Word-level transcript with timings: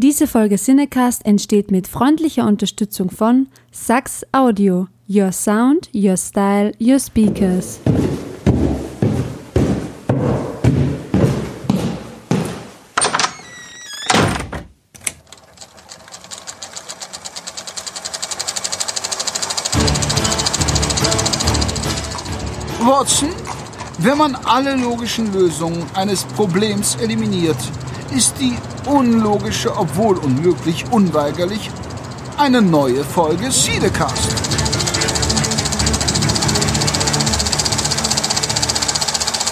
Diese 0.00 0.28
Folge 0.28 0.58
Cinecast 0.58 1.26
entsteht 1.26 1.72
mit 1.72 1.88
freundlicher 1.88 2.46
Unterstützung 2.46 3.10
von 3.10 3.48
Sax 3.72 4.24
Audio. 4.30 4.86
Your 5.08 5.32
Sound, 5.32 5.90
Your 5.92 6.16
Style, 6.16 6.70
Your 6.80 7.00
Speakers. 7.00 7.80
Watson, 22.86 23.30
wenn 23.98 24.16
man 24.16 24.36
alle 24.44 24.76
logischen 24.76 25.32
Lösungen 25.32 25.84
eines 25.94 26.22
Problems 26.22 26.94
eliminiert, 27.02 27.56
ist 28.10 28.40
die 28.40 28.56
unlogische, 28.86 29.76
obwohl 29.76 30.16
unmöglich, 30.18 30.84
unweigerlich 30.90 31.70
eine 32.38 32.62
neue 32.62 33.04
Folge 33.04 33.50
Siedecast. 33.50 34.32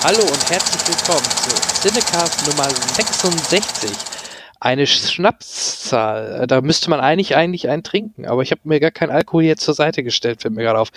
Hallo 0.03 0.21
und 0.21 0.51
herzlich 0.51 0.89
willkommen 0.89 1.27
zu 1.27 1.89
Cinecast 1.89 2.49
Nummer 2.49 2.69
66. 2.95 3.91
Eine 4.59 4.87
Schnapszahl. 4.87 6.47
Da 6.47 6.63
müsste 6.63 6.89
man 6.89 7.01
eigentlich 7.01 7.37
eigentlich 7.37 7.69
einen 7.69 7.83
trinken, 7.83 8.25
aber 8.25 8.43
ich 8.43 8.53
habe 8.53 8.63
mir 8.65 8.81
gar 8.81 8.91
keinen 8.91 9.11
Alkohol 9.11 9.43
jetzt 9.43 9.65
zur 9.65 9.75
Seite 9.75 10.03
gestellt, 10.03 10.41
fällt 10.41 10.55
mir 10.55 10.63
gerade 10.63 10.79
auf. 10.79 10.89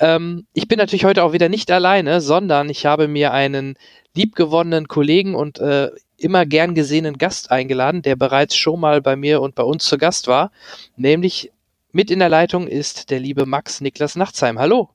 Ähm, 0.00 0.46
ich 0.52 0.68
bin 0.68 0.78
natürlich 0.78 1.06
heute 1.06 1.24
auch 1.24 1.32
wieder 1.32 1.48
nicht 1.48 1.70
alleine, 1.70 2.20
sondern 2.20 2.68
ich 2.68 2.84
habe 2.84 3.08
mir 3.08 3.32
einen 3.32 3.76
liebgewonnenen 4.14 4.88
Kollegen 4.88 5.34
und 5.34 5.58
äh, 5.60 5.90
immer 6.18 6.46
gern 6.46 6.74
gesehenen 6.74 7.18
Gast 7.18 7.50
eingeladen, 7.50 8.02
der 8.02 8.16
bereits 8.16 8.56
schon 8.56 8.80
mal 8.80 9.00
bei 9.02 9.16
mir 9.16 9.40
und 9.40 9.54
bei 9.54 9.62
uns 9.62 9.84
zu 9.84 9.98
Gast 9.98 10.26
war. 10.28 10.50
Nämlich 10.96 11.52
mit 11.92 12.10
in 12.10 12.18
der 12.18 12.28
Leitung 12.28 12.68
ist 12.68 13.10
der 13.10 13.20
liebe 13.20 13.46
Max 13.46 13.80
Niklas 13.80 14.16
Nachtsheim. 14.16 14.58
Hallo. 14.58 14.90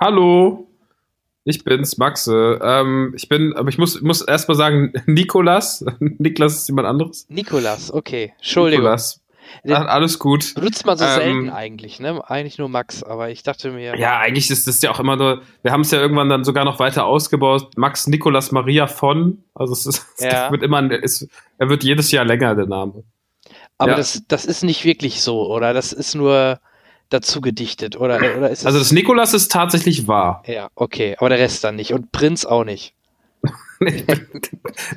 Hallo, 0.00 0.70
ich 1.44 1.64
bin's, 1.64 1.96
Maxe. 1.96 2.58
Ähm, 2.62 3.14
ich 3.16 3.28
bin, 3.28 3.54
aber 3.54 3.68
ich 3.70 3.78
muss, 3.78 4.00
muss 4.02 4.20
erst 4.20 4.48
mal 4.48 4.54
sagen, 4.54 4.92
Nikolas. 5.06 5.84
Niklas 5.98 6.56
ist 6.56 6.68
jemand 6.68 6.86
anderes. 6.86 7.26
Nikolas, 7.28 7.92
okay. 7.92 8.34
Entschuldigung. 8.36 8.84
Nikolas. 8.84 9.19
Ah, 9.68 9.84
alles 9.84 10.18
gut. 10.18 10.54
Benutzt 10.54 10.86
man 10.86 10.96
so 10.96 11.04
Ähm, 11.04 11.10
selten 11.10 11.50
eigentlich, 11.50 12.00
ne? 12.00 12.22
Eigentlich 12.28 12.58
nur 12.58 12.68
Max, 12.68 13.02
aber 13.02 13.30
ich 13.30 13.42
dachte 13.42 13.70
mir. 13.70 13.96
Ja, 13.98 14.18
eigentlich 14.18 14.50
ist 14.50 14.66
das 14.66 14.80
ja 14.82 14.90
auch 14.90 15.00
immer 15.00 15.16
nur, 15.16 15.42
wir 15.62 15.72
haben 15.72 15.82
es 15.82 15.90
ja 15.90 16.00
irgendwann 16.00 16.28
dann 16.28 16.44
sogar 16.44 16.64
noch 16.64 16.78
weiter 16.78 17.04
ausgebaut. 17.06 17.70
Max 17.76 18.06
Nikolas 18.06 18.52
Maria 18.52 18.86
von. 18.86 19.44
Also 19.54 19.72
es 19.72 19.86
ist, 19.86 20.06
Ja. 20.20 20.46
es 20.46 20.52
wird 20.52 20.62
immer, 20.62 20.90
es, 20.90 21.28
er 21.58 21.68
wird 21.68 21.84
jedes 21.84 22.10
Jahr 22.10 22.24
länger, 22.24 22.54
der 22.54 22.66
Name. 22.66 23.04
aber 23.78 23.92
ja. 23.92 23.96
das, 23.96 24.22
das 24.28 24.44
ist 24.44 24.62
nicht 24.64 24.84
wirklich 24.84 25.22
so, 25.22 25.50
oder? 25.50 25.72
Das 25.74 25.92
ist 25.92 26.14
nur 26.14 26.60
dazu 27.08 27.40
gedichtet, 27.40 27.96
oder, 27.96 28.16
oder 28.16 28.46
Also 28.46 28.78
das 28.78 28.92
Nikolas 28.92 29.34
ist 29.34 29.50
tatsächlich 29.50 30.06
wahr. 30.06 30.44
Ja, 30.46 30.68
okay, 30.76 31.16
aber 31.18 31.28
der 31.28 31.38
Rest 31.40 31.64
dann 31.64 31.74
nicht. 31.76 31.92
Und 31.92 32.12
Prinz 32.12 32.44
auch 32.44 32.62
nicht. 32.64 32.94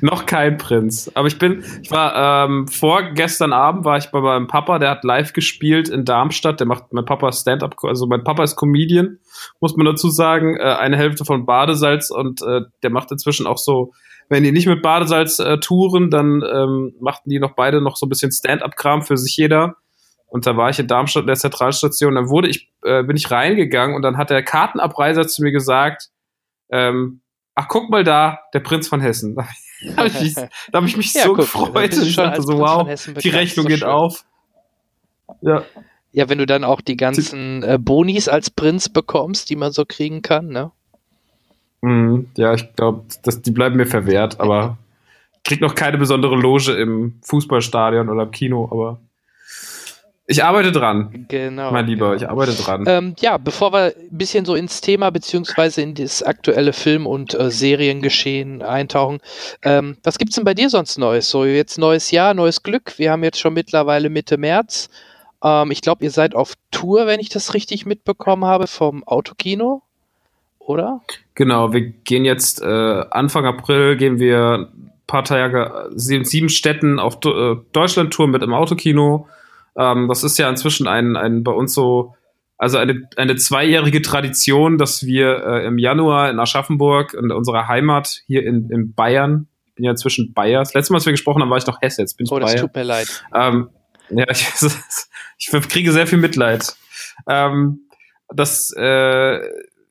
Noch 0.02 0.26
kein 0.26 0.58
Prinz. 0.58 1.10
Aber 1.14 1.26
ich 1.26 1.38
bin, 1.38 1.64
ich 1.82 1.90
war 1.90 2.46
ähm, 2.46 2.68
vorgestern 2.68 3.52
Abend 3.52 3.84
war 3.84 3.96
ich 3.96 4.10
bei 4.10 4.20
meinem 4.20 4.46
Papa, 4.46 4.78
der 4.78 4.90
hat 4.90 5.04
live 5.04 5.32
gespielt 5.32 5.88
in 5.88 6.04
Darmstadt. 6.04 6.60
Der 6.60 6.66
macht, 6.66 6.92
mein 6.92 7.06
Papa 7.06 7.32
Stand-up, 7.32 7.76
also 7.82 8.06
mein 8.06 8.24
Papa 8.24 8.42
ist 8.44 8.56
Comedian, 8.56 9.18
muss 9.60 9.76
man 9.76 9.86
dazu 9.86 10.10
sagen. 10.10 10.56
Äh, 10.56 10.74
eine 10.74 10.98
Hälfte 10.98 11.24
von 11.24 11.46
Badesalz 11.46 12.10
und 12.10 12.42
äh, 12.42 12.62
der 12.82 12.90
macht 12.90 13.10
inzwischen 13.10 13.46
auch 13.46 13.58
so, 13.58 13.92
wenn 14.28 14.42
die 14.42 14.52
nicht 14.52 14.66
mit 14.66 14.82
Badesalz 14.82 15.38
äh, 15.38 15.58
touren, 15.60 16.10
dann 16.10 16.42
ähm, 16.42 16.94
machten 17.00 17.30
die 17.30 17.38
noch 17.38 17.54
beide 17.54 17.80
noch 17.80 17.96
so 17.96 18.06
ein 18.06 18.10
bisschen 18.10 18.32
Stand-up-Kram 18.32 19.02
für 19.02 19.16
sich 19.16 19.36
jeder. 19.36 19.76
Und 20.26 20.46
da 20.46 20.56
war 20.56 20.68
ich 20.68 20.78
in 20.78 20.88
Darmstadt 20.88 21.22
in 21.22 21.28
der 21.28 21.36
Zentralstation. 21.36 22.16
Dann 22.16 22.28
wurde 22.28 22.48
ich, 22.48 22.70
äh, 22.82 23.02
bin 23.02 23.16
ich 23.16 23.30
reingegangen 23.30 23.94
und 23.94 24.02
dann 24.02 24.16
hat 24.16 24.30
der 24.30 24.42
Kartenabreiser 24.42 25.26
zu 25.26 25.42
mir 25.42 25.52
gesagt, 25.52 26.08
ähm, 26.70 27.20
ach 27.54 27.68
guck 27.68 27.90
mal 27.90 28.04
da, 28.04 28.40
der 28.52 28.60
Prinz 28.60 28.88
von 28.88 29.00
Hessen. 29.00 29.36
Da 29.84 29.96
habe 29.96 30.08
ich, 30.08 30.20
mich- 30.20 30.34
da 30.34 30.48
hab 30.72 30.84
ich 30.84 30.96
mich 30.96 31.12
Ja, 31.14 31.22
so 31.24 31.28
guck, 31.30 31.36
gefreut. 31.38 31.92
du 31.94 32.02
Ich 32.02 32.16
dachte 32.16 32.40
so, 32.42 32.58
wow, 32.58 32.88
die 33.22 33.28
Rechnung 33.28 33.66
geht 33.66 33.80
schön. 33.80 33.88
auf. 33.88 34.24
Ja, 35.42 35.64
Ja, 36.12 36.28
wenn 36.30 36.38
du 36.38 36.46
dann 36.46 36.64
auch 36.64 36.80
die 36.80 36.96
ganzen 36.96 37.62
äh, 37.62 37.76
Bonis 37.78 38.28
als 38.28 38.48
Prinz 38.50 38.88
bekommst, 38.88 39.50
die 39.50 39.56
man 39.56 39.72
so 39.72 39.84
kriegen 39.84 40.22
kann, 40.22 40.46
ne? 40.48 40.70
Mhm, 41.82 42.30
ja 42.36 42.54
ich 42.54 42.72
glaube, 42.76 43.04
die 43.26 43.50
bleiben 43.50 43.76
mir 43.76 43.86
verwehrt, 43.86 44.40
aber 44.40 44.78
ich 45.36 45.42
krieg 45.42 45.60
noch 45.60 45.74
keine 45.74 45.98
besondere 45.98 46.36
Loge 46.36 46.72
im 46.72 47.18
Fußballstadion 47.24 48.08
oder 48.08 48.22
im 48.22 48.30
Kino, 48.30 48.68
aber 48.70 49.00
ich 50.26 50.42
arbeite 50.42 50.72
dran, 50.72 51.26
Genau. 51.28 51.70
mein 51.70 51.86
Lieber, 51.86 52.10
genau. 52.10 52.16
ich 52.16 52.28
arbeite 52.28 52.52
dran. 52.54 52.84
Ähm, 52.86 53.14
ja, 53.20 53.36
bevor 53.36 53.72
wir 53.72 53.94
ein 53.96 54.16
bisschen 54.16 54.44
so 54.44 54.54
ins 54.54 54.80
Thema 54.80 55.10
beziehungsweise 55.10 55.82
in 55.82 55.94
das 55.94 56.22
aktuelle 56.22 56.72
Film- 56.72 57.06
und 57.06 57.34
äh, 57.34 57.50
Seriengeschehen 57.50 58.62
eintauchen, 58.62 59.20
ähm, 59.62 59.98
was 60.02 60.18
gibt's 60.18 60.36
denn 60.36 60.44
bei 60.44 60.54
dir 60.54 60.70
sonst 60.70 60.98
Neues? 60.98 61.28
So 61.28 61.44
jetzt 61.44 61.78
neues 61.78 62.10
Jahr, 62.10 62.32
neues 62.32 62.62
Glück. 62.62 62.98
Wir 62.98 63.12
haben 63.12 63.22
jetzt 63.22 63.38
schon 63.38 63.54
mittlerweile 63.54 64.08
Mitte 64.08 64.38
März. 64.38 64.88
Ähm, 65.42 65.70
ich 65.70 65.82
glaube, 65.82 66.04
ihr 66.04 66.10
seid 66.10 66.34
auf 66.34 66.54
Tour, 66.70 67.06
wenn 67.06 67.20
ich 67.20 67.28
das 67.28 67.52
richtig 67.52 67.84
mitbekommen 67.84 68.46
habe, 68.46 68.66
vom 68.66 69.04
Autokino, 69.04 69.82
oder? 70.58 71.02
Genau, 71.34 71.72
wir 71.74 71.82
gehen 71.82 72.24
jetzt 72.24 72.62
äh, 72.62 73.04
Anfang 73.10 73.44
April 73.44 73.96
gehen 73.96 74.18
wir 74.18 74.70
ein 74.72 74.92
paar 75.06 75.24
Tage 75.24 75.90
sieben, 75.94 76.24
sieben 76.24 76.48
Städten 76.48 76.98
auf 76.98 77.18
äh, 77.26 77.56
Deutschland-Tour 77.72 78.28
mit 78.28 78.42
im 78.42 78.54
Autokino. 78.54 79.28
Ähm, 79.76 80.08
das 80.08 80.24
ist 80.24 80.38
ja 80.38 80.48
inzwischen 80.48 80.86
ein, 80.86 81.16
ein 81.16 81.42
bei 81.42 81.52
uns 81.52 81.74
so, 81.74 82.14
also 82.58 82.78
eine, 82.78 83.08
eine 83.16 83.36
zweijährige 83.36 84.02
Tradition, 84.02 84.78
dass 84.78 85.04
wir 85.04 85.44
äh, 85.44 85.66
im 85.66 85.78
Januar 85.78 86.30
in 86.30 86.38
Aschaffenburg, 86.38 87.14
in 87.14 87.30
unserer 87.30 87.68
Heimat 87.68 88.22
hier 88.26 88.44
in, 88.44 88.70
in 88.70 88.94
Bayern, 88.94 89.48
ich 89.66 89.74
bin 89.74 89.84
ja 89.86 89.90
inzwischen 89.90 90.32
Bayer. 90.34 90.60
Das 90.60 90.72
letzte 90.74 90.92
Mal, 90.92 90.98
als 90.98 91.06
wir 91.06 91.12
gesprochen 91.12 91.42
haben, 91.42 91.50
war 91.50 91.58
ich 91.58 91.66
noch 91.66 91.80
Hesse, 91.82 92.02
jetzt 92.02 92.16
bin 92.16 92.26
ich 92.26 92.32
Oh, 92.32 92.38
das 92.38 92.52
Bayer. 92.52 92.60
tut 92.62 92.74
mir 92.74 92.84
leid. 92.84 93.24
Ähm, 93.34 93.70
ja, 94.10 94.24
ich, 94.30 94.46
ich 95.38 95.68
kriege 95.68 95.90
sehr 95.90 96.06
viel 96.06 96.18
Mitleid. 96.18 96.76
Ähm, 97.28 97.80
dass 98.32 98.72
äh, 98.76 99.40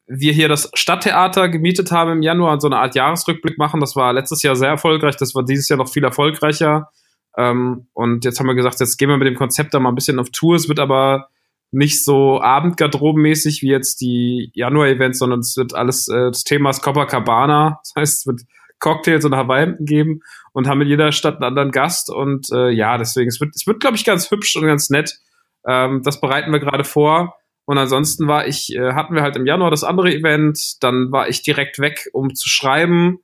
wir 0.07 0.33
hier 0.33 0.47
das 0.47 0.69
Stadttheater 0.73 1.49
gemietet 1.49 1.91
haben 1.91 2.11
im 2.11 2.21
Januar 2.21 2.53
und 2.53 2.61
so 2.61 2.67
eine 2.67 2.77
Art 2.77 2.95
Jahresrückblick 2.95 3.57
machen. 3.57 3.79
Das 3.79 3.95
war 3.95 4.13
letztes 4.13 4.43
Jahr 4.43 4.55
sehr 4.55 4.69
erfolgreich, 4.69 5.15
das 5.17 5.35
war 5.35 5.43
dieses 5.43 5.69
Jahr 5.69 5.77
noch 5.77 5.89
viel 5.89 6.03
erfolgreicher. 6.03 6.91
Ähm, 7.37 7.87
und 7.93 8.25
jetzt 8.25 8.39
haben 8.39 8.47
wir 8.47 8.55
gesagt, 8.55 8.79
jetzt 8.79 8.97
gehen 8.97 9.09
wir 9.09 9.17
mit 9.17 9.27
dem 9.27 9.35
Konzept 9.35 9.73
da 9.73 9.79
mal 9.79 9.89
ein 9.89 9.95
bisschen 9.95 10.19
auf 10.19 10.29
Tour. 10.29 10.55
Es 10.55 10.69
wird 10.69 10.79
aber 10.79 11.29
nicht 11.71 12.03
so 12.03 12.39
abendgarderobenmäßig 12.39 13.63
wie 13.63 13.69
jetzt 13.69 14.01
die 14.01 14.51
Januar-Events, 14.53 15.19
sondern 15.19 15.39
es 15.39 15.57
wird 15.57 15.73
alles, 15.73 16.07
äh, 16.07 16.27
das 16.29 16.43
Thema 16.43 16.69
ist 16.69 16.81
Copacabana. 16.81 17.79
Das 17.83 17.93
heißt, 17.95 18.19
es 18.19 18.27
wird 18.27 18.41
Cocktails 18.79 19.25
und 19.25 19.35
Hawaii-Hemden 19.35 19.85
geben 19.85 20.21
und 20.51 20.67
haben 20.67 20.81
in 20.81 20.87
jeder 20.87 21.11
Stadt 21.11 21.35
einen 21.35 21.45
anderen 21.45 21.71
Gast. 21.71 22.09
Und 22.09 22.51
äh, 22.51 22.69
ja, 22.69 22.97
deswegen, 22.97 23.29
es 23.29 23.39
wird, 23.39 23.55
es 23.55 23.65
wird, 23.65 23.79
glaube 23.79 23.95
ich, 23.95 24.05
ganz 24.05 24.29
hübsch 24.29 24.55
und 24.55 24.65
ganz 24.65 24.89
nett. 24.89 25.19
Ähm, 25.65 26.01
das 26.03 26.21
bereiten 26.21 26.51
wir 26.51 26.59
gerade 26.59 26.83
vor. 26.83 27.35
Und 27.65 27.77
ansonsten 27.77 28.27
war 28.27 28.45
ich, 28.45 28.75
äh, 28.75 28.93
hatten 28.93 29.15
wir 29.15 29.21
halt 29.21 29.35
im 29.35 29.45
Januar 29.45 29.71
das 29.71 29.83
andere 29.83 30.13
Event, 30.13 30.83
dann 30.83 31.11
war 31.11 31.29
ich 31.29 31.43
direkt 31.43 31.79
weg, 31.79 32.09
um 32.11 32.35
zu 32.35 32.49
schreiben. 32.49 33.19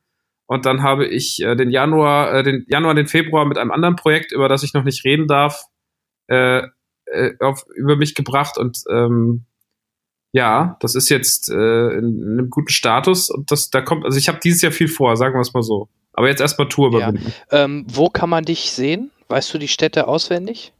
Und 0.50 0.66
dann 0.66 0.82
habe 0.82 1.06
ich 1.06 1.44
äh, 1.44 1.56
den 1.56 1.70
Januar, 1.70 2.34
äh, 2.34 2.42
den 2.44 2.66
Januar, 2.68 2.96
den 2.96 3.06
Februar 3.06 3.46
mit 3.46 3.60
einem 3.60 3.70
anderen 3.70 3.96
Projekt, 3.96 4.32
über 4.32 4.50
das 4.50 4.64
ich 4.64 4.74
noch 4.74 4.84
nicht 4.84 5.06
reden 5.06 5.28
darf, 5.28 5.66
äh, 6.28 6.64
äh, 7.06 7.36
auf, 7.40 7.66
über 7.76 7.96
mich 7.96 8.16
gebracht. 8.16 8.58
Und 8.58 8.80
ähm, 8.90 9.46
ja, 10.32 10.76
das 10.80 10.96
ist 10.96 11.09
jetzt 11.09 11.52
äh, 11.52 11.90
in, 11.92 12.20
in 12.20 12.32
einem 12.40 12.50
guten 12.50 12.70
Status. 12.72 13.30
Und 13.30 13.52
das, 13.52 13.70
da 13.70 13.82
kommt, 13.82 14.06
also 14.06 14.18
ich 14.18 14.28
habe 14.28 14.40
dieses 14.44 14.64
Jahr 14.64 14.72
viel 14.72 14.88
vor, 14.88 15.18
sagen 15.18 15.36
wir 15.36 15.42
es 15.42 15.54
mal 15.54 15.62
so. 15.62 15.88
Aber 16.14 16.28
jetzt 16.28 16.42
erstmal 16.42 16.68
Tour 16.68 16.92
Ja. 16.94 17.09
überwinden. 17.09 17.32
Ähm, 17.52 17.86
wo 17.88 18.09
kann 18.09 18.32
man 18.32 18.44
dich 18.44 18.72
sehen? 18.72 19.12
Weißt 19.28 19.54
du 19.54 19.59
die 19.59 19.68
Städte 19.68 20.08
auswendig? 20.08 20.73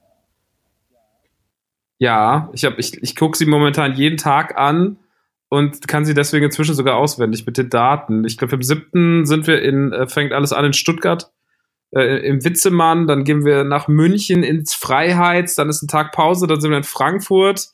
Ja, 2.00 2.50
ich, 2.54 2.66
hab, 2.66 2.80
ich, 2.80 3.04
ich 3.04 3.16
gucke 3.16 3.38
sie 3.38 3.46
momentan 3.46 3.94
jeden 3.94 4.18
Tag 4.18 4.58
an 4.58 4.98
und 5.50 5.88
kann 5.88 6.06
sie 6.06 6.14
deswegen 6.14 6.46
inzwischen 6.46 6.76
sogar 6.76 6.96
auswendig 6.96 7.46
mit 7.46 7.58
den 7.58 7.70
Daten. 7.70 8.24
Ich 8.24 8.38
glaube, 8.38 8.56
im 8.56 8.64
siebten 8.64 9.26
sind 9.26 9.48
wir 9.48 9.62
in, 9.62 9.92
äh, 9.92 10.08
fängt 10.08 10.32
alles 10.32 10.54
an 10.54 10.66
in 10.66 10.74
Stuttgart, 10.74 11.32
äh, 11.92 12.26
im 12.28 12.44
Witzemann, 12.44 13.08
dann 13.08 13.24
gehen 13.24 13.46
wir 13.46 13.64
nach 13.64 13.88
München 13.88 14.44
ins 14.44 14.74
Freiheits, 14.76 15.56
dann 15.56 15.70
ist 15.70 15.82
ein 15.82 15.88
Tag 15.88 16.12
Pause, 16.12 16.48
dann 16.48 16.62
sind 16.62 16.72
wir 16.72 16.78
in 16.78 16.84
Frankfurt, 16.84 17.68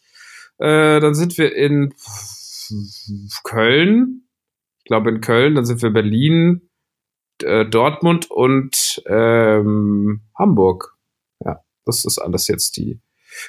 äh, 0.58 1.00
dann 1.00 1.14
sind 1.14 1.38
wir 1.38 1.54
in 1.54 1.94
Köln, 3.44 4.24
ich 4.80 4.86
glaube 4.86 5.10
in 5.10 5.22
Köln, 5.22 5.56
dann 5.56 5.66
sind 5.66 5.82
wir 5.82 5.88
in 5.88 5.94
Berlin, 5.94 6.70
äh, 7.44 7.66
Dortmund 7.66 8.32
und 8.32 9.04
ähm, 9.08 10.22
Hamburg. 10.38 10.96
Ja, 11.44 11.60
das 11.86 12.06
ist 12.06 12.18
alles 12.18 12.48
jetzt 12.48 12.78
die. 12.78 13.02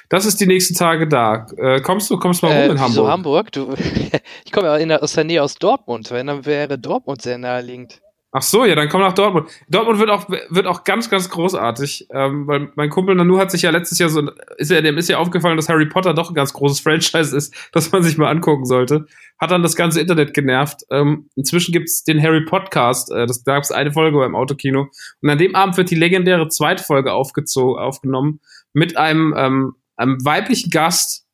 Das 0.09 0.25
ist 0.25 0.39
die 0.39 0.47
nächsten 0.47 0.75
Tage 0.75 1.07
da. 1.07 1.47
Äh, 1.57 1.81
kommst 1.81 2.09
du, 2.09 2.17
kommst 2.17 2.43
mal 2.43 2.49
rum 2.49 2.57
Äh, 2.57 2.71
in 2.71 2.79
Hamburg? 2.79 3.07
Hamburg? 3.09 3.51
Du, 3.51 3.73
ich 4.45 4.51
komme 4.51 4.67
ja 4.67 4.77
in 4.77 4.89
der, 4.89 5.03
aus 5.03 5.13
der 5.13 5.23
Nähe 5.23 5.43
aus 5.43 5.55
Dortmund. 5.55 6.11
Wenn 6.11 6.27
dann 6.27 6.45
wäre 6.45 6.77
Dortmund 6.77 7.21
sehr 7.21 7.37
naheliegend. 7.37 8.01
Ach 8.33 8.41
so, 8.41 8.65
ja, 8.65 8.75
dann 8.75 8.89
komm 8.89 9.01
nach 9.01 9.13
Dortmund. 9.13 9.49
Dortmund 9.69 9.99
wird 9.99 10.09
auch, 10.09 10.29
wird 10.29 10.67
auch 10.67 10.83
ganz, 10.83 11.09
ganz 11.09 11.29
großartig, 11.29 12.07
ähm, 12.11 12.45
weil 12.45 12.71
mein 12.75 12.89
Kumpel 12.89 13.15
Nanu 13.15 13.39
hat 13.39 13.49
sich 13.51 13.61
ja 13.61 13.71
letztes 13.71 13.99
Jahr 13.99 14.09
so, 14.09 14.29
ist 14.57 14.69
ja, 14.69 14.81
dem 14.81 14.97
ist 14.97 15.07
ja 15.07 15.17
aufgefallen, 15.17 15.55
dass 15.55 15.69
Harry 15.69 15.85
Potter 15.85 16.13
doch 16.13 16.29
ein 16.29 16.35
ganz 16.35 16.51
großes 16.51 16.79
Franchise 16.83 17.35
ist, 17.35 17.53
das 17.71 17.91
man 17.91 18.03
sich 18.03 18.17
mal 18.17 18.29
angucken 18.29 18.65
sollte. 18.65 19.05
Hat 19.39 19.51
dann 19.51 19.63
das 19.63 19.77
ganze 19.77 20.01
Internet 20.01 20.33
genervt. 20.33 20.81
Ähm, 20.91 21.29
inzwischen 21.35 21.71
gibt's 21.71 22.03
den 22.03 22.21
Harry 22.21 22.43
Podcast, 22.43 23.11
äh, 23.11 23.25
das, 23.25 23.43
da 23.43 23.55
gab's 23.55 23.71
eine 23.71 23.93
Folge 23.93 24.17
beim 24.19 24.35
Autokino. 24.35 24.87
Und 25.21 25.29
an 25.29 25.37
dem 25.37 25.55
Abend 25.55 25.77
wird 25.77 25.89
die 25.89 25.95
legendäre 25.95 26.49
zweite 26.49 26.83
Folge 26.83 27.13
aufgezogen, 27.13 27.81
aufgenommen 27.81 28.41
mit 28.77 28.95
einem, 28.95 29.33
ähm, 29.35 29.75
einem 29.95 30.23
weiblichen 30.23 30.69
Gast, 30.69 31.25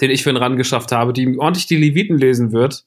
den 0.00 0.12
ich 0.12 0.22
für 0.22 0.30
ihn 0.30 0.36
rangeschafft 0.36 0.92
habe, 0.92 1.12
die 1.12 1.36
ordentlich 1.36 1.66
die 1.66 1.76
Leviten 1.76 2.16
lesen 2.16 2.52
wird. 2.52 2.84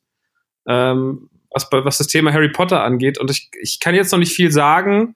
Ähm, 0.65 1.29
was, 1.51 1.67
was 1.71 1.97
das 1.97 2.07
Thema 2.07 2.31
Harry 2.31 2.49
Potter 2.49 2.81
angeht. 2.81 3.17
Und 3.17 3.29
ich, 3.29 3.49
ich 3.61 3.81
kann 3.81 3.93
jetzt 3.93 4.11
noch 4.11 4.19
nicht 4.19 4.31
viel 4.31 4.51
sagen, 4.51 5.15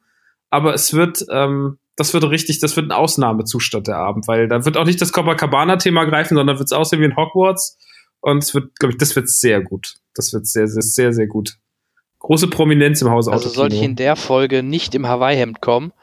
aber 0.50 0.74
es 0.74 0.94
wird, 0.94 1.26
ähm, 1.32 1.78
das 1.96 2.14
wird 2.14 2.26
richtig, 2.26 2.60
das 2.60 2.76
wird 2.76 2.88
ein 2.88 2.92
Ausnahmezustand 2.92 3.88
der 3.88 3.98
Abend, 3.98 4.28
weil 4.28 4.50
da 4.50 4.66
wird 4.66 4.76
auch 4.76 4.86
nicht 4.86 5.02
das 5.02 5.14
Copacabana-Thema 5.14 6.04
greifen, 6.04 6.36
sondern 6.36 6.58
wird 6.58 6.68
es 6.68 6.74
aussehen 6.74 7.00
wie 7.00 7.06
in 7.06 7.16
Hogwarts. 7.16 7.78
Und 8.20 8.44
es 8.44 8.54
wird, 8.54 8.78
glaube 8.80 8.94
ich, 8.94 8.98
das 8.98 9.16
wird 9.16 9.30
sehr 9.30 9.62
gut. 9.62 9.96
Das 10.14 10.34
wird 10.34 10.46
sehr, 10.46 10.68
sehr, 10.68 10.82
sehr, 10.82 11.14
sehr 11.14 11.28
gut. 11.28 11.58
Große 12.20 12.48
Prominenz 12.48 13.02
im 13.02 13.10
Haus 13.10 13.30
Also 13.30 13.48
sollte 13.48 13.78
ich 13.78 13.82
in 13.82 13.96
der 13.96 14.18
Folge 14.18 14.62
nicht 14.62 14.94
im 14.94 15.08
Hawaii-Hemd 15.08 15.62
kommen, 15.62 15.94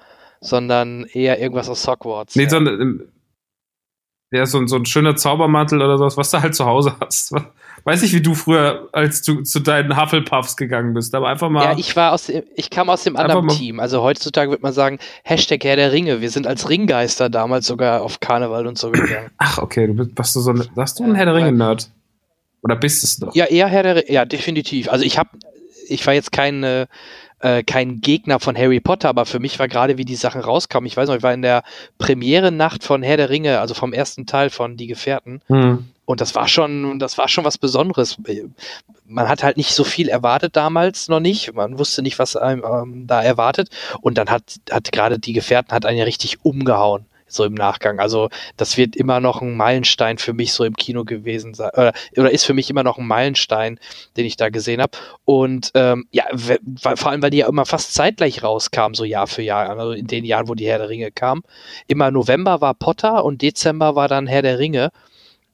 sondern 0.40 1.04
eher 1.04 1.40
irgendwas 1.40 1.68
aus 1.68 1.86
Hogwarts. 1.86 2.36
Nee, 2.36 2.44
ja. 2.44 2.50
sondern 2.50 2.80
im, 2.80 3.08
ja, 4.30 4.44
so, 4.44 4.66
so 4.66 4.76
ein 4.76 4.84
schöner 4.84 5.16
Zaubermantel 5.16 5.80
oder 5.80 5.96
sowas, 5.96 6.18
was 6.18 6.30
du 6.30 6.42
halt 6.42 6.54
zu 6.54 6.66
Hause 6.66 6.94
hast. 7.00 7.32
Weiß 7.84 8.02
nicht, 8.02 8.12
wie 8.12 8.20
du 8.20 8.34
früher, 8.34 8.88
als 8.92 9.22
du 9.22 9.42
zu 9.42 9.60
deinen 9.60 9.98
Hufflepuffs 9.98 10.56
gegangen 10.56 10.92
bist, 10.92 11.14
aber 11.14 11.28
einfach 11.28 11.48
mal. 11.48 11.64
Ja, 11.64 11.78
ich 11.78 11.96
war 11.96 12.12
aus 12.12 12.26
dem, 12.26 12.42
ich 12.54 12.68
kam 12.68 12.90
aus 12.90 13.04
dem 13.04 13.16
anderen 13.16 13.48
Team. 13.48 13.80
Also 13.80 14.02
heutzutage 14.02 14.50
wird 14.50 14.62
man 14.62 14.74
sagen, 14.74 14.98
Hashtag 15.22 15.64
Herr 15.64 15.76
der 15.76 15.92
Ringe. 15.92 16.20
Wir 16.20 16.30
sind 16.30 16.46
als 16.46 16.68
Ringgeister 16.68 17.30
damals 17.30 17.66
sogar 17.66 18.02
auf 18.02 18.20
Karneval 18.20 18.66
und 18.66 18.76
so 18.76 18.90
gegangen. 18.90 19.30
Ach, 19.38 19.58
okay, 19.58 19.86
du 19.86 19.94
bist, 19.94 20.10
warst 20.16 20.36
du 20.36 20.40
so 20.40 20.50
ein, 20.50 20.62
warst 20.74 20.98
du 20.98 21.04
ein 21.04 21.14
Herr 21.14 21.24
der 21.24 21.34
Ringe-Nerd? 21.34 21.88
Oder 22.62 22.76
bist 22.76 23.04
es 23.04 23.18
noch? 23.20 23.34
Ja, 23.34 23.46
eher 23.46 23.68
Herr 23.68 23.84
der 23.84 23.96
Ringe, 23.96 24.12
ja, 24.12 24.26
definitiv. 24.26 24.90
Also 24.90 25.04
ich 25.04 25.16
habe, 25.16 25.30
ich 25.88 26.06
war 26.06 26.12
jetzt 26.12 26.32
kein, 26.32 26.86
äh, 27.40 27.62
kein 27.62 28.00
Gegner 28.00 28.40
von 28.40 28.56
Harry 28.56 28.80
Potter, 28.80 29.08
aber 29.08 29.26
für 29.26 29.38
mich 29.38 29.58
war 29.58 29.68
gerade, 29.68 29.98
wie 29.98 30.04
die 30.04 30.16
Sachen 30.16 30.40
rauskamen, 30.40 30.86
ich 30.86 30.96
weiß 30.96 31.08
noch, 31.08 31.16
ich 31.16 31.22
war 31.22 31.34
in 31.34 31.42
der 31.42 31.62
Premiere-Nacht 31.98 32.84
von 32.84 33.02
Herr 33.02 33.16
der 33.16 33.30
Ringe, 33.30 33.60
also 33.60 33.74
vom 33.74 33.92
ersten 33.92 34.26
Teil 34.26 34.50
von 34.50 34.76
Die 34.76 34.86
Gefährten. 34.86 35.40
Hm. 35.48 35.88
Und 36.04 36.22
das 36.22 36.34
war 36.34 36.48
schon, 36.48 36.98
das 36.98 37.18
war 37.18 37.28
schon 37.28 37.44
was 37.44 37.58
Besonderes. 37.58 38.16
Man 39.04 39.28
hat 39.28 39.42
halt 39.42 39.58
nicht 39.58 39.74
so 39.74 39.84
viel 39.84 40.08
erwartet 40.08 40.56
damals 40.56 41.08
noch 41.08 41.20
nicht. 41.20 41.52
Man 41.52 41.78
wusste 41.78 42.00
nicht, 42.00 42.18
was 42.18 42.34
einem 42.34 42.64
ähm, 42.64 43.06
da 43.06 43.22
erwartet. 43.22 43.68
Und 44.00 44.16
dann 44.16 44.30
hat, 44.30 44.54
hat 44.70 44.90
gerade 44.90 45.18
die 45.18 45.34
Gefährten 45.34 45.74
hat 45.74 45.84
einen 45.84 45.98
ja 45.98 46.04
richtig 46.04 46.42
umgehauen 46.46 47.04
so 47.28 47.44
im 47.44 47.54
Nachgang. 47.54 48.00
Also 48.00 48.28
das 48.56 48.76
wird 48.76 48.96
immer 48.96 49.20
noch 49.20 49.42
ein 49.42 49.56
Meilenstein 49.56 50.18
für 50.18 50.32
mich 50.32 50.52
so 50.52 50.64
im 50.64 50.74
Kino 50.74 51.04
gewesen 51.04 51.54
sein 51.54 51.70
oder, 51.74 51.92
oder 52.16 52.30
ist 52.30 52.44
für 52.44 52.54
mich 52.54 52.70
immer 52.70 52.82
noch 52.82 52.98
ein 52.98 53.06
Meilenstein, 53.06 53.78
den 54.16 54.26
ich 54.26 54.36
da 54.36 54.48
gesehen 54.48 54.80
habe. 54.80 54.98
Und 55.24 55.70
ähm, 55.74 56.06
ja, 56.10 56.24
vor 56.76 57.10
allem, 57.10 57.22
weil 57.22 57.30
die 57.30 57.38
ja 57.38 57.48
immer 57.48 57.66
fast 57.66 57.94
zeitgleich 57.94 58.42
rauskamen, 58.42 58.94
so 58.94 59.04
Jahr 59.04 59.26
für 59.26 59.42
Jahr, 59.42 59.70
also 59.70 59.92
in 59.92 60.06
den 60.06 60.24
Jahren, 60.24 60.48
wo 60.48 60.54
die 60.54 60.66
Herr 60.66 60.78
der 60.78 60.88
Ringe 60.88 61.10
kam. 61.10 61.42
Immer 61.86 62.10
November 62.10 62.60
war 62.60 62.74
Potter 62.74 63.24
und 63.24 63.42
Dezember 63.42 63.94
war 63.94 64.08
dann 64.08 64.26
Herr 64.26 64.42
der 64.42 64.58
Ringe. 64.58 64.90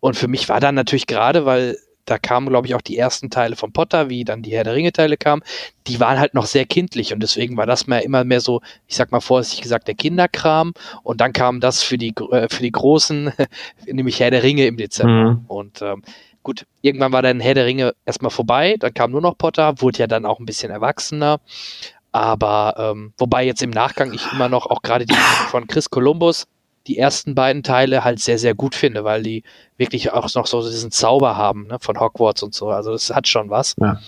Und 0.00 0.16
für 0.16 0.28
mich 0.28 0.48
war 0.48 0.60
dann 0.60 0.74
natürlich 0.74 1.06
gerade, 1.06 1.46
weil 1.46 1.78
da 2.04 2.18
kamen, 2.18 2.48
glaube 2.48 2.66
ich, 2.66 2.74
auch 2.74 2.82
die 2.82 2.98
ersten 2.98 3.30
Teile 3.30 3.56
von 3.56 3.72
Potter, 3.72 4.08
wie 4.08 4.24
dann 4.24 4.42
die 4.42 4.52
Herr 4.52 4.64
der 4.64 4.74
Ringe-Teile 4.74 5.16
kamen, 5.16 5.42
die 5.86 6.00
waren 6.00 6.18
halt 6.18 6.34
noch 6.34 6.46
sehr 6.46 6.66
kindlich 6.66 7.12
und 7.12 7.20
deswegen 7.22 7.56
war 7.56 7.66
das 7.66 7.86
mir 7.86 8.02
immer 8.02 8.24
mehr 8.24 8.40
so, 8.40 8.60
ich 8.86 8.96
sag 8.96 9.12
mal 9.12 9.20
vorsichtig 9.20 9.62
gesagt, 9.62 9.88
der 9.88 9.94
Kinderkram 9.94 10.74
und 11.02 11.20
dann 11.20 11.32
kam 11.32 11.60
das 11.60 11.82
für 11.82 11.98
die, 11.98 12.14
äh, 12.30 12.48
für 12.48 12.62
die 12.62 12.72
Großen, 12.72 13.32
nämlich 13.86 14.20
Herr 14.20 14.30
der 14.30 14.42
Ringe 14.42 14.66
im 14.66 14.76
Dezember. 14.76 15.32
Mhm. 15.32 15.44
Und 15.46 15.82
ähm, 15.82 16.02
gut, 16.42 16.66
irgendwann 16.82 17.12
war 17.12 17.22
dann 17.22 17.40
Herr 17.40 17.54
der 17.54 17.66
Ringe 17.66 17.94
erstmal 18.04 18.30
vorbei, 18.30 18.76
dann 18.78 18.94
kam 18.94 19.10
nur 19.10 19.20
noch 19.20 19.38
Potter, 19.38 19.80
wurde 19.80 20.00
ja 20.00 20.06
dann 20.06 20.26
auch 20.26 20.38
ein 20.38 20.46
bisschen 20.46 20.70
erwachsener. 20.70 21.40
Aber 22.12 22.74
ähm, 22.78 23.12
wobei 23.18 23.44
jetzt 23.44 23.60
im 23.60 23.70
Nachgang 23.70 24.12
ich 24.12 24.30
immer 24.30 24.48
noch 24.48 24.66
auch 24.66 24.82
gerade 24.82 25.04
die 25.04 25.14
von 25.48 25.66
Chris 25.66 25.90
Columbus 25.90 26.46
die 26.86 26.98
ersten 26.98 27.34
beiden 27.34 27.62
Teile 27.62 28.04
halt 28.04 28.20
sehr, 28.20 28.38
sehr 28.38 28.54
gut 28.54 28.74
finde, 28.74 29.04
weil 29.04 29.22
die 29.22 29.42
wirklich 29.76 30.12
auch 30.12 30.32
noch 30.34 30.46
so 30.46 30.62
diesen 30.62 30.90
Zauber 30.90 31.36
haben 31.36 31.66
ne, 31.68 31.78
von 31.80 31.98
Hogwarts 31.98 32.42
und 32.42 32.54
so. 32.54 32.68
Also 32.68 32.92
das 32.92 33.10
hat 33.10 33.26
schon 33.28 33.50
was. 33.50 33.74
Ja. 33.80 34.00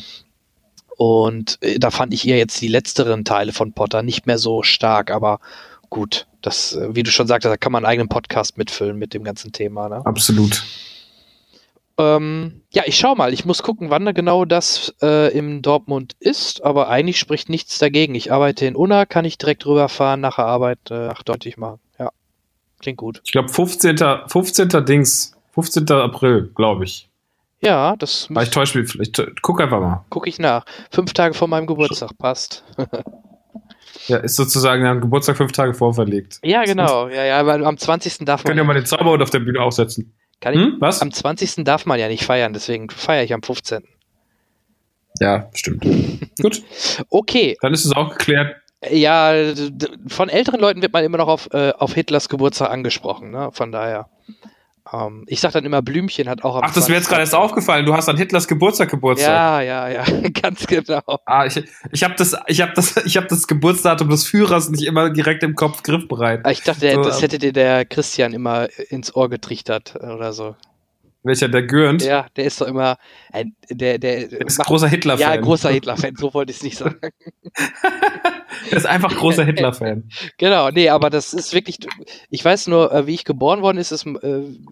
Und 0.97 1.59
äh, 1.61 1.79
da 1.79 1.91
fand 1.91 2.15
ich 2.15 2.27
eher 2.27 2.39
jetzt 2.39 2.61
die 2.61 2.69
letzteren 2.69 3.25
Teile 3.25 3.53
von 3.53 3.73
Potter 3.73 4.03
nicht 4.03 4.27
mehr 4.27 4.39
so 4.39 4.63
stark, 4.63 5.11
aber 5.11 5.41
gut, 5.91 6.27
das, 6.43 6.75
äh, 6.75 6.95
wie 6.95 7.03
du 7.03 7.11
schon 7.11 7.27
sagtest, 7.27 7.53
da 7.53 7.57
kann 7.57 7.73
man 7.73 7.85
einen 7.85 7.91
eigenen 7.91 8.09
Podcast 8.09 8.59
mitfüllen 8.59 8.99
mit 8.99 9.15
dem 9.15 9.25
ganzen 9.25 9.53
Thema. 9.53 9.89
Ne? 9.89 10.05
Absolut. 10.05 10.63
Ähm, 11.99 12.63
ja, 12.73 12.83
ich 12.87 12.97
schau 12.97 13.15
mal. 13.15 13.33
Ich 13.33 13.45
muss 13.45 13.63
gucken, 13.63 13.91
wann 13.91 14.13
genau 14.13 14.45
das 14.45 14.95
äh, 15.01 15.37
im 15.37 15.63
Dortmund 15.63 16.15
ist, 16.19 16.63
aber 16.63 16.89
eigentlich 16.89 17.19
spricht 17.19 17.49
nichts 17.49 17.79
dagegen. 17.79 18.15
Ich 18.15 18.33
arbeite 18.33 18.67
in 18.67 18.77
Unna, 18.77 19.07
kann 19.07 19.25
ich 19.25 19.39
direkt 19.39 19.65
rüberfahren, 19.65 20.21
nach 20.21 20.37
der 20.37 20.47
Arbeit 20.47 20.91
äh, 20.91 21.09
ach, 21.09 21.23
deutlich 21.23 21.57
machen. 21.57 21.81
Klingt 22.81 22.99
gut. 22.99 23.21
Ich 23.25 23.33
glaube 23.33 23.49
15. 23.49 23.97
15. 24.27 24.69
Dings, 24.85 25.33
15. 25.55 25.91
April, 25.91 26.51
glaube 26.55 26.85
ich. 26.85 27.09
Ja, 27.61 27.97
das. 27.97 28.27
Weil 28.31 28.45
ich 28.45 28.51
täusche 28.51 28.79
mich, 28.79 28.91
vielleicht 28.91 29.21
guck 29.43 29.61
einfach 29.61 29.81
mal. 29.81 30.05
Guck 30.11 30.27
ich 30.27 30.39
nach. 30.39 30.65
Fünf 30.91 31.13
Tage 31.15 31.35
vor 31.35 31.49
meinem 31.49 31.67
Geburtstag, 31.67 32.11
passt. 32.19 32.65
ja, 34.07 34.19
ist 34.19 34.37
sozusagen 34.37 34.85
am 34.87 35.01
Geburtstag 35.01 35.37
fünf 35.37 35.53
Tage 35.53 35.73
vorverlegt. 35.73 36.39
Ja, 36.43 36.65
genau. 36.65 37.09
Ja, 37.09 37.25
ja, 37.25 37.47
weil 37.47 37.65
am 37.65 37.79
20. 37.79 38.19
darf 38.19 38.45
man. 38.45 38.51
Können 38.51 38.59
ja 38.59 38.65
mal 38.65 38.75
den 38.75 38.87
Zauberhund 38.87 39.23
auf 39.23 39.31
der 39.31 39.41
Bühne 39.41 39.61
aufsetzen. 39.61 40.15
Kann 40.41 40.55
ich? 40.55 40.61
Hm? 40.61 40.77
Was? 40.81 41.01
Am 41.01 41.13
20. 41.13 41.65
darf 41.65 41.87
man 41.87 41.99
ja 41.99 42.09
nicht 42.09 42.25
feiern, 42.25 42.53
deswegen 42.53 42.91
feiere 42.91 43.25
ich 43.25 43.33
am 43.33 43.43
15. 43.43 43.85
Ja, 45.21 45.49
stimmt. 45.55 45.83
Gut. 46.41 46.63
Okay. 47.09 47.57
Dann 47.63 47.73
ist 47.73 47.85
es 47.85 47.93
auch 47.93 48.11
geklärt. 48.11 48.57
Ja, 48.91 49.33
von 50.07 50.29
älteren 50.29 50.61
Leuten 50.61 50.83
wird 50.83 50.93
man 50.93 51.05
immer 51.05 51.19
noch 51.19 51.29
auf, 51.29 51.49
äh, 51.53 51.73
auf 51.79 51.95
Hitlers 51.95 52.29
Geburtstag 52.29 52.71
angesprochen, 52.71 53.31
ne? 53.31 53.51
Von 53.53 53.73
daher. 53.73 54.09
Ähm, 54.93 55.25
ich 55.27 55.41
sag 55.41 55.53
dann 55.53 55.65
immer, 55.65 55.83
Blümchen 55.83 56.29
hat 56.29 56.45
auch 56.45 56.57
am 56.57 56.63
Ach, 56.65 56.73
das 56.73 56.89
mir 56.89 56.95
jetzt 56.95 57.09
gerade 57.09 57.23
erst 57.23 57.35
aufgefallen. 57.35 57.87
Du 57.87 57.95
hast 57.95 58.09
an 58.09 58.17
Hitlers 58.17 58.47
Geburtstag 58.47 58.91
Geburtstag. 58.91 59.31
Ja, 59.31 59.61
ja, 59.61 59.89
ja, 59.89 60.05
ganz 60.43 60.67
genau. 60.67 61.03
Ah, 61.25 61.47
ich, 61.47 61.63
ich 61.91 62.05
habe 62.05 62.15
das, 62.17 62.37
ich 62.47 62.61
habe 62.61 62.73
das, 62.75 62.97
ich 63.05 63.17
habe 63.17 63.27
das 63.27 63.47
Geburtsdatum 63.47 64.09
des 64.09 64.27
Führers 64.27 64.69
nicht 64.69 64.85
immer 64.85 65.11
direkt 65.11 65.43
im 65.43 65.55
Kopf 65.55 65.83
griffbereit. 65.83 66.41
Ah, 66.45 66.51
ich 66.51 66.63
dachte, 66.63 66.93
so, 66.93 67.03
das 67.03 67.23
hätte 67.23 67.39
dir 67.39 67.53
der 67.53 67.85
Christian 67.85 68.33
immer 68.33 68.69
ins 68.91 69.15
Ohr 69.17 69.29
getrichtert 69.29 69.97
oder 69.97 70.33
so. 70.33 70.55
Welcher, 71.27 71.49
der 71.49 71.65
Gürnt? 71.65 72.05
Ja, 72.05 72.27
der 72.37 72.45
ist 72.45 72.61
doch 72.61 72.69
immer, 72.69 72.99
äh, 73.33 73.47
der, 73.69 73.99
der, 73.99 74.29
der 74.29 74.47
ist 74.47 74.59
macht, 74.59 74.69
großer 74.69 74.87
Hitler-Fan. 74.87 75.35
Ja, 75.35 75.37
großer 75.37 75.71
Hitler-Fan, 75.71 76.15
so 76.17 76.33
wollte 76.35 76.53
ich 76.53 76.59
es 76.59 76.63
nicht 76.63 76.79
sagen. 76.79 77.01
er 78.71 78.77
ist 78.77 78.87
einfach 78.87 79.13
großer 79.15 79.45
Hitler-Fan. 79.45 80.09
Genau, 80.39 80.71
nee, 80.71 80.89
aber 80.89 81.11
das 81.11 81.35
ist 81.35 81.53
wirklich, 81.53 81.79
ich 82.31 82.45
weiß 82.45 82.69
nur, 82.69 82.93
äh, 82.93 83.07
wie 83.07 83.15
ich 83.15 83.25
geboren 83.25 83.63
worden 83.63 83.79
ist, 83.79 83.91
ist 83.91 84.07
äh, 84.07 84.09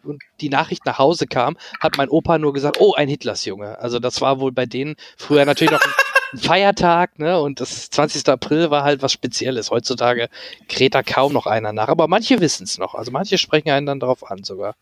und 0.04 0.22
die 0.40 0.48
Nachricht 0.48 0.86
nach 0.86 0.98
Hause 0.98 1.26
kam, 1.26 1.56
hat 1.80 1.96
mein 1.96 2.08
Opa 2.08 2.38
nur 2.38 2.52
gesagt, 2.52 2.76
oh, 2.80 2.94
ein 2.94 3.08
Hitlers-Junge. 3.08 3.78
Also 3.80 3.98
das 3.98 4.20
war 4.20 4.38
wohl 4.38 4.52
bei 4.52 4.66
denen 4.66 4.94
früher 5.16 5.44
natürlich 5.44 5.72
noch 5.72 5.84
ein 5.84 6.38
Feiertag, 6.38 7.18
ne? 7.18 7.40
Und 7.40 7.60
das 7.60 7.90
20. 7.90 8.28
April 8.28 8.70
war 8.70 8.84
halt 8.84 9.02
was 9.02 9.12
Spezielles. 9.12 9.70
Heutzutage 9.70 10.28
kräht 10.68 10.94
da 10.94 11.02
kaum 11.02 11.32
noch 11.32 11.46
einer 11.46 11.72
nach, 11.72 11.88
aber 11.88 12.06
manche 12.06 12.40
wissen 12.40 12.64
es 12.64 12.78
noch. 12.78 12.94
Also 12.94 13.10
manche 13.10 13.38
sprechen 13.38 13.70
einen 13.70 13.86
dann 13.86 14.00
darauf 14.00 14.30
an 14.30 14.44
sogar. 14.44 14.74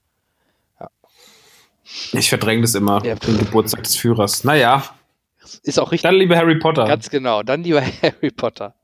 Ich 2.12 2.28
verdränge 2.28 2.62
das 2.62 2.74
immer, 2.74 3.04
ja. 3.04 3.14
den 3.14 3.38
Geburtstag 3.38 3.82
des 3.84 3.96
Führers. 3.96 4.44
Naja. 4.44 4.84
Ist 5.62 5.78
auch 5.78 5.92
richtig. 5.92 6.08
Dann 6.08 6.18
lieber 6.18 6.36
Harry 6.36 6.58
Potter. 6.58 6.84
Ganz 6.86 7.10
genau, 7.10 7.42
dann 7.42 7.62
lieber 7.62 7.82
Harry 8.02 8.30
Potter. 8.30 8.74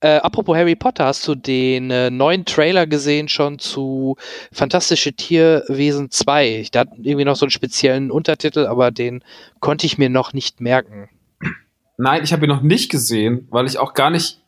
Äh, 0.00 0.16
apropos 0.16 0.56
Harry 0.56 0.74
Potter, 0.74 1.04
hast 1.06 1.26
du 1.28 1.34
den 1.34 1.90
äh, 1.90 2.10
neuen 2.10 2.44
Trailer 2.44 2.86
gesehen 2.86 3.28
schon 3.28 3.58
zu 3.58 4.16
Fantastische 4.52 5.12
Tierwesen 5.12 6.10
2? 6.10 6.68
Da 6.72 6.80
hat 6.80 6.88
irgendwie 6.96 7.24
noch 7.24 7.36
so 7.36 7.44
einen 7.44 7.50
speziellen 7.50 8.10
Untertitel, 8.10 8.66
aber 8.66 8.90
den 8.90 9.22
konnte 9.60 9.86
ich 9.86 9.98
mir 9.98 10.08
noch 10.08 10.32
nicht 10.32 10.60
merken. 10.60 11.10
Nein, 11.98 12.24
ich 12.24 12.32
habe 12.32 12.46
ihn 12.46 12.48
noch 12.48 12.62
nicht 12.62 12.90
gesehen, 12.90 13.46
weil 13.50 13.66
ich 13.66 13.78
auch 13.78 13.92
gar 13.92 14.10
nicht 14.10 14.40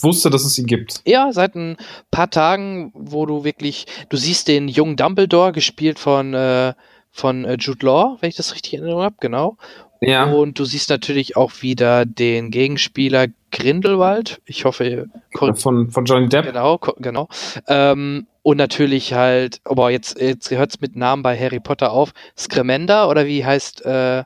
wusste, 0.00 0.30
dass 0.30 0.44
es 0.44 0.56
ihn 0.56 0.66
gibt. 0.66 1.00
Ja, 1.04 1.32
seit 1.32 1.56
ein 1.56 1.76
paar 2.12 2.30
Tagen, 2.30 2.92
wo 2.94 3.26
du 3.26 3.42
wirklich, 3.42 3.86
du 4.08 4.16
siehst 4.16 4.46
den 4.46 4.68
jungen 4.68 4.96
Dumbledore, 4.96 5.50
gespielt 5.50 5.98
von 5.98 6.34
äh, 6.34 6.74
von 7.10 7.44
äh, 7.44 7.56
Jude 7.58 7.84
Law, 7.84 8.16
wenn 8.20 8.28
ich 8.28 8.36
das 8.36 8.54
richtig 8.54 8.74
in 8.74 8.80
Erinnerung 8.80 9.02
habe, 9.02 9.16
genau. 9.20 9.56
Ja. 10.00 10.24
Und 10.24 10.58
du 10.58 10.64
siehst 10.64 10.88
natürlich 10.88 11.36
auch 11.36 11.52
wieder 11.60 12.06
den 12.06 12.50
Gegenspieler 12.50 13.26
Grindelwald. 13.52 14.40
Ich 14.46 14.64
hoffe, 14.64 15.08
von, 15.34 15.90
von 15.90 16.04
Johnny 16.04 16.28
Depp. 16.28 16.46
Genau, 16.46 16.78
genau. 16.98 17.28
Ähm, 17.66 18.26
und 18.42 18.56
natürlich 18.56 19.12
halt, 19.12 19.60
aber 19.64 19.90
jetzt, 19.90 20.18
jetzt 20.18 20.50
hört 20.50 20.70
es 20.70 20.80
mit 20.80 20.96
Namen 20.96 21.22
bei 21.22 21.38
Harry 21.38 21.60
Potter 21.60 21.92
auf. 21.92 22.12
Scremender 22.36 23.10
oder 23.10 23.26
wie 23.26 23.44
heißt 23.44 23.84
äh, 23.84 24.24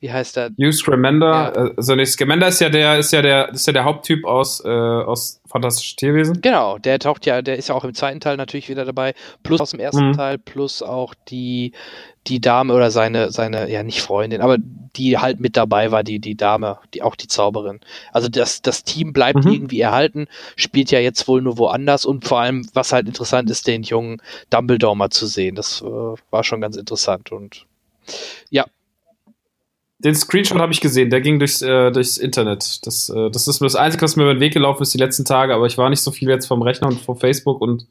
Wie 0.00 0.10
heißt 0.10 0.36
der? 0.36 0.50
Hugh 0.58 0.72
Scamander, 0.72 1.52
ja. 1.54 1.70
also 1.76 1.94
nee, 1.94 2.06
Scamander 2.06 2.48
ist 2.48 2.60
ja 2.60 2.70
der, 2.70 2.98
ist 2.98 3.12
ja 3.12 3.20
der, 3.20 3.50
ist 3.50 3.66
ja 3.66 3.72
der 3.74 3.84
Haupttyp 3.84 4.24
aus, 4.24 4.64
äh, 4.64 4.68
aus 4.68 5.40
Fantastische 5.46 5.96
Tierwesen. 5.96 6.40
Genau, 6.40 6.78
der 6.78 6.98
taucht 7.00 7.26
ja, 7.26 7.42
der 7.42 7.56
ist 7.56 7.68
ja 7.68 7.74
auch 7.74 7.84
im 7.84 7.92
zweiten 7.92 8.20
Teil 8.20 8.36
natürlich 8.36 8.68
wieder 8.68 8.84
dabei, 8.84 9.14
plus 9.42 9.60
aus 9.60 9.72
dem 9.72 9.80
ersten 9.80 10.08
mhm. 10.08 10.12
Teil, 10.12 10.38
plus 10.38 10.80
auch 10.80 11.12
die, 11.28 11.72
die 12.28 12.40
Dame 12.40 12.72
oder 12.72 12.90
seine, 12.90 13.30
seine, 13.30 13.68
ja 13.68 13.82
nicht 13.82 14.00
Freundin, 14.00 14.40
aber 14.40 14.56
die 14.58 15.18
halt 15.18 15.40
mit 15.40 15.56
dabei 15.56 15.90
war, 15.90 16.02
die, 16.02 16.18
die 16.18 16.36
Dame, 16.36 16.78
die 16.94 17.02
auch 17.02 17.16
die 17.16 17.28
Zauberin. 17.28 17.80
Also 18.12 18.28
das, 18.28 18.62
das 18.62 18.84
Team 18.84 19.12
bleibt 19.12 19.44
mhm. 19.44 19.52
irgendwie 19.52 19.80
erhalten, 19.80 20.28
spielt 20.56 20.90
ja 20.92 21.00
jetzt 21.00 21.28
wohl 21.28 21.42
nur 21.42 21.58
woanders 21.58 22.06
und 22.06 22.26
vor 22.26 22.40
allem, 22.40 22.66
was 22.72 22.92
halt 22.92 23.06
interessant 23.06 23.50
ist, 23.50 23.66
den 23.66 23.82
jungen 23.82 24.22
Dumbledore 24.50 24.96
mal 24.96 25.10
zu 25.10 25.26
sehen. 25.26 25.56
Das 25.56 25.82
äh, 25.82 26.14
war 26.30 26.44
schon 26.44 26.60
ganz 26.60 26.76
interessant 26.76 27.32
und 27.32 27.66
ja, 28.50 28.64
den 30.04 30.14
Screenshot 30.14 30.58
habe 30.58 30.72
ich 30.72 30.80
gesehen, 30.80 31.10
der 31.10 31.20
ging 31.20 31.38
durchs, 31.38 31.60
äh, 31.62 31.90
durchs 31.92 32.16
Internet. 32.16 32.86
Das, 32.86 33.10
äh, 33.10 33.30
das 33.30 33.46
ist 33.46 33.60
das 33.60 33.76
Einzige, 33.76 34.02
was 34.02 34.16
mir 34.16 34.22
über 34.22 34.34
den 34.34 34.40
Weg 34.40 34.54
gelaufen 34.54 34.82
ist 34.82 34.94
die 34.94 34.98
letzten 34.98 35.24
Tage, 35.24 35.54
aber 35.54 35.66
ich 35.66 35.76
war 35.76 35.90
nicht 35.90 36.00
so 36.00 36.10
viel 36.10 36.28
jetzt 36.28 36.46
vom 36.46 36.62
Rechner 36.62 36.88
und 36.88 37.00
vom 37.00 37.16
Facebook 37.16 37.60
und 37.60 37.86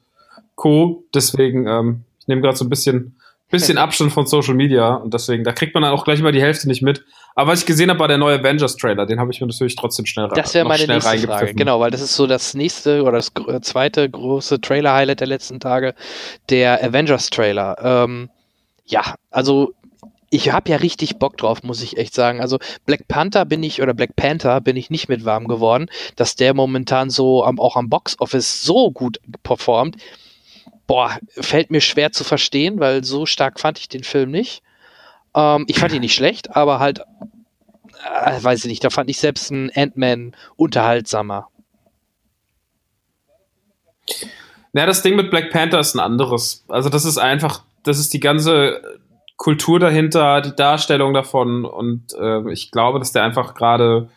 Co. 0.55 1.03
Deswegen, 1.13 1.67
ähm, 1.67 2.03
ich 2.19 2.27
nehme 2.27 2.41
gerade 2.41 2.57
so 2.57 2.65
ein 2.65 2.69
bisschen, 2.69 3.15
bisschen 3.51 3.77
Abstand 3.79 4.11
von 4.11 4.25
Social 4.25 4.55
Media 4.55 4.95
und 4.95 5.13
deswegen, 5.13 5.43
da 5.43 5.51
kriegt 5.51 5.75
man 5.75 5.83
dann 5.83 5.93
auch 5.93 6.03
gleich 6.03 6.21
mal 6.21 6.31
die 6.31 6.41
Hälfte 6.41 6.67
nicht 6.67 6.81
mit. 6.81 7.05
Aber 7.35 7.51
was 7.51 7.61
ich 7.61 7.65
gesehen 7.67 7.91
habe, 7.91 7.99
war 7.99 8.07
der 8.07 8.17
neue 8.17 8.39
Avengers-Trailer, 8.39 9.05
den 9.05 9.19
habe 9.19 9.31
ich 9.31 9.39
mir 9.39 9.47
natürlich 9.47 9.75
trotzdem 9.75 10.07
schnell 10.07 10.25
rein. 10.25 10.35
Das 10.35 10.53
wäre 10.55 10.67
meine 10.67 10.87
nächste 10.87 11.19
Frage, 11.19 11.53
genau, 11.53 11.79
weil 11.79 11.91
das 11.91 12.01
ist 12.01 12.15
so 12.15 12.25
das 12.25 12.55
nächste 12.55 13.03
oder 13.03 13.13
das 13.13 13.31
zweite 13.61 14.09
große 14.09 14.59
Trailer-Highlight 14.59 15.19
der 15.19 15.27
letzten 15.27 15.59
Tage, 15.59 15.93
der 16.49 16.83
Avengers-Trailer. 16.83 17.77
Ähm, 17.81 18.29
ja, 18.85 19.15
also 19.29 19.73
ich 20.29 20.51
habe 20.51 20.69
ja 20.69 20.77
richtig 20.77 21.17
Bock 21.17 21.38
drauf, 21.38 21.63
muss 21.63 21.81
ich 21.81 21.98
echt 21.98 22.13
sagen. 22.13 22.41
Also 22.41 22.59
Black 22.86 23.07
Panther 23.07 23.45
bin 23.45 23.63
ich 23.63 23.81
oder 23.81 23.93
Black 23.93 24.15
Panther 24.15 24.62
bin 24.62 24.75
ich 24.75 24.89
nicht 24.89 25.09
mit 25.09 25.25
warm 25.25 25.48
geworden, 25.48 25.89
dass 26.15 26.36
der 26.36 26.53
momentan 26.53 27.09
so 27.09 27.43
am, 27.43 27.59
auch 27.59 27.75
am 27.75 27.89
Box 27.89 28.19
Office 28.19 28.63
so 28.63 28.91
gut 28.91 29.19
performt. 29.43 29.98
Boah, 30.88 31.17
fällt 31.31 31.71
mir 31.71 31.81
schwer 31.81 32.12
zu 32.12 32.24
verstehen, 32.24 32.79
weil 32.79 33.03
so 33.03 33.25
stark 33.25 33.59
fand 33.59 33.79
ich 33.79 33.89
den 33.89 34.03
Film 34.03 34.31
nicht. 34.31 34.62
Ähm, 35.36 35.65
ich 35.67 35.79
fand 35.79 35.93
ihn 35.93 36.01
nicht 36.01 36.15
schlecht, 36.15 36.55
aber 36.55 36.79
halt, 36.79 37.00
äh, 37.00 38.43
weiß 38.43 38.65
ich 38.65 38.69
nicht, 38.69 38.83
da 38.83 38.89
fand 38.89 39.09
ich 39.09 39.19
selbst 39.19 39.51
einen 39.51 39.71
Ant-Man 39.75 40.36
unterhaltsamer. 40.55 41.48
Ja, 44.74 44.86
das 44.86 45.01
Ding 45.01 45.15
mit 45.15 45.31
Black 45.31 45.51
Panther 45.51 45.79
ist 45.79 45.95
ein 45.95 46.00
anderes. 46.00 46.63
Also 46.67 46.89
das 46.89 47.05
ist 47.05 47.17
einfach, 47.17 47.63
das 47.83 48.00
ist 48.00 48.13
die 48.13 48.19
ganze 48.19 48.98
Kultur 49.39 49.79
dahinter, 49.79 50.41
die 50.41 50.53
Darstellung 50.53 51.13
davon 51.13 51.63
und 51.63 52.13
äh, 52.19 52.51
ich 52.51 52.72
glaube, 52.72 53.00
dass 53.00 53.13
der 53.13 53.24
einfach 53.24 53.55
gerade 53.55 54.10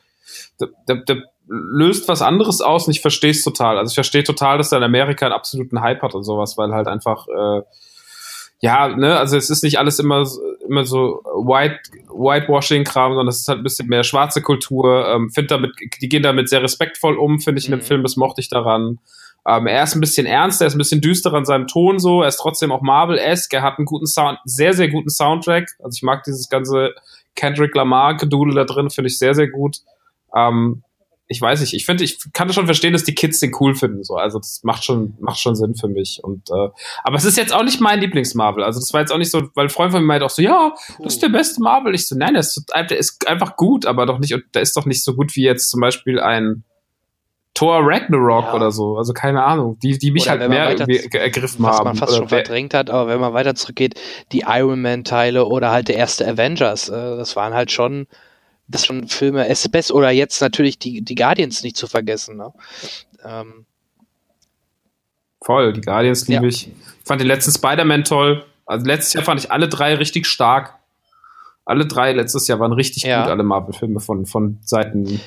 der, 0.61 0.69
der, 0.88 0.97
der 0.97 1.23
löst 1.47 2.09
was 2.09 2.23
anderes 2.23 2.61
aus 2.61 2.88
und 2.88 2.93
ich 2.93 3.00
verstehe 3.00 3.31
es 3.31 3.45
total. 3.45 3.79
Also 3.79 3.91
ich 3.91 3.95
verstehe 3.95 4.25
total, 4.25 4.59
dass 4.59 4.71
der 4.71 4.79
in 4.79 4.85
Amerika 4.85 5.26
einen 5.26 5.35
absoluten 5.35 5.81
Hype 5.81 6.02
hat 6.02 6.17
und 6.17 6.25
sowas, 6.25 6.59
weil 6.59 6.73
halt 6.73 6.88
einfach 6.88 7.29
äh, 7.29 7.62
ja, 8.61 8.88
ne, 8.88 9.17
also 9.17 9.37
es 9.37 9.49
ist 9.49 9.62
nicht 9.62 9.79
alles 9.79 10.00
immer 10.00 10.26
immer 10.69 10.85
so 10.85 11.23
White 11.25 11.79
Whitewashing-Kram, 12.09 13.12
sondern 13.12 13.29
es 13.29 13.43
ist 13.43 13.49
halt 13.49 13.61
ein 13.61 13.64
bisschen 13.64 13.88
mehr 13.88 14.02
schwarze 14.02 14.43
Kultur. 14.43 15.07
Ähm, 15.09 15.31
find 15.31 15.52
damit, 15.52 15.71
die 16.00 16.09
gehen 16.09 16.25
damit 16.25 16.49
sehr 16.49 16.62
respektvoll 16.64 17.17
um, 17.17 17.38
finde 17.38 17.61
ich 17.61 17.69
mhm. 17.69 17.75
in 17.75 17.79
dem 17.79 17.85
mhm. 17.85 17.87
Film. 17.87 18.02
Das 18.02 18.17
mochte 18.17 18.41
ich 18.41 18.49
daran. 18.49 18.99
Ähm, 19.46 19.66
er 19.66 19.82
ist 19.82 19.94
ein 19.94 20.00
bisschen 20.00 20.26
ernster, 20.26 20.64
er 20.64 20.68
ist 20.68 20.75
ein 20.75 20.78
bisschen 20.78 21.00
düsterer 21.00 21.38
in 21.38 21.44
seinem 21.44 21.66
Ton 21.66 21.99
so, 21.99 22.22
er 22.22 22.28
ist 22.28 22.37
trotzdem 22.37 22.70
auch 22.70 22.80
Marvel-esque, 22.80 23.54
er 23.54 23.62
hat 23.62 23.78
einen 23.78 23.87
guten 23.87 24.06
Sound, 24.06 24.38
sehr, 24.44 24.72
sehr 24.72 24.88
guten 24.88 25.11
Soundtrack. 25.11 25.68
Also 25.82 25.96
ich 25.96 26.02
mag 26.02 26.22
dieses 26.25 26.49
ganze 26.49 26.94
Kendrick 27.34 27.75
Lamar-Gedudel 27.75 28.54
da 28.54 28.64
drin, 28.64 28.90
finde 28.90 29.08
ich 29.08 29.18
sehr, 29.18 29.34
sehr 29.34 29.49
gut. 29.49 29.78
Ähm, 30.34 30.82
ich 31.32 31.40
weiß 31.40 31.61
nicht, 31.61 31.72
ich 31.72 31.87
finde, 31.87 32.04
ich 32.04 32.18
kann 32.32 32.52
schon 32.52 32.66
verstehen, 32.66 32.92
dass 32.92 33.04
die 33.04 33.14
Kids 33.14 33.40
den 33.40 33.52
cool 33.58 33.75
finden. 33.75 34.04
So. 34.04 34.16
Also 34.16 34.38
das 34.38 34.61
macht 34.64 34.84
schon, 34.84 35.14
macht 35.18 35.38
schon 35.38 35.56
Sinn 35.56 35.75
für 35.75 35.88
mich. 35.88 36.20
Und 36.22 36.50
äh, 36.50 36.68
aber 37.02 37.16
es 37.16 37.25
ist 37.25 37.38
jetzt 37.38 37.54
auch 37.54 37.64
nicht 37.64 37.80
mein 37.80 38.00
Lieblings-Marvel. 38.00 38.62
Also 38.62 38.80
das 38.80 38.92
war 38.92 39.00
jetzt 39.00 39.12
auch 39.12 39.18
nicht 39.18 39.30
so, 39.30 39.49
weil 39.54 39.66
ein 39.66 39.70
Freund 39.70 39.92
von 39.92 40.02
mir 40.02 40.06
meint 40.06 40.22
auch 40.22 40.30
so, 40.30 40.42
ja, 40.42 40.75
das 41.02 41.14
ist 41.14 41.22
der 41.22 41.30
beste 41.30 41.62
Marvel. 41.62 41.94
Ich 41.94 42.06
so, 42.06 42.16
nein, 42.16 42.34
der 42.34 42.40
ist, 42.40 42.62
der 42.75 42.99
ist 42.99 43.26
einfach 43.26 43.56
gut, 43.56 43.87
aber 43.87 44.04
doch 44.04 44.18
nicht, 44.18 44.37
der 44.54 44.62
ist 44.62 44.76
doch 44.76 44.84
nicht 44.84 45.02
so 45.02 45.14
gut 45.14 45.34
wie 45.34 45.42
jetzt 45.42 45.70
zum 45.70 45.80
Beispiel 45.80 46.20
ein 46.20 46.64
Thor 47.54 47.80
Ragnarok 47.82 48.47
ja. 48.47 48.54
oder 48.54 48.71
so. 48.71 48.97
Also 48.97 49.12
keine 49.12 49.42
Ahnung, 49.44 49.78
die, 49.80 49.99
die 49.99 50.11
mich 50.11 50.23
oder 50.23 50.40
halt 50.40 50.49
mehr 50.49 50.68
ergriffen 50.68 51.64
was 51.64 51.78
haben. 51.78 51.78
Was 51.78 51.85
man 51.85 51.97
fast 51.97 52.16
schon 52.16 52.28
verdrängt 52.28 52.73
hat, 52.73 52.88
aber 52.88 53.09
wenn 53.09 53.21
man 53.21 53.35
weiter 53.35 53.54
zurückgeht, 53.54 54.00
die 54.32 54.44
Iron 54.47 54.80
Man-Teile 54.80 55.44
oder 55.44 55.71
halt 55.71 55.88
der 55.88 55.97
erste 55.97 56.26
Avengers, 56.26 56.88
äh, 56.88 56.92
das 56.92 57.37
waren 57.37 57.52
halt 57.52 57.71
schon, 57.71 58.06
das 58.68 58.87
schon 58.87 59.06
Filme, 59.09 59.54
SBS 59.54 59.92
oder 59.92 60.11
jetzt 60.11 60.40
natürlich 60.40 60.78
die, 60.78 61.02
die 61.02 61.14
Guardians 61.14 61.62
nicht 61.62 61.76
zu 61.76 61.87
vergessen. 61.87 62.37
Ne? 62.38 62.52
Ähm. 63.25 63.66
Voll, 65.42 65.73
die 65.75 65.82
Guardians 65.82 66.26
liebe 66.28 66.44
ja. 66.44 66.49
ich. 66.49 66.68
Ich 66.68 66.75
fand 67.04 67.21
den 67.21 67.28
letzten 67.28 67.52
Spider-Man 67.52 68.04
toll. 68.04 68.44
Also 68.64 68.87
letztes 68.87 69.12
Jahr 69.12 69.25
fand 69.25 69.40
ich 69.40 69.50
alle 69.50 69.68
drei 69.68 69.94
richtig 69.97 70.26
stark. 70.26 70.78
Alle 71.64 71.87
drei 71.87 72.12
letztes 72.12 72.49
Jahr 72.49 72.59
waren 72.61 72.73
richtig 72.73 73.02
ja. 73.02 73.23
gut, 73.23 73.30
alle 73.30 73.42
Marvel-Filme 73.42 74.00
von, 74.00 74.25
von 74.25 74.59
Seiten 74.62 75.21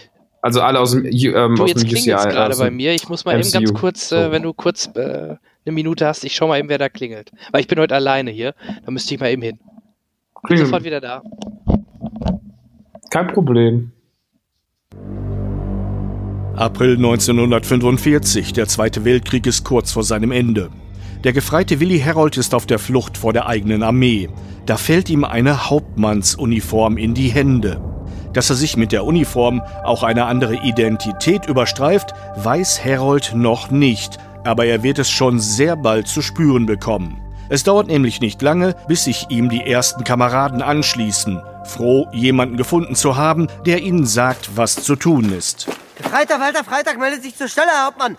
also 0.45 0.61
alle 0.61 0.79
aus 0.79 0.91
dem, 0.91 1.05
ähm, 1.05 1.55
du, 1.55 1.63
aus 1.63 1.69
jetzt 1.71 1.81
dem 1.81 1.89
UCI. 1.89 2.11
gerade 2.11 2.55
bei 2.55 2.69
mir. 2.69 2.93
Ich 2.93 3.09
muss 3.09 3.25
mal 3.25 3.35
MCU. 3.35 3.47
eben 3.47 3.51
ganz 3.51 3.73
kurz, 3.73 4.11
äh, 4.11 4.29
wenn 4.29 4.43
du 4.43 4.53
kurz 4.53 4.91
äh, 4.93 4.99
eine 4.99 5.37
Minute 5.65 6.05
hast, 6.05 6.23
ich 6.23 6.35
schau 6.35 6.47
mal 6.47 6.59
eben, 6.59 6.69
wer 6.69 6.77
da 6.77 6.87
klingelt. 6.87 7.31
Weil 7.51 7.61
ich 7.61 7.67
bin 7.67 7.79
heute 7.79 7.95
alleine 7.95 8.29
hier. 8.29 8.53
Da 8.85 8.91
müsste 8.91 9.15
ich 9.15 9.19
mal 9.19 9.31
eben 9.31 9.41
hin. 9.41 9.57
Bin 10.47 10.59
sofort 10.59 10.83
wieder 10.83 11.01
da. 11.01 11.23
Kein 13.09 13.25
Problem. 13.25 13.91
April 16.55 16.97
1945. 16.97 18.53
Der 18.53 18.67
Zweite 18.67 19.03
Weltkrieg 19.03 19.47
ist 19.47 19.63
kurz 19.63 19.91
vor 19.91 20.03
seinem 20.03 20.31
Ende. 20.31 20.69
Der 21.23 21.33
gefreite 21.33 21.79
Willi 21.79 21.97
Herold 21.97 22.37
ist 22.37 22.53
auf 22.53 22.67
der 22.67 22.77
Flucht 22.77 23.17
vor 23.17 23.33
der 23.33 23.47
eigenen 23.47 23.81
Armee. 23.81 24.29
Da 24.67 24.77
fällt 24.77 25.09
ihm 25.09 25.23
eine 25.23 25.71
Hauptmannsuniform 25.71 26.97
in 26.97 27.15
die 27.15 27.29
Hände. 27.29 27.94
Dass 28.35 28.49
er 28.49 28.57
sich 28.57 28.75
mit 28.75 28.91
der 28.91 29.05
Uniform 29.05 29.63
auch 29.85 30.03
eine 30.03 30.25
andere 30.25 30.57
Identität 30.57 31.45
überstreift, 31.47 32.13
weiß 32.35 32.83
Herold 32.83 33.31
noch 33.33 33.71
nicht, 33.71 34.17
aber 34.43 34.65
er 34.65 34.83
wird 34.83 34.99
es 34.99 35.09
schon 35.09 35.39
sehr 35.39 35.77
bald 35.77 36.09
zu 36.09 36.21
spüren 36.21 36.65
bekommen. 36.65 37.21
Es 37.47 37.63
dauert 37.63 37.87
nämlich 37.87 38.19
nicht 38.19 38.41
lange, 38.41 38.75
bis 38.89 39.05
sich 39.05 39.27
ihm 39.29 39.47
die 39.47 39.65
ersten 39.65 40.03
Kameraden 40.03 40.61
anschließen, 40.61 41.41
froh, 41.63 42.07
jemanden 42.11 42.57
gefunden 42.57 42.95
zu 42.95 43.15
haben, 43.15 43.47
der 43.65 43.81
ihnen 43.81 44.05
sagt, 44.05 44.57
was 44.57 44.75
zu 44.75 44.97
tun 44.97 45.31
ist. 45.31 45.67
Freitag, 46.01 46.41
Walter 46.41 46.65
Freitag 46.65 46.99
meldet 46.99 47.23
sich 47.23 47.37
zur 47.37 47.47
Stelle, 47.47 47.69
Herr 47.73 47.85
Hauptmann. 47.85 48.17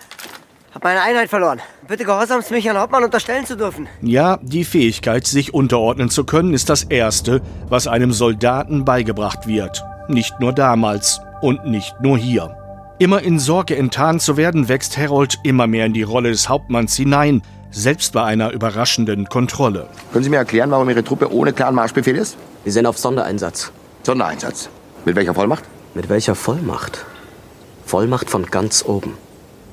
Hab 0.72 0.82
meine 0.82 1.02
Einheit 1.02 1.28
verloren. 1.28 1.60
Bitte 1.88 2.04
gehorsamst 2.04 2.50
mich 2.50 2.64
Herrn 2.64 2.78
Hauptmann 2.78 3.04
unterstellen 3.04 3.44
zu 3.44 3.56
dürfen. 3.56 3.86
Ja, 4.00 4.38
die 4.40 4.64
Fähigkeit, 4.64 5.26
sich 5.26 5.52
unterordnen 5.52 6.08
zu 6.08 6.24
können, 6.24 6.54
ist 6.54 6.70
das 6.70 6.84
Erste, 6.84 7.42
was 7.68 7.86
einem 7.86 8.12
Soldaten 8.12 8.86
beigebracht 8.86 9.46
wird. 9.46 9.84
Nicht 10.08 10.40
nur 10.40 10.52
damals 10.52 11.20
und 11.40 11.66
nicht 11.66 12.00
nur 12.00 12.16
hier. 12.16 12.56
Immer 12.98 13.22
in 13.22 13.38
Sorge 13.38 13.76
enttarnt 13.76 14.22
zu 14.22 14.36
werden, 14.36 14.68
wächst 14.68 14.96
Harold 14.96 15.38
immer 15.42 15.66
mehr 15.66 15.84
in 15.86 15.92
die 15.92 16.02
Rolle 16.02 16.30
des 16.30 16.48
Hauptmanns 16.48 16.96
hinein, 16.96 17.42
selbst 17.70 18.12
bei 18.14 18.22
einer 18.22 18.52
überraschenden 18.52 19.26
Kontrolle. 19.26 19.86
Können 20.12 20.24
Sie 20.24 20.30
mir 20.30 20.36
erklären, 20.36 20.70
warum 20.70 20.88
Ihre 20.88 21.04
Truppe 21.04 21.30
ohne 21.30 21.52
klaren 21.52 21.74
Marschbefehl 21.74 22.16
ist? 22.16 22.36
Wir 22.64 22.72
sind 22.72 22.86
auf 22.86 22.96
Sondereinsatz. 22.96 23.70
Sondereinsatz? 24.02 24.70
Mit 25.04 25.14
welcher 25.14 25.34
Vollmacht? 25.34 25.64
Mit 25.94 26.08
welcher 26.08 26.34
Vollmacht? 26.34 27.04
Vollmacht 27.84 28.30
von 28.30 28.46
ganz 28.46 28.84
oben. 28.86 29.14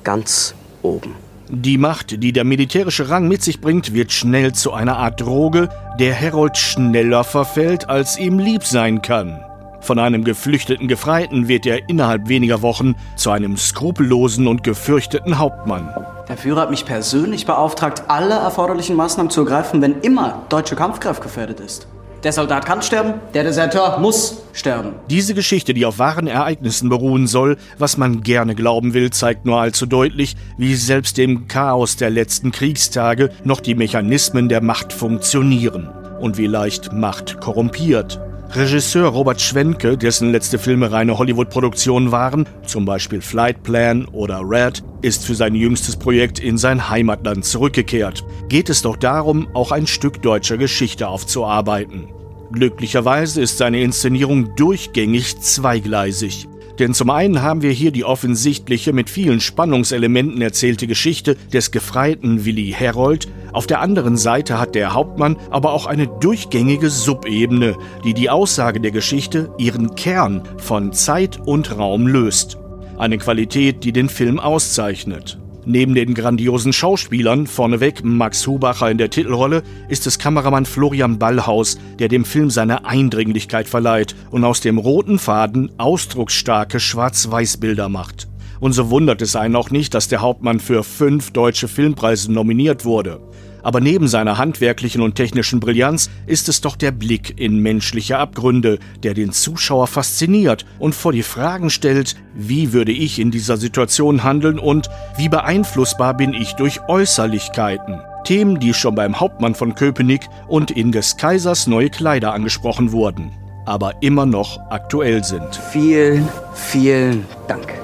Ganz 0.02 0.54
oben. 0.82 1.14
Die 1.48 1.78
Macht, 1.78 2.22
die 2.22 2.32
der 2.32 2.44
militärische 2.44 3.10
Rang 3.10 3.28
mit 3.28 3.42
sich 3.42 3.60
bringt, 3.60 3.94
wird 3.94 4.12
schnell 4.12 4.52
zu 4.52 4.72
einer 4.72 4.96
Art 4.96 5.20
Droge, 5.20 5.68
der 5.98 6.12
Herold 6.12 6.56
schneller 6.56 7.24
verfällt, 7.24 7.88
als 7.88 8.18
ihm 8.18 8.38
lieb 8.38 8.64
sein 8.64 9.02
kann. 9.02 9.44
Von 9.84 9.98
einem 9.98 10.24
geflüchteten 10.24 10.88
Gefreiten 10.88 11.46
wird 11.46 11.66
er 11.66 11.90
innerhalb 11.90 12.26
weniger 12.28 12.62
Wochen 12.62 12.94
zu 13.16 13.30
einem 13.30 13.58
skrupellosen 13.58 14.46
und 14.46 14.64
gefürchteten 14.64 15.38
Hauptmann. 15.38 15.90
Der 16.26 16.38
Führer 16.38 16.62
hat 16.62 16.70
mich 16.70 16.86
persönlich 16.86 17.44
beauftragt, 17.44 18.04
alle 18.08 18.32
erforderlichen 18.32 18.96
Maßnahmen 18.96 19.28
zu 19.28 19.42
ergreifen, 19.42 19.82
wenn 19.82 20.00
immer 20.00 20.46
deutsche 20.48 20.74
Kampfkraft 20.74 21.22
gefährdet 21.22 21.60
ist. 21.60 21.86
Der 22.22 22.32
Soldat 22.32 22.64
kann 22.64 22.80
sterben, 22.80 23.20
der 23.34 23.44
Deserteur 23.44 23.98
muss 23.98 24.44
sterben. 24.54 24.94
Diese 25.10 25.34
Geschichte, 25.34 25.74
die 25.74 25.84
auf 25.84 25.98
wahren 25.98 26.28
Ereignissen 26.28 26.88
beruhen 26.88 27.26
soll, 27.26 27.58
was 27.76 27.98
man 27.98 28.22
gerne 28.22 28.54
glauben 28.54 28.94
will, 28.94 29.10
zeigt 29.10 29.44
nur 29.44 29.60
allzu 29.60 29.84
deutlich, 29.84 30.34
wie 30.56 30.76
selbst 30.76 31.18
im 31.18 31.46
Chaos 31.46 31.96
der 31.96 32.08
letzten 32.08 32.52
Kriegstage 32.52 33.28
noch 33.44 33.60
die 33.60 33.74
Mechanismen 33.74 34.48
der 34.48 34.62
Macht 34.62 34.94
funktionieren 34.94 35.90
und 36.22 36.38
wie 36.38 36.46
leicht 36.46 36.94
Macht 36.94 37.38
korrumpiert. 37.42 38.18
Regisseur 38.52 39.08
Robert 39.08 39.40
Schwenke, 39.40 39.98
dessen 39.98 40.30
letzte 40.30 40.58
Filme 40.58 40.92
reine 40.92 41.18
Hollywood-Produktionen 41.18 42.12
waren, 42.12 42.46
zum 42.66 42.84
Beispiel 42.84 43.20
Flight 43.20 43.62
Plan 43.62 44.04
oder 44.06 44.42
Red, 44.44 44.84
ist 45.02 45.24
für 45.24 45.34
sein 45.34 45.54
jüngstes 45.54 45.96
Projekt 45.96 46.38
in 46.38 46.56
sein 46.56 46.88
Heimatland 46.88 47.44
zurückgekehrt. 47.44 48.24
Geht 48.48 48.70
es 48.70 48.82
doch 48.82 48.96
darum, 48.96 49.48
auch 49.54 49.72
ein 49.72 49.86
Stück 49.86 50.22
deutscher 50.22 50.56
Geschichte 50.56 51.08
aufzuarbeiten. 51.08 52.08
Glücklicherweise 52.52 53.40
ist 53.40 53.58
seine 53.58 53.80
Inszenierung 53.80 54.54
durchgängig 54.54 55.40
zweigleisig. 55.40 56.46
Denn 56.78 56.92
zum 56.92 57.10
einen 57.10 57.42
haben 57.42 57.62
wir 57.62 57.70
hier 57.70 57.92
die 57.92 58.04
offensichtliche, 58.04 58.92
mit 58.92 59.08
vielen 59.08 59.40
Spannungselementen 59.40 60.40
erzählte 60.40 60.86
Geschichte 60.86 61.36
des 61.52 61.70
Gefreiten 61.70 62.44
Willi 62.44 62.74
Herold, 62.76 63.28
auf 63.52 63.68
der 63.68 63.80
anderen 63.80 64.16
Seite 64.16 64.58
hat 64.58 64.74
der 64.74 64.94
Hauptmann 64.94 65.36
aber 65.50 65.72
auch 65.72 65.86
eine 65.86 66.08
durchgängige 66.08 66.90
Subebene, 66.90 67.76
die 68.04 68.14
die 68.14 68.28
Aussage 68.28 68.80
der 68.80 68.90
Geschichte 68.90 69.52
ihren 69.58 69.94
Kern 69.94 70.42
von 70.56 70.92
Zeit 70.92 71.38
und 71.46 71.78
Raum 71.78 72.08
löst. 72.08 72.58
Eine 72.98 73.18
Qualität, 73.18 73.84
die 73.84 73.92
den 73.92 74.08
Film 74.08 74.40
auszeichnet. 74.40 75.38
Neben 75.66 75.94
den 75.94 76.14
grandiosen 76.14 76.72
Schauspielern, 76.72 77.46
vorneweg 77.46 78.04
Max 78.04 78.46
Hubacher 78.46 78.90
in 78.90 78.98
der 78.98 79.08
Titelrolle, 79.08 79.62
ist 79.88 80.06
es 80.06 80.18
Kameramann 80.18 80.66
Florian 80.66 81.18
Ballhaus, 81.18 81.78
der 81.98 82.08
dem 82.08 82.24
Film 82.24 82.50
seine 82.50 82.84
Eindringlichkeit 82.84 83.66
verleiht 83.66 84.14
und 84.30 84.44
aus 84.44 84.60
dem 84.60 84.78
roten 84.78 85.18
Faden 85.18 85.72
ausdrucksstarke 85.78 86.80
Schwarz-Weiß-Bilder 86.80 87.88
macht. 87.88 88.28
Und 88.60 88.72
so 88.72 88.90
wundert 88.90 89.22
es 89.22 89.36
einen 89.36 89.56
auch 89.56 89.70
nicht, 89.70 89.94
dass 89.94 90.08
der 90.08 90.20
Hauptmann 90.20 90.60
für 90.60 90.84
fünf 90.84 91.30
deutsche 91.30 91.68
Filmpreise 91.68 92.30
nominiert 92.30 92.84
wurde 92.84 93.20
aber 93.64 93.80
neben 93.80 94.06
seiner 94.06 94.38
handwerklichen 94.38 95.02
und 95.02 95.16
technischen 95.16 95.58
Brillanz 95.58 96.10
ist 96.26 96.48
es 96.48 96.60
doch 96.60 96.76
der 96.76 96.92
Blick 96.92 97.40
in 97.40 97.58
menschliche 97.58 98.18
Abgründe, 98.18 98.78
der 99.02 99.14
den 99.14 99.32
Zuschauer 99.32 99.88
fasziniert 99.88 100.64
und 100.78 100.94
vor 100.94 101.12
die 101.12 101.22
Fragen 101.22 101.70
stellt, 101.70 102.14
wie 102.34 102.72
würde 102.72 102.92
ich 102.92 103.18
in 103.18 103.30
dieser 103.30 103.56
Situation 103.56 104.22
handeln 104.22 104.58
und 104.58 104.88
wie 105.16 105.28
beeinflussbar 105.28 106.14
bin 106.14 106.34
ich 106.34 106.52
durch 106.52 106.80
Äußerlichkeiten. 106.88 108.00
Themen, 108.24 108.60
die 108.60 108.74
schon 108.74 108.94
beim 108.94 109.20
Hauptmann 109.20 109.54
von 109.54 109.74
Köpenick 109.74 110.28
und 110.48 110.70
in 110.70 110.92
des 110.92 111.16
Kaisers 111.16 111.66
neue 111.66 111.90
Kleider 111.90 112.32
angesprochen 112.32 112.92
wurden, 112.92 113.32
aber 113.66 114.02
immer 114.02 114.26
noch 114.26 114.58
aktuell 114.70 115.24
sind. 115.24 115.56
Vielen, 115.72 116.28
vielen 116.54 117.24
Dank. 117.48 117.83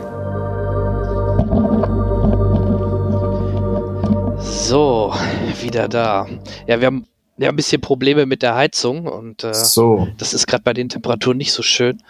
So, 4.61 5.13
wieder 5.63 5.89
da. 5.89 6.29
Ja, 6.69 6.81
wir 6.81 6.87
haben 6.87 7.07
ja 7.39 7.49
ein 7.49 7.57
bisschen 7.57 7.81
Probleme 7.81 8.27
mit 8.27 8.43
der 8.43 8.55
Heizung 8.55 9.07
und 9.07 9.43
äh, 9.43 9.55
so. 9.55 10.07
das 10.19 10.35
ist 10.35 10.47
gerade 10.47 10.63
bei 10.63 10.75
den 10.75 10.89
Temperaturen 10.89 11.39
nicht 11.39 11.53
so 11.53 11.63
schön. 11.63 12.03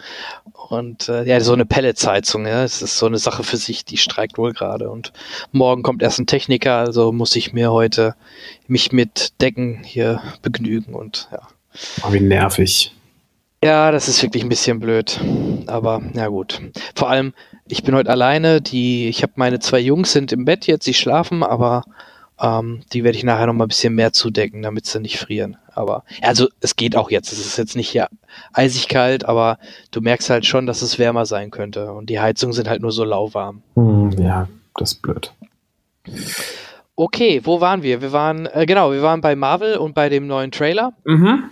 Und 0.69 1.09
äh, 1.09 1.23
ja, 1.23 1.39
so 1.39 1.53
eine 1.53 1.65
Pelletsheizung, 1.65 2.45
ja, 2.45 2.61
das 2.61 2.81
ist 2.81 2.97
so 2.97 3.07
eine 3.07 3.17
Sache 3.17 3.43
für 3.43 3.57
sich, 3.57 3.85
die 3.85 3.97
streikt 3.97 4.37
wohl 4.37 4.51
gerade. 4.51 4.91
Und 4.91 5.13
morgen 5.53 5.81
kommt 5.81 6.03
erst 6.03 6.19
ein 6.19 6.27
Techniker, 6.27 6.75
also 6.75 7.11
muss 7.11 7.35
ich 7.35 7.53
mir 7.53 7.71
heute 7.71 8.15
mich 8.67 8.91
mit 8.91 9.41
Decken 9.41 9.81
hier 9.83 10.21
begnügen 10.41 10.93
und 10.93 11.29
ja. 11.31 11.47
Oh, 12.03 12.13
wie 12.13 12.19
nervig. 12.19 12.93
Ja, 13.63 13.91
das 13.91 14.07
ist 14.07 14.21
wirklich 14.21 14.43
ein 14.43 14.49
bisschen 14.49 14.79
blöd. 14.79 15.19
Aber 15.67 16.01
ja 16.13 16.27
gut. 16.27 16.61
Vor 16.95 17.09
allem, 17.09 17.33
ich 17.67 17.83
bin 17.83 17.95
heute 17.95 18.09
alleine. 18.09 18.61
Die, 18.61 19.07
ich 19.07 19.23
habe 19.23 19.33
meine 19.37 19.59
zwei 19.59 19.79
Jungs 19.79 20.11
sind 20.11 20.31
im 20.33 20.45
Bett 20.45 20.67
jetzt, 20.67 20.83
sie 20.85 20.93
schlafen, 20.93 21.43
aber 21.43 21.83
ähm, 22.41 22.81
die 22.91 23.03
werde 23.03 23.17
ich 23.17 23.23
nachher 23.23 23.45
noch 23.45 23.53
mal 23.53 23.65
ein 23.65 23.69
bisschen 23.69 23.93
mehr 23.93 24.13
zudecken, 24.13 24.61
damit 24.61 24.85
sie 24.85 24.99
nicht 24.99 25.19
frieren. 25.19 25.57
Aber 25.73 26.03
also 26.21 26.49
es 26.59 26.75
geht 26.75 26.95
auch 26.95 27.11
jetzt. 27.11 27.31
Es 27.31 27.39
ist 27.39 27.57
jetzt 27.57 27.75
nicht 27.75 27.89
hier 27.89 28.07
eisig 28.53 28.87
kalt, 28.87 29.25
aber 29.25 29.59
du 29.91 30.01
merkst 30.01 30.29
halt 30.29 30.45
schon, 30.45 30.65
dass 30.65 30.81
es 30.81 30.99
wärmer 30.99 31.25
sein 31.25 31.51
könnte. 31.51 31.93
Und 31.93 32.09
die 32.09 32.19
Heizungen 32.19 32.53
sind 32.53 32.67
halt 32.67 32.81
nur 32.81 32.91
so 32.91 33.03
lauwarm. 33.03 33.61
Hm, 33.75 34.11
ja, 34.17 34.47
das 34.75 34.93
ist 34.93 35.01
blöd. 35.01 35.33
Okay, 36.95 37.41
wo 37.43 37.61
waren 37.61 37.83
wir? 37.83 38.01
Wir 38.01 38.11
waren, 38.11 38.47
äh, 38.47 38.65
genau, 38.65 38.91
wir 38.91 39.01
waren 39.01 39.21
bei 39.21 39.35
Marvel 39.35 39.77
und 39.77 39.93
bei 39.93 40.09
dem 40.09 40.27
neuen 40.27 40.51
Trailer. 40.51 40.93
Mhm. 41.05 41.49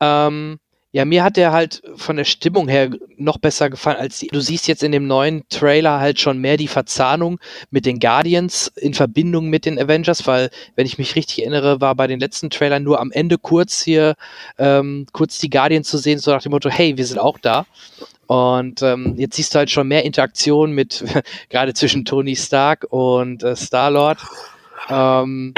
Ähm, 0.00 0.58
ja, 0.96 1.04
mir 1.04 1.22
hat 1.22 1.36
der 1.36 1.52
halt 1.52 1.82
von 1.96 2.16
der 2.16 2.24
Stimmung 2.24 2.68
her 2.68 2.88
noch 3.18 3.36
besser 3.36 3.68
gefallen 3.68 3.98
als 3.98 4.18
die. 4.18 4.28
Du 4.28 4.40
siehst 4.40 4.66
jetzt 4.66 4.82
in 4.82 4.92
dem 4.92 5.06
neuen 5.06 5.46
Trailer 5.50 6.00
halt 6.00 6.18
schon 6.18 6.38
mehr 6.38 6.56
die 6.56 6.68
Verzahnung 6.68 7.38
mit 7.70 7.84
den 7.84 8.00
Guardians 8.00 8.72
in 8.76 8.94
Verbindung 8.94 9.50
mit 9.50 9.66
den 9.66 9.78
Avengers, 9.78 10.26
weil, 10.26 10.48
wenn 10.74 10.86
ich 10.86 10.96
mich 10.96 11.14
richtig 11.14 11.40
erinnere, 11.40 11.82
war 11.82 11.94
bei 11.96 12.06
den 12.06 12.18
letzten 12.18 12.48
Trailern 12.48 12.82
nur 12.82 12.98
am 12.98 13.12
Ende 13.12 13.36
kurz 13.36 13.82
hier, 13.82 14.14
ähm, 14.56 15.04
kurz 15.12 15.36
die 15.38 15.50
Guardians 15.50 15.86
zu 15.86 15.98
sehen, 15.98 16.18
so 16.18 16.30
nach 16.30 16.40
dem 16.40 16.52
Motto, 16.52 16.70
hey, 16.70 16.96
wir 16.96 17.04
sind 17.04 17.18
auch 17.18 17.38
da. 17.40 17.66
Und 18.26 18.80
ähm, 18.80 19.16
jetzt 19.18 19.36
siehst 19.36 19.54
du 19.54 19.58
halt 19.58 19.70
schon 19.70 19.88
mehr 19.88 20.02
Interaktion 20.06 20.72
mit, 20.72 21.04
gerade 21.50 21.74
zwischen 21.74 22.06
Tony 22.06 22.36
Stark 22.36 22.86
und 22.88 23.42
äh, 23.42 23.54
Star-Lord. 23.54 24.16
Ähm, 24.88 25.54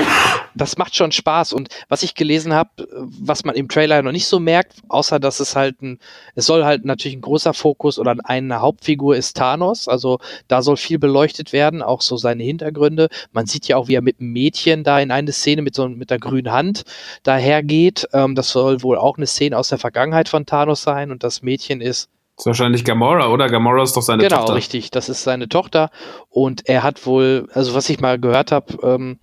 das 0.54 0.76
macht 0.76 0.96
schon 0.96 1.12
Spaß. 1.12 1.52
Und 1.52 1.68
was 1.88 2.02
ich 2.02 2.14
gelesen 2.14 2.52
habe, 2.52 2.70
was 2.90 3.44
man 3.44 3.54
im 3.54 3.68
Trailer 3.68 4.02
noch 4.02 4.12
nicht 4.12 4.26
so 4.26 4.40
merkt, 4.40 4.74
außer 4.88 5.18
dass 5.18 5.40
es 5.40 5.56
halt 5.56 5.80
ein, 5.82 5.98
es 6.34 6.46
soll 6.46 6.64
halt 6.64 6.84
natürlich 6.84 7.16
ein 7.16 7.22
großer 7.22 7.54
Fokus 7.54 7.98
oder 7.98 8.16
eine 8.24 8.60
Hauptfigur 8.60 9.16
ist 9.16 9.36
Thanos. 9.36 9.88
Also 9.88 10.18
da 10.48 10.62
soll 10.62 10.76
viel 10.76 10.98
beleuchtet 10.98 11.52
werden, 11.52 11.82
auch 11.82 12.02
so 12.02 12.16
seine 12.16 12.42
Hintergründe. 12.42 13.08
Man 13.32 13.46
sieht 13.46 13.68
ja 13.68 13.76
auch, 13.76 13.88
wie 13.88 13.94
er 13.94 14.02
mit 14.02 14.20
einem 14.20 14.32
Mädchen 14.32 14.84
da 14.84 15.00
in 15.00 15.10
eine 15.10 15.32
Szene 15.32 15.62
mit 15.62 15.74
so 15.74 15.88
mit 15.88 16.10
der 16.10 16.18
grünen 16.18 16.52
Hand 16.52 16.84
dahergeht. 17.22 18.08
Ähm, 18.12 18.34
das 18.34 18.50
soll 18.50 18.82
wohl 18.82 18.98
auch 18.98 19.16
eine 19.16 19.26
Szene 19.26 19.56
aus 19.56 19.68
der 19.68 19.78
Vergangenheit 19.78 20.28
von 20.28 20.46
Thanos 20.46 20.82
sein. 20.82 21.10
Und 21.10 21.24
das 21.24 21.42
Mädchen 21.42 21.80
ist 21.80 22.10
das 22.38 22.42
ist 22.42 22.46
wahrscheinlich 22.46 22.84
Gamora, 22.84 23.30
oder? 23.30 23.48
Gamora 23.48 23.82
ist 23.82 23.96
doch 23.96 24.02
seine 24.02 24.22
genau, 24.22 24.36
Tochter. 24.36 24.46
Genau, 24.46 24.54
richtig. 24.54 24.92
Das 24.92 25.08
ist 25.08 25.24
seine 25.24 25.48
Tochter. 25.48 25.90
Und 26.30 26.68
er 26.68 26.84
hat 26.84 27.04
wohl, 27.04 27.48
also 27.52 27.74
was 27.74 27.90
ich 27.90 27.98
mal 27.98 28.20
gehört 28.20 28.52
habe, 28.52 28.78
ähm, 28.84 29.18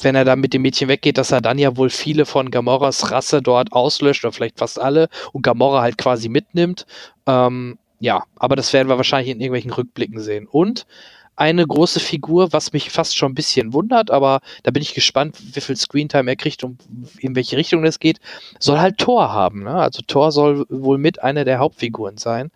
wenn 0.00 0.16
er 0.16 0.24
dann 0.24 0.40
mit 0.40 0.52
dem 0.52 0.62
Mädchen 0.62 0.88
weggeht, 0.88 1.18
dass 1.18 1.30
er 1.30 1.40
dann 1.40 1.56
ja 1.60 1.76
wohl 1.76 1.88
viele 1.88 2.26
von 2.26 2.50
Gamoras 2.50 3.12
Rasse 3.12 3.42
dort 3.42 3.72
auslöscht 3.72 4.24
oder 4.24 4.32
vielleicht 4.32 4.58
fast 4.58 4.80
alle 4.80 5.08
und 5.30 5.42
Gamora 5.42 5.82
halt 5.82 5.96
quasi 5.96 6.28
mitnimmt. 6.28 6.84
Ähm, 7.28 7.78
ja, 8.00 8.24
aber 8.34 8.56
das 8.56 8.72
werden 8.72 8.88
wir 8.88 8.96
wahrscheinlich 8.96 9.30
in 9.30 9.40
irgendwelchen 9.40 9.70
Rückblicken 9.70 10.18
sehen. 10.18 10.48
Und 10.50 10.86
eine 11.36 11.66
große 11.66 12.00
Figur, 12.00 12.52
was 12.52 12.72
mich 12.72 12.90
fast 12.90 13.16
schon 13.16 13.32
ein 13.32 13.34
bisschen 13.34 13.72
wundert, 13.72 14.10
aber 14.10 14.40
da 14.62 14.70
bin 14.70 14.82
ich 14.82 14.94
gespannt, 14.94 15.36
wie 15.54 15.60
viel 15.60 15.76
Screentime 15.76 16.30
er 16.30 16.36
kriegt 16.36 16.62
und 16.64 16.80
in 17.18 17.34
welche 17.34 17.56
Richtung 17.56 17.82
das 17.82 17.98
geht, 17.98 18.20
soll 18.58 18.78
halt 18.78 18.98
Thor 18.98 19.32
haben. 19.32 19.64
Ne? 19.64 19.74
Also 19.74 20.02
Thor 20.06 20.32
soll 20.32 20.66
wohl 20.68 20.98
mit 20.98 21.22
einer 21.22 21.44
der 21.44 21.58
Hauptfiguren 21.58 22.18
sein 22.18 22.50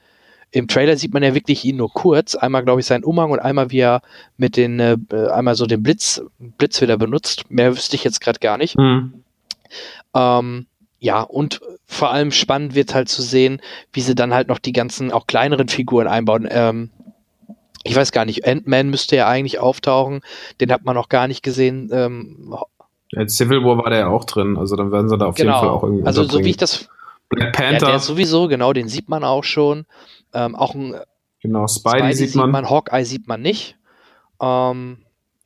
im 0.56 0.68
Trailer 0.68 0.96
sieht 0.96 1.12
man 1.12 1.22
ja 1.22 1.34
wirklich 1.34 1.64
ihn 1.64 1.76
nur 1.76 1.92
kurz. 1.92 2.34
Einmal, 2.34 2.64
glaube 2.64 2.80
ich, 2.80 2.86
seinen 2.86 3.04
Umhang 3.04 3.30
und 3.30 3.40
einmal, 3.40 3.70
wie 3.70 3.80
er 3.80 4.00
mit 4.36 4.56
den, 4.56 4.80
äh, 4.80 4.96
einmal 5.30 5.54
so 5.54 5.66
den 5.66 5.82
Blitz, 5.82 6.22
Blitz 6.38 6.80
wieder 6.80 6.96
benutzt. 6.96 7.50
Mehr 7.50 7.76
wüsste 7.76 7.96
ich 7.96 8.04
jetzt 8.04 8.20
gerade 8.20 8.38
gar 8.38 8.56
nicht. 8.56 8.78
Mhm. 8.78 9.22
Ähm, 10.14 10.66
ja, 10.98 11.20
und 11.20 11.60
vor 11.84 12.10
allem 12.10 12.32
spannend 12.32 12.74
wird 12.74 12.94
halt 12.94 13.08
zu 13.08 13.20
sehen, 13.22 13.60
wie 13.92 14.00
sie 14.00 14.14
dann 14.14 14.32
halt 14.32 14.48
noch 14.48 14.58
die 14.58 14.72
ganzen, 14.72 15.12
auch 15.12 15.26
kleineren 15.26 15.68
Figuren 15.68 16.06
einbauen. 16.06 16.48
Ähm, 16.50 16.90
ich 17.86 17.96
weiß 17.96 18.12
gar 18.12 18.24
nicht, 18.24 18.46
Ant-Man 18.46 18.90
müsste 18.90 19.16
ja 19.16 19.28
eigentlich 19.28 19.58
auftauchen. 19.58 20.20
Den 20.60 20.72
hat 20.72 20.84
man 20.84 20.94
noch 20.94 21.08
gar 21.08 21.28
nicht 21.28 21.42
gesehen. 21.42 21.90
Ähm, 21.92 22.54
ja, 23.12 23.28
Civil 23.28 23.64
War 23.64 23.78
war 23.78 23.90
der 23.90 24.00
ja 24.00 24.08
auch 24.08 24.24
drin, 24.24 24.56
also 24.56 24.76
dann 24.76 24.92
werden 24.92 25.08
sie 25.08 25.16
da 25.16 25.26
auf 25.26 25.36
genau. 25.36 25.52
jeden 25.52 25.60
Fall 25.60 25.68
auch 25.68 25.82
irgendwie. 25.82 26.06
Also, 26.06 26.24
so 26.24 26.40
wie 26.40 26.50
ich 26.50 26.56
das. 26.56 26.88
Black 27.28 27.54
Panther. 27.54 27.86
Ja, 27.86 27.90
der 27.92 27.98
sowieso, 27.98 28.46
genau, 28.46 28.72
den 28.72 28.88
sieht 28.88 29.08
man 29.08 29.24
auch 29.24 29.44
schon. 29.44 29.86
Ähm, 30.32 30.54
auch 30.54 30.74
ein 30.74 30.94
genau, 31.40 31.66
Spidey, 31.66 31.98
Spidey 31.98 32.14
sieht, 32.14 32.34
man. 32.36 32.50
man. 32.50 32.70
Hawkeye 32.70 33.04
sieht 33.04 33.26
man 33.26 33.42
nicht. 33.42 33.76
Ähm, 34.40 34.98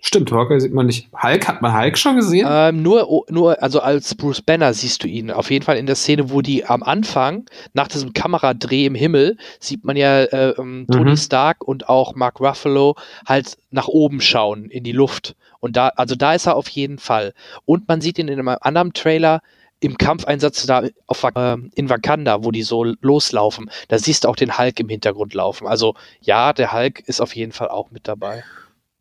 Stimmt, 0.02 0.32
Hawkeye 0.32 0.60
sieht 0.60 0.72
man 0.72 0.86
nicht. 0.86 1.08
Hulk, 1.12 1.46
hat 1.46 1.60
man 1.60 1.76
Hulk 1.76 1.98
schon 1.98 2.16
gesehen? 2.16 2.46
Ähm, 2.50 2.82
nur, 2.82 3.24
nur, 3.28 3.62
also 3.62 3.80
als 3.80 4.14
Bruce 4.14 4.40
Banner 4.40 4.72
siehst 4.72 5.02
du 5.02 5.08
ihn. 5.08 5.30
Auf 5.30 5.50
jeden 5.50 5.64
Fall 5.64 5.76
in 5.76 5.86
der 5.86 5.94
Szene, 5.94 6.30
wo 6.30 6.40
die 6.40 6.64
am 6.64 6.82
Anfang, 6.82 7.44
nach 7.74 7.88
diesem 7.88 8.12
Kameradreh 8.14 8.86
im 8.86 8.94
Himmel, 8.94 9.36
sieht 9.58 9.84
man 9.84 9.96
ja 9.96 10.22
äh, 10.22 10.54
ähm, 10.58 10.86
Tony 10.90 11.10
mhm. 11.10 11.16
Stark 11.16 11.62
und 11.66 11.88
auch 11.88 12.14
Mark 12.14 12.40
Ruffalo 12.40 12.96
halt 13.26 13.58
nach 13.70 13.88
oben 13.88 14.20
schauen, 14.20 14.70
in 14.70 14.84
die 14.84 14.92
Luft. 14.92 15.36
Und 15.60 15.76
da, 15.76 15.88
also 15.88 16.14
da 16.14 16.34
ist 16.34 16.46
er 16.46 16.56
auf 16.56 16.68
jeden 16.68 16.98
Fall. 16.98 17.34
Und 17.66 17.86
man 17.86 18.00
sieht 18.00 18.18
ihn 18.18 18.28
in 18.28 18.38
einem 18.38 18.56
anderen 18.60 18.94
Trailer, 18.94 19.42
im 19.80 19.96
Kampfeinsatz 19.96 20.66
da 20.66 20.84
auf, 21.06 21.24
äh, 21.24 21.56
in 21.74 21.88
Wakanda, 21.88 22.44
wo 22.44 22.50
die 22.50 22.62
so 22.62 22.84
loslaufen, 23.00 23.70
da 23.88 23.98
siehst 23.98 24.24
du 24.24 24.28
auch 24.28 24.36
den 24.36 24.58
Hulk 24.58 24.78
im 24.78 24.88
Hintergrund 24.88 25.34
laufen. 25.34 25.66
Also 25.66 25.94
ja, 26.20 26.52
der 26.52 26.72
Hulk 26.72 27.00
ist 27.00 27.20
auf 27.20 27.34
jeden 27.34 27.52
Fall 27.52 27.68
auch 27.68 27.90
mit 27.90 28.06
dabei. 28.06 28.44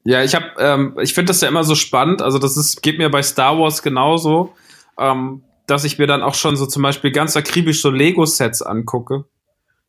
Ja, 0.09 0.23
ich 0.23 0.33
habe, 0.33 0.45
ähm, 0.57 0.95
ich 0.99 1.13
finde 1.13 1.29
das 1.29 1.41
ja 1.41 1.47
immer 1.47 1.63
so 1.63 1.75
spannend. 1.75 2.23
Also 2.23 2.39
das 2.39 2.57
ist, 2.57 2.81
geht 2.81 2.97
mir 2.97 3.11
bei 3.11 3.21
Star 3.21 3.59
Wars 3.59 3.83
genauso, 3.83 4.55
ähm, 4.97 5.43
dass 5.67 5.83
ich 5.83 5.99
mir 5.99 6.07
dann 6.07 6.23
auch 6.23 6.33
schon 6.33 6.55
so 6.55 6.65
zum 6.65 6.81
Beispiel 6.81 7.11
ganz 7.11 7.37
akribisch 7.37 7.83
so 7.83 7.91
Lego-Sets 7.91 8.63
angucke. 8.63 9.25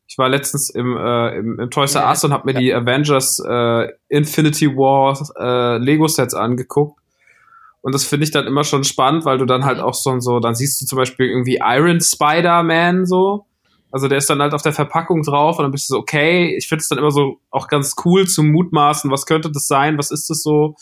Ich 0.07 0.19
war 0.19 0.29
letztens 0.29 0.69
im, 0.69 0.95
äh, 0.95 1.39
im, 1.39 1.59
im 1.59 1.71
Toys 1.71 1.95
R 1.95 2.07
Us 2.07 2.23
und 2.23 2.33
habe 2.33 2.45
mir 2.45 2.53
ja. 2.53 2.59
die 2.59 2.71
Avengers 2.71 3.39
äh, 3.43 3.87
Infinity 4.09 4.67
War 4.67 5.17
äh, 5.39 5.79
Lego-Sets 5.79 6.35
angeguckt. 6.35 6.99
Und 7.81 7.95
das 7.95 8.05
finde 8.05 8.25
ich 8.25 8.31
dann 8.31 8.45
immer 8.45 8.63
schon 8.63 8.83
spannend, 8.83 9.25
weil 9.25 9.39
du 9.39 9.45
dann 9.45 9.65
halt 9.65 9.79
auch 9.79 9.95
so, 9.95 10.19
so, 10.19 10.39
dann 10.39 10.53
siehst 10.53 10.79
du 10.79 10.85
zum 10.85 10.97
Beispiel 10.97 11.29
irgendwie 11.29 11.57
Iron 11.63 11.99
Spider-Man 11.99 13.07
so. 13.07 13.47
Also 13.91 14.07
der 14.07 14.17
ist 14.19 14.29
dann 14.29 14.41
halt 14.41 14.53
auf 14.53 14.61
der 14.61 14.73
Verpackung 14.73 15.21
drauf 15.23 15.57
und 15.59 15.63
dann 15.63 15.71
bist 15.71 15.89
du 15.89 15.95
so, 15.95 15.99
okay, 15.99 16.55
ich 16.57 16.67
finde 16.67 16.81
es 16.81 16.87
dann 16.89 16.97
immer 16.97 17.11
so 17.11 17.39
auch 17.49 17.67
ganz 17.67 17.95
cool 18.05 18.27
zu 18.27 18.41
mutmaßen, 18.43 19.11
was 19.11 19.25
könnte 19.25 19.51
das 19.51 19.67
sein, 19.67 19.97
was 19.97 20.11
ist 20.11 20.29
das 20.29 20.43
so, 20.43 20.75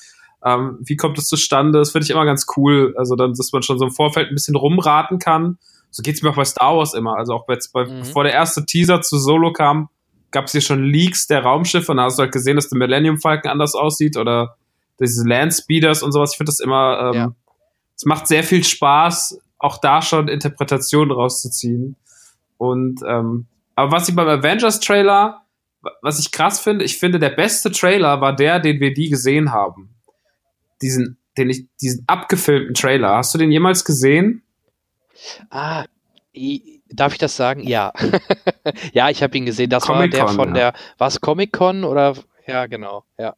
ähm, 0.45 0.78
wie 0.82 0.95
kommt 0.95 1.17
es 1.17 1.28
zustande, 1.28 1.80
das 1.80 1.91
finde 1.91 2.06
ich 2.06 2.12
immer 2.12 2.26
ganz 2.26 2.45
cool. 2.56 2.93
Also 2.98 3.15
dann, 3.15 3.34
dass 3.34 3.52
man 3.52 3.62
schon 3.63 3.80
so 3.80 3.86
im 3.86 3.91
Vorfeld 3.91 4.30
ein 4.30 4.36
bisschen 4.36 4.56
rumraten 4.56 5.19
kann, 5.19 5.58
So 5.91 6.04
geht's 6.04 6.22
mir 6.22 6.30
auch 6.30 6.36
bei 6.36 6.45
Star 6.45 6.78
Wars 6.78 6.93
immer. 6.93 7.17
Also 7.17 7.34
auch 7.34 7.50
jetzt 7.50 7.74
bei, 7.74 7.84
Mhm. 7.86 8.02
bevor 8.02 8.24
der 8.24 8.34
erste 8.34 8.63
Teaser 8.63 9.02
zu 9.02 9.17
Solo 9.17 9.52
kam, 9.54 9.89
gab 10.30 10.45
es 10.45 10.52
hier 10.52 10.62
schon 10.62 10.84
Leaks 10.84 11.26
der 11.26 11.41
Raumschiffe 11.41 11.91
und 11.91 11.98
da 11.98 12.04
hast 12.04 12.19
du 12.19 12.22
halt 12.22 12.32
gesehen, 12.32 12.58
dass 12.58 12.69
der 12.69 12.78
Millennium 12.78 13.17
Falcon 13.17 13.50
anders 13.50 13.74
aussieht 13.74 14.15
oder 14.15 14.56
diese 15.00 15.28
Landspeeders 15.28 16.04
und 16.04 16.12
sowas. 16.12 16.34
Ich 16.34 16.38
finde 16.38 16.52
das 16.52 16.60
immer, 16.60 17.10
ähm, 17.10 17.13
Ja. 17.15 17.32
es 17.95 18.06
macht 18.06 18.28
sehr 18.28 18.43
viel 18.43 18.63
Spaß, 18.63 19.39
auch 19.58 19.78
da 19.80 20.04
schon 20.04 20.28
Interpretationen 20.28 21.12
rauszuziehen. 21.12 21.95
Und 22.60 23.02
ähm, 23.08 23.48
aber 23.76 23.93
was 23.93 24.10
ich 24.10 24.15
beim 24.15 24.28
Avengers 24.28 24.82
Trailer, 24.82 25.45
wa- 25.82 25.91
was 26.02 26.19
ich 26.19 26.32
krass 26.32 26.60
finde, 26.60 26.84
ich 26.84 26.98
finde, 26.98 27.17
der 27.17 27.30
beste 27.30 27.72
Trailer 27.72 28.19
war 28.19 28.36
der, 28.36 28.60
den 28.60 28.82
wir 28.82 28.93
die 28.93 29.10
gesehen 29.10 29.54
haben. 29.54 29.95
Diesen, 30.82 31.17
den 31.38 31.50
ich, 31.50 31.65
diesen 31.82 32.04
abgefilmten 32.06 32.74
Trailer. 32.74 33.15
Hast 33.15 33.34
du 33.34 33.38
den 33.38 33.52
jemals 33.52 33.86
gesehen? 33.86 34.43
Ah, 35.50 35.86
darf 36.89 37.13
ich 37.13 37.17
das 37.19 37.38
sagen? 37.38 37.63
Ja. 37.63 37.93
ja, 38.93 39.10
ich 39.10 39.24
habe 39.24 39.38
ihn 39.38 39.45
gesehen. 39.45 39.69
Das 39.69 39.88
war 39.88 40.06
der 40.06 40.28
von 40.28 40.50
ja. 40.50 40.72
der, 40.72 40.74
war 40.98 41.08
es 41.08 41.22
Comic-Con 41.22 41.86
oder? 41.86 42.15
Ja, 42.45 42.65
genau, 42.65 43.06
ja. 43.17 43.36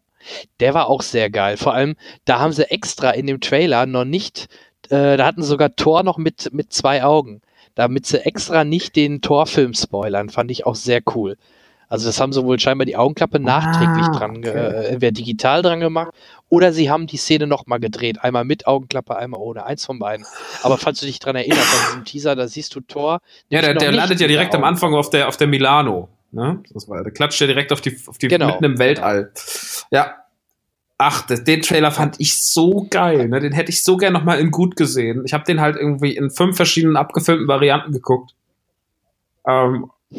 Der 0.59 0.73
war 0.73 0.87
auch 0.87 1.03
sehr 1.03 1.29
geil. 1.29 1.57
Vor 1.57 1.73
allem, 1.73 1.95
da 2.25 2.39
haben 2.39 2.53
sie 2.53 2.69
extra 2.69 3.11
in 3.11 3.27
dem 3.27 3.39
Trailer 3.39 3.85
noch 3.85 4.05
nicht, 4.05 4.47
äh, 4.89 5.17
da 5.17 5.25
hatten 5.25 5.43
sie 5.43 5.47
sogar 5.47 5.75
Thor 5.75 6.01
noch 6.01 6.17
mit, 6.17 6.51
mit 6.53 6.73
zwei 6.73 7.03
Augen. 7.03 7.41
Damit 7.75 8.05
sie 8.05 8.25
extra 8.25 8.63
nicht 8.63 8.95
den 8.95 9.21
Thor-Film 9.21 9.73
spoilern, 9.73 10.29
fand 10.29 10.51
ich 10.51 10.65
auch 10.65 10.75
sehr 10.75 11.01
cool. 11.15 11.37
Also 11.87 12.05
das 12.07 12.21
haben 12.21 12.31
sie 12.31 12.43
wohl 12.45 12.57
scheinbar 12.57 12.85
die 12.85 12.95
Augenklappe 12.95 13.37
nachträglich 13.39 14.07
dran, 14.07 14.41
ge- 14.41 14.53
äh, 14.53 14.85
entweder 14.87 15.11
digital 15.11 15.61
dran 15.61 15.81
gemacht 15.81 16.13
oder 16.47 16.71
sie 16.71 16.89
haben 16.89 17.05
die 17.05 17.17
Szene 17.17 17.47
nochmal 17.47 17.81
gedreht. 17.81 18.23
Einmal 18.23 18.45
mit 18.45 18.65
Augenklappe, 18.65 19.17
einmal 19.17 19.41
ohne. 19.41 19.65
Eins 19.65 19.85
von 19.85 19.99
beiden. 19.99 20.25
Aber 20.63 20.77
falls 20.77 21.01
du 21.01 21.05
dich 21.05 21.19
dran 21.19 21.35
erinnerst, 21.35 21.73
an 21.73 21.85
diesem 21.89 22.05
Teaser, 22.05 22.35
da 22.37 22.47
siehst 22.47 22.73
du 22.75 22.79
Thor. 22.79 23.19
Ja, 23.49 23.59
der, 23.61 23.73
der 23.73 23.91
landet 23.91 24.21
ja 24.21 24.27
direkt 24.27 24.55
am. 24.55 24.63
Anfang 24.63 24.93
auf 24.93 25.09
der, 25.09 25.27
auf 25.27 25.35
der 25.35 25.47
Milano. 25.47 26.07
Ne? 26.31 26.63
Das 26.73 26.87
war, 26.87 27.03
der 27.03 27.11
klatscht 27.11 27.41
ja 27.41 27.47
direkt 27.47 27.73
auf 27.73 27.81
die, 27.81 27.97
auf 28.07 28.17
die 28.17 28.29
Genau. 28.29 28.47
mitten 28.47 28.63
im 28.63 28.79
Weltall. 28.79 29.33
Ja. 29.91 30.15
Ach, 31.03 31.25
den 31.25 31.63
Trailer 31.63 31.89
fand 31.89 32.19
ich 32.19 32.39
so 32.39 32.85
geil. 32.87 33.27
Ne? 33.27 33.39
Den 33.39 33.53
hätte 33.53 33.71
ich 33.71 33.83
so 33.83 33.97
gern 33.97 34.13
nochmal 34.13 34.39
in 34.39 34.51
gut 34.51 34.75
gesehen. 34.75 35.23
Ich 35.25 35.33
habe 35.33 35.43
den 35.43 35.59
halt 35.59 35.75
irgendwie 35.75 36.15
in 36.15 36.29
fünf 36.29 36.55
verschiedenen 36.55 36.95
abgefilmten 36.95 37.47
Varianten 37.47 37.91
geguckt. 37.91 38.35
Ähm, 39.47 39.89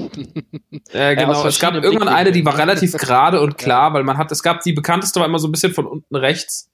äh, 0.91 1.15
genau. 1.15 1.35
aus 1.35 1.45
es 1.45 1.61
gab 1.61 1.75
irgendwann 1.75 2.09
eine, 2.09 2.33
die 2.33 2.45
war 2.45 2.59
relativ 2.59 2.95
gerade 2.95 3.41
und 3.41 3.59
klar, 3.59 3.95
weil 3.95 4.03
man 4.03 4.19
hat, 4.19 4.33
es 4.33 4.43
gab 4.43 4.63
die 4.63 4.73
bekannteste 4.73 5.21
war 5.21 5.27
immer 5.29 5.39
so 5.39 5.47
ein 5.47 5.53
bisschen 5.53 5.73
von 5.73 5.87
unten 5.87 6.17
rechts. 6.17 6.69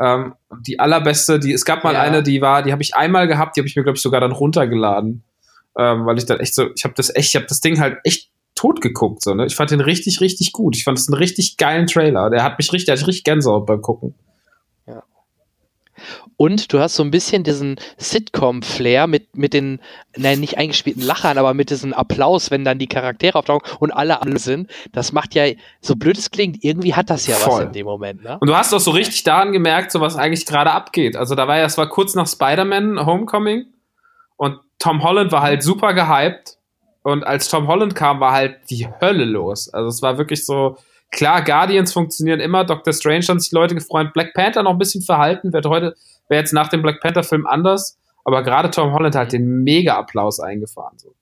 Ähm, 0.00 0.34
die 0.66 0.80
allerbeste, 0.80 1.38
die, 1.38 1.52
es 1.52 1.64
gab 1.64 1.84
mal 1.84 1.94
Ja. 1.94 2.00
eine, 2.00 2.24
die 2.24 2.40
war, 2.40 2.64
die 2.64 2.72
habe 2.72 2.82
ich 2.82 2.96
einmal 2.96 3.28
gehabt, 3.28 3.54
die 3.54 3.60
habe 3.60 3.68
ich 3.68 3.76
mir, 3.76 3.84
glaube 3.84 3.98
ich, 3.98 4.02
sogar 4.02 4.20
dann 4.20 4.32
runtergeladen. 4.32 5.22
Ähm, 5.78 6.06
weil 6.06 6.18
ich 6.18 6.26
dann 6.26 6.40
echt 6.40 6.56
so, 6.56 6.70
ich 6.74 6.82
habe 6.82 6.94
das 6.96 7.14
echt, 7.14 7.28
ich 7.28 7.36
habe 7.36 7.46
das 7.46 7.60
Ding 7.60 7.78
halt 7.78 7.98
echt 8.02 8.30
tot 8.58 8.80
geguckt. 8.80 9.22
So, 9.22 9.34
ne? 9.34 9.46
Ich 9.46 9.56
fand 9.56 9.70
den 9.70 9.80
richtig, 9.80 10.20
richtig 10.20 10.52
gut. 10.52 10.76
Ich 10.76 10.84
fand 10.84 10.98
es 10.98 11.08
einen 11.08 11.16
richtig 11.16 11.56
geilen 11.56 11.86
Trailer. 11.86 12.30
Der 12.30 12.42
hat 12.42 12.58
mich 12.58 12.72
richtig, 12.72 12.86
der 12.86 12.96
hat 12.96 13.06
richtig 13.06 13.24
Gänsehaut 13.24 13.66
beim 13.66 13.80
Gucken. 13.80 14.14
Und 16.36 16.72
du 16.72 16.78
hast 16.78 16.94
so 16.94 17.02
ein 17.02 17.10
bisschen 17.10 17.42
diesen 17.42 17.80
Sitcom-Flair 17.96 19.08
mit, 19.08 19.36
mit 19.36 19.52
den, 19.52 19.80
nein, 20.16 20.38
nicht 20.38 20.56
eingespielten 20.56 21.02
Lachern, 21.02 21.36
aber 21.36 21.52
mit 21.52 21.70
diesem 21.70 21.92
Applaus, 21.92 22.52
wenn 22.52 22.64
dann 22.64 22.78
die 22.78 22.86
Charaktere 22.86 23.36
auftauchen 23.36 23.62
und 23.80 23.90
alle 23.90 24.22
alle 24.22 24.38
sind. 24.38 24.70
Das 24.92 25.12
macht 25.12 25.34
ja, 25.34 25.46
so 25.80 25.96
blöd 25.96 26.16
es 26.16 26.30
klingt, 26.30 26.62
irgendwie 26.62 26.94
hat 26.94 27.10
das 27.10 27.26
ja 27.26 27.34
was 27.34 27.42
Voll. 27.42 27.64
in 27.64 27.72
dem 27.72 27.86
Moment, 27.86 28.22
ne? 28.22 28.38
Und 28.40 28.46
du 28.46 28.54
hast 28.54 28.72
auch 28.72 28.78
so 28.78 28.92
richtig 28.92 29.24
daran 29.24 29.52
gemerkt, 29.52 29.90
so 29.90 30.00
was 30.00 30.14
eigentlich 30.14 30.46
gerade 30.46 30.70
abgeht. 30.70 31.16
Also 31.16 31.34
da 31.34 31.48
war 31.48 31.58
ja, 31.58 31.64
es 31.64 31.76
war 31.76 31.88
kurz 31.88 32.14
nach 32.14 32.28
Spider-Man 32.28 33.04
Homecoming 33.04 33.66
und 34.36 34.60
Tom 34.78 35.02
Holland 35.02 35.32
war 35.32 35.42
halt 35.42 35.64
super 35.64 35.92
gehypt. 35.92 36.57
Und 37.02 37.24
als 37.24 37.48
Tom 37.48 37.68
Holland 37.68 37.94
kam, 37.94 38.20
war 38.20 38.32
halt 38.32 38.56
die 38.70 38.88
Hölle 39.00 39.24
los. 39.24 39.72
Also 39.72 39.88
es 39.88 40.02
war 40.02 40.18
wirklich 40.18 40.44
so, 40.44 40.76
klar, 41.10 41.42
Guardians 41.42 41.92
funktionieren 41.92 42.40
immer, 42.40 42.64
Doctor 42.64 42.92
Strange 42.92 43.24
haben 43.28 43.40
sich 43.40 43.52
Leute 43.52 43.74
gefreut, 43.74 44.12
Black 44.12 44.34
Panther 44.34 44.62
noch 44.62 44.72
ein 44.72 44.78
bisschen 44.78 45.02
verhalten, 45.02 45.52
wird 45.52 45.66
heute, 45.66 45.94
wäre 46.28 46.40
jetzt 46.40 46.52
nach 46.52 46.68
dem 46.68 46.82
Black 46.82 47.00
Panther-Film 47.00 47.46
anders, 47.46 47.98
aber 48.24 48.42
gerade 48.42 48.70
Tom 48.70 48.92
Holland 48.92 49.14
hat 49.14 49.32
den 49.32 49.62
Mega-Applaus 49.62 50.40
eingefahren. 50.40 50.98
So. 50.98 51.14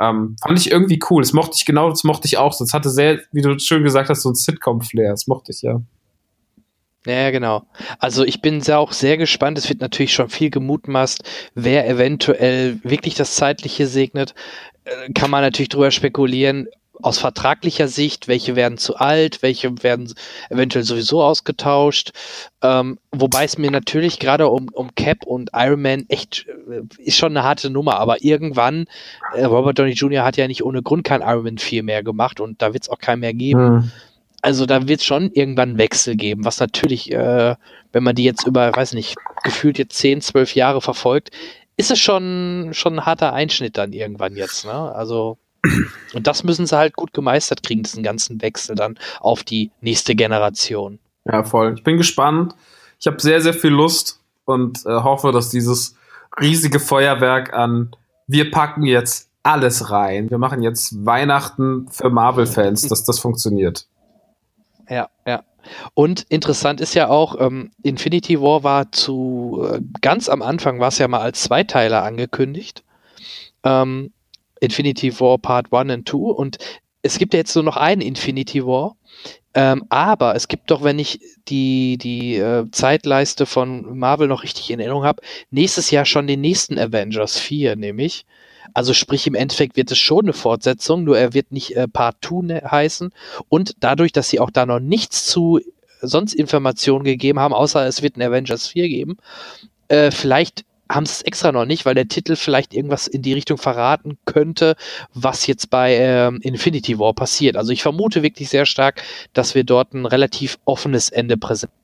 Ähm, 0.00 0.36
fand 0.42 0.58
ich 0.58 0.70
irgendwie 0.70 0.98
cool. 1.10 1.22
Das 1.22 1.34
mochte 1.34 1.56
ich 1.56 1.66
genau, 1.66 1.90
das 1.90 2.04
mochte 2.04 2.26
ich 2.26 2.38
auch. 2.38 2.56
Das 2.56 2.72
hatte 2.72 2.88
sehr, 2.88 3.20
wie 3.32 3.42
du 3.42 3.58
schön 3.58 3.84
gesagt 3.84 4.08
hast, 4.08 4.22
so 4.22 4.30
ein 4.30 4.34
Sitcom-Flair. 4.34 5.10
Das 5.10 5.26
mochte 5.26 5.52
ich, 5.52 5.60
ja. 5.60 5.82
Ja, 7.06 7.14
ja, 7.14 7.30
genau. 7.30 7.62
Also 7.98 8.24
ich 8.24 8.42
bin 8.42 8.60
sehr 8.60 8.78
auch 8.78 8.92
sehr 8.92 9.16
gespannt. 9.16 9.56
Es 9.56 9.68
wird 9.68 9.80
natürlich 9.80 10.12
schon 10.12 10.28
viel 10.28 10.50
gemutmaßt, 10.50 11.22
wer 11.54 11.88
eventuell 11.88 12.78
wirklich 12.82 13.14
das 13.14 13.36
Zeitliche 13.36 13.86
segnet. 13.86 14.34
Äh, 14.84 15.12
Kann 15.12 15.30
man 15.30 15.42
natürlich 15.42 15.68
drüber 15.68 15.90
spekulieren. 15.90 16.68
Aus 17.02 17.18
vertraglicher 17.18 17.88
Sicht, 17.88 18.28
welche 18.28 18.56
werden 18.56 18.76
zu 18.76 18.96
alt, 18.96 19.40
welche 19.40 19.82
werden 19.82 20.12
eventuell 20.50 20.84
sowieso 20.84 21.22
ausgetauscht. 21.22 22.10
Ähm, 22.60 22.98
wobei 23.10 23.44
es 23.44 23.56
mir 23.56 23.70
natürlich 23.70 24.18
gerade 24.18 24.48
um, 24.48 24.68
um 24.68 24.94
Cap 24.94 25.24
und 25.24 25.50
Iron 25.54 25.80
Man 25.80 26.04
echt 26.08 26.44
äh, 26.70 26.82
ist 27.02 27.16
schon 27.16 27.34
eine 27.34 27.42
harte 27.42 27.70
Nummer, 27.70 27.96
aber 27.96 28.22
irgendwann, 28.22 28.84
äh, 29.34 29.44
Robert 29.44 29.78
Downey 29.78 29.92
Jr. 29.92 30.24
hat 30.24 30.36
ja 30.36 30.46
nicht 30.46 30.62
ohne 30.62 30.82
Grund 30.82 31.04
kein 31.04 31.22
Iron 31.22 31.44
Man 31.44 31.58
4 31.58 31.82
mehr 31.82 32.02
gemacht 32.02 32.38
und 32.38 32.60
da 32.60 32.74
wird 32.74 32.82
es 32.82 32.90
auch 32.90 32.98
keinen 32.98 33.20
mehr 33.20 33.34
geben 33.34 33.90
also 34.42 34.66
da 34.66 34.88
wird 34.88 35.02
schon 35.02 35.30
irgendwann 35.32 35.70
einen 35.70 35.78
Wechsel 35.78 36.16
geben, 36.16 36.44
was 36.44 36.60
natürlich, 36.60 37.12
äh, 37.12 37.54
wenn 37.92 38.02
man 38.02 38.14
die 38.14 38.24
jetzt 38.24 38.46
über, 38.46 38.74
weiß 38.74 38.94
nicht, 38.94 39.16
gefühlt 39.42 39.78
jetzt 39.78 39.96
10, 39.98 40.20
12 40.22 40.54
Jahre 40.54 40.80
verfolgt, 40.80 41.30
ist 41.80 41.90
es 41.90 41.98
schon, 41.98 42.70
schon 42.72 42.98
ein 42.98 43.06
harter 43.06 43.32
Einschnitt 43.32 43.78
dann 43.78 43.92
irgendwann 43.92 44.36
jetzt, 44.36 44.66
ne? 44.66 44.72
Also, 44.72 45.38
und 46.14 46.26
das 46.26 46.44
müssen 46.44 46.66
sie 46.66 46.76
halt 46.76 46.94
gut 46.94 47.12
gemeistert 47.14 47.62
kriegen, 47.62 47.82
diesen 47.82 48.02
ganzen 48.02 48.40
Wechsel 48.42 48.76
dann 48.76 48.98
auf 49.20 49.42
die 49.42 49.70
nächste 49.80 50.14
Generation. 50.14 50.98
Ja, 51.24 51.42
voll. 51.42 51.74
Ich 51.76 51.82
bin 51.82 51.96
gespannt. 51.96 52.54
Ich 52.98 53.06
habe 53.06 53.20
sehr, 53.20 53.40
sehr 53.40 53.54
viel 53.54 53.70
Lust 53.70 54.20
und 54.44 54.84
äh, 54.84 54.90
hoffe, 54.90 55.32
dass 55.32 55.48
dieses 55.48 55.96
riesige 56.38 56.80
Feuerwerk 56.80 57.54
an 57.54 57.96
wir 58.26 58.50
packen 58.50 58.84
jetzt 58.84 59.28
alles 59.42 59.90
rein. 59.90 60.30
Wir 60.30 60.38
machen 60.38 60.62
jetzt 60.62 61.04
Weihnachten 61.04 61.88
für 61.88 62.10
Marvel-Fans, 62.10 62.86
dass 62.88 63.04
das 63.04 63.18
funktioniert. 63.18 63.86
Ja, 64.88 65.08
ja. 65.26 65.42
Und 65.94 66.26
interessant 66.28 66.80
ist 66.80 66.94
ja 66.94 67.08
auch, 67.08 67.40
ähm, 67.40 67.70
Infinity 67.82 68.40
War 68.40 68.62
war 68.62 68.92
zu, 68.92 69.66
äh, 69.70 69.80
ganz 70.00 70.28
am 70.28 70.42
Anfang 70.42 70.80
war 70.80 70.88
es 70.88 70.98
ja 70.98 71.08
mal 71.08 71.20
als 71.20 71.42
Zweiteiler 71.42 72.02
angekündigt. 72.02 72.82
Ähm, 73.64 74.12
Infinity 74.60 75.18
War 75.20 75.38
Part 75.38 75.72
1 75.72 75.92
und 75.92 76.08
2 76.08 76.16
und 76.16 76.58
es 77.02 77.18
gibt 77.18 77.32
ja 77.32 77.38
jetzt 77.38 77.54
nur 77.54 77.64
noch 77.64 77.76
einen 77.76 78.02
Infinity 78.02 78.64
War. 78.64 78.96
Ähm, 79.52 79.84
aber 79.88 80.36
es 80.36 80.46
gibt 80.46 80.70
doch, 80.70 80.84
wenn 80.84 80.98
ich 80.98 81.20
die, 81.48 81.98
die 81.98 82.36
äh, 82.36 82.70
Zeitleiste 82.70 83.46
von 83.46 83.98
Marvel 83.98 84.28
noch 84.28 84.44
richtig 84.44 84.70
in 84.70 84.78
Erinnerung 84.78 85.04
habe, 85.04 85.22
nächstes 85.50 85.90
Jahr 85.90 86.04
schon 86.04 86.28
den 86.28 86.40
nächsten 86.40 86.78
Avengers 86.78 87.38
4, 87.38 87.74
nämlich. 87.74 88.26
Also 88.74 88.92
sprich, 88.94 89.26
im 89.26 89.34
Endeffekt 89.34 89.76
wird 89.76 89.90
es 89.90 89.98
schon 89.98 90.26
eine 90.26 90.32
Fortsetzung, 90.32 91.04
nur 91.04 91.18
er 91.18 91.34
wird 91.34 91.52
nicht 91.52 91.76
äh, 91.76 91.88
Part 91.88 92.16
2 92.22 92.42
ne 92.42 92.62
heißen. 92.70 93.12
Und 93.48 93.76
dadurch, 93.80 94.12
dass 94.12 94.28
sie 94.28 94.40
auch 94.40 94.50
da 94.50 94.66
noch 94.66 94.80
nichts 94.80 95.26
zu 95.26 95.60
sonst 96.02 96.34
Informationen 96.34 97.04
gegeben 97.04 97.40
haben, 97.40 97.54
außer 97.54 97.86
es 97.86 98.02
wird 98.02 98.16
ein 98.16 98.22
Avengers 98.22 98.68
4 98.68 98.88
geben, 98.88 99.18
äh, 99.88 100.10
vielleicht 100.10 100.64
haben 100.90 101.06
sie 101.06 101.12
es 101.12 101.22
extra 101.22 101.52
noch 101.52 101.66
nicht, 101.66 101.86
weil 101.86 101.94
der 101.94 102.08
Titel 102.08 102.34
vielleicht 102.36 102.74
irgendwas 102.74 103.06
in 103.06 103.22
die 103.22 103.32
Richtung 103.32 103.58
verraten 103.58 104.18
könnte, 104.24 104.74
was 105.14 105.46
jetzt 105.46 105.70
bei 105.70 105.94
ähm, 105.94 106.40
Infinity 106.42 106.98
War 106.98 107.14
passiert. 107.14 107.56
Also 107.56 107.72
ich 107.72 107.82
vermute 107.82 108.22
wirklich 108.22 108.48
sehr 108.48 108.66
stark, 108.66 109.02
dass 109.32 109.54
wir 109.54 109.62
dort 109.62 109.94
ein 109.94 110.04
relativ 110.04 110.58
offenes 110.64 111.08
Ende 111.10 111.36
präsentieren. 111.36 111.78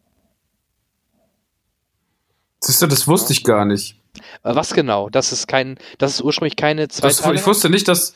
Siehst 2.60 2.82
du, 2.82 2.86
das 2.86 3.06
wusste 3.06 3.32
ich 3.32 3.44
gar 3.44 3.64
nicht. 3.64 3.96
Äh, 4.42 4.54
was 4.54 4.74
genau? 4.74 5.08
Das 5.08 5.32
ist 5.32 5.46
kein, 5.46 5.78
das 5.98 6.14
ist 6.14 6.22
ursprünglich 6.22 6.56
keine 6.56 6.88
zwei 6.88 7.08
Das, 7.08 7.20
ich 7.20 7.46
wusste 7.46 7.70
nicht, 7.70 7.88
dass. 7.88 8.14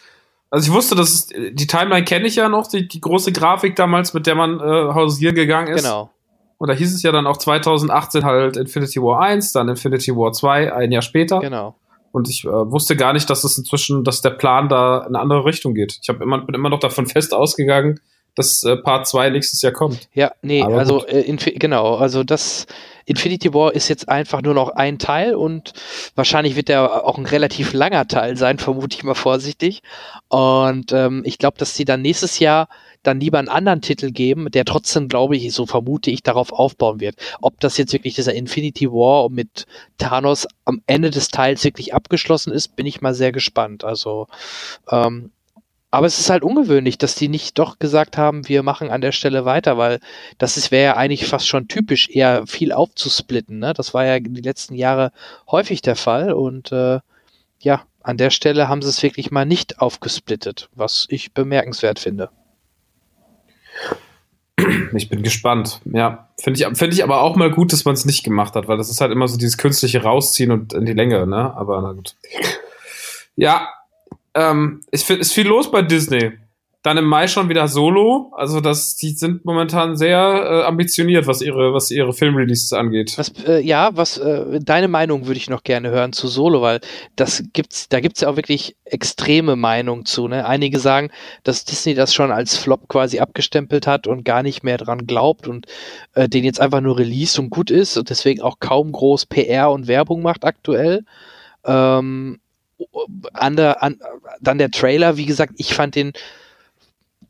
Also 0.52 0.68
ich 0.68 0.72
wusste, 0.74 0.96
dass 0.96 1.28
die 1.28 1.66
Timeline 1.68 2.04
kenne 2.04 2.26
ich 2.26 2.34
ja 2.34 2.48
noch, 2.48 2.66
die, 2.66 2.88
die 2.88 3.00
große 3.00 3.30
Grafik 3.30 3.76
damals, 3.76 4.14
mit 4.14 4.26
der 4.26 4.34
man 4.34 4.58
äh, 4.58 4.94
hausieren 4.94 5.36
gegangen 5.36 5.68
ist. 5.68 5.84
Genau. 5.84 6.10
Und 6.58 6.68
da 6.68 6.74
hieß 6.74 6.92
es 6.92 7.02
ja 7.02 7.12
dann 7.12 7.26
auch 7.26 7.36
2018 7.36 8.24
halt 8.24 8.56
Infinity 8.56 9.00
War 9.00 9.20
1, 9.20 9.52
dann 9.52 9.68
Infinity 9.68 10.14
War 10.14 10.32
2, 10.32 10.74
ein 10.74 10.90
Jahr 10.90 11.02
später. 11.02 11.38
Genau. 11.38 11.76
Und 12.12 12.28
ich 12.28 12.44
äh, 12.44 12.48
wusste 12.48 12.96
gar 12.96 13.12
nicht, 13.12 13.30
dass 13.30 13.44
es 13.44 13.56
inzwischen, 13.56 14.04
dass 14.04 14.20
der 14.20 14.30
Plan 14.30 14.68
da 14.68 14.98
in 14.98 15.14
eine 15.14 15.20
andere 15.20 15.44
Richtung 15.44 15.74
geht. 15.74 15.98
Ich 16.02 16.08
hab 16.08 16.20
immer, 16.20 16.38
bin 16.44 16.54
immer 16.54 16.68
noch 16.68 16.80
davon 16.80 17.06
fest 17.06 17.32
ausgegangen, 17.32 18.00
dass 18.34 18.62
äh, 18.64 18.76
Part 18.76 19.08
2 19.08 19.30
nächstes 19.30 19.62
Jahr 19.62 19.72
kommt. 19.72 20.08
Ja, 20.14 20.32
nee, 20.42 20.62
Aber 20.62 20.78
also 20.78 21.06
äh, 21.06 21.24
genau, 21.36 21.96
also 21.96 22.24
das 22.24 22.66
Infinity 23.06 23.52
War 23.52 23.74
ist 23.74 23.88
jetzt 23.88 24.08
einfach 24.08 24.42
nur 24.42 24.54
noch 24.54 24.70
ein 24.70 24.98
Teil 24.98 25.34
und 25.34 25.72
wahrscheinlich 26.14 26.54
wird 26.54 26.68
der 26.68 27.04
auch 27.04 27.18
ein 27.18 27.26
relativ 27.26 27.72
langer 27.72 28.06
Teil 28.06 28.36
sein, 28.36 28.58
vermute 28.60 28.96
ich 28.96 29.02
mal 29.02 29.14
vorsichtig. 29.14 29.82
Und 30.28 30.92
ähm, 30.92 31.22
ich 31.24 31.38
glaube, 31.38 31.58
dass 31.58 31.74
sie 31.74 31.84
dann 31.84 32.02
nächstes 32.02 32.38
Jahr 32.38 32.68
dann 33.02 33.18
lieber 33.18 33.38
einen 33.38 33.48
anderen 33.48 33.80
Titel 33.80 34.10
geben, 34.10 34.50
der 34.50 34.64
trotzdem, 34.64 35.08
glaube 35.08 35.36
ich, 35.36 35.52
so 35.52 35.66
vermute 35.66 36.10
ich, 36.10 36.22
darauf 36.22 36.52
aufbauen 36.52 37.00
wird. 37.00 37.16
Ob 37.40 37.58
das 37.60 37.78
jetzt 37.78 37.92
wirklich 37.92 38.14
dieser 38.14 38.34
Infinity 38.34 38.90
War 38.90 39.30
mit 39.30 39.66
Thanos 39.98 40.46
am 40.64 40.82
Ende 40.86 41.10
des 41.10 41.28
Teils 41.28 41.64
wirklich 41.64 41.94
abgeschlossen 41.94 42.52
ist, 42.52 42.76
bin 42.76 42.86
ich 42.86 43.00
mal 43.00 43.14
sehr 43.14 43.32
gespannt. 43.32 43.84
Also, 43.84 44.26
ähm, 44.90 45.32
aber 45.90 46.07
es 46.07 46.20
ist 46.20 46.31
halt 46.31 46.44
ungewöhnlich, 46.44 46.98
dass 46.98 47.16
die 47.16 47.29
nicht 47.29 47.59
doch 47.59 47.79
gesagt 47.79 48.16
haben, 48.16 48.48
wir 48.48 48.62
machen 48.62 48.90
an 48.90 49.00
der 49.00 49.12
Stelle 49.12 49.44
weiter, 49.44 49.76
weil 49.76 49.98
das 50.38 50.70
wäre 50.70 50.85
ja 50.85 50.96
eigentlich 50.96 51.26
fast 51.26 51.48
schon 51.48 51.66
typisch, 51.66 52.09
eher 52.09 52.46
viel 52.46 52.72
aufzusplitten. 52.72 53.59
Ne? 53.59 53.72
Das 53.74 53.92
war 53.92 54.05
ja 54.05 54.20
die 54.20 54.40
letzten 54.40 54.74
Jahre 54.74 55.11
häufig 55.50 55.83
der 55.83 55.96
Fall 55.96 56.33
und 56.33 56.70
äh, 56.70 57.00
ja, 57.59 57.83
an 58.03 58.16
der 58.16 58.31
Stelle 58.31 58.68
haben 58.68 58.83
sie 58.83 58.88
es 58.88 59.03
wirklich 59.03 59.31
mal 59.31 59.44
nicht 59.44 59.81
aufgesplittet, 59.81 60.70
was 60.74 61.07
ich 61.11 61.35
bemerkenswert 61.35 61.98
finde. 61.98 62.31
Ich 64.94 65.09
bin 65.09 65.22
gespannt. 65.22 65.81
Ja, 65.85 66.29
finde 66.38 66.61
ich, 66.61 66.79
finde 66.79 66.94
ich 66.94 67.03
aber 67.03 67.22
auch 67.22 67.37
mal 67.37 67.50
gut, 67.50 67.72
dass 67.72 67.85
man 67.85 67.94
es 67.94 68.05
nicht 68.05 68.24
gemacht 68.24 68.55
hat, 68.55 68.68
weil 68.68 68.76
das 68.76 68.90
ist 68.90 69.00
halt 69.00 69.11
immer 69.11 69.26
so 69.26 69.37
dieses 69.37 69.57
künstliche 69.57 70.03
Rausziehen 70.03 70.50
und 70.50 70.72
in 70.72 70.87
die 70.87 70.92
Länge, 70.92 71.26
ne? 71.26 71.55
Aber 71.57 71.81
na 71.83 71.92
gut. 71.92 72.14
Ja, 73.37 73.68
ähm, 74.34 74.80
es 74.90 75.08
ist 75.08 75.32
viel 75.32 75.46
los 75.46 75.70
bei 75.70 75.82
Disney. 75.82 76.32
Dann 76.82 76.96
im 76.96 77.04
Mai 77.04 77.28
schon 77.28 77.50
wieder 77.50 77.68
Solo. 77.68 78.32
Also 78.34 78.60
das, 78.62 78.96
die 78.96 79.10
sind 79.10 79.44
momentan 79.44 79.98
sehr 79.98 80.16
äh, 80.18 80.62
ambitioniert, 80.62 81.26
was 81.26 81.42
ihre, 81.42 81.74
was 81.74 81.90
ihre 81.90 82.14
Filmreleases 82.14 82.72
angeht. 82.72 83.18
Was, 83.18 83.32
äh, 83.46 83.60
ja, 83.60 83.90
was 83.92 84.16
äh, 84.16 84.60
deine 84.62 84.88
Meinung 84.88 85.26
würde 85.26 85.36
ich 85.36 85.50
noch 85.50 85.62
gerne 85.62 85.90
hören 85.90 86.14
zu 86.14 86.26
Solo, 86.26 86.62
weil 86.62 86.80
das 87.16 87.44
gibt's, 87.52 87.90
da 87.90 88.00
gibt's 88.00 88.22
ja 88.22 88.30
auch 88.30 88.36
wirklich 88.36 88.76
extreme 88.86 89.56
Meinungen 89.56 90.06
zu. 90.06 90.26
Ne? 90.26 90.46
Einige 90.46 90.78
sagen, 90.78 91.10
dass 91.42 91.66
Disney 91.66 91.92
das 91.92 92.14
schon 92.14 92.30
als 92.30 92.56
Flop 92.56 92.88
quasi 92.88 93.18
abgestempelt 93.18 93.86
hat 93.86 94.06
und 94.06 94.24
gar 94.24 94.42
nicht 94.42 94.62
mehr 94.62 94.78
dran 94.78 95.06
glaubt 95.06 95.48
und 95.48 95.66
äh, 96.14 96.30
den 96.30 96.44
jetzt 96.44 96.62
einfach 96.62 96.80
nur 96.80 96.98
release 96.98 97.38
und 97.38 97.50
gut 97.50 97.70
ist 97.70 97.98
und 97.98 98.08
deswegen 98.08 98.40
auch 98.40 98.58
kaum 98.58 98.90
groß 98.90 99.26
PR 99.26 99.70
und 99.70 99.86
Werbung 99.86 100.22
macht 100.22 100.46
aktuell. 100.46 101.04
Ähm, 101.62 102.38
an 103.32 103.58
an, 103.58 104.00
dann 104.40 104.58
der 104.58 104.70
Trailer, 104.70 105.16
wie 105.16 105.26
gesagt, 105.26 105.54
ich 105.56 105.74
fand 105.74 105.94
den 105.94 106.12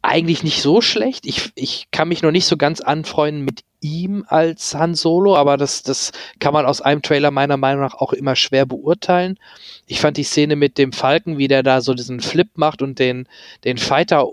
eigentlich 0.02 0.42
nicht 0.42 0.62
so 0.62 0.80
schlecht. 0.80 1.26
Ich, 1.26 1.52
ich 1.54 1.88
kann 1.90 2.08
mich 2.08 2.22
noch 2.22 2.30
nicht 2.30 2.46
so 2.46 2.56
ganz 2.56 2.80
anfreunden 2.80 3.44
mit 3.44 3.64
ihm 3.80 4.24
als 4.28 4.74
Han 4.74 4.94
Solo, 4.94 5.36
aber 5.36 5.56
das, 5.56 5.82
das 5.82 6.12
kann 6.38 6.54
man 6.54 6.66
aus 6.66 6.80
einem 6.80 7.02
Trailer 7.02 7.30
meiner 7.30 7.56
Meinung 7.56 7.82
nach 7.82 7.94
auch 7.94 8.12
immer 8.12 8.36
schwer 8.36 8.66
beurteilen. 8.66 9.38
Ich 9.86 10.00
fand 10.00 10.16
die 10.16 10.24
Szene 10.24 10.56
mit 10.56 10.78
dem 10.78 10.92
Falken, 10.92 11.38
wie 11.38 11.48
der 11.48 11.62
da 11.62 11.80
so 11.80 11.94
diesen 11.94 12.20
Flip 12.20 12.48
macht 12.54 12.82
und 12.82 12.98
den, 12.98 13.28
den 13.64 13.78
Fighter 13.78 14.26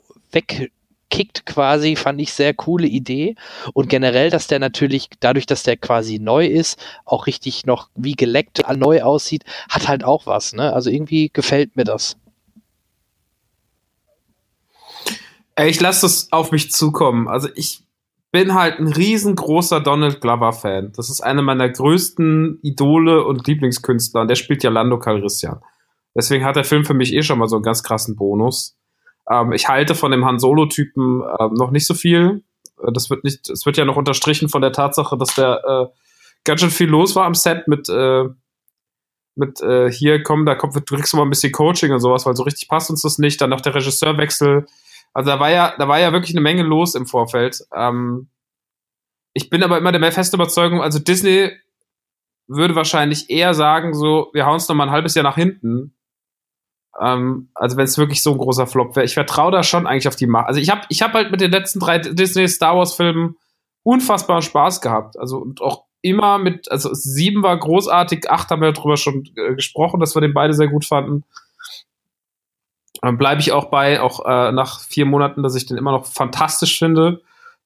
wegkickt 1.10 1.46
quasi, 1.46 1.96
fand 1.96 2.22
ich 2.22 2.34
sehr 2.34 2.54
coole 2.54 2.88
Idee. 2.88 3.36
Und 3.74 3.90
generell, 3.90 4.30
dass 4.30 4.48
der 4.48 4.60
natürlich, 4.60 5.10
dadurch, 5.20 5.46
dass 5.46 5.64
der 5.64 5.78
quasi 5.78 6.20
neu 6.20 6.46
ist, 6.46 6.80
auch 7.06 7.28
richtig 7.28 7.66
noch 7.66 7.90
wie 7.96 8.14
geleckt 8.14 8.64
neu 8.76 9.02
aussieht, 9.02 9.44
hat 9.70 9.88
halt 9.88 10.04
auch 10.04 10.26
was, 10.26 10.54
ne? 10.54 10.74
Also 10.74 10.90
irgendwie 10.90 11.30
gefällt 11.32 11.76
mir 11.76 11.84
das. 11.84 12.18
Ich 15.60 15.80
lasse 15.80 16.02
das 16.02 16.32
auf 16.32 16.52
mich 16.52 16.72
zukommen. 16.72 17.28
Also 17.28 17.50
ich 17.56 17.84
bin 18.32 18.54
halt 18.54 18.80
ein 18.80 18.88
riesengroßer 18.88 19.80
Donald 19.80 20.22
Glover-Fan. 20.22 20.92
Das 20.96 21.10
ist 21.10 21.22
einer 21.22 21.42
meiner 21.42 21.68
größten 21.68 22.60
Idole 22.62 23.24
und 23.26 23.48
Lieblingskünstler. 23.48 24.22
Und 24.22 24.28
der 24.28 24.36
spielt 24.36 24.64
ja 24.64 24.70
Lando 24.70 25.00
Calrissian. 25.00 25.62
Deswegen 26.16 26.46
hat 26.46 26.58
der 26.58 26.64
Film 26.64 26.86
für 26.86 26.94
mich 26.94 27.14
eh 27.14 27.24
schon 27.24 27.40
mal 27.40 27.48
so 27.48 27.56
einen 27.56 27.64
ganz 27.64 27.82
krassen 27.82 28.16
Bonus. 28.16 28.78
Ähm, 29.30 29.52
ich 29.52 29.68
halte 29.68 29.96
von 29.96 30.12
dem 30.12 30.26
Han 30.26 30.40
Solo-Typen 30.40 31.22
äh, 31.22 31.48
noch 31.52 31.72
nicht 31.72 31.88
so 31.88 31.94
viel. 31.94 32.44
Äh, 32.82 32.92
das 32.94 33.10
wird 33.10 33.24
nicht, 33.24 33.50
es 33.50 33.66
wird 33.66 33.78
ja 33.78 33.86
noch 33.86 33.98
unterstrichen 33.98 34.50
von 34.50 34.62
der 34.62 34.72
Tatsache, 34.72 35.18
dass 35.18 35.36
der 35.36 35.64
äh, 35.66 35.98
ganz 36.44 36.62
schön 36.62 36.70
viel 36.70 36.90
los 36.90 37.16
war 37.16 37.26
am 37.26 37.36
Set 37.36 37.68
mit, 37.68 37.90
äh, 37.90 38.26
mit 39.36 39.62
äh, 39.62 39.92
hier 39.92 40.24
komm, 40.24 40.46
da 40.46 40.56
kommt, 40.56 40.74
kriegst 40.88 41.14
du 41.14 41.18
mal 41.18 41.24
ein 41.24 41.30
bisschen 41.30 41.52
Coaching 41.52 41.92
und 41.92 42.00
sowas, 42.00 42.26
weil 42.26 42.36
so 42.36 42.44
richtig 42.44 42.68
passt 42.68 42.90
uns 42.90 43.02
das 43.02 43.18
nicht. 43.18 43.42
Dann 43.42 43.50
noch 43.50 43.62
der 43.62 43.76
Regisseurwechsel 43.76 44.66
also 45.18 45.32
da 45.32 45.40
war 45.40 45.50
ja, 45.50 45.74
da 45.80 45.88
war 45.88 46.00
ja 46.00 46.12
wirklich 46.12 46.36
eine 46.36 46.42
Menge 46.42 46.62
los 46.62 46.94
im 46.94 47.08
Vorfeld. 47.08 47.64
Ähm, 47.74 48.30
ich 49.34 49.50
bin 49.50 49.64
aber 49.64 49.80
immer 49.80 49.92
der 49.92 50.12
festen 50.12 50.36
Überzeugung, 50.36 50.80
also 50.80 51.00
Disney 51.00 51.52
würde 52.46 52.76
wahrscheinlich 52.76 53.28
eher 53.32 53.56
sagen, 53.56 53.96
so, 53.96 54.30
wir 54.34 54.46
hauen 54.46 54.58
es 54.58 54.68
noch 54.68 54.76
mal 54.76 54.84
ein 54.84 54.92
halbes 54.92 55.16
Jahr 55.16 55.24
nach 55.24 55.34
hinten. 55.34 55.97
Ähm, 57.02 57.50
also 57.56 57.78
wenn 57.78 57.86
es 57.86 57.98
wirklich 57.98 58.24
so 58.24 58.32
ein 58.32 58.38
großer 58.38 58.68
Flop 58.68 58.96
wäre. 58.96 59.06
Ich 59.06 59.14
vertraue 59.14 59.52
da 59.52 59.64
schon 59.64 59.88
eigentlich 59.88 60.08
auf 60.08 60.16
die 60.16 60.28
Macht. 60.28 60.48
Also 60.48 60.60
ich 60.60 60.70
habe 60.70 60.82
ich 60.90 61.02
hab 61.02 61.14
halt 61.14 61.32
mit 61.32 61.42
den 61.42 61.52
letzten 61.52 61.80
drei 61.80 62.00
Disney 62.00 62.48
Star 62.48 62.78
Wars 62.78 62.96
Filmen 62.96 63.36
unfassbaren 63.84 64.42
Spaß 64.42 64.82
gehabt. 64.82 65.18
Also 65.18 65.38
und 65.38 65.62
auch 65.62 65.86
immer 66.02 66.38
mit, 66.38 66.72
also 66.72 66.94
sieben 66.94 67.44
war 67.44 67.58
großartig, 67.58 68.30
acht 68.30 68.50
haben 68.50 68.62
wir 68.62 68.72
darüber 68.72 68.98
schon 68.98 69.28
äh, 69.36 69.56
gesprochen, 69.56 70.00
dass 70.00 70.16
wir 70.16 70.22
den 70.22 70.34
beide 70.34 70.54
sehr 70.54 70.68
gut 70.68 70.86
fanden. 70.86 71.24
Ähm, 73.04 73.18
Bleibe 73.18 73.42
ich 73.42 73.52
auch 73.52 73.66
bei, 73.66 74.02
auch 74.02 74.26
äh, 74.26 74.52
nach 74.52 74.82
vier 74.82 75.06
Monaten, 75.06 75.44
dass 75.44 75.56
ich 75.56 75.66
den 75.66 75.78
immer 75.78 75.92
noch 75.92 76.06
fantastisch 76.06 76.78
finde 76.80 77.22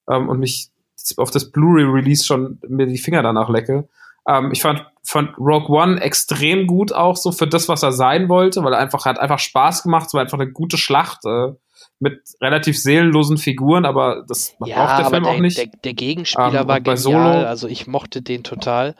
ähm, 0.08 0.28
und 0.28 0.38
mich 0.38 0.68
auf 1.16 1.30
das 1.30 1.50
Blu-ray-Release 1.50 2.24
schon 2.24 2.58
mir 2.68 2.86
die 2.86 2.98
Finger 2.98 3.22
danach 3.22 3.48
lecke. 3.48 3.88
Ähm, 4.26 4.50
ich 4.52 4.62
fand, 4.62 4.86
fand 5.02 5.36
Rogue 5.38 5.68
One 5.68 6.00
extrem 6.00 6.66
gut 6.66 6.92
auch 6.92 7.16
so 7.16 7.32
für 7.32 7.46
das, 7.46 7.68
was 7.68 7.82
er 7.82 7.92
sein 7.92 8.28
wollte, 8.28 8.62
weil 8.62 8.72
er 8.72 8.78
einfach 8.78 9.04
hat 9.04 9.18
einfach 9.18 9.38
Spaß 9.38 9.82
gemacht, 9.82 10.06
es 10.06 10.14
war 10.14 10.20
einfach 10.20 10.38
eine 10.38 10.50
gute 10.50 10.76
Schlacht 10.76 11.24
äh, 11.24 11.52
mit 11.98 12.20
relativ 12.40 12.78
seelenlosen 12.80 13.36
Figuren, 13.36 13.84
aber 13.84 14.24
das 14.26 14.56
ja, 14.64 14.76
braucht 14.76 14.98
der 14.98 15.06
Film 15.06 15.22
der, 15.24 15.32
auch 15.32 15.38
nicht. 15.38 15.58
Der, 15.58 15.66
der 15.66 15.94
Gegenspieler 15.94 16.62
ähm, 16.62 16.68
war 16.68 16.80
genial, 16.80 16.96
Solo, 16.96 17.46
also 17.46 17.68
ich 17.68 17.86
mochte 17.86 18.22
den 18.22 18.44
total. 18.44 18.94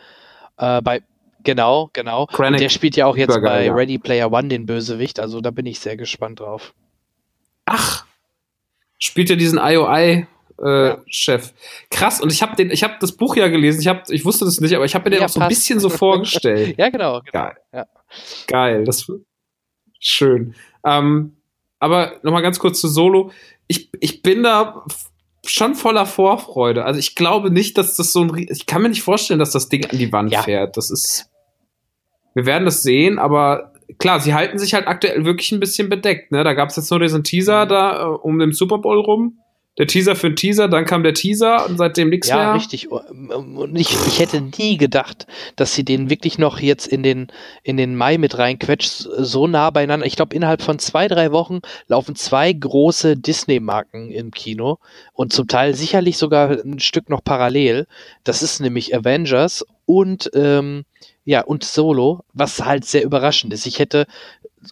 Äh, 0.57 0.83
bei 0.83 1.03
Genau, 1.45 1.91
genau. 1.93 2.27
Krennic 2.27 2.61
der 2.61 2.69
spielt 2.69 2.97
ja 2.97 3.07
auch 3.07 3.17
jetzt 3.17 3.41
bei 3.43 3.67
ja. 3.67 3.73
Ready 3.73 3.99
Player 3.99 4.33
One 4.33 4.49
den 4.49 4.67
Bösewicht, 4.67 5.19
also 5.19 5.41
da 5.41 5.51
bin 5.51 5.67
ich 5.67 5.81
sehr 5.81 5.97
gespannt 5.97 6.41
drauf. 6.41 6.73
Ach, 7.65 8.05
spielt 8.99 9.31
er 9.31 9.37
diesen 9.37 9.59
IOI 9.59 10.27
äh. 10.63 10.97
Chef. 11.09 11.53
Krass, 11.91 12.21
und 12.21 12.33
ich 12.33 12.43
habe 12.43 12.57
den, 12.57 12.71
ich 12.71 12.83
habe 12.83 12.95
das 13.01 13.13
Buch 13.13 13.37
ja 13.37 13.49
gelesen, 13.49 13.81
ich 13.81 13.89
habe, 13.89 14.03
ich 14.09 14.25
wusste 14.25 14.45
das 14.45 14.61
nicht, 14.61 14.75
aber 14.75 14.85
ich 14.85 14.95
habe 14.95 15.05
mir 15.05 15.11
den 15.11 15.21
ja, 15.21 15.27
auch 15.27 15.31
so 15.31 15.41
ein 15.41 15.49
bisschen 15.49 15.81
so 15.81 15.89
vorgestellt. 15.91 16.77
ja, 16.79 16.89
genau. 16.89 17.21
genau. 17.21 17.33
Geil. 17.33 17.57
Ja. 17.73 17.87
Geil, 18.47 18.85
das 18.85 19.11
schön. 19.99 20.55
Ähm, 20.85 21.37
aber 21.79 22.21
nochmal 22.23 22.43
ganz 22.43 22.59
kurz 22.59 22.81
zu 22.81 22.89
Solo. 22.89 23.33
Ich, 23.67 23.91
ich 24.01 24.23
bin 24.23 24.43
da 24.43 24.85
schon 25.45 25.75
voller 25.75 26.07
Vorfreude. 26.07 26.85
Also 26.85 27.01
ich 27.01 27.15
glaube 27.15 27.51
nicht, 27.51 27.77
dass 27.77 27.97
das 27.97 28.13
so 28.13 28.23
ein, 28.23 28.47
ich 28.49 28.67
kann 28.67 28.83
mir 28.83 28.89
nicht 28.89 29.03
vorstellen, 29.03 29.41
dass 29.41 29.51
das 29.51 29.69
Ding 29.69 29.85
an 29.87 29.99
die 29.99 30.13
Wand 30.13 30.31
ja. 30.31 30.43
fährt. 30.43 30.77
Das 30.77 30.91
ist, 30.91 31.31
wir 32.35 32.47
werden 32.47 32.65
das 32.65 32.83
sehen, 32.83 33.19
aber 33.19 33.73
klar, 33.99 34.21
sie 34.21 34.35
halten 34.35 34.59
sich 34.59 34.75
halt 34.75 34.87
aktuell 34.87 35.25
wirklich 35.25 35.51
ein 35.51 35.61
bisschen 35.61 35.89
bedeckt. 35.89 36.31
Ne? 36.31 36.45
Da 36.45 36.55
gab 36.55 36.69
es 36.69 36.77
jetzt 36.77 36.91
nur 36.91 37.01
diesen 37.01 37.25
Teaser 37.25 37.67
da 37.67 38.03
äh, 38.03 38.07
um 38.07 38.39
den 38.39 38.53
Super 38.53 38.79
Bowl 38.79 39.01
rum 39.01 39.42
der 39.79 39.87
Teaser 39.87 40.17
für 40.17 40.29
den 40.29 40.37
Teaser, 40.37 40.69
dann 40.69 40.85
kam 40.85 41.03
der 41.03 41.15
Teaser 41.15 41.67
und 41.67 41.79
seitdem 41.79 42.11
nichts 42.11 42.29
ja, 42.29 42.37
mehr. 42.37 42.45
Ja, 42.45 42.53
richtig. 42.53 42.91
Und 42.91 43.75
ich, 43.75 43.91
ich 44.07 44.19
hätte 44.19 44.43
nie 44.43 44.77
gedacht, 44.77 45.27
dass 45.57 45.75
sie 45.75 45.83
den 45.83 46.11
wirklich 46.11 46.39
noch 46.39 46.61
jetzt 46.61 46.87
in 46.87 47.03
den, 47.03 47.29
in 47.63 47.79
den 47.79 47.97
Mai 47.97 48.19
mit 48.19 48.37
reinquetscht, 48.37 48.91
so 48.91 49.47
nah 49.47 49.71
beieinander. 49.71 50.05
Ich 50.05 50.17
glaube, 50.17 50.37
innerhalb 50.37 50.61
von 50.61 50.79
zwei, 50.79 51.09
drei 51.09 51.33
Wochen 51.33 51.61
laufen 51.87 52.17
zwei 52.17 52.53
große 52.53 53.17
Disney-Marken 53.17 54.11
im 54.11 54.31
Kino 54.31 54.79
und 55.15 55.33
zum 55.33 55.49
Teil 55.49 55.75
sicherlich 55.75 56.19
sogar 56.19 56.51
ein 56.51 56.79
Stück 56.79 57.09
noch 57.09 57.25
parallel. 57.25 57.87
Das 58.25 58.43
ist 58.43 58.61
nämlich 58.61 58.95
Avengers 58.95 59.65
und 59.87 60.31
ähm, 60.35 60.85
ja, 61.25 61.41
und 61.41 61.65
Solo, 61.65 62.25
was 62.35 62.63
halt 62.63 62.85
sehr 62.85 63.05
überraschend 63.05 63.55
ist. 63.55 63.65
Ich 63.65 63.79
hätte 63.79 64.07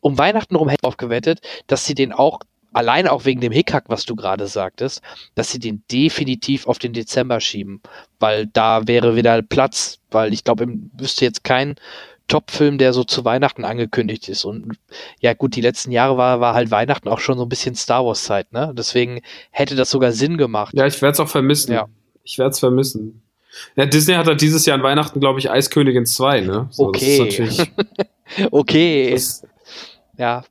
um 0.03 0.19
Weihnachten 0.19 0.57
rum 0.57 0.69
hätte 0.69 0.87
aufgewettet, 0.87 1.41
dass 1.67 1.85
sie 1.85 1.95
den 1.95 2.13
auch 2.13 2.41
alleine 2.73 3.13
auch 3.13 3.25
wegen 3.25 3.41
dem 3.41 3.53
Hickhack, 3.53 3.85
was 3.89 4.05
du 4.05 4.17
gerade 4.17 4.47
sagtest, 4.47 5.03
dass 5.35 5.51
sie 5.51 5.59
den 5.59 5.83
definitiv 5.91 6.67
auf 6.67 6.79
den 6.79 6.93
Dezember 6.93 7.41
schieben, 7.41 7.81
weil 8.19 8.47
da 8.47 8.87
wäre 8.87 9.17
wieder 9.17 9.43
Platz, 9.43 9.99
weil 10.11 10.33
ich 10.33 10.45
glaube, 10.45 10.67
wüsste 10.97 11.25
jetzt 11.25 11.45
kein 11.45 11.77
Top-Film, 12.29 12.79
der 12.79 12.93
so 12.93 13.03
zu 13.03 13.25
Weihnachten 13.25 13.65
angekündigt 13.65 14.29
ist. 14.29 14.45
Und 14.45 14.79
ja, 15.19 15.35
gut, 15.35 15.57
die 15.57 15.61
letzten 15.61 15.91
Jahre 15.91 16.17
war, 16.17 16.41
war 16.41 16.55
halt 16.55 16.71
Weihnachten 16.71 17.09
auch 17.09 17.19
schon 17.19 17.37
so 17.37 17.45
ein 17.45 17.49
bisschen 17.49 17.75
Star 17.75 18.05
Wars-Zeit, 18.05 18.53
ne? 18.53 18.73
Deswegen 18.77 19.21
hätte 19.51 19.75
das 19.75 19.91
sogar 19.91 20.13
Sinn 20.13 20.39
gemacht. 20.39 20.73
Ja, 20.77 20.87
ich 20.87 21.03
werde 21.03 21.15
es 21.15 21.21
auch 21.21 21.29
vermissen. 21.29 21.73
Ja. 21.73 21.89
Ich 22.23 22.39
werde 22.39 22.51
es 22.51 22.61
vermissen. 22.61 23.23
Ja, 23.75 23.85
Disney 23.85 24.15
hat 24.15 24.29
halt 24.29 24.41
dieses 24.41 24.65
Jahr 24.65 24.77
an 24.77 24.85
Weihnachten, 24.85 25.19
glaube 25.19 25.41
ich, 25.41 25.51
Eiskönigin 25.51 26.07
2, 26.07 26.43
ne? 26.43 26.69
So, 26.71 26.87
okay. 26.87 27.69
okay. 28.53 29.11
Das, 29.11 29.45
ja, 30.17 30.45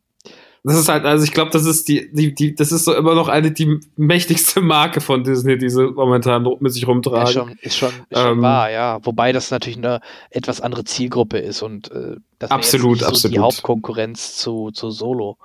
das 0.63 0.78
ist 0.78 0.89
halt, 0.89 1.06
also 1.06 1.24
ich 1.24 1.32
glaube, 1.32 1.52
das 1.52 1.65
ist 1.65 1.88
die, 1.88 2.10
die, 2.12 2.34
die, 2.34 2.54
das 2.54 2.72
ist 2.72 2.86
so 2.86 2.93
immer 2.93 3.15
noch 3.15 3.28
eine 3.28 3.52
die 3.52 3.80
mächtigste 3.95 4.62
Marke 4.62 5.00
von 5.00 5.24
Disney, 5.24 5.58
die 5.58 5.69
sie 5.69 5.89
momentan 5.91 6.45
mit 6.60 6.74
sich 6.74 6.86
rumtragen. 6.86 7.28
Ja, 7.28 7.32
schon, 7.32 7.52
ist 7.62 7.78
schon, 7.78 7.91
ist 8.10 8.19
schon 8.19 8.38
ähm, 8.38 8.41
wahr, 8.41 8.69
ja. 8.69 9.00
Wobei 9.04 9.32
das 9.32 9.52
natürlich 9.52 9.78
eine 9.78 10.02
etwas 10.30 10.60
andere 10.60 10.84
Zielgruppe 10.84 11.38
ist 11.38 11.62
und 11.62 11.91
äh, 11.91 12.17
das 12.39 12.52
absolut, 12.52 13.00
so 13.00 13.06
absolut. 13.06 13.36
die 13.36 13.39
Hauptkonkurrenz 13.39 14.36
zu, 14.36 14.72
zu 14.72 14.91
Solo, 14.91 15.38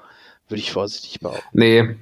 würde 0.48 0.60
ich 0.60 0.72
vorsichtig 0.72 1.20
behaupten. 1.20 1.44
Nee. 1.52 1.96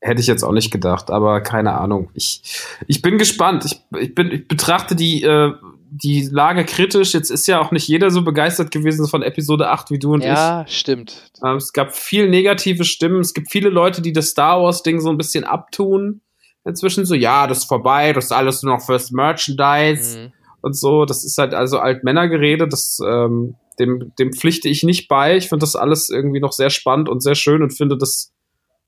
hätte 0.00 0.20
ich 0.20 0.26
jetzt 0.26 0.42
auch 0.42 0.52
nicht 0.52 0.70
gedacht, 0.70 1.10
aber 1.10 1.40
keine 1.40 1.74
Ahnung. 1.74 2.10
Ich, 2.14 2.42
ich 2.86 3.02
bin 3.02 3.18
gespannt. 3.18 3.64
Ich, 3.66 3.80
ich, 4.00 4.14
bin, 4.14 4.32
ich 4.32 4.48
betrachte 4.48 4.96
die, 4.96 5.22
äh, 5.22 5.52
die 5.90 6.28
Lage 6.30 6.64
kritisch. 6.64 7.14
Jetzt 7.14 7.30
ist 7.30 7.46
ja 7.46 7.60
auch 7.60 7.70
nicht 7.70 7.88
jeder 7.88 8.10
so 8.10 8.22
begeistert 8.22 8.70
gewesen 8.70 9.06
von 9.08 9.22
Episode 9.22 9.70
8 9.70 9.90
wie 9.90 9.98
du 9.98 10.14
und 10.14 10.22
ja, 10.22 10.32
ich. 10.32 10.38
Ja, 10.38 10.64
stimmt. 10.68 11.30
Ähm, 11.44 11.56
es 11.56 11.72
gab 11.72 11.94
viel 11.94 12.28
negative 12.28 12.84
Stimmen. 12.84 13.20
Es 13.20 13.34
gibt 13.34 13.50
viele 13.50 13.70
Leute, 13.70 14.02
die 14.02 14.12
das 14.12 14.28
Star 14.28 14.62
Wars-Ding 14.62 15.00
so 15.00 15.10
ein 15.10 15.16
bisschen 15.16 15.44
abtun. 15.44 16.20
Inzwischen 16.64 17.06
so, 17.06 17.14
ja, 17.14 17.46
das 17.46 17.58
ist 17.58 17.64
vorbei, 17.64 18.12
das 18.12 18.26
ist 18.26 18.32
alles 18.32 18.62
nur 18.62 18.74
noch 18.74 18.84
fürs 18.84 19.10
Merchandise 19.10 20.18
mhm. 20.18 20.32
und 20.60 20.76
so. 20.76 21.04
Das 21.04 21.24
ist 21.24 21.38
halt 21.38 21.54
also 21.54 21.78
Altmännergerede. 21.78 22.68
Das, 22.68 22.98
ähm, 23.04 23.54
dem, 23.78 24.12
dem 24.18 24.32
pflichte 24.32 24.68
ich 24.68 24.82
nicht 24.82 25.08
bei. 25.08 25.36
Ich 25.36 25.48
finde 25.48 25.62
das 25.62 25.76
alles 25.76 26.10
irgendwie 26.10 26.40
noch 26.40 26.52
sehr 26.52 26.70
spannend 26.70 27.08
und 27.08 27.22
sehr 27.22 27.34
schön 27.34 27.62
und 27.62 27.70
finde, 27.70 27.96
dass 27.96 28.32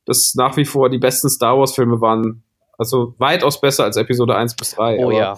das 0.04 0.34
nach 0.34 0.56
wie 0.56 0.64
vor 0.64 0.90
die 0.90 0.98
besten 0.98 1.30
Star 1.30 1.58
Wars-Filme 1.58 2.00
waren. 2.00 2.42
Also 2.76 3.14
weitaus 3.18 3.60
besser 3.60 3.84
als 3.84 3.96
Episode 3.96 4.36
1 4.36 4.56
bis 4.56 4.74
3. 4.74 5.04
Oh 5.04 5.10
ja. 5.10 5.36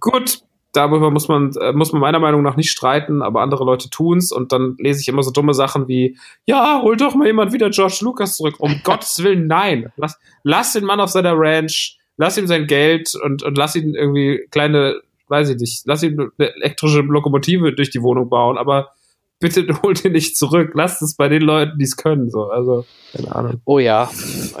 Gut, 0.00 0.40
darüber 0.72 1.10
muss 1.10 1.28
man, 1.28 1.52
äh, 1.60 1.72
muss 1.72 1.92
man 1.92 2.00
meiner 2.00 2.18
Meinung 2.18 2.42
nach 2.42 2.56
nicht 2.56 2.70
streiten, 2.70 3.22
aber 3.22 3.40
andere 3.40 3.64
Leute 3.64 3.90
tun's 3.90 4.32
und 4.32 4.52
dann 4.52 4.76
lese 4.78 5.00
ich 5.00 5.08
immer 5.08 5.22
so 5.22 5.30
dumme 5.30 5.54
Sachen 5.54 5.88
wie, 5.88 6.18
ja, 6.44 6.80
hol 6.82 6.96
doch 6.96 7.14
mal 7.14 7.26
jemand 7.26 7.52
wieder 7.52 7.70
George 7.70 7.98
Lucas 8.02 8.36
zurück. 8.36 8.56
Um 8.58 8.80
Gottes 8.84 9.22
Willen, 9.22 9.46
nein. 9.46 9.92
Lass, 9.96 10.18
lass 10.42 10.72
den 10.72 10.84
Mann 10.84 11.00
auf 11.00 11.10
seiner 11.10 11.34
Ranch, 11.36 11.98
lass 12.16 12.38
ihm 12.38 12.46
sein 12.46 12.66
Geld 12.66 13.14
und, 13.14 13.42
und 13.42 13.56
lass 13.56 13.76
ihn 13.76 13.94
irgendwie 13.94 14.46
kleine, 14.50 15.00
weiß 15.28 15.50
ich 15.50 15.56
nicht, 15.56 15.82
lass 15.86 16.02
ihn 16.02 16.20
eine 16.20 16.54
elektrische 16.56 17.00
Lokomotive 17.00 17.72
durch 17.72 17.90
die 17.90 18.02
Wohnung 18.02 18.28
bauen, 18.28 18.58
aber 18.58 18.92
bitte 19.40 19.66
holt 19.82 20.04
ihn 20.04 20.12
nicht 20.12 20.36
zurück. 20.36 20.72
Lasst 20.74 21.02
es 21.02 21.14
bei 21.14 21.28
den 21.28 21.42
Leuten, 21.42 21.78
die 21.78 21.84
es 21.84 21.96
können. 21.96 22.30
So, 22.30 22.50
also, 22.50 22.84
keine 23.12 23.34
Ahnung. 23.34 23.60
Oh 23.64 23.78
ja, 23.78 24.10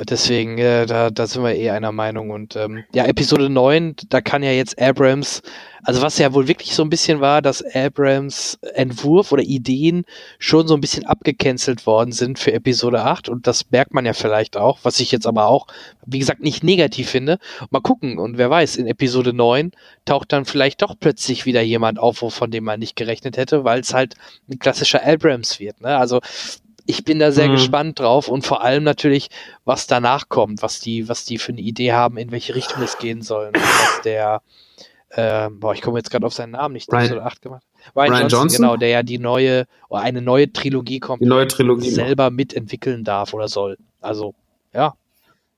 deswegen, 0.08 0.58
äh, 0.58 0.86
da, 0.86 1.10
da 1.10 1.26
sind 1.26 1.42
wir 1.42 1.54
eh 1.54 1.70
einer 1.70 1.92
Meinung. 1.92 2.30
Und 2.30 2.56
ähm, 2.56 2.84
ja, 2.94 3.04
Episode 3.04 3.50
9, 3.50 3.96
da 4.08 4.20
kann 4.20 4.42
ja 4.42 4.52
jetzt 4.52 4.80
Abrams 4.80 5.42
also 5.88 6.02
was 6.02 6.18
ja 6.18 6.34
wohl 6.34 6.48
wirklich 6.48 6.74
so 6.74 6.82
ein 6.82 6.90
bisschen 6.90 7.22
war, 7.22 7.40
dass 7.40 7.64
Abrams 7.74 8.58
Entwurf 8.74 9.32
oder 9.32 9.42
Ideen 9.42 10.04
schon 10.38 10.68
so 10.68 10.74
ein 10.74 10.82
bisschen 10.82 11.06
abgecancelt 11.06 11.86
worden 11.86 12.12
sind 12.12 12.38
für 12.38 12.52
Episode 12.52 13.04
8 13.04 13.30
und 13.30 13.46
das 13.46 13.70
merkt 13.70 13.94
man 13.94 14.04
ja 14.04 14.12
vielleicht 14.12 14.58
auch, 14.58 14.80
was 14.82 15.00
ich 15.00 15.12
jetzt 15.12 15.26
aber 15.26 15.46
auch, 15.46 15.66
wie 16.04 16.18
gesagt, 16.18 16.42
nicht 16.42 16.62
negativ 16.62 17.08
finde. 17.08 17.38
Mal 17.70 17.80
gucken 17.80 18.18
und 18.18 18.36
wer 18.36 18.50
weiß, 18.50 18.76
in 18.76 18.86
Episode 18.86 19.32
9 19.32 19.70
taucht 20.04 20.30
dann 20.30 20.44
vielleicht 20.44 20.82
doch 20.82 20.94
plötzlich 21.00 21.46
wieder 21.46 21.62
jemand 21.62 21.98
auf, 21.98 22.18
von 22.18 22.50
dem 22.50 22.64
man 22.64 22.80
nicht 22.80 22.94
gerechnet 22.94 23.38
hätte, 23.38 23.64
weil 23.64 23.80
es 23.80 23.94
halt 23.94 24.14
ein 24.50 24.58
klassischer 24.58 25.02
Abrams 25.06 25.58
wird. 25.58 25.80
Ne? 25.80 25.96
Also 25.96 26.20
ich 26.84 27.02
bin 27.02 27.18
da 27.18 27.32
sehr 27.32 27.48
mhm. 27.48 27.52
gespannt 27.52 27.98
drauf 27.98 28.28
und 28.28 28.44
vor 28.44 28.62
allem 28.62 28.84
natürlich, 28.84 29.30
was 29.64 29.86
danach 29.86 30.28
kommt, 30.28 30.60
was 30.60 30.80
die, 30.80 31.08
was 31.08 31.24
die 31.24 31.38
für 31.38 31.52
eine 31.52 31.62
Idee 31.62 31.92
haben, 31.92 32.18
in 32.18 32.30
welche 32.30 32.54
Richtung 32.54 32.82
es 32.82 32.98
gehen 32.98 33.22
soll. 33.22 33.52
Was 33.54 34.02
der 34.04 34.42
äh, 35.10 35.48
boah, 35.50 35.72
ich 35.72 35.80
komme 35.80 35.98
jetzt 35.98 36.10
gerade 36.10 36.26
auf 36.26 36.34
seinen 36.34 36.52
Namen 36.52 36.74
nicht, 36.74 36.92
Ryan, 36.92 37.00
Episode 37.04 37.24
8 37.24 37.42
gemacht. 37.42 37.62
Ryan, 37.96 38.10
Ryan 38.10 38.20
Johnson, 38.22 38.38
Johnson, 38.38 38.62
genau, 38.62 38.76
der 38.76 38.88
ja 38.88 39.02
die 39.02 39.18
neue, 39.18 39.66
oder 39.88 40.02
eine 40.02 40.22
neue 40.22 40.52
Trilogie 40.52 41.00
kommt, 41.00 41.22
die 41.22 41.26
neue 41.26 41.46
Trilogie 41.46 41.90
selber 41.90 42.24
macht. 42.24 42.36
mitentwickeln 42.36 43.04
darf 43.04 43.32
oder 43.32 43.48
soll. 43.48 43.78
Also, 44.00 44.34
ja. 44.72 44.88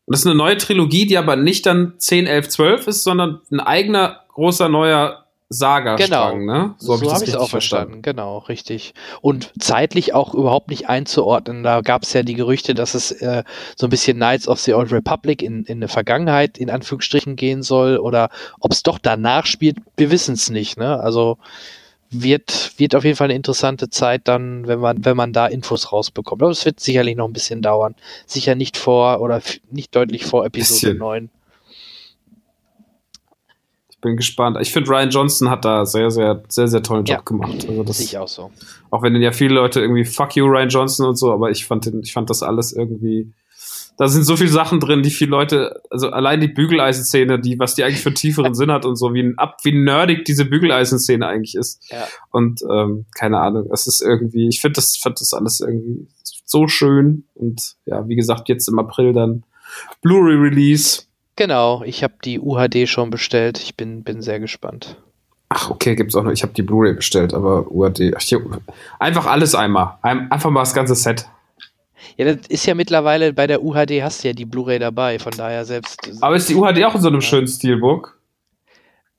Und 0.07 0.15
das 0.15 0.21
ist 0.21 0.27
eine 0.27 0.37
neue 0.37 0.57
Trilogie, 0.57 1.07
die 1.07 1.19
aber 1.19 1.37
nicht 1.37 1.67
dann 1.67 1.95
10, 1.99 2.27
11, 2.27 2.49
12 2.49 2.87
ist, 2.89 3.03
sondern 3.03 3.41
ein 3.51 3.61
eigener 3.61 4.25
großer 4.29 4.69
neuer 4.69 5.20
Saga 5.53 5.97
genau. 5.97 6.37
ne? 6.37 6.77
So, 6.79 6.97
so 6.97 7.13
habe 7.13 7.25
ich 7.25 7.31
es 7.31 7.35
auch 7.35 7.49
verstanden. 7.49 7.95
verstanden. 7.95 8.03
Genau, 8.03 8.39
richtig. 8.39 8.95
Und 9.21 9.53
zeitlich 9.59 10.15
auch 10.15 10.33
überhaupt 10.33 10.71
nicht 10.71 10.89
einzuordnen. 10.89 11.65
Da 11.65 11.81
gab 11.81 12.05
es 12.05 12.13
ja 12.13 12.23
die 12.23 12.35
Gerüchte, 12.35 12.73
dass 12.73 12.95
es 12.95 13.11
äh, 13.11 13.43
so 13.75 13.89
ein 13.89 13.91
bisschen 13.91 14.17
Knights 14.17 14.47
of 14.47 14.61
the 14.61 14.75
Old 14.75 14.93
Republic 14.93 15.43
in, 15.43 15.65
in 15.65 15.79
eine 15.79 15.89
Vergangenheit 15.89 16.57
in 16.57 16.71
Anführungsstrichen 16.71 17.35
gehen 17.35 17.65
soll 17.65 17.99
oder 17.99 18.31
ob 18.61 18.71
es 18.71 18.85
doch 18.85 19.01
danach 19.01 19.45
spielt, 19.45 19.79
wir 19.97 20.13
wissen 20.13 20.35
es 20.35 20.51
nicht. 20.51 20.79
Ne? 20.79 21.01
Also 21.01 21.37
wird, 22.11 22.79
wird 22.79 22.95
auf 22.95 23.03
jeden 23.03 23.17
Fall 23.17 23.27
eine 23.27 23.35
interessante 23.35 23.91
Zeit 23.91 24.29
dann, 24.29 24.69
wenn 24.69 24.79
man, 24.79 25.05
wenn 25.05 25.17
man 25.17 25.33
da 25.33 25.49
Infos 25.49 25.91
rausbekommt. 25.91 26.43
Aber 26.43 26.53
es 26.53 26.65
wird 26.65 26.79
sicherlich 26.79 27.17
noch 27.17 27.27
ein 27.27 27.33
bisschen 27.33 27.61
dauern. 27.61 27.97
Sicher 28.25 28.55
nicht 28.55 28.77
vor 28.77 29.21
oder 29.21 29.43
nicht 29.73 29.97
deutlich 29.97 30.27
vor 30.27 30.47
Episode 30.47 30.93
bisschen. 30.93 30.99
9 30.99 31.31
bin 34.01 34.17
gespannt. 34.17 34.57
Ich 34.61 34.73
finde, 34.73 34.91
Ryan 34.91 35.11
Johnson 35.11 35.51
hat 35.51 35.65
da 35.65 35.85
sehr, 35.85 36.11
sehr, 36.11 36.43
sehr, 36.49 36.69
sehr 36.69 36.83
tollen 36.83 37.05
Job 37.05 37.19
ja, 37.19 37.23
gemacht. 37.23 37.67
Also 37.69 37.83
das, 37.83 37.99
sehe 37.99 38.07
ich 38.07 38.19
auch 38.19 38.29
so. 38.29 38.51
Auch 38.91 39.03
wenn 39.03 39.15
ja 39.17 39.33
viele 39.33 39.55
Leute 39.55 39.81
irgendwie 39.81 40.05
fuck 40.05 40.37
you, 40.37 40.47
Ryan 40.47 40.69
Johnson 40.69 41.07
und 41.07 41.17
so, 41.17 41.33
aber 41.33 41.51
ich 41.51 41.67
fand, 41.67 41.87
den, 41.87 42.01
ich 42.03 42.13
fand 42.13 42.31
das 42.31 42.43
alles 42.43 42.73
irgendwie. 42.73 43.33
Da 43.99 44.09
sind 44.09 44.25
so 44.25 44.37
viele 44.37 44.49
Sachen 44.49 44.81
drin, 44.81 45.03
die 45.03 45.11
viele 45.11 45.33
Leute, 45.33 45.83
also 45.91 46.09
allein 46.09 46.41
die 46.41 46.49
Bügeleisen-Szene, 46.49 47.39
die, 47.39 47.59
was 47.59 47.75
die 47.75 47.85
eigentlich 47.85 48.01
für 48.01 48.09
einen 48.09 48.17
tieferen 48.17 48.55
Sinn 48.57 48.73
hat 48.73 48.87
und 48.87 48.97
so, 48.97 49.13
wie, 49.13 49.35
ab, 49.37 49.59
wie 49.63 49.73
nerdig 49.73 50.25
diese 50.25 50.47
Bügeleisen-Szene 50.47 51.27
eigentlich 51.27 51.55
ist. 51.55 51.83
Ja. 51.91 52.07
Und 52.31 52.63
ähm, 52.71 53.05
keine 53.15 53.39
Ahnung, 53.39 53.69
es 53.71 53.87
ist 53.87 54.01
irgendwie, 54.01 54.49
ich 54.49 54.63
finde 54.63 54.77
das, 54.77 54.97
find 54.97 55.21
das 55.21 55.35
alles 55.35 55.61
irgendwie 55.61 56.07
so 56.47 56.67
schön. 56.67 57.25
Und 57.35 57.75
ja, 57.85 58.09
wie 58.09 58.17
gesagt, 58.17 58.49
jetzt 58.49 58.69
im 58.69 58.79
April 58.79 59.13
dann 59.13 59.45
Blu-ray-Release 60.01 61.03
Genau, 61.41 61.83
ich 61.87 62.05
habe 62.05 62.13
die 62.23 62.39
UHD 62.39 62.87
schon 62.87 63.09
bestellt. 63.09 63.59
Ich 63.63 63.75
bin, 63.75 64.03
bin 64.03 64.21
sehr 64.21 64.41
gespannt. 64.41 64.99
Ach, 65.49 65.71
okay, 65.71 65.97
gibt's 65.97 66.15
auch 66.15 66.23
noch. 66.23 66.33
Ich 66.33 66.43
habe 66.43 66.53
die 66.53 66.61
Blu-ray 66.61 66.93
bestellt, 66.93 67.33
aber 67.33 67.73
UHD. 67.73 68.13
Ach, 68.15 68.21
hier, 68.21 68.43
einfach 68.99 69.25
alles 69.25 69.55
einmal. 69.55 69.95
Einfach 70.03 70.51
mal 70.51 70.61
das 70.61 70.75
ganze 70.75 70.95
Set. 70.95 71.27
Ja, 72.19 72.27
das 72.27 72.47
ist 72.49 72.67
ja 72.67 72.75
mittlerweile 72.75 73.33
bei 73.33 73.47
der 73.47 73.65
UHD 73.65 74.03
hast 74.03 74.23
du 74.23 74.29
ja 74.29 74.35
die 74.35 74.45
Blu-ray 74.45 74.79
dabei, 74.79 75.19
von 75.19 75.33
daher 75.35 75.65
selbst. 75.65 76.11
Aber 76.21 76.37
ist 76.37 76.47
die 76.51 76.57
UHD 76.57 76.85
auch 76.85 76.97
in 76.97 77.01
so 77.01 77.09
einem 77.09 77.23
schönen 77.23 77.49
Steelbook? 77.49 78.20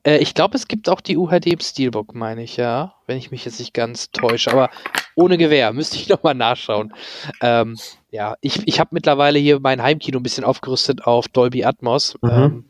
Äh, 0.03 0.17
ich 0.17 0.33
glaube, 0.33 0.55
es 0.55 0.67
gibt 0.67 0.89
auch 0.89 1.01
die 1.01 1.17
UHD 1.17 1.47
im 1.47 1.59
Steelbook, 1.59 2.15
meine 2.15 2.43
ich, 2.43 2.57
ja. 2.57 2.95
Wenn 3.07 3.17
ich 3.17 3.31
mich 3.31 3.45
jetzt 3.45 3.59
nicht 3.59 3.73
ganz 3.73 4.11
täusche. 4.11 4.51
Aber 4.51 4.69
ohne 5.15 5.37
Gewehr, 5.37 5.73
müsste 5.73 5.97
ich 5.97 6.09
nochmal 6.09 6.35
nachschauen. 6.35 6.93
Ähm, 7.41 7.77
ja, 8.09 8.35
ich, 8.41 8.67
ich 8.67 8.79
habe 8.79 8.89
mittlerweile 8.93 9.39
hier 9.39 9.59
mein 9.59 9.81
Heimkino 9.81 10.19
ein 10.19 10.23
bisschen 10.23 10.43
aufgerüstet 10.43 11.05
auf 11.05 11.27
Dolby 11.27 11.63
Atmos. 11.63 12.17
Mhm. 12.21 12.29
Ähm, 12.29 12.65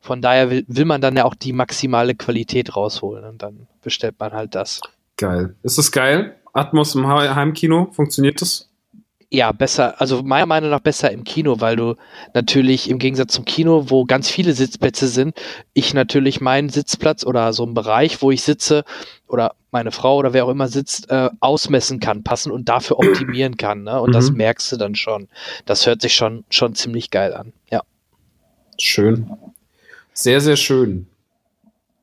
von 0.00 0.20
daher 0.20 0.50
will, 0.50 0.64
will 0.66 0.84
man 0.84 1.00
dann 1.00 1.16
ja 1.16 1.24
auch 1.24 1.34
die 1.34 1.52
maximale 1.52 2.14
Qualität 2.14 2.74
rausholen 2.74 3.24
und 3.24 3.40
dann 3.42 3.68
bestellt 3.82 4.16
man 4.18 4.32
halt 4.32 4.54
das. 4.54 4.80
Geil. 5.16 5.54
Ist 5.62 5.78
das 5.78 5.92
geil? 5.92 6.36
Atmos 6.52 6.94
im 6.94 7.06
Heimkino? 7.06 7.88
Funktioniert 7.92 8.40
das? 8.40 8.68
Ja, 9.32 9.50
besser, 9.50 9.98
also 9.98 10.22
meiner 10.22 10.44
Meinung 10.44 10.68
nach 10.68 10.80
besser 10.80 11.10
im 11.10 11.24
Kino, 11.24 11.58
weil 11.58 11.74
du 11.74 11.96
natürlich 12.34 12.90
im 12.90 12.98
Gegensatz 12.98 13.32
zum 13.32 13.46
Kino, 13.46 13.86
wo 13.88 14.04
ganz 14.04 14.30
viele 14.30 14.52
Sitzplätze 14.52 15.08
sind, 15.08 15.40
ich 15.72 15.94
natürlich 15.94 16.42
meinen 16.42 16.68
Sitzplatz 16.68 17.24
oder 17.24 17.54
so 17.54 17.62
einen 17.62 17.72
Bereich, 17.72 18.20
wo 18.20 18.30
ich 18.30 18.42
sitze 18.42 18.84
oder 19.26 19.54
meine 19.70 19.90
Frau 19.90 20.18
oder 20.18 20.34
wer 20.34 20.44
auch 20.44 20.50
immer 20.50 20.68
sitzt, 20.68 21.10
äh, 21.10 21.30
ausmessen 21.40 21.98
kann, 21.98 22.22
passen 22.22 22.52
und 22.52 22.68
dafür 22.68 22.98
optimieren 22.98 23.56
kann. 23.56 23.84
Ne? 23.84 23.98
Und 24.02 24.10
mhm. 24.10 24.12
das 24.12 24.30
merkst 24.30 24.70
du 24.70 24.76
dann 24.76 24.94
schon. 24.94 25.28
Das 25.64 25.86
hört 25.86 26.02
sich 26.02 26.14
schon, 26.14 26.44
schon 26.50 26.74
ziemlich 26.74 27.10
geil 27.10 27.32
an. 27.32 27.54
Ja. 27.70 27.80
Schön. 28.78 29.30
Sehr, 30.12 30.42
sehr 30.42 30.56
schön. 30.56 31.06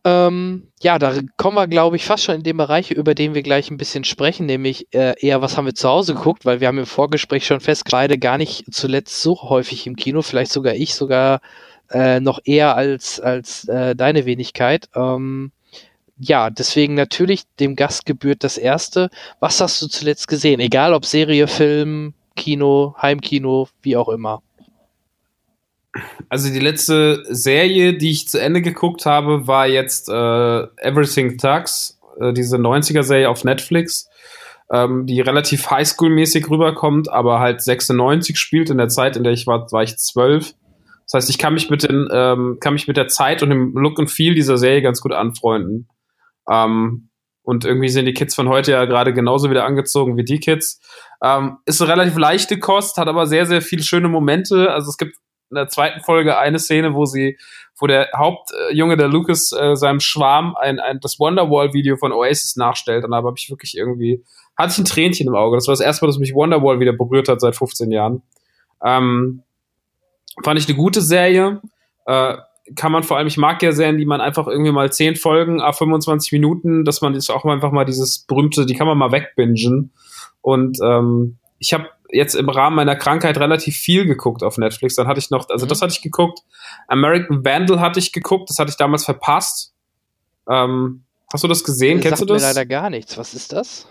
Ähm, 0.05 0.67
ja, 0.81 0.97
da 0.97 1.13
kommen 1.35 1.57
wir, 1.57 1.67
glaube 1.67 1.97
ich, 1.97 2.05
fast 2.05 2.23
schon 2.23 2.35
in 2.35 2.43
den 2.43 2.57
Bereich, 2.57 2.91
über 2.91 3.13
den 3.15 3.33
wir 3.33 3.43
gleich 3.43 3.69
ein 3.69 3.77
bisschen 3.77 4.05
sprechen, 4.05 4.45
nämlich 4.45 4.87
äh, 4.93 5.13
eher, 5.19 5.41
was 5.41 5.57
haben 5.57 5.65
wir 5.65 5.75
zu 5.75 5.89
Hause 5.89 6.15
geguckt, 6.15 6.45
weil 6.45 6.61
wir 6.61 6.67
haben 6.67 6.77
im 6.77 6.85
Vorgespräch 6.85 7.45
schon 7.45 7.59
festgestellt, 7.59 8.09
beide 8.09 8.17
gar 8.17 8.37
nicht 8.37 8.73
zuletzt 8.73 9.21
so 9.21 9.41
häufig 9.41 9.87
im 9.87 9.97
Kino, 9.97 10.21
vielleicht 10.21 10.51
sogar 10.51 10.73
ich, 10.73 10.95
sogar 10.95 11.41
äh, 11.91 12.19
noch 12.21 12.39
eher 12.45 12.75
als, 12.75 13.19
als 13.19 13.67
äh, 13.67 13.95
deine 13.95 14.25
Wenigkeit. 14.25 14.87
Ähm, 14.95 15.51
ja, 16.17 16.49
deswegen 16.49 16.93
natürlich 16.95 17.43
dem 17.59 17.75
Gast 17.75 18.05
gebührt 18.05 18.43
das 18.43 18.57
Erste. 18.57 19.09
Was 19.39 19.59
hast 19.61 19.81
du 19.81 19.87
zuletzt 19.87 20.27
gesehen? 20.27 20.59
Egal 20.59 20.93
ob 20.93 21.05
Serie, 21.05 21.47
Film, 21.47 22.13
Kino, 22.35 22.95
Heimkino, 23.01 23.69
wie 23.81 23.97
auch 23.97 24.09
immer. 24.09 24.41
Also 26.29 26.51
die 26.51 26.59
letzte 26.59 27.23
Serie, 27.29 27.97
die 27.97 28.11
ich 28.11 28.27
zu 28.27 28.39
Ende 28.39 28.61
geguckt 28.61 29.05
habe, 29.05 29.47
war 29.47 29.67
jetzt 29.67 30.09
äh, 30.09 30.63
Everything 30.77 31.37
Thugs, 31.37 31.99
äh, 32.19 32.33
diese 32.33 32.57
90er-Serie 32.57 33.29
auf 33.29 33.43
Netflix, 33.43 34.07
ähm, 34.71 35.05
die 35.07 35.21
relativ 35.21 35.71
Highschool-mäßig 35.71 36.49
rüberkommt, 36.49 37.11
aber 37.11 37.39
halt 37.39 37.61
96 37.61 38.37
spielt 38.37 38.69
in 38.69 38.77
der 38.77 38.89
Zeit, 38.89 39.17
in 39.17 39.23
der 39.23 39.33
ich 39.33 39.47
war, 39.47 39.71
war 39.71 39.83
ich 39.83 39.97
zwölf. 39.97 40.53
Das 41.05 41.23
heißt, 41.23 41.29
ich 41.31 41.39
kann 41.39 41.55
mich 41.55 41.71
mit 41.71 41.81
den, 41.81 42.07
ähm, 42.11 42.57
kann 42.59 42.73
mich 42.73 42.87
mit 42.87 42.97
der 42.97 43.07
Zeit 43.07 43.41
und 43.41 43.49
dem 43.49 43.73
Look 43.73 43.97
und 43.97 44.11
Feel 44.11 44.35
dieser 44.35 44.59
Serie 44.59 44.83
ganz 44.83 45.01
gut 45.01 45.11
anfreunden. 45.11 45.87
Ähm, 46.47 47.09
und 47.41 47.65
irgendwie 47.65 47.89
sind 47.89 48.05
die 48.05 48.13
Kids 48.13 48.35
von 48.35 48.47
heute 48.47 48.73
ja 48.73 48.85
gerade 48.85 49.11
genauso 49.11 49.49
wieder 49.49 49.65
angezogen 49.65 50.17
wie 50.17 50.23
die 50.23 50.39
Kids. 50.39 50.79
Ähm, 51.23 51.57
ist 51.65 51.81
eine 51.81 51.91
relativ 51.91 52.15
leichte 52.15 52.59
Kost, 52.59 52.97
hat 52.97 53.07
aber 53.07 53.25
sehr, 53.25 53.47
sehr 53.47 53.63
viele 53.63 53.81
schöne 53.81 54.07
Momente. 54.07 54.71
Also 54.71 54.89
es 54.89 54.97
gibt 54.97 55.15
in 55.49 55.55
der 55.55 55.67
zweiten 55.67 56.01
Folge 56.01 56.37
eine 56.37 56.59
Szene, 56.59 56.93
wo 56.93 57.05
sie, 57.05 57.37
wo 57.79 57.87
der 57.87 58.09
Hauptjunge, 58.15 58.97
der 58.97 59.07
Lucas, 59.07 59.51
äh, 59.51 59.75
seinem 59.75 59.99
Schwarm 59.99 60.55
ein, 60.55 60.79
ein 60.79 60.99
das 60.99 61.19
Wonderwall-Video 61.19 61.97
von 61.97 62.11
Oasis 62.11 62.55
nachstellt. 62.55 63.03
Und 63.03 63.11
da 63.11 63.17
habe 63.17 63.33
ich 63.37 63.49
wirklich 63.49 63.77
irgendwie, 63.77 64.23
hatte 64.57 64.73
ich 64.73 64.77
ein 64.77 64.85
Tränchen 64.85 65.27
im 65.27 65.35
Auge. 65.35 65.57
Das 65.57 65.67
war 65.67 65.73
das 65.73 65.81
erste 65.81 66.05
Mal, 66.05 66.09
dass 66.09 66.19
mich 66.19 66.33
Wonderwall 66.33 66.79
wieder 66.79 66.93
berührt 66.93 67.27
hat 67.27 67.41
seit 67.41 67.55
15 67.55 67.91
Jahren. 67.91 68.21
Ähm, 68.83 69.43
Fand 70.43 70.59
ich 70.59 70.67
eine 70.67 70.77
gute 70.77 71.01
Serie. 71.01 71.61
Äh, 72.05 72.37
kann 72.75 72.91
man 72.91 73.03
vor 73.03 73.17
allem, 73.17 73.27
ich 73.27 73.37
mag 73.37 73.61
ja 73.63 73.71
Serien, 73.71 73.97
die 73.97 74.05
man 74.05 74.21
einfach 74.21 74.47
irgendwie 74.47 74.71
mal 74.71 74.91
10 74.91 75.15
Folgen, 75.15 75.59
a 75.59 75.71
25 75.71 76.31
Minuten, 76.31 76.85
dass 76.85 77.01
man 77.01 77.13
das 77.13 77.29
auch 77.29 77.43
einfach 77.45 77.71
mal 77.71 77.85
dieses 77.85 78.19
berühmte, 78.19 78.65
die 78.65 78.75
kann 78.75 78.87
man 78.87 78.97
mal 78.97 79.11
wegbingen. 79.11 79.91
Und 80.41 80.77
ähm, 80.83 81.37
ich 81.57 81.73
habe 81.73 81.89
jetzt 82.11 82.35
im 82.35 82.49
Rahmen 82.49 82.75
meiner 82.75 82.95
Krankheit 82.95 83.37
relativ 83.37 83.75
viel 83.75 84.05
geguckt 84.05 84.43
auf 84.43 84.57
Netflix. 84.57 84.95
Dann 84.95 85.07
hatte 85.07 85.19
ich 85.19 85.29
noch, 85.29 85.47
also 85.49 85.65
mhm. 85.65 85.69
das 85.69 85.81
hatte 85.81 85.93
ich 85.93 86.01
geguckt. 86.01 86.39
American 86.87 87.45
Vandal 87.45 87.79
hatte 87.79 87.99
ich 87.99 88.11
geguckt, 88.11 88.49
das 88.49 88.59
hatte 88.59 88.71
ich 88.71 88.77
damals 88.77 89.05
verpasst. 89.05 89.73
Ähm, 90.49 91.03
hast 91.31 91.43
du 91.43 91.47
das 91.47 91.63
gesehen? 91.63 91.99
Kennst 91.99 92.21
du 92.21 92.25
das? 92.25 92.41
Mir 92.41 92.47
leider 92.47 92.65
gar 92.65 92.89
nichts. 92.89 93.17
Was 93.17 93.33
ist 93.33 93.53
das? 93.53 93.87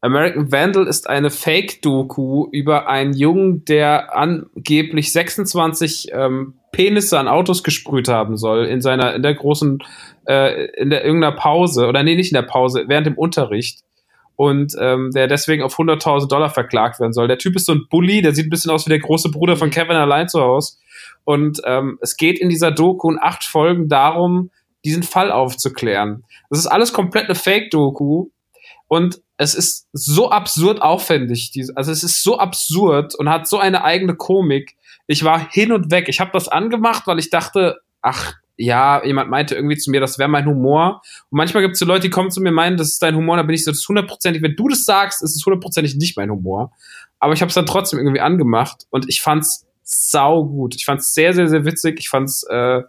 American 0.00 0.52
Vandal 0.52 0.86
ist 0.86 1.08
eine 1.08 1.30
Fake-Doku 1.30 2.48
über 2.52 2.88
einen 2.88 3.14
Jungen, 3.14 3.64
der 3.64 4.16
angeblich 4.16 5.10
26 5.10 6.12
ähm, 6.12 6.54
Penisse 6.70 7.18
an 7.18 7.26
Autos 7.26 7.64
gesprüht 7.64 8.08
haben 8.08 8.36
soll 8.36 8.66
in 8.66 8.80
seiner, 8.80 9.14
in 9.14 9.22
der 9.22 9.34
großen, 9.34 9.82
äh, 10.28 10.66
in 10.80 10.90
der 10.90 11.04
irgendeiner 11.04 11.34
Pause, 11.34 11.88
oder 11.88 12.02
nee, 12.02 12.14
nicht 12.14 12.30
in 12.30 12.36
der 12.36 12.42
Pause, 12.42 12.84
während 12.86 13.06
dem 13.06 13.18
Unterricht. 13.18 13.80
Und 14.36 14.76
ähm, 14.78 15.10
der 15.12 15.28
deswegen 15.28 15.62
auf 15.62 15.78
100.000 15.78 16.28
Dollar 16.28 16.50
verklagt 16.50 17.00
werden 17.00 17.14
soll. 17.14 17.26
Der 17.26 17.38
Typ 17.38 17.56
ist 17.56 17.66
so 17.66 17.72
ein 17.72 17.86
Bully, 17.88 18.20
der 18.20 18.34
sieht 18.34 18.46
ein 18.46 18.50
bisschen 18.50 18.70
aus 18.70 18.86
wie 18.86 18.90
der 18.90 18.98
große 18.98 19.30
Bruder 19.30 19.56
von 19.56 19.70
Kevin 19.70 19.96
allein 19.96 20.28
zu 20.28 20.40
Hause. 20.40 20.76
Und 21.24 21.60
ähm, 21.64 21.98
es 22.02 22.16
geht 22.16 22.38
in 22.38 22.50
dieser 22.50 22.70
Doku 22.70 23.10
in 23.10 23.18
acht 23.20 23.44
Folgen 23.44 23.88
darum, 23.88 24.50
diesen 24.84 25.02
Fall 25.02 25.32
aufzuklären. 25.32 26.24
Das 26.50 26.58
ist 26.58 26.66
alles 26.66 26.92
komplett 26.92 27.24
eine 27.24 27.34
Fake-Doku. 27.34 28.28
Und 28.88 29.20
es 29.36 29.54
ist 29.54 29.88
so 29.92 30.30
absurd 30.30 30.80
aufwendig. 30.80 31.52
Also 31.74 31.90
es 31.90 32.04
ist 32.04 32.22
so 32.22 32.38
absurd 32.38 33.14
und 33.14 33.28
hat 33.28 33.48
so 33.48 33.58
eine 33.58 33.84
eigene 33.84 34.14
Komik. 34.14 34.76
Ich 35.06 35.24
war 35.24 35.50
hin 35.50 35.72
und 35.72 35.90
weg. 35.90 36.08
Ich 36.08 36.20
habe 36.20 36.30
das 36.32 36.48
angemacht, 36.48 37.06
weil 37.06 37.18
ich 37.18 37.30
dachte, 37.30 37.78
ach 38.02 38.34
ja, 38.56 39.04
jemand 39.04 39.30
meinte 39.30 39.54
irgendwie 39.54 39.76
zu 39.76 39.90
mir, 39.90 40.00
das 40.00 40.18
wäre 40.18 40.28
mein 40.28 40.46
Humor. 40.46 41.02
Und 41.30 41.36
manchmal 41.36 41.62
gibt 41.62 41.74
es 41.74 41.78
so 41.78 41.84
Leute, 41.86 42.02
die 42.02 42.10
kommen 42.10 42.30
zu 42.30 42.40
mir 42.40 42.48
und 42.48 42.54
meinen, 42.54 42.76
das 42.76 42.88
ist 42.88 43.02
dein 43.02 43.14
Humor. 43.14 43.36
Da 43.36 43.42
bin 43.42 43.54
ich 43.54 43.64
so, 43.64 43.70
das 43.70 43.80
ist 43.80 43.88
hundertprozentig. 43.88 44.42
Wenn 44.42 44.56
du 44.56 44.68
das 44.68 44.84
sagst, 44.84 45.22
ist 45.22 45.36
es 45.36 45.44
hundertprozentig 45.44 45.96
nicht 45.96 46.16
mein 46.16 46.30
Humor. 46.30 46.72
Aber 47.18 47.32
ich 47.32 47.40
habe 47.40 47.48
es 47.48 47.54
dann 47.54 47.66
trotzdem 47.66 47.98
irgendwie 47.98 48.20
angemacht 48.20 48.86
und 48.90 49.08
ich 49.08 49.20
fand's 49.20 49.66
sau 49.82 50.44
gut. 50.44 50.74
Ich 50.74 50.84
fand's 50.84 51.14
sehr, 51.14 51.32
sehr, 51.32 51.48
sehr 51.48 51.64
witzig. 51.64 51.98
Ich 52.00 52.08
fand's 52.08 52.44
äh, 52.44 52.82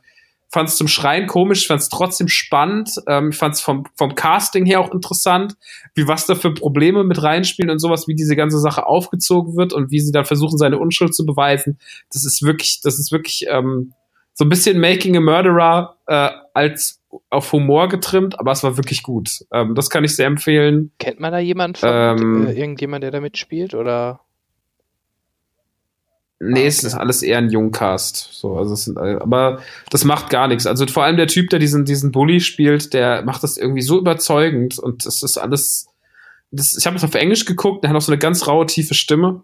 fand 0.49 0.69
es 0.69 0.77
zum 0.77 0.87
Schreien 0.87 1.27
komisch, 1.27 1.67
fand 1.67 1.81
es 1.81 1.89
trotzdem 1.89 2.27
spannend, 2.27 2.91
ähm, 3.07 3.33
fand 3.33 3.55
es 3.55 3.61
vom, 3.61 3.85
vom 3.95 4.15
Casting 4.15 4.65
her 4.65 4.79
auch 4.79 4.91
interessant, 4.93 5.55
wie 5.93 6.07
was 6.07 6.25
da 6.25 6.35
für 6.35 6.53
Probleme 6.53 7.03
mit 7.03 7.21
reinspielen 7.21 7.69
und 7.69 7.79
sowas, 7.79 8.07
wie 8.07 8.15
diese 8.15 8.35
ganze 8.35 8.59
Sache 8.59 8.85
aufgezogen 8.85 9.57
wird 9.57 9.73
und 9.73 9.91
wie 9.91 9.99
sie 9.99 10.11
dann 10.11 10.25
versuchen, 10.25 10.57
seine 10.57 10.79
Unschuld 10.79 11.13
zu 11.13 11.25
beweisen. 11.25 11.79
Das 12.13 12.23
ist 12.25 12.43
wirklich, 12.43 12.79
das 12.81 12.97
ist 12.97 13.11
wirklich 13.11 13.45
ähm, 13.49 13.93
so 14.37 14.45
ein 14.45 14.49
bisschen 14.49 14.79
Making 14.79 15.17
a 15.17 15.19
Murderer 15.19 15.97
äh, 16.05 16.29
als 16.53 17.01
auf 17.31 17.51
Humor 17.53 17.89
getrimmt, 17.89 18.39
aber 18.39 18.51
es 18.51 18.61
war 18.61 18.77
wirklich 18.77 19.01
gut. 19.01 19.43
Ähm, 19.51 19.73
das 19.73 19.89
kann 19.89 20.03
ich 20.03 20.15
sehr 20.15 20.27
empfehlen. 20.27 20.91
Kennt 20.99 21.19
man 21.19 21.31
da 21.31 21.39
jemand 21.39 21.79
von, 21.79 21.89
ähm, 21.91 22.47
äh, 22.47 22.53
irgendjemand, 22.53 23.03
der 23.03 23.09
da 23.09 23.19
mitspielt 23.19 23.73
oder? 23.73 24.19
Nee, 26.39 26.65
ah, 26.65 26.67
es 26.67 26.83
ist 26.83 26.93
alles 26.93 27.23
eher 27.23 27.39
ein 27.39 27.49
Jungcast. 27.49 28.29
So, 28.31 28.57
also 28.57 28.75
es 28.75 28.83
sind, 28.83 28.99
aber 28.99 29.59
das 29.89 30.05
macht 30.05 30.29
gar 30.29 30.47
nichts. 30.47 30.67
Also 30.67 30.85
vor 30.85 31.03
allem 31.03 31.17
der 31.17 31.25
Typ, 31.25 31.49
der 31.49 31.57
diesen, 31.57 31.83
diesen 31.85 32.11
Bully 32.11 32.39
spielt, 32.39 32.93
der 32.93 33.23
macht 33.23 33.41
das 33.41 33.57
irgendwie 33.57 33.81
so 33.81 33.97
überzeugend 33.97 34.77
und 34.77 35.07
das 35.07 35.23
ist 35.23 35.39
alles. 35.39 35.87
Das, 36.51 36.77
ich 36.77 36.85
habe 36.85 36.95
es 36.95 37.03
auf 37.03 37.15
Englisch 37.15 37.45
geguckt, 37.45 37.83
der 37.83 37.89
hat 37.89 37.97
auch 37.97 38.01
so 38.01 38.11
eine 38.11 38.19
ganz 38.19 38.45
raue, 38.45 38.67
tiefe 38.67 38.93
Stimme. 38.93 39.41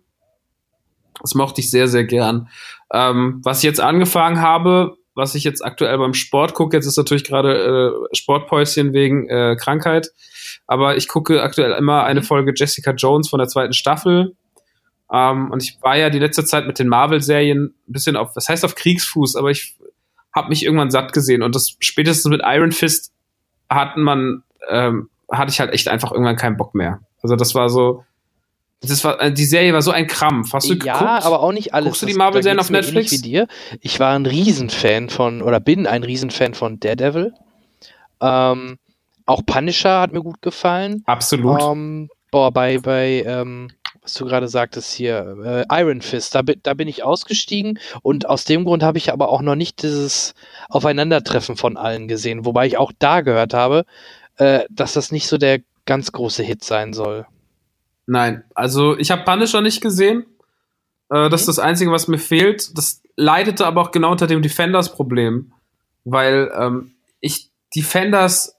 Das 1.21 1.35
mochte 1.35 1.61
ich 1.61 1.69
sehr, 1.69 1.87
sehr 1.87 2.03
gern. 2.03 2.49
Ähm, 2.91 3.41
was 3.43 3.59
ich 3.59 3.63
jetzt 3.63 3.81
angefangen 3.81 4.41
habe, 4.41 4.95
was 5.15 5.35
ich 5.35 5.43
jetzt 5.43 5.63
aktuell 5.63 5.97
beim 5.97 6.13
Sport 6.13 6.53
gucke, 6.53 6.75
jetzt 6.75 6.85
ist 6.85 6.97
natürlich 6.97 7.23
gerade 7.23 7.93
äh, 8.11 8.15
Sportpäuschen 8.15 8.93
wegen 8.93 9.29
äh, 9.29 9.55
Krankheit, 9.59 10.09
aber 10.65 10.97
ich 10.97 11.07
gucke 11.07 11.41
aktuell 11.43 11.71
immer 11.73 12.03
eine 12.03 12.23
Folge 12.23 12.53
Jessica 12.55 12.91
Jones 12.91 13.29
von 13.29 13.39
der 13.39 13.47
zweiten 13.47 13.73
Staffel 13.73 14.35
ähm, 15.13 15.51
und 15.51 15.61
ich 15.61 15.77
war 15.81 15.95
ja 15.95 16.09
die 16.09 16.19
letzte 16.19 16.43
Zeit 16.43 16.65
mit 16.65 16.79
den 16.79 16.87
Marvel-Serien 16.87 17.75
ein 17.87 17.93
bisschen 17.93 18.15
auf, 18.15 18.35
was 18.35 18.49
heißt 18.49 18.65
auf 18.65 18.73
Kriegsfuß, 18.73 19.35
aber 19.35 19.51
ich 19.51 19.75
habe 20.35 20.49
mich 20.49 20.65
irgendwann 20.65 20.89
satt 20.89 21.13
gesehen. 21.13 21.43
Und 21.43 21.53
das 21.53 21.75
spätestens 21.79 22.31
mit 22.31 22.41
Iron 22.43 22.71
Fist 22.71 23.13
hatten 23.69 24.01
man, 24.01 24.43
ähm, 24.69 25.09
hatte 25.31 25.51
ich 25.51 25.59
halt 25.59 25.71
echt 25.71 25.87
einfach 25.87 26.11
irgendwann 26.11 26.35
keinen 26.35 26.57
Bock 26.57 26.73
mehr. 26.73 27.01
Also 27.21 27.35
das 27.35 27.53
war 27.53 27.69
so, 27.69 28.03
das 28.83 29.03
war, 29.03 29.21
äh, 29.21 29.31
die 29.31 29.45
Serie 29.45 29.73
war 29.73 29.81
so 29.81 29.91
ein 29.91 30.07
Krampf. 30.07 30.53
Hast 30.53 30.69
du 30.69 30.73
ja, 30.73 30.93
geguckt? 30.97 31.25
aber 31.25 31.41
auch 31.41 31.51
nicht 31.51 31.73
alles. 31.73 31.85
Guckst 31.85 32.01
du 32.01 32.05
die 32.05 32.13
Marvel-Serien 32.13 32.59
auf 32.59 32.69
Netflix? 32.69 33.11
Wie 33.11 33.21
dir. 33.21 33.47
Ich 33.81 33.99
war 33.99 34.13
ein 34.13 34.25
Riesenfan 34.25 35.09
von, 35.09 35.41
oder 35.41 35.59
bin 35.59 35.87
ein 35.87 36.03
Riesenfan 36.03 36.53
von 36.53 36.79
Daredevil. 36.79 37.33
Ähm, 38.21 38.77
auch 39.25 39.45
Punisher 39.45 40.01
hat 40.01 40.11
mir 40.11 40.21
gut 40.21 40.41
gefallen. 40.41 41.03
Absolut. 41.05 41.61
Ähm, 41.61 42.09
boah, 42.31 42.51
bei, 42.51 42.77
bei, 42.79 43.23
ähm, 43.25 43.69
was 44.01 44.15
du 44.15 44.25
gerade 44.25 44.49
sagtest 44.49 44.91
hier, 44.93 45.65
äh, 45.69 45.81
Iron 45.81 46.01
Fist, 46.01 46.35
da, 46.35 46.41
da 46.41 46.73
bin 46.73 46.89
ich 46.89 47.03
ausgestiegen 47.03 47.79
und 48.01 48.27
aus 48.27 48.43
dem 48.43 48.65
Grund 48.65 48.83
habe 48.83 48.97
ich 48.97 49.13
aber 49.13 49.29
auch 49.29 49.41
noch 49.41 49.55
nicht 49.55 49.81
dieses 49.81 50.33
Aufeinandertreffen 50.69 51.55
von 51.55 51.77
allen 51.77 52.09
gesehen, 52.09 52.45
wobei 52.45 52.67
ich 52.67 52.77
auch 52.77 52.91
da 52.99 53.21
gehört 53.21 53.53
habe, 53.53 53.85
äh, 54.37 54.65
dass 54.69 54.93
das 54.93 55.11
nicht 55.11 55.27
so 55.27 55.37
der 55.37 55.59
ganz 55.85 56.11
große 56.11 56.43
Hit 56.43 56.63
sein 56.63 56.91
soll. 56.93 57.25
Nein, 58.05 58.43
also 58.53 58.97
ich 58.97 59.11
habe 59.11 59.23
Punisher 59.23 59.61
nicht 59.61 59.81
gesehen. 59.81 60.25
Äh, 61.09 61.29
das 61.29 61.41
ist 61.41 61.47
das 61.47 61.59
Einzige, 61.59 61.91
was 61.91 62.07
mir 62.07 62.17
fehlt. 62.17 62.77
Das 62.77 63.01
leidete 63.15 63.65
aber 63.65 63.81
auch 63.81 63.91
genau 63.91 64.11
unter 64.11 64.27
dem 64.27 64.41
Defenders-Problem, 64.41 65.53
weil 66.03 66.51
ähm, 66.57 66.91
ich 67.21 67.49
Defenders 67.75 68.55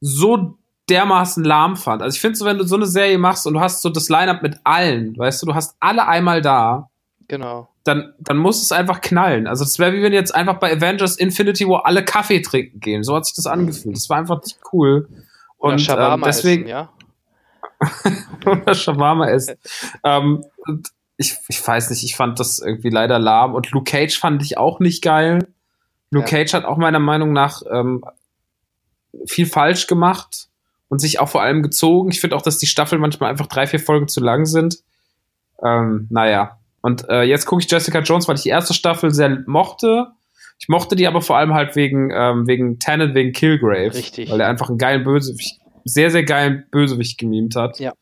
so 0.00 0.56
dermaßen 0.88 1.44
lahm 1.44 1.76
fand. 1.76 2.02
Also 2.02 2.16
ich 2.16 2.20
finde 2.20 2.36
so, 2.36 2.44
wenn 2.44 2.58
du 2.58 2.64
so 2.64 2.76
eine 2.76 2.86
Serie 2.86 3.18
machst 3.18 3.46
und 3.46 3.54
du 3.54 3.60
hast 3.60 3.82
so 3.82 3.90
das 3.90 4.08
Line-Up 4.08 4.42
mit 4.42 4.58
allen, 4.64 5.16
weißt 5.16 5.42
du, 5.42 5.46
du 5.46 5.54
hast 5.54 5.76
alle 5.78 6.08
einmal 6.08 6.42
da. 6.42 6.90
Genau. 7.28 7.68
Dann, 7.84 8.12
dann 8.18 8.36
muss 8.36 8.60
es 8.60 8.72
einfach 8.72 9.00
knallen. 9.00 9.46
Also 9.46 9.64
das 9.64 9.78
wäre 9.78 9.92
wie 9.92 10.02
wenn 10.02 10.12
jetzt 10.12 10.34
einfach 10.34 10.58
bei 10.58 10.72
Avengers 10.72 11.16
Infinity 11.16 11.66
War 11.68 11.86
alle 11.86 12.04
Kaffee 12.04 12.40
trinken 12.40 12.80
gehen. 12.80 13.04
So 13.04 13.14
hat 13.14 13.24
sich 13.24 13.36
das 13.36 13.46
angefühlt. 13.46 13.96
Das 13.96 14.10
war 14.10 14.18
einfach 14.18 14.42
nicht 14.42 14.58
cool. 14.72 15.08
Und 15.58 15.88
ähm, 15.88 16.22
deswegen. 16.24 16.62
Essen, 16.64 16.70
ja? 16.70 16.88
Oder 18.46 18.74
Shawarma 18.74 19.28
essen. 19.28 19.56
ähm, 20.04 20.44
ich, 21.16 21.36
ich 21.48 21.66
weiß 21.66 21.90
nicht, 21.90 22.02
ich 22.02 22.16
fand 22.16 22.40
das 22.40 22.58
irgendwie 22.60 22.88
leider 22.88 23.18
lahm. 23.18 23.54
Und 23.54 23.70
Luke 23.72 23.90
Cage 23.90 24.18
fand 24.18 24.42
ich 24.42 24.56
auch 24.56 24.80
nicht 24.80 25.02
geil. 25.02 25.46
Luke 26.10 26.30
ja. 26.30 26.38
Cage 26.38 26.54
hat 26.54 26.64
auch 26.64 26.78
meiner 26.78 26.98
Meinung 26.98 27.32
nach 27.32 27.62
ähm, 27.70 28.02
viel 29.26 29.46
falsch 29.46 29.86
gemacht 29.86 30.48
und 30.88 30.98
sich 30.98 31.20
auch 31.20 31.28
vor 31.28 31.42
allem 31.42 31.62
gezogen. 31.62 32.10
Ich 32.10 32.20
finde 32.20 32.36
auch, 32.36 32.42
dass 32.42 32.58
die 32.58 32.66
Staffeln 32.66 33.00
manchmal 33.00 33.30
einfach 33.30 33.46
drei, 33.46 33.66
vier 33.66 33.80
Folgen 33.80 34.08
zu 34.08 34.20
lang 34.20 34.46
sind. 34.46 34.78
Ähm, 35.62 36.06
naja. 36.10 36.58
Und 36.80 37.08
äh, 37.08 37.22
jetzt 37.22 37.46
gucke 37.46 37.62
ich 37.62 37.70
Jessica 37.70 38.00
Jones, 38.00 38.26
weil 38.26 38.36
ich 38.36 38.42
die 38.42 38.48
erste 38.48 38.72
Staffel 38.74 39.12
sehr 39.12 39.42
mochte. 39.46 40.08
Ich 40.58 40.68
mochte 40.68 40.96
die 40.96 41.06
aber 41.06 41.20
vor 41.20 41.36
allem 41.36 41.54
halt 41.54 41.76
wegen, 41.76 42.10
ähm, 42.12 42.46
wegen 42.46 42.78
Tennant, 42.78 43.14
wegen 43.14 43.32
Killgrave. 43.32 43.94
Richtig. 43.94 44.30
Weil 44.30 44.40
er 44.40 44.48
einfach 44.48 44.68
einen 44.68 44.78
geilen 44.78 45.04
Bösewicht, 45.04 45.59
sehr, 45.84 46.10
sehr 46.10 46.24
geilen 46.24 46.64
Bösewicht 46.70 47.18
gemimt 47.18 47.56
hat. 47.56 47.78
Ja. 47.78 47.92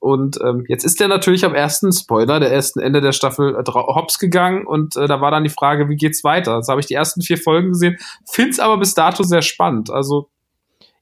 Und 0.00 0.38
ähm, 0.44 0.64
jetzt 0.68 0.84
ist 0.84 1.00
der 1.00 1.08
natürlich 1.08 1.44
am 1.44 1.54
ersten 1.54 1.92
Spoiler, 1.92 2.38
der 2.38 2.52
ersten 2.52 2.78
Ende 2.78 3.00
der 3.00 3.12
Staffel 3.12 3.56
äh, 3.56 3.70
hops 3.72 4.18
gegangen 4.18 4.64
und 4.64 4.96
äh, 4.96 5.08
da 5.08 5.20
war 5.20 5.32
dann 5.32 5.42
die 5.42 5.50
Frage, 5.50 5.88
wie 5.88 5.96
geht's 5.96 6.22
weiter? 6.22 6.56
Jetzt 6.56 6.68
habe 6.68 6.80
ich 6.80 6.86
die 6.86 6.94
ersten 6.94 7.20
vier 7.20 7.36
Folgen 7.36 7.70
gesehen, 7.70 7.96
find's 8.24 8.60
aber 8.60 8.78
bis 8.78 8.94
dato 8.94 9.24
sehr 9.24 9.42
spannend. 9.42 9.90
Also 9.90 10.28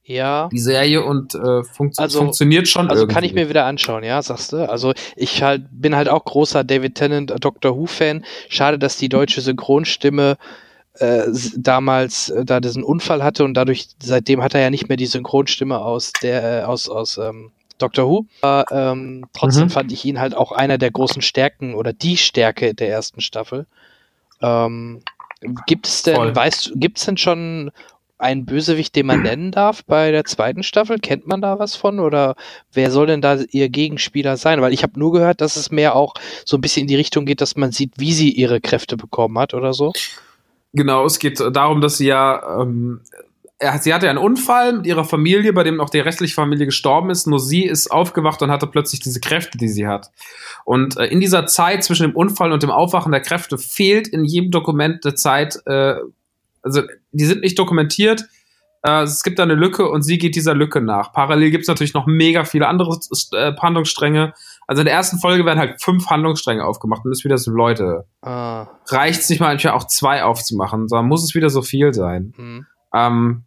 ja. 0.07 0.49
Die 0.53 0.59
Serie 0.61 1.05
und 1.05 1.35
äh, 1.35 1.65
funkt 1.65 1.99
also, 1.99 2.21
funktioniert 2.21 2.69
schon. 2.69 2.89
Also 2.89 3.03
irgendwie. 3.03 3.15
kann 3.15 3.25
ich 3.25 3.35
mir 3.35 3.49
wieder 3.49 3.67
anschauen, 3.67 4.05
ja, 4.05 4.23
sagst 4.23 4.53
du. 4.53 4.69
Also 4.69 4.95
ich 5.17 5.43
halt 5.43 5.65
bin 5.73 5.97
halt 5.97 6.09
auch 6.09 6.25
großer 6.25 6.63
David 6.63 6.95
Tennant 6.95 7.33
äh, 7.33 7.41
Doctor 7.41 7.77
Who-Fan. 7.77 8.25
Schade, 8.49 8.79
dass 8.79 8.97
die 8.99 9.09
deutsche 9.09 9.41
Synchronstimme 9.41 10.37
äh, 10.99 11.27
damals 11.57 12.31
äh, 12.31 12.45
da 12.45 12.61
diesen 12.61 12.83
Unfall 12.83 13.23
hatte 13.23 13.45
und 13.45 13.55
dadurch, 13.55 13.89
seitdem 14.03 14.43
hat 14.43 14.55
er 14.55 14.61
ja 14.61 14.71
nicht 14.71 14.89
mehr 14.89 14.97
die 14.97 15.07
Synchronstimme 15.07 15.79
aus 15.79 16.13
der, 16.23 16.63
äh, 16.63 16.65
aus, 16.65 16.89
aus 16.89 17.19
ähm, 17.19 17.53
Doctor 17.79 18.09
Who. 18.09 18.27
Äh, 18.43 18.65
ähm, 18.71 19.27
trotzdem 19.33 19.65
mhm. 19.65 19.71
fand 19.71 19.93
ich 19.93 20.05
ihn 20.05 20.21
halt 20.21 20.35
auch 20.35 20.53
einer 20.53 20.79
der 20.79 20.91
großen 20.91 21.23
Stärken 21.23 21.75
oder 21.75 21.93
die 21.93 22.17
Stärke 22.17 22.75
der 22.75 22.89
ersten 22.89 23.21
Staffel. 23.21 23.67
Ähm, 24.41 25.03
gibt 25.67 25.87
es 25.87 26.03
denn, 26.03 26.17
Voll. 26.17 26.35
weißt 26.35 26.73
gibt 26.77 26.99
es 26.99 27.05
denn 27.05 27.17
schon 27.17 27.71
ein 28.19 28.47
Bösewicht, 28.47 28.97
den 28.97 29.07
man 29.07 29.23
nennen 29.23 29.51
darf 29.51 29.85
bei 29.85 30.11
der 30.11 30.25
zweiten 30.25 30.63
Staffel? 30.63 30.99
Kennt 30.99 31.27
man 31.27 31.43
da 31.43 31.59
was 31.59 31.77
von? 31.77 32.01
Oder 32.01 32.35
wer 32.73 32.91
soll 32.91 33.07
denn 33.07 33.21
da 33.21 33.37
ihr 33.51 33.69
Gegenspieler 33.69 34.39
sein? 34.39 34.63
Weil 34.63 34.73
ich 34.73 34.83
habe 34.83 34.99
nur 34.99 35.13
gehört, 35.13 35.43
dass 35.43 35.57
es 35.57 35.71
mehr 35.71 35.95
auch 35.95 36.15
so 36.47 36.57
ein 36.57 36.63
bisschen 36.63 36.83
in 36.83 36.89
die 36.89 36.97
Richtung 36.97 37.27
geht, 37.27 37.43
dass 37.43 37.57
man 37.57 37.73
sieht, 37.73 37.93
wie 37.99 38.15
sie 38.15 38.31
ihre 38.31 38.61
Kräfte 38.61 38.97
bekommen 38.97 39.39
hat 39.39 39.53
oder 39.53 39.75
so. 39.75 39.93
Genau, 40.77 41.07
es 41.07 41.19
geht 41.19 41.41
darum, 41.41 41.81
dass 41.81 41.97
sie 41.97 42.07
ja 42.07 42.61
ähm, 42.61 43.01
er, 43.59 43.79
sie 43.79 43.95
hatte 43.95 44.09
einen 44.09 44.19
Unfall 44.19 44.75
mit 44.75 44.87
ihrer 44.87 45.05
Familie, 45.05 45.53
bei 45.53 45.63
dem 45.63 45.81
auch 45.81 45.89
die 45.89 46.01
restliche 46.01 46.35
Familie 46.35 46.67
gestorben 46.67 47.11
ist. 47.11 47.27
Nur 47.27 47.41
sie 47.41 47.65
ist 47.65 47.91
aufgewacht 47.91 48.43
und 48.43 48.51
hatte 48.51 48.67
plötzlich 48.67 49.01
diese 49.01 49.21
Kräfte, 49.21 49.57
die 49.57 49.69
sie 49.69 49.87
hat. 49.87 50.11
Und 50.65 50.99
äh, 50.99 51.07
in 51.07 51.21
dieser 51.21 51.47
Zeit 51.47 51.83
zwischen 51.83 52.03
dem 52.03 52.17
Unfall 52.17 52.53
und 52.53 52.63
dem 52.63 52.71
Aufwachen 52.71 53.13
der 53.13 53.23
Kräfte 53.23 53.57
fehlt 53.57 54.09
in 54.09 54.25
jedem 54.25 54.51
Dokument 54.51 55.05
der 55.05 55.17
Zeit, 55.17 55.59
äh, 55.67 55.95
also 56.63 56.83
die 57.13 57.25
sind 57.25 57.41
nicht 57.41 57.59
dokumentiert. 57.59 58.27
Äh, 58.83 59.05
es 59.05 59.23
gibt 59.23 59.39
da 59.39 59.45
eine 59.45 59.55
Lücke 59.55 59.89
und 59.89 60.03
sie 60.03 60.19
geht 60.19 60.37
dieser 60.37 60.55
Lücke 60.55 60.83
nach. 60.83 61.13
Parallel 61.13 61.51
gibt 61.51 61.63
es 61.63 61.69
natürlich 61.69 61.95
noch 61.95 62.07
mega 62.07 62.45
viele 62.45 62.69
andere 62.69 62.99
äh, 63.33 63.53
Handlungsstränge. 63.57 64.35
Also 64.67 64.81
in 64.81 64.87
der 64.87 64.95
ersten 64.95 65.19
Folge 65.19 65.45
werden 65.45 65.59
halt 65.59 65.81
fünf 65.81 66.07
Handlungsstränge 66.09 66.65
aufgemacht 66.65 67.05
und 67.05 67.13
ist 67.13 67.25
wieder 67.25 67.39
so, 67.39 67.51
Leute, 67.51 68.05
Ah. 68.23 68.67
reicht 68.89 69.21
es 69.21 69.31
nicht 69.31 69.41
mal 69.41 69.49
manchmal 69.49 69.75
auch 69.75 69.87
zwei 69.87 70.25
aufzumachen, 70.25 70.89
sondern 70.89 71.07
muss 71.07 71.23
es 71.23 71.35
wieder 71.35 71.51
so 71.51 71.63
viel 71.63 71.95
sein. 71.95 72.33
Hm. 72.37 72.67
Ähm, 72.95 73.45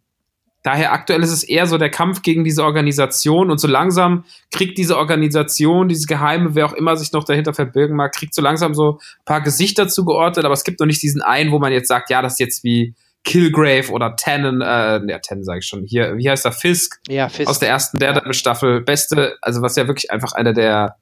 daher 0.62 0.92
aktuell 0.92 1.22
ist 1.22 1.30
es 1.32 1.42
eher 1.42 1.66
so 1.66 1.76
der 1.78 1.90
Kampf 1.90 2.22
gegen 2.22 2.44
diese 2.44 2.64
Organisation 2.64 3.50
und 3.50 3.58
so 3.58 3.68
langsam 3.68 4.24
kriegt 4.50 4.78
diese 4.78 4.96
Organisation, 4.96 5.88
diese 5.88 6.06
Geheime, 6.06 6.54
wer 6.54 6.66
auch 6.66 6.72
immer 6.72 6.96
sich 6.96 7.12
noch 7.12 7.24
dahinter 7.24 7.52
verbirgen 7.54 7.96
mag, 7.96 8.12
kriegt 8.12 8.34
so 8.34 8.42
langsam 8.42 8.74
so 8.74 8.92
ein 8.92 9.24
paar 9.24 9.40
Gesichter 9.42 9.88
zugeordnet, 9.88 10.44
aber 10.44 10.54
es 10.54 10.64
gibt 10.64 10.80
noch 10.80 10.86
nicht 10.86 11.02
diesen 11.02 11.22
einen, 11.22 11.50
wo 11.52 11.58
man 11.58 11.72
jetzt 11.72 11.88
sagt, 11.88 12.10
ja, 12.10 12.22
das 12.22 12.34
ist 12.34 12.40
jetzt 12.40 12.64
wie 12.64 12.94
Killgrave 13.24 13.90
oder 13.90 14.16
Tannen, 14.16 14.62
äh, 14.62 15.00
ja, 15.06 15.18
Tannen 15.18 15.44
sage 15.44 15.58
ich 15.58 15.66
schon, 15.66 15.84
hier, 15.84 16.16
wie 16.16 16.30
heißt 16.30 16.44
der, 16.46 16.52
Fisk? 16.52 17.00
Ja, 17.08 17.28
Fisk. 17.28 17.50
Aus 17.50 17.58
der 17.58 17.68
ersten 17.68 17.98
Daredevil-Staffel, 17.98 18.80
beste, 18.80 19.36
also 19.42 19.60
was 19.60 19.76
ja 19.76 19.86
wirklich 19.86 20.10
einfach 20.10 20.32
einer 20.32 20.54
der 20.54 20.96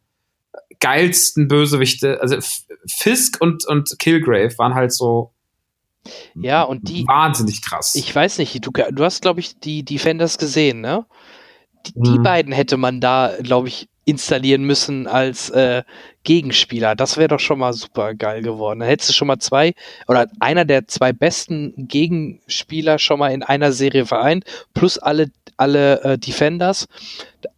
geilsten 0.81 1.49
Bösewichte, 1.49 2.21
also 2.21 2.37
Fisk 2.87 3.39
und, 3.41 3.67
und 3.67 3.99
Killgrave 3.99 4.57
waren 4.59 4.75
halt 4.75 4.93
so 4.93 5.33
Ja, 6.35 6.63
und 6.63 6.89
die, 6.89 7.07
wahnsinnig 7.07 7.63
krass. 7.63 7.95
ich 7.95 8.15
weiß 8.15 8.39
nicht, 8.39 8.65
du, 8.65 8.71
du 8.71 9.05
hast, 9.05 9.23
glaube 9.23 9.41
ich, 9.41 9.59
die 9.59 9.85
Defenders 9.85 10.39
gesehen, 10.39 10.81
ne? 10.81 11.05
Die, 11.87 11.93
die 11.93 12.19
Mhm. 12.19 12.23
beiden 12.23 12.53
hätte 12.53 12.77
man 12.77 13.01
da, 13.01 13.33
glaube 13.43 13.69
ich, 13.69 13.89
installieren 14.09 14.63
müssen 14.63 15.07
als 15.07 15.51
äh, 15.51 15.83
Gegenspieler. 16.25 16.97
Das 16.97 17.19
wäre 17.19 17.29
doch 17.29 17.41
schon 17.41 17.59
mal 17.59 17.75
super 17.75 18.15
geil 18.15 18.41
geworden. 18.41 18.81
Dann 18.81 18.89
hättest 18.89 19.11
du 19.11 19.13
schon 19.13 19.29
mal 19.29 19.39
zwei 19.39 19.75
oder 20.07 20.27
einer 20.41 20.65
der 20.65 20.89
zwei 20.89 21.13
besten 21.13 21.75
Gegenspieler 21.77 22.99
schon 22.99 23.19
mal 23.19 23.33
in 23.33 23.43
einer 23.43 23.71
Serie 23.71 24.07
vereint, 24.07 24.45
plus 24.73 24.97
alle, 24.97 25.31
alle 25.59 26.03
äh, 26.03 26.19
Defenders. 26.19 26.89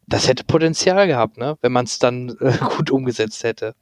Das 0.09 0.27
hätte 0.27 0.43
Potenzial 0.43 1.07
gehabt, 1.07 1.39
ne? 1.39 1.57
Wenn 1.63 1.71
man 1.71 1.85
es 1.85 2.01
dann 2.01 2.37
äh, 2.41 2.59
gut 2.77 2.91
umgesetzt 2.91 3.45
hätte. 3.45 3.75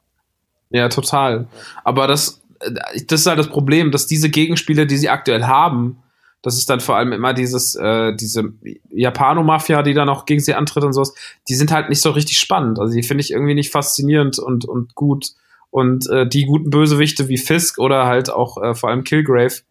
Ja, 0.69 0.91
total. 0.91 1.47
Aber 1.85 2.07
das, 2.07 2.43
äh, 2.61 3.05
das 3.07 3.21
ist 3.21 3.27
halt 3.27 3.39
das 3.39 3.49
Problem, 3.49 3.91
dass 3.93 4.07
diese 4.07 4.29
Gegenspiele, 4.29 4.87
die 4.87 4.99
sie 4.99 5.09
aktuell 5.09 5.45
haben, 5.45 6.03
das 6.43 6.57
ist 6.57 6.71
dann 6.71 6.81
vor 6.81 6.97
allem 6.97 7.13
immer 7.13 7.35
dieses, 7.35 7.75
äh, 7.75 8.15
diese 8.15 8.53
Japano-Mafia, 8.91 9.83
die 9.83 9.95
dann 9.95 10.09
auch 10.09 10.25
gegen 10.25 10.41
sie 10.41 10.55
antritt 10.55 10.85
und 10.85 10.93
sowas, 10.93 11.15
die 11.49 11.55
sind 11.55 11.73
halt 11.73 11.89
nicht 11.89 12.01
so 12.01 12.11
richtig 12.11 12.39
spannend. 12.39 12.79
Also 12.79 12.95
die 12.95 13.03
finde 13.03 13.23
ich 13.23 13.33
irgendwie 13.33 13.55
nicht 13.55 13.73
faszinierend 13.73 14.39
und, 14.39 14.65
und 14.65 14.95
gut. 14.95 15.33
Und 15.71 16.09
äh, 16.09 16.27
die 16.27 16.45
guten 16.45 16.71
Bösewichte 16.71 17.29
wie 17.29 17.39
Fisk 17.39 17.79
oder 17.79 18.07
halt 18.07 18.31
auch 18.31 18.63
äh, 18.63 18.75
vor 18.75 18.89
allem 18.91 19.05
Killgrave, 19.05 19.63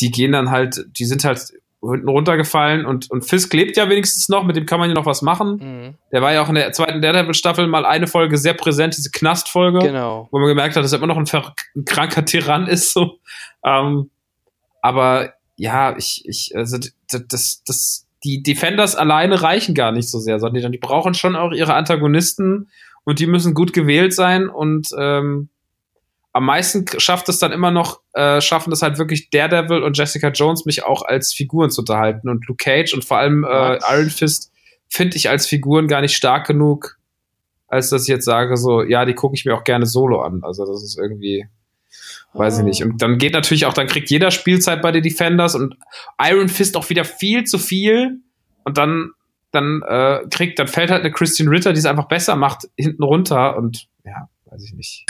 die 0.00 0.10
gehen 0.10 0.32
dann 0.32 0.50
halt, 0.50 0.86
die 0.98 1.04
sind 1.04 1.24
halt 1.24 1.52
hinten 1.82 2.08
runtergefallen 2.08 2.84
und, 2.84 3.10
und 3.10 3.24
Fisk 3.24 3.52
lebt 3.52 3.76
ja 3.76 3.88
wenigstens 3.88 4.28
noch, 4.28 4.44
mit 4.44 4.56
dem 4.56 4.66
kann 4.66 4.80
man 4.80 4.88
ja 4.88 4.94
noch 4.94 5.06
was 5.06 5.22
machen. 5.22 5.58
Mhm. 5.58 5.94
Der 6.10 6.22
war 6.22 6.32
ja 6.32 6.42
auch 6.42 6.48
in 6.48 6.56
der 6.56 6.72
zweiten 6.72 7.00
Daredevil-Staffel 7.00 7.66
mal 7.66 7.84
eine 7.84 8.06
Folge 8.06 8.38
sehr 8.38 8.54
präsent, 8.54 8.96
diese 8.96 9.10
Knastfolge 9.10 9.78
Genau. 9.80 10.28
wo 10.32 10.38
man 10.38 10.48
gemerkt 10.48 10.74
hat, 10.76 10.82
dass 10.82 10.92
er 10.92 10.98
immer 10.98 11.06
noch 11.06 11.18
ein, 11.18 11.26
ein 11.76 11.84
kranker 11.84 12.24
Tyrann 12.24 12.66
ist. 12.66 12.92
So. 12.92 13.18
Ähm, 13.64 14.10
aber 14.82 15.34
ja, 15.56 15.96
ich, 15.96 16.22
ich, 16.26 16.52
also 16.54 16.78
das, 17.10 17.62
das, 17.66 18.06
die 18.24 18.42
Defenders 18.42 18.94
alleine 18.94 19.42
reichen 19.42 19.74
gar 19.74 19.92
nicht 19.92 20.10
so 20.10 20.18
sehr, 20.18 20.38
sondern 20.38 20.62
die, 20.62 20.78
die 20.78 20.78
brauchen 20.78 21.14
schon 21.14 21.36
auch 21.36 21.52
ihre 21.52 21.74
Antagonisten 21.74 22.70
und 23.04 23.18
die 23.18 23.26
müssen 23.26 23.54
gut 23.54 23.72
gewählt 23.72 24.14
sein 24.14 24.48
und 24.48 24.88
ähm, 24.98 25.48
am 26.32 26.44
meisten 26.44 26.84
schafft 26.98 27.30
es 27.30 27.38
dann 27.38 27.50
immer 27.50 27.70
noch, 27.70 28.02
äh, 28.12 28.42
schaffen 28.42 28.68
das 28.68 28.82
halt 28.82 28.98
wirklich 28.98 29.30
Daredevil 29.30 29.82
und 29.82 29.96
Jessica 29.96 30.28
Jones 30.28 30.66
mich 30.66 30.84
auch 30.84 31.02
als 31.02 31.32
Figuren 31.32 31.70
zu 31.70 31.80
unterhalten 31.80 32.28
und 32.28 32.46
Luke 32.46 32.62
Cage 32.62 32.92
und 32.92 33.06
vor 33.06 33.16
allem 33.16 33.44
äh, 33.44 33.78
Iron 33.90 34.10
Fist 34.10 34.52
finde 34.88 35.16
ich 35.16 35.30
als 35.30 35.46
Figuren 35.46 35.88
gar 35.88 36.02
nicht 36.02 36.14
stark 36.14 36.46
genug, 36.46 36.98
als 37.68 37.88
dass 37.88 38.02
ich 38.02 38.08
jetzt 38.08 38.26
sage, 38.26 38.58
so, 38.58 38.82
ja, 38.82 39.06
die 39.06 39.14
gucke 39.14 39.34
ich 39.34 39.46
mir 39.46 39.54
auch 39.54 39.64
gerne 39.64 39.86
solo 39.86 40.20
an. 40.20 40.40
Also 40.42 40.66
das 40.66 40.82
ist 40.82 40.98
irgendwie, 40.98 41.46
weiß 42.32 42.58
ich 42.58 42.64
nicht. 42.64 42.82
Und 42.82 43.02
dann 43.02 43.18
geht 43.18 43.32
natürlich 43.32 43.66
auch, 43.66 43.72
dann 43.72 43.86
kriegt 43.86 44.10
jeder 44.10 44.30
Spielzeit 44.30 44.82
bei 44.82 44.92
den 44.92 45.02
Defenders 45.02 45.54
und 45.54 45.76
Iron 46.20 46.48
Fist 46.48 46.76
auch 46.76 46.88
wieder 46.90 47.04
viel 47.04 47.44
zu 47.44 47.58
viel. 47.58 48.20
Und 48.64 48.78
dann, 48.78 49.12
dann 49.52 49.82
äh, 49.86 50.20
kriegt, 50.30 50.58
dann 50.58 50.68
fällt 50.68 50.90
halt 50.90 51.02
eine 51.02 51.12
Christian 51.12 51.48
Ritter, 51.48 51.72
die 51.72 51.78
es 51.78 51.86
einfach 51.86 52.08
besser 52.08 52.36
macht, 52.36 52.68
hinten 52.76 53.02
runter 53.02 53.56
und 53.56 53.86
ja, 54.04 54.28
weiß 54.46 54.64
ich 54.64 54.74
nicht. 54.74 55.04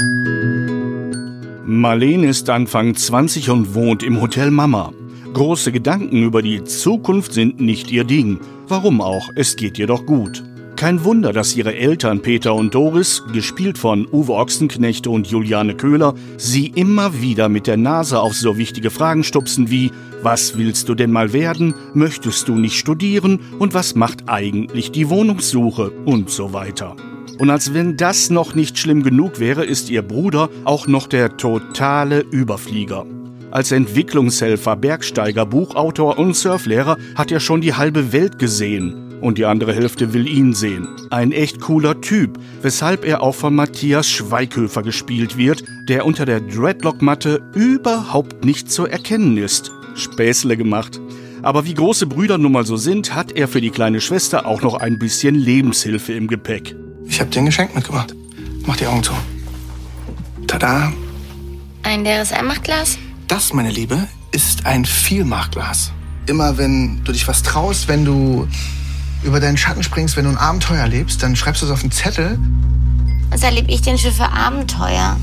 Marlene 1.64 2.28
ist 2.28 2.48
Anfang 2.48 2.94
20 2.94 3.50
und 3.50 3.74
wohnt 3.74 4.02
im 4.02 4.20
Hotel 4.20 4.50
Mama. 4.50 4.92
Große 5.32 5.72
Gedanken 5.72 6.22
über 6.22 6.40
die 6.40 6.64
Zukunft 6.64 7.32
sind 7.32 7.60
nicht 7.60 7.90
ihr 7.90 8.04
Ding. 8.04 8.40
Warum 8.68 9.00
auch? 9.00 9.28
Es 9.34 9.56
geht 9.56 9.78
ihr 9.78 9.86
doch 9.86 10.06
gut. 10.06 10.44
Kein 10.76 11.04
Wunder, 11.04 11.32
dass 11.32 11.56
ihre 11.56 11.74
Eltern 11.74 12.20
Peter 12.20 12.54
und 12.54 12.74
Doris, 12.74 13.22
gespielt 13.32 13.78
von 13.78 14.06
Uwe 14.12 14.34
Ochsenknecht 14.34 15.06
und 15.06 15.26
Juliane 15.26 15.74
Köhler, 15.74 16.12
sie 16.36 16.66
immer 16.66 17.22
wieder 17.22 17.48
mit 17.48 17.66
der 17.66 17.78
Nase 17.78 18.20
auf 18.20 18.34
so 18.34 18.58
wichtige 18.58 18.90
Fragen 18.90 19.24
stupsen 19.24 19.70
wie 19.70 19.90
Was 20.22 20.58
willst 20.58 20.90
du 20.90 20.94
denn 20.94 21.10
mal 21.10 21.32
werden? 21.32 21.74
Möchtest 21.94 22.48
du 22.48 22.56
nicht 22.56 22.76
studieren? 22.78 23.40
Und 23.58 23.72
was 23.72 23.94
macht 23.94 24.28
eigentlich 24.28 24.92
die 24.92 25.08
Wohnungssuche? 25.08 25.92
Und 26.04 26.28
so 26.28 26.52
weiter. 26.52 26.94
Und 27.38 27.48
als 27.48 27.72
wenn 27.72 27.96
das 27.96 28.28
noch 28.28 28.54
nicht 28.54 28.78
schlimm 28.78 29.02
genug 29.02 29.40
wäre, 29.40 29.64
ist 29.64 29.88
ihr 29.88 30.02
Bruder 30.02 30.50
auch 30.64 30.86
noch 30.86 31.06
der 31.06 31.38
totale 31.38 32.20
Überflieger. 32.20 33.06
Als 33.50 33.72
Entwicklungshelfer, 33.72 34.76
Bergsteiger, 34.76 35.46
Buchautor 35.46 36.18
und 36.18 36.36
Surflehrer 36.36 36.98
hat 37.14 37.32
er 37.32 37.40
schon 37.40 37.62
die 37.62 37.72
halbe 37.72 38.12
Welt 38.12 38.38
gesehen. 38.38 39.05
Und 39.20 39.38
die 39.38 39.46
andere 39.46 39.74
Hälfte 39.74 40.12
will 40.12 40.28
ihn 40.28 40.54
sehen. 40.54 40.88
Ein 41.10 41.32
echt 41.32 41.60
cooler 41.60 42.00
Typ, 42.00 42.38
weshalb 42.62 43.04
er 43.04 43.22
auch 43.22 43.34
von 43.34 43.54
Matthias 43.54 44.08
Schweighöfer 44.08 44.82
gespielt 44.82 45.36
wird, 45.36 45.64
der 45.88 46.04
unter 46.04 46.26
der 46.26 46.40
Dreadlock-Matte 46.40 47.42
überhaupt 47.54 48.44
nicht 48.44 48.70
zu 48.70 48.86
erkennen 48.86 49.36
ist. 49.36 49.72
Späßle 49.94 50.56
gemacht. 50.56 51.00
Aber 51.42 51.64
wie 51.64 51.74
große 51.74 52.06
Brüder 52.06 52.38
nun 52.38 52.52
mal 52.52 52.66
so 52.66 52.76
sind, 52.76 53.14
hat 53.14 53.32
er 53.32 53.48
für 53.48 53.60
die 53.60 53.70
kleine 53.70 54.00
Schwester 54.00 54.46
auch 54.46 54.62
noch 54.62 54.74
ein 54.74 54.98
bisschen 54.98 55.34
Lebenshilfe 55.34 56.12
im 56.12 56.26
Gepäck. 56.26 56.74
Ich 57.06 57.20
habe 57.20 57.30
dir 57.30 57.40
ein 57.40 57.46
Geschenk 57.46 57.74
mitgebracht. 57.74 58.14
Mach 58.66 58.76
die 58.76 58.86
Augen 58.86 59.02
zu. 59.02 59.12
Tada! 60.46 60.92
Ein 61.82 62.02
leeres 62.02 62.32
Einmachglas? 62.32 62.98
Das, 63.28 63.52
meine 63.52 63.70
Liebe, 63.70 64.08
ist 64.32 64.66
ein 64.66 64.84
Vielmachglas. 64.84 65.92
Immer 66.26 66.58
wenn 66.58 67.02
du 67.04 67.12
dich 67.12 67.28
was 67.28 67.42
traust, 67.42 67.86
wenn 67.86 68.04
du 68.04 68.48
über 69.26 69.40
deinen 69.40 69.56
Schatten 69.56 69.82
springst, 69.82 70.16
wenn 70.16 70.24
du 70.24 70.30
ein 70.30 70.38
Abenteuer 70.38 70.78
erlebst, 70.78 71.22
dann 71.22 71.36
schreibst 71.36 71.62
du 71.62 71.66
es 71.66 71.72
auf 71.72 71.82
einen 71.82 71.90
Zettel. 71.90 72.38
Was 73.30 73.42
erlebe 73.42 73.70
ich 73.70 73.82
denn 73.82 73.98
schon 73.98 74.12
für 74.12 74.30
Abenteuer? 74.30 75.16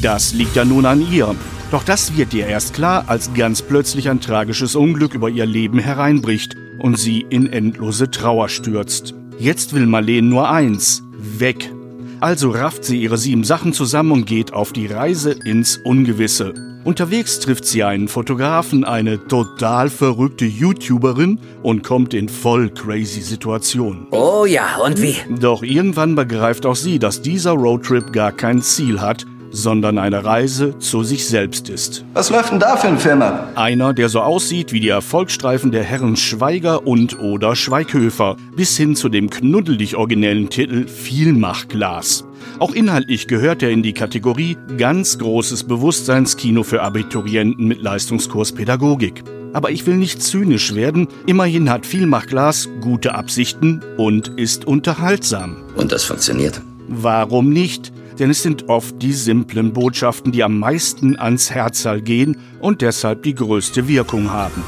Das 0.00 0.32
liegt 0.32 0.56
ja 0.56 0.64
nun 0.64 0.86
an 0.86 1.06
ihr. 1.10 1.34
Doch 1.70 1.82
das 1.82 2.16
wird 2.16 2.32
ihr 2.34 2.46
erst 2.46 2.74
klar, 2.74 3.04
als 3.08 3.34
ganz 3.34 3.60
plötzlich 3.62 4.08
ein 4.08 4.20
tragisches 4.20 4.76
Unglück 4.76 5.14
über 5.14 5.28
ihr 5.28 5.46
Leben 5.46 5.78
hereinbricht 5.78 6.56
und 6.78 6.98
sie 6.98 7.26
in 7.28 7.52
endlose 7.52 8.10
Trauer 8.10 8.48
stürzt. 8.48 9.14
Jetzt 9.38 9.74
will 9.74 9.86
Marlene 9.86 10.28
nur 10.28 10.50
eins, 10.50 11.02
weg. 11.18 11.72
Also 12.20 12.50
rafft 12.50 12.84
sie 12.84 13.02
ihre 13.02 13.18
sieben 13.18 13.44
Sachen 13.44 13.72
zusammen 13.72 14.12
und 14.12 14.26
geht 14.26 14.52
auf 14.52 14.72
die 14.72 14.86
Reise 14.86 15.32
ins 15.32 15.76
Ungewisse. 15.76 16.54
Unterwegs 16.84 17.40
trifft 17.40 17.64
sie 17.64 17.82
einen 17.82 18.08
Fotografen, 18.08 18.84
eine 18.84 19.26
total 19.26 19.88
verrückte 19.88 20.44
YouTuberin 20.44 21.40
und 21.62 21.82
kommt 21.82 22.12
in 22.12 22.28
voll 22.28 22.68
crazy 22.68 23.22
Situationen. 23.22 24.06
Oh 24.10 24.44
ja, 24.44 24.76
und 24.84 25.00
wie? 25.00 25.16
Doch 25.40 25.62
irgendwann 25.62 26.14
begreift 26.14 26.66
auch 26.66 26.76
sie, 26.76 26.98
dass 26.98 27.22
dieser 27.22 27.52
Roadtrip 27.52 28.12
gar 28.12 28.32
kein 28.32 28.60
Ziel 28.60 29.00
hat, 29.00 29.24
sondern 29.54 29.98
eine 29.98 30.24
Reise 30.24 30.78
zu 30.78 31.04
sich 31.04 31.26
selbst 31.26 31.68
ist. 31.68 32.04
Was 32.12 32.28
läuft 32.28 32.50
denn 32.50 32.58
da 32.58 32.76
für 32.76 32.88
ein 32.88 32.98
Film 32.98 33.22
ab? 33.22 33.52
Einer, 33.54 33.94
der 33.94 34.08
so 34.08 34.20
aussieht 34.20 34.72
wie 34.72 34.80
die 34.80 34.88
Erfolgsstreifen 34.88 35.70
der 35.70 35.84
Herren 35.84 36.16
Schweiger 36.16 36.86
und 36.86 37.20
oder 37.20 37.54
Schweighöfer, 37.54 38.36
bis 38.56 38.76
hin 38.76 38.96
zu 38.96 39.08
dem 39.08 39.30
knuddelig 39.30 39.96
originellen 39.96 40.50
Titel 40.50 40.88
Vielmachglas. 40.88 42.24
Auch 42.58 42.72
inhaltlich 42.72 43.28
gehört 43.28 43.62
er 43.62 43.70
in 43.70 43.82
die 43.82 43.92
Kategorie 43.92 44.56
ganz 44.76 45.18
großes 45.18 45.64
Bewusstseinskino 45.64 46.64
für 46.64 46.82
Abiturienten 46.82 47.66
mit 47.66 47.80
Leistungskurs 47.80 48.52
Pädagogik. 48.52 49.22
Aber 49.52 49.70
ich 49.70 49.86
will 49.86 49.96
nicht 49.96 50.20
zynisch 50.20 50.74
werden, 50.74 51.06
immerhin 51.26 51.70
hat 51.70 51.86
Vielmachglas 51.86 52.68
gute 52.80 53.14
Absichten 53.14 53.80
und 53.96 54.28
ist 54.36 54.66
unterhaltsam. 54.66 55.56
Und 55.76 55.92
das 55.92 56.02
funktioniert. 56.02 56.60
Warum 56.88 57.50
nicht? 57.50 57.92
Denn 58.18 58.30
es 58.30 58.42
sind 58.42 58.68
oft 58.68 59.02
die 59.02 59.12
simplen 59.12 59.72
Botschaften, 59.72 60.32
die 60.32 60.44
am 60.44 60.58
meisten 60.58 61.18
ans 61.18 61.50
Herzal 61.50 62.00
gehen 62.00 62.36
und 62.60 62.80
deshalb 62.80 63.22
die 63.24 63.34
größte 63.34 63.88
Wirkung 63.88 64.30
haben. 64.30 64.62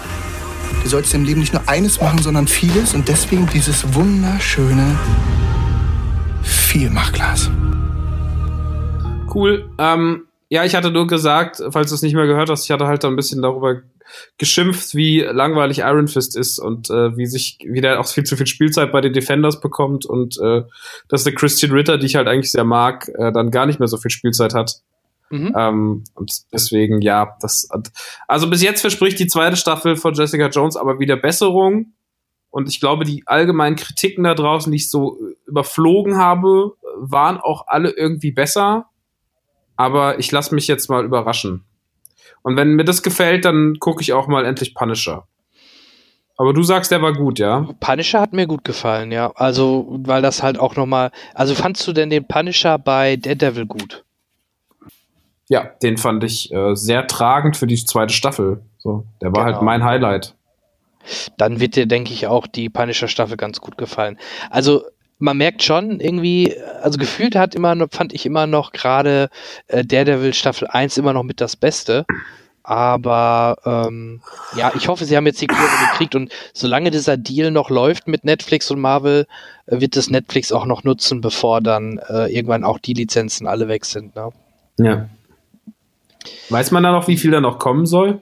Du 0.82 0.88
sollst 0.88 1.14
im 1.14 1.24
Leben 1.24 1.40
nicht 1.40 1.52
nur 1.52 1.68
eines 1.68 2.00
machen, 2.00 2.20
sondern 2.20 2.46
vieles 2.46 2.94
und 2.94 3.08
deswegen 3.08 3.48
dieses 3.52 3.94
wunderschöne 3.94 4.98
Vielmachglas. 6.42 7.50
Cool. 9.32 9.68
Ähm, 9.78 10.22
ja, 10.48 10.64
ich 10.64 10.74
hatte 10.74 10.90
nur 10.90 11.06
gesagt, 11.06 11.60
falls 11.70 11.90
du 11.90 11.96
es 11.96 12.02
nicht 12.02 12.14
mehr 12.14 12.26
gehört 12.26 12.50
hast, 12.50 12.64
ich 12.64 12.70
hatte 12.70 12.86
halt 12.86 13.02
da 13.02 13.08
ein 13.08 13.16
bisschen 13.16 13.42
darüber 13.42 13.82
geschimpft, 14.38 14.94
wie 14.94 15.20
langweilig 15.20 15.78
Iron 15.78 16.08
Fist 16.08 16.36
ist 16.36 16.58
und 16.58 16.90
äh, 16.90 17.16
wie 17.16 17.26
sich, 17.26 17.58
wie 17.64 17.80
der 17.80 18.00
auch 18.00 18.06
viel 18.06 18.24
zu 18.24 18.36
viel 18.36 18.46
Spielzeit 18.46 18.92
bei 18.92 19.00
den 19.00 19.12
Defenders 19.12 19.60
bekommt 19.60 20.06
und 20.06 20.38
äh, 20.40 20.62
dass 21.08 21.24
der 21.24 21.34
Christian 21.34 21.72
Ritter, 21.72 21.98
die 21.98 22.06
ich 22.06 22.16
halt 22.16 22.28
eigentlich 22.28 22.52
sehr 22.52 22.64
mag, 22.64 23.08
äh, 23.08 23.32
dann 23.32 23.50
gar 23.50 23.66
nicht 23.66 23.78
mehr 23.78 23.88
so 23.88 23.96
viel 23.96 24.10
Spielzeit 24.10 24.54
hat. 24.54 24.80
Mhm. 25.30 25.54
Ähm, 25.56 26.04
und 26.14 26.52
deswegen, 26.52 27.00
ja, 27.02 27.36
das, 27.40 27.68
also 28.28 28.48
bis 28.48 28.62
jetzt 28.62 28.80
verspricht 28.80 29.18
die 29.18 29.26
zweite 29.26 29.56
Staffel 29.56 29.96
von 29.96 30.14
Jessica 30.14 30.48
Jones 30.48 30.76
aber 30.76 30.98
wieder 30.98 31.16
Besserung. 31.16 31.92
Und 32.50 32.68
ich 32.68 32.80
glaube, 32.80 33.04
die 33.04 33.22
allgemeinen 33.26 33.76
Kritiken 33.76 34.24
da 34.24 34.34
draußen, 34.34 34.70
die 34.70 34.76
ich 34.76 34.90
so 34.90 35.18
überflogen 35.46 36.16
habe, 36.16 36.72
waren 36.96 37.38
auch 37.38 37.66
alle 37.66 37.90
irgendwie 37.90 38.30
besser. 38.30 38.86
Aber 39.76 40.18
ich 40.18 40.32
lasse 40.32 40.54
mich 40.54 40.66
jetzt 40.68 40.88
mal 40.88 41.04
überraschen. 41.04 41.64
Und 42.46 42.56
wenn 42.56 42.74
mir 42.74 42.84
das 42.84 43.02
gefällt, 43.02 43.44
dann 43.44 43.80
gucke 43.80 44.02
ich 44.02 44.12
auch 44.12 44.28
mal 44.28 44.44
endlich 44.46 44.72
Punisher. 44.72 45.26
Aber 46.36 46.52
du 46.52 46.62
sagst, 46.62 46.92
der 46.92 47.02
war 47.02 47.12
gut, 47.12 47.40
ja? 47.40 47.66
Punisher 47.80 48.20
hat 48.20 48.32
mir 48.32 48.46
gut 48.46 48.62
gefallen, 48.62 49.10
ja. 49.10 49.32
Also, 49.34 49.98
weil 50.04 50.22
das 50.22 50.44
halt 50.44 50.56
auch 50.56 50.76
nochmal. 50.76 51.10
Also, 51.34 51.56
fandst 51.56 51.84
du 51.88 51.92
denn 51.92 52.08
den 52.08 52.24
Punisher 52.24 52.78
bei 52.78 53.16
Daredevil 53.16 53.66
gut? 53.66 54.04
Ja, 55.48 55.70
den 55.82 55.96
fand 55.96 56.22
ich 56.22 56.52
äh, 56.52 56.76
sehr 56.76 57.08
tragend 57.08 57.56
für 57.56 57.66
die 57.66 57.84
zweite 57.84 58.14
Staffel. 58.14 58.62
So, 58.78 59.04
der 59.20 59.32
war 59.32 59.42
halt 59.42 59.56
genau. 59.58 59.68
halt 59.68 59.80
mein 59.80 59.84
Highlight. 59.84 60.36
Dann 61.38 61.58
wird 61.58 61.74
dir, 61.74 61.86
denke 61.86 62.12
ich, 62.12 62.28
auch 62.28 62.46
die 62.46 62.68
Punisher-Staffel 62.68 63.36
ganz 63.36 63.60
gut 63.60 63.76
gefallen. 63.76 64.18
Also, 64.50 64.84
man 65.18 65.36
merkt 65.36 65.64
schon 65.64 65.98
irgendwie, 65.98 66.54
also 66.86 67.00
gefühlt 67.00 67.34
hat 67.34 67.56
immer 67.56 67.74
fand 67.90 68.12
ich 68.12 68.24
immer 68.26 68.46
noch 68.46 68.70
gerade 68.70 69.28
äh, 69.66 69.84
Daredevil 69.84 70.32
Staffel 70.32 70.68
1 70.68 70.96
immer 70.98 71.12
noch 71.12 71.24
mit 71.24 71.40
das 71.40 71.56
Beste. 71.56 72.06
Aber 72.62 73.56
ähm, 73.64 74.22
ja, 74.56 74.70
ich 74.76 74.86
hoffe, 74.86 75.04
sie 75.04 75.16
haben 75.16 75.26
jetzt 75.26 75.40
die 75.40 75.48
Kurve 75.48 75.90
gekriegt 75.90 76.14
und 76.14 76.32
solange 76.52 76.92
dieser 76.92 77.16
Deal 77.16 77.50
noch 77.50 77.70
läuft 77.70 78.06
mit 78.06 78.24
Netflix 78.24 78.70
und 78.70 78.80
Marvel, 78.80 79.26
äh, 79.66 79.80
wird 79.80 79.96
das 79.96 80.10
Netflix 80.10 80.52
auch 80.52 80.64
noch 80.64 80.84
nutzen, 80.84 81.20
bevor 81.20 81.60
dann 81.60 81.98
äh, 82.08 82.32
irgendwann 82.32 82.62
auch 82.62 82.78
die 82.78 82.94
Lizenzen 82.94 83.48
alle 83.48 83.66
weg 83.66 83.84
sind. 83.84 84.14
Ne? 84.14 84.30
Ja. 84.78 85.08
Weiß 86.50 86.70
man 86.70 86.84
da 86.84 86.92
noch, 86.92 87.08
wie 87.08 87.16
viel 87.16 87.32
da 87.32 87.40
noch 87.40 87.58
kommen 87.58 87.86
soll? 87.86 88.20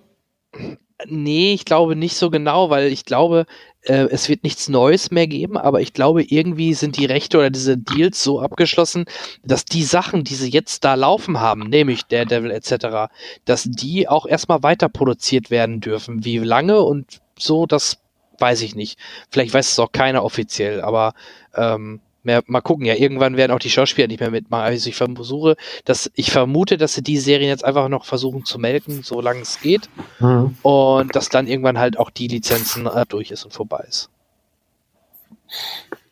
Nee, 1.09 1.55
ich 1.55 1.65
glaube 1.65 1.97
nicht 1.97 2.17
so 2.17 2.31
genau, 2.31 2.71
weil 2.71 2.87
ich 2.87 3.05
glaube, 3.05 3.47
äh, 3.83 4.07
es 4.11 4.29
wird 4.29 4.45
nichts 4.45 4.69
Neues 4.69 5.11
mehr 5.11 5.27
geben, 5.27 5.57
aber 5.57 5.81
ich 5.81 5.93
glaube, 5.93 6.23
irgendwie 6.23 6.75
sind 6.75 6.97
die 6.97 7.05
Rechte 7.05 7.39
oder 7.39 7.51
diese 7.51 7.77
Deals 7.77 8.23
so 8.23 8.41
abgeschlossen, 8.41 9.05
dass 9.45 9.65
die 9.65 9.83
Sachen, 9.83 10.25
die 10.25 10.35
sie 10.35 10.51
jetzt 10.51 10.85
da 10.85 10.95
laufen 10.95 11.41
haben, 11.41 11.69
nämlich 11.69 12.05
Daredevil 12.05 12.51
etc., 12.51 13.13
dass 13.45 13.65
die 13.65 14.09
auch 14.09 14.27
erstmal 14.27 14.63
weiter 14.63 14.89
produziert 14.89 15.51
werden 15.51 15.81
dürfen. 15.81 16.25
Wie 16.25 16.39
lange 16.39 16.81
und 16.81 17.21
so, 17.39 17.67
das 17.67 17.99
weiß 18.39 18.63
ich 18.63 18.75
nicht. 18.75 18.99
Vielleicht 19.31 19.55
weiß 19.55 19.73
es 19.73 19.79
auch 19.79 19.93
keiner 19.93 20.25
offiziell, 20.25 20.81
aber 20.81 21.15
ähm, 21.55 22.01
mehr, 22.25 22.43
mal 22.47 22.61
gucken, 22.61 22.87
ja, 22.87 22.95
irgendwann 22.95 23.37
werden 23.37 23.53
auch 23.53 23.59
die 23.59 23.71
Schauspieler 23.71 24.09
nicht 24.09 24.21
mehr 24.21 24.31
mitmachen. 24.31 24.65
Also 24.65 24.89
ich 24.89 24.97
versuche, 24.97 25.57
dass 25.85 26.11
ich 26.15 26.31
vermute, 26.31 26.77
dass 26.77 26.95
sie 26.95 27.03
die 27.03 27.19
Serien 27.19 27.49
jetzt 27.49 27.65
einfach 27.65 27.89
noch 27.89 28.05
versuchen 28.05 28.45
zu 28.45 28.59
melken, 28.59 29.03
solange 29.03 29.41
es 29.41 29.61
geht. 29.61 29.89
Mhm. 30.21 30.57
Und 30.63 31.15
dass 31.15 31.29
dann 31.29 31.47
irgendwann 31.47 31.79
halt 31.79 31.99
auch 31.99 32.11
die 32.11 32.29
Lizenzen 32.29 32.87
äh, 32.87 33.05
durch 33.09 33.31
ist 33.31 33.45
und 33.45 33.53
vorbei 33.53 33.85
ist. 33.89 34.11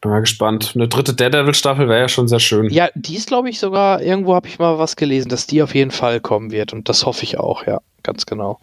Bin 0.00 0.10
mal 0.10 0.20
gespannt. 0.20 0.72
Eine 0.74 0.88
dritte 0.88 1.14
Daredevil-Staffel 1.14 1.88
wäre 1.88 2.00
ja 2.00 2.08
schon 2.08 2.26
sehr 2.26 2.40
schön. 2.40 2.68
Ja, 2.70 2.88
die 2.94 3.16
ist, 3.16 3.28
glaube 3.28 3.50
ich, 3.50 3.58
sogar, 3.58 4.02
irgendwo 4.02 4.34
habe 4.34 4.48
ich 4.48 4.58
mal 4.58 4.78
was 4.78 4.96
gelesen, 4.96 5.28
dass 5.28 5.46
die 5.46 5.62
auf 5.62 5.74
jeden 5.74 5.92
Fall 5.92 6.20
kommen 6.20 6.50
wird. 6.50 6.72
Und 6.72 6.88
das 6.88 7.06
hoffe 7.06 7.22
ich 7.22 7.38
auch, 7.38 7.66
ja, 7.66 7.80
ganz 8.02 8.26
genau. 8.26 8.58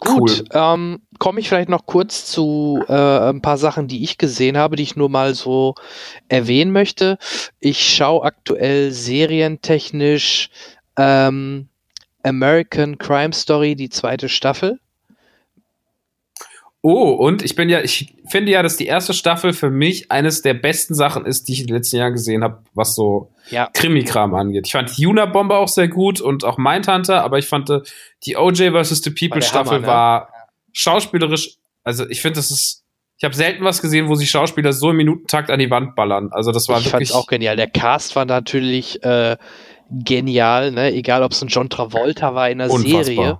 Gut, 0.00 0.30
cool. 0.30 0.44
ähm, 0.52 1.02
komme 1.18 1.40
ich 1.40 1.48
vielleicht 1.48 1.68
noch 1.68 1.84
kurz 1.84 2.24
zu 2.24 2.82
äh, 2.88 2.92
ein 2.92 3.42
paar 3.42 3.58
Sachen, 3.58 3.86
die 3.86 4.02
ich 4.02 4.16
gesehen 4.16 4.56
habe, 4.56 4.76
die 4.76 4.82
ich 4.82 4.96
nur 4.96 5.10
mal 5.10 5.34
so 5.34 5.74
erwähnen 6.28 6.72
möchte. 6.72 7.18
Ich 7.60 7.94
schaue 7.94 8.24
aktuell 8.24 8.92
serientechnisch 8.92 10.48
ähm, 10.96 11.68
American 12.22 12.96
Crime 12.96 13.34
Story, 13.34 13.76
die 13.76 13.90
zweite 13.90 14.30
Staffel. 14.30 14.80
Oh, 16.82 17.10
und 17.10 17.42
ich 17.42 17.56
bin 17.56 17.68
ja, 17.68 17.80
ich 17.82 18.14
finde 18.26 18.52
ja, 18.52 18.62
dass 18.62 18.78
die 18.78 18.86
erste 18.86 19.12
Staffel 19.12 19.52
für 19.52 19.68
mich 19.68 20.10
eines 20.10 20.40
der 20.40 20.54
besten 20.54 20.94
Sachen 20.94 21.26
ist, 21.26 21.46
die 21.46 21.52
ich 21.52 21.60
in 21.60 21.66
den 21.66 21.76
letzten 21.76 21.96
Jahren 21.96 22.14
gesehen 22.14 22.42
habe, 22.42 22.62
was 22.72 22.94
so 22.94 23.30
ja. 23.50 23.68
Krimi-Kram 23.74 24.34
angeht. 24.34 24.66
Ich 24.66 24.72
fand 24.72 24.96
Juna 24.96 25.26
Bomber 25.26 25.58
auch 25.58 25.68
sehr 25.68 25.88
gut 25.88 26.22
und 26.22 26.42
auch 26.42 26.56
Mindhunter, 26.56 27.22
aber 27.22 27.38
ich 27.38 27.46
fand 27.46 27.68
äh, 27.68 27.80
die 28.24 28.36
OJ 28.38 28.70
vs. 28.70 29.02
The 29.02 29.10
People 29.10 29.42
Staffel 29.42 29.72
Hammer, 29.72 29.80
ne? 29.80 29.86
war 29.86 30.28
schauspielerisch, 30.72 31.56
also 31.84 32.08
ich 32.08 32.22
finde, 32.22 32.36
das 32.36 32.50
ist, 32.50 32.82
ich 33.18 33.24
habe 33.24 33.34
selten 33.34 33.62
was 33.62 33.82
gesehen, 33.82 34.08
wo 34.08 34.14
sich 34.14 34.30
Schauspieler 34.30 34.72
so 34.72 34.90
im 34.90 34.96
Minutentakt 34.96 35.50
an 35.50 35.58
die 35.58 35.70
Wand 35.70 35.94
ballern. 35.94 36.30
Also 36.32 36.50
das 36.50 36.66
war 36.70 36.78
ich 36.78 36.86
wirklich. 36.86 37.10
Ich 37.10 37.14
auch 37.14 37.26
genial. 37.26 37.56
Der 37.56 37.68
Cast 37.68 38.16
war 38.16 38.24
natürlich 38.24 39.04
äh, 39.04 39.36
genial, 39.90 40.72
ne? 40.72 40.94
Egal, 40.94 41.22
ob 41.22 41.32
es 41.32 41.42
ein 41.42 41.48
John 41.48 41.68
Travolta 41.68 42.34
war 42.34 42.48
in 42.48 42.58
der 42.58 42.70
Unfassbar. 42.70 43.04
Serie 43.04 43.38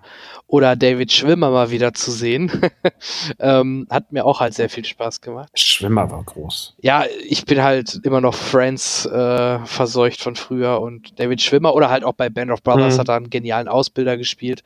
oder 0.51 0.75
David 0.75 1.13
Schwimmer 1.13 1.51
mal 1.51 1.71
wieder 1.71 1.95
zu 1.95 2.11
sehen. 2.11 2.51
ähm, 3.39 3.87
hat 3.89 4.11
mir 4.11 4.25
auch 4.25 4.41
halt 4.41 4.55
sehr 4.55 4.69
viel 4.69 4.85
Spaß 4.85 5.21
gemacht. 5.21 5.49
Schwimmer 5.55 6.11
war 6.11 6.25
groß. 6.25 6.75
Ja, 6.81 7.05
ich 7.25 7.45
bin 7.45 7.63
halt 7.63 8.01
immer 8.03 8.21
noch 8.21 8.35
Friends 8.35 9.07
äh, 9.07 9.61
verseucht 9.61 10.21
von 10.21 10.35
früher 10.35 10.81
und 10.81 11.21
David 11.21 11.41
Schwimmer 11.41 11.73
oder 11.75 11.89
halt 11.89 12.03
auch 12.03 12.15
bei 12.15 12.29
Band 12.29 12.51
of 12.51 12.65
Brothers 12.65 12.97
mhm. 12.97 13.01
hat 13.01 13.09
er 13.09 13.15
einen 13.15 13.31
genialen 13.31 13.69
Ausbilder 13.69 14.17
gespielt. 14.17 14.65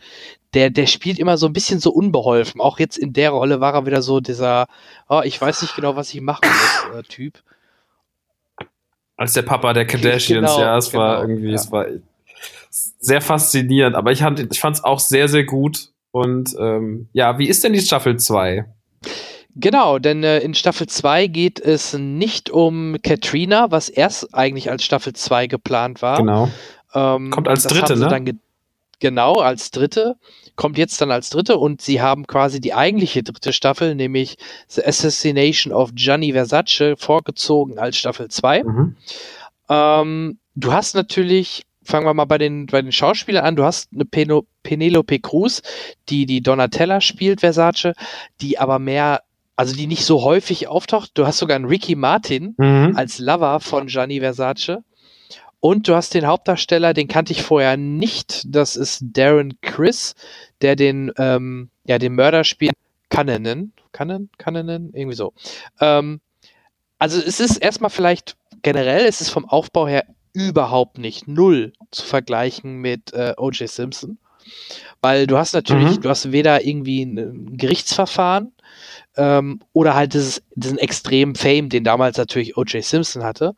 Der, 0.54 0.70
der 0.70 0.86
spielt 0.86 1.18
immer 1.18 1.36
so 1.36 1.46
ein 1.46 1.52
bisschen 1.52 1.80
so 1.80 1.90
unbeholfen. 1.90 2.62
Auch 2.62 2.78
jetzt 2.78 2.96
in 2.96 3.12
der 3.12 3.30
Rolle 3.30 3.60
war 3.60 3.74
er 3.74 3.84
wieder 3.84 4.00
so 4.00 4.20
dieser, 4.20 4.66
oh, 5.10 5.20
ich 5.22 5.38
weiß 5.38 5.60
nicht 5.60 5.76
genau, 5.76 5.96
was 5.96 6.14
ich 6.14 6.20
machen 6.22 6.48
muss, 6.48 6.98
äh, 6.98 7.02
Typ. 7.02 7.42
Als 9.16 9.34
der 9.34 9.42
Papa 9.42 9.74
der 9.74 9.86
Kardashians, 9.86 10.50
genau, 10.50 10.60
ja, 10.60 10.78
es 10.78 10.90
genau, 10.90 11.02
war 11.02 11.20
irgendwie, 11.20 11.48
ja. 11.48 11.54
es 11.54 11.70
war 11.70 11.86
sehr 12.98 13.20
faszinierend, 13.20 13.94
aber 13.94 14.10
ich, 14.12 14.20
ich 14.20 14.60
fand 14.60 14.76
es 14.76 14.84
auch 14.84 14.98
sehr, 14.98 15.28
sehr 15.28 15.44
gut. 15.44 15.90
Und 16.10 16.54
ähm, 16.58 17.08
ja, 17.12 17.38
wie 17.38 17.48
ist 17.48 17.64
denn 17.64 17.72
die 17.72 17.80
Staffel 17.80 18.18
2? 18.18 18.66
Genau, 19.56 19.98
denn 19.98 20.24
äh, 20.24 20.40
in 20.40 20.54
Staffel 20.54 20.88
2 20.88 21.28
geht 21.28 21.60
es 21.60 21.94
nicht 21.94 22.50
um 22.50 22.96
Katrina, 23.02 23.70
was 23.70 23.88
erst 23.88 24.34
eigentlich 24.34 24.70
als 24.70 24.84
Staffel 24.84 25.12
2 25.12 25.46
geplant 25.46 26.02
war. 26.02 26.18
Genau. 26.18 26.50
Ähm, 26.94 27.30
Kommt 27.30 27.48
als 27.48 27.64
dritte, 27.64 27.96
ne? 27.96 28.38
genau, 29.00 29.34
als 29.34 29.70
dritte. 29.70 30.16
Kommt 30.56 30.78
jetzt 30.78 31.00
dann 31.00 31.10
als 31.10 31.30
dritte 31.30 31.58
und 31.58 31.82
sie 31.82 32.00
haben 32.00 32.26
quasi 32.28 32.60
die 32.60 32.74
eigentliche 32.74 33.24
dritte 33.24 33.52
Staffel, 33.52 33.94
nämlich 33.96 34.36
The 34.68 34.84
Assassination 34.84 35.72
of 35.72 35.90
Gianni 35.94 36.32
Versace, 36.32 36.94
vorgezogen 36.96 37.78
als 37.78 37.96
Staffel 37.96 38.28
2. 38.28 38.62
Mhm. 38.62 38.96
Ähm, 39.68 40.38
du 40.54 40.72
hast 40.72 40.94
natürlich 40.94 41.64
fangen 41.84 42.06
wir 42.06 42.14
mal 42.14 42.24
bei 42.24 42.38
den, 42.38 42.66
bei 42.66 42.82
den 42.82 42.92
Schauspielern 42.92 43.44
an. 43.44 43.56
Du 43.56 43.64
hast 43.64 43.90
eine 43.92 44.04
Peno, 44.04 44.46
Penelope 44.62 45.20
Cruz, 45.20 45.62
die 46.08 46.26
die 46.26 46.40
Donatella 46.40 47.00
spielt, 47.00 47.40
Versace, 47.40 47.92
die 48.40 48.58
aber 48.58 48.78
mehr, 48.78 49.22
also 49.56 49.74
die 49.74 49.86
nicht 49.86 50.04
so 50.04 50.22
häufig 50.22 50.68
auftaucht. 50.68 51.12
Du 51.14 51.26
hast 51.26 51.38
sogar 51.38 51.56
einen 51.56 51.66
Ricky 51.66 51.94
Martin 51.94 52.54
mhm. 52.56 52.94
als 52.96 53.18
Lover 53.18 53.60
von 53.60 53.86
Gianni 53.86 54.20
Versace. 54.20 54.78
Und 55.60 55.88
du 55.88 55.94
hast 55.94 56.12
den 56.12 56.26
Hauptdarsteller, 56.26 56.92
den 56.92 57.08
kannte 57.08 57.32
ich 57.32 57.42
vorher 57.42 57.78
nicht. 57.78 58.44
Das 58.46 58.76
ist 58.76 59.02
Darren 59.02 59.58
Chris, 59.62 60.14
der 60.60 60.76
den, 60.76 61.10
ähm, 61.16 61.70
ja, 61.86 61.98
den 61.98 62.14
Mörder 62.14 62.44
spielt. 62.44 62.74
Cannonen, 63.08 63.72
Cannon, 63.92 64.28
Cannonen, 64.38 64.92
irgendwie 64.92 65.16
so. 65.16 65.32
Ähm, 65.80 66.20
also 66.98 67.20
es 67.20 67.40
ist 67.40 67.58
erstmal 67.58 67.90
vielleicht 67.90 68.36
generell, 68.62 69.06
es 69.06 69.20
ist 69.20 69.30
vom 69.30 69.44
Aufbau 69.44 69.86
her 69.86 70.04
überhaupt 70.34 70.98
nicht 70.98 71.26
null 71.26 71.72
zu 71.90 72.04
vergleichen 72.04 72.76
mit 72.76 73.14
äh, 73.14 73.32
O.J. 73.38 73.68
Simpson. 73.68 74.18
Weil 75.00 75.26
du 75.26 75.38
hast 75.38 75.54
natürlich, 75.54 75.96
mhm. 75.96 76.02
du 76.02 76.08
hast 76.10 76.32
weder 76.32 76.66
irgendwie 76.66 77.02
ein 77.02 77.56
Gerichtsverfahren 77.56 78.52
ähm, 79.16 79.60
oder 79.72 79.94
halt 79.94 80.12
dieses, 80.12 80.42
diesen 80.54 80.78
extremen 80.78 81.34
Fame, 81.34 81.70
den 81.70 81.84
damals 81.84 82.18
natürlich 82.18 82.56
O.J. 82.56 82.84
Simpson 82.84 83.22
hatte. 83.22 83.54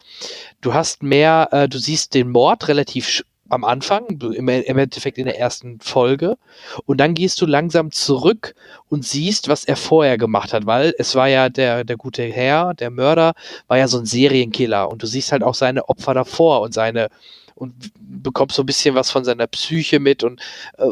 Du 0.61 0.75
hast 0.75 1.03
mehr, 1.03 1.49
äh, 1.51 1.69
du 1.69 1.79
siehst 1.79 2.15
den 2.15 2.31
Mord 2.31 2.69
relativ 2.69 3.25
am 3.49 3.65
Anfang, 3.65 4.07
im, 4.21 4.49
im 4.49 4.79
Endeffekt 4.79 5.19
in 5.19 5.27
der 5.27 5.39
ersten 5.39 5.81
Folge. 5.81 6.37
Und 6.85 6.99
dann 6.99 7.15
gehst 7.15 7.41
du 7.41 7.47
langsam 7.47 7.91
zurück 7.93 8.55
und 8.89 9.05
siehst, 9.05 9.49
was 9.49 9.65
er 9.65 9.77
vorher 9.77 10.19
gemacht 10.19 10.53
hat, 10.53 10.67
weil 10.67 10.95
es 10.99 11.15
war 11.15 11.29
ja 11.29 11.49
der, 11.49 11.85
der 11.85 11.97
gute 11.97 12.23
Herr, 12.25 12.75
der 12.75 12.91
Mörder, 12.91 13.35
war 13.69 13.79
ja 13.79 13.89
so 13.89 13.99
ein 13.99 14.07
Serienkiller. 14.07 14.91
Und 14.91 15.03
du 15.03 15.07
siehst 15.07 15.33
halt 15.33 15.43
auch 15.43 15.55
seine 15.55 15.89
Opfer 15.89 16.15
davor 16.15 16.61
und 16.61 16.75
seine, 16.75 17.09
und 17.55 17.73
bekommst 17.99 18.57
so 18.57 18.63
ein 18.63 18.67
bisschen 18.67 18.95
was 18.95 19.11
von 19.11 19.25
seiner 19.25 19.47
Psyche 19.47 20.01
mit 20.01 20.23
und 20.23 20.41
äh, 20.79 20.87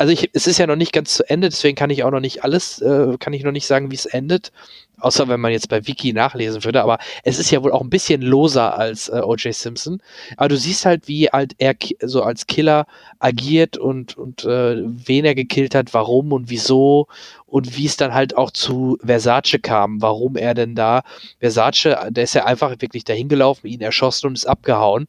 also 0.00 0.14
ich, 0.14 0.30
es 0.32 0.46
ist 0.46 0.56
ja 0.56 0.66
noch 0.66 0.76
nicht 0.76 0.94
ganz 0.94 1.12
zu 1.12 1.28
Ende, 1.28 1.50
deswegen 1.50 1.76
kann 1.76 1.90
ich 1.90 2.04
auch 2.04 2.10
noch 2.10 2.20
nicht 2.20 2.42
alles, 2.42 2.80
äh, 2.80 3.18
kann 3.18 3.34
ich 3.34 3.44
noch 3.44 3.52
nicht 3.52 3.66
sagen, 3.66 3.90
wie 3.90 3.96
es 3.96 4.06
endet. 4.06 4.50
Außer 4.98 5.28
wenn 5.28 5.40
man 5.40 5.52
jetzt 5.52 5.68
bei 5.68 5.86
Wiki 5.86 6.14
nachlesen 6.14 6.64
würde, 6.64 6.82
aber 6.82 6.98
es 7.22 7.38
ist 7.38 7.50
ja 7.50 7.62
wohl 7.62 7.72
auch 7.72 7.82
ein 7.82 7.90
bisschen 7.90 8.22
loser 8.22 8.78
als 8.78 9.10
äh, 9.10 9.20
O.J. 9.22 9.54
Simpson. 9.54 10.00
Aber 10.38 10.48
du 10.48 10.56
siehst 10.56 10.86
halt, 10.86 11.06
wie 11.06 11.26
halt 11.26 11.52
er 11.58 11.74
so 12.00 12.22
als 12.22 12.46
Killer 12.46 12.86
agiert 13.18 13.76
und, 13.76 14.16
und 14.16 14.46
äh, 14.46 14.76
wen 14.86 15.26
er 15.26 15.34
gekillt 15.34 15.74
hat, 15.74 15.92
warum 15.92 16.32
und 16.32 16.48
wieso 16.48 17.06
und 17.44 17.76
wie 17.76 17.84
es 17.84 17.98
dann 17.98 18.14
halt 18.14 18.38
auch 18.38 18.52
zu 18.52 18.96
Versace 19.04 19.58
kam, 19.60 20.00
warum 20.00 20.36
er 20.36 20.54
denn 20.54 20.74
da, 20.74 21.02
Versace, 21.40 21.94
der 22.08 22.24
ist 22.24 22.34
ja 22.34 22.46
einfach 22.46 22.74
wirklich 22.78 23.04
dahin 23.04 23.28
gelaufen, 23.28 23.66
ihn 23.66 23.82
erschossen 23.82 24.28
und 24.28 24.32
ist 24.34 24.46
abgehauen. 24.46 25.08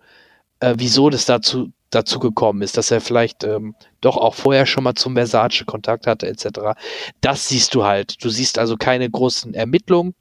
Äh, 0.61 0.75
wieso 0.77 1.09
das 1.09 1.25
dazu 1.25 1.71
dazu 1.91 2.19
gekommen 2.19 2.61
ist, 2.61 2.77
dass 2.77 2.89
er 2.89 3.01
vielleicht 3.01 3.43
ähm, 3.43 3.75
doch 3.99 4.15
auch 4.15 4.33
vorher 4.33 4.65
schon 4.65 4.85
mal 4.85 4.95
zum 4.95 5.15
Versace 5.15 5.65
Kontakt 5.65 6.07
hatte 6.07 6.27
etc. 6.27 6.79
Das 7.19 7.49
siehst 7.49 7.75
du 7.75 7.83
halt. 7.83 8.23
Du 8.23 8.29
siehst 8.29 8.57
also 8.57 8.77
keine 8.77 9.09
großen 9.09 9.53
Ermittlungen. 9.53 10.15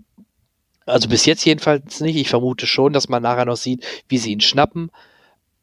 Also 0.84 1.08
bis 1.08 1.26
jetzt 1.26 1.44
jedenfalls 1.44 2.00
nicht. 2.00 2.16
Ich 2.16 2.28
vermute 2.28 2.66
schon, 2.66 2.92
dass 2.92 3.08
man 3.08 3.22
nachher 3.22 3.44
noch 3.44 3.56
sieht, 3.56 3.86
wie 4.08 4.18
sie 4.18 4.32
ihn 4.32 4.40
schnappen. 4.40 4.90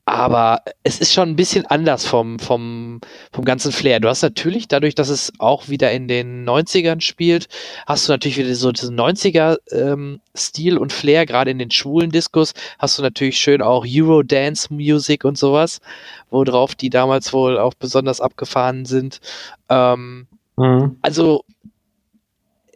Aber 0.08 0.62
es 0.84 1.01
ist 1.01 1.14
schon 1.14 1.28
ein 1.28 1.36
bisschen 1.36 1.66
anders 1.66 2.05
vom, 2.05 2.39
vom, 2.39 3.01
vom 3.34 3.43
ganzen 3.43 3.74
Flair. 3.74 3.99
Du 3.99 4.08
hast 4.08 4.22
natürlich, 4.22 4.70
dadurch, 4.70 4.95
dass 4.95 5.10
es 5.10 5.34
auch 5.38 5.68
wieder 5.68 5.91
in 5.91 6.08
den 6.08 6.47
90ern 6.47 7.01
spielt, 7.01 7.49
hast 7.86 8.08
du 8.08 8.14
natürlich 8.14 8.38
wieder 8.38 8.55
so 8.55 8.72
diesen 8.72 8.97
90er-Stil 8.97 10.74
ähm, 10.74 10.80
und 10.80 10.93
Flair, 10.93 11.26
gerade 11.26 11.51
in 11.51 11.60
den 11.60 11.72
schwulen 11.72 12.10
Diskos, 12.10 12.53
hast 12.80 12.97
du 12.97 13.03
natürlich 13.03 13.38
schön 13.38 13.62
auch 13.62 13.86
Eurodance-Music 13.86 15.26
und 15.26 15.38
sowas, 15.38 15.82
worauf 16.30 16.74
die 16.74 16.89
damals 16.89 17.34
wohl 17.34 17.58
auch 17.58 17.74
besonders 17.74 18.22
abgefahren 18.22 18.86
sind. 18.86 19.20
Ähm, 19.68 20.28
mhm. 20.55 20.95
Also 21.01 21.43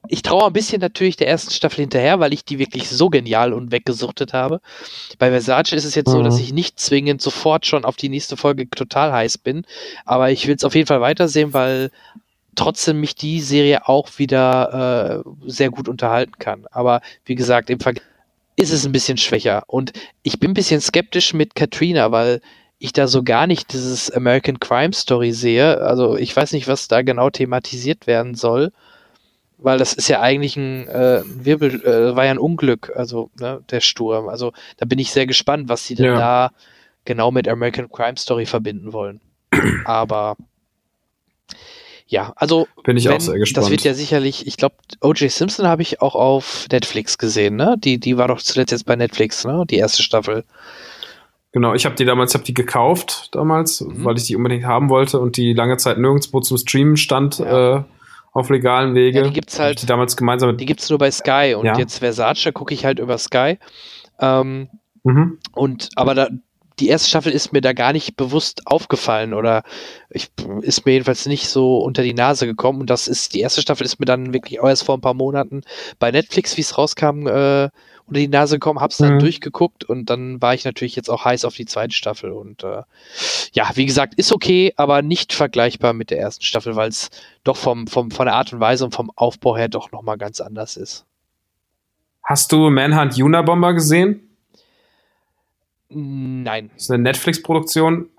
ich 0.08 0.22
traue 0.24 0.48
ein 0.48 0.54
bisschen 0.54 0.82
natürlich 0.82 1.16
der 1.16 1.28
ersten 1.28 1.52
Staffel 1.52 1.82
hinterher, 1.82 2.20
weil 2.20 2.34
ich 2.34 2.44
die 2.44 2.60
wirklich 2.60 2.90
so 2.90 3.10
genial 3.10 3.54
und 3.54 3.72
weggesuchtet 3.72 4.34
habe. 4.34 4.60
Bei 5.20 5.30
Versace 5.30 5.74
ist 5.74 5.86
es 5.86 5.96
jetzt 5.96 6.08
mhm. 6.08 6.14
so, 6.14 6.24
dass 6.24 6.40
ich 6.40 6.54
nicht 6.54 6.80
zwingend 6.80 7.22
sofort 7.22 7.66
schon 7.66 7.86
auf 7.86 7.96
die 7.96 8.10
nächste 8.10 8.38
Folge 8.38 8.70
total 8.70 9.12
heiß 9.12 9.38
bin, 9.38 9.64
aber 10.06 10.32
ich 10.32 10.48
will 10.48 10.56
es 10.56 10.64
auf 10.64 10.76
jeden 10.76 10.88
Fall 10.88 11.02
weitersehen, 11.02 11.54
weil 11.54 11.92
trotzdem 12.56 13.00
mich 13.00 13.16
die 13.16 13.42
Serie 13.42 13.88
auch 13.88 14.10
wieder 14.18 15.24
äh, 15.24 15.50
sehr 15.50 15.70
gut 15.70 15.88
unterhalten 15.88 16.34
kann. 16.40 16.66
Aber 16.72 17.02
wie 17.26 17.36
gesagt, 17.36 17.70
im 17.70 17.80
Vergleich 17.80 18.06
ist 18.58 18.74
es 18.74 18.86
ein 18.86 18.92
bisschen 18.92 19.18
schwächer. 19.18 19.64
Und 19.68 19.94
ich 20.24 20.40
bin 20.40 20.52
ein 20.52 20.56
bisschen 20.56 20.82
skeptisch 20.82 21.34
mit 21.34 21.56
Katrina, 21.56 22.12
weil 22.12 22.42
ich 22.80 22.92
da 22.92 23.08
so 23.08 23.24
gar 23.24 23.48
nicht 23.48 23.72
dieses 23.74 24.12
American 24.12 24.60
Crime 24.60 24.94
Story 24.94 25.32
sehe. 25.32 25.80
Also 25.82 26.18
ich 26.18 26.36
weiß 26.36 26.52
nicht, 26.52 26.68
was 26.68 26.88
da 26.88 27.04
genau 27.04 27.30
thematisiert 27.30 28.08
werden 28.08 28.36
soll 28.36 28.72
weil 29.62 29.78
das 29.78 29.94
ist 29.94 30.10
ja 30.10 30.20
eigentlich 30.20 30.58
ein 30.58 30.88
äh, 30.88 31.22
Wirbel, 31.26 31.84
äh, 31.86 32.16
war 32.16 32.26
ja 32.26 32.32
ein 32.32 32.40
Unglück, 32.40 32.92
also 32.96 33.30
ne, 33.40 33.64
der 33.70 33.80
Sturm. 33.80 34.28
Also 34.28 34.54
da 34.78 34.86
bin 34.86 35.00
ich 35.00 35.12
sehr 35.12 35.28
gespannt, 35.28 35.70
was 35.70 35.86
sie 35.86 35.96
denn 35.96 36.08
ja. 36.08 36.18
da 36.18 36.52
genau 37.06 37.32
mit 37.32 37.48
American 37.48 37.90
Crime 37.90 38.18
Story 38.18 38.46
verbinden 38.46 38.92
wollen. 38.92 39.22
Aber 39.86 40.36
ja, 42.08 42.34
also 42.36 42.68
bin 42.84 42.98
ich 42.98 43.06
wenn, 43.06 43.14
auch 43.14 43.22
sehr 43.22 43.38
gespannt. 43.38 43.66
Das 43.66 43.72
wird 43.72 43.84
ja 43.84 43.94
sicherlich, 43.94 44.46
ich 44.46 44.58
glaube, 44.58 44.76
O.J. 45.00 45.32
Simpson 45.32 45.68
habe 45.68 45.82
ich 45.82 46.02
auch 46.02 46.16
auf 46.16 46.68
Netflix 46.72 47.18
gesehen, 47.18 47.56
ne? 47.56 47.76
Die, 47.78 48.00
die 48.00 48.18
war 48.18 48.28
doch 48.28 48.42
zuletzt 48.42 48.72
jetzt 48.72 48.86
bei 48.86 48.96
Netflix, 48.96 49.46
ne? 49.46 49.64
Die 49.70 49.78
erste 49.78 50.04
Staffel. 50.04 50.44
Genau, 51.54 51.74
ich 51.74 51.86
habe 51.86 51.96
die 51.96 52.06
damals, 52.06 52.34
habe 52.34 52.44
die 52.44 52.54
gekauft 52.54 53.30
damals, 53.32 53.82
mhm. 53.82 54.04
weil 54.04 54.18
ich 54.18 54.26
die 54.26 54.36
unbedingt 54.36 54.66
haben 54.66 54.90
wollte 54.90 55.20
und 55.20 55.38
die 55.38 55.54
lange 55.54 55.78
Zeit 55.78 56.00
nirgendwo 56.00 56.40
zum 56.40 56.58
Streamen 56.58 56.98
stand. 56.98 57.40
Ja. 57.40 57.78
Äh, 57.78 57.84
auf 58.32 58.50
legalen 58.50 58.96
Wege. 58.96 59.20
Ja, 59.20 59.24
die 59.26 59.34
gibt's 59.34 59.60
halt. 59.60 59.82
Die 59.82 59.86
damals 59.86 60.16
gemeinsam. 60.16 60.58
Die 60.58 60.66
gibt's 60.66 60.90
nur 60.90 61.00
bei 61.00 61.12
Sky 61.12 61.56
und 61.58 61.66
ja. 61.66 61.78
jetzt 61.78 62.00
Versace 62.00 62.52
gucke 62.54 62.74
ich 62.74 62.86
halt 62.86 63.00
über 63.00 63.18
Sky. 63.18 63.60
Ähm, 64.20 64.70
mhm. 65.04 65.40
Und 65.54 65.90
aber 65.96 66.16
da, 66.16 66.30
die 66.80 66.88
erste 66.88 67.10
Staffel 67.10 67.32
ist 67.32 67.54
mir 67.54 67.62
da 67.62 67.74
gar 67.74 67.94
nicht 67.94 68.16
bewusst 68.16 68.66
aufgefallen 68.66 69.34
oder 69.34 69.64
ich, 70.10 70.32
ist 70.62 70.86
mir 70.86 70.94
jedenfalls 70.94 71.26
nicht 71.28 71.48
so 71.48 71.78
unter 71.78 72.04
die 72.04 72.14
Nase 72.14 72.48
gekommen. 72.48 72.82
Und 72.82 72.90
das 72.90 73.08
ist, 73.08 73.34
die 73.34 73.42
erste 73.42 73.62
Staffel 73.62 73.86
ist 73.86 74.00
mir 74.00 74.06
dann 74.06 74.34
wirklich 74.34 74.60
auch 74.62 74.68
erst 74.68 74.86
vor 74.86 74.98
ein 74.98 75.02
paar 75.02 75.14
Monaten 75.14 75.62
bei 76.00 76.12
Netflix, 76.12 76.58
wie 76.58 76.62
es 76.62 76.78
rauskam, 76.78 77.28
äh, 77.28 77.70
unter 78.12 78.20
die 78.20 78.28
Nase 78.28 78.56
gekommen, 78.56 78.82
hab's 78.82 78.98
dann 78.98 79.16
mhm. 79.16 79.20
durchgeguckt 79.20 79.86
und 79.86 80.10
dann 80.10 80.42
war 80.42 80.54
ich 80.54 80.66
natürlich 80.66 80.98
jetzt 80.98 81.10
auch 81.10 81.24
heiß 81.24 81.46
auf 81.46 81.56
die 81.56 81.66
zweite 81.66 81.94
Staffel. 81.94 82.32
Und 82.32 82.64
äh, 82.64 82.84
ja, 83.54 83.70
wie 83.76 83.86
gesagt, 83.86 84.16
ist 84.16 84.34
okay, 84.34 84.74
aber 84.76 85.02
nicht 85.02 85.32
vergleichbar 85.32 85.94
mit 85.94 86.12
der 86.12 86.20
ersten 86.20 86.44
Staffel, 86.44 86.76
weil 86.76 86.90
es 86.90 87.10
doch 87.46 87.56
vom, 87.56 87.88
vom, 87.88 88.12
von 88.12 88.26
der 88.26 88.36
Art 88.36 88.52
und 88.52 88.60
Weise 88.60 88.84
und 88.84 88.94
vom 88.94 89.12
Aufbau 89.16 89.56
her 89.56 89.70
doch 89.70 89.94
nochmal 89.94 90.18
ganz 90.18 90.42
anders 90.42 90.76
ist. 90.76 91.06
Hast 92.24 92.52
du 92.52 92.70
Manhunt 92.70 93.18
Unabomber 93.18 93.74
gesehen? 93.74 94.30
Nein. 95.90 96.70
Das 96.74 96.84
ist 96.84 96.92
eine 96.92 97.04
Netflix-Produktion. 97.04 98.10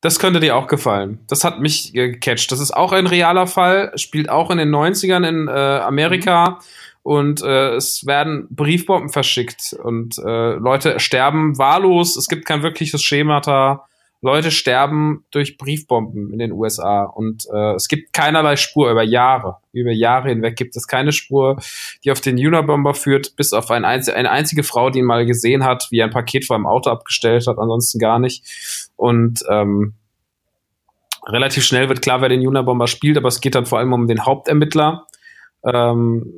Das 0.00 0.18
könnte 0.18 0.38
dir 0.40 0.56
auch 0.56 0.66
gefallen. 0.66 1.20
Das 1.28 1.42
hat 1.42 1.60
mich 1.60 1.92
gecatcht. 1.92 2.52
Das 2.52 2.60
ist 2.60 2.72
auch 2.72 2.92
ein 2.92 3.06
realer 3.06 3.48
Fall, 3.48 3.92
spielt 3.96 4.28
auch 4.28 4.50
in 4.50 4.58
den 4.58 4.70
90ern 4.70 5.26
in 5.26 5.48
äh, 5.48 5.50
Amerika. 5.50 6.50
Mhm 6.50 6.87
und 7.02 7.42
äh, 7.42 7.74
es 7.74 8.06
werden 8.06 8.46
Briefbomben 8.50 9.10
verschickt 9.10 9.74
und 9.82 10.18
äh, 10.18 10.54
Leute 10.54 11.00
sterben 11.00 11.58
wahllos. 11.58 12.16
Es 12.16 12.28
gibt 12.28 12.44
kein 12.44 12.62
wirkliches 12.62 13.02
Schemata. 13.02 13.84
Leute 14.20 14.50
sterben 14.50 15.24
durch 15.30 15.58
Briefbomben 15.58 16.32
in 16.32 16.40
den 16.40 16.50
USA 16.50 17.04
und 17.04 17.46
äh, 17.52 17.74
es 17.74 17.86
gibt 17.86 18.12
keinerlei 18.12 18.56
Spur 18.56 18.90
über 18.90 19.04
Jahre. 19.04 19.58
Über 19.72 19.92
Jahre 19.92 20.30
hinweg 20.30 20.56
gibt 20.56 20.76
es 20.76 20.88
keine 20.88 21.12
Spur, 21.12 21.56
die 22.04 22.10
auf 22.10 22.20
den 22.20 22.36
Unabomber 22.36 22.94
führt, 22.94 23.36
bis 23.36 23.52
auf 23.52 23.70
ein 23.70 23.84
einz 23.84 24.08
eine 24.08 24.32
einzige 24.32 24.64
Frau, 24.64 24.90
die 24.90 24.98
ihn 24.98 25.04
mal 25.04 25.24
gesehen 25.24 25.64
hat, 25.64 25.86
wie 25.90 26.00
er 26.00 26.06
ein 26.06 26.10
Paket 26.10 26.46
vor 26.46 26.56
einem 26.56 26.66
Auto 26.66 26.90
abgestellt 26.90 27.46
hat, 27.46 27.58
ansonsten 27.58 28.00
gar 28.00 28.18
nicht. 28.18 28.90
Und 28.96 29.44
ähm, 29.48 29.94
relativ 31.28 31.64
schnell 31.64 31.88
wird 31.88 32.02
klar, 32.02 32.20
wer 32.20 32.28
den 32.28 32.44
Unabomber 32.44 32.88
spielt, 32.88 33.16
aber 33.16 33.28
es 33.28 33.40
geht 33.40 33.54
dann 33.54 33.66
vor 33.66 33.78
allem 33.78 33.92
um 33.92 34.08
den 34.08 34.26
Hauptermittler. 34.26 35.06
Ähm, 35.64 36.34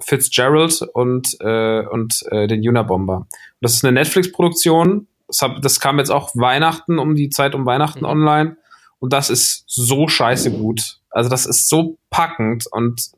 Fitzgerald 0.00 0.82
und, 0.94 1.36
äh, 1.40 1.80
und 1.86 2.24
äh, 2.30 2.46
den 2.46 2.66
Unabomber. 2.68 3.26
Das 3.60 3.74
ist 3.74 3.84
eine 3.84 3.92
Netflix-Produktion. 3.92 5.06
Das, 5.28 5.44
das, 5.60 5.80
kam 5.80 5.98
jetzt 5.98 6.10
auch 6.10 6.30
Weihnachten, 6.34 6.98
um 6.98 7.14
die 7.14 7.30
Zeit 7.30 7.54
um 7.54 7.66
Weihnachten 7.66 8.00
mhm. 8.00 8.06
online. 8.06 8.56
Und 8.98 9.12
das 9.12 9.30
ist 9.30 9.64
so 9.66 10.08
scheiße 10.08 10.52
gut. 10.52 10.98
Also 11.10 11.30
das 11.30 11.46
ist 11.46 11.68
so 11.68 11.98
packend 12.10 12.66
und 12.70 13.10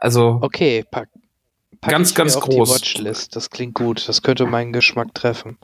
also. 0.00 0.38
Okay, 0.40 0.84
pack, 0.90 1.08
pack 1.80 1.90
ganz, 1.90 2.14
ganz 2.14 2.38
groß. 2.38 2.80
Das 3.30 3.50
klingt 3.50 3.74
gut. 3.74 4.08
Das 4.08 4.22
könnte 4.22 4.46
meinen 4.46 4.72
Geschmack 4.72 5.14
treffen. 5.14 5.58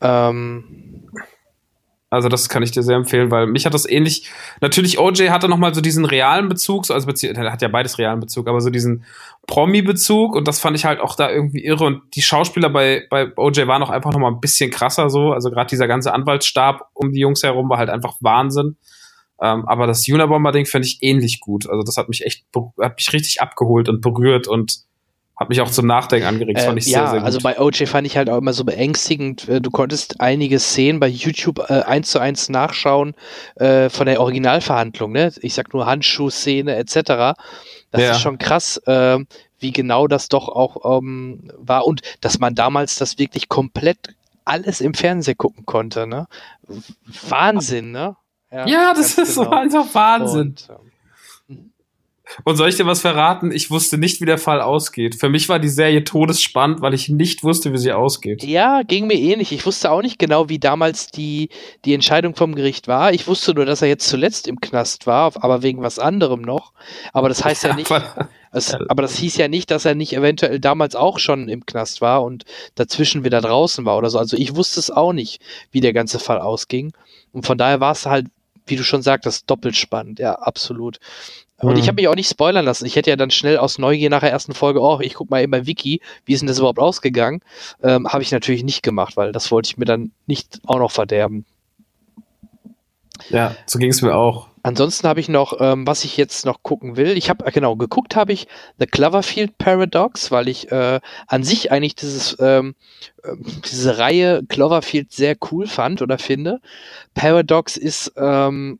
Ähm, 0.00 1.08
also 2.10 2.28
das 2.28 2.48
kann 2.48 2.62
ich 2.62 2.70
dir 2.70 2.82
sehr 2.82 2.96
empfehlen, 2.96 3.30
weil 3.30 3.46
mich 3.46 3.66
hat 3.66 3.74
das 3.74 3.88
ähnlich. 3.88 4.30
Natürlich, 4.62 4.98
OJ 4.98 5.28
hatte 5.28 5.48
noch 5.48 5.58
mal 5.58 5.74
so 5.74 5.82
diesen 5.82 6.06
realen 6.06 6.48
Bezug, 6.48 6.90
also 6.90 7.08
er 7.26 7.52
hat 7.52 7.60
ja 7.60 7.68
beides 7.68 7.98
realen 7.98 8.20
Bezug, 8.20 8.48
aber 8.48 8.60
so 8.60 8.70
diesen 8.70 9.04
Promi-Bezug 9.46 10.34
und 10.34 10.48
das 10.48 10.58
fand 10.58 10.76
ich 10.76 10.86
halt 10.86 11.00
auch 11.00 11.16
da 11.16 11.30
irgendwie 11.30 11.64
irre. 11.64 11.84
Und 11.84 12.02
die 12.14 12.22
Schauspieler 12.22 12.70
bei, 12.70 13.06
bei 13.10 13.30
OJ 13.36 13.66
waren 13.66 13.82
auch 13.82 13.90
einfach 13.90 14.12
noch 14.12 14.20
mal 14.20 14.30
ein 14.30 14.40
bisschen 14.40 14.70
krasser 14.70 15.10
so. 15.10 15.32
Also 15.32 15.50
gerade 15.50 15.68
dieser 15.68 15.86
ganze 15.86 16.14
Anwaltsstab 16.14 16.88
um 16.94 17.12
die 17.12 17.20
Jungs 17.20 17.42
herum 17.42 17.68
war 17.68 17.76
halt 17.78 17.90
einfach 17.90 18.16
Wahnsinn. 18.20 18.76
Ähm, 19.40 19.68
aber 19.68 19.86
das 19.86 20.08
Unabomber-Ding 20.08 20.66
finde 20.66 20.88
ich 20.88 20.98
ähnlich 21.02 21.40
gut. 21.40 21.68
Also 21.68 21.82
das 21.82 21.96
hat 21.96 22.08
mich 22.08 22.24
echt, 22.24 22.44
hat 22.80 22.96
mich 22.96 23.12
richtig 23.12 23.40
abgeholt 23.42 23.88
und 23.88 24.00
berührt 24.00 24.48
und 24.48 24.87
hat 25.38 25.48
mich 25.48 25.60
auch 25.60 25.70
zum 25.70 25.86
Nachdenken 25.86 26.26
angeregt. 26.26 26.60
Fand 26.60 26.78
ich 26.78 26.88
äh, 26.88 26.90
sehr, 26.90 27.00
ja, 27.00 27.10
sehr 27.10 27.18
gut. 27.20 27.26
also 27.26 27.38
bei 27.40 27.60
OJ 27.60 27.86
fand 27.86 28.06
ich 28.08 28.16
halt 28.16 28.28
auch 28.28 28.38
immer 28.38 28.52
so 28.52 28.64
beängstigend. 28.64 29.48
Äh, 29.48 29.60
du 29.60 29.70
konntest 29.70 30.20
einige 30.20 30.58
Szenen 30.58 30.98
bei 30.98 31.06
YouTube 31.06 31.60
äh, 31.70 31.82
eins 31.82 32.10
zu 32.10 32.18
eins 32.18 32.48
nachschauen 32.48 33.14
äh, 33.54 33.88
von 33.88 34.06
der 34.06 34.20
Originalverhandlung. 34.20 35.12
Ne? 35.12 35.32
Ich 35.40 35.54
sag 35.54 35.72
nur 35.72 35.86
Handschuhszene 35.86 36.74
etc. 36.74 36.94
Das 37.92 38.02
ja. 38.02 38.10
ist 38.10 38.20
schon 38.20 38.38
krass, 38.38 38.78
äh, 38.86 39.18
wie 39.60 39.70
genau 39.70 40.08
das 40.08 40.28
doch 40.28 40.48
auch 40.48 40.98
ähm, 40.98 41.52
war 41.56 41.86
und 41.86 42.02
dass 42.20 42.40
man 42.40 42.56
damals 42.56 42.96
das 42.96 43.18
wirklich 43.18 43.48
komplett 43.48 44.14
alles 44.44 44.80
im 44.80 44.94
Fernsehen 44.94 45.38
gucken 45.38 45.66
konnte. 45.66 46.08
Ne? 46.08 46.26
Wahnsinn, 47.28 47.92
ne? 47.92 48.16
Ja, 48.50 48.66
ja 48.66 48.94
das 48.94 49.18
ist 49.18 49.36
genau. 49.36 49.50
einfach 49.50 49.86
Wahnsinn. 49.94 50.40
Und, 50.40 50.68
ähm, 50.68 50.92
und 52.44 52.56
soll 52.56 52.68
ich 52.68 52.76
dir 52.76 52.86
was 52.86 53.00
verraten? 53.00 53.50
Ich 53.52 53.70
wusste 53.70 53.98
nicht, 53.98 54.20
wie 54.20 54.26
der 54.26 54.38
Fall 54.38 54.60
ausgeht. 54.60 55.16
Für 55.16 55.28
mich 55.28 55.48
war 55.48 55.58
die 55.58 55.68
Serie 55.68 56.04
todesspannend, 56.04 56.80
weil 56.80 56.94
ich 56.94 57.08
nicht 57.08 57.42
wusste, 57.42 57.72
wie 57.72 57.78
sie 57.78 57.92
ausgeht. 57.92 58.44
Ja, 58.44 58.82
ging 58.82 59.06
mir 59.06 59.18
ähnlich. 59.18 59.52
Ich 59.52 59.64
wusste 59.66 59.90
auch 59.90 60.02
nicht 60.02 60.18
genau, 60.18 60.48
wie 60.48 60.58
damals 60.58 61.08
die, 61.08 61.48
die 61.84 61.94
Entscheidung 61.94 62.34
vom 62.34 62.54
Gericht 62.54 62.88
war. 62.88 63.12
Ich 63.12 63.26
wusste 63.26 63.54
nur, 63.54 63.64
dass 63.64 63.82
er 63.82 63.88
jetzt 63.88 64.08
zuletzt 64.08 64.46
im 64.46 64.60
Knast 64.60 65.06
war, 65.06 65.32
aber 65.42 65.62
wegen 65.62 65.82
was 65.82 65.98
anderem 65.98 66.42
noch. 66.42 66.72
Aber 67.12 67.28
das 67.28 67.44
heißt 67.44 67.64
ja 67.64 67.74
nicht. 67.76 67.90
Es, 68.50 68.74
aber 68.74 69.02
das 69.02 69.16
hieß 69.16 69.36
ja 69.36 69.48
nicht, 69.48 69.70
dass 69.70 69.84
er 69.84 69.94
nicht 69.94 70.14
eventuell 70.14 70.58
damals 70.58 70.96
auch 70.96 71.18
schon 71.18 71.48
im 71.48 71.66
Knast 71.66 72.00
war 72.00 72.22
und 72.22 72.44
dazwischen 72.76 73.24
wieder 73.24 73.40
draußen 73.40 73.84
war 73.84 73.98
oder 73.98 74.08
so. 74.08 74.18
Also 74.18 74.36
ich 74.36 74.56
wusste 74.56 74.80
es 74.80 74.90
auch 74.90 75.12
nicht, 75.12 75.40
wie 75.70 75.80
der 75.80 75.92
ganze 75.92 76.18
Fall 76.18 76.40
ausging. 76.40 76.92
Und 77.32 77.44
von 77.44 77.58
daher 77.58 77.80
war 77.80 77.92
es 77.92 78.06
halt 78.06 78.26
wie 78.70 78.76
du 78.76 78.84
schon 78.84 79.02
sagtest, 79.02 79.48
doppelt 79.48 79.76
spannend. 79.76 80.18
Ja, 80.18 80.34
absolut. 80.34 80.98
Und 81.60 81.76
ich 81.76 81.84
Mhm. 81.84 81.88
habe 81.88 81.96
mich 81.96 82.08
auch 82.08 82.14
nicht 82.14 82.30
spoilern 82.30 82.64
lassen. 82.64 82.86
Ich 82.86 82.94
hätte 82.94 83.10
ja 83.10 83.16
dann 83.16 83.30
schnell 83.30 83.58
aus 83.58 83.78
Neugier 83.78 84.10
nach 84.10 84.20
der 84.20 84.30
ersten 84.30 84.54
Folge, 84.54 84.80
oh, 84.80 85.00
ich 85.00 85.14
guck 85.14 85.28
mal 85.30 85.42
eben 85.42 85.50
bei 85.50 85.66
Wiki, 85.66 86.00
wie 86.24 86.32
ist 86.32 86.40
denn 86.40 86.46
das 86.46 86.58
überhaupt 86.58 86.78
ausgegangen? 86.78 87.40
Ähm, 87.82 88.06
habe 88.08 88.22
ich 88.22 88.30
natürlich 88.30 88.62
nicht 88.62 88.82
gemacht, 88.82 89.16
weil 89.16 89.32
das 89.32 89.50
wollte 89.50 89.68
ich 89.68 89.76
mir 89.76 89.84
dann 89.84 90.12
nicht 90.26 90.60
auch 90.66 90.78
noch 90.78 90.92
verderben. 90.92 91.44
Ja, 93.30 93.56
so 93.66 93.78
ging 93.78 93.90
es 93.90 94.00
mir 94.02 94.14
auch. 94.14 94.48
Ansonsten 94.62 95.08
habe 95.08 95.20
ich 95.20 95.28
noch, 95.28 95.60
ähm, 95.60 95.86
was 95.86 96.04
ich 96.04 96.16
jetzt 96.16 96.44
noch 96.46 96.62
gucken 96.62 96.96
will. 96.96 97.16
Ich 97.16 97.30
habe, 97.30 97.50
genau, 97.50 97.74
geguckt 97.76 98.16
habe 98.16 98.32
ich 98.32 98.46
The 98.78 98.86
Cloverfield 98.86 99.58
Paradox, 99.58 100.30
weil 100.30 100.48
ich 100.48 100.70
äh, 100.70 101.00
an 101.26 101.42
sich 101.42 101.72
eigentlich 101.72 101.94
dieses, 101.94 102.36
ähm, 102.38 102.74
ähm, 103.24 103.44
diese 103.68 103.98
Reihe 103.98 104.42
Cloverfield 104.48 105.12
sehr 105.12 105.36
cool 105.50 105.66
fand 105.66 106.02
oder 106.02 106.18
finde. 106.18 106.60
Paradox 107.14 107.76
ist, 107.76 108.12
ähm, 108.16 108.78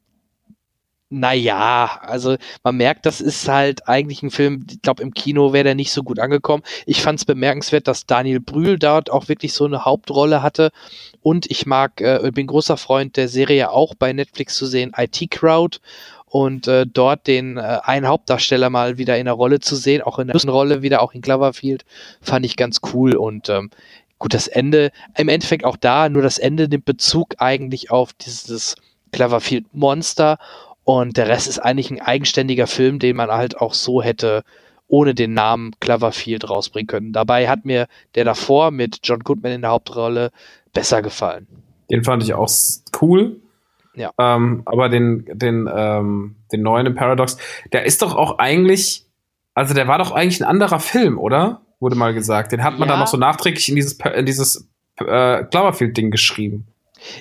naja, 1.11 2.01
also 2.03 2.37
man 2.63 2.77
merkt, 2.77 3.07
das 3.07 3.21
ist 3.21 3.49
halt 3.49 3.89
eigentlich 3.89 4.23
ein 4.23 4.31
Film, 4.31 4.67
ich 4.71 4.83
glaube, 4.83 5.03
im 5.03 5.15
Kino 5.15 5.53
wäre 5.55 5.65
der 5.65 5.75
nicht 5.75 5.91
so 5.91 6.03
gut 6.03 6.19
angekommen. 6.19 6.63
Ich 6.85 7.01
fand 7.01 7.19
es 7.19 7.25
bemerkenswert, 7.25 7.89
dass 7.89 8.07
Daniel 8.07 8.41
Brühl 8.41 8.79
dort 8.79 9.11
auch 9.11 9.29
wirklich 9.29 9.55
so 9.55 9.65
eine 9.65 9.87
Hauptrolle 9.87 10.43
hatte. 10.43 10.71
Und 11.23 11.51
ich 11.51 11.65
mag, 11.65 12.01
äh, 12.03 12.31
bin 12.33 12.47
großer 12.47 12.77
Freund 12.77 13.17
der 13.17 13.29
Serie 13.29 13.71
auch 13.71 13.95
bei 13.95 14.13
Netflix 14.13 14.57
zu 14.57 14.67
sehen, 14.67 14.93
IT 14.97 15.31
Crowd. 15.31 15.79
Und 16.27 16.69
äh, 16.69 16.87
dort 16.87 17.27
den 17.27 17.57
äh, 17.57 17.79
einen 17.85 18.07
Hauptdarsteller 18.07 18.69
mal 18.69 18.99
wieder 18.99 19.17
in 19.17 19.25
der 19.25 19.35
Rolle 19.35 19.61
zu 19.61 19.77
sehen, 19.77 20.03
auch 20.03 20.19
in 20.19 20.29
der 20.29 20.37
Rolle 20.45 20.83
wieder, 20.83 21.01
auch 21.01 21.15
in 21.15 21.23
Cloverfield, 21.23 21.87
fand 22.21 22.45
ich 22.45 22.57
ganz 22.57 22.81
cool. 22.93 23.17
Und 23.17 23.49
ähm, 23.49 23.71
gut, 24.19 24.35
das 24.35 24.47
Ende, 24.47 24.91
im 25.17 25.31
Endeffekt 25.31 25.65
auch 25.65 25.79
da, 25.79 26.11
nur 26.11 26.21
das 26.21 26.37
Ende 26.37 26.69
nimmt 26.69 26.85
Bezug 26.85 27.37
eigentlich 27.39 27.91
auf 27.91 28.13
dieses 28.13 28.75
Cloverfield 29.11 29.67
Monster 29.73 30.39
und 30.89 31.19
der 31.19 31.29
Rest 31.29 31.49
ist 31.49 31.59
eigentlich 31.59 31.91
ein 31.91 32.01
eigenständiger 32.01 32.67
Film, 32.67 32.99
den 32.99 33.15
man 33.15 33.31
halt 33.31 33.61
auch 33.61 33.75
so 33.75 34.01
hätte 34.01 34.43
ohne 34.87 35.15
den 35.15 35.35
Namen 35.35 35.73
Cloverfield 35.81 36.49
rausbringen 36.49 36.87
können. 36.87 37.13
Dabei 37.13 37.47
hat 37.47 37.67
mir 37.67 37.89
der 38.15 38.25
davor 38.25 38.71
mit 38.71 39.01
John 39.03 39.19
Goodman 39.21 39.53
in 39.53 39.61
der 39.61 39.71
Hauptrolle 39.71 40.31
besser 40.73 41.03
gefallen. 41.03 41.47
Den 41.91 42.05
fand 42.05 42.23
ich 42.23 42.33
auch 42.33 42.49
cool. 43.03 43.37
Ja. 43.97 44.13
Ähm, 44.19 44.63
aber 44.65 44.89
den, 44.89 45.27
den, 45.31 45.69
ähm, 45.71 46.37
den 46.53 46.63
neuen 46.63 46.87
im 46.87 46.95
Paradox, 46.95 47.37
der 47.75 47.85
ist 47.85 48.01
doch 48.01 48.17
auch 48.17 48.39
eigentlich, 48.39 49.05
also 49.53 49.75
der 49.75 49.89
war 49.89 49.99
doch 49.99 50.13
eigentlich 50.13 50.41
ein 50.41 50.49
anderer 50.49 50.81
Film, 50.81 51.19
oder? 51.19 51.61
Wurde 51.81 51.97
mal 51.97 52.15
gesagt. 52.15 52.53
Den 52.53 52.65
hat 52.65 52.79
man 52.79 52.89
Ja. 52.89 52.95
dann 52.95 53.01
noch 53.01 53.09
so 53.09 53.19
nachträglich 53.19 53.69
in 53.69 53.77
dieses, 53.77 53.99
in 54.17 54.25
dieses 54.25 54.67
äh, 54.97 55.45
Cloverfield-Ding 55.45 56.11
geschrieben. 56.11 56.67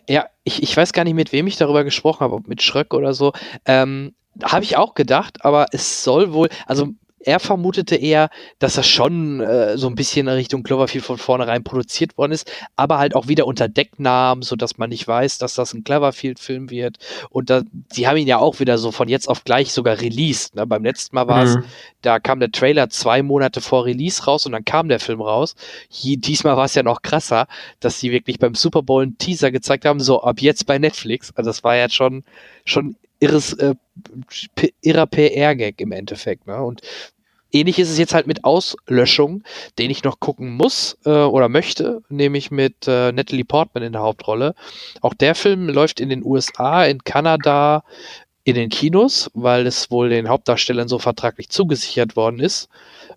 Ja, 0.07 0.27
ich, 0.43 0.63
ich 0.63 0.75
weiß 0.75 0.93
gar 0.93 1.03
nicht, 1.03 1.13
mit 1.13 1.31
wem 1.31 1.47
ich 1.47 1.57
darüber 1.57 1.83
gesprochen 1.83 2.21
habe, 2.21 2.35
ob 2.35 2.47
mit 2.47 2.61
Schröck 2.61 2.93
oder 2.93 3.13
so. 3.13 3.33
Ähm, 3.65 4.13
habe 4.43 4.63
ich 4.63 4.77
auch 4.77 4.93
gedacht, 4.93 5.43
aber 5.45 5.67
es 5.71 6.03
soll 6.03 6.33
wohl, 6.33 6.49
also 6.65 6.89
er 7.27 7.39
vermutete 7.41 7.95
eher, 7.95 8.29
dass 8.59 8.75
das 8.75 8.87
schon 8.87 9.41
äh, 9.41 9.77
so 9.77 9.87
ein 9.87 9.95
bisschen 9.95 10.27
in 10.27 10.33
Richtung 10.33 10.63
Cloverfield 10.63 11.03
von 11.03 11.17
vornherein 11.17 11.63
produziert 11.63 12.17
worden 12.17 12.31
ist, 12.31 12.49
aber 12.77 12.97
halt 12.99 13.15
auch 13.15 13.27
wieder 13.27 13.45
unter 13.45 13.67
Decknamen, 13.67 14.43
so 14.43 14.55
dass 14.55 14.77
man 14.77 14.89
nicht 14.89 15.05
weiß, 15.07 15.37
dass 15.37 15.53
das 15.53 15.73
ein 15.73 15.83
Cloverfield-Film 15.83 16.69
wird. 16.69 16.97
Und 17.29 17.49
da, 17.49 17.63
die 17.95 18.07
haben 18.07 18.15
ihn 18.17 18.27
ja 18.27 18.37
auch 18.39 18.59
wieder 18.61 18.77
so 18.77 18.91
von 18.91 19.09
jetzt 19.09 19.27
auf 19.27 19.43
gleich 19.43 19.73
sogar 19.73 19.99
released. 19.99 20.55
Ne? 20.55 20.65
Beim 20.65 20.83
letzten 20.85 21.15
Mal 21.15 21.27
war 21.27 21.43
es, 21.43 21.55
Mhm. 21.57 21.63
da 22.01 22.19
kam 22.19 22.39
der 22.39 22.51
Trailer 22.51 22.89
zwei 22.89 23.21
Monate 23.21 23.59
vor 23.59 23.85
Release 23.85 24.23
raus 24.23 24.45
und 24.45 24.53
dann 24.53 24.63
kam 24.63 24.87
der 24.87 24.99
Film 25.01 25.21
raus. 25.21 25.55
Hier, 25.89 26.17
diesmal 26.17 26.55
war 26.55 26.65
es 26.65 26.75
ja 26.75 26.83
noch 26.83 27.01
krasser, 27.01 27.47
dass 27.81 27.99
sie 27.99 28.11
wirklich 28.11 28.39
beim 28.39 28.55
Super 28.55 28.83
Bowl 28.83 29.03
einen 29.03 29.17
Teaser 29.17 29.51
gezeigt 29.51 29.83
haben, 29.85 29.99
so 29.99 30.21
ab 30.23 30.41
jetzt 30.41 30.65
bei 30.65 30.77
Netflix. 30.79 31.33
Also 31.35 31.49
das 31.49 31.63
war 31.65 31.75
ja 31.75 31.89
schon, 31.89 32.23
schon 32.63 32.95
irres, 33.19 33.53
äh, 33.53 33.75
irrer 34.81 35.07
PR-Gag 35.07 35.81
im 35.81 35.91
Endeffekt. 35.91 36.47
Ne? 36.47 36.61
Und 36.63 36.81
ähnlich 37.51 37.79
ist 37.79 37.89
es 37.89 37.97
jetzt 37.97 38.13
halt 38.13 38.27
mit 38.27 38.43
Auslöschung, 38.43 39.43
den 39.77 39.91
ich 39.91 40.03
noch 40.03 40.19
gucken 40.19 40.55
muss 40.55 40.97
äh, 41.05 41.09
oder 41.09 41.49
möchte, 41.49 42.01
nämlich 42.09 42.51
mit 42.51 42.87
äh, 42.87 43.11
Natalie 43.11 43.45
Portman 43.45 43.83
in 43.83 43.93
der 43.93 44.01
Hauptrolle. 44.01 44.55
Auch 45.01 45.13
der 45.13 45.35
Film 45.35 45.69
läuft 45.69 45.99
in 45.99 46.09
den 46.09 46.23
USA, 46.23 46.85
in 46.85 47.03
Kanada, 47.03 47.83
in 48.43 48.55
den 48.55 48.69
Kinos, 48.69 49.29
weil 49.33 49.67
es 49.67 49.91
wohl 49.91 50.09
den 50.09 50.29
Hauptdarstellern 50.29 50.87
so 50.87 50.99
vertraglich 50.99 51.49
zugesichert 51.49 52.15
worden 52.15 52.39
ist. 52.39 52.69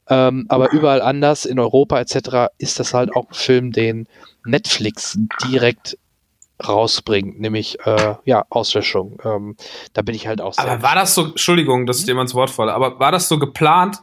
Ähm, 0.09 0.47
aber 0.49 0.73
überall 0.73 1.03
anders, 1.03 1.45
in 1.45 1.61
Europa 1.61 2.01
etc., 2.01 2.53
ist 2.59 2.81
das 2.81 2.95
halt 2.95 3.15
auch 3.15 3.29
ein 3.29 3.35
Film, 3.35 3.71
den 3.71 4.09
Netflix 4.45 5.17
direkt 5.49 5.97
rausbringt, 6.67 7.41
nämlich 7.41 7.79
äh, 7.87 8.17
ja, 8.25 8.45
Auslöschung. 8.51 9.19
Ähm, 9.25 9.57
da 9.93 10.03
bin 10.03 10.15
ich 10.15 10.27
halt 10.27 10.41
auch 10.41 10.53
sehr. 10.53 10.65
Aber 10.65 10.83
war 10.83 10.95
das 10.95 11.15
so, 11.15 11.27
Entschuldigung, 11.27 11.87
dass 11.87 12.01
ich 12.01 12.07
dir 12.07 12.15
mal 12.15 12.23
ins 12.23 12.35
Wort 12.35 12.51
falle, 12.51 12.75
aber 12.75 12.99
war 12.99 13.13
das 13.13 13.29
so 13.29 13.39
geplant 13.39 13.99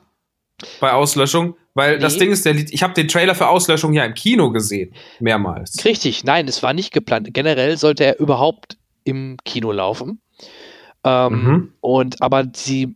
bei 0.80 0.92
Auslöschung? 0.94 1.56
Weil 1.74 2.00
das 2.00 2.14
Nee. 2.14 2.20
Ding 2.22 2.32
ist, 2.32 2.46
der, 2.46 2.56
ich 2.56 2.82
habe 2.82 2.94
den 2.94 3.08
Trailer 3.08 3.36
für 3.36 3.48
Auslöschung 3.48 3.94
ja 3.94 4.04
im 4.04 4.16
Kino 4.16 4.52
gesehen, 4.52 4.94
mehrmals. 5.20 5.86
Richtig, 5.86 6.24
nein, 6.24 6.48
es 6.48 6.64
war 6.64 6.74
nicht 6.74 6.92
geplant. 6.92 7.34
Generell 7.34 7.78
sollte 7.78 8.04
er 8.06 8.20
überhaupt 8.20 8.78
im 9.04 9.38
Kino 9.46 9.72
laufen. 9.72 10.20
Ähm, 11.04 11.44
Mhm. 11.44 11.74
Und 11.82 12.22
aber 12.24 12.46
sie, 12.56 12.96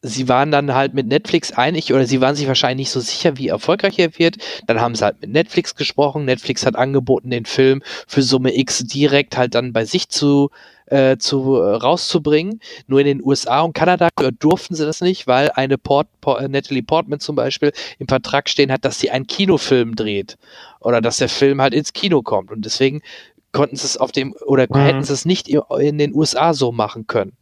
sie 0.00 0.26
waren 0.28 0.50
dann 0.50 0.72
halt 0.74 0.94
mit 0.94 1.06
Netflix 1.06 1.52
einig 1.52 1.92
oder 1.92 2.06
sie 2.06 2.22
waren 2.22 2.34
sich 2.34 2.48
wahrscheinlich 2.48 2.86
nicht 2.86 2.90
so 2.92 3.00
sicher, 3.00 3.36
wie 3.36 3.48
erfolgreich 3.48 3.98
er 3.98 4.18
wird. 4.18 4.36
Dann 4.66 4.80
haben 4.80 4.94
sie 4.94 5.04
halt 5.04 5.20
mit 5.20 5.30
Netflix 5.30 5.74
gesprochen. 5.74 6.24
Netflix 6.24 6.64
hat 6.64 6.76
angeboten, 6.76 7.28
den 7.28 7.44
Film 7.44 7.82
für 8.06 8.22
Summe 8.22 8.56
X 8.56 8.78
direkt 8.86 9.36
halt 9.36 9.54
dann 9.54 9.74
bei 9.74 9.84
sich 9.84 10.08
zu 10.08 10.48
äh, 10.50 10.54
zu 11.18 11.56
äh, 11.56 11.74
rauszubringen. 11.76 12.60
Nur 12.86 13.00
in 13.00 13.06
den 13.06 13.22
USA 13.24 13.60
und 13.62 13.72
Kanada 13.74 14.08
äh, 14.20 14.32
durften 14.38 14.74
sie 14.74 14.84
das 14.86 15.00
nicht, 15.00 15.26
weil 15.26 15.50
eine 15.52 15.78
Port, 15.78 16.08
Port, 16.20 16.42
äh, 16.42 16.48
Natalie 16.48 16.82
Portman 16.82 17.20
zum 17.20 17.36
Beispiel 17.36 17.72
im 17.98 18.08
Vertrag 18.08 18.48
stehen 18.48 18.72
hat, 18.72 18.84
dass 18.84 18.98
sie 19.00 19.10
einen 19.10 19.26
Kinofilm 19.26 19.96
dreht 19.96 20.36
oder 20.80 21.00
dass 21.00 21.18
der 21.18 21.28
Film 21.28 21.60
halt 21.60 21.74
ins 21.74 21.92
Kino 21.92 22.22
kommt 22.22 22.50
und 22.50 22.64
deswegen 22.64 23.02
konnten 23.52 23.76
sie 23.76 23.86
es 23.86 23.96
auf 23.96 24.12
dem 24.12 24.34
oder 24.46 24.66
Mhm. 24.68 24.78
hätten 24.80 25.02
sie 25.04 25.12
es 25.12 25.24
nicht 25.24 25.48
in 25.48 25.98
den 25.98 26.14
USA 26.14 26.54
so 26.54 26.72
machen 26.72 27.06
können. 27.06 27.32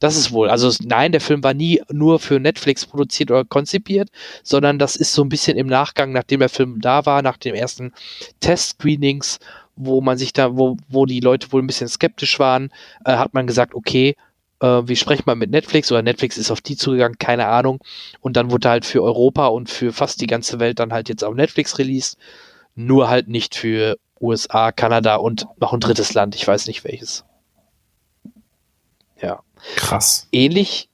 Das 0.00 0.16
ist 0.16 0.32
wohl. 0.32 0.48
Also 0.48 0.72
nein, 0.82 1.12
der 1.12 1.20
Film 1.20 1.44
war 1.44 1.52
nie 1.52 1.82
nur 1.90 2.18
für 2.20 2.40
Netflix 2.40 2.86
produziert 2.86 3.30
oder 3.30 3.44
konzipiert, 3.44 4.08
sondern 4.42 4.78
das 4.78 4.96
ist 4.96 5.12
so 5.12 5.22
ein 5.22 5.28
bisschen 5.28 5.58
im 5.58 5.66
Nachgang, 5.66 6.12
nachdem 6.12 6.40
der 6.40 6.48
Film 6.48 6.80
da 6.80 7.04
war, 7.04 7.20
nach 7.20 7.36
den 7.36 7.54
ersten 7.54 7.92
Test-Screenings, 8.40 9.38
wo 9.76 10.00
man 10.00 10.18
sich 10.18 10.32
da, 10.32 10.56
wo, 10.56 10.76
wo 10.88 11.06
die 11.06 11.20
Leute 11.20 11.52
wohl 11.52 11.62
ein 11.62 11.66
bisschen 11.66 11.88
skeptisch 11.88 12.38
waren, 12.38 12.70
äh, 13.04 13.16
hat 13.16 13.34
man 13.34 13.46
gesagt, 13.46 13.74
okay, 13.74 14.16
äh, 14.60 14.82
wir 14.84 14.96
sprechen 14.96 15.24
mal 15.26 15.36
mit 15.36 15.50
Netflix 15.50 15.90
oder 15.90 16.02
Netflix 16.02 16.36
ist 16.36 16.50
auf 16.50 16.60
die 16.60 16.76
zugegangen, 16.76 17.18
keine 17.18 17.46
Ahnung. 17.46 17.80
Und 18.20 18.36
dann 18.36 18.50
wurde 18.50 18.68
halt 18.68 18.84
für 18.84 19.02
Europa 19.02 19.46
und 19.46 19.70
für 19.70 19.92
fast 19.92 20.20
die 20.20 20.26
ganze 20.26 20.60
Welt 20.60 20.78
dann 20.78 20.92
halt 20.92 21.08
jetzt 21.08 21.24
auf 21.24 21.34
Netflix 21.34 21.78
released. 21.78 22.18
Nur 22.74 23.08
halt 23.08 23.28
nicht 23.28 23.54
für 23.54 23.98
USA, 24.20 24.70
Kanada 24.70 25.16
und 25.16 25.46
noch 25.60 25.72
ein 25.72 25.80
drittes 25.80 26.14
Land, 26.14 26.34
ich 26.34 26.46
weiß 26.46 26.66
nicht 26.66 26.84
welches. 26.84 27.24
Ja. 29.20 29.40
Krass. 29.76 30.28
Ähnlich 30.32 30.88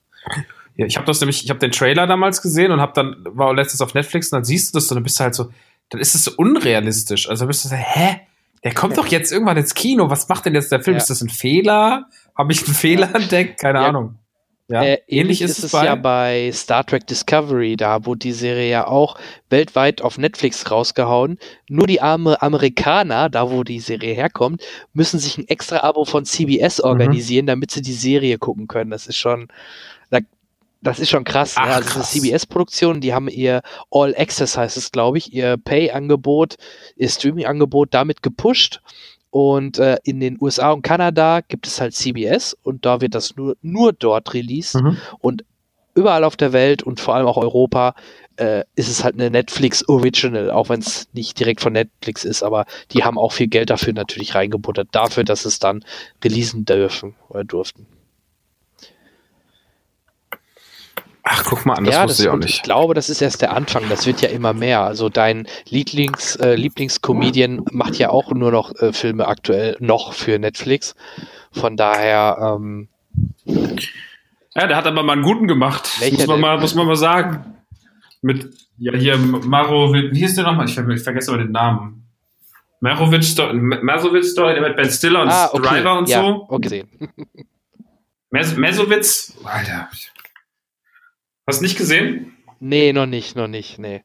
Ja, 0.77 0.87
ich 0.87 0.97
habe 0.97 1.07
das 1.07 1.21
nämlich, 1.21 1.45
ich 1.45 1.51
habe 1.51 1.61
den 1.61 1.73
Trailer 1.73 2.07
damals 2.07 2.43
gesehen 2.43 2.71
und 2.73 2.81
habe 2.81 2.93
dann 2.95 3.17
war 3.25 3.55
letztens 3.55 3.81
auf 3.81 3.95
Netflix 3.95 4.33
und 4.33 4.39
dann 4.39 4.45
siehst 4.45 4.75
du 4.75 4.79
das 4.79 4.91
und 4.91 4.97
dann 4.97 5.05
bist 5.05 5.19
du 5.19 5.25
halt 5.25 5.35
so, 5.35 5.51
dann 5.89 6.01
ist 6.01 6.15
es 6.15 6.25
so 6.25 6.33
unrealistisch. 6.37 7.29
Also 7.29 7.47
bist 7.47 7.65
du 7.65 7.69
so, 7.69 7.77
hä? 7.77 8.21
Der 8.67 8.75
kommt 8.75 8.99
doch 8.99 9.07
jetzt 9.07 9.31
irgendwann 9.31 9.57
ins 9.57 9.75
Kino. 9.75 10.11
Was 10.11 10.29
macht 10.29 10.45
denn 10.45 10.55
jetzt 10.57 10.73
der 10.73 10.83
Film? 10.83 10.97
Ja. 10.97 10.99
Ist 11.01 11.09
das 11.09 11.21
ein 11.21 11.29
Fehler? 11.29 12.07
Habe 12.37 12.53
ich 12.53 12.67
einen 12.67 12.75
Fehler 12.75 13.15
entdeckt? 13.15 13.61
Keine 13.61 13.79
Ja. 13.79 13.87
Ahnung. 13.87 14.17
Ja, 14.69 14.83
Äh, 14.83 14.99
ähnlich 15.07 15.41
ist 15.41 15.63
es 15.63 15.71
ja 15.71 15.95
bei 15.95 16.51
Star 16.53 16.85
Trek 16.85 17.07
Discovery, 17.07 17.77
da 17.77 18.05
wurde 18.05 18.19
die 18.19 18.33
Serie 18.33 18.69
ja 18.69 18.89
auch 18.89 19.17
weltweit 19.51 20.03
auf 20.03 20.19
Netflix 20.19 20.69
rausgehauen. 20.69 21.39
Nur 21.69 21.87
die 21.87 22.01
arme 22.01 22.43
Amerikaner, 22.43 23.29
da 23.29 23.49
wo 23.53 23.63
die 23.63 23.79
Serie 23.79 24.15
herkommt, 24.15 24.65
müssen 24.93 25.21
sich 25.21 25.39
ein 25.39 25.47
extra 25.47 25.85
Abo 25.85 26.05
von 26.05 26.25
CBS 26.25 26.81
organisieren, 26.81 27.47
damit 27.47 27.71
sie 27.71 27.83
die 27.83 27.93
Serie 27.93 28.39
gucken 28.39 28.67
können. 28.67 28.91
Das 28.91 29.07
ist 29.07 29.17
schon, 29.19 29.47
das 30.81 30.99
ist 30.99 31.11
schon 31.11 31.25
krass. 31.25 31.55
Ach, 31.57 31.67
ne? 31.67 31.75
Also 31.75 31.89
krass. 31.91 32.13
diese 32.13 32.29
CBS-Produktion, 32.29 33.01
die 33.01 33.15
haben 33.15 33.29
ihr 33.29 33.63
All 33.91 34.15
Access 34.17 34.57
heißt 34.57 34.77
es, 34.77 34.93
glaube 34.93 35.19
ich, 35.19 35.33
ihr 35.33 35.57
Pay-Angebot, 35.57 36.57
ihr 36.97 37.09
Streaming-Angebot 37.09 37.93
damit 37.93 38.23
gepusht. 38.23 38.81
Und 39.31 39.79
äh, 39.79 39.97
in 40.05 40.21
den 40.21 40.39
USA 40.41 40.71
und 40.71 40.83
Kanada 40.83 41.41
gibt 41.41 41.67
es 41.67 41.81
halt 41.81 41.95
CBS 41.95 42.57
und 42.63 42.87
da 42.87 43.01
wird 43.01 43.15
das 43.15 43.37
nur, 43.37 43.57
nur 43.61 43.93
dort 43.93 44.33
released. 44.33 44.77
Mhm. 44.77 44.97
Und 45.19 45.45
überall 45.95 46.25
auf 46.25 46.37
der 46.37 46.53
Welt 46.53 46.83
und 46.83 47.01
vor 47.01 47.15
allem 47.15 47.27
auch 47.27 47.37
Europa 47.37 47.95
äh, 48.37 48.65
ist 48.77 48.89
es 48.89 49.03
halt 49.03 49.15
eine 49.15 49.31
Netflix 49.31 49.87
Original, 49.89 50.51
auch 50.51 50.69
wenn 50.69 50.81
es 50.81 51.09
nicht 51.13 51.39
direkt 51.41 51.61
von 51.61 51.73
Netflix 51.73 52.25
ist, 52.25 52.43
aber 52.43 52.67
die 52.93 53.03
haben 53.03 53.19
auch 53.19 53.33
viel 53.33 53.49
Geld 53.49 53.71
dafür 53.71 53.95
natürlich 53.95 54.35
reingebuttert, 54.35 54.89
dafür, 54.93 55.25
dass 55.25 55.45
es 55.45 55.59
dann 55.59 55.85
releasen 56.23 56.65
dürfen 56.65 57.15
oder 57.29 57.45
durften. 57.45 57.87
Guck 61.47 61.65
mal 61.65 61.75
an, 61.75 61.85
das 61.85 61.95
ja, 61.95 62.05
wusste 62.05 62.09
das, 62.09 62.21
ich 62.21 62.29
auch 62.29 62.37
nicht. 62.37 62.55
ich 62.57 62.63
glaube, 62.63 62.95
das 62.95 63.09
ist 63.09 63.23
erst 63.23 63.41
der 63.41 63.53
Anfang. 63.55 63.85
Das 63.89 64.07
wird 64.07 64.21
ja 64.21 64.29
immer 64.29 64.53
mehr. 64.53 64.81
Also 64.81 65.09
dein 65.09 65.47
Lieblings, 65.69 66.37
äh, 66.37 66.55
Lieblingscomedian 66.55 67.65
macht 67.71 67.97
ja 67.97 68.11
auch 68.11 68.33
nur 68.33 68.51
noch 68.51 68.75
äh, 68.81 68.93
Filme 68.93 69.27
aktuell 69.27 69.77
noch 69.81 70.13
für 70.13 70.39
Netflix. 70.39 70.95
Von 71.53 71.77
daher, 71.77 72.57
ähm, 72.59 72.89
Ja, 74.55 74.67
der 74.67 74.77
hat 74.77 74.87
aber 74.87 75.03
mal 75.03 75.15
einen 75.15 75.23
guten 75.23 75.47
gemacht. 75.49 75.89
Muss 76.01 76.27
man, 76.27 76.41
mal, 76.41 76.61
muss 76.61 76.75
man 76.75 76.87
mal 76.87 76.97
sagen. 76.97 77.55
Mit, 78.21 78.51
ja, 78.79 78.93
hier, 78.95 79.17
Maro, 79.17 79.93
wie 79.95 80.19
hieß 80.19 80.35
der 80.35 80.45
nochmal? 80.45 80.69
Ich, 80.69 80.77
ich 80.77 81.03
vergesse 81.03 81.31
immer 81.31 81.43
den 81.43 81.53
Namen. 81.53 82.07
Merovic 82.81 83.25
Story, 83.25 84.55
der 84.55 84.63
mit 84.63 84.77
Ben 84.77 84.91
Stiller 84.91 85.23
und 85.23 85.29
ah, 85.29 85.51
okay, 85.53 85.69
Driver 85.69 85.99
und 85.99 86.09
ja, 86.09 86.21
so. 86.21 86.47
okay, 86.49 86.85
Mesowitz, 88.31 89.35
Alter. 89.45 89.89
Hast 91.47 91.61
du 91.61 91.65
nicht 91.65 91.79
gesehen? 91.79 92.33
Nee, 92.61 92.93
noch 92.93 93.07
nicht, 93.07 93.37
noch 93.37 93.49
nicht, 93.49 93.79
nee. 93.79 94.03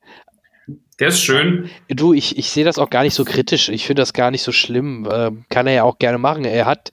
Der 0.99 1.07
ist 1.07 1.21
schön. 1.21 1.69
Du, 1.89 2.13
ich, 2.13 2.37
ich 2.37 2.49
sehe 2.51 2.63
das 2.65 2.77
auch 2.77 2.89
gar 2.89 3.01
nicht 3.03 3.15
so 3.15 3.25
kritisch. 3.25 3.69
Ich 3.69 3.85
finde 3.87 4.01
das 4.03 4.13
gar 4.13 4.29
nicht 4.29 4.43
so 4.43 4.51
schlimm. 4.51 5.07
Ähm, 5.11 5.45
kann 5.49 5.65
er 5.65 5.73
ja 5.73 5.83
auch 5.83 5.97
gerne 5.97 6.19
machen. 6.19 6.45
Er 6.45 6.65
hat 6.65 6.91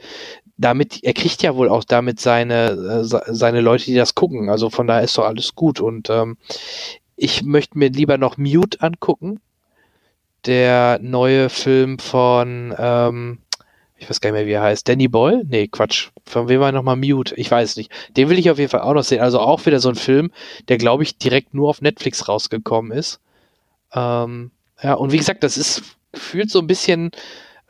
damit, 0.57 1.05
er 1.05 1.13
kriegt 1.13 1.43
ja 1.43 1.55
wohl 1.57 1.69
auch 1.69 1.85
damit 1.85 2.19
seine, 2.19 2.71
äh, 2.71 3.05
se- 3.05 3.23
seine 3.27 3.61
Leute, 3.61 3.85
die 3.85 3.95
das 3.95 4.15
gucken. 4.15 4.49
Also 4.49 4.71
von 4.71 4.87
daher 4.87 5.03
ist 5.03 5.19
doch 5.19 5.27
alles 5.27 5.55
gut. 5.55 5.81
Und 5.81 6.09
ähm, 6.09 6.39
ich 7.17 7.43
möchte 7.43 7.77
mir 7.77 7.91
lieber 7.91 8.17
noch 8.17 8.39
Mute 8.39 8.81
angucken. 8.81 9.41
Der 10.47 10.99
neue 11.03 11.51
Film 11.51 11.99
von, 11.99 12.75
ähm, 12.79 13.39
ich 13.99 14.09
weiß 14.09 14.21
gar 14.21 14.31
nicht 14.31 14.39
mehr, 14.39 14.47
wie 14.47 14.53
er 14.53 14.63
heißt. 14.63 14.89
Danny 14.89 15.09
Boyle? 15.09 15.43
Nee, 15.47 15.69
Quatsch. 15.69 16.09
Von 16.25 16.49
wem 16.49 16.61
war 16.61 16.73
nochmal 16.73 16.97
Mute? 16.97 17.35
Ich 17.35 17.51
weiß 17.51 17.77
nicht. 17.77 17.91
Den 18.17 18.29
will 18.29 18.39
ich 18.39 18.51
auf 18.51 18.59
jeden 18.59 18.71
Fall 18.71 18.83
auch 18.83 18.95
noch 18.95 19.03
sehen. 19.03 19.21
Also 19.21 19.41
auch 19.41 19.67
wieder 19.67 19.81
so 19.81 19.89
ein 19.89 19.97
Film, 19.97 20.31
der, 20.69 20.79
glaube 20.79 21.03
ich, 21.03 21.19
direkt 21.19 21.53
nur 21.53 21.69
auf 21.69 21.83
Netflix 21.83 22.29
rausgekommen 22.29 22.93
ist. 22.93 23.21
Ähm, 23.93 24.53
ja, 24.83 24.95
und 24.95 25.13
wie 25.13 25.19
gesagt, 25.19 25.43
das 25.43 25.57
ist 25.57 25.83
gefühlt 26.13 26.51
so 26.51 26.61
ein 26.61 26.67
bisschen 26.69 27.11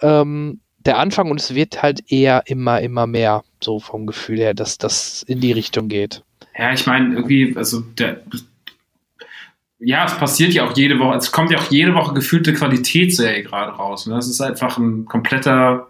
ähm, 0.02 0.60
der 0.78 0.98
Anfang 0.98 1.30
und 1.30 1.40
es 1.40 1.54
wird 1.54 1.82
halt 1.82 2.10
eher 2.10 2.42
immer, 2.46 2.80
immer 2.80 3.06
mehr, 3.06 3.42
so 3.60 3.80
vom 3.80 4.06
Gefühl 4.06 4.38
her, 4.38 4.54
dass 4.54 4.78
das 4.78 5.22
in 5.24 5.40
die 5.40 5.52
Richtung 5.52 5.88
geht. 5.88 6.22
Ja, 6.56 6.72
ich 6.72 6.86
meine, 6.86 7.14
irgendwie, 7.14 7.54
also 7.56 7.80
der. 7.80 8.22
Ja, 9.80 10.04
es 10.06 10.16
passiert 10.16 10.52
ja 10.54 10.66
auch 10.66 10.76
jede 10.76 10.98
Woche, 10.98 11.16
es 11.16 11.30
kommt 11.30 11.52
ja 11.52 11.58
auch 11.58 11.70
jede 11.70 11.94
Woche 11.94 12.12
gefühlte 12.12 12.52
Qualitätsserie 12.52 13.44
gerade 13.44 13.72
raus. 13.72 14.06
Ne? 14.06 14.14
Das 14.14 14.26
ist 14.26 14.40
einfach 14.40 14.76
ein 14.76 15.04
kompletter 15.04 15.86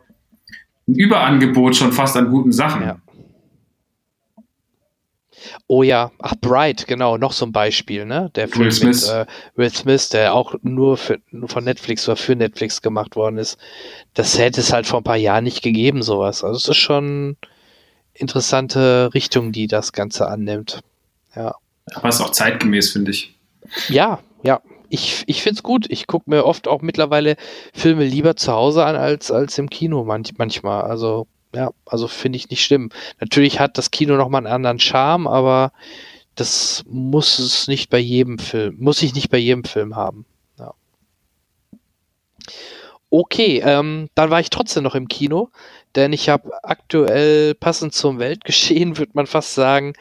ein 0.89 0.95
Überangebot 0.95 1.77
schon 1.77 1.93
fast 1.93 2.17
an 2.17 2.31
guten 2.31 2.53
Sachen. 2.53 2.83
Ja. 2.83 2.99
Oh 5.67 5.83
ja, 5.83 6.11
ach, 6.19 6.35
Bright, 6.41 6.87
genau, 6.87 7.17
noch 7.17 7.33
so 7.33 7.47
ein 7.47 7.53
Beispiel, 7.53 8.05
ne? 8.05 8.31
Der 8.35 8.49
Film 8.49 8.65
Will 8.65 8.73
Smith. 8.73 9.07
mit 9.07 9.15
äh, 9.15 9.27
Will 9.55 9.71
Smith, 9.71 10.09
der 10.09 10.35
auch 10.35 10.55
nur, 10.63 10.97
für, 10.97 11.19
nur 11.31 11.49
von 11.49 11.65
Netflix 11.65 12.09
oder 12.09 12.17
für 12.17 12.35
Netflix 12.35 12.83
gemacht 12.83 13.17
worden 13.17 13.39
ist. 13.39 13.59
Das 14.15 14.39
hätte 14.39 14.61
es 14.61 14.73
halt 14.73 14.87
vor 14.87 15.01
ein 15.01 15.05
paar 15.05 15.17
Jahren 15.17 15.45
nicht 15.45 15.63
gegeben, 15.63 16.03
sowas. 16.03 16.43
Also 16.43 16.57
es 16.57 16.69
ist 16.69 16.77
schon 16.77 17.37
interessante 18.15 19.11
Richtung, 19.15 19.53
die 19.53 19.67
das 19.67 19.93
Ganze 19.93 20.27
annimmt. 20.29 20.81
Ja. 21.37 21.55
Aber 21.95 22.09
ist 22.09 22.21
auch 22.21 22.33
zeitgemäß, 22.33 22.91
finde 22.91 23.13
ich. 23.13 23.37
Ja, 23.89 24.21
ja. 24.43 24.61
Ich, 24.89 25.25
ich 25.27 25.43
finde 25.43 25.59
es 25.59 25.63
gut. 25.63 25.87
Ich 25.91 26.07
gucke 26.07 26.31
mir 26.31 26.45
oft 26.45 26.69
auch 26.69 26.83
mittlerweile 26.83 27.37
Filme 27.73 28.05
lieber 28.05 28.37
zu 28.37 28.53
Hause 28.53 28.85
an 28.85 28.97
als, 28.97 29.31
als 29.31 29.59
im 29.59 29.71
Kino 29.71 30.05
manch, 30.05 30.33
manchmal. 30.39 30.83
Also, 30.83 31.27
ja, 31.55 31.71
also 31.87 32.09
finde 32.09 32.37
ich 32.37 32.51
nicht 32.51 32.65
schlimm. 32.65 32.91
Natürlich 33.21 33.61
hat 33.61 33.79
das 33.79 33.91
Kino 33.91 34.17
nochmal 34.17 34.41
einen 34.47 34.55
anderen 34.55 34.81
Charme, 34.81 35.27
aber 35.27 35.73
das 36.35 36.85
muss 36.89 37.39
es 37.39 37.67
nicht 37.69 37.91
bei 37.91 37.99
jedem 37.99 38.39
Film, 38.39 38.77
muss 38.79 39.03
ich 39.03 39.15
nicht 39.15 39.29
bei 39.31 39.39
jedem 39.39 39.65
Film 39.65 39.97
haben. 39.97 40.25
Ja. 40.59 40.75
Okay, 43.11 43.63
ähm, 43.65 44.09
dann 44.15 44.31
war 44.31 44.41
ich 44.41 44.51
trotzdem 44.51 44.83
noch 44.83 44.95
im 44.95 45.09
Kino, 45.09 45.49
denn 45.97 46.13
ich 46.13 46.29
habe 46.29 46.51
aktuell 46.63 47.55
passend 47.55 47.95
zum 47.95 48.19
Weltgeschehen, 48.19 48.99
würde 48.99 49.13
man 49.15 49.27
fast 49.27 49.55
sagen, 49.55 49.95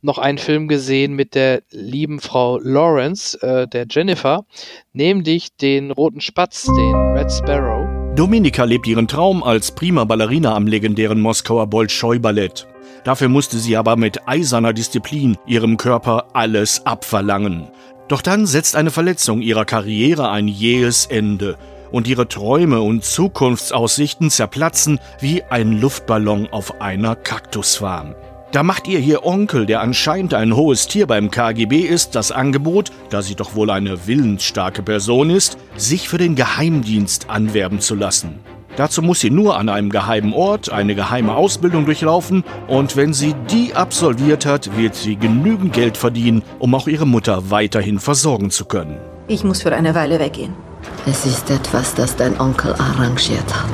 noch 0.00 0.16
einen 0.16 0.38
Film 0.38 0.66
gesehen 0.66 1.12
mit 1.12 1.34
der 1.34 1.62
lieben 1.70 2.20
Frau 2.20 2.58
Lawrence, 2.58 3.40
äh, 3.42 3.68
der 3.68 3.86
Jennifer, 3.90 4.46
nämlich 4.94 5.54
den 5.56 5.90
Roten 5.90 6.22
Spatz, 6.22 6.64
den 6.64 6.94
Red 7.14 7.30
Sparrow. 7.30 7.86
Dominika 8.16 8.64
lebt 8.64 8.86
ihren 8.86 9.08
Traum 9.08 9.42
als 9.42 9.72
prima 9.74 10.04
Ballerina 10.04 10.54
am 10.54 10.66
legendären 10.66 11.20
Moskauer 11.20 11.66
Bolschoi-Ballett. 11.66 12.66
Dafür 13.02 13.28
musste 13.28 13.58
sie 13.58 13.76
aber 13.76 13.96
mit 13.96 14.26
eiserner 14.26 14.72
Disziplin 14.72 15.36
ihrem 15.46 15.76
Körper 15.76 16.28
alles 16.32 16.86
abverlangen. 16.86 17.68
Doch 18.08 18.22
dann 18.22 18.46
setzt 18.46 18.76
eine 18.76 18.90
Verletzung 18.90 19.42
ihrer 19.42 19.64
Karriere 19.64 20.30
ein 20.30 20.48
jähes 20.48 21.06
Ende 21.06 21.58
und 21.94 22.08
ihre 22.08 22.26
Träume 22.26 22.80
und 22.80 23.04
Zukunftsaussichten 23.04 24.28
zerplatzen 24.28 24.98
wie 25.20 25.44
ein 25.44 25.80
Luftballon 25.80 26.48
auf 26.50 26.80
einer 26.80 27.14
Kaktusfarm. 27.14 28.16
Da 28.50 28.64
macht 28.64 28.88
ihr 28.88 28.98
ihr 28.98 29.24
Onkel, 29.24 29.64
der 29.64 29.80
anscheinend 29.80 30.34
ein 30.34 30.56
hohes 30.56 30.88
Tier 30.88 31.06
beim 31.06 31.30
KGB 31.30 31.82
ist, 31.82 32.16
das 32.16 32.32
Angebot, 32.32 32.90
da 33.10 33.22
sie 33.22 33.36
doch 33.36 33.54
wohl 33.54 33.70
eine 33.70 34.08
willensstarke 34.08 34.82
Person 34.82 35.30
ist, 35.30 35.56
sich 35.76 36.08
für 36.08 36.18
den 36.18 36.34
Geheimdienst 36.34 37.30
anwerben 37.30 37.78
zu 37.78 37.94
lassen. 37.94 38.40
Dazu 38.76 39.00
muss 39.00 39.20
sie 39.20 39.30
nur 39.30 39.56
an 39.56 39.68
einem 39.68 39.90
geheimen 39.90 40.32
Ort 40.32 40.72
eine 40.72 40.96
geheime 40.96 41.36
Ausbildung 41.36 41.84
durchlaufen 41.84 42.42
und 42.66 42.96
wenn 42.96 43.12
sie 43.12 43.36
die 43.52 43.72
absolviert 43.74 44.46
hat, 44.46 44.76
wird 44.76 44.96
sie 44.96 45.14
genügend 45.14 45.72
Geld 45.72 45.96
verdienen, 45.96 46.42
um 46.58 46.74
auch 46.74 46.88
ihre 46.88 47.06
Mutter 47.06 47.50
weiterhin 47.50 48.00
versorgen 48.00 48.50
zu 48.50 48.64
können. 48.64 48.98
Ich 49.28 49.44
muss 49.44 49.62
für 49.62 49.72
eine 49.72 49.94
Weile 49.94 50.18
weggehen. 50.18 50.54
Es 51.06 51.26
ist 51.26 51.50
etwas, 51.50 51.94
das 51.94 52.16
dein 52.16 52.40
Onkel 52.40 52.72
arrangiert 52.72 53.54
hat. 53.54 53.70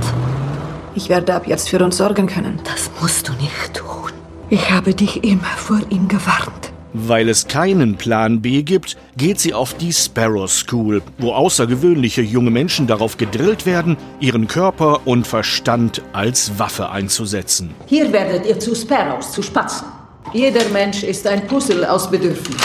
Ich 0.97 1.09
werde 1.09 1.33
ab 1.33 1.47
jetzt 1.47 1.69
für 1.69 1.79
uns 1.79 1.97
sorgen 1.97 2.27
können. 2.27 2.59
Das 2.65 2.91
musst 3.01 3.29
du 3.29 3.33
nicht 3.35 3.73
tun. 3.73 4.11
Ich 4.49 4.69
habe 4.69 4.93
dich 4.95 5.23
immer 5.23 5.45
vor 5.45 5.79
ihm 5.91 6.09
gewarnt. 6.09 6.73
Weil 6.93 7.29
es 7.29 7.47
keinen 7.47 7.95
Plan 7.95 8.43
B 8.43 8.65
gibt, 8.65 8.97
geht 9.17 9.39
sie 9.39 9.55
auf 9.55 9.75
die 9.75 9.93
Sparrow 9.93 10.51
School, 10.51 11.03
wo 11.19 11.33
außergewöhnliche 11.33 12.21
junge 12.21 12.51
Menschen 12.51 12.89
darauf 12.89 13.17
gedrillt 13.17 13.65
werden, 13.65 13.97
ihren 14.19 14.49
Körper 14.49 15.07
und 15.07 15.25
Verstand 15.25 16.03
als 16.13 16.59
Waffe 16.59 16.91
einzusetzen. 16.91 17.73
Hier 17.87 18.13
werdet 18.13 18.45
ihr 18.45 18.59
zu 18.59 18.75
Sparrows, 18.75 19.31
zu 19.31 19.43
Spatzen. 19.43 19.87
Jeder 20.33 20.69
Mensch 20.73 21.05
ist 21.05 21.29
ein 21.29 21.47
Puzzle 21.47 21.85
aus 21.85 22.11
Bedürfnissen. 22.11 22.57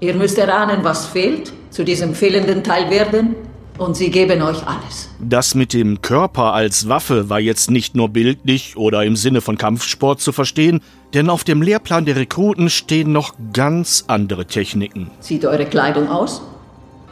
Ihr 0.00 0.14
müsst 0.14 0.38
erahnen, 0.38 0.80
was 0.82 1.06
fehlt, 1.06 1.52
zu 1.70 1.84
diesem 1.84 2.16
fehlenden 2.16 2.64
Teil 2.64 2.90
werden, 2.90 3.36
und 3.78 3.96
sie 3.96 4.10
geben 4.10 4.42
euch 4.42 4.66
alles. 4.66 5.10
Das 5.20 5.54
mit 5.54 5.72
dem 5.72 6.02
Körper 6.02 6.52
als 6.52 6.88
Waffe 6.88 7.28
war 7.28 7.40
jetzt 7.40 7.70
nicht 7.70 7.94
nur 7.94 8.08
bildlich 8.08 8.76
oder 8.76 9.04
im 9.04 9.16
Sinne 9.16 9.40
von 9.40 9.56
Kampfsport 9.56 10.20
zu 10.20 10.32
verstehen, 10.32 10.80
denn 11.14 11.30
auf 11.30 11.44
dem 11.44 11.62
Lehrplan 11.62 12.04
der 12.04 12.16
Rekruten 12.16 12.70
stehen 12.70 13.12
noch 13.12 13.34
ganz 13.52 14.04
andere 14.06 14.46
Techniken. 14.46 15.10
Zieht 15.20 15.44
eure 15.44 15.66
Kleidung 15.66 16.08
aus. 16.08 16.42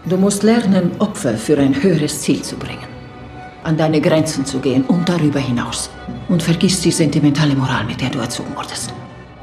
Du 0.06 0.16
musst 0.16 0.42
lernen, 0.42 0.92
Opfer 0.98 1.34
für 1.36 1.58
ein 1.58 1.82
höheres 1.82 2.22
Ziel 2.22 2.42
zu 2.42 2.56
bringen. 2.56 2.88
An 3.62 3.76
deine 3.76 4.00
Grenzen 4.00 4.46
zu 4.46 4.58
gehen 4.58 4.84
und 4.84 5.06
darüber 5.08 5.38
hinaus. 5.38 5.90
Und 6.28 6.42
vergiss 6.42 6.80
die 6.80 6.90
sentimentale 6.90 7.54
Moral, 7.54 7.84
mit 7.84 8.00
der 8.00 8.08
du 8.08 8.18
erzogen 8.18 8.56
wurdest. 8.56 8.94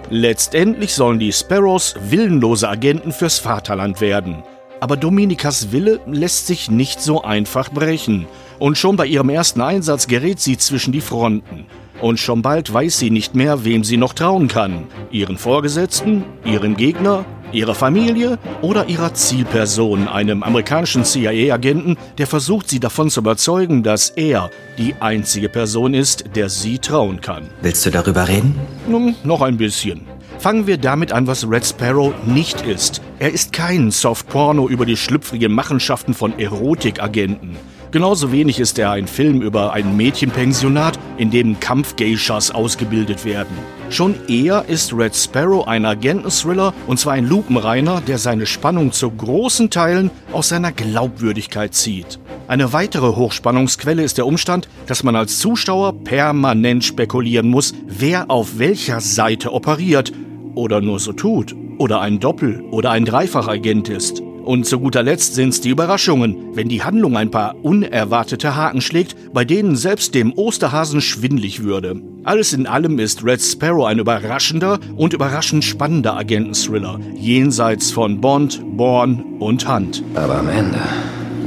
Letztendlich 0.10 0.94
sollen 0.94 1.20
die 1.20 1.34
Sparrows 1.34 1.96
willenlose 2.10 2.68
Agenten 2.68 3.12
fürs 3.12 3.40
Vaterland 3.40 4.02
werden. 4.02 4.42
Aber 4.80 4.96
Dominikas 4.96 5.72
Wille 5.72 6.00
lässt 6.06 6.48
sich 6.48 6.70
nicht 6.70 7.02
so 7.02 7.24
einfach 7.24 7.72
brechen. 7.72 8.28
Und 8.60 8.78
schon 8.78 8.96
bei 8.96 9.06
ihrem 9.06 9.30
ersten 9.30 9.62
Einsatz 9.62 10.08
gerät 10.08 10.40
sie 10.40 10.58
zwischen 10.58 10.92
die 10.92 11.02
Fronten. 11.02 11.66
Und 12.02 12.20
schon 12.20 12.44
bald 12.44 12.72
weiß 12.72 13.00
sie 13.00 13.10
nicht 13.10 13.34
mehr, 13.34 13.66
wem 13.66 13.84
sie 13.84 13.98
noch 13.98 14.14
trauen 14.14 14.48
kann. 14.48 14.86
Ihren 15.10 15.38
Vorgesetzten, 15.38 16.24
ihrem 16.46 16.78
Gegner, 16.78 17.26
ihrer 17.52 17.74
Familie 17.74 18.38
oder 18.62 18.88
ihrer 18.88 19.14
Zielperson, 19.14 20.08
einem 20.08 20.44
amerikanischen 20.44 21.04
CIA-Agenten, 21.04 21.98
der 22.18 22.28
versucht, 22.28 22.70
sie 22.70 22.80
davon 22.80 23.10
zu 23.10 23.22
überzeugen, 23.22 23.82
dass 23.82 24.12
er 24.12 24.52
die 24.78 24.96
einzige 25.00 25.50
Person 25.50 25.94
ist, 25.96 26.36
der 26.36 26.50
sie 26.50 26.78
trauen 26.78 27.22
kann. 27.22 27.50
Willst 27.62 27.86
du 27.86 27.90
darüber 27.90 28.28
reden? 28.28 28.56
Nun, 28.88 29.16
noch 29.24 29.42
ein 29.42 29.58
bisschen. 29.58 30.02
Fangen 30.40 30.68
wir 30.68 30.78
damit 30.78 31.12
an, 31.12 31.26
was 31.26 31.50
Red 31.50 31.66
Sparrow 31.66 32.14
nicht 32.26 32.62
ist. 32.62 33.02
Er 33.18 33.32
ist 33.32 33.54
kein 33.54 33.90
Softporno 33.90 34.70
über 34.70 34.86
die 34.86 34.96
schlüpfrigen 34.96 35.52
Machenschaften 35.52 36.14
von 36.14 36.38
Erotikagenten. 36.38 37.58
Genauso 37.90 38.32
wenig 38.32 38.60
ist 38.60 38.78
er 38.78 38.92
ein 38.92 39.08
Film 39.08 39.42
über 39.42 39.74
ein 39.74 39.98
Mädchenpensionat, 39.98 41.00
in 41.18 41.32
dem 41.32 41.60
Kampfgeishas 41.60 42.52
ausgebildet 42.52 43.26
werden. 43.26 43.58
Schon 43.90 44.16
eher 44.28 44.66
ist 44.68 44.94
Red 44.94 45.16
Sparrow 45.16 45.68
ein 45.68 45.86
Agenten-Thriller 45.86 46.74
und 46.86 47.00
zwar 47.00 47.14
ein 47.14 47.28
Lupenreiner, 47.28 48.02
der 48.02 48.20
seine 48.20 48.46
Spannung 48.46 48.92
zu 48.92 49.10
großen 49.10 49.72
Teilen 49.72 50.12
aus 50.34 50.50
seiner 50.50 50.72
Glaubwürdigkeit 50.72 51.74
zieht. 51.74 52.20
Eine 52.48 52.74
weitere 52.74 53.16
Hochspannungsquelle 53.16 54.04
ist 54.04 54.18
der 54.18 54.28
Umstand, 54.28 54.70
dass 54.86 55.04
man 55.04 55.16
als 55.16 55.40
Zuschauer 55.40 56.04
permanent 56.04 56.84
spekulieren 56.84 57.50
muss, 57.50 57.74
wer 57.88 58.30
auf 58.30 58.60
welcher 58.60 59.02
Seite 59.02 59.52
operiert 59.52 60.14
oder 60.58 60.82
nur 60.82 61.00
so 61.00 61.14
tut 61.14 61.56
oder 61.78 62.02
ein 62.02 62.20
Doppel- 62.20 62.64
oder 62.72 62.92
ein 62.92 63.06
Dreifachagent 63.06 63.88
ist. 63.88 64.22
Und 64.48 64.66
zu 64.66 64.80
guter 64.80 65.04
Letzt 65.04 65.36
sind's 65.36 65.60
die 65.60 65.70
Überraschungen, 65.70 66.56
wenn 66.56 66.70
die 66.70 66.82
Handlung 66.82 67.18
ein 67.18 67.32
paar 67.32 67.56
unerwartete 67.64 68.56
Haken 68.56 68.80
schlägt, 68.80 69.34
bei 69.34 69.44
denen 69.44 69.76
selbst 69.76 70.16
dem 70.16 70.32
Osterhasen 70.34 71.02
schwindlig 71.02 71.64
würde. 71.64 72.02
Alles 72.24 72.54
in 72.54 72.66
allem 72.66 72.98
ist 72.98 73.26
Red 73.26 73.42
Sparrow 73.42 73.86
ein 73.86 74.00
überraschender 74.00 74.80
und 74.96 75.14
überraschend 75.14 75.66
spannender 75.66 76.16
Agenten-Thriller, 76.16 76.98
jenseits 77.16 77.92
von 77.92 78.22
Bond, 78.22 78.62
Bourne 78.78 79.22
und 79.40 79.68
Hunt. 79.68 80.02
Aber 80.16 80.38
am 80.38 80.48
Ende 80.48 80.80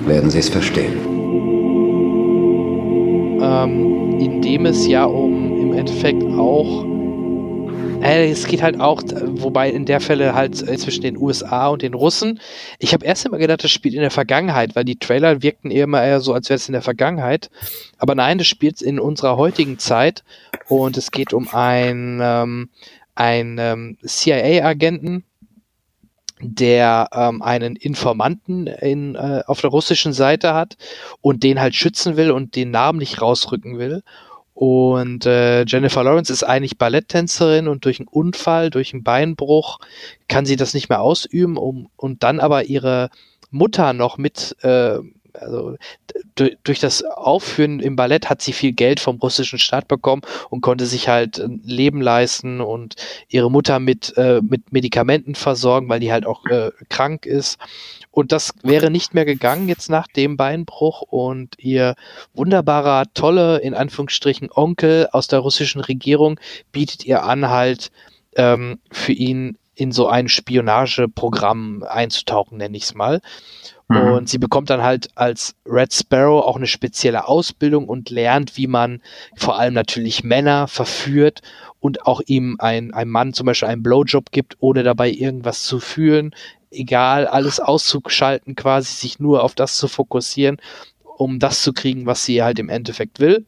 werden 0.05 0.29
Sie 0.29 0.41
es 0.41 0.51
verstehen. 0.51 0.93
Ähm, 3.41 4.19
indem 4.21 4.67
es 4.67 4.87
ja 4.87 5.05
um 5.05 5.59
im 5.59 5.73
Endeffekt 5.73 6.23
auch 6.23 6.90
es 8.03 8.47
geht 8.47 8.63
halt 8.63 8.81
auch, 8.81 9.03
wobei 9.03 9.71
in 9.71 9.85
der 9.85 10.01
Fälle 10.01 10.35
halt 10.35 10.67
äh, 10.67 10.77
zwischen 10.79 11.03
den 11.03 11.17
USA 11.17 11.69
und 11.69 11.83
den 11.83 11.95
Russen. 11.95 12.41
Ich 12.79 12.93
habe 12.93 13.05
erst 13.05 13.27
immer 13.27 13.39
gedacht, 13.39 13.65
das 13.65 13.71
spielt 13.71 13.95
in 13.95 14.01
der 14.01 14.11
Vergangenheit, 14.11 14.75
weil 14.75 14.85
die 14.85 14.99
Trailer 14.99 15.43
wirkten 15.43 15.71
eher 15.71 15.85
immer 15.85 16.03
eher 16.03 16.21
so, 16.21 16.33
als 16.33 16.49
wäre 16.49 16.57
es 16.57 16.69
in 16.69 16.73
der 16.73 16.83
Vergangenheit. 16.83 17.51
Aber 17.99 18.15
nein, 18.15 18.39
das 18.39 18.47
spielt 18.47 18.83
in 18.83 18.99
unserer 18.99 19.37
heutigen 19.37 19.79
Zeit 19.79 20.25
und 20.69 20.97
es 20.97 21.11
geht 21.11 21.33
um 21.33 21.49
ein, 21.53 22.21
ähm, 22.23 22.71
ein 23.15 23.59
ähm, 23.59 23.99
CIA-Agenten, 24.05 25.25
der 26.43 27.11
ähm, 27.13 27.43
einen 27.43 27.77
Informanten 27.77 28.67
in, 28.67 29.15
äh, 29.15 29.43
auf 29.47 29.61
der 29.61 29.71
russischen 29.71 30.13
Seite 30.13 30.55
hat 30.55 30.77
und 31.21 31.43
den 31.43 31.61
halt 31.61 31.75
schützen 31.75 32.17
will 32.17 32.31
und 32.31 32.57
den 32.57 32.71
Namen 32.71 32.99
nicht 32.99 33.21
rausrücken 33.21 33.79
will. 33.79 34.03
Und 34.61 35.25
äh, 35.25 35.65
Jennifer 35.65 36.05
Lawrence 36.05 36.31
ist 36.31 36.43
eigentlich 36.43 36.77
Balletttänzerin 36.77 37.67
und 37.67 37.87
durch 37.87 37.99
einen 37.99 38.09
Unfall, 38.09 38.69
durch 38.69 38.93
einen 38.93 39.03
Beinbruch 39.03 39.79
kann 40.29 40.45
sie 40.45 40.57
das 40.57 40.75
nicht 40.75 40.91
mehr 40.91 41.01
ausüben 41.01 41.57
um, 41.57 41.89
und 41.97 42.23
dann 42.23 42.41
aber 42.41 42.65
ihre 42.65 43.09
Mutter 43.51 43.95
noch 43.95 44.19
mit, 44.19 44.55
äh, 44.61 44.99
also 45.33 45.77
durch 46.35 46.79
das 46.79 47.03
Aufführen 47.03 47.81
im 47.81 47.97
Ballett 47.97 48.29
hat 48.29 48.43
sie 48.43 48.53
viel 48.53 48.73
Geld 48.73 49.01
vom 49.01 49.17
russischen 49.17 49.59
Staat 49.59 49.89
bekommen 49.89 50.21
und 50.51 50.61
konnte 50.61 50.85
sich 50.85 51.09
halt 51.09 51.39
ein 51.39 51.63
Leben 51.65 52.03
leisten 52.03 52.61
und 52.61 52.97
ihre 53.29 53.51
Mutter 53.51 53.79
mit, 53.79 54.13
äh, 54.19 54.43
mit 54.43 54.73
Medikamenten 54.73 55.37
versorgen, 55.37 55.89
weil 55.89 56.01
die 56.01 56.13
halt 56.13 56.27
auch 56.27 56.45
äh, 56.45 56.71
krank 56.91 57.25
ist. 57.25 57.59
Und 58.11 58.33
das 58.33 58.53
wäre 58.63 58.91
nicht 58.91 59.15
mehr 59.15 59.25
gegangen 59.25 59.69
jetzt 59.69 59.89
nach 59.89 60.09
dem 60.09 60.37
Beinbruch 60.37 61.03
und 61.03 61.55
ihr 61.59 61.95
wunderbarer, 62.35 63.05
tolle, 63.15 63.59
in 63.59 63.75
Anführungsstrichen, 63.75 64.51
Onkel 64.53 65.09
aus 65.13 65.29
der 65.29 65.39
russischen 65.39 65.81
Regierung 65.81 66.41
bietet 66.73 67.05
ihr 67.05 67.23
an, 67.23 67.49
halt 67.51 67.93
ähm, 68.37 68.81
für 68.91 69.13
ihn 69.13 69.59
in 69.75 69.93
so 69.93 70.09
ein 70.09 70.29
Spionageprogramm 70.29 71.85
einzutauchen, 71.89 72.59
nenne 72.59 72.77
ich 72.77 72.83
es 72.83 72.95
mal. 72.95 73.21
Mhm. 73.89 73.97
Und 73.97 74.29
sie 74.29 74.39
bekommt 74.39 74.71
dann 74.71 74.83
halt 74.83 75.09
als 75.15 75.55
Red 75.65 75.95
Sparrow 75.95 76.45
auch 76.45 76.57
eine 76.57 76.67
spezielle 76.67 77.27
Ausbildung 77.27 77.89
und 77.89 78.11
lernt, 78.11 78.57
wie 78.57 78.67
man 78.67 79.01
vor 79.37 79.59
allem 79.59 79.75
natürlich 79.75 80.23
Männer 80.23 80.69
verführt 80.69 81.41
und 81.81 82.07
auch 82.07 82.21
ihm 82.27 82.57
ein, 82.59 82.93
ein 82.93 83.09
Mann 83.09 83.33
zum 83.33 83.47
Beispiel 83.47 83.69
einen 83.69 83.83
Blowjob 83.83 84.33
gibt, 84.33 84.57
ohne 84.61 84.83
dabei 84.83 85.11
irgendwas 85.11 85.63
zu 85.63 85.81
fühlen 85.81 86.35
egal, 86.71 87.27
alles 87.27 87.61
auszuschalten, 87.61 88.55
quasi 88.57 88.95
sich 88.95 89.19
nur 89.19 89.43
auf 89.43 89.55
das 89.55 89.77
zu 89.77 89.89
fokussieren, 89.89 90.59
um 91.03 91.39
das 91.39 91.63
zu 91.63 91.73
kriegen, 91.73 92.07
was 92.07 92.25
sie 92.25 92.43
halt 92.43 92.59
im 92.59 92.69
Endeffekt 92.69 93.21
will. 93.21 93.47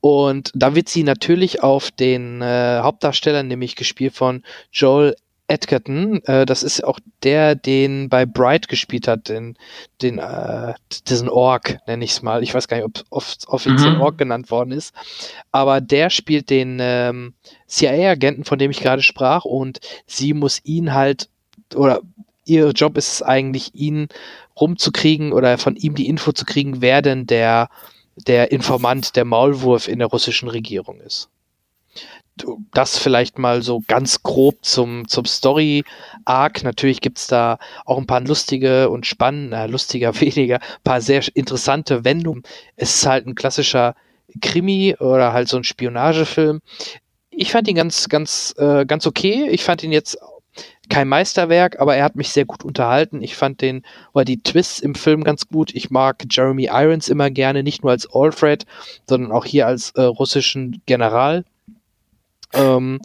Und 0.00 0.50
da 0.54 0.74
wird 0.74 0.88
sie 0.88 1.04
natürlich 1.04 1.62
auf 1.62 1.90
den 1.90 2.42
äh, 2.42 2.80
Hauptdarsteller, 2.80 3.42
nämlich 3.42 3.76
gespielt 3.76 4.14
von 4.14 4.42
Joel 4.72 5.14
Edgerton, 5.46 6.22
äh, 6.24 6.46
das 6.46 6.62
ist 6.62 6.82
auch 6.82 6.98
der, 7.22 7.54
den 7.54 8.08
bei 8.08 8.24
Bright 8.24 8.68
gespielt 8.68 9.06
hat, 9.06 9.28
den, 9.28 9.58
den 10.00 10.18
äh, 10.18 10.72
diesen 11.06 11.28
Ork, 11.28 11.78
nenne 11.86 12.04
ich 12.04 12.12
es 12.12 12.22
mal. 12.22 12.42
Ich 12.42 12.54
weiß 12.54 12.66
gar 12.66 12.78
nicht, 12.78 12.86
ob 12.86 13.04
off 13.10 13.36
offiziell 13.46 13.96
mhm. 13.96 14.00
Ork 14.00 14.16
genannt 14.16 14.50
worden 14.50 14.72
ist. 14.72 14.94
Aber 15.52 15.80
der 15.80 16.08
spielt 16.08 16.48
den 16.48 16.78
ähm, 16.80 17.34
CIA-Agenten, 17.68 18.44
von 18.44 18.58
dem 18.58 18.70
ich 18.70 18.80
gerade 18.80 19.02
sprach, 19.02 19.44
und 19.44 19.80
sie 20.06 20.32
muss 20.32 20.60
ihn 20.64 20.94
halt 20.94 21.28
oder 21.74 22.00
ihr 22.44 22.70
Job 22.70 22.96
ist 22.96 23.12
es 23.12 23.22
eigentlich, 23.22 23.74
ihn 23.74 24.08
rumzukriegen 24.60 25.32
oder 25.32 25.58
von 25.58 25.76
ihm 25.76 25.94
die 25.94 26.08
Info 26.08 26.32
zu 26.32 26.44
kriegen, 26.44 26.80
wer 26.80 27.02
denn 27.02 27.26
der, 27.26 27.68
der 28.16 28.52
Informant, 28.52 29.16
der 29.16 29.24
Maulwurf 29.24 29.88
in 29.88 29.98
der 29.98 30.08
russischen 30.08 30.48
Regierung 30.48 31.00
ist. 31.00 31.28
Das 32.72 32.98
vielleicht 32.98 33.38
mal 33.38 33.62
so 33.62 33.82
ganz 33.86 34.24
grob 34.24 34.56
zum, 34.62 35.06
zum 35.06 35.24
Story-Arc. 35.24 36.64
Natürlich 36.64 37.00
gibt's 37.00 37.28
da 37.28 37.58
auch 37.84 37.96
ein 37.96 38.06
paar 38.06 38.22
lustige 38.22 38.90
und 38.90 39.06
spannende, 39.06 39.66
lustiger 39.66 40.20
weniger, 40.20 40.58
paar 40.82 41.00
sehr 41.00 41.22
interessante 41.34 42.04
Wendungen. 42.04 42.42
Es 42.76 42.96
ist 42.96 43.06
halt 43.06 43.26
ein 43.26 43.36
klassischer 43.36 43.94
Krimi 44.40 44.96
oder 44.98 45.32
halt 45.32 45.48
so 45.48 45.56
ein 45.56 45.64
Spionagefilm. 45.64 46.60
Ich 47.30 47.52
fand 47.52 47.68
ihn 47.68 47.76
ganz, 47.76 48.08
ganz, 48.08 48.54
äh, 48.58 48.84
ganz 48.84 49.06
okay. 49.06 49.48
Ich 49.50 49.62
fand 49.62 49.82
ihn 49.84 49.92
jetzt 49.92 50.18
kein 50.88 51.08
Meisterwerk, 51.08 51.80
aber 51.80 51.96
er 51.96 52.04
hat 52.04 52.16
mich 52.16 52.30
sehr 52.30 52.44
gut 52.44 52.64
unterhalten. 52.64 53.22
Ich 53.22 53.36
fand 53.36 53.60
den 53.60 53.82
oder 54.12 54.24
die 54.24 54.42
Twists 54.42 54.80
im 54.80 54.94
Film 54.94 55.24
ganz 55.24 55.48
gut. 55.48 55.74
Ich 55.74 55.90
mag 55.90 56.24
Jeremy 56.30 56.68
Irons 56.70 57.08
immer 57.08 57.30
gerne, 57.30 57.62
nicht 57.62 57.82
nur 57.82 57.92
als 57.92 58.08
Alfred, 58.12 58.66
sondern 59.08 59.32
auch 59.32 59.44
hier 59.44 59.66
als 59.66 59.90
äh, 59.92 60.02
russischen 60.02 60.82
General. 60.86 61.44
Ähm, 62.52 63.00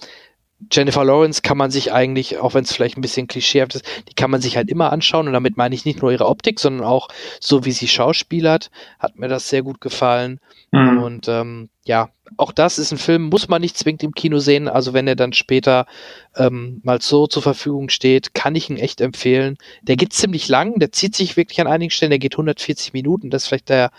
Jennifer 0.72 1.06
Lawrence 1.06 1.42
kann 1.42 1.58
man 1.58 1.72
sich 1.72 1.94
eigentlich, 1.94 2.38
auch 2.38 2.54
wenn 2.54 2.64
es 2.64 2.74
vielleicht 2.74 2.98
ein 2.98 3.02
bisschen 3.02 3.28
klischeehaft 3.28 3.76
ist, 3.76 3.86
die 4.10 4.14
kann 4.14 4.30
man 4.30 4.42
sich 4.42 4.58
halt 4.58 4.70
immer 4.70 4.92
anschauen 4.92 5.28
und 5.28 5.34
damit 5.34 5.56
meine 5.56 5.74
ich 5.74 5.86
nicht 5.86 6.02
nur 6.02 6.12
ihre 6.12 6.28
Optik, 6.28 6.60
sondern 6.60 6.86
auch 6.86 7.08
so 7.40 7.64
wie 7.64 7.72
sie 7.72 7.88
schauspielert, 7.88 8.70
hat 9.00 9.18
mir 9.18 9.30
das 9.30 9.50
sehr 9.50 9.64
gut 9.64 9.80
gefallen. 9.80 10.40
Mhm. 10.72 10.98
Und 11.02 11.28
ähm, 11.30 11.70
ja, 11.86 12.10
auch 12.38 12.52
das 12.52 12.78
ist 12.78 12.92
ein 12.92 12.98
Film, 12.98 13.30
muss 13.30 13.48
man 13.48 13.62
nicht 13.62 13.78
zwingend 13.78 14.04
im 14.04 14.12
Kino 14.12 14.40
sehen. 14.40 14.68
Also 14.68 14.94
wenn 14.94 15.08
er 15.08 15.16
dann 15.16 15.34
später 15.34 15.88
ähm, 16.36 16.82
mal 16.84 17.02
so 17.02 17.26
zur 17.26 17.42
Verfügung 17.42 17.90
steht, 17.90 18.34
kann 18.34 18.54
ich 18.54 18.70
ihn 18.70 18.78
echt 18.78 19.02
empfehlen. 19.02 19.58
Der 19.82 19.96
geht 19.96 20.14
ziemlich 20.14 20.50
lang, 20.50 20.78
der 20.80 20.92
zieht 20.92 21.16
sich 21.16 21.38
wirklich 21.38 21.62
an 21.62 21.68
einigen 21.68 21.90
Stellen, 21.90 22.12
der 22.12 22.20
geht 22.20 22.34
140 22.34 22.94
Minuten. 22.94 23.30
Das 23.30 23.44
ist 23.44 23.48
vielleicht 23.48 23.70
der, 23.70 23.92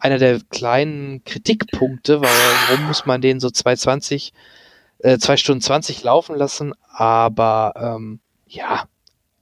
einer 0.00 0.18
der 0.18 0.40
kleinen 0.50 1.22
Kritikpunkte, 1.24 2.20
warum 2.20 2.86
muss 2.86 3.06
man 3.06 3.20
den 3.20 3.40
so 3.40 3.50
220 3.50 4.32
äh, 4.98 5.18
zwei 5.18 5.36
Stunden 5.36 5.60
20 5.60 6.02
laufen 6.02 6.36
lassen, 6.36 6.74
aber 6.90 7.72
ähm, 7.76 8.20
ja, 8.46 8.84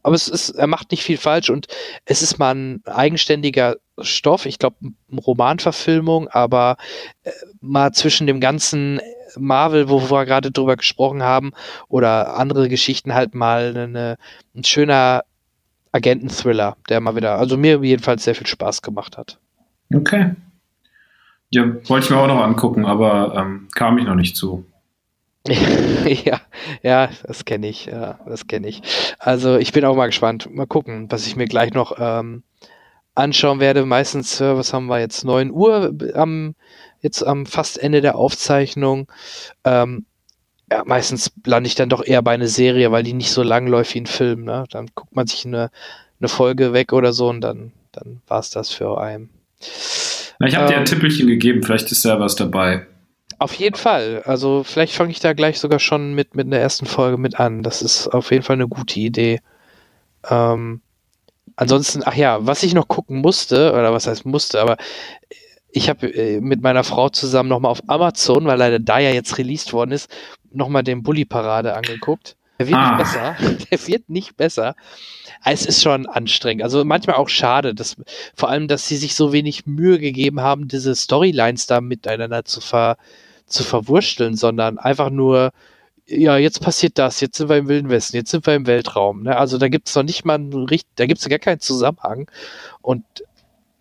aber 0.03 0.15
es 0.15 0.29
ist, 0.29 0.51
er 0.51 0.69
macht 0.69 0.93
nicht 0.93 1.03
viel 1.03 1.17
falsch 1.17 1.51
und 1.51 1.67
es 2.05 2.23
ist 2.23 2.39
mal 2.39 2.55
ein 2.55 2.83
eigenständiger 2.87 3.77
Stoff, 4.01 4.47
ich 4.47 4.59
glaube, 4.59 4.77
Romanverfilmung, 5.11 6.29
aber 6.29 6.77
äh, 7.25 7.33
mal 7.61 7.93
zwischen 7.93 8.27
dem 8.27 8.41
ganzen 8.41 9.01
Marvel, 9.37 9.89
wo 9.89 10.11
wir 10.11 10.25
gerade 10.25 10.51
drüber 10.51 10.77
gesprochen 10.77 11.23
haben, 11.23 11.53
oder 11.89 12.37
andere 12.37 12.69
Geschichten 12.69 13.15
halt 13.15 13.35
mal 13.35 13.77
eine, 13.77 14.17
ein 14.55 14.65
schöner 14.65 15.25
Agenten-Thriller, 15.93 16.77
der 16.89 17.01
mal 17.01 17.17
wieder, 17.17 17.39
also 17.39 17.57
mir 17.57 17.83
jedenfalls 17.83 18.25
sehr 18.25 18.35
viel 18.35 18.47
Spaß 18.47 18.83
gemacht 18.83 19.17
hat. 19.17 19.39
Okay. 19.93 20.35
Ja, 21.51 21.65
wollte 21.89 22.05
ich 22.05 22.11
mir 22.11 22.19
auch 22.19 22.27
noch 22.27 22.43
angucken, 22.43 22.85
aber 22.85 23.35
ähm, 23.35 23.69
kam 23.75 23.99
ich 23.99 24.05
noch 24.05 24.15
nicht 24.15 24.37
zu. 24.37 24.65
ja, 26.25 26.41
ja, 26.83 27.09
das 27.25 27.45
kenne 27.45 27.69
ich, 27.69 27.87
ja, 27.87 28.19
das 28.27 28.47
kenne 28.47 28.69
ich. 28.69 28.83
Also 29.19 29.57
ich 29.57 29.73
bin 29.73 29.85
auch 29.85 29.97
mal 29.97 30.07
gespannt. 30.07 30.49
Mal 30.51 30.67
gucken, 30.67 31.07
was 31.11 31.27
ich 31.27 31.37
mir 31.37 31.47
gleich 31.47 31.73
noch 31.73 31.97
ähm, 31.99 32.43
anschauen 33.15 33.61
werde. 33.61 33.85
Meistens, 33.87 34.41
äh, 34.41 34.57
was 34.57 34.73
haben 34.73 34.87
wir 34.87 35.01
jetzt? 35.01 35.25
9 35.25 35.51
Uhr 35.51 35.95
am 36.15 36.55
jetzt 37.01 37.23
am 37.23 37.47
fast 37.47 37.79
Ende 37.79 38.01
der 38.01 38.17
Aufzeichnung. 38.17 39.11
Ähm, 39.65 40.07
ja, 40.71 40.83
meistens 40.85 41.33
lande 41.45 41.69
ich 41.69 41.77
dann 41.77 41.89
doch 41.89 42.05
eher 42.05 42.23
bei 42.23 42.33
einer 42.33 42.49
Serie, 42.49 42.91
weil 42.91 43.05
die 43.05 43.13
nicht 43.13 43.31
so 43.31 43.43
lang 43.43 43.67
läuft 43.67 43.95
wie 43.95 44.01
ein 44.01 44.07
Film. 44.07 44.45
Ne? 44.45 44.65
Dann 44.71 44.89
guckt 44.95 45.15
man 45.15 45.27
sich 45.27 45.47
eine, 45.47 45.71
eine 46.21 46.29
Folge 46.29 46.73
weg 46.73 46.93
oder 46.93 47.13
so 47.13 47.29
und 47.29 47.41
dann, 47.41 47.73
dann 47.93 48.21
war 48.27 48.41
es 48.41 48.51
das 48.51 48.71
für 48.71 49.01
einen. 49.01 49.31
Na, 50.39 50.49
ich 50.49 50.57
habe 50.57 50.65
ähm, 50.65 50.71
dir 50.71 50.77
ein 50.77 50.81
ähm, 50.81 50.87
Tippelchen 50.87 51.29
gegeben, 51.29 51.63
vielleicht 51.63 51.93
ist 51.93 52.05
da 52.05 52.19
was 52.19 52.35
dabei. 52.35 52.87
Auf 53.39 53.55
jeden 53.55 53.77
Fall. 53.77 54.23
Also 54.25 54.63
vielleicht 54.65 54.95
fange 54.95 55.11
ich 55.11 55.21
da 55.21 55.33
gleich 55.35 55.59
sogar 55.61 55.79
schon 55.79 56.15
mit, 56.15 56.35
mit 56.35 56.51
der 56.51 56.61
ersten 56.61 56.87
Folge 56.87 57.19
mit 57.19 57.39
an. 57.39 57.63
Das 57.63 57.83
ist 57.83 58.09
auf 58.09 58.31
jeden 58.31 58.43
Fall 58.43 58.55
eine 58.55 58.69
gute 58.69 58.99
Idee. 58.99 59.41
Ähm, 60.29 60.81
ansonsten, 61.57 62.03
ach 62.05 62.15
ja, 62.15 62.39
was 62.47 62.63
ich 62.63 62.75
noch 62.75 62.89
gucken 62.89 63.21
musste, 63.21 63.73
oder 63.73 63.93
was 63.93 64.07
heißt 64.07 64.25
musste, 64.25 64.61
aber 64.61 64.77
ich 65.71 65.91
habe 65.91 66.07
äh, 66.07 66.41
mit 66.41 66.63
meiner 66.63 66.85
Frau 66.85 67.11
zusammen 67.11 67.51
nochmal 67.51 67.71
auf 67.71 67.83
Amazon, 67.89 68.47
weil 68.47 68.59
leider 68.59 68.79
da 68.79 68.99
ja 68.99 69.11
jetzt 69.11 69.37
released 69.37 69.75
worden 69.75 69.93
ist, 69.93 70.11
nochmal 70.51 70.83
den 70.83 71.03
Bully 71.03 71.27
Parade 71.27 71.75
angeguckt. 71.75 72.37
Der 72.59 72.69
wird 72.69 72.79
ah. 72.79 72.89
nicht 72.89 72.99
besser. 72.99 73.37
Der 73.71 73.87
wird 73.87 74.09
nicht 74.09 74.37
besser. 74.37 74.75
Es 75.45 75.67
ist 75.67 75.83
schon 75.83 76.07
anstrengend. 76.07 76.63
Also 76.63 76.85
manchmal 76.85 77.17
auch 77.17 77.29
schade, 77.29 77.75
dass, 77.75 77.97
vor 78.35 78.49
allem, 78.49 78.69
dass 78.69 78.89
sie 78.89 78.97
sich 78.97 79.15
so 79.15 79.33
wenig 79.33 79.67
Mühe 79.67 79.99
gegeben 79.99 80.41
haben, 80.41 80.67
diese 80.67 80.97
Storylines 80.97 81.67
da 81.67 81.81
miteinander 81.81 82.45
zu 82.45 82.61
ver, 82.61 82.97
zu 83.47 83.65
verwurschteln, 83.65 84.37
sondern 84.37 84.79
einfach 84.79 85.11
nur, 85.11 85.53
ja, 86.07 86.37
jetzt 86.37 86.61
passiert 86.61 86.99
das, 86.99 87.21
jetzt 87.21 87.37
sind 87.37 87.49
wir 87.49 87.57
im 87.57 87.69
Wilden 87.69 87.91
Westen, 87.91 88.17
jetzt 88.17 88.31
sind 88.31 88.47
wir 88.47 88.55
im 88.55 88.67
Weltraum. 88.67 89.23
Ne? 89.25 89.37
Also 89.37 89.59
da 89.59 89.69
gibt 89.69 89.89
es 89.89 89.95
noch 89.95 90.03
nicht 90.05 90.25
mal 90.25 90.35
einen, 90.35 90.67
da 90.97 91.07
gibt 91.07 91.21
es 91.21 91.29
gar 91.29 91.39
keinen 91.39 91.61
Zusammenhang. 91.61 92.31
Und 92.81 93.05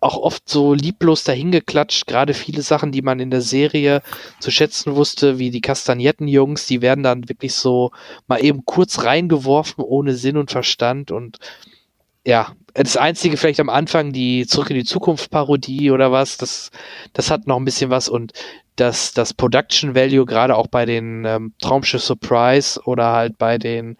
auch 0.00 0.18
oft 0.18 0.48
so 0.48 0.74
lieblos 0.74 1.24
dahingeklatscht. 1.24 2.06
Gerade 2.06 2.34
viele 2.34 2.62
Sachen, 2.62 2.92
die 2.92 3.02
man 3.02 3.18
in 3.18 3.30
der 3.30 3.40
Serie 3.40 4.02
zu 4.40 4.50
schätzen 4.50 4.94
wusste, 4.94 5.38
wie 5.38 5.50
die 5.50 5.60
Kastagnetten-Jungs, 5.60 6.66
die 6.66 6.82
werden 6.82 7.02
dann 7.02 7.28
wirklich 7.28 7.54
so 7.54 7.90
mal 8.26 8.42
eben 8.44 8.64
kurz 8.64 9.04
reingeworfen, 9.04 9.82
ohne 9.82 10.14
Sinn 10.14 10.36
und 10.36 10.50
Verstand. 10.50 11.10
Und 11.10 11.38
ja, 12.26 12.52
das 12.74 12.96
Einzige 12.96 13.36
vielleicht 13.36 13.60
am 13.60 13.70
Anfang, 13.70 14.12
die 14.12 14.46
Zurück 14.46 14.70
in 14.70 14.76
die 14.76 14.84
Zukunft-Parodie 14.84 15.90
oder 15.90 16.12
was, 16.12 16.36
das, 16.36 16.70
das 17.12 17.30
hat 17.30 17.46
noch 17.46 17.56
ein 17.56 17.64
bisschen 17.64 17.90
was. 17.90 18.08
Und 18.08 18.32
das, 18.76 19.12
das 19.14 19.34
Production 19.34 19.94
Value, 19.94 20.24
gerade 20.26 20.54
auch 20.56 20.66
bei 20.66 20.84
den 20.84 21.24
ähm, 21.24 21.52
Traumschiff 21.60 22.02
Surprise 22.02 22.80
oder 22.84 23.12
halt 23.12 23.38
bei 23.38 23.58
den 23.58 23.96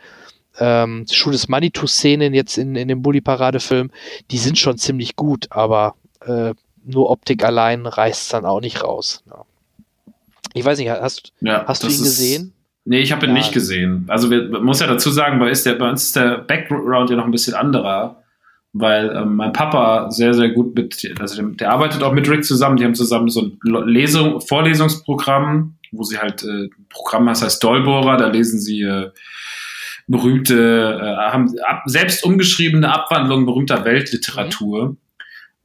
ähm, 0.59 1.05
Schuh 1.11 1.31
des 1.31 1.49
Manitou-Szenen 1.49 2.33
jetzt 2.35 2.57
in, 2.59 2.77
in 2.77 2.89
dem 2.89 3.03
Bully-Parade-Film, 3.03 3.91
die 4.31 4.39
sind 4.39 4.59
schon 4.59 4.79
ziemlich 4.79 5.17
gut, 5.17 5.47
aber 5.51 5.95
äh, 6.25 6.55
nur 6.85 7.11
Optik 7.11 7.45
allein 7.45 7.85
reißt 7.87 8.33
dann 8.33 8.45
auch 8.47 8.61
nicht 8.61 8.83
raus. 8.85 9.23
Ja. 9.27 9.45
Ich 10.55 10.65
weiß 10.65 10.79
nicht, 10.79 10.89
hast, 10.89 11.33
Ja, 11.41 11.65
hast 11.67 11.83
du 11.83 11.89
ihn 11.89 11.93
ist- 11.93 12.03
gesehen? 12.03 12.53
Nee, 12.89 13.01
ich 13.01 13.11
habe 13.13 13.27
ihn 13.27 13.31
Ja. 13.31 13.39
nicht 13.39 13.53
gesehen. 13.53 14.05
Also 14.09 14.31
wir, 14.31 14.49
man 14.49 14.63
muss 14.63 14.79
ja 14.81 14.87
dazu 14.87 15.11
sagen, 15.11 15.41
bei, 15.41 15.51
ist 15.51 15.67
der, 15.67 15.75
bei 15.75 15.91
uns 15.91 16.05
ist 16.05 16.17
der 16.17 16.39
Background 16.39 17.11
ja 17.11 17.17
noch 17.17 17.25
ein 17.25 17.33
bisschen 17.33 17.55
anderer, 17.55 18.23
weil 18.79 19.15
ähm, 19.17 19.37
mein 19.37 19.53
Papa 19.53 20.11
sehr, 20.11 20.35
sehr 20.35 20.51
gut 20.51 20.75
mit, 20.75 21.11
also 21.19 21.37
der, 21.37 21.51
der 21.53 21.73
arbeitet 21.73 22.03
auch 22.03 22.13
mit 22.13 22.29
Rick 22.29 22.45
zusammen, 22.45 22.77
die 22.77 22.85
haben 22.85 22.95
zusammen 22.95 23.29
so 23.29 23.43
ein 23.43 23.59
Lesung, 23.87 24.41
Vorlesungsprogramm, 24.41 25.77
wo 25.93 26.03
sie 26.03 26.19
halt, 26.19 26.43
äh, 26.43 26.65
ein 26.65 26.87
Programm 26.91 27.27
das 27.27 27.43
heißt 27.43 27.63
Dolbohrer, 27.63 28.17
da 28.17 28.29
lesen 28.29 28.61
sie 28.61 28.83
äh, 28.83 29.11
berühmte, 30.07 31.01
äh, 31.03 31.31
haben 31.33 31.55
ab, 31.67 31.83
selbst 31.87 32.25
umgeschriebene 32.25 32.93
Abwandlungen 32.93 33.47
berühmter 33.47 33.85
Weltliteratur. 33.85 34.97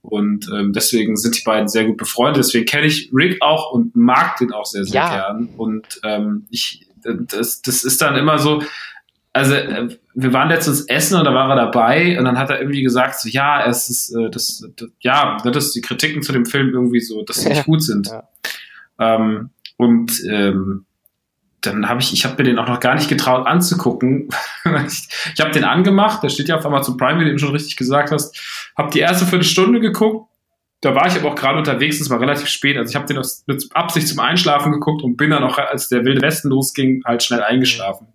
Und 0.04 0.50
ähm, 0.56 0.74
deswegen 0.74 1.16
sind 1.16 1.38
die 1.38 1.44
beiden 1.44 1.68
sehr 1.68 1.86
gut 1.86 1.98
befreundet. 1.98 2.44
Deswegen 2.44 2.66
kenne 2.66 2.88
ich 2.88 3.12
Rick 3.14 3.40
auch 3.42 3.72
und 3.72 3.96
mag 3.96 4.38
den 4.38 4.52
auch 4.52 4.66
sehr, 4.66 4.84
sehr 4.84 4.96
Ja. 5.02 5.10
gern. 5.16 5.50
Und 5.58 6.00
ähm, 6.04 6.48
ich, 6.50 6.88
das, 7.04 7.62
das 7.62 7.84
ist 7.84 8.02
dann 8.02 8.16
immer 8.16 8.40
so, 8.40 8.64
also 9.34 9.54
äh, 9.54 9.98
wir 10.14 10.34
waren 10.34 10.50
letztens 10.50 10.82
essen 10.82 11.18
und 11.18 11.26
da 11.26 11.34
war 11.34 11.50
er 11.50 11.56
dabei 11.56 12.18
und 12.18 12.26
dann 12.26 12.38
hat 12.38 12.50
er 12.50 12.60
irgendwie 12.60 12.82
gesagt, 12.84 13.20
so, 13.20 13.30
ja, 13.30 13.66
es 13.66 13.90
ist, 13.90 14.16
äh, 14.16 14.30
das, 14.30 14.68
das, 14.76 14.90
ja, 15.00 15.38
dass 15.38 15.72
die 15.72 15.82
Kritiken 15.82 16.22
zu 16.22 16.34
dem 16.34 16.46
Film 16.46 16.70
irgendwie 16.70 17.00
so, 17.00 17.24
dass 17.24 17.42
sie 17.42 17.50
nicht 17.50 17.66
gut 17.66 17.82
sind. 17.82 18.10
Ähm, 19.00 19.50
und 19.78 20.22
ähm, 20.30 20.86
dann 21.62 21.88
habe 21.88 22.02
ich, 22.02 22.12
ich 22.12 22.26
habe 22.26 22.36
mir 22.38 22.44
den 22.50 22.60
auch 22.60 22.68
noch 22.68 22.80
gar 22.80 22.96
nicht 22.96 23.08
getraut 23.08 23.48
anzugucken. 23.48 24.30
ich 24.88 25.08
ich 25.34 25.42
habe 25.42 25.52
den 25.52 25.64
angemacht, 25.64 26.24
der 26.24 26.30
steht 26.30 26.50
ja 26.50 26.58
auf 26.58 26.66
Amazon 26.66 26.98
Prime, 26.98 27.20
wie 27.20 27.26
du 27.26 27.30
eben 27.30 27.40
schon 27.40 27.52
richtig 27.52 27.78
gesagt 27.78 28.12
hast. 28.12 28.38
Habe 28.76 28.92
die 28.92 29.00
erste 29.00 29.26
Viertelstunde 29.26 29.80
geguckt. 29.80 30.28
Da 30.82 30.96
war 30.96 31.06
ich 31.06 31.16
aber 31.16 31.32
auch 31.32 31.36
gerade 31.36 31.60
unterwegs, 31.60 32.02
es 32.02 32.10
war 32.10 32.20
relativ 32.20 32.48
spät. 32.48 32.76
Also 32.76 32.90
ich 32.90 32.96
habe 32.96 33.06
den 33.06 33.20
aus 33.20 33.44
mit 33.46 33.64
Absicht 33.76 34.08
zum 34.08 34.20
Einschlafen 34.20 34.72
geguckt 34.72 35.04
und 35.04 35.16
bin 35.16 35.30
dann 35.30 35.44
auch, 35.44 35.60
als 35.60 35.90
der 35.90 36.04
Wilde 36.04 36.24
Westen 36.24 36.50
losging, 36.50 37.04
halt 37.06 37.22
schnell 37.22 37.44
eingeschlafen. 37.44 38.08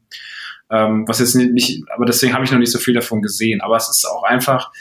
Ähm, 0.71 1.05
was 1.07 1.21
jetzt 1.21 1.35
nicht, 1.37 1.53
nicht 1.53 1.83
aber 1.95 2.07
deswegen 2.07 2.35
habe 2.35 2.45
ich 2.45 2.51
noch 2.51 2.59
nicht 2.59 2.73
so 2.73 2.79
viel 2.79 2.95
davon 2.95 3.23
gesehen. 3.23 3.61
Aber 3.61 3.77
es 3.77 3.89
ist 3.89 4.05
auch 4.05 4.25
einfach, 4.25 4.73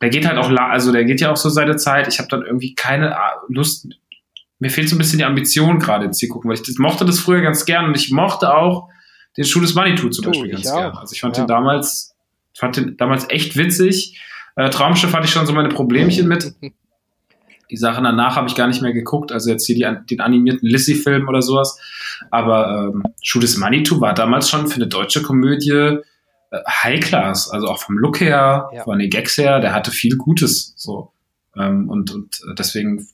der 0.00 0.10
geht 0.10 0.26
halt 0.26 0.38
auch, 0.38 0.50
also 0.50 0.92
der 0.92 1.04
geht 1.04 1.20
ja 1.20 1.30
auch 1.32 1.36
so 1.36 1.48
seine 1.48 1.76
Zeit. 1.76 2.08
Ich 2.08 2.18
habe 2.18 2.28
dann 2.28 2.42
irgendwie 2.42 2.74
keine 2.74 3.16
Lust, 3.48 3.88
mir 4.58 4.70
fehlt 4.70 4.88
so 4.88 4.94
ein 4.94 4.98
bisschen 4.98 5.18
die 5.18 5.24
Ambition 5.24 5.80
gerade 5.80 6.04
ins 6.04 6.20
hier 6.20 6.28
gucken, 6.28 6.48
weil 6.48 6.56
ich 6.56 6.62
das, 6.62 6.76
mochte 6.78 7.04
das 7.04 7.18
früher 7.18 7.40
ganz 7.40 7.64
gern 7.64 7.86
und 7.86 7.96
ich 7.96 8.12
mochte 8.12 8.54
auch 8.54 8.88
den 9.36 9.44
Schuh 9.44 9.60
des 9.60 9.74
Manitou 9.74 10.08
zum 10.10 10.26
Beispiel 10.26 10.50
ganz 10.52 10.66
auch. 10.68 10.76
gern. 10.78 10.96
Also 10.96 11.14
ich 11.14 11.20
fand 11.20 11.36
Ja. 11.36 11.44
den 11.44 11.48
damals, 11.48 12.14
fand 12.56 12.76
den 12.76 12.96
damals 12.96 13.28
echt 13.28 13.56
witzig. 13.56 14.20
Äh, 14.54 14.70
Traumschiff 14.70 15.12
hatte 15.14 15.24
ich 15.24 15.32
schon 15.32 15.46
so 15.46 15.52
meine 15.52 15.70
Problemchen 15.70 16.28
mit. 16.28 16.54
Die 17.70 17.76
Sachen 17.78 18.04
danach 18.04 18.36
habe 18.36 18.46
ich 18.48 18.54
gar 18.54 18.66
nicht 18.66 18.82
mehr 18.82 18.92
geguckt, 18.92 19.32
also 19.32 19.48
jetzt 19.50 19.64
hier 19.66 19.74
die, 19.74 20.06
den 20.10 20.20
animierten 20.20 20.68
Lissy-Film 20.68 21.26
oder 21.26 21.40
sowas. 21.40 21.80
Aber 22.30 22.90
ähm, 22.94 23.02
des 23.40 23.56
Manitou 23.56 24.00
war 24.00 24.14
damals 24.14 24.48
schon 24.50 24.66
für 24.68 24.76
eine 24.76 24.86
deutsche 24.86 25.22
Komödie 25.22 25.70
äh, 25.70 26.00
High 26.68 27.00
Class, 27.00 27.50
also 27.50 27.66
auch 27.68 27.78
vom 27.78 27.98
Look 27.98 28.20
her, 28.20 28.70
von 28.84 28.98
den 28.98 29.10
Gags 29.10 29.36
her, 29.38 29.60
der 29.60 29.72
hatte 29.74 29.90
viel 29.90 30.16
Gutes. 30.16 30.74
So. 30.76 31.12
Ähm, 31.58 31.88
und, 31.88 32.10
und 32.12 32.40
äh, 32.50 32.54
deswegen 32.58 33.06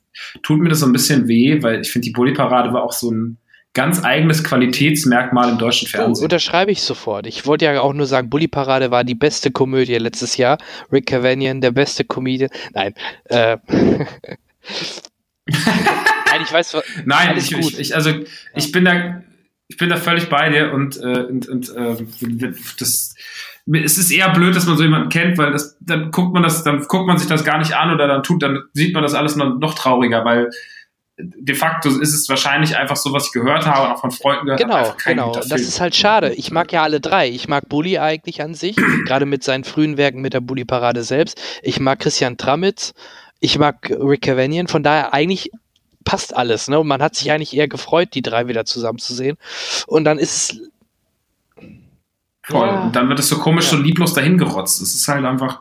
tut 0.42 0.58
mir 0.60 0.68
das 0.68 0.80
so 0.80 0.86
ein 0.86 0.92
bisschen 0.92 1.28
weh, 1.28 1.62
weil 1.62 1.80
ich 1.80 1.90
finde, 1.90 2.06
die 2.06 2.12
Bully-Parade 2.12 2.72
war 2.72 2.82
auch 2.82 2.92
so 2.92 3.10
ein 3.10 3.38
ganz 3.74 4.02
eigenes 4.02 4.42
Qualitätsmerkmal 4.42 5.50
im 5.50 5.58
deutschen 5.58 5.86
Oh, 5.92 5.96
Fernsehen. 5.96 6.24
unterschreibe 6.24 6.72
ich 6.72 6.82
sofort. 6.82 7.26
Ich 7.26 7.46
wollte 7.46 7.66
ja 7.66 7.80
auch 7.80 7.92
nur 7.92 8.06
sagen, 8.06 8.28
Bully 8.30 8.48
Parade 8.48 8.90
war 8.90 9.04
die 9.04 9.14
beste 9.14 9.50
Komödie 9.52 9.94
letztes 9.98 10.36
Jahr. 10.36 10.58
Rick 10.90 11.06
Cavanian, 11.06 11.60
der 11.60 11.70
beste 11.70 12.04
Comedian. 12.04 12.50
Nein. 12.72 12.94
Äh, 13.26 13.58
Nein, 13.68 14.06
ich 16.48 16.54
weiß. 16.54 16.76
Nein, 17.04 17.36
ich, 17.36 17.52
ich, 17.52 17.78
ich, 17.78 17.94
also 17.94 18.12
ich 18.54 18.72
bin 18.72 18.84
da, 18.84 19.22
ich 19.68 19.76
bin 19.76 19.88
da 19.88 19.96
völlig 19.96 20.28
bei 20.28 20.48
dir 20.48 20.72
und, 20.72 20.96
äh, 20.96 21.24
und, 21.24 21.48
und 21.48 21.68
äh, 21.76 22.52
das, 22.78 23.14
es 23.72 23.98
ist 23.98 24.10
eher 24.10 24.30
blöd, 24.30 24.56
dass 24.56 24.66
man 24.66 24.76
so 24.76 24.82
jemanden 24.82 25.10
kennt, 25.10 25.36
weil 25.38 25.52
das, 25.52 25.76
dann 25.80 26.10
guckt 26.10 26.32
man 26.32 26.42
das, 26.42 26.64
dann 26.64 26.82
guckt 26.84 27.06
man 27.06 27.18
sich 27.18 27.28
das 27.28 27.44
gar 27.44 27.58
nicht 27.58 27.74
an 27.74 27.92
oder 27.92 28.08
dann 28.08 28.22
tut, 28.22 28.42
dann 28.42 28.62
sieht 28.72 28.94
man 28.94 29.02
das 29.02 29.14
alles 29.14 29.36
noch, 29.36 29.58
noch 29.58 29.74
trauriger, 29.74 30.24
weil 30.24 30.50
de 31.18 31.54
facto 31.54 31.88
ist 31.88 32.14
es 32.14 32.28
wahrscheinlich 32.28 32.76
einfach 32.76 32.96
so, 32.96 33.12
was 33.12 33.26
ich 33.26 33.32
gehört 33.32 33.66
habe 33.66 33.86
und 33.86 33.92
auch 33.94 34.00
von 34.00 34.10
Freunden 34.10 34.46
gehört 34.46 34.62
habe. 34.62 34.72
Genau, 34.72 34.96
genau. 35.04 35.26
guter 35.32 35.48
Das 35.48 35.60
ist 35.60 35.80
halt 35.80 35.96
schade. 35.96 36.32
Ich 36.34 36.50
mag 36.50 36.72
ja 36.72 36.82
alle 36.82 37.00
drei. 37.00 37.28
Ich 37.28 37.48
mag 37.48 37.68
Bully 37.68 37.98
eigentlich 37.98 38.40
an 38.42 38.54
sich, 38.54 38.76
gerade 39.06 39.26
mit 39.26 39.42
seinen 39.42 39.64
frühen 39.64 39.96
Werken 39.96 40.20
mit 40.20 40.32
der 40.32 40.40
Bully 40.40 40.64
Parade 40.64 41.02
selbst. 41.02 41.40
Ich 41.62 41.80
mag 41.80 41.98
Christian 41.98 42.36
Tramitz. 42.36 42.94
Ich 43.40 43.58
mag 43.58 43.90
Rick 43.90 44.22
Cavanian. 44.22 44.68
Von 44.68 44.82
daher 44.82 45.12
eigentlich 45.12 45.50
passt 46.08 46.34
alles. 46.34 46.68
Ne? 46.68 46.78
Und 46.78 46.88
man 46.88 47.02
hat 47.02 47.14
sich 47.14 47.30
eigentlich 47.30 47.54
eher 47.54 47.68
gefreut, 47.68 48.14
die 48.14 48.22
drei 48.22 48.48
wieder 48.48 48.64
zusammenzusehen. 48.64 49.36
Und 49.86 50.04
dann 50.04 50.18
ist 50.18 50.36
es 50.36 50.62
Voll. 52.42 52.66
Ja. 52.66 52.84
Und 52.84 52.96
dann 52.96 53.10
wird 53.10 53.18
es 53.18 53.28
so 53.28 53.36
komisch, 53.36 53.66
so 53.66 53.76
lieblos 53.76 54.14
dahingerotzt. 54.14 54.80
Das 54.80 54.94
ist 54.94 55.06
halt 55.06 55.22
einfach. 55.26 55.60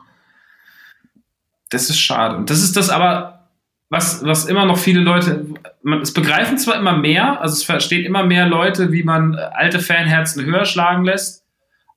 Das 1.68 1.90
ist 1.90 2.00
schade. 2.00 2.38
Und 2.38 2.48
das 2.48 2.62
ist 2.62 2.78
das 2.78 2.88
aber, 2.88 3.50
was, 3.90 4.24
was 4.24 4.46
immer 4.46 4.64
noch 4.64 4.78
viele 4.78 5.00
Leute. 5.00 5.44
Man, 5.82 6.00
es 6.00 6.14
begreifen 6.14 6.56
zwar 6.56 6.76
immer 6.76 6.96
mehr, 6.96 7.42
also 7.42 7.52
es 7.52 7.62
verstehen 7.62 8.06
immer 8.06 8.24
mehr 8.24 8.46
Leute, 8.46 8.90
wie 8.90 9.02
man 9.02 9.34
äh, 9.34 9.40
alte 9.52 9.80
Fanherzen 9.80 10.46
höher 10.46 10.64
schlagen 10.64 11.04
lässt, 11.04 11.44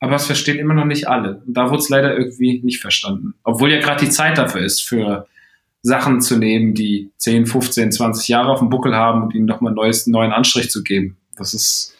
aber 0.02 0.15
es 0.15 0.26
verstehen 0.26 0.60
immer 0.60 0.73
noch 0.73 0.84
nicht 0.84 1.07
alle. 1.07 1.41
Und 1.48 1.53
da 1.56 1.69
wurde 1.69 1.78
es 1.84 1.88
leider 1.88 2.18
irgendwie 2.18 2.61
nicht 2.61 2.82
verstanden. 2.82 3.36
Obwohl 3.44 3.72
ja 3.72 3.80
gerade 3.80 4.03
die 4.03 4.11
Zeit 4.11 4.38
dafür 4.38 4.60
ist, 4.60 4.82
für 4.82 5.26
Sachen 5.81 6.21
zu 6.21 6.37
nehmen, 6.37 6.73
die 6.73 7.11
10, 7.17 7.47
15, 7.47 7.91
20 7.91 8.27
Jahre 8.27 8.51
auf 8.51 8.59
dem 8.59 8.69
Buckel 8.69 8.95
haben 8.95 9.23
und 9.23 9.33
ihnen 9.33 9.45
nochmal 9.45 9.73
einen 9.77 9.93
neuen 10.07 10.31
Anstrich 10.31 10.69
zu 10.69 10.83
geben. 10.83 11.17
Das 11.35 11.53
ist. 11.53 11.95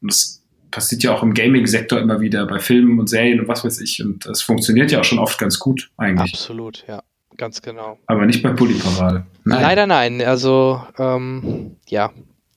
Das 0.00 0.42
passiert 0.72 1.04
ja 1.04 1.14
auch 1.14 1.22
im 1.22 1.34
Gaming-Sektor 1.34 2.00
immer 2.00 2.20
wieder 2.20 2.46
bei 2.46 2.58
Filmen 2.58 2.98
und 2.98 3.08
Serien 3.08 3.40
und 3.40 3.46
was 3.46 3.64
weiß 3.64 3.80
ich. 3.82 4.02
Und 4.02 4.26
das 4.26 4.42
funktioniert 4.42 4.90
ja 4.90 5.00
auch 5.00 5.04
schon 5.04 5.18
oft 5.20 5.38
ganz 5.38 5.58
gut 5.58 5.90
eigentlich. 5.96 6.32
absolut, 6.32 6.84
ja, 6.88 7.02
ganz 7.36 7.62
genau. 7.62 7.98
Aber 8.06 8.26
nicht 8.26 8.42
bei 8.42 8.50
Bully 8.50 8.74
Parade. 8.74 9.24
Leider 9.44 9.86
nein. 9.86 10.20
Also, 10.22 10.82
ähm, 10.98 11.76
ja, 11.86 12.10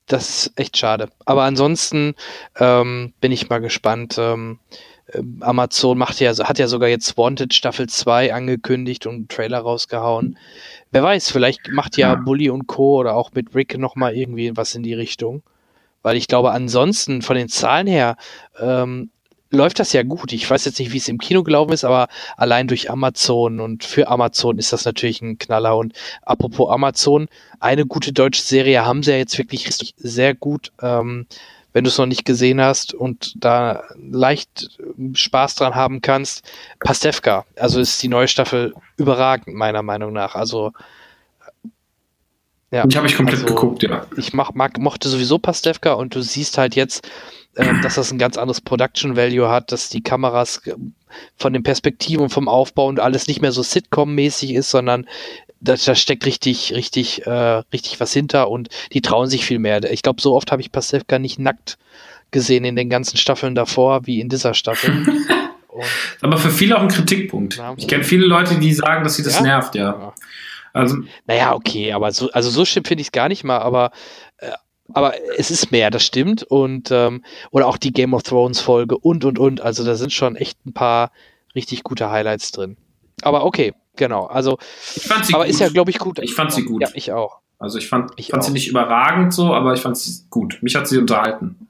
das 0.07 0.47
ist 0.47 0.59
echt 0.59 0.77
schade. 0.77 1.09
Aber 1.25 1.43
ansonsten 1.43 2.15
ähm, 2.57 3.13
bin 3.21 3.31
ich 3.31 3.49
mal 3.49 3.59
gespannt. 3.59 4.15
Ähm, 4.17 4.59
Amazon 5.39 5.97
macht 5.97 6.19
ja, 6.19 6.35
hat 6.35 6.59
ja 6.59 6.67
sogar 6.67 6.89
jetzt 6.89 7.17
Wanted 7.17 7.53
Staffel 7.53 7.87
2 7.87 8.33
angekündigt 8.33 9.05
und 9.05 9.15
einen 9.15 9.27
Trailer 9.27 9.59
rausgehauen. 9.59 10.37
Wer 10.91 11.03
weiß, 11.03 11.29
vielleicht 11.29 11.69
macht 11.69 11.97
ja, 11.97 12.15
Bully 12.15 12.49
und 12.49 12.67
Co. 12.67 12.99
oder 12.99 13.15
auch 13.15 13.31
mit 13.33 13.53
Rick 13.53 13.77
nochmal 13.77 14.15
irgendwie 14.15 14.55
was 14.55 14.73
in 14.75 14.83
die 14.83 14.93
Richtung. 14.93 15.43
Weil 16.01 16.17
ich 16.17 16.27
glaube, 16.27 16.51
ansonsten 16.51 17.21
von 17.21 17.35
den 17.35 17.49
Zahlen 17.49 17.87
her 17.87 18.17
ähm, 18.59 19.09
läuft 19.51 19.79
das 19.79 19.93
ja 19.93 20.03
gut. 20.03 20.33
Ich 20.33 20.49
weiß 20.49 20.65
jetzt 20.65 20.79
nicht, 20.79 20.91
wie 20.91 20.97
es 20.97 21.07
im 21.07 21.17
Kino 21.17 21.43
gelaufen 21.43 21.71
ist, 21.71 21.83
aber 21.83 22.07
allein 22.37 22.67
durch 22.67 22.89
Amazon 22.89 23.59
und 23.59 23.83
für 23.83 24.07
Amazon 24.07 24.57
ist 24.57 24.73
das 24.73 24.85
natürlich 24.85 25.21
ein 25.21 25.37
Knaller. 25.37 25.77
Und 25.77 25.93
apropos 26.23 26.69
Amazon, 26.69 27.27
eine 27.59 27.85
gute 27.85 28.13
deutsche 28.13 28.41
Serie 28.41 28.85
haben 28.85 29.03
sie 29.03 29.11
ja 29.11 29.17
jetzt 29.17 29.37
wirklich 29.37 29.67
richtig 29.67 29.93
sehr 29.97 30.33
gut. 30.35 30.71
Ähm, 30.81 31.27
wenn 31.75 31.83
du 31.83 31.89
es 31.89 31.97
noch 31.97 32.05
nicht 32.05 32.23
gesehen 32.23 32.61
hast 32.61 32.93
und 32.93 33.33
da 33.35 33.83
leicht 33.97 34.79
äh, 34.79 35.13
Spaß 35.13 35.55
dran 35.55 35.75
haben 35.75 35.99
kannst, 35.99 36.49
Pastewka. 36.79 37.45
Also 37.57 37.81
ist 37.81 38.01
die 38.01 38.07
neue 38.07 38.29
Staffel 38.29 38.73
überragend, 38.95 39.57
meiner 39.57 39.83
Meinung 39.83 40.13
nach. 40.13 40.35
Also 40.35 40.71
ja, 42.71 42.87
Die 42.87 42.95
habe 42.95 43.07
ich 43.07 43.17
komplett 43.17 43.45
geguckt, 43.45 43.83
ja. 43.83 44.07
Ich 44.15 44.33
mach, 44.33 44.53
mag, 44.53 44.79
mochte 44.79 45.09
sowieso 45.09 45.37
Pastewka 45.37 45.93
und 45.93 46.15
du 46.15 46.21
siehst 46.21 46.57
halt 46.57 46.75
jetzt, 46.75 47.09
ähm, 47.57 47.79
dass 47.83 47.95
das 47.95 48.09
ein 48.09 48.19
ganz 48.19 48.37
anderes 48.37 48.61
Production 48.61 49.17
Value 49.17 49.49
hat, 49.49 49.73
dass 49.73 49.89
die 49.89 50.01
Kameras 50.01 50.65
äh, 50.67 50.75
von 51.35 51.51
den 51.51 51.63
Perspektiven 51.63 52.23
und 52.23 52.29
vom 52.29 52.47
Aufbau 52.47 52.87
und 52.87 53.01
alles 53.01 53.27
nicht 53.27 53.41
mehr 53.41 53.51
so 53.51 53.63
Sitcom-mäßig 53.63 54.53
ist, 54.53 54.69
sondern 54.69 55.07
da, 55.65 55.75
da 55.75 55.95
steckt 55.95 56.25
richtig, 56.25 56.73
richtig, 56.73 57.25
äh, 57.25 57.31
richtig 57.73 57.99
was 57.99 58.13
hinter 58.13 58.49
und 58.49 58.69
die 58.93 59.01
trauen 59.01 59.27
sich 59.29 59.45
viel 59.45 59.59
mehr. 59.59 59.83
Ich 59.91 60.01
glaube, 60.01 60.21
so 60.21 60.35
oft 60.35 60.51
habe 60.51 60.61
ich 60.61 60.71
Pastewka 60.71 61.19
nicht 61.19 61.39
nackt 61.39 61.77
gesehen 62.31 62.65
in 62.65 62.75
den 62.75 62.89
ganzen 62.89 63.17
Staffeln 63.17 63.55
davor 63.55 64.05
wie 64.05 64.19
in 64.19 64.29
dieser 64.29 64.53
Staffel. 64.53 65.05
Aber 66.21 66.37
für 66.37 66.49
viele 66.49 66.77
auch 66.77 66.81
ein 66.81 66.87
Kritikpunkt. 66.87 67.61
Ich 67.77 67.87
kenne 67.87 68.03
viele 68.03 68.25
Leute, 68.25 68.55
die 68.55 68.73
sagen, 68.73 69.03
dass 69.03 69.15
sie 69.15 69.23
das 69.23 69.35
Ja? 69.35 69.41
nervt, 69.41 69.75
ja. 69.75 70.13
Also, 70.71 70.97
Naja, 71.25 71.53
okay, 71.53 71.93
aber 71.93 72.11
so, 72.11 72.29
also 72.31 72.49
so 72.49 72.65
schlimm 72.65 72.83
finde 72.83 73.01
ich 73.01 73.07
es 73.07 73.11
gar 73.13 73.29
nicht 73.29 73.45
mal, 73.45 73.59
aber, 73.59 73.91
äh, 74.37 74.51
aber 74.93 75.13
es 75.37 75.49
ist 75.49 75.71
mehr, 75.71 75.89
das 75.89 76.05
stimmt. 76.05 76.43
Und 76.43 76.91
ähm, 76.91 77.23
oder 77.51 77.67
auch 77.67 77.77
die 77.77 77.93
Game 77.93 78.13
of 78.13 78.23
Thrones 78.23 78.59
Folge 78.59 78.97
und 78.97 79.23
und 79.23 79.39
und. 79.39 79.61
Also 79.61 79.85
da 79.85 79.95
sind 79.95 80.11
schon 80.11 80.35
echt 80.35 80.65
ein 80.65 80.73
paar 80.73 81.11
richtig 81.55 81.83
gute 81.83 82.09
Highlights 82.09 82.51
drin. 82.51 82.75
Aber 83.21 83.45
okay, 83.45 83.73
genau. 83.95 84.25
Also 84.25 84.57
ich 84.95 85.03
fand 85.03 85.25
sie 85.25 85.33
aber 85.33 85.45
gut. 85.45 85.53
ist 85.53 85.59
ja, 85.59 85.69
glaube 85.69 85.91
ich, 85.91 85.99
gut. 85.99 86.19
Ich 86.19 86.33
fand 86.33 86.51
sie 86.51 86.63
gut. 86.63 86.81
Ja, 86.81 86.89
ich 86.93 87.11
auch. 87.11 87.39
Also 87.59 87.77
ich 87.77 87.87
fand, 87.87 88.11
Ich 88.17 88.27
fand 88.27 88.43
sie 88.43 88.51
nicht 88.51 88.67
überragend 88.67 89.33
so, 89.33 89.53
aber 89.53 89.73
ich 89.73 89.81
fand 89.81 89.97
sie 89.97 90.25
gut. 90.29 90.59
Mich 90.61 90.75
hat 90.75 90.87
sie 90.87 90.97
unterhalten. 90.97 91.67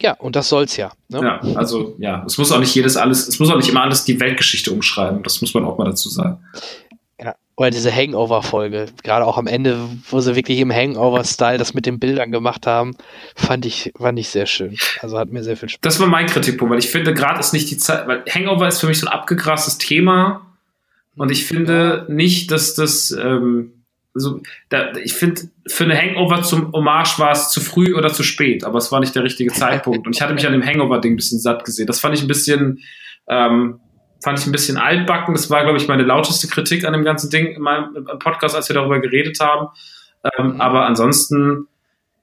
Ja, 0.00 0.14
und 0.14 0.34
das 0.34 0.48
soll's 0.48 0.76
ja. 0.76 0.92
Ne? 1.08 1.20
Ja, 1.22 1.40
also 1.54 1.94
ja, 1.98 2.24
es 2.26 2.36
muss 2.36 2.50
auch 2.50 2.58
nicht 2.58 2.74
jedes 2.74 2.96
alles, 2.96 3.28
es 3.28 3.38
muss 3.38 3.50
auch 3.50 3.56
nicht 3.56 3.68
immer 3.68 3.82
alles 3.82 4.04
die 4.04 4.18
Weltgeschichte 4.18 4.72
umschreiben. 4.72 5.22
Das 5.22 5.40
muss 5.40 5.54
man 5.54 5.64
auch 5.64 5.78
mal 5.78 5.84
dazu 5.84 6.08
sagen. 6.08 6.44
Oder 7.62 7.70
diese 7.70 7.94
Hangover-Folge, 7.94 8.86
gerade 9.04 9.24
auch 9.24 9.38
am 9.38 9.46
Ende, 9.46 9.78
wo 10.10 10.18
sie 10.18 10.34
wirklich 10.34 10.58
im 10.58 10.72
Hangover-Style 10.72 11.58
das 11.58 11.74
mit 11.74 11.86
den 11.86 12.00
Bildern 12.00 12.32
gemacht 12.32 12.66
haben, 12.66 12.96
fand 13.36 13.64
ich, 13.64 13.92
fand 13.96 14.18
ich 14.18 14.30
sehr 14.30 14.46
schön. 14.46 14.76
Also 14.98 15.16
hat 15.16 15.30
mir 15.30 15.44
sehr 15.44 15.56
viel 15.56 15.68
Spaß. 15.68 15.80
Das 15.80 16.00
war 16.00 16.08
mein 16.08 16.26
Kritikpunkt, 16.26 16.72
weil 16.72 16.80
ich 16.80 16.90
finde, 16.90 17.14
gerade 17.14 17.38
ist 17.38 17.52
nicht 17.52 17.70
die 17.70 17.76
Zeit, 17.76 18.08
weil 18.08 18.24
Hangover 18.28 18.66
ist 18.66 18.80
für 18.80 18.88
mich 18.88 18.98
so 18.98 19.06
ein 19.06 19.12
abgegrasstes 19.12 19.78
Thema 19.78 20.44
und 21.14 21.30
ich 21.30 21.46
finde 21.46 22.04
nicht, 22.08 22.50
dass 22.50 22.74
das, 22.74 23.12
ähm, 23.12 23.84
so, 24.12 24.40
da, 24.68 24.90
ich 24.94 25.14
finde, 25.14 25.42
für 25.68 25.84
eine 25.84 25.96
Hangover 25.96 26.42
zum 26.42 26.72
Hommage 26.72 27.20
war 27.20 27.30
es 27.30 27.50
zu 27.50 27.60
früh 27.60 27.94
oder 27.94 28.12
zu 28.12 28.24
spät, 28.24 28.64
aber 28.64 28.78
es 28.78 28.90
war 28.90 28.98
nicht 28.98 29.14
der 29.14 29.22
richtige 29.22 29.52
Zeitpunkt 29.54 30.04
und 30.04 30.16
ich 30.16 30.20
hatte 30.20 30.34
mich 30.34 30.44
an 30.48 30.52
dem 30.52 30.66
Hangover-Ding 30.66 31.12
ein 31.12 31.16
bisschen 31.16 31.38
satt 31.38 31.64
gesehen. 31.64 31.86
Das 31.86 32.00
fand 32.00 32.16
ich 32.16 32.22
ein 32.22 32.28
bisschen, 32.28 32.80
ähm, 33.28 33.78
fand 34.22 34.38
ich 34.38 34.46
ein 34.46 34.52
bisschen 34.52 34.76
altbacken. 34.76 35.34
Das 35.34 35.50
war, 35.50 35.62
glaube 35.64 35.78
ich, 35.78 35.88
meine 35.88 36.02
lauteste 36.04 36.48
Kritik 36.48 36.84
an 36.84 36.92
dem 36.92 37.04
ganzen 37.04 37.30
Ding 37.30 37.46
in 37.54 37.62
meinem 37.62 37.94
im 37.96 38.18
Podcast, 38.18 38.54
als 38.54 38.68
wir 38.68 38.74
darüber 38.74 39.00
geredet 39.00 39.38
haben. 39.40 39.68
Ähm, 40.38 40.60
Aber 40.60 40.86
ansonsten, 40.86 41.66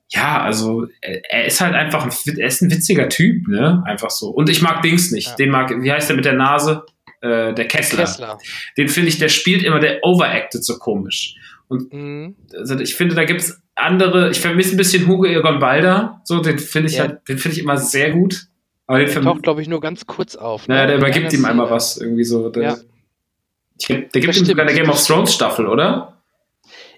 ja, 0.09 0.41
also 0.41 0.87
er, 1.01 1.45
ist 1.45 1.61
halt 1.61 1.75
einfach, 1.75 2.03
ein, 2.05 2.37
er 2.37 2.47
ist 2.47 2.61
ein 2.61 2.71
witziger 2.71 3.09
Typ, 3.09 3.47
ne? 3.47 3.83
Einfach 3.85 4.09
so. 4.09 4.29
Und 4.29 4.49
ich 4.49 4.61
mag 4.61 4.81
Dings 4.81 5.11
nicht. 5.11 5.37
Den 5.37 5.49
mag, 5.49 5.69
wie 5.81 5.91
heißt 5.91 6.09
der 6.09 6.15
mit 6.15 6.25
der 6.25 6.33
Nase? 6.33 6.83
Äh, 7.21 7.53
der 7.53 7.67
Kessler. 7.67 7.99
Kessler. 8.05 8.37
Den 8.77 8.87
finde 8.87 9.09
ich, 9.09 9.17
der 9.19 9.27
spielt 9.29 9.63
immer, 9.63 9.79
der 9.79 9.99
overacted 10.03 10.63
so 10.63 10.77
komisch. 10.77 11.35
Und 11.67 11.91
Mhm. 11.93 12.35
also 12.57 12.79
ich 12.79 12.95
finde, 12.95 13.13
da 13.15 13.25
gibt's 13.25 13.61
andere, 13.75 14.31
ich 14.31 14.39
vermisse 14.39 14.73
ein 14.75 14.77
bisschen 14.77 15.05
Hugo 15.07 15.25
Egon 15.25 15.59
Balder, 15.59 16.21
so, 16.23 16.39
den 16.41 16.57
finde 16.57 16.89
ich 16.89 16.95
Ja. 16.95 17.03
halt, 17.03 17.27
den 17.27 17.37
finde 17.37 17.57
ich 17.57 17.63
immer 17.63 17.77
sehr 17.77 18.11
gut. 18.11 18.45
Aber 18.89 19.05
Der 19.05 19.21
taucht, 19.21 19.43
glaube 19.43 19.61
ich, 19.61 19.67
nur 19.67 19.81
ganz 19.81 20.07
kurz 20.07 20.35
auf. 20.35 20.67
ne? 20.67 20.73
naja, 20.73 20.87
der 20.87 20.95
In 20.95 21.01
übergibt 21.01 21.31
ihm 21.31 21.45
einmal 21.45 21.69
was, 21.69 21.97
irgendwie 21.97 22.23
so. 22.23 22.49
Der, 22.49 22.63
Ja. 22.63 22.77
Der 23.87 24.21
gibt 24.21 24.35
ihm 24.35 24.45
sogar 24.45 24.65
eine 24.65 24.75
Game 24.75 24.89
of 24.89 25.05
Thrones 25.05 25.31
Staffel, 25.31 25.67
oder? 25.67 26.17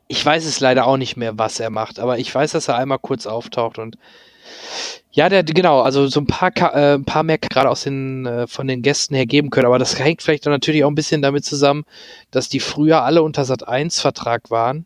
Ich 0.08 0.26
weiß 0.26 0.46
es 0.46 0.62
leider 0.62 0.88
auch 0.88 0.96
nicht 0.96 1.18
mehr, 1.18 1.38
was 1.38 1.60
er 1.60 1.70
macht, 1.70 2.00
aber 2.00 2.18
ich 2.18 2.34
weiß, 2.34 2.54
dass 2.54 2.70
er 2.70 2.78
einmal 2.78 2.98
kurz 2.98 3.28
auftaucht 3.28 3.78
und 3.78 3.98
ja, 5.12 5.28
der 5.28 5.44
genau, 5.44 5.82
also 5.82 6.08
so 6.08 6.22
ein 6.22 6.28
paar 6.28 6.52
äh, 6.58 6.94
ein 6.94 7.04
paar 7.04 7.24
mehr 7.24 7.38
gerade 7.38 7.70
aus 7.70 7.84
den 7.84 8.26
äh, 8.26 8.48
von 8.48 8.70
den 8.70 8.82
Gästen 8.84 9.14
her 9.14 9.26
geben 9.26 9.50
können, 9.50 9.66
aber 9.66 9.78
das 9.78 10.00
hängt 10.00 10.22
vielleicht 10.22 10.46
dann 10.46 10.54
natürlich 10.54 10.86
auch 10.86 10.90
ein 10.90 10.96
bisschen 10.96 11.22
damit 11.22 11.44
zusammen, 11.44 11.84
dass 12.32 12.48
die 12.48 12.62
früher 12.62 13.04
alle 13.04 13.22
unter 13.22 13.44
Sat 13.44 13.68
1 13.68 14.00
Vertrag 14.00 14.50
waren. 14.50 14.86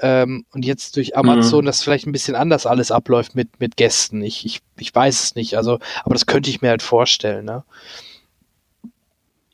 Ähm, 0.00 0.46
und 0.52 0.64
jetzt 0.64 0.96
durch 0.96 1.16
Amazon 1.16 1.60
Mhm. 1.60 1.66
das 1.66 1.82
vielleicht 1.82 2.06
ein 2.06 2.12
bisschen 2.12 2.34
anders 2.34 2.66
alles 2.66 2.90
abläuft 2.90 3.34
mit, 3.34 3.60
mit 3.60 3.76
Gästen. 3.76 4.22
Ich, 4.22 4.44
ich, 4.44 4.60
ich 4.78 4.94
weiß 4.94 5.22
es 5.22 5.34
nicht, 5.34 5.56
also, 5.56 5.78
aber 6.04 6.14
das 6.14 6.26
könnte 6.26 6.50
ich 6.50 6.60
mir 6.62 6.70
halt 6.70 6.82
vorstellen, 6.82 7.44
ne? 7.44 7.64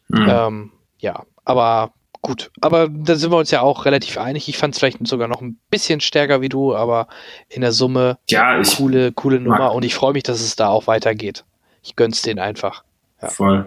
Mhm. 0.08 0.26
Ähm, 0.28 0.72
ja, 0.98 1.24
aber 1.44 1.92
gut. 2.22 2.50
Aber 2.60 2.88
da 2.88 3.16
sind 3.16 3.30
wir 3.30 3.36
uns 3.36 3.50
ja 3.50 3.60
auch 3.60 3.84
relativ 3.84 4.18
einig. 4.18 4.48
Ich 4.48 4.56
fand 4.58 4.74
es 4.74 4.78
vielleicht 4.78 5.06
sogar 5.06 5.28
noch 5.28 5.42
ein 5.42 5.58
bisschen 5.70 6.00
stärker 6.00 6.40
wie 6.40 6.48
du, 6.48 6.74
aber 6.74 7.08
in 7.48 7.60
der 7.60 7.72
Summe 7.72 8.18
Ja, 8.28 8.60
coole, 8.76 9.12
coole 9.12 9.40
Nummer 9.40 9.58
mag- 9.58 9.74
und 9.74 9.84
ich 9.84 9.94
freue 9.94 10.14
mich, 10.14 10.22
dass 10.22 10.40
es 10.40 10.56
da 10.56 10.68
auch 10.68 10.86
weitergeht. 10.86 11.44
Ich 11.82 11.94
gönn's 11.96 12.22
denen 12.22 12.38
einfach. 12.40 12.84
Ja. 13.22 13.28
Voll. 13.28 13.66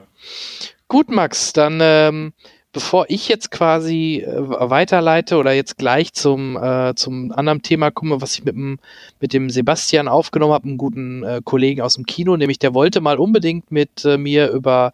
Gut, 0.87 1.09
Max, 1.09 1.53
dann 1.53 1.79
ähm, 1.81 2.33
bevor 2.73 3.05
ich 3.09 3.27
jetzt 3.27 3.51
quasi 3.51 4.23
äh, 4.25 4.31
weiterleite 4.69 5.37
oder 5.37 5.51
jetzt 5.53 5.77
gleich 5.77 6.13
zum, 6.13 6.55
äh, 6.57 6.93
zum 6.95 7.31
anderen 7.31 7.61
Thema 7.61 7.91
komme, 7.91 8.21
was 8.21 8.35
ich 8.35 8.45
mit 8.45 8.55
dem, 8.55 8.79
mit 9.19 9.33
dem 9.33 9.49
Sebastian 9.49 10.07
aufgenommen 10.07 10.53
habe, 10.53 10.65
einem 10.65 10.77
guten 10.77 11.23
äh, 11.23 11.41
Kollegen 11.43 11.81
aus 11.81 11.95
dem 11.95 12.05
Kino, 12.05 12.37
nämlich 12.37 12.59
der 12.59 12.73
wollte 12.73 13.01
mal 13.01 13.17
unbedingt 13.17 13.71
mit 13.71 14.05
äh, 14.05 14.17
mir 14.17 14.49
über 14.51 14.93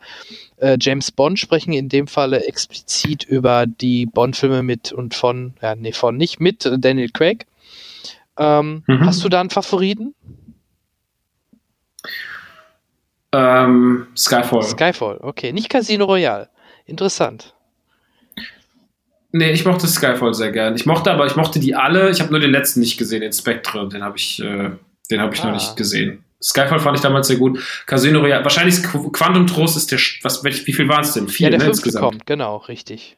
äh, 0.57 0.77
James 0.79 1.11
Bond 1.11 1.39
sprechen, 1.39 1.73
in 1.73 1.89
dem 1.89 2.07
Falle 2.07 2.45
explizit 2.45 3.23
über 3.23 3.65
die 3.67 4.05
Bond-Filme 4.05 4.63
mit 4.63 4.91
und 4.91 5.13
von, 5.13 5.53
ja, 5.61 5.75
nee, 5.75 5.91
von 5.91 6.17
nicht, 6.17 6.39
mit 6.39 6.69
Daniel 6.79 7.09
Craig. 7.09 7.45
Ähm, 8.37 8.83
Mhm. 8.87 9.05
Hast 9.05 9.23
du 9.23 9.29
da 9.29 9.39
einen 9.39 9.49
Favoriten? 9.49 10.13
Ähm, 13.33 14.07
Skyfall. 14.15 14.63
Skyfall, 14.63 15.17
okay. 15.21 15.51
Nicht 15.51 15.69
Casino 15.69 16.05
Royale. 16.05 16.49
Interessant. 16.85 17.53
Nee, 19.31 19.51
ich 19.51 19.65
mochte 19.65 19.87
Skyfall 19.87 20.33
sehr 20.33 20.51
gern. 20.51 20.75
Ich 20.75 20.85
mochte 20.85 21.11
aber, 21.11 21.25
ich 21.25 21.35
mochte 21.35 21.59
die 21.59 21.75
alle. 21.75 22.09
Ich 22.09 22.21
habe 22.21 22.31
nur 22.31 22.39
den 22.39 22.51
letzten 22.51 22.79
nicht 22.79 22.97
gesehen, 22.97 23.21
den 23.21 23.33
Spectre. 23.33 23.87
Den 23.89 24.03
habe 24.03 24.17
ich, 24.17 24.39
äh, 24.41 24.71
den 25.11 25.21
habe 25.21 25.33
ich 25.35 25.41
Ah. 25.41 25.47
noch 25.47 25.53
nicht 25.53 25.75
gesehen. 25.75 26.23
Skyfall 26.41 26.79
fand 26.79 26.95
ich 26.97 27.01
damals 27.01 27.27
sehr 27.27 27.37
gut. 27.37 27.59
Casino 27.87 28.19
Royale, 28.19 28.43
wahrscheinlich 28.43 28.81
Quantum 28.83 29.47
Trost 29.47 29.75
ist 29.75 29.91
der, 29.91 29.99
was, 30.23 30.43
wie 30.43 30.51
viel 30.73 30.87
waren 30.87 31.01
es 31.01 31.13
denn? 31.13 31.27
Vier, 31.27 31.45
ja, 31.47 31.49
der 31.49 31.59
ne, 31.59 31.65
fünfte 31.65 31.79
insgesamt. 31.87 32.03
kommt, 32.05 32.25
genau, 32.25 32.57
richtig. 32.57 33.17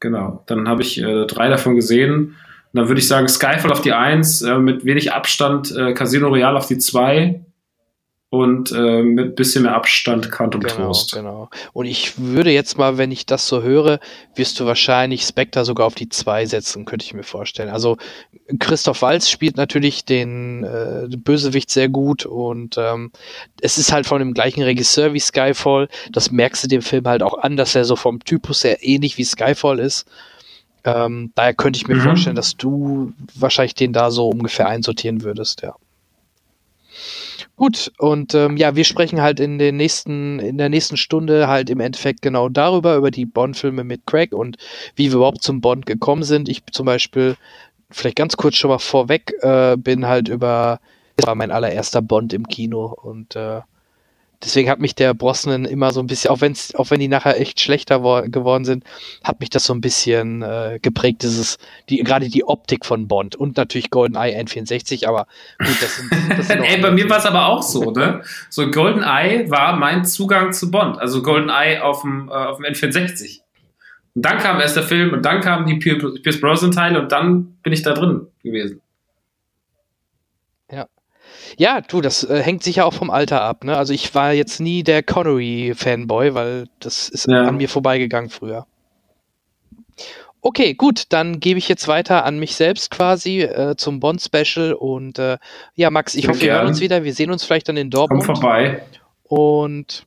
Genau. 0.00 0.42
Dann 0.46 0.68
habe 0.68 0.82
ich 0.82 1.00
äh, 1.00 1.26
drei 1.26 1.48
davon 1.48 1.74
gesehen. 1.76 2.36
Und 2.72 2.78
dann 2.78 2.88
würde 2.88 3.00
ich 3.00 3.08
sagen, 3.08 3.26
Skyfall 3.28 3.72
auf 3.72 3.80
die 3.82 3.92
Eins, 3.92 4.42
äh, 4.42 4.58
mit 4.58 4.84
wenig 4.84 5.12
Abstand, 5.12 5.74
äh, 5.76 5.92
Casino 5.94 6.28
Royale 6.28 6.56
auf 6.56 6.66
die 6.68 6.78
zwei 6.78 7.40
und 8.32 8.70
äh, 8.70 9.02
mit 9.02 9.34
bisschen 9.34 9.64
mehr 9.64 9.74
Abstand 9.74 10.30
Quantum 10.30 10.60
Genau, 10.60 10.74
Trost. 10.74 11.12
genau. 11.12 11.50
Und 11.72 11.86
ich 11.86 12.16
würde 12.16 12.52
jetzt 12.52 12.78
mal, 12.78 12.96
wenn 12.96 13.10
ich 13.10 13.26
das 13.26 13.48
so 13.48 13.62
höre, 13.62 13.98
wirst 14.36 14.60
du 14.60 14.66
wahrscheinlich 14.66 15.24
Spectre 15.24 15.64
sogar 15.64 15.86
auf 15.88 15.96
die 15.96 16.08
2 16.08 16.46
setzen, 16.46 16.84
könnte 16.84 17.04
ich 17.04 17.12
mir 17.12 17.24
vorstellen. 17.24 17.68
Also 17.70 17.96
Christoph 18.60 19.02
Walz 19.02 19.28
spielt 19.28 19.56
natürlich 19.56 20.04
den 20.04 20.62
äh, 20.62 21.08
Bösewicht 21.16 21.70
sehr 21.70 21.88
gut 21.88 22.24
und 22.24 22.76
ähm, 22.78 23.10
es 23.60 23.78
ist 23.78 23.92
halt 23.92 24.06
von 24.06 24.20
dem 24.20 24.32
gleichen 24.32 24.62
Regisseur 24.62 25.12
wie 25.12 25.18
Skyfall. 25.20 25.88
Das 26.12 26.30
merkst 26.30 26.62
du 26.62 26.68
dem 26.68 26.82
Film 26.82 27.08
halt 27.08 27.24
auch 27.24 27.36
an, 27.38 27.56
dass 27.56 27.74
er 27.74 27.84
so 27.84 27.96
vom 27.96 28.20
Typus 28.22 28.62
her 28.62 28.78
ähnlich 28.82 29.18
wie 29.18 29.24
Skyfall 29.24 29.80
ist. 29.80 30.06
Ähm, 30.84 31.32
daher 31.34 31.52
könnte 31.54 31.78
ich 31.78 31.88
mir 31.88 31.96
Mhm. 31.96 32.02
vorstellen, 32.02 32.36
dass 32.36 32.56
du 32.56 33.12
wahrscheinlich 33.34 33.74
den 33.74 33.92
da 33.92 34.12
so 34.12 34.28
ungefähr 34.28 34.68
einsortieren 34.68 35.22
würdest, 35.24 35.62
ja. 35.62 35.74
Gut, 37.56 37.92
und 37.98 38.34
ähm, 38.34 38.56
ja, 38.56 38.74
wir 38.74 38.84
sprechen 38.84 39.20
halt 39.20 39.38
in 39.38 39.58
den 39.58 39.76
nächsten, 39.76 40.38
in 40.38 40.56
der 40.58 40.68
nächsten 40.68 40.96
Stunde 40.96 41.46
halt 41.48 41.68
im 41.70 41.80
Endeffekt 41.80 42.22
genau 42.22 42.48
darüber, 42.48 42.96
über 42.96 43.10
die 43.10 43.26
Bond-Filme 43.26 43.84
mit 43.84 44.06
Craig 44.06 44.32
und 44.32 44.56
wie 44.96 45.10
wir 45.10 45.16
überhaupt 45.16 45.42
zum 45.42 45.60
Bond 45.60 45.86
gekommen 45.86 46.22
sind. 46.22 46.48
Ich 46.48 46.62
zum 46.72 46.86
Beispiel, 46.86 47.36
vielleicht 47.90 48.16
ganz 48.16 48.36
kurz 48.36 48.56
schon 48.56 48.70
mal 48.70 48.78
vorweg, 48.78 49.34
äh, 49.42 49.76
bin 49.76 50.06
halt 50.06 50.28
über, 50.28 50.80
das 51.16 51.26
war 51.26 51.34
mein 51.34 51.50
allererster 51.50 52.02
Bond 52.02 52.32
im 52.32 52.46
Kino 52.48 52.86
und 52.86 53.36
äh, 53.36 53.60
deswegen 54.44 54.70
hat 54.70 54.78
mich 54.80 54.94
der 54.94 55.14
Brosnan 55.14 55.64
immer 55.64 55.92
so 55.92 56.00
ein 56.00 56.06
bisschen, 56.06 56.30
auch 56.30 56.40
wenn's, 56.40 56.74
auch 56.74 56.90
wenn 56.90 57.00
die 57.00 57.08
nachher 57.08 57.40
echt 57.40 57.60
schlechter 57.60 58.02
wo- 58.02 58.22
geworden 58.22 58.64
sind, 58.64 58.84
hat 59.22 59.40
mich 59.40 59.50
das 59.50 59.64
so 59.64 59.74
ein 59.74 59.80
bisschen 59.80 60.42
äh, 60.42 60.78
geprägt, 60.80 61.22
dieses, 61.22 61.58
die, 61.88 61.98
gerade 61.98 62.28
die 62.28 62.44
Optik 62.44 62.86
von 62.86 63.06
Bond 63.08 63.36
und 63.36 63.56
natürlich 63.56 63.90
GoldenEye 63.90 64.38
N64, 64.40 65.06
aber 65.06 65.26
gut, 65.58 65.76
das 65.80 65.96
sind, 65.96 66.10
das 66.38 66.48
sind 66.48 66.62
Ey, 66.64 66.80
bei 66.80 66.90
mir 66.90 67.08
war 67.10 67.18
es 67.18 67.26
aber 67.26 67.46
auch 67.46 67.62
so, 67.62 67.90
ne? 67.90 68.22
So 68.48 68.70
GoldenEye 68.70 69.50
war 69.50 69.76
mein 69.76 70.04
Zugang 70.04 70.52
zu 70.52 70.70
Bond. 70.70 70.98
Also 70.98 71.22
GoldenEye 71.22 71.82
auf 71.82 72.02
dem, 72.02 72.28
äh, 72.28 72.32
auf 72.32 72.56
dem 72.58 72.66
N64. 72.66 73.40
Und 74.14 74.24
dann 74.24 74.38
kam 74.38 74.58
erst 74.60 74.74
der 74.76 74.82
Film 74.82 75.12
und 75.12 75.24
dann 75.24 75.40
kamen 75.40 75.66
die 75.66 75.74
Pier- 75.76 75.98
Pierce 76.22 76.40
Brosnan 76.40 76.72
Teile 76.72 77.00
und 77.00 77.12
dann 77.12 77.56
bin 77.62 77.72
ich 77.72 77.82
da 77.82 77.92
drin 77.94 78.26
gewesen. 78.42 78.80
Ja. 81.56 81.80
Du, 81.80 82.00
das 82.00 82.24
äh, 82.24 82.42
hängt 82.42 82.62
sicher 82.62 82.86
auch 82.86 82.94
vom 82.94 83.10
Alter 83.10 83.42
ab, 83.42 83.64
ne? 83.64 83.76
Also 83.76 83.92
ich 83.92 84.14
war 84.14 84.32
jetzt 84.32 84.60
nie 84.60 84.82
der 84.82 85.02
Connery-Fanboy, 85.02 86.34
weil 86.34 86.66
das 86.80 87.08
ist 87.08 87.26
Ja. 87.28 87.44
an 87.44 87.56
mir 87.56 87.68
vorbeigegangen 87.68 88.30
früher. 88.30 88.66
Okay, 90.42 90.72
gut, 90.72 91.04
dann 91.10 91.38
gebe 91.38 91.58
ich 91.58 91.68
jetzt 91.68 91.86
weiter 91.86 92.24
an 92.24 92.38
mich 92.38 92.56
selbst 92.56 92.90
quasi 92.90 93.42
äh, 93.42 93.76
zum 93.76 94.00
Bond-Special 94.00 94.72
und 94.72 95.18
äh, 95.18 95.36
ja, 95.74 95.90
Max, 95.90 96.14
ich 96.14 96.22
Sehr 96.22 96.30
hoffe, 96.30 96.40
wir 96.40 96.52
hören 96.54 96.66
uns 96.68 96.80
wieder. 96.80 97.04
Wir 97.04 97.12
sehen 97.12 97.30
uns 97.30 97.44
vielleicht 97.44 97.68
dann 97.68 97.76
in 97.76 97.90
Komm 97.90 98.08
Dortmund. 98.08 98.24
vorbei. 98.24 98.82
Und 99.24 100.06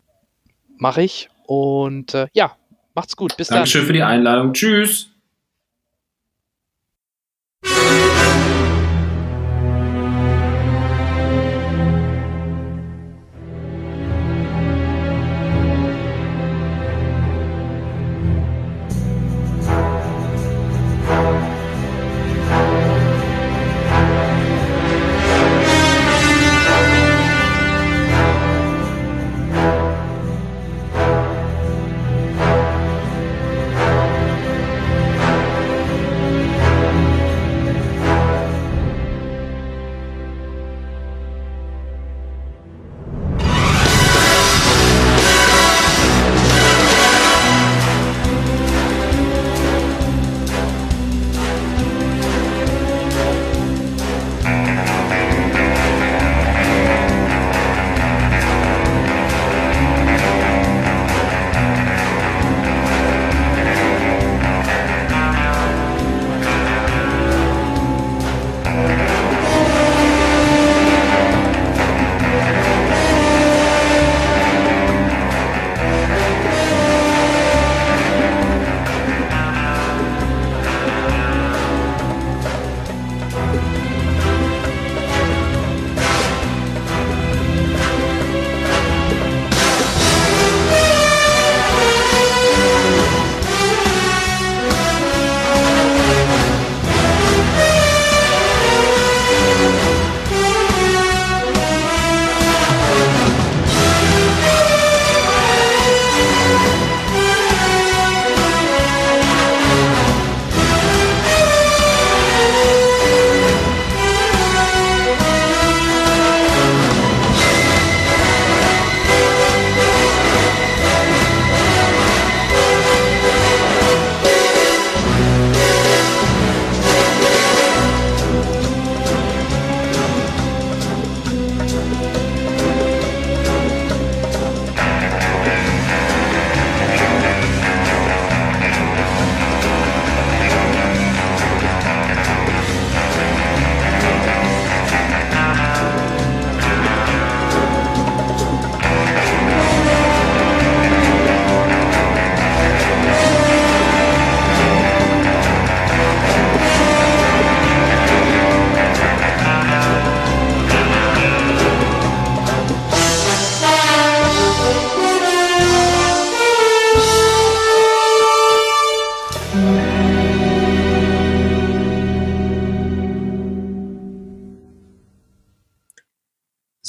mache 0.77 1.03
ich. 1.03 1.29
Und 1.45 2.15
äh, 2.15 2.27
ja, 2.33 2.55
macht's 2.95 3.15
gut. 3.15 3.37
Bis 3.37 3.49
Dankeschön 3.49 3.85
für 3.85 3.93
die 3.93 4.01
Einladung. 4.01 4.53
Tschüss. 4.53 5.11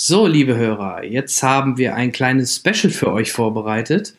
So, 0.06 0.26
liebe 0.26 0.54
Hörer, 0.54 1.02
jetzt 1.02 1.42
haben 1.42 1.78
wir 1.78 1.94
ein 1.94 2.12
kleines 2.12 2.56
Special 2.56 2.92
für 2.92 3.10
euch 3.10 3.32
vorbereitet, 3.32 4.14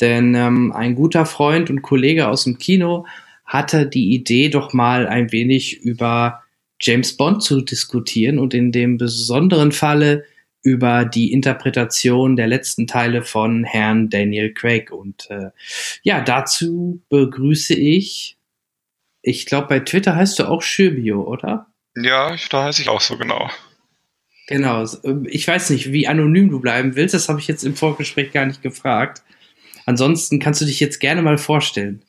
denn 0.00 0.34
ähm, 0.34 0.72
ein 0.72 0.96
guter 0.96 1.24
Freund 1.24 1.70
und 1.70 1.82
Kollege 1.82 2.26
aus 2.26 2.42
dem 2.42 2.58
Kino 2.58 3.06
hatte 3.44 3.86
die 3.86 4.12
Idee, 4.12 4.48
doch 4.48 4.72
mal 4.72 5.06
ein 5.06 5.30
wenig 5.30 5.82
über 5.82 6.42
James 6.80 7.16
Bond 7.16 7.44
zu 7.44 7.60
diskutieren 7.60 8.40
und 8.40 8.54
in 8.54 8.72
dem 8.72 8.96
besonderen 8.96 9.70
Falle 9.70 10.24
über 10.64 11.04
die 11.04 11.32
Interpretation 11.32 12.34
der 12.34 12.48
letzten 12.48 12.88
Teile 12.88 13.22
von 13.22 13.62
Herrn 13.62 14.10
Daniel 14.10 14.52
Craig. 14.52 14.90
Und 14.90 15.30
äh, 15.30 15.50
ja, 16.02 16.22
dazu 16.22 17.04
begrüße 17.08 17.74
ich, 17.74 18.36
ich 19.22 19.46
glaube, 19.46 19.68
bei 19.68 19.78
Twitter 19.78 20.16
heißt 20.16 20.40
du 20.40 20.48
auch 20.48 20.62
Schürbio, 20.62 21.22
oder? 21.22 21.68
Ja, 21.94 22.34
da 22.50 22.64
heiße 22.64 22.82
ich 22.82 22.88
auch 22.88 23.00
so 23.00 23.16
genau. 23.16 23.48
Genau. 24.50 24.84
Ich 25.28 25.46
weiß 25.46 25.70
nicht, 25.70 25.92
wie 25.92 26.08
anonym 26.08 26.50
du 26.50 26.58
bleiben 26.58 26.96
willst. 26.96 27.14
Das 27.14 27.28
habe 27.28 27.38
ich 27.38 27.46
jetzt 27.46 27.62
im 27.62 27.76
Vorgespräch 27.76 28.32
gar 28.32 28.46
nicht 28.46 28.62
gefragt. 28.62 29.22
Ansonsten 29.86 30.40
kannst 30.40 30.60
du 30.60 30.64
dich 30.64 30.80
jetzt 30.80 30.98
gerne 30.98 31.22
mal 31.22 31.38
vorstellen. 31.38 32.04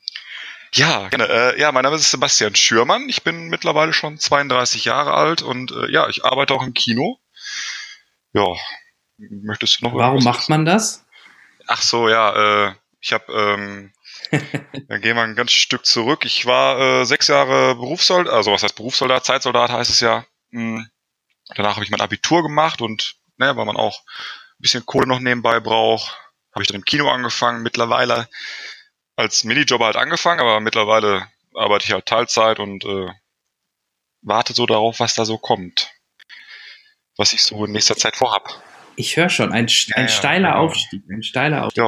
Ja, 0.74 1.08
gerne. 1.08 1.28
Äh, 1.28 1.60
ja, 1.60 1.70
mein 1.70 1.84
Name 1.84 1.94
ist 1.94 2.10
Sebastian 2.10 2.56
Schürmann. 2.56 3.08
Ich 3.08 3.22
bin 3.22 3.46
mittlerweile 3.48 3.92
schon 3.92 4.18
32 4.18 4.84
Jahre 4.84 5.14
alt 5.14 5.42
und 5.42 5.70
äh, 5.70 5.92
ja, 5.92 6.08
ich 6.08 6.24
arbeite 6.24 6.52
auch 6.54 6.64
im 6.64 6.74
Kino. 6.74 7.20
Ja, 8.32 8.48
möchtest 9.18 9.80
du 9.80 9.84
noch 9.84 9.94
Warum 9.94 10.24
macht 10.24 10.48
man 10.48 10.64
das? 10.64 11.04
Ach 11.68 11.80
so, 11.80 12.08
ja, 12.08 12.70
äh, 12.70 12.74
ich 13.00 13.12
habe, 13.12 13.32
ähm, 13.32 13.92
dann 14.88 15.00
gehen 15.00 15.14
wir 15.14 15.22
ein 15.22 15.36
ganzes 15.36 15.58
Stück 15.58 15.86
zurück. 15.86 16.24
Ich 16.24 16.44
war 16.46 17.02
äh, 17.02 17.04
sechs 17.04 17.28
Jahre 17.28 17.76
Berufssoldat, 17.76 18.32
also 18.32 18.50
was 18.50 18.64
heißt 18.64 18.74
Berufssoldat, 18.74 19.24
Zeitsoldat 19.24 19.70
heißt 19.70 19.90
es 19.90 20.00
ja. 20.00 20.24
Hm, 20.50 20.88
Danach 21.54 21.76
habe 21.76 21.84
ich 21.84 21.90
mein 21.90 22.00
Abitur 22.00 22.42
gemacht 22.42 22.80
und 22.80 23.16
ne, 23.36 23.56
weil 23.56 23.64
man 23.64 23.76
auch 23.76 24.00
ein 24.00 24.60
bisschen 24.62 24.86
Kohle 24.86 25.06
noch 25.06 25.20
nebenbei 25.20 25.60
braucht, 25.60 26.18
habe 26.52 26.62
ich 26.62 26.68
dann 26.68 26.76
im 26.76 26.84
Kino 26.84 27.10
angefangen. 27.10 27.62
Mittlerweile 27.62 28.28
als 29.16 29.44
Minijobber 29.44 29.86
halt 29.86 29.96
angefangen, 29.96 30.40
aber 30.40 30.60
mittlerweile 30.60 31.26
arbeite 31.54 31.84
ich 31.84 31.92
halt 31.92 32.06
Teilzeit 32.06 32.58
und 32.58 32.84
äh, 32.84 33.08
warte 34.22 34.54
so 34.54 34.66
darauf, 34.66 35.00
was 35.00 35.14
da 35.14 35.24
so 35.24 35.38
kommt. 35.38 35.90
Was 37.16 37.32
ich 37.32 37.42
so 37.42 37.64
in 37.64 37.72
nächster 37.72 37.96
Zeit 37.96 38.16
vorhab. 38.16 38.62
Ich 38.96 39.16
höre 39.16 39.28
schon, 39.28 39.52
ein, 39.52 39.66
ein 39.66 40.02
ja, 40.02 40.08
steiler 40.08 40.48
ja, 40.48 40.54
genau. 40.54 40.64
Aufstieg, 40.64 41.02
ein 41.10 41.22
steiler 41.22 41.64
Aufstieg. 41.64 41.84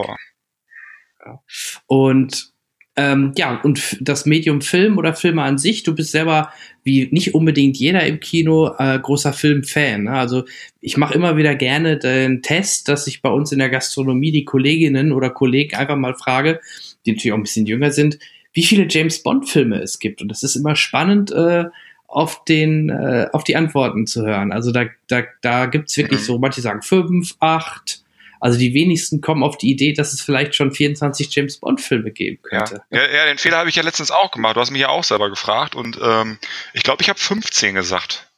Ja. 1.24 1.42
Und 1.86 2.53
ähm, 2.96 3.32
ja, 3.36 3.60
und 3.62 3.96
das 4.00 4.24
Medium 4.24 4.60
Film 4.60 4.98
oder 4.98 5.14
Filme 5.14 5.42
an 5.42 5.58
sich, 5.58 5.82
du 5.82 5.94
bist 5.94 6.12
selber, 6.12 6.52
wie 6.84 7.08
nicht 7.10 7.34
unbedingt 7.34 7.76
jeder 7.76 8.06
im 8.06 8.20
Kino, 8.20 8.72
äh, 8.78 8.98
großer 9.00 9.32
Filmfan. 9.32 10.04
Ne? 10.04 10.12
Also 10.12 10.44
ich 10.80 10.96
mache 10.96 11.14
immer 11.14 11.36
wieder 11.36 11.56
gerne 11.56 11.98
den 11.98 12.42
Test, 12.42 12.88
dass 12.88 13.08
ich 13.08 13.20
bei 13.20 13.30
uns 13.30 13.50
in 13.50 13.58
der 13.58 13.70
Gastronomie 13.70 14.30
die 14.30 14.44
Kolleginnen 14.44 15.10
oder 15.10 15.30
Kollegen 15.30 15.74
einfach 15.76 15.96
mal 15.96 16.14
frage, 16.14 16.60
die 17.04 17.12
natürlich 17.12 17.32
auch 17.32 17.38
ein 17.38 17.42
bisschen 17.42 17.66
jünger 17.66 17.90
sind, 17.90 18.18
wie 18.52 18.62
viele 18.62 18.86
James 18.88 19.22
Bond-Filme 19.24 19.82
es 19.82 19.98
gibt. 19.98 20.22
Und 20.22 20.28
das 20.28 20.44
ist 20.44 20.54
immer 20.54 20.76
spannend, 20.76 21.32
äh, 21.32 21.64
auf 22.06 22.44
den, 22.44 22.90
äh, 22.90 23.26
auf 23.32 23.42
die 23.42 23.56
Antworten 23.56 24.06
zu 24.06 24.24
hören. 24.24 24.52
Also 24.52 24.70
da, 24.70 24.84
da, 25.08 25.24
da 25.42 25.66
gibt's 25.66 25.96
wirklich 25.96 26.20
mhm. 26.20 26.24
so, 26.24 26.38
manche 26.38 26.60
sagen 26.60 26.82
fünf, 26.82 27.34
acht, 27.40 28.03
also 28.44 28.58
die 28.58 28.74
wenigsten 28.74 29.22
kommen 29.22 29.42
auf 29.42 29.56
die 29.56 29.70
Idee, 29.70 29.94
dass 29.94 30.12
es 30.12 30.20
vielleicht 30.20 30.54
schon 30.54 30.70
24 30.70 31.34
James 31.34 31.60
Bond-Filme 31.60 32.10
geben 32.10 32.42
könnte. 32.42 32.82
Ja. 32.90 33.00
ja, 33.00 33.10
ja, 33.10 33.24
den 33.24 33.38
Fehler 33.38 33.56
habe 33.56 33.70
ich 33.70 33.76
ja 33.76 33.82
letztens 33.82 34.10
auch 34.10 34.32
gemacht. 34.32 34.54
Du 34.54 34.60
hast 34.60 34.70
mich 34.70 34.82
ja 34.82 34.90
auch 34.90 35.02
selber 35.02 35.30
gefragt 35.30 35.74
und 35.74 35.98
ähm, 36.02 36.38
ich 36.74 36.82
glaube, 36.82 37.00
ich 37.00 37.08
habe 37.08 37.18
15 37.18 37.74
gesagt. 37.74 38.30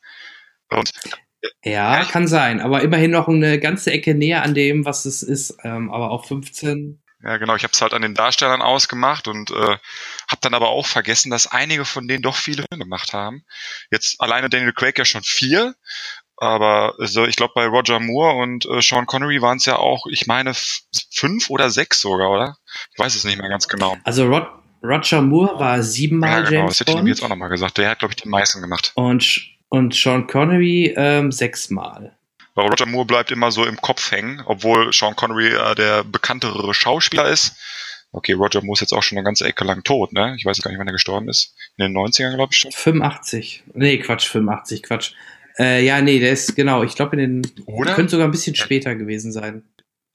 Und, 0.70 0.92
äh, 1.64 1.72
ja, 1.72 2.04
kann 2.04 2.28
sein, 2.28 2.60
aber 2.60 2.82
immerhin 2.82 3.10
noch 3.10 3.26
eine 3.26 3.58
ganze 3.58 3.90
Ecke 3.90 4.14
näher 4.14 4.44
an 4.44 4.54
dem, 4.54 4.84
was 4.84 5.06
es 5.06 5.24
ist. 5.24 5.56
Ähm, 5.64 5.90
aber 5.90 6.12
auch 6.12 6.24
15. 6.24 7.02
Ja, 7.24 7.38
genau. 7.38 7.56
Ich 7.56 7.64
habe 7.64 7.72
es 7.72 7.82
halt 7.82 7.92
an 7.92 8.02
den 8.02 8.14
Darstellern 8.14 8.62
ausgemacht 8.62 9.26
und 9.26 9.50
äh, 9.50 9.54
habe 9.54 10.40
dann 10.40 10.54
aber 10.54 10.68
auch 10.68 10.86
vergessen, 10.86 11.30
dass 11.30 11.48
einige 11.48 11.84
von 11.84 12.06
denen 12.06 12.22
doch 12.22 12.36
viele 12.36 12.64
Filme 12.68 12.84
gemacht 12.84 13.12
haben. 13.12 13.44
Jetzt 13.90 14.20
alleine 14.20 14.50
Daniel 14.50 14.72
Craig 14.72 14.96
ja 14.96 15.04
schon 15.04 15.24
vier 15.24 15.74
aber 16.36 16.94
also 16.98 17.24
ich 17.26 17.36
glaube, 17.36 17.52
bei 17.54 17.66
Roger 17.66 18.00
Moore 18.00 18.34
und 18.42 18.66
äh, 18.66 18.80
Sean 18.80 19.06
Connery 19.06 19.40
waren 19.40 19.58
es 19.58 19.66
ja 19.66 19.76
auch, 19.76 20.06
ich 20.06 20.26
meine, 20.26 20.52
fünf 21.10 21.50
oder 21.50 21.70
sechs 21.70 22.00
sogar, 22.00 22.30
oder? 22.30 22.56
Ich 22.92 22.98
weiß 22.98 23.14
es 23.14 23.24
nicht 23.24 23.38
mehr 23.38 23.48
ganz 23.48 23.68
genau. 23.68 23.96
Also 24.04 24.26
Rod 24.26 24.46
Roger 24.82 25.22
Moore 25.22 25.58
war 25.58 25.82
siebenmal 25.82 26.30
ja, 26.30 26.40
genau, 26.40 26.50
James 26.50 26.70
das 26.70 26.80
hätte 26.80 26.92
ich 26.92 26.98
ihm 26.98 27.06
jetzt 27.06 27.22
auch 27.22 27.28
nochmal 27.28 27.48
gesagt. 27.48 27.78
Der 27.78 27.90
hat, 27.90 27.98
glaube 27.98 28.12
ich, 28.12 28.22
die 28.22 28.28
meisten 28.28 28.60
gemacht. 28.60 28.92
Und, 28.94 29.40
und 29.68 29.94
Sean 29.94 30.26
Connery 30.26 30.94
ähm, 30.96 31.32
sechsmal. 31.32 32.16
Weil 32.54 32.68
Roger 32.68 32.86
Moore 32.86 33.06
bleibt 33.06 33.30
immer 33.30 33.50
so 33.50 33.64
im 33.64 33.80
Kopf 33.80 34.10
hängen, 34.10 34.42
obwohl 34.46 34.92
Sean 34.92 35.16
Connery 35.16 35.48
äh, 35.48 35.74
der 35.74 36.04
bekanntere 36.04 36.72
Schauspieler 36.72 37.28
ist. 37.28 37.56
Okay, 38.12 38.32
Roger 38.32 38.62
Moore 38.62 38.76
ist 38.76 38.80
jetzt 38.80 38.92
auch 38.92 39.02
schon 39.02 39.18
eine 39.18 39.24
ganze 39.24 39.44
Ecke 39.44 39.64
lang 39.64 39.82
tot, 39.82 40.12
ne? 40.12 40.34
Ich 40.38 40.44
weiß 40.46 40.62
gar 40.62 40.70
nicht, 40.70 40.78
wann 40.78 40.86
er 40.86 40.92
gestorben 40.92 41.28
ist. 41.28 41.54
In 41.76 41.84
den 41.84 41.96
90ern, 41.96 42.34
glaube 42.34 42.52
ich 42.52 42.60
schon. 42.60 42.72
85. 42.72 43.64
Nee, 43.74 43.98
Quatsch, 43.98 44.26
85, 44.26 44.82
Quatsch. 44.82 45.12
Äh, 45.58 45.84
ja, 45.84 46.00
nee, 46.00 46.18
der 46.18 46.32
ist, 46.32 46.54
genau, 46.54 46.82
ich 46.82 46.94
glaube, 46.94 47.16
in 47.16 47.42
den. 47.42 47.64
Oder? 47.66 47.94
Könnte 47.94 48.12
sogar 48.12 48.28
ein 48.28 48.32
bisschen 48.32 48.54
später 48.54 48.94
gewesen 48.94 49.32
sein. 49.32 49.64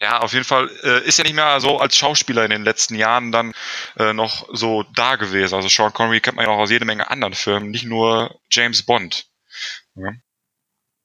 Ja, 0.02 0.20
auf 0.20 0.34
jeden 0.34 0.46
Fall 0.46 0.70
äh, 0.84 1.08
ist 1.08 1.20
er 1.20 1.26
nicht 1.26 1.36
mehr 1.36 1.60
so 1.60 1.78
als 1.78 1.96
Schauspieler 1.96 2.44
in 2.44 2.50
den 2.50 2.64
letzten 2.64 2.96
Jahren 2.96 3.32
dann 3.32 3.54
äh, 3.98 4.14
noch 4.14 4.50
so 4.52 4.84
da 4.96 5.16
gewesen. 5.16 5.54
Also 5.54 5.68
Sean 5.68 5.94
Connery 5.94 6.22
kennt 6.22 6.38
man 6.38 6.46
ja 6.46 6.52
auch 6.52 6.58
aus 6.58 6.72
jede 6.72 6.86
Menge 6.86 7.12
anderen 7.12 7.36
Filmen, 7.36 7.70
nicht 7.70 7.86
nur 7.86 8.36
James 8.50 8.82
Bond. 8.82 9.28
Ja, 9.96 10.12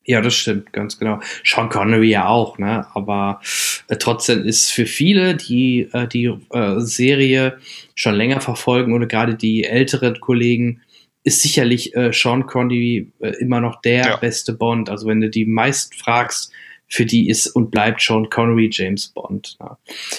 ja 0.05 0.23
das 0.23 0.35
stimmt, 0.35 0.73
ganz 0.73 0.99
genau. 0.99 1.21
Sean 1.45 1.69
Connery 1.69 2.09
ja 2.09 2.27
auch, 2.27 2.57
ne? 2.57 2.87
Aber 2.95 3.43
äh, 3.89 3.97
trotzdem 3.97 4.47
ist 4.47 4.73
für 4.73 4.87
viele, 4.87 5.35
die 5.35 5.91
äh, 5.93 6.09
die 6.09 6.33
äh, 6.53 6.81
Serie 6.81 7.59
schon 7.95 8.15
länger 8.15 8.41
verfolgen 8.41 8.95
oder 8.95 9.05
gerade 9.05 9.35
die 9.35 9.65
älteren 9.65 10.21
Kollegen, 10.21 10.81
ist 11.27 11.43
sicherlich 11.43 11.95
äh, 11.97 12.13
Sean 12.13 12.47
Connery 12.47 13.13
äh, 13.19 13.31
immer 13.41 13.61
noch 13.61 13.81
der 13.81 14.05
ja. 14.05 14.17
beste 14.17 14.53
Bond. 14.53 14.89
Also 14.89 15.09
wenn 15.09 15.21
du 15.21 15.29
die 15.29 15.45
meist 15.45 15.97
fragst, 15.97 16.53
für 16.87 17.05
die 17.05 17.29
ist 17.29 17.49
und 17.49 17.73
bleibt 17.73 18.01
Sean 18.01 18.31
Connery 18.31 18.71
James 18.73 19.09
Bond. 19.09 19.57
Ja. 19.59 19.77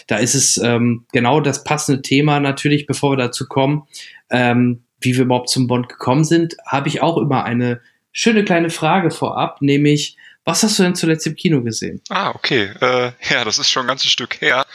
Da 0.08 0.18
ist 0.18 0.36
es 0.36 0.58
ähm, 0.58 1.06
genau 1.14 1.40
das 1.40 1.64
passende 1.64 2.02
Thema 2.02 2.42
natürlich, 2.42 2.88
bevor 2.88 3.14
wir 3.14 3.18
dazu 3.18 3.48
kommen, 3.48 3.88
ähm, 4.30 4.84
wie 5.00 5.16
wir 5.16 5.24
überhaupt 5.24 5.48
zum 5.50 5.68
Bond 5.68 5.88
gekommen 5.88 6.26
sind, 6.26 6.58
habe 6.66 6.90
ich 6.90 7.02
auch 7.02 7.18
immer 7.18 7.46
eine 7.46 7.80
schöne 8.12 8.44
kleine 8.44 8.70
Frage 8.70 9.10
vorab, 9.10 9.62
nämlich 9.62 10.18
was 10.44 10.64
hast 10.64 10.78
du 10.78 10.84
denn 10.84 10.96
zuletzt 10.96 11.26
im 11.26 11.36
Kino 11.36 11.62
gesehen? 11.62 12.02
Ah, 12.10 12.32
okay. 12.32 12.70
Äh, 12.82 13.12
ja, 13.30 13.46
das 13.46 13.60
ist 13.60 13.70
schon 13.70 13.86
ein 13.86 13.88
ganzes 13.88 14.12
Stück 14.12 14.42
her. 14.42 14.66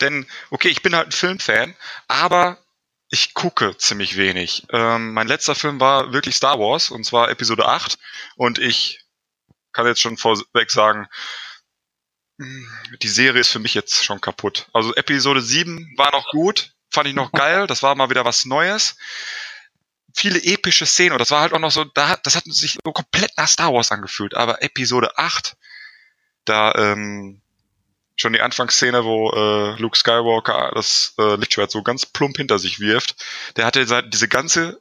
Denn, 0.00 0.26
okay, 0.50 0.68
ich 0.68 0.82
bin 0.82 0.94
halt 0.94 1.08
ein 1.08 1.12
Filmfan, 1.12 1.74
aber 2.06 2.58
ich 3.12 3.34
gucke 3.34 3.76
ziemlich 3.76 4.16
wenig. 4.16 4.66
Ähm, 4.70 5.12
mein 5.12 5.28
letzter 5.28 5.54
Film 5.54 5.78
war 5.80 6.14
wirklich 6.14 6.34
Star 6.34 6.58
Wars, 6.58 6.88
und 6.88 7.04
zwar 7.04 7.28
Episode 7.28 7.68
8. 7.68 7.98
Und 8.36 8.58
ich 8.58 9.04
kann 9.72 9.86
jetzt 9.86 10.00
schon 10.00 10.16
vorweg 10.16 10.70
sagen, 10.70 11.06
hm, 12.38 12.66
die 13.02 13.08
Serie 13.08 13.42
ist 13.42 13.50
für 13.50 13.58
mich 13.58 13.74
jetzt 13.74 14.02
schon 14.02 14.22
kaputt. 14.22 14.66
Also 14.72 14.94
Episode 14.94 15.42
7 15.42 15.92
war 15.98 16.10
noch 16.12 16.26
gut, 16.30 16.72
fand 16.90 17.06
ich 17.06 17.14
noch 17.14 17.32
geil, 17.32 17.66
das 17.66 17.82
war 17.82 17.94
mal 17.96 18.08
wieder 18.08 18.24
was 18.24 18.46
Neues. 18.46 18.96
Viele 20.14 20.42
epische 20.42 20.86
Szenen 20.86 21.12
und 21.12 21.18
das 21.18 21.30
war 21.30 21.42
halt 21.42 21.52
auch 21.52 21.58
noch 21.58 21.70
so, 21.70 21.84
da, 21.84 22.16
das 22.16 22.34
hat 22.34 22.44
sich 22.46 22.78
so 22.82 22.92
komplett 22.92 23.36
nach 23.36 23.48
Star 23.48 23.74
Wars 23.74 23.92
angefühlt. 23.92 24.34
Aber 24.34 24.62
Episode 24.62 25.18
8, 25.18 25.54
da 26.46 26.74
ähm, 26.76 27.41
schon 28.16 28.32
die 28.32 28.40
Anfangsszene, 28.40 29.04
wo 29.04 29.30
äh, 29.30 29.80
Luke 29.80 29.96
Skywalker 29.96 30.72
das 30.74 31.14
äh, 31.18 31.36
Lichtschwert 31.36 31.70
so 31.70 31.82
ganz 31.82 32.06
plump 32.06 32.36
hinter 32.36 32.58
sich 32.58 32.80
wirft, 32.80 33.16
der 33.56 33.66
hatte 33.66 34.02
diese 34.08 34.28
ganze 34.28 34.80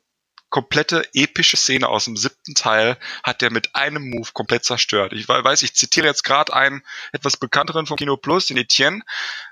komplette 0.52 1.08
epische 1.14 1.56
Szene 1.56 1.88
aus 1.88 2.06
dem 2.06 2.18
siebten 2.18 2.54
Teil 2.54 2.98
hat 3.24 3.42
der 3.42 3.52
mit 3.52 3.74
einem 3.74 4.10
Move 4.10 4.30
komplett 4.34 4.66
zerstört. 4.66 5.14
Ich 5.14 5.28
weiß, 5.28 5.62
ich 5.64 5.74
zitiere 5.74 6.06
jetzt 6.06 6.24
gerade 6.24 6.54
einen 6.54 6.84
etwas 7.14 7.38
bekannteren 7.38 7.88
von 7.88 7.96
Kino 7.96 8.18
Plus, 8.18 8.48
den 8.48 8.58
Etienne 8.58 9.02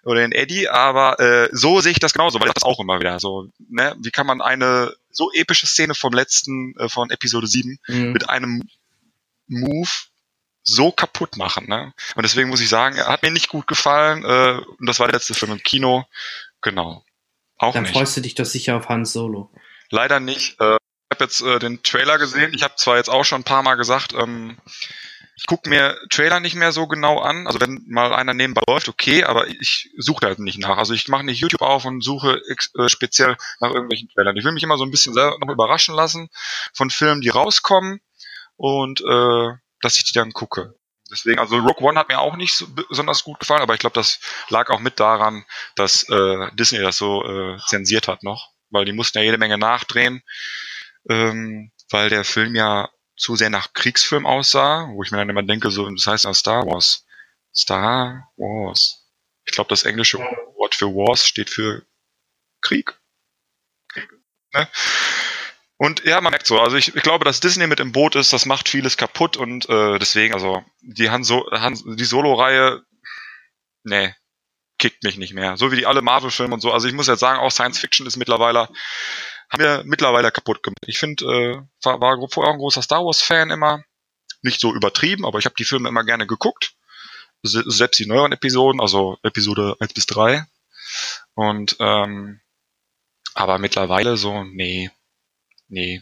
oder 0.04 0.20
den 0.20 0.34
Eddie, 0.34 0.68
aber 0.68 1.18
äh, 1.20 1.50
so 1.54 1.80
sehe 1.80 1.94
ich 1.94 2.00
das 2.00 2.14
genauso, 2.14 2.40
weil 2.40 2.50
ich 2.50 2.54
das 2.54 2.66
auch 2.66 2.82
immer 2.82 3.00
wieder 3.00 3.18
so, 3.20 3.48
ne, 3.70 3.96
wie 4.00 4.12
kann 4.12 4.28
man 4.28 4.42
eine 4.42 4.94
so 5.10 5.32
epische 5.34 5.68
Szene 5.68 5.96
vom 5.96 6.12
letzten 6.12 6.76
äh, 6.78 6.90
von 6.90 7.10
Episode 7.10 7.48
7 7.48 7.80
mhm. 7.88 8.12
mit 8.12 8.30
einem 8.30 8.62
Move 9.48 9.90
so 10.70 10.92
kaputt 10.92 11.38
machen. 11.38 11.68
Ne? 11.68 11.94
Und 12.16 12.24
deswegen 12.24 12.50
muss 12.50 12.62
ich 12.62 12.70
sagen, 12.70 12.96
er 12.96 13.08
hat 13.08 13.24
mir 13.24 13.32
nicht 13.32 13.50
gut 13.50 13.68
gefallen. 13.68 14.24
Äh, 14.24 14.62
und 14.80 14.86
das 14.86 15.00
war 15.00 15.08
der 15.08 15.16
letzte 15.16 15.34
Film 15.34 15.52
im 15.52 15.64
Kino. 15.64 16.06
Genau. 16.62 17.04
Auch 17.58 17.74
Dann 17.74 17.84
nicht. 17.84 17.94
freust 17.94 18.16
du 18.18 18.22
dich 18.22 18.36
doch 18.36 18.46
sicher 18.46 18.78
auf 18.78 18.90
Hans 18.90 19.12
Solo. 19.12 19.52
Leider 19.90 20.20
nicht. 20.20 20.60
Äh, 20.62 20.76
ich 20.76 21.16
habe 21.16 21.24
jetzt 21.24 21.42
äh, 21.42 21.60
den 21.60 21.82
Trailer 21.84 22.18
gesehen. 22.18 22.54
Ich 22.54 22.64
habe 22.64 22.76
zwar 22.78 22.98
jetzt 22.98 23.10
auch 23.10 23.26
schon 23.26 23.42
ein 23.42 23.46
paar 23.46 23.64
Mal 23.64 23.76
gesagt, 23.76 24.14
ähm, 24.14 24.58
ich 25.36 25.46
gucke 25.48 25.70
mir 25.70 25.98
Trailer 26.10 26.42
nicht 26.42 26.56
mehr 26.56 26.74
so 26.74 26.86
genau 26.86 27.20
an. 27.20 27.48
Also 27.48 27.62
wenn 27.62 27.84
mal 27.88 28.14
einer 28.14 28.34
nebenbei 28.34 28.62
läuft, 28.68 28.90
okay, 28.90 29.24
aber 29.24 29.48
ich 29.48 29.90
suche 29.98 30.22
da 30.22 30.28
halt 30.28 30.40
nicht 30.40 30.60
nach. 30.60 30.78
Also 30.78 30.94
ich 30.94 31.08
mache 31.08 31.24
nicht 31.24 31.40
YouTube 31.40 31.62
auf 31.62 31.86
und 31.86 32.04
suche 32.04 32.42
äh, 32.48 32.90
speziell 32.90 33.38
nach 33.62 33.72
irgendwelchen 33.72 34.10
Trailern. 34.10 34.36
Ich 34.36 34.44
will 34.44 34.52
mich 34.52 34.64
immer 34.64 34.78
so 34.78 34.84
ein 34.84 34.92
bisschen 34.92 35.14
selber 35.14 35.38
noch 35.40 35.52
überraschen 35.52 35.96
lassen 35.96 36.30
von 36.74 36.90
Filmen, 36.90 37.22
die 37.22 37.30
rauskommen 37.30 38.02
und 38.58 39.00
äh, 39.02 39.50
dass 39.82 39.98
ich 39.98 40.06
die 40.06 40.14
dann 40.14 40.34
gucke. 40.34 40.76
Deswegen, 41.12 41.40
also 41.40 41.58
Rogue 41.58 41.88
One 41.88 42.00
hat 42.00 42.10
mir 42.10 42.20
auch 42.20 42.36
nicht 42.36 42.54
so 42.54 42.68
besonders 42.68 43.24
gut 43.24 43.40
gefallen, 43.40 43.62
aber 43.62 43.74
ich 43.74 43.80
glaube, 43.80 43.96
das 43.96 44.20
lag 44.50 44.70
auch 44.70 44.80
mit 44.80 45.00
daran, 45.00 45.44
dass 45.76 46.08
äh, 46.10 46.52
Disney 46.54 46.80
das 46.80 46.98
so 46.98 47.26
äh, 47.26 47.58
zensiert 47.68 48.08
hat 48.08 48.22
noch, 48.24 48.52
weil 48.70 48.86
die 48.86 48.92
mussten 48.92 49.18
ja 49.18 49.24
jede 49.24 49.40
Menge 49.40 49.58
nachdrehen, 49.58 50.22
ähm, 51.10 51.72
weil 51.90 52.10
der 52.10 52.24
Film 52.24 52.56
ja 52.56 52.90
zu 53.18 53.36
sehr 53.36 53.50
nach 53.50 53.74
Kriegsfilm 53.74 54.26
aussah, 54.26 54.88
wo 54.92 55.04
ich 55.04 55.12
mir 55.12 55.18
dann 55.18 55.30
immer 55.30 55.44
denke, 55.44 55.72
so, 55.72 55.90
das 55.90 56.06
heißt 56.06 56.26
ja 56.26 56.34
Star 56.34 56.66
Wars. 56.68 57.06
Star 57.54 58.32
Wars. 58.38 59.08
Ich 59.46 59.54
glaube, 59.54 59.70
das 59.70 59.84
englische 59.84 60.20
Wort 60.20 60.76
für 60.76 60.88
Wars 60.88 61.26
steht 61.26 61.50
für 61.50 61.86
Krieg. 62.62 63.00
Ne? 64.54 64.68
Und 65.82 66.04
ja, 66.04 66.20
man 66.20 66.32
merkt 66.32 66.46
so, 66.46 66.60
also 66.60 66.76
ich, 66.76 66.94
ich 66.94 67.04
glaube, 67.04 67.24
dass 67.24 67.40
Disney 67.40 67.66
mit 67.66 67.80
im 67.80 67.94
Boot 67.94 68.16
ist, 68.16 68.34
das 68.34 68.46
macht 68.46 68.68
vieles 68.68 68.98
kaputt 68.98 69.38
und 69.38 69.70
äh, 69.70 69.98
deswegen, 69.98 70.34
also 70.34 70.62
die 70.82 71.10
Han, 71.10 71.24
so 71.24 71.50
Han 71.52 71.80
die 71.96 72.04
Solo-Reihe, 72.04 72.84
nee, 73.86 74.14
kickt 74.78 75.04
mich 75.06 75.16
nicht 75.16 75.34
mehr. 75.34 75.56
So 75.56 75.72
wie 75.72 75.78
die 75.78 75.86
alle 75.86 76.02
Marvel-Filme 76.02 76.54
und 76.54 76.60
so. 76.60 76.74
Also 76.74 76.90
ich 76.90 76.94
muss 76.94 77.08
jetzt 77.08 77.22
sagen, 77.22 77.40
auch 77.40 77.50
Science 77.50 77.80
Fiction 77.80 78.06
ist 78.06 78.18
mittlerweile, 78.18 78.68
haben 79.50 79.64
wir 79.64 79.84
mittlerweile 79.86 80.32
kaputt 80.32 80.64
gemacht. 80.64 80.84
Ich 80.86 81.00
finde, 81.00 81.24
äh, 81.24 81.62
war, 81.86 82.02
war 82.02 82.28
vorher 82.30 82.52
ein 82.52 82.60
großer 82.60 82.82
Star 82.82 83.06
Wars-Fan 83.06 83.50
immer. 83.50 83.82
Nicht 84.42 84.60
so 84.60 84.76
übertrieben, 84.76 85.26
aber 85.26 85.40
ich 85.40 85.46
habe 85.46 85.56
die 85.58 85.66
Filme 85.66 85.88
immer 85.88 86.04
gerne 86.04 86.28
geguckt. 86.28 86.74
Selbst 87.42 88.00
die 88.00 88.06
neueren 88.06 88.34
Episoden, 88.34 88.82
also 88.82 89.18
Episode 89.24 89.78
1 89.80 89.94
bis 89.94 90.08
3. 90.08 90.46
Und 91.36 91.78
ähm, 91.80 92.42
aber 93.34 93.60
mittlerweile 93.60 94.18
so, 94.18 94.44
nee, 94.44 94.92
nee. 95.70 96.02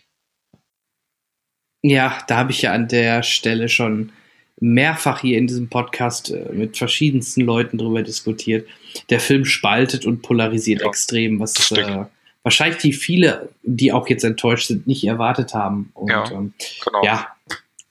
Ja, 1.84 2.18
da 2.28 2.38
habe 2.38 2.52
ich 2.52 2.64
ja 2.64 2.74
an 2.74 2.88
der 2.88 3.24
Stelle 3.24 3.70
schon 3.70 4.12
mehrfach 4.60 5.22
hier 5.22 5.38
in 5.38 5.48
diesem 5.48 5.70
Podcast 5.70 6.32
äh, 6.32 6.50
mit 6.52 6.78
verschiedensten 6.78 7.42
Leuten 7.42 7.78
drüber 7.78 8.02
diskutiert. 8.02 8.68
Der 9.10 9.20
Film 9.20 9.46
spaltet 9.46 10.06
und 10.06 10.22
polarisiert 10.22 10.82
ja, 10.82 10.88
extrem, 10.88 11.40
was 11.40 11.72
äh, 11.72 12.06
wahrscheinlich 12.44 12.82
die 12.82 12.94
viele, 12.94 13.50
die 13.62 13.92
auch 13.92 14.10
jetzt 14.10 14.24
enttäuscht 14.24 14.68
sind, 14.68 14.88
nicht 14.88 15.06
erwartet 15.06 15.54
haben. 15.54 15.92
Und, 15.94 16.10
ja, 16.10 16.32
ähm, 16.32 16.54
genau. 16.84 17.04
ja. 17.04 17.28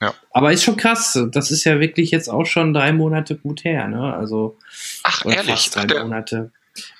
ja. 0.03 0.15
Aber 0.33 0.53
ist 0.53 0.65
schon 0.65 0.77
krass. 0.77 1.19
Das 1.31 1.51
ist 1.51 1.65
ja 1.65 1.79
wirklich 1.79 2.11
jetzt 2.11 2.29
auch 2.29 2.47
schon 2.47 2.75
drei 2.75 2.93
Monate 2.93 3.37
gut 3.37 3.65
her. 3.65 3.87
Ne? 3.87 4.15
Also 4.15 4.59
Ach, 5.05 5.25
ehrlich? 5.25 5.47
Fast 5.47 5.77
drei 5.77 6.03
Monate. 6.03 6.51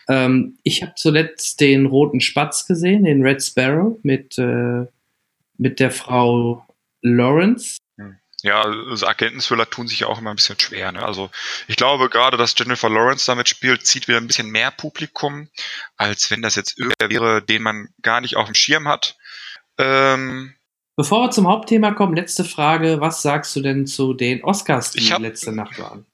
Ähm, 0.09 0.59
ich 0.63 0.83
habe 0.83 0.93
zuletzt 0.97 1.61
den 1.61 1.87
Roten 1.87 2.21
Spatz 2.21 2.67
gesehen, 2.67 3.05
den 3.05 3.23
Red 3.23 3.43
Sparrow 3.43 3.99
mit, 4.03 4.39
äh, 4.39 4.87
mit 5.59 5.81
der 5.81 5.91
Frau 5.91 6.65
Lawrence. 7.03 7.79
Ja, 8.43 8.63
also 8.63 9.07
Agenten-Thriller 9.07 9.69
tun 9.69 9.89
sich 9.89 10.01
ja 10.01 10.07
auch 10.07 10.19
immer 10.19 10.31
ein 10.31 10.37
bisschen 10.37 10.61
schwer. 10.61 10.93
Ne? 10.93 11.03
Also 11.03 11.31
ich 11.67 11.77
glaube 11.77 12.09
gerade, 12.09 12.37
dass 12.37 12.55
Jennifer 12.57 12.89
Lawrence 12.89 13.27
damit 13.27 13.49
spielt, 13.49 13.87
zieht 13.87 14.09
wieder 14.09 14.19
ein 14.19 14.27
bisschen 14.27 14.51
mehr 14.51 14.71
Publikum, 14.71 15.49
als 15.97 16.31
wenn 16.31 16.43
das 16.43 16.55
jetzt 16.55 16.79
irgendwer 16.79 17.11
wäre, 17.11 17.43
den 17.43 17.63
man 17.63 17.89
gar 18.03 18.21
nicht 18.21 18.37
auf 18.37 18.47
dem 18.47 18.55
Schirm 18.55 18.87
hat. 18.87 19.17
Ähm, 19.79 20.55
Bevor 20.97 21.23
wir 21.23 21.31
zum 21.31 21.47
Hauptthema 21.49 21.93
kommen, 21.93 22.15
letzte 22.15 22.45
Frage. 22.45 23.01
Was 23.01 23.21
sagst 23.21 23.55
du 23.57 23.61
denn 23.61 23.87
zu 23.87 24.15
den 24.15 24.45
Oscars, 24.45 24.93
die 24.93 25.13
hab, 25.13 25.21
letzte 25.21 25.53
Nacht 25.53 25.79
waren? 25.79 26.07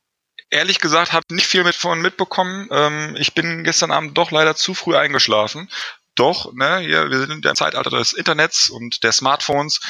Ehrlich 0.53 0.81
gesagt 0.81 1.12
habe 1.12 1.24
nicht 1.31 1.47
viel 1.47 1.65
mit 1.65 1.74
von 1.74 2.01
mitbekommen. 2.01 2.69
Ähm, 2.70 3.16
ich 3.19 3.35
bin 3.35 3.65
gestern 3.65 3.91
Abend 3.91 4.16
doch 4.16 4.31
leider 4.31 4.55
zu 4.55 4.74
früh 4.74 4.97
eingeschlafen. 4.97 5.69
Doch, 6.15 6.53
ne, 6.53 6.79
hier, 6.81 7.11
wir 7.11 7.19
sind 7.19 7.31
in 7.31 7.43
der 7.43 7.55
Zeitalter 7.55 7.91
des 7.91 8.12
Internets 8.12 8.69
und 8.69 9.03
der 9.03 9.12
Smartphones. 9.12 9.81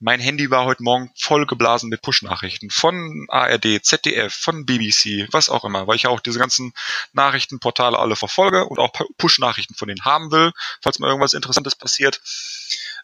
Mein 0.00 0.18
Handy 0.18 0.50
war 0.50 0.64
heute 0.64 0.82
Morgen 0.82 1.12
voll 1.16 1.46
geblasen 1.46 1.88
mit 1.88 2.02
Push-Nachrichten 2.02 2.70
von 2.70 3.26
ARD, 3.28 3.84
ZDF, 3.84 4.34
von 4.34 4.66
BBC, 4.66 5.28
was 5.30 5.48
auch 5.48 5.64
immer, 5.64 5.86
weil 5.86 5.94
ich 5.94 6.08
auch 6.08 6.18
diese 6.18 6.40
ganzen 6.40 6.72
Nachrichtenportale 7.12 7.96
alle 7.96 8.16
verfolge 8.16 8.64
und 8.64 8.80
auch 8.80 8.92
Push-Nachrichten 9.18 9.74
von 9.74 9.86
denen 9.86 10.04
haben 10.04 10.32
will, 10.32 10.52
falls 10.80 10.98
mal 10.98 11.06
irgendwas 11.06 11.34
Interessantes 11.34 11.76
passiert. 11.76 12.20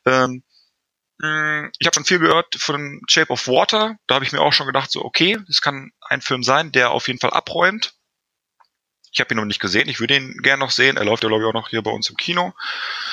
Ähm, 0.06 0.24
hm, 0.24 0.42
ich 1.20 1.86
habe 1.86 1.94
schon 1.94 2.04
viel 2.04 2.20
gehört 2.20 2.54
von 2.56 3.00
Shape 3.08 3.32
of 3.32 3.48
Water. 3.48 3.96
Da 4.06 4.14
habe 4.14 4.24
ich 4.24 4.32
mir 4.32 4.40
auch 4.40 4.52
schon 4.52 4.68
gedacht, 4.68 4.90
so 4.90 5.04
okay, 5.04 5.36
das 5.48 5.60
kann 5.60 5.90
ein 6.00 6.22
Film 6.22 6.44
sein, 6.44 6.70
der 6.70 6.92
auf 6.92 7.08
jeden 7.08 7.18
Fall 7.18 7.30
abräumt. 7.30 7.94
Ich 9.10 9.20
habe 9.20 9.34
ihn 9.34 9.38
noch 9.38 9.44
nicht 9.44 9.60
gesehen. 9.60 9.88
Ich 9.88 9.98
würde 9.98 10.16
ihn 10.16 10.38
gerne 10.42 10.60
noch 10.60 10.70
sehen. 10.70 10.96
Er 10.96 11.04
läuft 11.04 11.24
ja 11.24 11.28
glaube 11.28 11.42
ich 11.42 11.48
auch 11.48 11.54
noch 11.54 11.70
hier 11.70 11.82
bei 11.82 11.90
uns 11.90 12.08
im 12.08 12.16
Kino, 12.16 12.52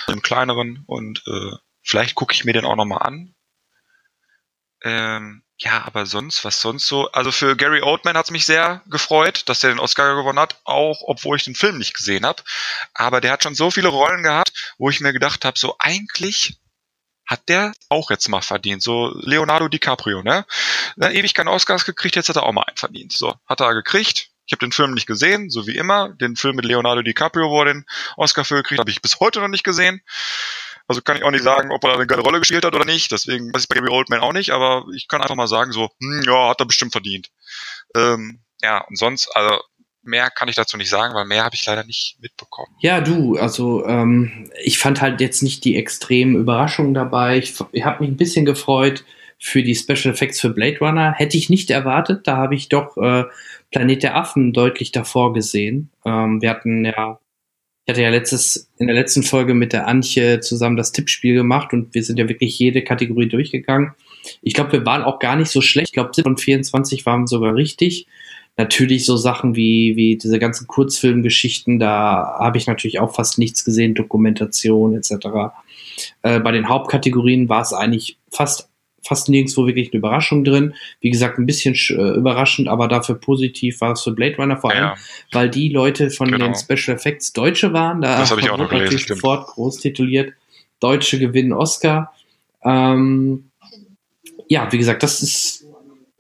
im 0.08 0.22
kleineren. 0.22 0.84
Und 0.86 1.24
äh, 1.26 1.58
vielleicht 1.82 2.14
gucke 2.14 2.34
ich 2.34 2.46
mir 2.46 2.54
den 2.54 2.66
auch 2.66 2.76
noch 2.76 2.86
mal 2.86 2.98
an. 2.98 3.34
Ähm, 4.84 5.42
ja, 5.58 5.84
aber 5.86 6.06
sonst, 6.06 6.44
was 6.44 6.60
sonst 6.60 6.86
so? 6.86 7.10
Also 7.12 7.32
für 7.32 7.56
Gary 7.56 7.82
Oldman 7.82 8.18
hat 8.18 8.26
es 8.26 8.32
mich 8.32 8.46
sehr 8.46 8.84
gefreut, 8.88 9.48
dass 9.48 9.64
er 9.64 9.70
den 9.70 9.80
Oscar 9.80 10.16
gewonnen 10.16 10.38
hat, 10.38 10.60
auch 10.66 11.02
obwohl 11.06 11.38
ich 11.38 11.46
den 11.46 11.56
Film 11.56 11.78
nicht 11.78 11.96
gesehen 11.96 12.26
habe. 12.26 12.44
Aber 12.94 13.22
der 13.22 13.32
hat 13.32 13.44
schon 13.44 13.56
so 13.56 13.72
viele 13.72 13.88
Rollen 13.88 14.22
gehabt, 14.22 14.76
wo 14.78 14.90
ich 14.90 15.00
mir 15.00 15.14
gedacht 15.14 15.46
habe, 15.46 15.58
so 15.58 15.76
eigentlich 15.80 16.60
hat 17.26 17.50
der 17.50 17.74
auch 17.90 18.10
jetzt 18.10 18.28
mal 18.30 18.42
verdient. 18.42 18.84
So 18.84 19.14
Leonardo 19.20 19.68
DiCaprio, 19.68 20.22
ne? 20.22 20.46
ne? 20.96 21.14
Ewig 21.14 21.34
keinen 21.34 21.48
Oscars 21.48 21.86
gekriegt, 21.86 22.16
jetzt 22.16 22.30
hat 22.30 22.36
er 22.36 22.44
auch 22.44 22.52
mal 22.52 22.64
einen 22.64 22.78
verdient. 22.78 23.14
So, 23.14 23.34
hat 23.46 23.62
er 23.62 23.74
gekriegt. 23.74 24.30
Ich 24.48 24.52
habe 24.52 24.60
den 24.60 24.72
Film 24.72 24.94
nicht 24.94 25.08
gesehen, 25.08 25.50
so 25.50 25.66
wie 25.66 25.76
immer. 25.76 26.10
Den 26.10 26.36
Film 26.36 26.56
mit 26.56 26.66
Leonardo 26.66 27.02
DiCaprio, 27.02 27.50
wo 27.50 27.62
er 27.62 27.66
den 27.66 27.86
Oscar 28.16 28.46
für 28.46 28.56
gekriegt 28.56 28.80
habe 28.80 28.92
ich 28.92 29.02
bis 29.02 29.20
heute 29.20 29.40
noch 29.40 29.48
nicht 29.48 29.64
gesehen. 29.64 30.02
Also 30.88 31.02
kann 31.02 31.18
ich 31.18 31.24
auch 31.24 31.32
nicht 31.32 31.44
sagen, 31.44 31.72
ob 31.72 31.84
er 31.84 31.96
eine 31.96 32.06
geile 32.06 32.22
Rolle 32.22 32.40
gespielt 32.40 32.64
hat 32.64 32.76
oder 32.76 32.86
nicht. 32.86 33.12
Deswegen 33.12 33.52
weiß 33.52 33.64
ich 33.64 33.68
bei 33.68 33.76
Gary 33.76 33.90
Oldman 33.90 34.20
auch 34.20 34.34
nicht, 34.34 34.52
aber 34.52 34.86
ich 34.94 35.08
kann 35.08 35.22
einfach 35.22 35.36
mal 35.36 35.48
sagen, 35.48 35.72
so, 35.72 35.90
hm, 36.00 36.22
ja, 36.28 36.50
hat 36.50 36.60
er 36.60 36.68
bestimmt 36.68 36.92
verdient. 36.92 37.32
Ähm, 37.96 38.44
ja, 38.62 38.84
und 38.86 38.98
sonst, 38.98 39.36
also 39.36 39.60
mehr 40.06 40.30
kann 40.30 40.48
ich 40.48 40.56
dazu 40.56 40.78
nicht 40.78 40.90
sagen, 40.90 41.14
weil 41.14 41.26
mehr 41.26 41.44
habe 41.44 41.56
ich 41.56 41.66
leider 41.66 41.84
nicht 41.84 42.18
mitbekommen. 42.22 42.76
Ja, 42.80 43.02
du, 43.02 43.38
also 43.38 43.86
ähm, 43.86 44.50
ich 44.64 44.78
fand 44.78 45.02
halt 45.02 45.22
jetzt 45.22 45.42
nicht 45.42 45.66
die 45.66 45.76
extremen 45.76 46.36
Überraschungen 46.36 46.94
dabei. 46.94 47.38
Ich, 47.38 47.56
ich 47.72 47.84
habe 47.84 48.02
mich 48.02 48.12
ein 48.12 48.18
bisschen 48.18 48.46
gefreut 48.46 49.04
für 49.40 49.64
die 49.64 49.76
Special 49.76 50.14
Effects 50.14 50.40
für 50.40 50.50
Blade 50.50 50.80
Runner. 50.80 51.14
Hätte 51.14 51.38
ich 51.38 51.50
nicht 51.50 51.70
erwartet. 51.70 52.28
Da 52.28 52.38
habe 52.38 52.56
ich 52.56 52.70
doch 52.70 52.98
äh, 52.98 53.26
Planet 53.72 54.04
der 54.04 54.16
Affen 54.16 54.54
deutlich 54.54 54.92
davor 54.92 55.34
gesehen. 55.34 55.90
Ähm, 56.06 56.42
wir 56.42 56.50
hatten 56.50 56.86
ja, 56.86 57.20
ich 57.86 57.92
hatte 57.92 58.02
ja 58.02 58.10
letztes, 58.10 58.72
in 58.78 58.88
der 58.88 58.96
letzten 58.96 59.24
Folge 59.24 59.54
mit 59.54 59.74
der 59.74 59.88
Antje 59.88 60.40
zusammen 60.40 60.78
das 60.78 60.92
Tippspiel 60.92 61.36
gemacht 61.36 61.74
und 61.74 61.94
wir 61.94 62.04
sind 62.04 62.18
ja 62.18 62.30
wirklich 62.30 62.58
jede 62.58 62.84
Kategorie 62.84 63.28
durchgegangen. 63.28 63.94
Ich 64.42 64.54
glaube, 64.54 64.72
wir 64.72 64.86
waren 64.86 65.04
auch 65.04 65.20
gar 65.20 65.36
nicht 65.36 65.52
so 65.52 65.62
schlecht. 65.62 65.90
Ich 65.90 65.94
glaube, 65.94 66.12
7 66.14 66.24
von 66.24 66.38
24 66.38 67.06
waren 67.06 67.28
sogar 67.28 67.54
richtig 67.54 68.08
natürlich 68.58 69.06
so 69.06 69.18
Sachen 69.18 69.56
wie, 69.56 69.96
wie 69.96 70.18
diese 70.18 70.40
ganzen 70.40 70.68
Kurzfilmgeschichten, 70.68 71.80
da 71.80 72.38
habe 72.40 72.58
ich 72.58 72.68
natürlich 72.68 73.00
auch 73.00 73.14
fast 73.14 73.38
nichts 73.38 73.66
gesehen, 73.66 73.96
Dokumentation 73.96 74.96
etc. 74.96 75.54
Äh, 76.22 76.40
bei 76.40 76.52
den 76.52 76.70
Hauptkategorien 76.70 77.50
war 77.50 77.62
es 77.62 77.74
eigentlich 77.74 78.18
fast 78.32 78.70
fast 79.06 79.30
nirgendwo 79.30 79.68
wirklich 79.68 79.92
eine 79.92 80.00
Überraschung 80.00 80.44
drin. 80.44 80.74
Wie 81.00 81.12
gesagt, 81.12 81.38
ein 81.38 81.46
bisschen 81.46 81.76
äh, 81.76 82.18
überraschend, 82.18 82.68
aber 82.68 82.88
dafür 82.88 83.16
positiv 83.16 83.80
war 83.82 83.92
es 83.92 84.02
für 84.02 84.12
Blade 84.12 84.36
Runner 84.38 84.58
vor 84.58 84.72
allem, 84.72 84.84
ja. 84.84 84.96
weil 85.32 85.50
die 85.50 85.70
Leute 85.70 86.10
von 86.10 86.32
genau. 86.32 86.46
den 86.46 86.56
Special 86.56 86.98
Effects 86.98 87.32
Deutsche 87.32 87.72
waren. 87.72 88.02
Da 88.02 88.18
das 88.18 88.32
habe 88.32 88.42
ich 88.42 88.50
auch 88.50 88.58
noch 88.58 88.70
gelesen, 88.70 88.98
sofort 89.08 89.48
groß 89.48 89.80
tituliert. 89.80 90.34
Deutsche 90.80 91.20
gewinnen 91.20 91.54
Oscar. 91.54 92.14
Ähm, 92.64 93.52
ja, 94.48 94.72
wie 94.72 94.78
gesagt, 94.78 95.04
das 95.04 95.22
ist 95.22 95.65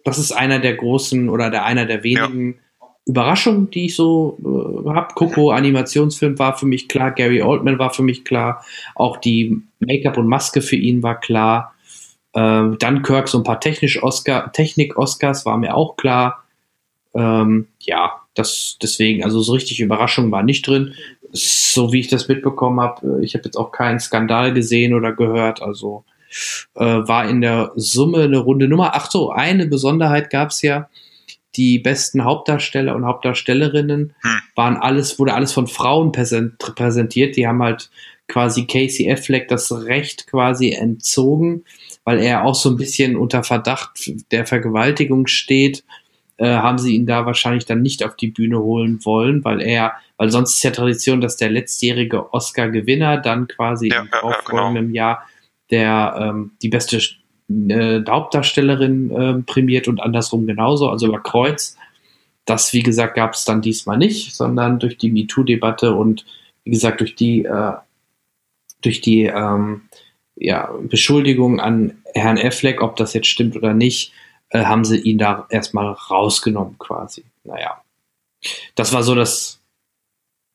das 0.05 0.19
ist 0.19 0.31
einer 0.31 0.59
der 0.59 0.75
großen 0.75 1.29
oder 1.29 1.49
der 1.49 1.65
einer 1.65 1.85
der 1.85 2.03
wenigen 2.03 2.53
ja. 2.53 2.87
Überraschungen, 3.07 3.71
die 3.71 3.87
ich 3.87 3.95
so 3.95 4.37
äh, 4.39 4.89
habe. 4.89 5.13
Coco 5.15 5.49
Animationsfilm 5.49 6.39
war 6.39 6.57
für 6.57 6.67
mich 6.67 6.87
klar, 6.87 7.11
Gary 7.11 7.41
Oldman 7.41 7.79
war 7.79 7.89
für 7.91 8.03
mich 8.03 8.23
klar, 8.23 8.63
auch 8.93 9.17
die 9.17 9.61
Make-up 9.79 10.17
und 10.17 10.27
Maske 10.27 10.61
für 10.61 10.75
ihn 10.75 11.03
war 11.03 11.19
klar. 11.19 11.73
Ähm, 12.35 12.77
Dunkirk, 12.77 13.27
so 13.27 13.39
ein 13.39 13.43
paar 13.43 13.59
Technik-Oscars 13.59 15.45
war 15.45 15.57
mir 15.57 15.75
auch 15.75 15.97
klar. 15.97 16.43
Ähm, 17.15 17.67
ja, 17.79 18.21
das 18.35 18.77
deswegen, 18.81 19.23
also 19.23 19.41
so 19.41 19.53
richtig 19.53 19.79
Überraschung 19.79 20.31
war 20.31 20.43
nicht 20.43 20.67
drin. 20.67 20.93
So 21.31 21.91
wie 21.91 21.99
ich 22.01 22.09
das 22.09 22.27
mitbekommen 22.27 22.79
habe, 22.79 23.21
äh, 23.21 23.25
ich 23.25 23.33
habe 23.33 23.45
jetzt 23.45 23.57
auch 23.57 23.71
keinen 23.71 23.99
Skandal 23.99 24.53
gesehen 24.53 24.93
oder 24.93 25.13
gehört, 25.13 25.63
also 25.63 26.03
äh, 26.75 26.83
war 26.83 27.27
in 27.29 27.41
der 27.41 27.71
Summe 27.75 28.23
eine 28.23 28.37
runde 28.37 28.67
Nummer. 28.67 28.91
Ach 28.93 29.09
so, 29.09 29.31
eine 29.31 29.67
Besonderheit 29.67 30.29
gab 30.29 30.49
es 30.49 30.61
ja. 30.61 30.89
Die 31.55 31.79
besten 31.79 32.25
Hauptdarsteller 32.25 32.95
und 32.95 33.05
Hauptdarstellerinnen 33.05 34.13
hm. 34.21 34.41
waren 34.55 34.77
alles, 34.77 35.19
wurde 35.19 35.33
alles 35.33 35.53
von 35.53 35.67
Frauen 35.67 36.11
präsentiert. 36.11 37.37
Die 37.37 37.47
haben 37.47 37.63
halt 37.63 37.89
quasi 38.27 38.65
Casey 38.65 39.11
Affleck 39.11 39.47
das 39.47 39.71
Recht 39.71 40.27
quasi 40.27 40.71
entzogen, 40.71 41.63
weil 42.03 42.19
er 42.19 42.43
auch 42.43 42.55
so 42.55 42.69
ein 42.69 42.77
bisschen 42.77 43.15
unter 43.15 43.43
Verdacht 43.43 44.11
der 44.31 44.45
Vergewaltigung 44.45 45.27
steht, 45.27 45.83
äh, 46.37 46.47
haben 46.47 46.77
sie 46.77 46.95
ihn 46.95 47.05
da 47.05 47.25
wahrscheinlich 47.25 47.65
dann 47.65 47.81
nicht 47.81 48.03
auf 48.03 48.15
die 48.15 48.27
Bühne 48.27 48.59
holen 48.59 48.99
wollen, 49.05 49.43
weil 49.45 49.61
er, 49.61 49.93
weil 50.17 50.29
sonst 50.31 50.55
ist 50.55 50.63
ja 50.63 50.71
Tradition, 50.71 51.21
dass 51.21 51.37
der 51.37 51.49
letztjährige 51.49 52.33
Oscar-Gewinner 52.33 53.17
dann 53.17 53.47
quasi 53.47 53.89
Ja, 53.89 54.01
im 54.01 54.09
ja, 54.11 54.17
ja, 54.17 54.23
auffolgenden 54.23 54.93
Jahr 54.93 55.25
der 55.71 56.15
ähm, 56.19 56.51
die 56.61 56.69
beste 56.69 56.99
äh, 57.49 58.01
Hauptdarstellerin 58.07 59.11
äh, 59.11 59.33
prämiert 59.43 59.87
und 59.87 59.99
andersrum 59.99 60.45
genauso, 60.47 60.89
also 60.89 61.07
über 61.07 61.21
Kreuz. 61.21 61.77
Das, 62.45 62.73
wie 62.73 62.83
gesagt, 62.83 63.15
gab 63.15 63.33
es 63.33 63.43
dann 63.43 63.61
diesmal 63.61 63.97
nicht, 63.97 64.35
sondern 64.35 64.79
durch 64.79 64.97
die 64.97 65.11
MeToo-Debatte 65.11 65.93
und 65.93 66.25
wie 66.63 66.71
gesagt, 66.71 67.01
durch 67.01 67.15
die, 67.15 67.45
äh, 67.45 67.73
durch 68.81 69.01
die 69.01 69.23
ähm, 69.23 69.81
ja, 70.35 70.69
Beschuldigung 70.81 71.59
an 71.59 72.01
Herrn 72.13 72.37
Affleck, 72.37 72.81
ob 72.81 72.97
das 72.97 73.13
jetzt 73.13 73.27
stimmt 73.27 73.55
oder 73.55 73.73
nicht, 73.73 74.11
äh, 74.49 74.65
haben 74.65 74.85
sie 74.85 74.99
ihn 74.99 75.17
da 75.17 75.47
erstmal 75.49 75.91
rausgenommen 75.91 76.77
quasi. 76.77 77.23
Naja. 77.43 77.81
Das 78.75 78.93
war 78.93 79.01
so 79.01 79.15
das, 79.15 79.59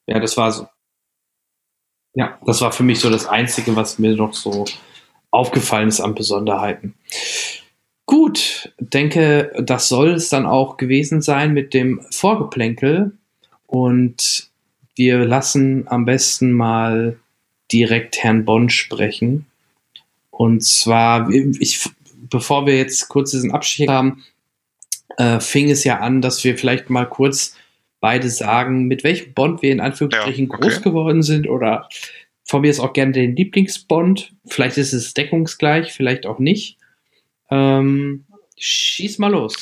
ja, 0.06 0.20
das 0.20 0.36
war 0.36 0.52
so, 0.52 0.68
ja, 2.14 2.38
das 2.44 2.60
war 2.60 2.72
für 2.72 2.82
mich 2.82 3.00
so 3.00 3.10
das 3.10 3.26
Einzige, 3.26 3.74
was 3.76 3.98
mir 3.98 4.14
noch 4.14 4.34
so 4.34 4.64
aufgefallen 5.30 5.88
ist 5.88 6.00
an 6.00 6.14
Besonderheiten. 6.14 6.94
Gut, 8.06 8.72
denke, 8.78 9.52
das 9.62 9.88
soll 9.88 10.10
es 10.10 10.28
dann 10.28 10.46
auch 10.46 10.76
gewesen 10.76 11.22
sein 11.22 11.52
mit 11.52 11.74
dem 11.74 12.00
Vorgeplänkel. 12.10 13.12
Und 13.66 14.50
wir 14.96 15.24
lassen 15.24 15.86
am 15.86 16.04
besten 16.04 16.52
mal 16.52 17.16
direkt 17.72 18.22
Herrn 18.22 18.44
Bond 18.44 18.72
sprechen. 18.72 19.46
Und 20.30 20.64
zwar, 20.64 21.30
ich, 21.30 21.88
bevor 22.28 22.66
wir 22.66 22.76
jetzt 22.76 23.08
kurz 23.08 23.30
diesen 23.30 23.52
Abschied 23.52 23.88
haben, 23.88 24.24
äh, 25.16 25.38
fing 25.38 25.70
es 25.70 25.84
ja 25.84 26.00
an, 26.00 26.20
dass 26.20 26.42
wir 26.42 26.58
vielleicht 26.58 26.90
mal 26.90 27.04
kurz 27.04 27.54
beide 28.00 28.28
sagen, 28.30 28.86
mit 28.86 29.04
welchem 29.04 29.34
Bond 29.34 29.62
wir 29.62 29.70
in 29.70 29.80
Anführungsstrichen 29.80 30.48
Ja, 30.48 30.54
okay. 30.54 30.62
groß 30.62 30.82
geworden 30.82 31.22
sind 31.22 31.48
oder 31.48 31.88
von 32.50 32.62
mir 32.62 32.70
ist 32.72 32.80
auch 32.80 32.92
gerne 32.92 33.12
den 33.12 33.36
Lieblingsbond. 33.36 34.32
Vielleicht 34.44 34.76
ist 34.76 34.92
es 34.92 35.14
deckungsgleich, 35.14 35.92
vielleicht 35.92 36.26
auch 36.26 36.40
nicht. 36.40 36.78
Ähm, 37.48 38.26
schieß 38.58 39.18
mal 39.18 39.30
los. 39.30 39.54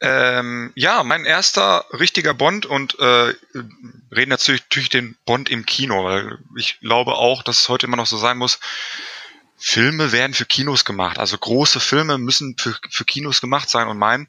Ähm, 0.00 0.72
ja, 0.74 1.04
mein 1.04 1.24
erster 1.24 1.84
richtiger 1.92 2.34
Bond 2.34 2.66
und 2.66 2.98
äh, 2.98 3.34
reden 4.10 4.30
natürlich, 4.30 4.62
natürlich 4.62 4.88
den 4.88 5.16
Bond 5.24 5.50
im 5.50 5.66
Kino, 5.66 6.02
weil 6.02 6.38
ich 6.58 6.80
glaube 6.80 7.14
auch, 7.14 7.44
dass 7.44 7.60
es 7.60 7.68
heute 7.68 7.86
immer 7.86 7.96
noch 7.96 8.06
so 8.06 8.16
sein 8.16 8.38
muss. 8.38 8.58
Filme 9.56 10.10
werden 10.10 10.34
für 10.34 10.44
Kinos 10.44 10.84
gemacht, 10.84 11.20
also 11.20 11.38
große 11.38 11.78
Filme 11.78 12.18
müssen 12.18 12.56
für, 12.58 12.74
für 12.90 13.04
Kinos 13.04 13.40
gemacht 13.40 13.70
sein 13.70 13.86
und 13.86 13.98
mein, 13.98 14.26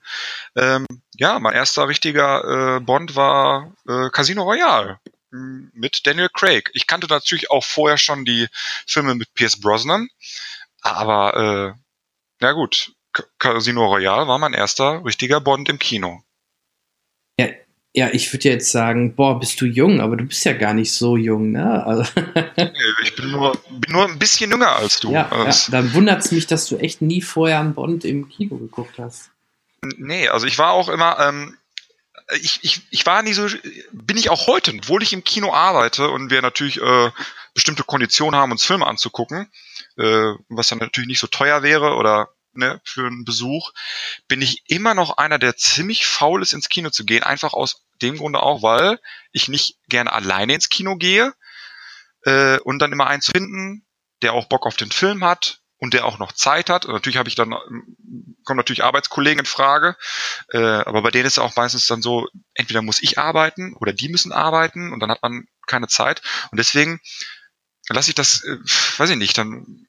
ähm, 0.56 0.86
ja, 1.16 1.40
mein 1.40 1.56
erster 1.56 1.88
richtiger 1.88 2.76
äh, 2.76 2.80
Bond 2.80 3.16
war 3.16 3.74
äh, 3.88 4.12
Casino 4.12 4.44
Royale 4.44 5.00
mit 5.34 6.06
Daniel 6.06 6.30
Craig. 6.30 6.70
Ich 6.74 6.88
kannte 6.88 7.08
natürlich 7.08 7.50
auch 7.50 7.64
vorher 7.64 7.98
schon 7.98 8.26
die 8.26 8.48
Filme 8.86 9.16
mit 9.16 9.34
Pierce 9.34 9.60
Brosnan, 9.60 10.10
aber 10.82 11.74
äh, 11.76 11.80
na 12.40 12.52
gut, 12.52 12.94
Ca- 13.14 13.24
Casino 13.40 13.86
Royale 13.86 14.28
war 14.28 14.38
mein 14.38 14.54
erster 14.54 15.04
richtiger 15.06 15.42
Bond 15.42 15.70
im 15.70 15.80
Kino. 15.80 16.24
Ja, 17.40 17.48
ja 17.94 18.10
ich 18.12 18.32
würde 18.32 18.50
jetzt 18.50 18.72
sagen, 18.72 19.16
boah, 19.16 19.40
bist 19.40 19.60
du 19.62 19.66
jung, 19.66 20.02
aber 20.02 20.18
du 20.18 20.26
bist 20.26 20.44
ja 20.46 20.54
gar 20.54 20.74
nicht 20.74 20.92
so 20.92 21.18
jung, 21.18 21.52
ne? 21.52 21.86
Also, 21.86 22.04
Ich 23.04 23.16
bin 23.16 23.32
nur, 23.32 23.54
bin 23.70 23.92
nur 23.92 24.06
ein 24.08 24.20
bisschen 24.20 24.52
jünger 24.52 24.76
als 24.76 25.00
du. 25.00 25.12
ja, 25.12 25.30
Also 25.32 25.72
ja, 25.72 25.78
dann 25.80 25.94
wundert 25.94 26.24
es 26.24 26.32
mich, 26.32 26.48
dass 26.48 26.68
du 26.68 26.78
echt 26.78 27.02
nie 27.02 27.22
vorher 27.22 27.60
einen 27.60 27.74
Bond 27.74 28.06
im 28.06 28.30
Kino 28.30 28.58
geguckt 28.58 28.98
hast. 29.00 29.32
Nee, 29.98 30.28
also 30.30 30.48
ich 30.48 30.58
war 30.58 30.72
auch 30.72 30.90
immer, 30.90 31.20
ähm, 31.20 31.58
ich, 32.32 32.60
ich, 32.64 32.82
ich 32.90 33.06
war 33.06 33.22
nie 33.22 33.34
so, 33.34 33.48
bin 33.92 34.18
ich 34.18 34.30
auch 34.30 34.48
heute, 34.48 34.74
obwohl 34.74 35.04
ich 35.04 35.14
im 35.14 35.24
Kino 35.24 35.54
arbeite 35.54 36.10
und 36.10 36.30
wir 36.30 36.42
natürlich 36.42 36.82
äh, 36.82 37.12
bestimmte 37.54 37.84
Konditionen 37.84 38.40
haben, 38.40 38.52
uns 38.52 38.66
Filme 38.66 38.88
anzugucken, 38.88 39.52
äh, 39.98 40.34
was 40.50 40.68
dann 40.68 40.80
natürlich 40.80 41.08
nicht 41.08 41.20
so 41.20 41.28
teuer 41.28 41.64
wäre 41.64 41.96
oder 41.96 42.30
ne, 42.54 42.82
für 42.84 43.08
einen 43.08 43.26
Besuch, 43.26 43.72
bin 44.28 44.42
ich 44.42 44.64
immer 44.68 44.94
noch 44.94 45.18
einer, 45.18 45.40
der 45.40 45.58
ziemlich 45.58 46.06
faul 46.06 46.42
ist, 46.42 46.54
ins 46.54 46.70
Kino 46.70 46.90
zu 46.90 47.06
gehen. 47.06 47.24
Einfach 47.24 47.54
aus 47.54 47.84
dem 48.02 48.18
Grunde 48.18 48.42
auch, 48.42 48.64
weil 48.64 49.00
ich 49.32 49.48
nicht 49.48 49.78
gerne 49.88 50.12
alleine 50.12 50.56
ins 50.56 50.70
Kino 50.70 50.96
gehe 50.96 51.34
äh, 52.24 52.60
und 52.60 52.80
dann 52.80 52.92
immer 52.92 53.20
zu 53.20 53.32
finden, 53.32 53.86
der 54.22 54.34
auch 54.34 54.46
Bock 54.46 54.66
auf 54.66 54.78
den 54.78 54.92
Film 54.92 55.24
hat 55.24 55.63
und 55.84 55.94
der 55.94 56.06
auch 56.06 56.18
noch 56.18 56.32
Zeit 56.32 56.70
hat. 56.70 56.86
Und 56.86 56.94
natürlich 56.94 57.18
habe 57.18 57.28
ich 57.28 57.36
dann, 57.36 57.52
ähm, 57.52 58.38
kommen 58.46 58.58
natürlich 58.58 58.86
Arbeitskollegen 58.86 59.40
in 59.40 59.46
Frage, 59.46 59.98
äh, 60.54 60.58
aber 60.58 61.02
bei 61.02 61.12
denen 61.12 61.26
ist 61.26 61.34
es 61.34 61.40
auch 61.40 61.58
meistens 61.58 61.88
dann 61.88 62.02
so, 62.02 62.30
entweder 62.54 62.82
muss 62.82 63.04
ich 63.04 63.20
arbeiten 63.20 63.76
oder 63.76 63.92
die 63.92 64.08
müssen 64.08 64.32
arbeiten 64.32 64.94
und 64.94 65.02
dann 65.02 65.12
hat 65.12 65.22
man 65.22 65.46
keine 65.68 65.90
Zeit. 65.90 66.22
Und 66.52 66.58
deswegen 66.58 67.02
lasse 67.90 68.10
ich 68.10 68.16
das, 68.16 68.46
äh, 68.46 68.58
weiß 68.98 69.10
ich 69.10 69.18
nicht, 69.18 69.38
dann 69.38 69.86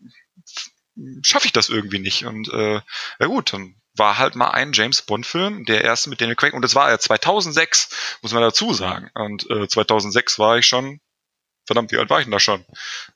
schaffe 1.22 1.46
ich 1.46 1.52
das 1.52 1.68
irgendwie 1.68 2.00
nicht. 2.00 2.24
Und 2.24 2.52
äh, 2.52 2.80
ja 3.20 3.26
gut, 3.26 3.52
dann 3.52 3.76
war 3.96 4.18
halt 4.18 4.34
mal 4.34 4.50
ein 4.50 4.72
James 4.72 5.02
Bond-Film, 5.02 5.64
der 5.64 5.84
erste 5.84 6.10
mit 6.10 6.20
Daniel 6.20 6.34
Craig, 6.34 6.54
und 6.54 6.62
das 6.62 6.74
war 6.74 6.90
ja 6.90 6.98
2006, 6.98 8.18
muss 8.20 8.32
man 8.32 8.42
dazu 8.42 8.74
sagen. 8.74 9.12
Und 9.14 9.48
äh, 9.48 9.68
2006 9.68 10.40
war 10.40 10.58
ich 10.58 10.66
schon, 10.66 11.00
verdammt, 11.66 11.92
wie 11.92 11.98
alt 11.98 12.10
war 12.10 12.18
ich 12.18 12.24
denn 12.24 12.32
da 12.32 12.40
schon? 12.40 12.64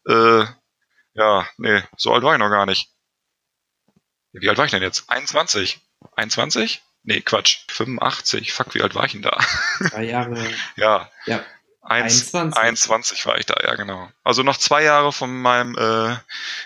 Äh, 0.06 0.46
ja, 1.19 1.47
nee, 1.59 1.82
so 1.97 2.12
alt 2.12 2.23
war 2.23 2.35
ich 2.35 2.39
noch 2.39 2.51
gar 2.51 2.66
nicht. 2.66 2.89
Wie 4.32 4.49
alt 4.49 4.59
war 4.59 4.65
ich 4.65 4.70
denn 4.70 4.82
jetzt? 4.82 5.11
21? 5.11 5.81
21? 6.16 6.82
Nee, 7.03 7.20
Quatsch. 7.23 7.65
85. 7.70 8.53
Fuck, 8.53 8.74
wie 8.74 8.82
alt 8.82 8.95
war 8.95 9.05
ich 9.05 9.12
denn 9.12 9.23
da? 9.23 9.36
Drei 9.90 10.05
Jahre. 10.05 10.39
ja. 10.77 11.11
Ja. 11.27 11.45
1, 11.82 12.35
21. 12.35 12.62
21 12.62 13.27
war 13.27 13.39
ich 13.39 13.47
da, 13.47 13.55
ja 13.62 13.74
genau. 13.74 14.11
Also 14.23 14.43
noch 14.43 14.59
zwei 14.59 14.82
Jahre 14.82 15.11
von 15.11 15.40
meinem 15.40 15.74
äh, 15.78 16.16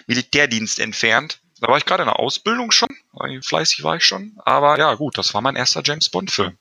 Militärdienst 0.08 0.80
entfernt. 0.80 1.38
Da 1.60 1.68
war 1.68 1.78
ich 1.78 1.84
gerade 1.84 2.02
in 2.02 2.08
der 2.08 2.18
Ausbildung 2.18 2.72
schon, 2.72 2.88
fleißig 3.40 3.84
war 3.84 3.94
ich 3.94 4.04
schon. 4.04 4.36
Aber 4.44 4.76
ja, 4.80 4.94
gut, 4.94 5.16
das 5.16 5.32
war 5.32 5.40
mein 5.40 5.54
erster 5.54 5.80
James 5.84 6.08
Bond-Film. 6.08 6.58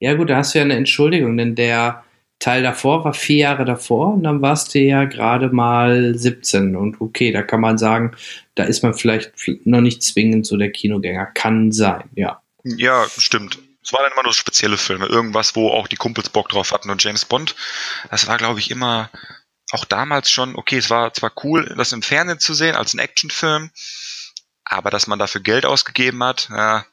Ja, 0.00 0.14
gut, 0.14 0.30
da 0.30 0.38
hast 0.38 0.52
du 0.52 0.58
ja 0.58 0.64
eine 0.64 0.74
Entschuldigung, 0.74 1.36
denn 1.36 1.54
der 1.54 2.04
Teil 2.42 2.64
davor 2.64 3.04
war 3.04 3.14
vier 3.14 3.36
Jahre 3.36 3.64
davor 3.64 4.14
und 4.14 4.24
dann 4.24 4.42
warst 4.42 4.74
du 4.74 4.80
ja 4.80 5.04
gerade 5.04 5.50
mal 5.50 6.18
17. 6.18 6.74
Und 6.74 7.00
okay, 7.00 7.30
da 7.30 7.42
kann 7.42 7.60
man 7.60 7.78
sagen, 7.78 8.16
da 8.56 8.64
ist 8.64 8.82
man 8.82 8.94
vielleicht 8.94 9.32
noch 9.64 9.80
nicht 9.80 10.02
zwingend 10.02 10.44
so 10.44 10.56
der 10.56 10.72
Kinogänger. 10.72 11.26
Kann 11.26 11.70
sein, 11.70 12.10
ja. 12.16 12.42
Ja, 12.64 13.06
stimmt. 13.16 13.60
Es 13.84 13.92
waren 13.92 14.02
dann 14.02 14.12
immer 14.12 14.24
nur 14.24 14.34
spezielle 14.34 14.76
Filme, 14.76 15.06
irgendwas, 15.06 15.54
wo 15.54 15.70
auch 15.70 15.86
die 15.86 15.96
Kumpels 15.96 16.30
Bock 16.30 16.48
drauf 16.48 16.72
hatten. 16.72 16.90
Und 16.90 17.04
James 17.04 17.24
Bond, 17.24 17.54
das 18.10 18.26
war, 18.26 18.38
glaube 18.38 18.58
ich, 18.58 18.72
immer 18.72 19.08
auch 19.70 19.84
damals 19.84 20.28
schon, 20.28 20.56
okay, 20.56 20.78
es 20.78 20.90
war 20.90 21.14
zwar 21.14 21.30
cool, 21.44 21.72
das 21.76 21.92
im 21.92 22.02
Fernsehen 22.02 22.40
zu 22.40 22.54
sehen 22.54 22.74
als 22.74 22.92
ein 22.92 22.98
Actionfilm, 22.98 23.70
aber 24.64 24.90
dass 24.90 25.06
man 25.06 25.20
dafür 25.20 25.40
Geld 25.42 25.64
ausgegeben 25.64 26.24
hat, 26.24 26.48
ja, 26.50 26.84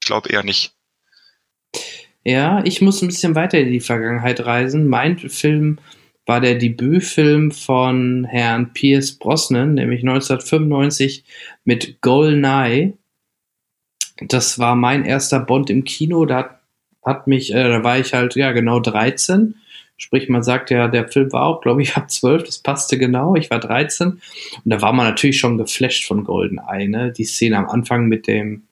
ich 0.00 0.06
glaube 0.06 0.28
eher 0.30 0.42
nicht. 0.42 0.72
Ja, 2.28 2.62
ich 2.62 2.82
muss 2.82 3.00
ein 3.00 3.08
bisschen 3.08 3.34
weiter 3.34 3.58
in 3.58 3.72
die 3.72 3.80
Vergangenheit 3.80 4.44
reisen. 4.44 4.86
Mein 4.86 5.16
Film 5.16 5.78
war 6.26 6.42
der 6.42 6.56
Debütfilm 6.56 7.52
von 7.52 8.24
Herrn 8.24 8.74
Pierce 8.74 9.12
Brosnan, 9.12 9.72
nämlich 9.72 10.00
1995 10.00 11.24
mit 11.64 12.02
Goldeneye. 12.02 12.92
Das 14.20 14.58
war 14.58 14.76
mein 14.76 15.06
erster 15.06 15.40
Bond 15.40 15.70
im 15.70 15.84
Kino. 15.84 16.26
Da 16.26 16.60
hat, 17.02 17.28
mich, 17.28 17.54
äh, 17.54 17.66
da 17.66 17.82
war 17.82 17.98
ich 17.98 18.12
halt, 18.12 18.34
ja, 18.34 18.52
genau 18.52 18.78
13. 18.80 19.54
Sprich, 19.96 20.28
man 20.28 20.42
sagt 20.42 20.68
ja, 20.68 20.86
der 20.88 21.08
Film 21.08 21.32
war 21.32 21.46
auch, 21.46 21.62
glaube 21.62 21.80
ich, 21.80 21.96
ab 21.96 22.10
12, 22.10 22.44
das 22.44 22.58
passte 22.58 22.98
genau. 22.98 23.36
Ich 23.36 23.50
war 23.50 23.58
13. 23.58 24.08
Und 24.08 24.20
da 24.66 24.82
war 24.82 24.92
man 24.92 25.06
natürlich 25.06 25.38
schon 25.38 25.56
geflasht 25.56 26.06
von 26.06 26.24
Goldeneye, 26.24 26.90
ne? 26.90 27.10
Die 27.10 27.24
Szene 27.24 27.56
am 27.56 27.70
Anfang 27.70 28.06
mit 28.06 28.26
dem, 28.26 28.67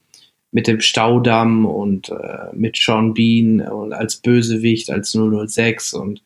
mit 0.57 0.69
dem 0.69 0.81
Staudamm 0.81 1.66
und 1.66 2.09
äh, 2.09 2.47
mit 2.55 2.78
Sean 2.78 3.12
Bean 3.12 3.61
und 3.61 3.93
als 3.93 4.16
Bösewicht, 4.16 4.91
als 4.91 5.12
006 5.12 5.93
und 5.93 6.23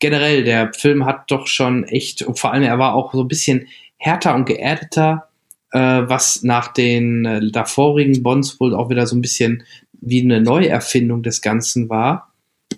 generell, 0.00 0.44
der 0.44 0.74
Film 0.74 1.06
hat 1.06 1.30
doch 1.30 1.46
schon 1.46 1.84
echt, 1.84 2.20
und 2.20 2.38
vor 2.38 2.52
allem 2.52 2.64
er 2.64 2.78
war 2.78 2.94
auch 2.94 3.14
so 3.14 3.22
ein 3.22 3.28
bisschen 3.28 3.66
härter 3.96 4.34
und 4.34 4.44
geerdeter, 4.44 5.30
äh, 5.72 5.78
was 5.78 6.42
nach 6.42 6.74
den 6.74 7.24
äh, 7.24 7.50
davorigen 7.50 8.22
Bonds 8.22 8.60
wohl 8.60 8.74
auch 8.74 8.90
wieder 8.90 9.06
so 9.06 9.16
ein 9.16 9.22
bisschen 9.22 9.62
wie 9.94 10.20
eine 10.20 10.42
Neuerfindung 10.42 11.22
des 11.22 11.40
Ganzen 11.40 11.88
war. 11.88 12.34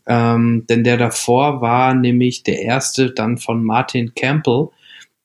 Ähm, 0.07 0.67
denn 0.69 0.85
der 0.85 0.99
davor 0.99 1.61
war 1.61 1.95
nämlich 1.95 2.45
der 2.45 2.63
erste 2.63 3.11
dann 3.11 3.39
von 3.39 3.65
Martin 3.65 4.15
Campbell, 4.15 4.69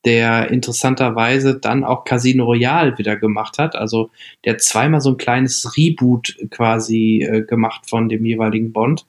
der 0.05 0.49
interessanterweise 0.49 1.59
dann 1.59 1.83
auch 1.83 2.05
Casino 2.05 2.45
Royale 2.45 2.97
wieder 2.97 3.17
gemacht 3.17 3.57
hat. 3.59 3.75
Also 3.75 4.09
der 4.45 4.57
zweimal 4.57 5.01
so 5.01 5.11
ein 5.11 5.17
kleines 5.17 5.77
Reboot 5.77 6.35
quasi 6.49 7.21
äh, 7.21 7.41
gemacht 7.41 7.89
von 7.89 8.09
dem 8.09 8.25
jeweiligen 8.25 8.73
Bond. 8.73 9.05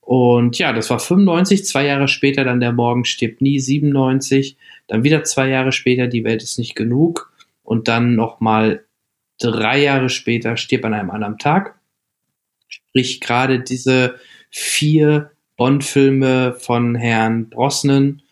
Und 0.00 0.56
ja, 0.58 0.72
das 0.72 0.88
war 0.88 1.00
95, 1.00 1.66
zwei 1.66 1.84
Jahre 1.84 2.06
später 2.06 2.44
dann 2.44 2.60
der 2.60 2.72
Morgen 2.72 3.04
stirbt 3.04 3.42
nie, 3.42 3.58
97, 3.58 4.56
Dann 4.86 5.02
wieder 5.02 5.24
zwei 5.24 5.48
Jahre 5.48 5.72
später, 5.72 6.06
die 6.06 6.22
Welt 6.22 6.42
ist 6.42 6.58
nicht 6.58 6.76
genug. 6.76 7.32
Und 7.64 7.88
dann 7.88 8.14
nochmal 8.14 8.84
drei 9.40 9.82
Jahre 9.82 10.08
später, 10.08 10.56
stirbt 10.56 10.84
an 10.84 10.94
einem 10.94 11.10
anderen 11.10 11.38
Tag. 11.38 11.80
Sprich, 12.68 13.20
gerade 13.20 13.58
diese 13.58 14.14
vier 14.48 15.32
Bond-Filme 15.56 16.54
von 16.58 16.94
Herrn 16.94 17.48
Brosnan 17.48 18.22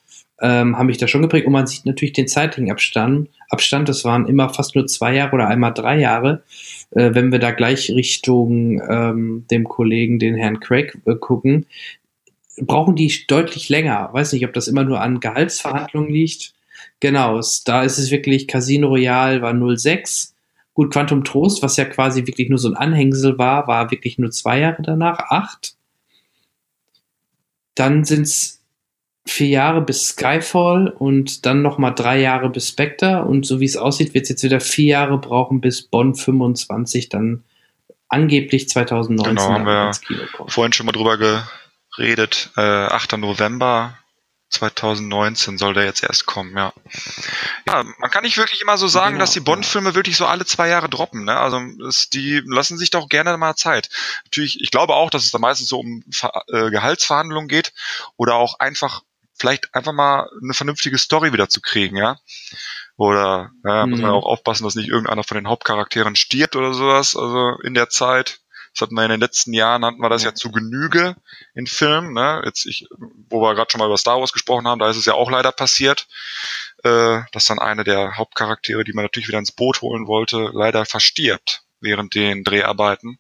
ähm, 0.45 0.77
haben 0.77 0.89
mich 0.89 0.99
da 0.99 1.09
schon 1.09 1.23
geprägt. 1.23 1.47
Und 1.47 1.55
man 1.55 1.67
sieht 1.67 1.87
natürlich 1.87 2.13
den 2.13 2.29
zeitlichen 2.29 2.71
Abstand. 2.71 3.31
Abstand, 3.49 3.89
das 3.89 4.05
waren 4.05 4.29
immer 4.29 4.51
fast 4.51 4.75
nur 4.77 4.87
zwei 4.87 5.15
Jahre 5.15 5.33
oder 5.33 5.49
einmal 5.49 5.73
drei 5.73 5.99
Jahre. 5.99 6.43
Äh, 6.91 7.15
wenn 7.15 7.33
wir 7.33 7.39
da 7.39 7.51
gleich 7.51 7.91
Richtung 7.91 8.83
ähm, 8.87 9.47
dem 9.51 9.65
Kollegen, 9.65 10.19
den 10.19 10.35
Herrn 10.35 10.61
Craig, 10.61 10.99
äh, 11.07 11.15
gucken, 11.15 11.65
brauchen 12.61 12.95
die 12.95 13.11
deutlich 13.27 13.71
länger. 13.71 14.11
Weiß 14.13 14.35
nicht, 14.35 14.45
ob 14.45 14.53
das 14.53 14.69
immer 14.69 14.85
nur 14.85 15.01
an 15.01 15.19
Gehaltsverhandlungen 15.19 16.11
liegt. 16.11 16.53
Genau, 17.01 17.41
da 17.65 17.83
ist 17.83 17.99
es 17.99 18.11
wirklich, 18.11 18.47
Casino 18.47 18.89
Royale 18.89 19.41
war 19.41 19.55
06. 19.77 20.35
Gut, 20.75 20.93
Quantum 20.93 21.25
Trost, 21.25 21.63
was 21.63 21.79
ja 21.79 21.87
quasi 21.87 22.27
wirklich 22.27 22.51
nur 22.51 22.59
so 22.59 22.69
ein 22.69 22.77
Anhängsel 22.77 23.39
war, 23.39 23.67
war 23.67 23.91
wirklich 23.91 24.19
nur 24.19 24.31
zwei 24.31 24.59
Jahre 24.59 24.83
danach, 24.83 25.31
acht. 25.31 25.77
Dann 27.75 28.05
sind 28.05 28.23
es 28.23 28.64
vier 29.27 29.49
Jahre 29.49 29.81
bis 29.81 30.09
Skyfall 30.09 30.89
und 30.89 31.47
dann 31.47 31.63
nochmal 31.63 31.95
drei 31.95 32.21
Jahre 32.21 32.51
bis 32.51 32.69
Spectre. 32.69 33.25
Und 33.25 33.47
so 33.47 33.61
wie 33.61 33.65
es 33.65 33.77
aussieht, 33.77 34.15
wird 34.15 34.25
es 34.25 34.29
jetzt 34.29 34.43
wieder 34.43 34.61
vier 34.61 34.87
Jahre 34.87 35.19
brauchen, 35.19 35.61
bis 35.61 35.83
Bonn 35.83 36.15
25 36.15 37.09
dann 37.09 37.45
angeblich 38.09 38.69
2019 38.69 39.37
genau, 39.37 39.51
haben 39.51 39.67
wir 39.67 39.93
vorhin 40.49 40.73
schon 40.73 40.87
mal 40.87 40.93
drüber 40.93 41.17
geredet. 41.97 42.51
Äh, 42.57 42.61
8. 42.61 43.17
November 43.17 43.99
2019 44.51 45.59
soll 45.59 45.75
der 45.75 45.85
jetzt 45.85 46.03
erst 46.03 46.27
kommen, 46.27 46.57
ja. 46.57 46.73
Ja, 47.67 47.83
man 47.99 48.11
kann 48.11 48.23
nicht 48.23 48.37
wirklich 48.37 48.61
immer 48.61 48.79
so 48.79 48.87
sagen, 48.87 49.15
genau, 49.15 49.25
dass 49.25 49.33
die 49.33 49.41
Bond-Filme 49.41 49.95
wirklich 49.95 50.17
so 50.17 50.27
alle 50.27 50.45
zwei 50.45 50.69
Jahre 50.69 50.89
droppen, 50.89 51.25
ne? 51.25 51.37
Also 51.37 51.61
es, 51.89 52.09
die 52.09 52.41
lassen 52.45 52.79
sich 52.79 52.91
doch 52.91 53.09
gerne 53.09 53.37
mal 53.37 53.57
Zeit. 53.57 53.89
Natürlich, 54.25 54.61
ich 54.61 54.71
glaube 54.71 54.95
auch, 54.95 55.11
dass 55.11 55.25
es 55.25 55.33
da 55.33 55.39
meistens 55.39 55.69
so 55.69 55.81
um 55.81 56.05
äh, 56.49 56.71
Gehaltsverhandlungen 56.71 57.49
geht 57.49 57.73
oder 58.17 58.37
auch 58.37 58.61
einfach 58.61 59.03
vielleicht 59.37 59.75
einfach 59.75 59.93
mal 59.93 60.29
eine 60.43 60.55
vernünftige 60.55 60.99
Story 60.99 61.33
wieder 61.33 61.49
zu 61.49 61.61
kriegen, 61.61 61.97
ja. 61.97 62.19
Oder 62.97 63.51
ja, 63.65 63.87
muss 63.87 64.01
man 64.01 64.11
mhm. 64.11 64.17
auch 64.17 64.27
aufpassen, 64.27 64.65
dass 64.65 64.77
nicht 64.77 64.89
irgendeiner 64.89 65.25
von 65.25 65.37
den 65.37 65.49
Hauptcharakteren 65.49 66.15
stirbt 66.17 66.55
oder 66.55 66.73
sowas, 66.75 67.17
also 67.17 67.59
in 67.63 67.75
der 67.75 67.89
Zeit. 67.89 68.41
Das 68.73 68.83
hatten 68.83 68.95
wir 68.95 69.05
in 69.05 69.11
den 69.11 69.21
letzten 69.21 69.53
Jahren, 69.53 69.85
hatten 69.85 70.01
wir 70.01 70.09
das 70.09 70.25
ja 70.25 70.35
zu 70.35 70.51
Genüge 70.51 71.15
in 71.55 71.67
Filmen. 71.67 72.13
Ne? 72.13 72.43
Jetzt 72.45 72.67
ich, 72.67 72.89
wo 73.31 73.41
wir 73.41 73.55
gerade 73.55 73.71
schon 73.71 73.79
mal 73.79 73.87
über 73.87 73.99
Star 73.99 74.19
Wars 74.19 74.33
gesprochen 74.33 74.67
haben, 74.67 74.81
da 74.81 74.91
ist 74.91 74.97
es 74.97 75.05
ja 75.05 75.15
auch 75.15 75.31
leider 75.31 75.53
passiert, 75.53 76.09
äh, 76.83 77.21
dass 77.31 77.47
dann 77.47 77.61
eine 77.61 77.85
der 77.85 78.17
Hauptcharaktere, 78.17 78.83
die 78.83 78.93
man 78.93 79.05
natürlich 79.05 79.29
wieder 79.29 79.39
ins 79.39 79.53
Boot 79.53 79.81
holen 79.81 80.09
wollte, 80.09 80.51
leider 80.53 80.85
verstirbt 80.87 81.63
während 81.81 82.17
den 82.17 82.43
Dreharbeiten. 82.43 83.19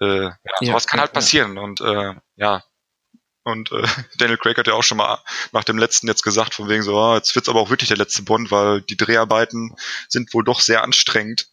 Äh, 0.00 0.24
ja, 0.24 0.34
sowas 0.60 0.84
ja, 0.84 0.90
kann 0.90 1.00
halt 1.00 1.12
passieren. 1.12 1.56
Und 1.56 1.80
äh, 1.80 2.14
ja, 2.36 2.64
und 3.44 3.72
äh, 3.72 3.82
Daniel 4.18 4.38
Craig 4.38 4.58
hat 4.58 4.66
ja 4.66 4.74
auch 4.74 4.82
schon 4.82 4.98
mal 4.98 5.18
nach 5.52 5.64
dem 5.64 5.78
letzten 5.78 6.06
jetzt 6.08 6.22
gesagt, 6.22 6.54
von 6.54 6.68
wegen 6.68 6.82
so, 6.82 6.96
oh, 6.96 7.14
jetzt 7.14 7.34
wird's 7.34 7.48
aber 7.48 7.60
auch 7.60 7.70
wirklich 7.70 7.88
der 7.88 7.96
letzte 7.96 8.22
Bond, 8.22 8.50
weil 8.50 8.82
die 8.82 8.96
Dreharbeiten 8.96 9.74
sind 10.08 10.32
wohl 10.34 10.44
doch 10.44 10.60
sehr 10.60 10.82
anstrengend 10.82 11.48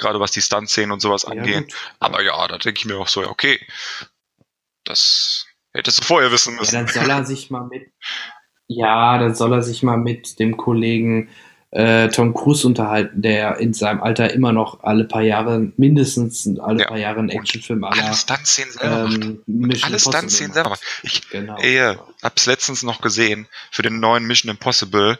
gerade 0.00 0.18
was 0.18 0.32
die 0.32 0.40
Stunt-Szenen 0.40 0.90
und 0.90 1.00
sowas 1.00 1.24
angehen. 1.24 1.66
Ja, 1.68 1.76
Aber 2.00 2.22
ja, 2.22 2.48
da 2.48 2.58
denke 2.58 2.78
ich 2.78 2.84
mir 2.86 2.98
auch 2.98 3.08
so, 3.08 3.22
ja, 3.22 3.28
okay, 3.28 3.60
das 4.84 5.46
hättest 5.72 6.00
du 6.00 6.04
vorher 6.04 6.32
wissen 6.32 6.56
müssen. 6.56 6.74
Ja, 6.74 6.82
dann 6.82 6.92
soll 6.92 7.10
er 7.10 7.24
sich 7.24 7.50
mal 7.50 7.66
mit, 7.66 7.92
ja, 8.66 9.18
dann 9.18 9.34
soll 9.34 9.52
er 9.52 9.62
sich 9.62 9.82
mal 9.82 9.98
mit 9.98 10.38
dem 10.38 10.56
Kollegen 10.56 11.28
äh, 11.72 12.08
Tom 12.08 12.34
Cruise 12.34 12.66
unterhalten, 12.66 13.22
der 13.22 13.58
in 13.58 13.72
seinem 13.72 14.02
Alter 14.02 14.32
immer 14.32 14.52
noch 14.52 14.82
alle 14.82 15.04
paar 15.04 15.22
Jahre, 15.22 15.72
mindestens 15.76 16.46
alle 16.58 16.80
ja. 16.80 16.88
paar 16.88 16.98
Jahre 16.98 17.20
einen 17.20 17.28
Actionfilm 17.30 17.84
aller 17.84 18.04
Alle 18.06 18.16
Stunt-Szenen 18.16 18.72
selber 18.72 19.10
ähm, 19.12 19.42
macht. 19.46 19.84
Alle 19.84 19.98
Stunt-Szenen 20.00 20.52
selber 20.52 20.70
macht. 20.70 20.82
Ich 21.02 21.28
genau. 21.30 21.56
ey, 21.58 21.96
hab's 22.22 22.46
letztens 22.46 22.82
noch 22.82 23.00
gesehen 23.00 23.46
für 23.70 23.82
den 23.82 24.00
neuen 24.00 24.26
Mission 24.26 24.50
Impossible 24.50 25.18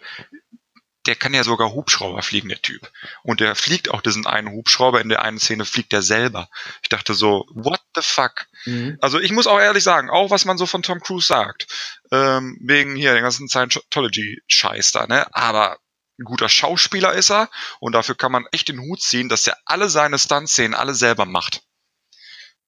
der 1.06 1.16
kann 1.16 1.32
ja 1.32 1.44
sogar 1.44 1.72
Hubschrauber 1.72 2.22
fliegen, 2.22 2.50
der 2.50 2.60
Typ. 2.60 2.90
Und 3.22 3.40
der 3.40 3.54
fliegt 3.54 3.90
auch 3.90 4.02
diesen 4.02 4.26
einen 4.26 4.52
Hubschrauber. 4.52 5.00
In 5.00 5.08
der 5.08 5.22
einen 5.22 5.38
Szene 5.38 5.64
fliegt 5.64 5.92
er 5.92 6.02
selber. 6.02 6.48
Ich 6.82 6.90
dachte 6.90 7.14
so, 7.14 7.46
what 7.52 7.80
the 7.94 8.02
fuck? 8.02 8.46
Mhm. 8.66 8.98
Also 9.00 9.18
ich 9.18 9.32
muss 9.32 9.46
auch 9.46 9.58
ehrlich 9.58 9.82
sagen, 9.82 10.10
auch 10.10 10.30
was 10.30 10.44
man 10.44 10.58
so 10.58 10.66
von 10.66 10.82
Tom 10.82 11.00
Cruise 11.00 11.26
sagt, 11.26 11.66
ähm, 12.12 12.58
wegen 12.60 12.96
hier 12.96 13.14
den 13.14 13.22
ganzen 13.22 13.48
Scientology-Scheiß 13.48 14.92
da, 14.92 15.06
ne? 15.06 15.26
Aber 15.34 15.78
ein 16.20 16.24
guter 16.24 16.48
Schauspieler 16.48 17.14
ist 17.14 17.30
er 17.30 17.50
und 17.80 17.92
dafür 17.92 18.14
kann 18.14 18.30
man 18.30 18.46
echt 18.52 18.68
den 18.68 18.80
Hut 18.80 19.00
ziehen, 19.00 19.28
dass 19.28 19.46
er 19.46 19.56
alle 19.64 19.88
seine 19.88 20.18
Stunt-Szenen 20.18 20.74
alle 20.74 20.94
selber 20.94 21.24
macht. 21.24 21.62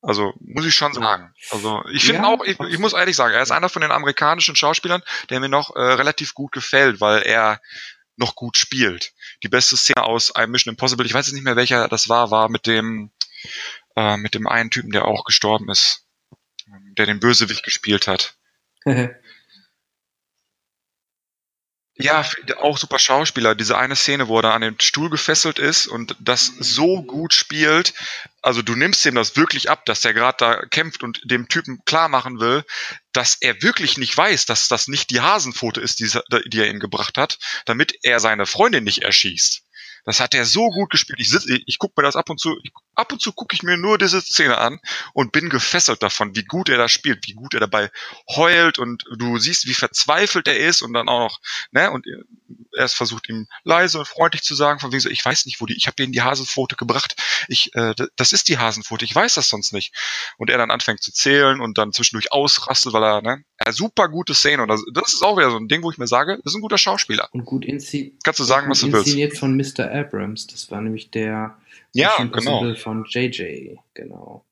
Also 0.01 0.33
muss 0.41 0.67
ich 0.67 0.75
schon 0.75 0.95
sagen. 0.95 1.33
Also 1.51 1.85
ich 1.93 2.05
finde 2.05 2.23
ja, 2.23 2.29
auch, 2.29 2.43
ich, 2.45 2.59
ich, 2.59 2.79
muss 2.79 2.93
ehrlich 2.93 3.15
sagen, 3.15 3.35
er 3.35 3.43
ist 3.43 3.53
einer 3.53 3.69
von 3.69 3.83
den 3.83 3.93
amerikanischen 3.93 4.57
Schauspielern, 4.57 5.03
der 5.31 5.39
mir 5.39 5.49
noch 5.49 5.77
äh, 5.77 5.81
relativ 5.81 6.35
gut 6.35 6.51
gefällt, 6.51 7.01
weil 7.01 7.23
er 7.23 7.61
noch 8.17 8.35
gut 8.35 8.57
spielt. 8.57 9.13
Die 9.45 9.49
beste 9.49 9.77
Szene 9.77 10.03
aus 10.03 10.35
einem 10.35 10.51
Mission 10.51 10.73
Impossible, 10.73 11.07
ich 11.07 11.15
weiß 11.15 11.27
jetzt 11.27 11.35
nicht 11.35 11.45
mehr 11.45 11.57
welcher 11.57 11.87
das 11.89 12.09
war, 12.09 12.33
war 12.33 12.49
mit 12.49 12.67
dem 12.67 13.13
äh, 13.95 14.17
mit 14.17 14.35
dem 14.35 14.49
einen 14.49 14.71
Typen, 14.71 14.91
der 14.91 15.05
auch 15.05 15.25
gestorben 15.25 15.71
ist, 15.71 16.05
der 16.97 17.07
den 17.07 17.21
Bösewicht 17.21 17.63
gespielt 17.63 18.09
hat. 18.09 18.37
Ja, 21.97 22.25
auch 22.59 22.79
super 22.79 22.99
Schauspieler. 22.99 23.55
Diese 23.55 23.77
eine 23.77 23.97
Szene, 23.97 24.27
wo 24.29 24.39
er 24.39 24.43
da 24.43 24.55
an 24.55 24.63
den 24.63 24.81
Stuhl 24.81 25.11
gefesselt 25.11 25.59
ist 25.59 25.87
und 25.87 26.17
das 26.21 26.47
so 26.59 27.03
gut 27.03 27.35
spielt. 27.35 27.93
Also 28.41 28.63
du 28.63 28.75
nimmst 28.75 29.05
ihm 29.05 29.15
das 29.15 29.37
wirklich 29.37 29.69
ab, 29.69 29.85
dass 29.85 30.05
er 30.05 30.15
gerade 30.15 30.37
da 30.39 30.65
kämpft 30.67 31.03
und 31.03 31.21
dem 31.25 31.49
Typen 31.49 31.85
klar 31.85 32.09
machen 32.09 32.41
will, 32.41 32.65
dass 33.13 33.37
er 33.41 33.63
wirklich 33.63 33.99
nicht 33.99 34.17
weiß, 34.17 34.47
dass 34.47 34.69
das 34.69 34.89
nicht 34.89 35.11
die 35.11 35.21
Hasenpfote 35.21 35.83
ist, 35.83 36.01
die, 36.01 36.11
die 36.47 36.61
er 36.61 36.71
ihm 36.71 36.81
gebracht 36.81 37.19
hat, 37.19 37.39
damit 37.67 37.95
er 38.03 38.21
seine 38.21 38.47
Freundin 38.47 38.85
nicht 38.85 39.03
erschießt. 39.03 39.63
Das 40.05 40.19
hat 40.19 40.35
er 40.35 40.45
so 40.45 40.69
gut 40.69 40.91
gespielt. 40.91 41.21
Ich, 41.21 41.31
sitz, 41.31 41.47
ich, 41.47 41.63
ich 41.67 41.79
gucke 41.79 41.95
mir 41.97 42.05
das 42.05 42.17
ab 42.17 42.29
und 42.31 42.41
zu, 42.41 42.59
ich, 42.63 42.73
ab 42.95 43.13
und 43.13 43.21
zu 43.21 43.33
gucke 43.33 43.55
ich 43.55 43.63
mir 43.63 43.77
nur 43.77 43.99
diese 43.99 44.21
Szene 44.21 44.59
an 44.59 44.81
und 45.13 45.33
bin 45.33 45.49
gefesselt 45.49 46.03
davon, 46.03 46.37
wie 46.37 46.45
gut 46.45 46.69
er 46.69 46.79
da 46.79 46.89
spielt, 46.89 47.27
wie 47.27 47.35
gut 47.35 47.55
er 47.55 47.61
dabei 47.61 47.91
heult 48.29 48.79
und 48.79 49.05
du 49.17 49.39
siehst, 49.39 49.67
wie 49.67 49.75
verzweifelt 49.75 50.49
er 50.49 50.59
ist 50.59 50.83
und 50.83 50.93
dann 50.93 51.09
auch 51.09 51.21
noch, 51.21 51.41
ne, 51.71 51.91
und 51.91 52.07
er 52.77 52.89
versucht 52.89 53.29
ihm 53.29 53.47
leise 53.65 53.99
und 53.99 54.09
freundlich 54.09 54.43
zu 54.43 54.55
sagen, 54.55 54.81
von 54.81 54.93
wegen 54.93 55.01
so, 55.01 55.09
ich 55.09 55.25
weiß 55.25 55.47
nicht, 55.47 55.61
wo 55.61 55.67
die, 55.67 55.77
ich 55.77 55.87
habe 55.87 55.97
denen 55.97 56.13
die 56.13 56.23
Hasenpfote 56.23 56.77
gebracht, 56.77 57.17
ich, 57.49 57.75
äh, 57.75 57.95
das 58.17 58.33
ist 58.33 58.49
die 58.49 58.59
Hasenpfote, 58.59 59.05
ich 59.05 59.15
weiß 59.15 59.35
das 59.35 59.49
sonst 59.49 59.73
nicht. 59.73 59.95
Und 60.39 60.51
er 60.51 60.59
dann 60.59 60.71
anfängt 60.71 61.03
zu 61.03 61.13
zählen 61.13 61.61
und 61.61 61.79
dann 61.79 61.93
zwischendurch 61.93 62.33
ausrastet, 62.33 62.93
weil 62.93 63.03
er, 63.03 63.23
ne, 63.23 63.45
er 63.57 63.73
super 63.73 64.09
gute 64.09 64.35
Szene 64.35 64.63
und 64.63 64.69
das, 64.69 64.83
das 64.93 65.13
ist 65.13 65.23
auch 65.23 65.37
wieder 65.37 65.51
so 65.51 65.59
ein 65.59 65.69
Ding, 65.69 65.83
wo 65.83 65.91
ich 65.91 65.99
mir 65.99 66.07
sage, 66.07 66.39
das 66.45 66.53
ist 66.53 66.57
ein 66.57 66.63
guter 66.63 66.79
Schauspieler. 66.79 67.29
Und 67.33 67.45
gut 67.45 67.65
inszeniert. 67.65 68.25
Kannst 68.25 68.41
du 68.41 68.45
sagen, 68.45 68.71
was 68.71 68.81
du 68.81 68.93
willst. 68.93 69.07
Inszeniert 69.07 69.37
von 69.37 69.57
Mr. 69.57 69.91
Abrams, 69.91 70.47
das 70.47 70.71
war 70.71 70.81
nämlich 70.81 71.11
der 71.11 71.59
ja, 71.93 72.17
genau. 72.25 72.75
von 72.75 73.05
JJ, 73.09 73.77
genau. 73.95 74.47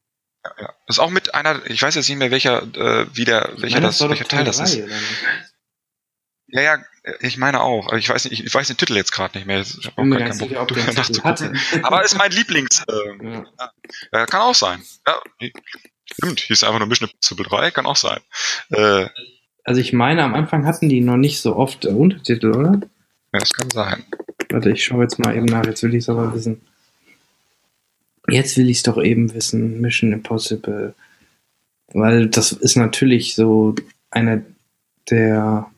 Ja, 0.45 0.53
ja. 0.59 0.75
Das 0.87 0.97
ist 0.97 0.99
auch 0.99 1.11
mit 1.11 1.35
einer, 1.35 1.61
ich 1.67 1.83
weiß 1.83 1.95
jetzt 1.95 2.09
nicht 2.09 2.19
mehr 2.19 2.31
welcher, 2.31 2.63
äh, 2.63 3.07
wie 3.13 3.25
der, 3.25 3.53
welcher, 3.57 3.81
das, 3.81 4.01
welcher 4.01 4.25
Teil 4.27 4.45
das 4.45 4.59
ist. 4.59 4.81
Ja, 6.53 6.63
ja, 6.63 6.79
ich 7.21 7.37
meine 7.37 7.61
auch. 7.61 7.89
Aber 7.89 7.99
ich 7.99 8.09
weiß 8.09 8.29
nicht, 8.29 8.45
ich 8.45 8.53
weiß 8.53 8.67
den 8.67 8.77
Titel 8.77 8.97
jetzt 8.97 9.13
gerade 9.13 9.39
nicht 9.39 9.47
mehr. 9.47 9.61
Ich 9.61 9.87
habe 9.87 10.03
auch 10.03 10.19
gar 10.19 10.29
keinen 10.29 10.39
Bock, 10.39 10.69
drüber 10.69 10.93
nachzugucken. 10.93 11.59
Aber 11.83 12.05
ist 12.05 12.19
mein 12.19 12.33
Lieblings. 12.33 12.85
Äh, 12.89 13.25
ja. 13.25 13.45
ja. 14.13 14.27
kann 14.27 14.41
auch 14.41 14.55
sein. 14.55 14.83
Ja, 15.07 15.21
stimmt. 16.13 16.41
Hieß 16.41 16.65
einfach 16.65 16.79
nur 16.79 16.89
Mission 16.89 17.09
Impossible 17.09 17.47
3, 17.47 17.71
kann 17.71 17.87
auch 17.87 17.97
sein. 17.97 18.21
Äh, 18.71 19.07
also 19.65 19.81
ich 19.81 19.93
meine, 19.93 20.25
am 20.25 20.35
Anfang 20.35 20.67
hatten 20.67 20.89
die 20.89 21.01
noch 21.01 21.17
nicht 21.17 21.41
so 21.41 21.55
oft 21.57 21.85
äh, 21.85 21.89
Untertitel, 21.89 22.51
oder? 22.51 22.81
Ja, 23.33 23.39
das 23.39 23.53
kann 23.53 23.71
sein. 23.71 24.05
Warte, 24.49 24.71
ich 24.71 24.85
schaue 24.85 25.03
jetzt 25.03 25.19
mal 25.19 25.37
eben 25.37 25.47
nach. 25.47 25.65
Jetzt 25.65 25.83
will 25.83 25.95
ich 25.95 26.03
es 26.03 26.09
aber 26.09 26.35
wissen. 26.35 26.67
Jetzt 28.31 28.57
will 28.57 28.71
ich 28.71 28.79
es 28.79 28.83
doch 28.83 29.03
eben 29.03 29.33
wissen. 29.35 29.81
Mission 29.81 30.13
Impossible. 30.13 30.95
Weil 31.93 32.29
das 32.29 32.53
ist 32.53 32.77
natürlich 32.77 33.35
so 33.35 33.75
eine 34.11 34.45
der 35.11 35.71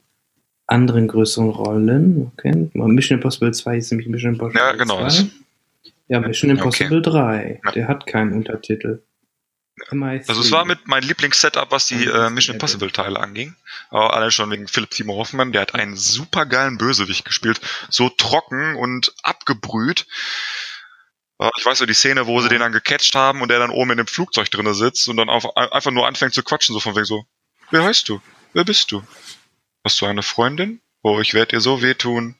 anderen 0.66 1.08
größeren 1.08 1.50
Rollen. 1.50 2.30
Okay. 2.32 2.70
Mission 2.74 3.18
Impossible 3.18 3.52
2 3.52 3.76
ist 3.76 3.90
nämlich 3.90 4.08
Mission 4.08 4.34
Impossible 4.34 4.60
ja, 4.60 4.72
genau, 4.72 5.08
2. 5.08 5.26
Ja, 6.08 6.20
Mission 6.20 6.50
Impossible 6.50 6.98
okay. 6.98 7.10
3. 7.10 7.60
Ja. 7.64 7.70
Der 7.72 7.88
hat 7.88 8.06
keinen 8.06 8.32
Untertitel. 8.32 9.02
Also 9.90 10.40
es 10.40 10.52
war 10.52 10.64
mit 10.64 10.86
mein 10.86 11.02
Lieblings-Setup, 11.02 11.70
was 11.70 11.86
die 11.86 12.04
äh, 12.04 12.30
Mission 12.30 12.54
Impossible-Teile 12.54 13.18
anging. 13.18 13.56
Aber 13.90 14.14
alle 14.14 14.30
schon 14.30 14.50
wegen 14.50 14.68
Philipp 14.68 14.90
Timo 14.90 15.16
Hoffmann, 15.16 15.52
der 15.52 15.62
hat 15.62 15.74
einen 15.74 15.96
super 15.96 16.46
geilen 16.46 16.78
Bösewicht 16.78 17.24
gespielt. 17.24 17.60
So 17.88 18.08
trocken 18.08 18.76
und 18.76 19.14
abgebrüht. 19.22 20.06
Ich 21.58 21.64
weiß 21.64 21.78
so 21.78 21.86
die 21.86 21.94
Szene, 21.94 22.26
wo 22.26 22.40
sie 22.40 22.48
den 22.48 22.60
dann 22.60 22.72
gecatcht 22.72 23.14
haben 23.14 23.42
und 23.42 23.50
der 23.50 23.58
dann 23.58 23.70
oben 23.70 23.92
in 23.92 23.96
dem 23.98 24.06
Flugzeug 24.06 24.50
drinne 24.50 24.74
sitzt 24.74 25.08
und 25.08 25.16
dann 25.16 25.28
auf, 25.28 25.56
einfach 25.56 25.90
nur 25.90 26.06
anfängt 26.06 26.34
zu 26.34 26.42
quatschen, 26.42 26.72
so 26.72 26.80
von 26.80 26.94
wegen 26.94 27.04
so, 27.04 27.24
wer 27.70 27.84
heißt 27.84 28.08
du? 28.08 28.20
Wer 28.52 28.64
bist 28.64 28.92
du? 28.92 29.02
Hast 29.84 30.00
du 30.00 30.06
eine 30.06 30.22
Freundin? 30.22 30.80
oh, 31.02 31.20
ich 31.20 31.34
werde 31.34 31.56
dir 31.56 31.60
so 31.60 31.82
wehtun. 31.82 32.36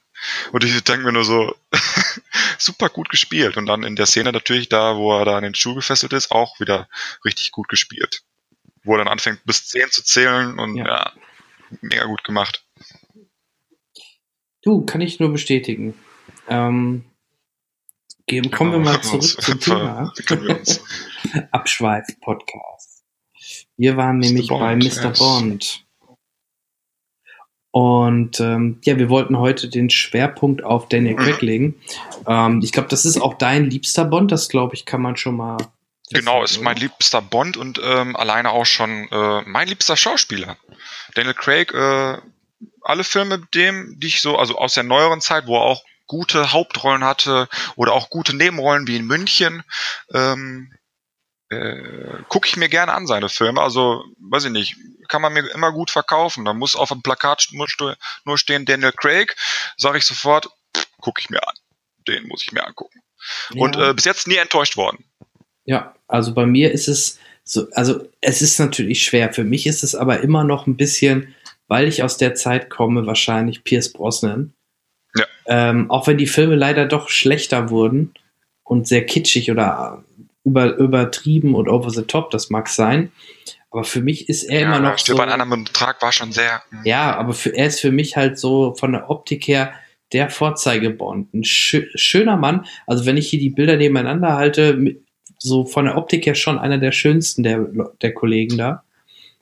Und 0.51 0.63
ich 0.63 0.83
denke 0.83 1.05
mir 1.05 1.11
nur 1.11 1.25
so, 1.25 1.55
super 2.57 2.89
gut 2.89 3.09
gespielt. 3.09 3.57
Und 3.57 3.65
dann 3.65 3.83
in 3.83 3.95
der 3.95 4.05
Szene 4.05 4.31
natürlich 4.31 4.69
da, 4.69 4.95
wo 4.95 5.17
er 5.17 5.25
da 5.25 5.37
an 5.37 5.43
den 5.43 5.55
Stuhl 5.55 5.75
gefesselt 5.75 6.13
ist, 6.13 6.31
auch 6.31 6.59
wieder 6.59 6.87
richtig 7.25 7.51
gut 7.51 7.67
gespielt. 7.67 8.23
Wo 8.83 8.93
er 8.93 8.99
dann 8.99 9.07
anfängt 9.07 9.43
bis 9.45 9.67
10 9.67 9.91
zu 9.91 10.03
zählen 10.03 10.59
und 10.59 10.75
ja, 10.77 10.85
ja 10.85 11.13
mega 11.81 12.05
gut 12.05 12.23
gemacht. 12.23 12.63
Du, 14.61 14.85
kann 14.85 15.01
ich 15.01 15.19
nur 15.19 15.31
bestätigen. 15.31 15.93
Ähm, 16.47 17.03
geben, 18.27 18.51
kommen 18.51 18.71
wir 18.71 18.79
mal 18.79 19.01
zurück 19.01 19.23
zum 19.23 19.59
Thema. 19.59 20.13
Abschweif-Podcast. 21.51 23.03
Wir 23.77 23.97
waren 23.97 24.19
nämlich 24.19 24.47
Bond, 24.47 24.61
bei 24.61 24.75
Mr. 24.75 25.09
Yes. 25.09 25.19
Bond. 25.19 25.85
Und 27.71 28.39
ähm, 28.39 28.79
ja, 28.83 28.97
wir 28.99 29.09
wollten 29.09 29.39
heute 29.39 29.67
den 29.67 29.89
Schwerpunkt 29.89 30.63
auf 30.63 30.89
Daniel 30.89 31.15
Craig 31.15 31.41
mhm. 31.41 31.47
legen. 31.47 31.81
Ähm, 32.27 32.61
ich 32.63 32.71
glaube, 32.71 32.89
das 32.89 33.03
ist 33.03 33.19
auch 33.19 33.33
dein 33.33 33.69
liebster 33.69 34.05
Bond, 34.05 34.31
das 34.31 34.47
glaube 34.47 34.75
ich, 34.75 34.85
kann 34.85 35.01
man 35.01 35.17
schon 35.17 35.35
mal. 35.35 35.57
Genau, 36.11 36.43
ist 36.43 36.61
mein 36.61 36.77
liebster 36.77 37.23
Bond 37.23 37.57
und 37.57 37.81
ähm, 37.83 38.15
alleine 38.15 38.51
auch 38.51 38.67
schon 38.67 39.07
äh, 39.09 39.41
mein 39.47 39.67
liebster 39.67 39.97
Schauspieler. 39.97 40.57
Daniel 41.15 41.33
Craig, 41.33 41.73
äh, 41.73 42.17
alle 42.81 43.03
Filme 43.03 43.39
mit 43.39 43.55
dem, 43.55 43.95
die 43.99 44.07
ich 44.07 44.21
so, 44.21 44.37
also 44.37 44.55
aus 44.57 44.75
der 44.75 44.83
neueren 44.83 45.21
Zeit, 45.21 45.47
wo 45.47 45.55
er 45.55 45.63
auch 45.63 45.83
gute 46.13 46.53
Hauptrollen 46.53 47.03
hatte 47.03 47.49
oder 47.75 47.93
auch 47.93 48.11
gute 48.11 48.35
Nebenrollen 48.35 48.85
wie 48.85 48.97
in 48.97 49.07
München, 49.07 49.63
ähm, 50.13 50.71
äh, 51.49 52.21
gucke 52.29 52.47
ich 52.47 52.55
mir 52.55 52.69
gerne 52.69 52.93
an 52.93 53.07
seine 53.07 53.29
Filme. 53.29 53.61
Also, 53.61 54.03
weiß 54.19 54.45
ich 54.45 54.51
nicht, 54.51 54.75
kann 55.07 55.23
man 55.23 55.33
mir 55.33 55.49
immer 55.49 55.71
gut 55.71 55.89
verkaufen. 55.89 56.45
Da 56.45 56.53
muss 56.53 56.75
auf 56.75 56.89
dem 56.89 57.01
Plakat 57.01 57.47
nur 57.51 58.37
stehen 58.37 58.65
Daniel 58.65 58.91
Craig, 58.91 59.35
sage 59.75 59.97
ich 59.97 60.05
sofort, 60.05 60.49
gucke 61.01 61.19
ich 61.19 61.31
mir 61.31 61.41
an. 61.47 61.55
Den 62.07 62.27
muss 62.27 62.43
ich 62.43 62.51
mir 62.51 62.63
angucken. 62.63 63.01
Ja. 63.49 63.61
Und 63.63 63.75
äh, 63.75 63.93
bis 63.95 64.05
jetzt 64.05 64.27
nie 64.27 64.35
enttäuscht 64.35 64.77
worden. 64.77 65.03
Ja, 65.65 65.95
also 66.07 66.35
bei 66.35 66.45
mir 66.45 66.71
ist 66.71 66.87
es 66.87 67.17
so, 67.43 67.67
also 67.71 68.07
es 68.21 68.43
ist 68.43 68.59
natürlich 68.59 69.03
schwer. 69.03 69.33
Für 69.33 69.43
mich 69.43 69.65
ist 69.65 69.83
es 69.83 69.95
aber 69.95 70.19
immer 70.21 70.43
noch 70.43 70.67
ein 70.67 70.77
bisschen, 70.77 71.33
weil 71.67 71.87
ich 71.87 72.03
aus 72.03 72.17
der 72.17 72.35
Zeit 72.35 72.69
komme, 72.69 73.07
wahrscheinlich 73.07 73.63
Pierce 73.63 73.91
Brosnan. 73.91 74.53
Ja. 75.15 75.25
Ähm, 75.45 75.91
auch 75.91 76.07
wenn 76.07 76.17
die 76.17 76.27
Filme 76.27 76.55
leider 76.55 76.85
doch 76.85 77.09
schlechter 77.09 77.69
wurden 77.69 78.13
und 78.63 78.87
sehr 78.87 79.05
kitschig 79.05 79.51
oder 79.51 80.03
über, 80.43 80.75
übertrieben 80.75 81.55
und 81.55 81.69
over 81.69 81.89
the 81.89 82.03
top, 82.03 82.31
das 82.31 82.49
mag 82.49 82.69
sein. 82.69 83.11
Aber 83.71 83.83
für 83.83 84.01
mich 84.01 84.29
ist 84.29 84.43
er 84.43 84.61
ja, 84.61 84.67
immer 84.67 84.79
noch 84.79 84.99
so. 84.99 85.15
Bei 85.15 85.27
einem 85.27 85.63
Betrag 85.63 86.01
war 86.01 86.11
schon 86.11 86.31
sehr. 86.31 86.61
Hm. 86.69 86.81
Ja, 86.83 87.15
aber 87.15 87.33
für, 87.33 87.55
er 87.55 87.67
ist 87.67 87.79
für 87.79 87.91
mich 87.91 88.15
halt 88.15 88.37
so 88.37 88.75
von 88.75 88.91
der 88.91 89.09
Optik 89.09 89.47
her 89.47 89.73
der 90.11 90.29
Vorzeigebond. 90.29 91.33
Ein 91.33 91.43
schö 91.43 91.87
schöner 91.95 92.37
Mann. 92.37 92.65
Also 92.85 93.05
wenn 93.05 93.17
ich 93.17 93.29
hier 93.29 93.39
die 93.39 93.49
Bilder 93.49 93.77
nebeneinander 93.77 94.35
halte, 94.35 94.75
mit, 94.75 95.03
so 95.39 95.65
von 95.65 95.85
der 95.85 95.97
Optik 95.97 96.25
her 96.25 96.35
schon 96.35 96.57
einer 96.57 96.77
der 96.77 96.91
schönsten 96.91 97.43
der, 97.43 97.67
der 98.01 98.13
Kollegen 98.13 98.57
da. 98.57 98.83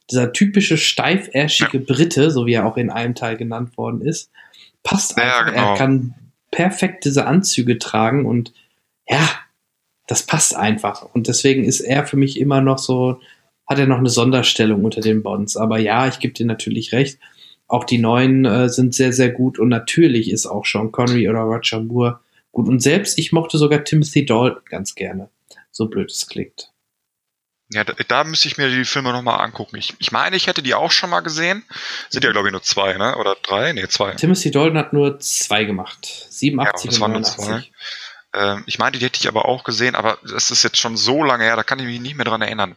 Dieser 0.09 0.33
typische 0.33 0.77
steifärschige 0.77 1.77
ja. 1.77 1.83
Brite, 1.85 2.31
so 2.31 2.45
wie 2.45 2.53
er 2.53 2.65
auch 2.65 2.77
in 2.77 2.89
einem 2.89 3.15
Teil 3.15 3.37
genannt 3.37 3.77
worden 3.77 4.01
ist, 4.01 4.31
passt 4.83 5.17
ja, 5.17 5.23
einfach. 5.23 5.45
Genau. 5.53 5.71
Er 5.71 5.77
kann 5.77 6.15
perfekt 6.51 7.05
diese 7.05 7.25
Anzüge 7.25 7.79
tragen 7.79 8.25
und 8.25 8.53
ja, 9.07 9.29
das 10.07 10.23
passt 10.23 10.55
einfach. 10.55 11.03
Und 11.13 11.27
deswegen 11.27 11.63
ist 11.63 11.79
er 11.79 12.05
für 12.05 12.17
mich 12.17 12.39
immer 12.39 12.61
noch 12.61 12.77
so, 12.77 13.19
hat 13.67 13.79
er 13.79 13.87
noch 13.87 13.99
eine 13.99 14.09
Sonderstellung 14.09 14.83
unter 14.83 15.01
den 15.01 15.23
Bonds. 15.23 15.55
Aber 15.55 15.79
ja, 15.79 16.07
ich 16.07 16.19
gebe 16.19 16.33
dir 16.33 16.45
natürlich 16.45 16.91
recht. 16.91 17.19
Auch 17.67 17.85
die 17.85 17.99
neuen 17.99 18.43
äh, 18.43 18.67
sind 18.67 18.93
sehr, 18.93 19.13
sehr 19.13 19.29
gut 19.29 19.57
und 19.57 19.69
natürlich 19.69 20.29
ist 20.29 20.45
auch 20.45 20.65
Sean 20.65 20.91
Connery 20.91 21.29
oder 21.29 21.39
Roger 21.39 21.79
Moore 21.79 22.19
gut. 22.51 22.67
Und 22.67 22.81
selbst 22.81 23.17
ich 23.17 23.31
mochte 23.31 23.57
sogar 23.57 23.85
Timothy 23.85 24.25
Dalton 24.25 24.61
ganz 24.65 24.95
gerne. 24.95 25.29
So 25.71 25.87
blöd 25.87 26.11
es 26.11 26.27
klingt. 26.27 26.71
Ja, 27.73 27.83
da, 27.85 27.93
da 28.07 28.23
müsste 28.23 28.47
ich 28.47 28.57
mir 28.57 28.69
die 28.69 28.85
Filme 28.85 29.11
nochmal 29.13 29.39
angucken. 29.39 29.77
Ich, 29.77 29.95
ich 29.99 30.11
meine, 30.11 30.35
ich 30.35 30.47
hätte 30.47 30.61
die 30.61 30.73
auch 30.73 30.91
schon 30.91 31.09
mal 31.09 31.21
gesehen. 31.21 31.63
Sind 32.09 32.23
ja, 32.23 32.31
glaube 32.31 32.49
ich, 32.49 32.51
nur 32.51 32.63
zwei, 32.63 32.97
ne? 32.97 33.15
Oder 33.17 33.35
drei? 33.41 33.71
Nee, 33.71 33.87
zwei. 33.87 34.13
Timothy 34.15 34.51
Dalton 34.51 34.77
hat 34.77 34.93
nur 34.93 35.19
zwei 35.19 35.63
gemacht. 35.63 36.27
87 36.29 36.83
ja, 36.83 36.89
das 36.89 36.99
und 36.99 37.13
89. 37.13 37.37
Waren 37.37 37.51
nur 37.51 37.61
zwei. 37.61 37.71
Ähm, 38.33 38.63
ich 38.65 38.79
meinte, 38.79 38.99
die 38.99 39.05
hätte 39.05 39.19
ich 39.19 39.27
aber 39.27 39.45
auch 39.45 39.63
gesehen, 39.63 39.95
aber 39.95 40.17
das 40.23 40.51
ist 40.51 40.63
jetzt 40.63 40.77
schon 40.77 40.95
so 40.95 41.23
lange 41.23 41.43
her, 41.43 41.55
da 41.55 41.63
kann 41.63 41.79
ich 41.79 41.85
mich 41.85 41.99
nicht 41.99 42.15
mehr 42.15 42.25
dran 42.25 42.41
erinnern. 42.41 42.75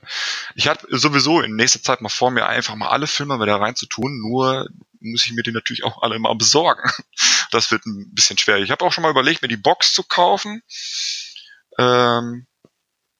Ich 0.56 0.66
hatte 0.66 0.86
sowieso 0.90 1.40
in 1.40 1.54
nächster 1.54 1.82
Zeit 1.82 2.00
mal 2.00 2.08
vor, 2.08 2.30
mir 2.30 2.46
einfach 2.46 2.74
mal 2.74 2.88
alle 2.88 3.06
Filme 3.06 3.40
wieder 3.40 3.60
reinzutun, 3.60 4.18
nur 4.20 4.68
muss 5.00 5.26
ich 5.26 5.32
mir 5.32 5.42
die 5.42 5.52
natürlich 5.52 5.84
auch 5.84 6.02
alle 6.02 6.18
mal 6.18 6.34
besorgen. 6.34 6.82
Das 7.50 7.70
wird 7.70 7.86
ein 7.86 8.12
bisschen 8.12 8.36
schwer. 8.36 8.58
Ich 8.58 8.72
habe 8.72 8.84
auch 8.84 8.92
schon 8.92 9.02
mal 9.02 9.12
überlegt, 9.12 9.40
mir 9.40 9.48
die 9.48 9.56
Box 9.56 9.92
zu 9.92 10.02
kaufen. 10.02 10.64
Ähm, 11.78 12.48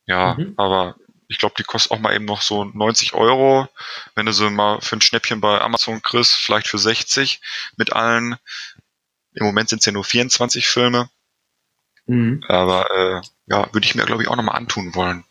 ja, 0.07 0.35
mhm. 0.35 0.55
aber 0.57 0.97
ich 1.35 1.39
glaube, 1.39 1.57
die 1.59 1.65
kostet 1.65 1.91
auch 1.91 1.99
mal 1.99 2.15
eben 2.15 2.25
noch 2.25 2.43
so 2.43 2.65
90 2.65 3.15
Euro. 3.15 3.69
Wenn 4.15 4.27
du 4.27 4.33
so 4.33 4.49
mal 4.51 4.81
für 4.81 4.97
ein 4.97 5.01
Schnäppchen 5.01 5.41
bei 5.41 5.61
Amazon 5.61 6.01
kriegst, 6.01 6.35
vielleicht 6.35 6.69
für 6.69 6.79
60 6.79 7.41
mit 7.77 7.93
allen. 7.93 8.37
Im 9.35 9.45
Moment 9.45 9.69
sind 9.69 9.81
es 9.81 9.87
ja 9.87 9.93
nur 9.93 10.05
24 10.05 10.69
Filme. 10.69 11.11
Mhm. 12.07 12.45
Aber 12.47 12.87
äh, 12.95 13.27
ja, 13.47 13.69
würde 13.73 13.85
ich 13.85 13.97
mir, 13.97 14.05
glaube 14.05 14.23
ich, 14.23 14.29
auch 14.29 14.37
nochmal 14.37 14.57
antun 14.57 14.95
wollen. 14.95 15.25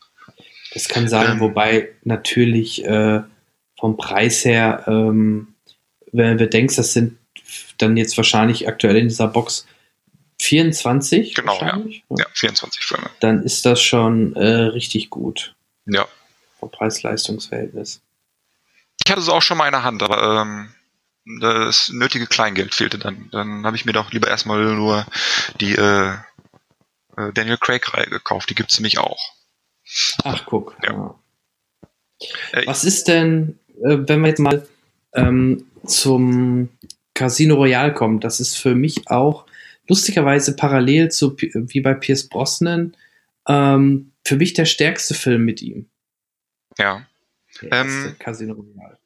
Das 0.73 0.89
kann 0.89 1.07
sein, 1.07 1.33
ähm, 1.33 1.39
wobei 1.39 1.89
natürlich 2.03 2.83
äh, 2.83 3.21
vom 3.79 3.95
Preis 3.95 4.43
her, 4.43 4.83
ähm, 4.87 5.55
wenn 6.11 6.37
du 6.37 6.47
denkst, 6.47 6.75
das 6.75 6.91
sind 6.91 7.17
dann 7.77 7.95
jetzt 7.95 8.17
wahrscheinlich 8.17 8.67
aktuell 8.67 8.97
in 8.97 9.07
dieser 9.07 9.27
Box 9.27 9.67
24. 10.41 11.35
Genau, 11.35 11.59
ja. 11.61 11.81
ja. 12.17 12.25
24 12.33 12.83
Filme. 12.83 13.09
Dann 13.21 13.43
ist 13.43 13.65
das 13.65 13.81
schon 13.81 14.35
äh, 14.35 14.45
richtig 14.45 15.09
gut. 15.09 15.55
Ja. 15.85 16.07
Vom 16.59 16.71
Preis-Leistungs-Verhältnis. 16.71 18.01
Ich 19.05 19.11
hatte 19.11 19.21
es 19.21 19.29
auch 19.29 19.41
schon 19.41 19.57
mal 19.57 19.67
in 19.67 19.73
der 19.73 19.83
Hand, 19.83 20.01
aber 20.03 20.41
ähm, 20.41 20.73
das 21.41 21.89
nötige 21.89 22.27
Kleingeld 22.27 22.73
fehlte 22.73 22.97
dann. 22.97 23.29
Dann 23.31 23.65
habe 23.65 23.75
ich 23.75 23.85
mir 23.85 23.93
doch 23.93 24.11
lieber 24.11 24.27
erstmal 24.27 24.63
nur 24.75 25.05
die 25.59 25.75
äh, 25.75 26.13
äh, 27.17 27.33
Daniel 27.33 27.57
Craig-Reihe 27.57 28.07
gekauft. 28.07 28.49
Die 28.49 28.55
gibt 28.55 28.71
es 28.71 28.79
nämlich 28.79 28.97
auch. 28.97 29.33
Ach, 30.23 30.45
guck. 30.45 30.77
Ja. 30.83 31.15
Äh, 32.51 32.65
Was 32.65 32.83
ist 32.83 33.07
denn, 33.07 33.59
äh, 33.83 33.97
wenn 33.99 34.21
wir 34.21 34.29
jetzt 34.29 34.39
mal 34.39 34.67
ähm, 35.13 35.65
zum 35.85 36.69
Casino 37.13 37.55
Royale 37.55 37.93
kommen? 37.93 38.19
Das 38.19 38.39
ist 38.39 38.57
für 38.57 38.75
mich 38.75 39.09
auch 39.09 39.45
lustigerweise 39.87 40.55
parallel 40.55 41.11
zu 41.11 41.35
wie 41.37 41.81
bei 41.81 41.93
Pierce 41.93 42.29
Brosnan 42.29 42.95
ähm, 43.47 44.12
für 44.23 44.35
mich 44.35 44.53
der 44.53 44.65
stärkste 44.65 45.13
Film 45.13 45.43
mit 45.43 45.61
ihm. 45.61 45.89
Ja. 46.77 47.05
Ähm, 47.61 48.15
Casino 48.19 48.53
Royale. 48.53 48.97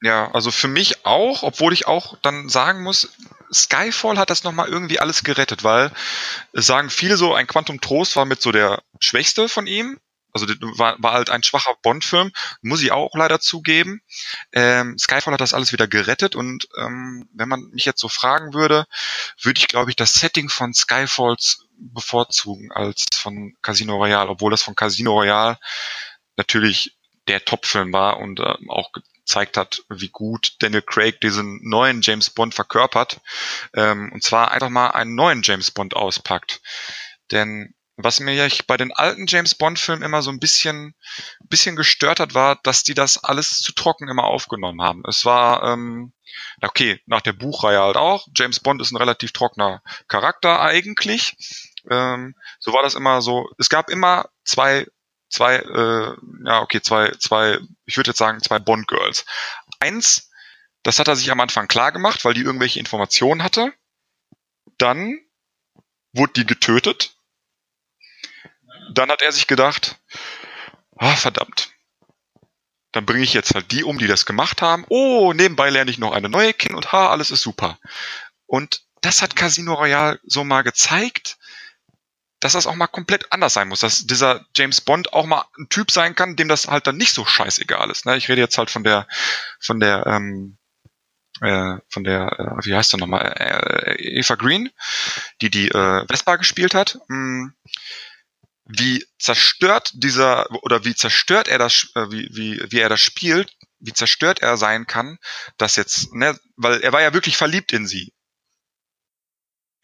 Ja, 0.00 0.30
also 0.32 0.50
für 0.52 0.68
mich 0.68 1.04
auch, 1.04 1.42
obwohl 1.42 1.72
ich 1.72 1.86
auch 1.88 2.16
dann 2.22 2.48
sagen 2.48 2.82
muss, 2.82 3.10
Skyfall 3.52 4.18
hat 4.18 4.30
das 4.30 4.44
nochmal 4.44 4.68
irgendwie 4.68 5.00
alles 5.00 5.24
gerettet, 5.24 5.64
weil 5.64 5.90
es 6.52 6.66
sagen 6.66 6.90
viele 6.90 7.16
so, 7.16 7.34
ein 7.34 7.48
Quantum 7.48 7.80
Trost 7.80 8.14
war 8.14 8.24
mit 8.24 8.40
so 8.40 8.52
der 8.52 8.82
schwächste 9.00 9.48
von 9.48 9.66
ihm. 9.66 9.98
Also 10.32 10.46
war, 10.76 11.02
war 11.02 11.14
halt 11.14 11.30
ein 11.30 11.42
schwacher 11.42 11.74
Bond-Film, 11.82 12.32
muss 12.60 12.82
ich 12.82 12.92
auch 12.92 13.14
leider 13.14 13.40
zugeben. 13.40 14.02
Ähm, 14.52 14.96
Skyfall 14.98 15.32
hat 15.32 15.40
das 15.40 15.54
alles 15.54 15.72
wieder 15.72 15.88
gerettet 15.88 16.36
und 16.36 16.68
ähm, 16.78 17.28
wenn 17.32 17.48
man 17.48 17.70
mich 17.70 17.86
jetzt 17.86 18.00
so 18.00 18.08
fragen 18.08 18.52
würde, 18.52 18.84
würde 19.42 19.58
ich 19.58 19.68
glaube 19.68 19.90
ich 19.90 19.96
das 19.96 20.12
Setting 20.12 20.50
von 20.50 20.74
Skyfalls 20.74 21.66
bevorzugen 21.78 22.70
als 22.72 23.06
von 23.14 23.54
Casino 23.62 23.96
Royale, 23.96 24.30
obwohl 24.30 24.50
das 24.50 24.62
von 24.62 24.74
Casino 24.74 25.12
Royale 25.12 25.58
natürlich 26.36 26.96
der 27.28 27.44
Top-Film 27.44 27.92
war 27.92 28.18
und 28.18 28.40
äh, 28.40 28.54
auch 28.68 28.90
gezeigt 28.92 29.56
hat, 29.56 29.82
wie 29.90 30.08
gut 30.08 30.54
Daniel 30.60 30.82
Craig 30.82 31.20
diesen 31.20 31.60
neuen 31.62 32.00
James 32.00 32.30
Bond 32.30 32.54
verkörpert. 32.54 33.20
Ähm, 33.74 34.10
und 34.12 34.22
zwar 34.22 34.50
einfach 34.50 34.70
mal 34.70 34.88
einen 34.88 35.14
neuen 35.14 35.42
James 35.42 35.70
Bond 35.70 35.94
auspackt. 35.94 36.62
Denn 37.30 37.74
was 37.98 38.20
mir 38.20 38.32
ja 38.32 38.48
bei 38.66 38.76
den 38.76 38.92
alten 38.92 39.26
James 39.26 39.56
Bond-Filmen 39.56 40.04
immer 40.04 40.22
so 40.22 40.30
ein 40.30 40.38
bisschen, 40.38 40.94
bisschen 41.40 41.74
gestört 41.74 42.20
hat, 42.20 42.32
war, 42.32 42.58
dass 42.62 42.84
die 42.84 42.94
das 42.94 43.22
alles 43.22 43.58
zu 43.58 43.72
trocken 43.72 44.08
immer 44.08 44.24
aufgenommen 44.24 44.80
haben. 44.80 45.02
Es 45.06 45.24
war, 45.24 45.64
ähm, 45.64 46.12
okay, 46.62 47.00
nach 47.06 47.20
der 47.22 47.32
Buchreihe 47.32 47.80
halt 47.80 47.96
auch. 47.96 48.28
James 48.34 48.60
Bond 48.60 48.80
ist 48.80 48.92
ein 48.92 48.96
relativ 48.96 49.32
trockener 49.32 49.82
Charakter 50.06 50.60
eigentlich. 50.60 51.34
Ähm, 51.90 52.34
so 52.58 52.72
war 52.72 52.82
das 52.82 52.94
immer 52.94 53.22
so. 53.22 53.48
Es 53.58 53.68
gab 53.68 53.90
immer 53.90 54.28
zwei 54.44 54.86
zwei, 55.30 55.56
äh, 55.56 56.16
ja, 56.44 56.60
okay, 56.60 56.80
zwei, 56.80 57.10
zwei, 57.18 57.58
ich 57.84 57.96
würde 57.96 58.10
jetzt 58.10 58.18
sagen, 58.18 58.42
zwei 58.42 58.58
Bond-Girls. 58.58 59.24
Eins, 59.80 60.30
das 60.82 60.98
hat 60.98 61.08
er 61.08 61.16
sich 61.16 61.30
am 61.30 61.40
Anfang 61.40 61.68
klar 61.68 61.92
gemacht, 61.92 62.24
weil 62.24 62.34
die 62.34 62.42
irgendwelche 62.42 62.78
Informationen 62.78 63.42
hatte. 63.42 63.72
Dann 64.78 65.20
wurde 66.12 66.32
die 66.34 66.46
getötet. 66.46 67.16
Dann 68.92 69.10
hat 69.10 69.22
er 69.22 69.32
sich 69.32 69.46
gedacht, 69.46 69.98
ah, 70.96 71.16
verdammt. 71.16 71.70
Dann 72.92 73.04
bringe 73.04 73.24
ich 73.24 73.34
jetzt 73.34 73.54
halt 73.54 73.70
die 73.70 73.84
um, 73.84 73.98
die 73.98 74.06
das 74.06 74.24
gemacht 74.24 74.62
haben. 74.62 74.86
Oh, 74.88 75.32
nebenbei 75.34 75.68
lerne 75.68 75.90
ich 75.90 75.98
noch 75.98 76.12
eine 76.12 76.28
neue 76.28 76.54
kennen 76.54 76.74
und 76.74 76.92
ha, 76.92 77.10
alles 77.10 77.30
ist 77.30 77.42
super. 77.42 77.78
Und 78.46 78.82
das 79.02 79.20
hat 79.20 79.36
Casino 79.36 79.74
Royale 79.74 80.18
so 80.24 80.42
mal 80.42 80.62
gezeigt, 80.62 81.37
dass 82.40 82.52
das 82.52 82.66
auch 82.66 82.74
mal 82.74 82.86
komplett 82.86 83.32
anders 83.32 83.54
sein 83.54 83.68
muss, 83.68 83.80
dass 83.80 84.06
dieser 84.06 84.46
James 84.56 84.80
Bond 84.80 85.12
auch 85.12 85.26
mal 85.26 85.44
ein 85.58 85.68
Typ 85.68 85.90
sein 85.90 86.14
kann, 86.14 86.36
dem 86.36 86.48
das 86.48 86.68
halt 86.68 86.86
dann 86.86 86.96
nicht 86.96 87.14
so 87.14 87.24
scheißegal 87.24 87.90
ist. 87.90 88.06
Ne? 88.06 88.16
Ich 88.16 88.28
rede 88.28 88.40
jetzt 88.40 88.58
halt 88.58 88.70
von 88.70 88.84
der, 88.84 89.08
von 89.60 89.80
der, 89.80 90.06
ähm, 90.06 90.58
äh, 91.40 91.76
von 91.88 92.04
der, 92.04 92.38
äh, 92.38 92.66
wie 92.66 92.74
heißt 92.74 92.92
der 92.92 93.00
nochmal, 93.00 93.34
äh, 93.38 94.18
Eva 94.18 94.36
Green, 94.36 94.70
die 95.40 95.50
die 95.50 95.68
äh, 95.68 96.06
Vespa 96.06 96.36
gespielt 96.36 96.74
hat. 96.74 96.98
Hm, 97.08 97.54
wie 98.68 99.04
zerstört 99.18 99.90
dieser 99.94 100.50
oder 100.62 100.84
wie 100.84 100.94
zerstört 100.94 101.48
er 101.48 101.58
das, 101.58 101.90
äh, 101.94 102.10
wie, 102.10 102.28
wie, 102.32 102.62
wie 102.70 102.80
er 102.80 102.90
das 102.90 103.00
spielt, 103.00 103.56
wie 103.80 103.94
zerstört 103.94 104.40
er 104.40 104.56
sein 104.56 104.86
kann, 104.86 105.18
dass 105.56 105.76
jetzt, 105.76 106.12
ne, 106.12 106.38
weil 106.56 106.80
er 106.80 106.92
war 106.92 107.00
ja 107.00 107.14
wirklich 107.14 107.36
verliebt 107.36 107.72
in 107.72 107.86
sie. 107.86 108.12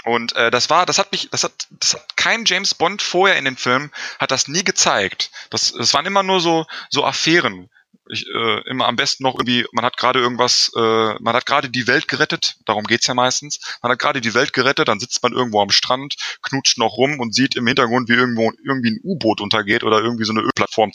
Und 0.05 0.37
äh, 0.37 0.51
das 0.51 0.69
war, 0.69 0.85
das 0.87 0.99
hat 0.99 1.13
mich, 1.13 1.31
das 1.31 1.45
hat, 1.45 1.67
das 1.71 1.95
hat 1.95 2.17
kein 2.17 2.45
James 2.45 2.75
Bond 2.75 3.01
vorher 3.01 3.39
in 3.39 3.47
den 3.47 3.57
Filmen 3.57 3.91
hat 4.19 4.31
das 4.31 4.49
nie 4.49 4.63
gezeigt. 4.63 5.31
Das, 5.51 5.73
das 5.73 5.95
waren 5.95 6.07
immer 6.07 6.23
nur 6.23 6.41
so 6.41 6.67
so 6.91 7.05
Affären. 7.05 7.71
Ich, 8.11 8.27
äh, 8.27 8.69
immer 8.69 8.87
am 8.87 8.97
besten 8.97 9.23
noch 9.23 9.35
irgendwie, 9.35 9.67
man 9.73 9.83
hat 9.83 9.97
gerade 9.97 10.21
irgendwas, 10.21 10.71
äh, 10.77 11.15
man 11.21 11.35
hat 11.35 11.47
gerade 11.47 11.71
die 11.71 11.87
Welt 11.87 12.07
gerettet, 12.07 12.57
darum 12.67 12.85
geht's 12.85 13.07
ja 13.07 13.15
meistens. 13.15 13.79
Man 13.83 13.93
hat 13.93 13.99
gerade 13.99 14.21
die 14.21 14.35
Welt 14.35 14.53
gerettet, 14.53 14.89
dann 14.89 15.01
sitzt 15.01 15.23
man 15.23 15.33
irgendwo 15.33 15.63
am 15.63 15.71
Strand, 15.71 16.17
knutscht 16.43 16.77
noch 16.77 16.99
rum 16.99 17.19
und 17.19 17.35
sieht 17.35 17.57
im 17.57 17.67
Hintergrund, 17.67 18.11
wie 18.11 18.15
irgendwo 18.15 18.53
irgendwie 18.63 18.91
ein 18.91 19.01
U-Boot 19.03 19.41
untergeht 19.41 19.85
oder 19.85 20.01
irgendwie 20.01 20.25
so 20.25 20.33
eine 20.33 20.43
Ölplattform 20.43 20.93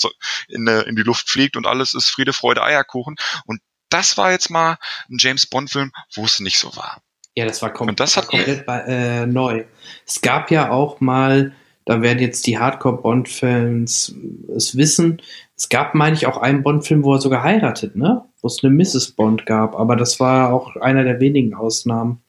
in, 0.49 0.67
in 0.67 0.95
die 0.95 1.01
Luft 1.01 1.31
fliegt 1.31 1.57
und 1.57 1.65
alles 1.65 1.95
ist 1.95 2.09
Friede, 2.09 2.31
Freude, 2.31 2.61
Eierkuchen. 2.61 3.15
Und 3.45 3.59
das 3.89 4.17
war 4.17 4.29
jetzt 4.29 4.51
mal 4.51 4.77
ein 5.09 5.17
James 5.17 5.47
Bond-Film, 5.47 5.91
wo 6.13 6.25
es 6.25 6.39
nicht 6.39 6.59
so 6.59 6.75
war. 6.75 7.01
Ja, 7.35 7.45
das 7.45 7.61
war, 7.61 7.71
kom 7.71 7.95
das 7.95 8.17
hat 8.17 8.27
komplett 8.27 8.65
äh, 8.67 9.25
neu. 9.25 9.63
Es 10.05 10.21
gab 10.21 10.51
ja 10.51 10.71
auch 10.71 10.99
mal, 10.99 11.53
da 11.85 12.01
werden 12.01 12.19
jetzt 12.19 12.47
die 12.47 12.57
Hardcore-Bond-Fans 12.59 14.15
es 14.55 14.75
wissen, 14.75 15.21
es 15.55 15.69
gab, 15.69 15.93
meine 15.95 16.15
ich, 16.15 16.25
auch 16.25 16.37
einen 16.37 16.63
Bond-Film, 16.63 17.03
wo 17.03 17.13
er 17.15 17.21
sogar 17.21 17.43
heiratet, 17.43 17.95
ne? 17.95 18.25
Wo 18.41 18.47
es 18.47 18.63
eine 18.63 18.73
Mrs. 18.73 19.11
Bond 19.11 19.45
gab, 19.45 19.75
aber 19.75 19.95
das 19.95 20.19
war 20.19 20.53
auch 20.53 20.75
einer 20.77 21.03
der 21.03 21.19
wenigen 21.19 21.53
Ausnahmen. 21.53 22.21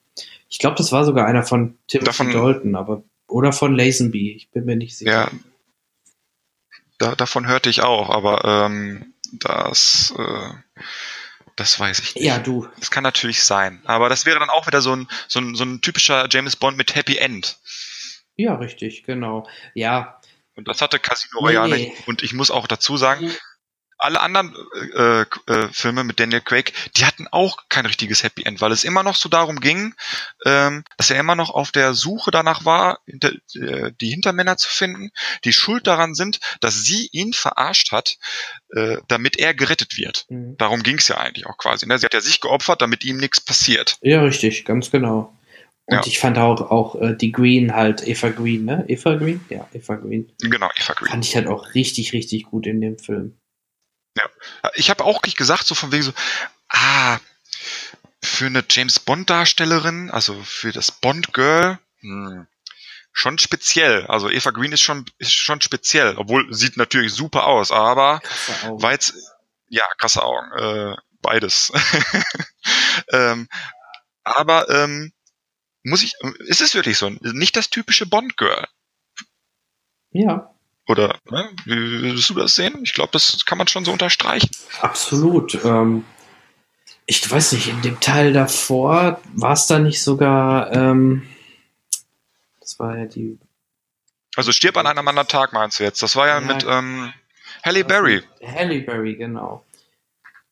Ich 0.49 0.59
glaube, 0.59 0.75
das 0.75 0.91
war 0.91 1.05
sogar 1.05 1.25
einer 1.27 1.43
von 1.43 1.77
Timothy 1.87 2.05
Davon- 2.05 2.31
Dalton, 2.31 2.75
aber 2.75 3.03
oder 3.27 3.53
von 3.53 3.73
Lazenby, 3.75 4.33
ich 4.33 4.51
bin 4.51 4.65
mir 4.65 4.75
nicht 4.75 4.97
sicher. 4.97 5.11
Ja, 5.11 5.31
da, 6.97 7.15
davon 7.15 7.47
hörte 7.47 7.69
ich 7.69 7.81
auch, 7.81 8.09
aber 8.09 8.43
ähm, 8.45 9.13
das, 9.31 10.13
äh, 10.17 10.81
das 11.55 11.79
weiß 11.79 11.99
ich 11.99 12.15
nicht. 12.15 12.25
Ja, 12.25 12.39
du. 12.39 12.67
Das 12.79 12.91
kann 12.91 13.03
natürlich 13.03 13.43
sein. 13.43 13.81
Aber 13.85 14.09
das 14.09 14.25
wäre 14.25 14.39
dann 14.39 14.49
auch 14.49 14.67
wieder 14.67 14.81
so 14.81 14.95
ein, 14.95 15.07
so 15.27 15.39
ein, 15.39 15.55
so 15.55 15.63
ein 15.63 15.81
typischer 15.81 16.27
James 16.29 16.55
Bond 16.55 16.77
mit 16.77 16.95
Happy 16.95 17.17
End. 17.17 17.57
Ja, 18.35 18.55
richtig, 18.55 19.03
genau. 19.03 19.47
Ja. 19.73 20.19
Und 20.55 20.67
das 20.67 20.81
hatte 20.81 20.99
Casino 20.99 21.39
Nee, 21.41 21.47
Royale 21.47 21.75
nee. 21.75 21.89
nicht. 21.89 22.07
Und 22.07 22.23
ich 22.23 22.33
muss 22.33 22.51
auch 22.51 22.67
dazu 22.67 22.97
sagen, 22.97 23.31
alle 24.01 24.19
anderen 24.21 24.55
äh, 24.95 25.21
äh, 25.21 25.67
Filme 25.71 26.03
mit 26.03 26.19
Daniel 26.19 26.41
Craig, 26.41 26.73
die 26.97 27.05
hatten 27.05 27.27
auch 27.31 27.57
kein 27.69 27.85
richtiges 27.85 28.23
Happy 28.23 28.43
End, 28.43 28.59
weil 28.59 28.71
es 28.71 28.83
immer 28.83 29.03
noch 29.03 29.15
so 29.15 29.29
darum 29.29 29.59
ging, 29.59 29.93
ähm, 30.45 30.83
dass 30.97 31.11
er 31.11 31.19
immer 31.19 31.35
noch 31.35 31.51
auf 31.51 31.71
der 31.71 31.93
Suche 31.93 32.31
danach 32.31 32.65
war, 32.65 32.99
hinter, 33.05 33.31
äh, 33.53 33.91
die 34.01 34.09
Hintermänner 34.09 34.57
zu 34.57 34.69
finden, 34.69 35.11
die 35.43 35.53
schuld 35.53 35.87
daran 35.87 36.15
sind, 36.15 36.39
dass 36.61 36.83
sie 36.83 37.09
ihn 37.11 37.33
verarscht 37.33 37.91
hat, 37.91 38.17
äh, 38.75 38.97
damit 39.07 39.37
er 39.37 39.53
gerettet 39.53 39.97
wird. 39.97 40.25
Mhm. 40.29 40.57
Darum 40.57 40.83
ging 40.83 40.97
es 40.97 41.07
ja 41.07 41.17
eigentlich 41.17 41.45
auch 41.45 41.57
quasi. 41.57 41.85
Ne? 41.85 41.97
Sie 41.99 42.05
hat 42.05 42.13
ja 42.13 42.21
sich 42.21 42.41
geopfert, 42.41 42.81
damit 42.81 43.03
ihm 43.05 43.17
nichts 43.17 43.39
passiert. 43.39 43.97
Ja, 44.01 44.21
richtig, 44.21 44.65
ganz 44.65 44.89
genau. 44.89 45.33
Und 45.85 45.97
Ja. 45.97 46.03
ich 46.05 46.19
fand 46.19 46.37
auch, 46.37 46.61
auch 46.71 46.95
äh, 47.01 47.15
die 47.15 47.31
Green 47.31 47.75
halt, 47.75 48.07
Eva 48.07 48.29
Green, 48.29 48.65
ne? 48.65 48.85
Eva 48.87 49.15
Green? 49.15 49.41
Ja, 49.49 49.67
Eva 49.73 49.95
Green. 49.95 50.31
Genau, 50.39 50.69
Eva 50.75 50.93
Green. 50.93 51.09
Fand 51.09 51.25
ich 51.25 51.35
halt 51.35 51.47
auch 51.47 51.73
richtig, 51.73 52.13
richtig 52.13 52.45
gut 52.45 52.65
in 52.65 52.81
dem 52.81 52.97
Film. 52.97 53.37
Ja. 54.17 54.23
Ich 54.75 54.89
habe 54.89 55.03
auch 55.03 55.21
gesagt, 55.21 55.65
so 55.65 55.75
von 55.75 55.91
wegen 55.91 56.03
so, 56.03 56.13
ah, 56.69 57.19
für 58.21 58.45
eine 58.45 58.63
James 58.69 58.99
Bond-Darstellerin, 58.99 60.11
also 60.11 60.41
für 60.43 60.71
das 60.71 60.91
Bond-Girl, 60.91 61.79
hm, 62.01 62.47
schon 63.13 63.39
speziell. 63.39 64.05
Also 64.07 64.29
Eva 64.29 64.51
Green 64.51 64.71
ist 64.71 64.81
schon, 64.81 65.05
ist 65.17 65.33
schon 65.33 65.61
speziell, 65.61 66.15
obwohl 66.17 66.53
sieht 66.53 66.77
natürlich 66.77 67.13
super 67.13 67.45
aus, 67.45 67.71
aber 67.71 68.21
jetzt, 68.91 69.13
ja, 69.67 69.85
krasse 69.97 70.23
Augen, 70.23 70.51
äh, 70.57 70.95
beides. 71.21 71.71
ähm, 73.11 73.47
aber 74.23 74.69
ähm, 74.69 75.13
muss 75.83 76.03
ich, 76.03 76.13
ist 76.39 76.61
es 76.61 76.75
wirklich 76.75 76.97
so? 76.97 77.09
Nicht 77.09 77.55
das 77.55 77.69
typische 77.69 78.05
Bond-Girl. 78.05 78.67
Ja, 80.11 80.53
Oder 80.91 81.17
ne? 81.29 81.49
wie 81.65 82.01
würdest 82.01 82.29
du 82.29 82.33
das 82.35 82.55
sehen? 82.55 82.81
Ich 82.83 82.93
glaube, 82.93 83.11
das 83.13 83.45
kann 83.45 83.57
man 83.57 83.67
schon 83.67 83.85
so 83.85 83.91
unterstreichen. 83.91 84.49
absolut. 84.81 85.57
Ähm, 85.63 86.03
ich 87.05 87.29
weiß 87.29 87.53
nicht, 87.53 87.67
in 87.67 87.81
dem 87.81 87.99
Teil 87.99 88.31
davor 88.33 89.19
war 89.33 89.53
es 89.53 89.67
da 89.67 89.79
nicht 89.79 90.01
sogar, 90.03 90.71
ähm, 90.73 91.27
das 92.59 92.77
war 92.79 92.97
ja 92.97 93.05
die, 93.05 93.37
Also 94.35 94.51
stirb 94.51 94.77
an 94.77 94.87
einem 94.87 95.07
anderen 95.07 95.27
Tag, 95.27 95.51
meinst 95.53 95.79
du 95.79 95.83
jetzt? 95.83 96.01
Das 96.03 96.15
war 96.15 96.27
ja, 96.27 96.39
Ja. 96.39 96.53
mit 96.53 96.65
ähm, 96.67 97.13
Halle 97.63 97.83
Berry. 97.83 98.21
Halle 98.45 98.81
Berry, 98.81 99.15
genau. 99.15 99.63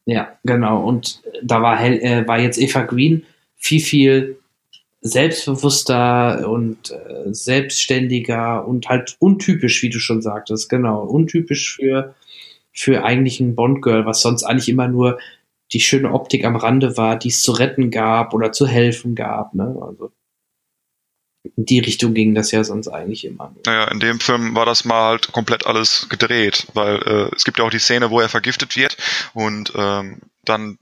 Ja, 0.06 0.38
genau. 0.44 0.82
Und 0.84 1.22
da 1.44 1.62
war, 1.62 1.78
Hel 1.78 2.00
äh, 2.02 2.28
war 2.28 2.40
jetzt 2.40 2.58
Eva 2.58 2.82
Green 2.82 3.26
viel, 3.58 3.80
viel 3.82 4.40
selbstbewusster 5.02 6.50
und 6.50 6.92
äh, 6.92 7.34
selbstständiger 7.34 8.68
und 8.68 8.90
halt 8.90 9.16
untypisch, 9.20 9.82
wie 9.82 9.90
du 9.90 10.00
schon 10.00 10.22
sagtest, 10.22 10.70
genau. 10.70 11.04
Untypisch 11.04 11.76
für, 11.76 12.16
für 12.74 13.04
eigentlich 13.04 13.40
ein 13.40 13.56
Bond-Girl, 13.56 14.06
was 14.06 14.22
sonst 14.22 14.44
eigentlich 14.44 14.70
immer 14.70 14.88
nur 14.88 15.20
die 15.72 15.80
schöne 15.80 16.12
Optik 16.12 16.46
am 16.46 16.56
Rande 16.56 16.98
war, 16.98 17.18
die 17.18 17.30
es 17.30 17.42
zu 17.42 17.52
retten 17.52 17.92
gab 17.92 18.34
oder 18.34 18.52
zu 18.52 18.68
helfen 18.68 19.16
gab. 19.16 19.54
Ne? 19.54 19.78
Also 19.82 20.12
in 21.44 21.66
die 21.66 21.80
Richtung 21.80 22.14
ging 22.14 22.36
das 22.36 22.52
ja 22.52 22.64
sonst 22.64 22.88
eigentlich 22.88 23.24
immer. 23.24 23.54
Naja, 23.66 23.86
in 23.90 24.00
dem 24.00 24.20
Film 24.20 24.56
war 24.56 24.66
das 24.66 24.84
mal 24.84 25.10
halt 25.10 25.32
komplett 25.32 25.66
alles 25.66 26.08
gedreht, 26.10 26.68
weil 26.74 26.96
äh, 26.98 27.36
es 27.36 27.46
gibt 27.46 27.60
ja 27.60 27.66
auch 27.66 27.70
die 27.70 27.80
Szene, 27.80 28.10
wo 28.10 28.20
er 28.20 28.30
vergiftet 28.30 28.76
wird 28.76 28.98
und 29.34 29.72
ähm, 29.76 30.20
dann 30.44 30.78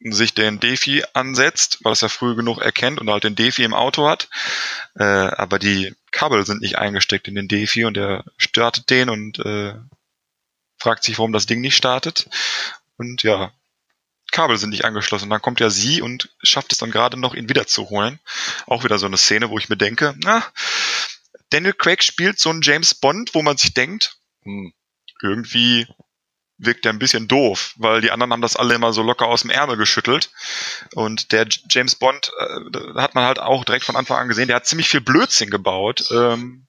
sich 0.00 0.34
den 0.34 0.60
Defi 0.60 1.04
ansetzt, 1.14 1.78
weil 1.82 1.92
es 1.92 2.00
ja 2.00 2.08
früh 2.08 2.34
genug 2.34 2.58
erkennt 2.58 3.00
und 3.00 3.10
halt 3.10 3.24
den 3.24 3.34
Defi 3.34 3.64
im 3.64 3.74
Auto 3.74 4.08
hat. 4.08 4.28
Äh, 4.94 5.04
aber 5.04 5.58
die 5.58 5.94
Kabel 6.10 6.44
sind 6.44 6.60
nicht 6.60 6.78
eingesteckt 6.78 7.28
in 7.28 7.34
den 7.34 7.48
Defi 7.48 7.84
und 7.84 7.96
er 7.96 8.24
startet 8.36 8.90
den 8.90 9.08
und 9.08 9.38
äh, 9.40 9.74
fragt 10.78 11.04
sich, 11.04 11.18
warum 11.18 11.32
das 11.32 11.46
Ding 11.46 11.60
nicht 11.60 11.76
startet. 11.76 12.28
Und 12.98 13.22
ja, 13.22 13.52
Kabel 14.30 14.58
sind 14.58 14.70
nicht 14.70 14.84
angeschlossen. 14.84 15.30
Dann 15.30 15.42
kommt 15.42 15.60
ja 15.60 15.70
sie 15.70 16.02
und 16.02 16.28
schafft 16.42 16.72
es 16.72 16.78
dann 16.78 16.90
gerade 16.90 17.18
noch, 17.18 17.34
ihn 17.34 17.48
wiederzuholen. 17.48 18.20
Auch 18.66 18.84
wieder 18.84 18.98
so 18.98 19.06
eine 19.06 19.16
Szene, 19.16 19.50
wo 19.50 19.58
ich 19.58 19.68
mir 19.68 19.76
denke, 19.76 20.14
na, 20.18 20.44
Daniel 21.50 21.74
Craig 21.74 22.02
spielt 22.02 22.38
so 22.38 22.50
einen 22.50 22.62
James 22.62 22.94
Bond, 22.94 23.34
wo 23.34 23.42
man 23.42 23.56
sich 23.56 23.72
denkt, 23.72 24.18
hm, 24.42 24.72
irgendwie 25.22 25.86
wirkt 26.58 26.86
er 26.86 26.92
ein 26.92 26.98
bisschen 26.98 27.28
doof, 27.28 27.74
weil 27.76 28.00
die 28.00 28.10
anderen 28.10 28.32
haben 28.32 28.42
das 28.42 28.56
alle 28.56 28.74
immer 28.74 28.92
so 28.92 29.02
locker 29.02 29.26
aus 29.26 29.42
dem 29.42 29.50
Ärmel 29.50 29.76
geschüttelt. 29.76 30.30
Und 30.94 31.32
der 31.32 31.46
James 31.68 31.94
Bond, 31.94 32.32
äh, 32.38 33.00
hat 33.00 33.14
man 33.14 33.24
halt 33.24 33.38
auch 33.38 33.64
direkt 33.64 33.84
von 33.84 33.96
Anfang 33.96 34.18
an 34.18 34.28
gesehen, 34.28 34.48
der 34.48 34.56
hat 34.56 34.66
ziemlich 34.66 34.88
viel 34.88 35.00
Blödsinn 35.00 35.50
gebaut. 35.50 36.10
Ähm, 36.10 36.66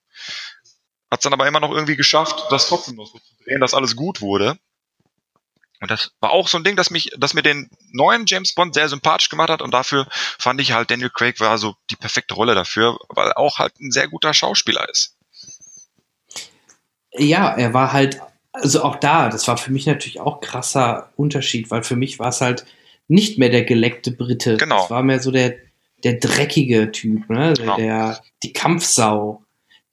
hat 1.09 1.19
es 1.19 1.23
dann 1.23 1.33
aber 1.33 1.47
immer 1.47 1.61
noch 1.61 1.71
irgendwie 1.71 1.95
geschafft, 1.95 2.47
das 2.49 2.67
trotzdem 2.67 2.95
noch 2.95 3.07
so 3.07 3.17
zu 3.19 3.43
drehen, 3.43 3.61
dass 3.61 3.73
alles 3.73 3.95
gut 3.95 4.19
wurde. 4.19 4.57
Und 5.79 5.91
das 5.91 6.11
war 6.19 6.31
auch 6.31 6.47
so 6.47 6.57
ein 6.57 6.63
Ding, 6.63 6.75
das 6.75 6.89
mich, 6.89 7.11
das 7.17 7.33
mir 7.33 7.43
den 7.43 7.69
neuen 7.91 8.25
James 8.25 8.53
Bond 8.53 8.73
sehr 8.73 8.89
sympathisch 8.89 9.29
gemacht 9.29 9.49
hat 9.49 9.61
und 9.61 9.71
dafür 9.71 10.07
fand 10.09 10.59
ich 10.59 10.71
halt 10.71 10.89
Daniel 10.89 11.11
Craig 11.11 11.39
war 11.39 11.57
so 11.59 11.75
die 11.91 11.95
perfekte 11.95 12.33
Rolle 12.33 12.55
dafür, 12.55 12.97
weil 13.09 13.29
er 13.29 13.37
auch 13.37 13.59
halt 13.59 13.79
ein 13.79 13.91
sehr 13.91 14.07
guter 14.07 14.33
Schauspieler 14.33 14.89
ist. 14.89 15.15
Ja, 17.11 17.55
er 17.55 17.73
war 17.73 17.93
halt, 17.93 18.19
also 18.61 18.83
auch 18.83 18.97
da, 18.97 19.29
das 19.29 19.47
war 19.47 19.57
für 19.57 19.71
mich 19.71 19.85
natürlich 19.85 20.19
auch 20.19 20.41
krasser 20.41 21.11
Unterschied, 21.15 21.71
weil 21.71 21.83
für 21.83 21.95
mich 21.95 22.19
war 22.19 22.29
es 22.29 22.41
halt 22.41 22.65
nicht 23.07 23.37
mehr 23.37 23.49
der 23.49 23.63
geleckte 23.63 24.11
Brite. 24.11 24.57
Genau. 24.57 24.81
Das 24.81 24.89
war 24.89 25.03
mehr 25.03 25.19
so 25.19 25.31
der, 25.31 25.55
der 26.03 26.13
dreckige 26.13 26.91
Typ, 26.91 27.29
ne? 27.29 27.53
Der, 27.53 27.75
der, 27.75 28.21
die 28.43 28.53
Kampfsau, 28.53 29.43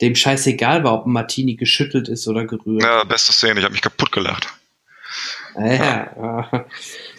dem 0.01 0.15
scheißegal 0.15 0.85
war, 0.85 0.95
ob 0.95 1.07
ein 1.07 1.13
Martini 1.13 1.55
geschüttelt 1.55 2.09
ist 2.09 2.27
oder 2.27 2.45
gerührt. 2.45 2.83
Ja, 2.83 3.05
beste 3.05 3.33
Szene, 3.33 3.61
ich 3.61 3.65
habe 3.65 3.73
mich 3.73 3.83
kaputt 3.83 4.13
gelacht. 4.13 4.49
Ja, 5.57 5.73
ja. 5.73 6.67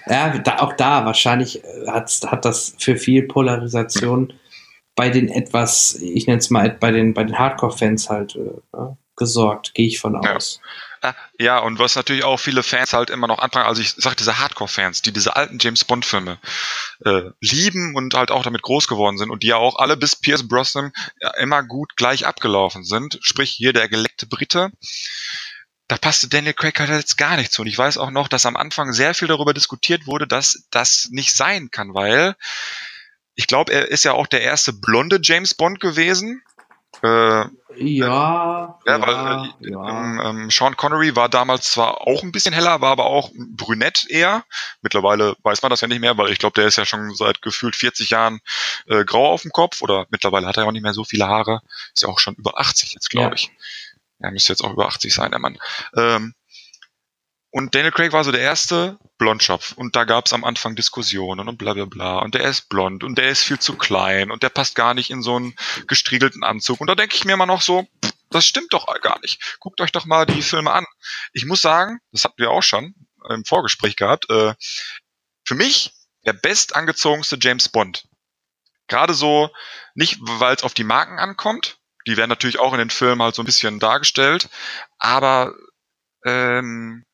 ja 0.07 0.37
da, 0.39 0.59
auch 0.59 0.73
da 0.73 1.05
wahrscheinlich 1.05 1.63
äh, 1.63 1.87
hat 1.87 2.45
das 2.45 2.75
für 2.77 2.97
viel 2.97 3.23
Polarisation 3.23 4.33
bei 4.95 5.09
den 5.09 5.29
etwas, 5.29 5.95
ich 5.95 6.27
nenne 6.27 6.39
es 6.39 6.49
mal, 6.49 6.69
bei 6.69 6.91
den, 6.91 7.13
bei 7.13 7.23
den 7.23 7.37
Hardcore-Fans 7.37 8.09
halt 8.09 8.35
äh, 8.35 8.51
ja, 8.73 8.97
gesorgt, 9.15 9.73
gehe 9.73 9.87
ich 9.87 9.99
von 9.99 10.15
aus. 10.15 10.59
Ja, 10.61 10.69
und 11.59 11.79
was 11.79 11.95
natürlich 11.95 12.23
auch 12.23 12.37
viele 12.37 12.63
Fans 12.63 12.93
halt 12.93 13.09
immer 13.09 13.27
noch 13.27 13.39
anfangen, 13.39 13.65
also 13.65 13.81
ich 13.81 13.93
sag 13.97 14.15
diese 14.15 14.39
Hardcore-Fans, 14.39 15.01
die 15.01 15.11
diese 15.11 15.35
alten 15.35 15.57
James 15.59 15.83
Bond-Filme 15.83 16.39
äh, 17.03 17.23
lieben 17.41 17.95
und 17.95 18.13
halt 18.13 18.31
auch 18.31 18.43
damit 18.43 18.61
groß 18.61 18.87
geworden 18.87 19.17
sind 19.17 19.29
und 19.29 19.43
die 19.43 19.47
ja 19.47 19.57
auch 19.57 19.77
alle 19.77 19.97
bis 19.97 20.15
Pierce 20.15 20.47
Brosnan 20.47 20.91
ja, 21.19 21.31
immer 21.37 21.63
gut 21.63 21.95
gleich 21.97 22.25
abgelaufen 22.25 22.83
sind, 22.83 23.19
sprich 23.21 23.51
hier 23.51 23.73
der 23.73 23.89
geleckte 23.89 24.27
Brite, 24.27 24.71
da 25.87 25.97
passte 25.97 26.27
Daniel 26.27 26.53
Craig 26.53 26.79
halt 26.79 26.89
jetzt 26.89 27.17
gar 27.17 27.37
nicht 27.37 27.51
zu. 27.51 27.61
Und 27.61 27.67
ich 27.67 27.77
weiß 27.77 27.97
auch 27.97 28.09
noch, 28.09 28.27
dass 28.27 28.45
am 28.45 28.55
Anfang 28.55 28.91
sehr 28.91 29.13
viel 29.13 29.27
darüber 29.27 29.53
diskutiert 29.53 30.07
wurde, 30.07 30.27
dass 30.27 30.65
das 30.71 31.09
nicht 31.11 31.35
sein 31.35 31.69
kann, 31.69 31.93
weil 31.93 32.35
ich 33.35 33.47
glaube, 33.47 33.73
er 33.73 33.89
ist 33.89 34.03
ja 34.05 34.13
auch 34.13 34.27
der 34.27 34.41
erste 34.41 34.73
blonde 34.73 35.19
James 35.21 35.53
Bond 35.53 35.79
gewesen. 35.79 36.41
Äh, 37.03 37.45
ja, 37.77 38.79
ja, 38.85 39.01
weil 39.01 39.49
äh, 39.61 39.67
ähm, 39.67 40.21
ähm, 40.23 40.49
Sean 40.49 40.77
Connery 40.77 41.15
war 41.15 41.27
damals 41.27 41.71
zwar 41.71 42.01
auch 42.07 42.23
ein 42.23 42.31
bisschen 42.31 42.53
heller, 42.53 42.79
war 42.81 42.91
aber 42.91 43.05
auch 43.05 43.31
brünett 43.35 44.05
eher. 44.09 44.45
Mittlerweile 44.81 45.35
weiß 45.43 45.61
man 45.61 45.71
das 45.71 45.81
ja 45.81 45.87
nicht 45.87 45.99
mehr, 45.99 46.17
weil 46.17 46.31
ich 46.31 46.39
glaube, 46.39 46.53
der 46.59 46.67
ist 46.67 46.77
ja 46.77 46.85
schon 46.85 47.13
seit 47.15 47.41
gefühlt 47.41 47.75
40 47.75 48.11
Jahren 48.11 48.39
äh, 48.87 49.03
grau 49.03 49.31
auf 49.31 49.41
dem 49.41 49.51
Kopf 49.51 49.81
oder 49.81 50.05
mittlerweile 50.09 50.47
hat 50.47 50.57
er 50.57 50.65
auch 50.65 50.71
nicht 50.71 50.83
mehr 50.83 50.93
so 50.93 51.03
viele 51.03 51.27
Haare. 51.27 51.61
Ist 51.93 52.03
ja 52.03 52.09
auch 52.09 52.19
schon 52.19 52.35
über 52.35 52.57
80 52.59 52.93
jetzt, 52.93 53.09
glaube 53.09 53.27
Ja. 53.27 53.33
ich. 53.33 53.51
Er 54.19 54.31
müsste 54.31 54.53
jetzt 54.53 54.61
auch 54.63 54.71
über 54.71 54.87
80 54.87 55.13
sein, 55.13 55.31
der 55.31 55.39
Mann. 55.39 55.57
Ähm, 55.95 56.33
und 57.55 57.73
Daniel 57.73 57.93
Craig 57.93 58.11
war 58.11 58.25
so 58.25 58.33
der 58.33 58.41
erste 58.41 58.99
Blondschopf. 59.17 59.71
Und 59.77 59.95
da 59.95 60.03
gab 60.03 60.25
es 60.25 60.33
am 60.33 60.43
Anfang 60.43 60.75
Diskussionen 60.75 61.47
und 61.47 61.57
bla 61.57 61.73
bla 61.73 61.85
bla. 61.85 62.19
Und 62.19 62.35
der 62.35 62.43
ist 62.43 62.67
blond 62.67 63.01
und 63.01 63.17
der 63.17 63.29
ist 63.29 63.43
viel 63.43 63.59
zu 63.59 63.77
klein 63.77 64.29
und 64.29 64.43
der 64.43 64.49
passt 64.49 64.75
gar 64.75 64.93
nicht 64.93 65.09
in 65.09 65.21
so 65.21 65.37
einen 65.37 65.55
gestriegelten 65.87 66.43
Anzug. 66.43 66.81
Und 66.81 66.87
da 66.87 66.95
denke 66.95 67.15
ich 67.15 67.23
mir 67.23 67.31
immer 67.31 67.45
noch 67.45 67.61
so, 67.61 67.87
pff, 68.03 68.11
das 68.29 68.45
stimmt 68.45 68.73
doch 68.73 68.87
gar 68.99 69.21
nicht. 69.21 69.55
Guckt 69.61 69.79
euch 69.79 69.93
doch 69.93 70.03
mal 70.03 70.25
die 70.25 70.41
Filme 70.41 70.73
an. 70.73 70.85
Ich 71.31 71.45
muss 71.45 71.61
sagen, 71.61 71.99
das 72.11 72.25
hatten 72.25 72.39
wir 72.39 72.51
auch 72.51 72.61
schon 72.61 72.93
im 73.29 73.45
Vorgespräch 73.45 73.95
gehabt, 73.95 74.29
äh, 74.29 74.53
für 75.45 75.55
mich 75.55 75.93
der 76.25 76.33
bestangezogenste 76.33 77.37
James 77.39 77.69
Bond. 77.69 78.05
Gerade 78.87 79.13
so, 79.13 79.49
nicht 79.93 80.17
weil 80.19 80.57
es 80.57 80.63
auf 80.63 80.73
die 80.73 80.83
Marken 80.83 81.19
ankommt, 81.19 81.77
die 82.05 82.17
werden 82.17 82.29
natürlich 82.29 82.59
auch 82.59 82.73
in 82.73 82.79
den 82.79 82.89
Filmen 82.89 83.21
halt 83.21 83.33
so 83.33 83.41
ein 83.41 83.45
bisschen 83.45 83.79
dargestellt, 83.79 84.49
aber 84.97 85.55
ähm, 86.25 87.05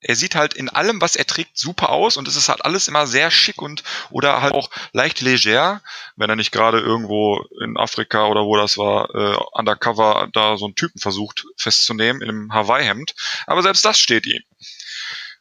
er 0.00 0.16
sieht 0.16 0.34
halt 0.34 0.54
in 0.54 0.68
allem, 0.68 1.00
was 1.00 1.16
er 1.16 1.26
trägt, 1.26 1.58
super 1.58 1.90
aus 1.90 2.16
und 2.16 2.26
es 2.26 2.36
ist 2.36 2.48
halt 2.48 2.64
alles 2.64 2.88
immer 2.88 3.06
sehr 3.06 3.30
schick 3.30 3.60
und 3.60 3.82
oder 4.10 4.40
halt 4.40 4.54
auch 4.54 4.70
leicht 4.92 5.20
leger, 5.20 5.82
wenn 6.16 6.30
er 6.30 6.36
nicht 6.36 6.52
gerade 6.52 6.80
irgendwo 6.80 7.44
in 7.62 7.76
Afrika 7.76 8.26
oder 8.26 8.44
wo 8.44 8.56
das 8.56 8.78
war, 8.78 9.14
äh, 9.14 9.36
undercover 9.52 10.28
da 10.32 10.56
so 10.56 10.66
einen 10.66 10.74
Typen 10.74 11.00
versucht 11.00 11.44
festzunehmen 11.56 12.22
in 12.22 12.28
einem 12.28 12.54
Hawaii-Hemd. 12.54 13.14
Aber 13.46 13.62
selbst 13.62 13.84
das 13.84 13.98
steht 13.98 14.26
ihm. 14.26 14.42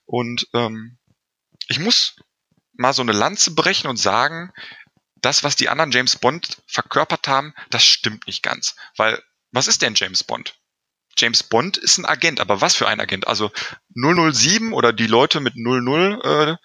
Und 0.06 0.48
ähm, 0.54 0.98
ich 1.68 1.80
muss 1.80 2.16
mal 2.74 2.94
so 2.94 3.02
eine 3.02 3.12
Lanze 3.12 3.52
brechen 3.52 3.88
und 3.88 3.98
sagen, 3.98 4.52
das, 5.16 5.44
was 5.44 5.56
die 5.56 5.70
anderen 5.70 5.92
James 5.92 6.16
Bond 6.16 6.58
verkörpert 6.66 7.28
haben, 7.28 7.54
das 7.70 7.84
stimmt 7.84 8.28
nicht 8.28 8.44
ganz. 8.44 8.76
Weil, 8.96 9.22
was 9.52 9.68
ist 9.68 9.82
denn 9.82 9.96
James 9.96 10.24
Bond? 10.24 10.59
James 11.18 11.44
Bond 11.44 11.78
ist 11.78 11.98
ein 11.98 12.06
Agent, 12.06 12.40
aber 12.40 12.62
was 12.62 12.76
für 12.76 12.88
ein 12.88 13.00
Agent? 13.00 13.28
Also 13.28 13.52
007 13.96 14.74
oder 14.74 14.94
die 14.94 15.08
Leute 15.08 15.40
mit 15.40 15.56
00 15.56 16.22
äh, 16.24 16.56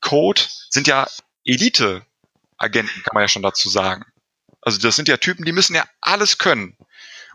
Code 0.00 0.42
sind 0.70 0.86
ja 0.86 1.06
Elite-Agenten, 1.44 3.02
kann 3.02 3.14
man 3.14 3.22
ja 3.22 3.28
schon 3.28 3.42
dazu 3.42 3.68
sagen. 3.68 4.04
Also 4.60 4.78
das 4.78 4.96
sind 4.96 5.08
ja 5.08 5.16
Typen, 5.16 5.44
die 5.44 5.52
müssen 5.52 5.74
ja 5.74 5.86
alles 6.00 6.38
können. 6.38 6.76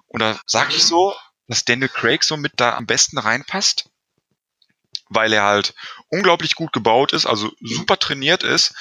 Und 0.08 0.20
da 0.20 0.40
sage 0.46 0.74
ich 0.76 0.84
so, 0.84 1.16
dass 1.48 1.66
Daniel 1.66 1.90
Craig 1.90 2.24
so 2.24 2.38
mit 2.38 2.54
da 2.58 2.76
am 2.76 2.86
besten 2.86 3.18
reinpasst, 3.18 3.90
weil 5.10 5.32
er 5.34 5.44
halt 5.44 5.74
unglaublich 6.10 6.56
gut 6.56 6.74
gebaut 6.74 7.14
ist, 7.14 7.26
also 7.26 7.52
super 7.62 7.98
trainiert 7.98 8.44
ist 8.44 8.74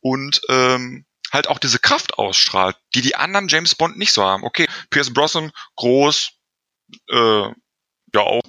und 0.00 0.40
ähm, 0.48 1.04
halt 1.32 1.48
auch 1.48 1.58
diese 1.58 1.78
Kraft 1.78 2.18
ausstrahlt, 2.18 2.76
die 2.94 3.00
die 3.00 3.16
anderen 3.16 3.48
James 3.48 3.74
Bond 3.74 3.96
nicht 3.98 4.12
so 4.12 4.22
haben. 4.22 4.44
Okay, 4.44 4.68
Pierce 4.90 5.12
Brosnan, 5.12 5.52
groß, 5.76 6.32
äh, 7.08 7.48
ja 8.14 8.20
auch 8.20 8.42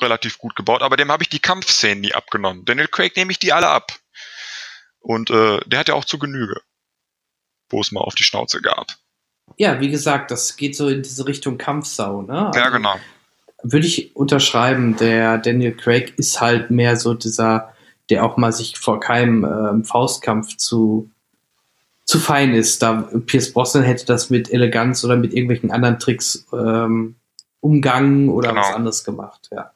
relativ 0.00 0.38
gut 0.38 0.56
gebaut, 0.56 0.82
aber 0.82 0.96
dem 0.96 1.10
habe 1.10 1.22
ich 1.22 1.28
die 1.28 1.40
Kampfszenen 1.40 2.00
nie 2.00 2.14
abgenommen. 2.14 2.64
Daniel 2.64 2.88
Craig 2.88 3.16
nehme 3.16 3.32
ich 3.32 3.38
die 3.38 3.52
alle 3.52 3.68
ab. 3.68 3.92
Und 5.00 5.30
äh, 5.30 5.60
der 5.66 5.80
hat 5.80 5.88
ja 5.88 5.94
auch 5.94 6.04
zu 6.04 6.18
Genüge, 6.18 6.60
wo 7.68 7.80
es 7.80 7.92
mal 7.92 8.00
auf 8.00 8.14
die 8.14 8.24
Schnauze 8.24 8.60
gab. 8.60 8.86
Ja, 9.56 9.80
wie 9.80 9.90
gesagt, 9.90 10.30
das 10.30 10.56
geht 10.56 10.76
so 10.76 10.88
in 10.88 11.02
diese 11.02 11.26
Richtung 11.26 11.58
Kampfsau, 11.58 12.22
ne? 12.22 12.50
Ja, 12.54 12.68
genau. 12.68 12.94
Würde 13.62 13.86
ich 13.86 14.14
unterschreiben, 14.16 14.96
der 14.96 15.38
Daniel 15.38 15.76
Craig 15.76 16.14
ist 16.18 16.40
halt 16.40 16.70
mehr 16.70 16.96
so 16.96 17.14
dieser, 17.14 17.74
der 18.08 18.24
auch 18.24 18.36
mal 18.36 18.52
sich 18.52 18.78
vor 18.78 19.00
keinem 19.00 19.44
ähm, 19.44 19.84
Faustkampf 19.84 20.56
zu, 20.56 21.10
zu 22.04 22.18
fein 22.18 22.54
ist. 22.54 22.82
Da 22.82 23.10
Pierce 23.26 23.52
Brosnan 23.52 23.82
hätte 23.82 24.06
das 24.06 24.30
mit 24.30 24.50
Eleganz 24.50 25.04
oder 25.04 25.16
mit 25.16 25.32
irgendwelchen 25.32 25.70
anderen 25.70 25.98
Tricks 25.98 26.46
ähm, 26.52 27.16
umgangen 27.60 28.28
oder 28.28 28.50
Genau. 28.50 28.60
was 28.62 28.74
anderes 28.74 29.04
gemacht, 29.04 29.48
ja. 29.52 29.72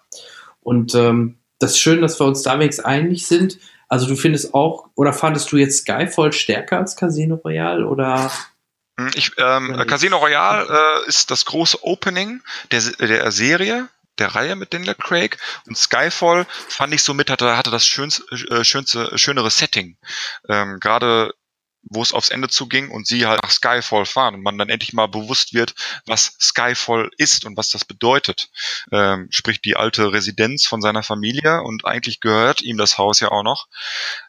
Und 0.63 0.95
ähm, 0.95 1.39
das 1.59 1.73
ist 1.73 1.81
schön, 1.81 2.01
dass 2.03 2.19
wir 2.21 2.27
uns 2.27 2.43
da 2.43 2.59
wenigstens 2.59 2.85
einig 2.85 3.27
sind. 3.27 3.59
Also 3.89 4.07
du 4.07 4.17
findest 4.17 4.55
auch, 4.55 4.89
oder 4.95 5.13
fandest 5.13 5.53
du 5.53 5.57
jetzt 5.57 5.79
Skyfall 5.83 6.33
stärker 6.33 6.79
als 6.79 6.97
Casino 6.97 7.37
Royale 7.37 7.87
oder? 7.87 8.31
Hm, 8.99 9.11
Ich, 9.15 9.33
ähm, 9.39 9.77
Casino 9.87 10.17
Royale 10.19 10.67
äh, 11.05 11.09
ist 11.09 11.31
das 11.31 11.45
große 11.45 11.85
Opening 11.85 12.43
der, 12.71 12.81
der 12.99 13.31
Serie, 13.31 13.89
der 14.19 14.35
Reihe 14.35 14.57
mit 14.57 14.73
Daniel 14.73 14.95
Craig. 14.95 15.37
Und 15.67 15.77
Skyfall 15.77 16.47
fand 16.69 16.95
ich 16.95 17.03
somit 17.03 17.31
hatte, 17.31 17.57
hatte 17.57 17.71
das 17.71 17.85
schönste, 17.85 18.23
äh, 18.51 18.65
schönste, 18.65 19.17
schönere 19.19 19.51
Setting. 19.51 19.97
Ähm, 20.49 20.79
Gerade 20.81 21.35
wo 21.87 22.03
es 22.03 22.13
aufs 22.13 22.29
Ende 22.29 22.49
zuging 22.49 22.91
und 22.91 23.07
sie 23.07 23.27
halt 23.27 23.43
nach 23.43 23.51
Skyfall 23.51 24.07
fahren 24.07 24.35
und 24.35 24.43
man 24.43 24.59
dann 24.59 24.69
endlich 24.69 24.93
mal 24.93 25.07
bewusst 25.07 25.55
wird, 25.55 25.75
was 26.07 26.37
Skyfall 26.41 27.11
ist 27.19 27.45
und 27.45 27.57
was 27.57 27.71
das 27.71 27.85
bedeutet. 27.85 28.51
Ähm, 28.93 29.29
sprich 29.31 29.61
die 29.61 29.77
alte 29.77 30.13
Residenz 30.13 30.67
von 30.67 30.81
seiner 30.81 31.03
Familie 31.03 31.63
und 31.63 31.85
eigentlich 31.85 32.21
gehört 32.21 32.63
ihm 32.63 32.77
das 32.77 32.99
Haus 32.99 33.21
ja 33.21 33.31
auch 33.31 33.43
noch. 33.43 33.69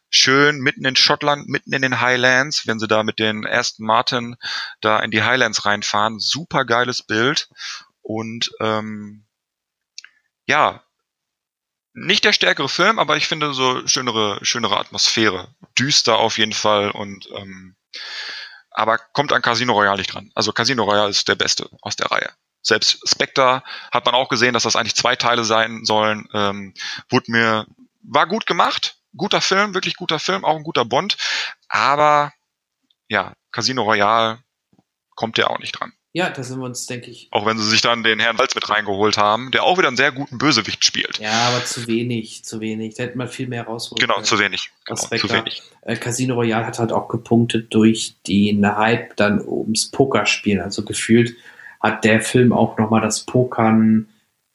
Schön 0.09 0.59
mitten 0.59 0.85
in 0.85 0.95
Schottland, 0.95 1.47
mitten 1.47 1.73
in 1.73 1.81
den 1.81 1.99
Highlands, 1.99 2.67
wenn 2.67 2.79
sie 2.79 2.87
da 2.87 3.03
mit 3.03 3.19
den 3.19 3.43
ersten 3.43 3.85
Martin 3.85 4.35
da 4.81 4.99
in 4.99 5.11
die 5.11 5.23
Highlands 5.23 5.65
reinfahren. 5.65 6.19
Super 6.19 6.65
geiles 6.65 7.03
Bild 7.03 7.49
und 8.01 8.51
ähm, 8.61 9.25
ja, 10.45 10.83
nicht 11.95 12.25
der 12.25 12.33
stärkere 12.33 12.69
Film, 12.69 12.99
aber 12.99 13.15
ich 13.15 13.27
finde 13.27 13.53
so 13.53 13.87
schönere, 13.87 14.39
schönere 14.43 14.77
Atmosphäre. 14.77 15.47
Düster 15.79 16.17
auf 16.17 16.37
jeden 16.37 16.53
Fall 16.53 16.91
und 16.91 17.27
ähm, 17.33 17.75
aber 18.69 18.97
kommt 18.97 19.31
an 19.31 19.41
Casino 19.41 19.73
Royale 19.73 19.97
nicht 19.97 20.13
dran. 20.13 20.31
Also 20.35 20.51
Casino 20.51 20.83
Royale 20.83 21.09
ist 21.09 21.27
der 21.29 21.35
beste 21.35 21.69
aus 21.81 21.95
der 21.95 22.11
Reihe. 22.11 22.29
Selbst 22.61 22.99
Spectre 23.07 23.63
hat 23.91 24.05
man 24.05 24.15
auch 24.15 24.27
gesehen, 24.27 24.53
dass 24.53 24.63
das 24.63 24.75
eigentlich 24.75 24.95
zwei 24.95 25.15
Teile 25.15 25.45
sein 25.45 25.85
sollen. 25.85 26.27
Ähm, 26.33 26.73
wurde 27.09 27.31
mir 27.31 27.65
war 28.01 28.27
gut 28.27 28.45
gemacht, 28.45 28.97
guter 29.15 29.39
Film, 29.39 29.73
wirklich 29.73 29.95
guter 29.95 30.19
Film, 30.19 30.43
auch 30.43 30.57
ein 30.57 30.63
guter 30.63 30.83
Bond. 30.83 31.17
Aber 31.69 32.33
ja, 33.07 33.33
Casino 33.51 33.83
Royale 33.83 34.39
kommt 35.15 35.37
ja 35.37 35.47
auch 35.47 35.59
nicht 35.59 35.79
dran. 35.79 35.93
Ja, 36.15 36.29
da 36.29 36.43
sind 36.43 36.59
wir 36.59 36.65
uns, 36.65 36.87
denke 36.87 37.11
ich, 37.11 37.27
Auch 37.31 37.45
wenn 37.45 37.57
sie 37.57 37.69
sich 37.69 37.81
dann 37.81 38.01
den 38.01 38.21
Herrn 38.21 38.39
Walz 38.39 38.55
mit 38.55 38.69
reingeholt 38.69 39.17
haben, 39.17 39.51
der 39.51 39.63
auch 39.65 39.77
wieder 39.77 39.89
einen 39.89 39.97
sehr 39.97 40.13
guten 40.13 40.37
Bösewicht 40.37 40.85
spielt. 40.85 41.19
Ja, 41.19 41.49
aber 41.49 41.65
zu 41.65 41.87
wenig, 41.87 42.45
zu 42.45 42.61
wenig. 42.61 42.95
Da 42.95 43.03
hätte 43.03 43.17
man 43.17 43.27
viel 43.27 43.47
mehr 43.47 43.65
rausholen 43.65 43.99
Genau, 43.99 44.21
zu 44.21 44.39
wenig. 44.39 44.71
Genau, 44.85 44.93
Aspekt 44.93 45.27
zu 45.27 45.29
wenig. 45.29 45.61
Äh, 45.81 45.97
Casino 45.97 46.35
Royale 46.35 46.65
hat 46.65 46.79
halt 46.79 46.93
auch 46.93 47.09
gepunktet 47.09 47.73
durch 47.73 48.15
den 48.29 48.65
Hype 48.65 49.17
dann 49.17 49.45
ums 49.45 49.91
Pokerspielen. 49.91 50.61
Also 50.61 50.85
gefühlt 50.85 51.35
hat 51.81 52.05
der 52.05 52.21
Film 52.21 52.53
auch 52.53 52.77
nochmal 52.77 53.01
das 53.01 53.25
Pokern 53.25 54.07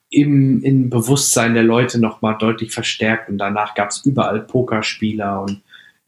im, 0.09 0.65
im 0.65 0.89
Bewusstsein 0.89 1.53
der 1.53 1.63
Leute 1.63 2.01
nochmal 2.01 2.39
deutlich 2.39 2.73
verstärkt. 2.73 3.29
Und 3.29 3.37
danach 3.37 3.75
gab 3.75 3.91
es 3.91 3.99
überall 4.07 4.41
Pokerspieler 4.41 5.43
und 5.43 5.61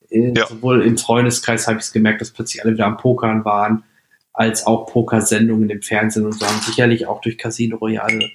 äh, 0.08 0.32
sowohl 0.48 0.80
im 0.80 0.96
Freundeskreis 0.96 1.66
habe 1.66 1.76
ich 1.76 1.84
es 1.84 1.92
gemerkt, 1.92 2.22
dass 2.22 2.30
plötzlich 2.30 2.64
alle 2.64 2.72
wieder 2.72 2.86
am 2.86 2.96
Pokern 2.96 3.44
waren, 3.44 3.84
als 4.32 4.66
auch 4.66 4.86
Pokersendungen 4.86 5.70
im 5.70 5.82
Fernsehen 5.82 6.26
und 6.26 6.32
so 6.32 6.46
haben 6.46 6.60
sicherlich 6.60 7.06
auch 7.06 7.20
durch 7.20 7.38
Casino 7.38 7.76
Royale 7.76 8.30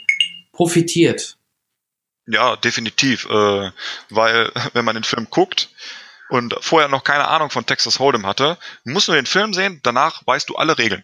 profitiert. 0.52 1.38
Ja, 2.28 2.56
definitiv. 2.56 3.26
Äh, 3.30 3.72
weil, 4.10 4.52
wenn 4.74 4.86
man 4.86 4.95
den 4.95 5.03
Film 5.03 5.28
guckt 5.30 5.69
und 6.30 6.56
vorher 6.60 6.90
noch 6.90 7.03
keine 7.03 7.28
Ahnung 7.28 7.49
von 7.49 7.65
Texas 7.65 7.99
Hold'em 7.99 8.26
hatte, 8.26 8.57
musst 8.84 9.07
du 9.07 9.14
den 9.14 9.26
Film 9.26 9.53
sehen, 9.53 9.80
danach 9.84 10.26
weißt 10.28 10.49
du 10.49 10.56
alle 10.56 10.78
Regeln. 10.78 11.03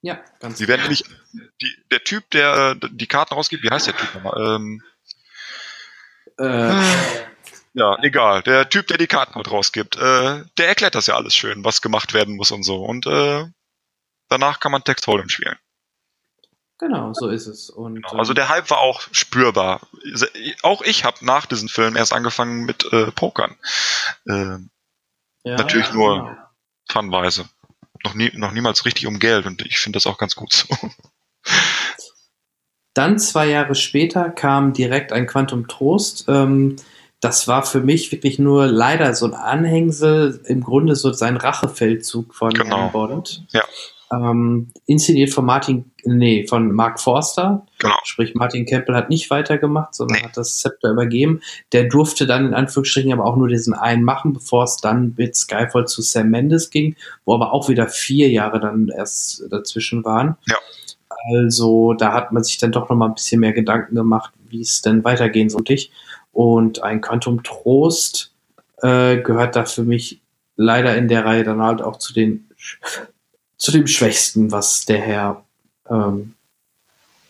Ja, 0.00 0.20
ganz 0.40 0.58
Die 0.58 0.66
werden 0.66 0.82
nämlich, 0.82 1.04
die, 1.60 1.76
der 1.92 2.02
Typ, 2.02 2.28
der 2.30 2.76
äh, 2.82 2.88
die 2.90 3.06
Karten 3.06 3.34
rausgibt, 3.34 3.62
wie 3.62 3.70
heißt 3.70 3.86
der 3.86 3.96
Typ 3.96 4.14
nochmal? 4.14 4.56
Ähm, 4.56 4.82
Äh, 6.38 6.72
ja, 7.74 7.98
egal. 8.02 8.42
Der 8.42 8.68
Typ, 8.68 8.88
der 8.88 8.98
die 8.98 9.06
Karten 9.06 9.38
mit 9.38 9.50
rausgibt, 9.50 9.96
äh, 9.96 10.44
der 10.58 10.68
erklärt 10.68 10.94
das 10.94 11.06
ja 11.06 11.16
alles 11.16 11.36
schön, 11.36 11.64
was 11.64 11.82
gemacht 11.82 12.14
werden 12.14 12.36
muss 12.36 12.50
und 12.50 12.64
so. 12.64 12.82
Und 12.84 13.06
äh, 13.06 13.44
danach 14.32 14.60
kann 14.60 14.72
man 14.72 14.82
Text 14.82 15.06
Hold'em 15.06 15.28
spielen. 15.28 15.56
Genau, 16.78 17.12
so 17.12 17.28
ist 17.28 17.46
es. 17.46 17.70
Und, 17.70 18.02
genau. 18.02 18.18
Also 18.18 18.34
der 18.34 18.48
Hype 18.48 18.68
war 18.70 18.78
auch 18.78 19.02
spürbar. 19.12 19.82
Auch 20.62 20.82
ich 20.82 21.04
habe 21.04 21.24
nach 21.24 21.46
diesem 21.46 21.68
Film 21.68 21.94
erst 21.96 22.12
angefangen 22.12 22.64
mit 22.64 22.92
äh, 22.92 23.12
Pokern. 23.12 23.54
Äh, 24.26 24.56
ja, 25.44 25.56
natürlich 25.56 25.88
ja, 25.88 25.94
nur 25.94 26.16
genau. 26.16 26.36
fanweise. 26.88 27.48
Noch, 28.04 28.14
nie, 28.14 28.32
noch 28.34 28.50
niemals 28.50 28.84
richtig 28.84 29.06
um 29.06 29.20
Geld 29.20 29.46
und 29.46 29.64
ich 29.64 29.78
finde 29.78 29.96
das 29.96 30.06
auch 30.06 30.18
ganz 30.18 30.34
gut 30.34 30.52
so. 30.52 30.66
Dann 32.94 33.18
zwei 33.18 33.46
Jahre 33.46 33.76
später 33.76 34.28
kam 34.30 34.72
direkt 34.72 35.12
ein 35.12 35.28
Quantum 35.28 35.68
Trost. 35.68 36.24
Ähm, 36.28 36.76
das 37.20 37.46
war 37.46 37.64
für 37.64 37.80
mich 37.80 38.10
wirklich 38.10 38.40
nur 38.40 38.66
leider 38.66 39.14
so 39.14 39.26
ein 39.26 39.34
Anhängsel, 39.34 40.40
im 40.46 40.62
Grunde 40.62 40.96
so 40.96 41.12
sein 41.12 41.36
Rachefeldzug 41.36 42.34
von 42.34 42.52
genau. 42.52 42.88
Bond. 42.88 43.44
Ja. 43.50 43.62
Ähm, 44.12 44.68
inszeniert 44.86 45.30
von 45.30 45.46
Martin, 45.46 45.90
nee, 46.04 46.46
von 46.46 46.72
Mark 46.72 47.00
Forster. 47.00 47.66
Genau. 47.78 47.94
Sprich, 48.04 48.34
Martin 48.34 48.66
Campbell 48.66 48.94
hat 48.94 49.08
nicht 49.08 49.30
weitergemacht, 49.30 49.94
sondern 49.94 50.18
nee. 50.18 50.24
hat 50.24 50.36
das 50.36 50.58
Zepter 50.58 50.90
übergeben. 50.90 51.40
Der 51.72 51.84
durfte 51.84 52.26
dann 52.26 52.46
in 52.46 52.54
Anführungsstrichen 52.54 53.12
aber 53.12 53.24
auch 53.24 53.36
nur 53.36 53.48
diesen 53.48 53.72
einen 53.72 54.04
machen, 54.04 54.34
bevor 54.34 54.64
es 54.64 54.76
dann 54.76 55.14
mit 55.16 55.34
Skyfall 55.34 55.86
zu 55.86 56.02
Sam 56.02 56.28
Mendes 56.28 56.68
ging, 56.70 56.96
wo 57.24 57.34
aber 57.34 57.52
auch 57.52 57.68
wieder 57.68 57.88
vier 57.88 58.28
Jahre 58.30 58.60
dann 58.60 58.88
erst 58.88 59.44
dazwischen 59.50 60.04
waren. 60.04 60.36
Ja. 60.46 60.56
Also 61.30 61.94
da 61.94 62.12
hat 62.12 62.32
man 62.32 62.44
sich 62.44 62.58
dann 62.58 62.72
doch 62.72 62.88
noch 62.88 62.96
mal 62.96 63.06
ein 63.06 63.14
bisschen 63.14 63.40
mehr 63.40 63.52
Gedanken 63.52 63.94
gemacht, 63.94 64.34
wie 64.48 64.60
es 64.60 64.82
denn 64.82 65.04
weitergehen 65.04 65.48
sollte. 65.48 65.78
Und 66.32 66.82
ein 66.82 67.00
Quantum 67.00 67.42
Trost 67.42 68.34
äh, 68.82 69.18
gehört 69.18 69.56
da 69.56 69.64
für 69.64 69.84
mich 69.84 70.20
leider 70.56 70.96
in 70.96 71.08
der 71.08 71.24
Reihe 71.24 71.44
dann 71.44 71.62
halt 71.62 71.80
auch 71.80 71.98
zu 71.98 72.12
den 72.12 72.48
zu 73.62 73.70
dem 73.70 73.86
Schwächsten, 73.86 74.50
was 74.50 74.86
der 74.86 75.00
Herr 75.00 75.44
ähm, 75.88 76.34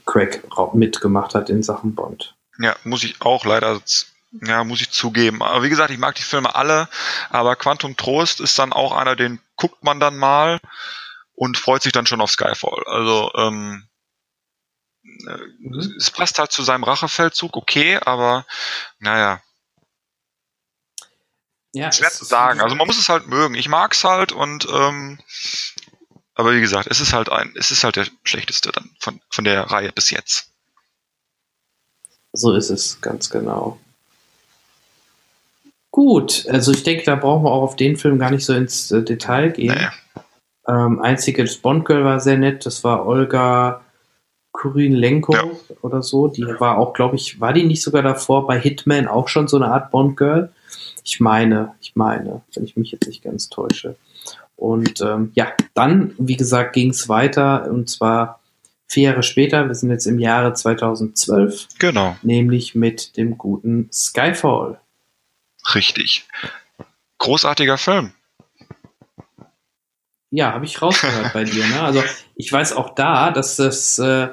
Craig 0.06 0.42
mitgemacht 0.72 1.34
hat 1.34 1.50
in 1.50 1.62
Sachen 1.62 1.94
Bond. 1.94 2.34
Ja, 2.58 2.74
muss 2.84 3.04
ich 3.04 3.20
auch 3.20 3.44
leider, 3.44 3.82
ja, 4.40 4.64
muss 4.64 4.80
ich 4.80 4.90
zugeben. 4.90 5.42
Aber 5.42 5.62
wie 5.62 5.68
gesagt, 5.68 5.90
ich 5.90 5.98
mag 5.98 6.14
die 6.14 6.22
Filme 6.22 6.54
alle, 6.54 6.88
aber 7.28 7.54
Quantum 7.54 7.98
Trost 7.98 8.40
ist 8.40 8.58
dann 8.58 8.72
auch 8.72 8.92
einer, 8.92 9.14
den 9.14 9.40
guckt 9.56 9.84
man 9.84 10.00
dann 10.00 10.16
mal 10.16 10.58
und 11.34 11.58
freut 11.58 11.82
sich 11.82 11.92
dann 11.92 12.06
schon 12.06 12.22
auf 12.22 12.30
Skyfall. 12.30 12.82
Also, 12.86 13.30
ähm, 13.36 13.86
äh, 15.04 15.36
mhm. 15.58 15.96
es 15.98 16.10
passt 16.10 16.38
halt 16.38 16.50
zu 16.50 16.62
seinem 16.62 16.84
Rachefeldzug, 16.84 17.58
okay, 17.58 17.98
aber 17.98 18.46
naja. 18.98 19.42
Ja, 21.74 21.92
schwer 21.92 22.10
zu 22.10 22.24
sagen. 22.24 22.60
Also 22.60 22.74
man 22.74 22.86
muss 22.86 22.98
es 22.98 23.08
halt 23.08 23.26
mögen. 23.26 23.54
Ich 23.54 23.68
mag 23.68 23.94
es 23.94 24.04
halt 24.04 24.32
und 24.32 24.66
ähm, 24.70 25.18
aber 26.34 26.54
wie 26.54 26.60
gesagt, 26.60 26.88
es 26.90 27.00
ist 27.00 27.12
halt 27.12 27.30
ein, 27.30 27.52
es 27.56 27.70
ist 27.70 27.84
halt 27.84 27.96
der 27.96 28.06
schlechteste 28.24 28.72
dann 28.72 28.90
von, 28.98 29.20
von 29.30 29.44
der 29.44 29.62
Reihe 29.62 29.92
bis 29.92 30.10
jetzt. 30.10 30.48
So 32.32 32.52
ist 32.52 32.70
es, 32.70 33.00
ganz 33.00 33.28
genau. 33.28 33.78
Gut, 35.90 36.46
also 36.48 36.72
ich 36.72 36.82
denke, 36.84 37.04
da 37.04 37.16
brauchen 37.16 37.44
wir 37.44 37.50
auch 37.50 37.62
auf 37.62 37.76
den 37.76 37.98
Film 37.98 38.18
gar 38.18 38.30
nicht 38.30 38.46
so 38.46 38.54
ins 38.54 38.90
äh, 38.90 39.02
Detail 39.02 39.50
gehen. 39.50 39.74
Nee. 39.74 40.22
Ähm, 40.66 41.00
einziges 41.00 41.58
Bond-Girl 41.58 42.04
war 42.04 42.20
sehr 42.20 42.38
nett, 42.38 42.64
das 42.64 42.82
war 42.82 43.06
Olga 43.06 43.82
Kurinlenko 44.52 45.34
ja. 45.34 45.44
oder 45.82 46.02
so. 46.02 46.28
Die 46.28 46.46
war 46.46 46.78
auch, 46.78 46.92
glaube 46.94 47.16
ich, 47.16 47.40
war 47.40 47.52
die 47.52 47.64
nicht 47.64 47.82
sogar 47.82 48.02
davor 48.02 48.46
bei 48.46 48.58
Hitman 48.58 49.08
auch 49.08 49.28
schon 49.28 49.48
so 49.48 49.56
eine 49.56 49.68
Art 49.68 49.90
Bond-Girl? 49.90 50.52
Ich 51.04 51.20
meine, 51.20 51.74
ich 51.80 51.96
meine, 51.96 52.42
wenn 52.54 52.64
ich 52.64 52.76
mich 52.76 52.92
jetzt 52.92 53.06
nicht 53.06 53.24
ganz 53.24 53.48
täusche. 53.48 53.96
Und 54.62 55.00
ähm, 55.00 55.32
ja, 55.34 55.54
dann, 55.74 56.14
wie 56.18 56.36
gesagt, 56.36 56.74
ging 56.74 56.90
es 56.90 57.08
weiter 57.08 57.68
und 57.68 57.90
zwar 57.90 58.40
vier 58.86 59.10
Jahre 59.10 59.24
später, 59.24 59.66
wir 59.66 59.74
sind 59.74 59.90
jetzt 59.90 60.06
im 60.06 60.20
Jahre 60.20 60.54
2012. 60.54 61.66
Genau. 61.80 62.16
Nämlich 62.22 62.76
mit 62.76 63.16
dem 63.16 63.36
guten 63.38 63.88
Skyfall. 63.92 64.80
Richtig. 65.74 66.28
Großartiger 67.18 67.76
Film. 67.76 68.12
Ja, 70.30 70.52
habe 70.52 70.64
ich 70.64 70.80
rausgehört 70.80 71.32
bei 71.32 71.42
dir. 71.42 71.66
Ne? 71.66 71.82
Also 71.82 72.04
ich 72.36 72.52
weiß 72.52 72.74
auch 72.74 72.94
da, 72.94 73.32
dass 73.32 73.56
das 73.56 73.98
äh, 73.98 74.28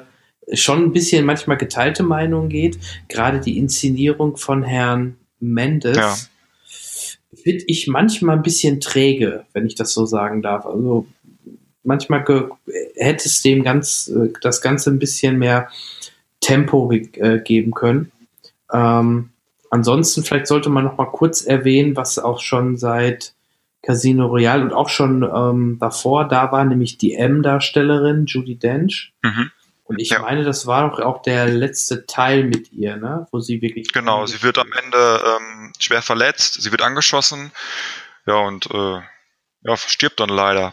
schon 0.52 0.84
ein 0.84 0.92
bisschen 0.92 1.26
manchmal 1.26 1.56
geteilte 1.56 2.04
Meinungen 2.04 2.50
geht. 2.50 2.78
Gerade 3.08 3.40
die 3.40 3.58
Inszenierung 3.58 4.36
von 4.36 4.62
Herrn 4.62 5.16
Mendes. 5.40 5.96
Ja 5.96 6.16
finde 7.34 7.64
ich 7.66 7.86
manchmal 7.86 8.36
ein 8.36 8.42
bisschen 8.42 8.80
träge, 8.80 9.44
wenn 9.52 9.66
ich 9.66 9.74
das 9.74 9.92
so 9.92 10.06
sagen 10.06 10.42
darf. 10.42 10.66
Also 10.66 11.06
manchmal 11.84 12.24
hätte 12.96 13.28
es 13.28 13.42
dem 13.42 13.62
ganz, 13.62 14.08
äh, 14.08 14.32
das 14.40 14.60
Ganze 14.60 14.90
ein 14.90 14.98
bisschen 14.98 15.38
mehr 15.38 15.68
Tempo 16.40 16.90
äh, 16.92 17.40
geben 17.40 17.72
können. 17.72 18.12
Ähm, 18.72 19.30
ansonsten 19.70 20.22
vielleicht 20.22 20.46
sollte 20.46 20.70
man 20.70 20.84
noch 20.84 20.96
mal 20.96 21.06
kurz 21.06 21.42
erwähnen, 21.42 21.96
was 21.96 22.18
auch 22.18 22.40
schon 22.40 22.76
seit 22.76 23.34
Casino 23.82 24.26
Royale 24.26 24.62
und 24.62 24.72
auch 24.72 24.88
schon 24.88 25.22
ähm, 25.22 25.78
davor 25.80 26.28
da 26.28 26.52
war, 26.52 26.64
nämlich 26.64 26.98
die 26.98 27.14
M-Darstellerin 27.14 28.26
Judy 28.26 28.56
Dench. 28.56 29.12
Mhm. 29.22 29.50
Und 29.90 30.00
ich 30.00 30.10
ja. 30.10 30.20
meine, 30.20 30.44
das 30.44 30.68
war 30.68 30.88
doch 30.88 31.00
auch 31.00 31.20
der 31.20 31.48
letzte 31.48 32.06
Teil 32.06 32.44
mit 32.44 32.70
ihr, 32.70 32.96
ne? 32.96 33.26
Wo 33.32 33.40
sie 33.40 33.60
wirklich. 33.60 33.92
Genau, 33.92 34.24
sie 34.24 34.40
wird 34.40 34.56
am 34.58 34.72
Ende 34.72 35.20
ähm, 35.26 35.72
schwer 35.80 36.00
verletzt, 36.00 36.62
sie 36.62 36.70
wird 36.70 36.80
angeschossen, 36.80 37.50
ja, 38.24 38.36
und 38.36 38.70
äh, 38.70 39.00
ja, 39.62 39.76
stirbt 39.76 40.20
dann 40.20 40.28
leider 40.28 40.72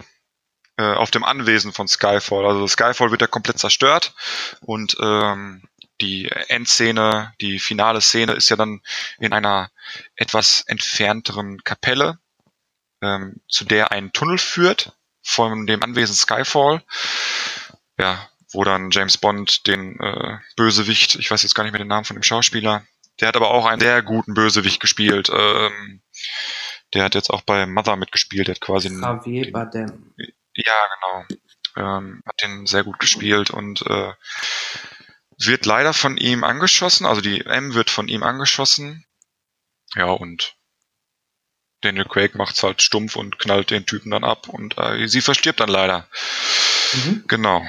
äh, 0.77 0.93
auf 0.93 1.09
dem 1.09 1.23
Anwesen 1.23 1.73
von 1.73 1.87
Skyfall. 1.87 2.45
Also 2.45 2.67
Skyfall 2.67 3.09
wird 3.09 3.21
ja 3.21 3.27
komplett 3.27 3.57
zerstört 3.57 4.13
und 4.61 4.95
ähm, 5.01 5.63
die 5.99 6.29
Endszene, 6.49 7.33
die 7.41 7.57
finale 7.57 8.01
Szene 8.01 8.33
ist 8.33 8.49
ja 8.49 8.55
dann 8.55 8.81
in 9.17 9.33
einer 9.33 9.71
etwas 10.15 10.63
entfernteren 10.67 11.63
Kapelle, 11.63 12.19
ähm, 13.01 13.37
zu 13.47 13.65
der 13.65 13.91
ein 13.91 14.13
Tunnel 14.13 14.37
führt 14.37 14.93
von 15.23 15.65
dem 15.65 15.81
Anwesen 15.81 16.13
Skyfall. 16.13 16.83
Ja, 17.97 18.29
wo 18.51 18.63
dann 18.63 18.91
James 18.91 19.17
Bond 19.17 19.67
den 19.67 19.99
äh, 19.99 20.37
Bösewicht, 20.55 21.15
ich 21.15 21.29
weiß 21.29 21.43
jetzt 21.43 21.53
gar 21.53 21.63
nicht 21.63 21.73
mehr 21.73 21.79
den 21.79 21.87
Namen 21.87 22.05
von 22.05 22.15
dem 22.15 22.23
Schauspieler, 22.23 22.85
der 23.19 23.29
hat 23.29 23.35
aber 23.35 23.49
auch 23.49 23.65
einen 23.65 23.81
sehr 23.81 24.01
guten 24.01 24.33
Bösewicht 24.33 24.79
gespielt. 24.79 25.29
Ähm, 25.33 26.01
der 26.93 27.03
hat 27.03 27.15
jetzt 27.15 27.29
auch 27.29 27.41
bei 27.41 27.65
Mother 27.65 27.95
mitgespielt, 27.95 28.47
der 28.47 28.55
hat 28.55 28.61
quasi 28.61 28.89
Javier 28.89 29.51
Bardem. 29.51 30.13
Ja, 30.53 30.87
genau. 30.95 31.97
Ähm, 31.97 32.21
hat 32.25 32.41
den 32.41 32.65
sehr 32.65 32.83
gut 32.83 32.99
gespielt 32.99 33.49
und 33.49 33.81
äh, 33.85 34.13
wird 35.39 35.65
leider 35.65 35.93
von 35.93 36.17
ihm 36.17 36.43
angeschossen, 36.43 37.05
also 37.05 37.21
die 37.21 37.45
M 37.45 37.73
wird 37.73 37.89
von 37.89 38.07
ihm 38.07 38.23
angeschossen. 38.23 39.05
Ja, 39.95 40.05
und 40.05 40.55
Daniel 41.81 42.05
Craig 42.05 42.35
macht's 42.35 42.63
halt 42.63 42.81
stumpf 42.81 43.15
und 43.15 43.37
knallt 43.37 43.69
den 43.69 43.85
Typen 43.85 44.11
dann 44.11 44.23
ab 44.23 44.49
und 44.49 44.77
äh, 44.77 45.07
sie 45.07 45.21
verstirbt 45.21 45.59
dann 45.59 45.69
leider. 45.69 46.07
Mhm. 46.93 47.23
Genau. 47.27 47.63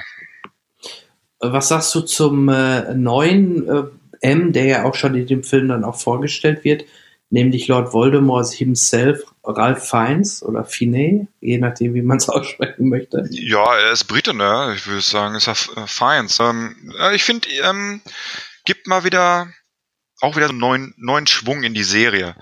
Was 1.41 1.69
sagst 1.69 1.95
du 1.95 2.01
zum 2.01 2.49
äh, 2.49 2.95
neuen 2.95 3.69
äh, 3.69 3.85
M, 4.21 4.53
der 4.53 4.65
ja 4.65 4.85
auch 4.85 4.95
schon 4.95 5.15
in 5.15 5.27
dem 5.27 5.45
Film 5.45 5.69
dann 5.69 5.85
auch 5.85 5.97
vorgestellt 5.97 6.65
wird, 6.65 6.85
nämlich 7.31 7.69
Lord 7.69 7.93
Voldemort 7.93 8.51
himself, 8.51 9.23
Ralph 9.45 9.89
Fiennes 9.89 10.43
oder 10.43 10.65
Finet, 10.65 11.29
je 11.41 11.59
nachdem, 11.59 11.95
wie 11.95 12.03
man 12.03 12.17
es 12.17 12.29
aussprechen 12.29 12.89
möchte. 12.89 13.27
Ja, 13.31 13.77
er 13.77 13.93
ist 13.93 14.05
Brite, 14.05 14.35
ne? 14.35 14.75
Ich 14.77 14.87
würde 14.87 15.01
sagen, 15.01 15.35
ist 15.37 15.49
er 15.49 15.83
äh, 15.83 15.87
Fiennes. 15.87 16.41
Ähm, 16.41 16.93
ich 17.15 17.23
finde, 17.23 17.49
ähm, 17.63 18.01
gibt 18.65 18.87
mal 18.87 19.05
wieder 19.05 19.49
auch 20.21 20.37
wieder 20.37 20.47
so 20.47 20.53
einen 20.53 20.61
neuen, 20.61 20.95
neuen 20.97 21.27
Schwung 21.27 21.63
in 21.63 21.75
die 21.75 21.85
Serie. 21.85 22.35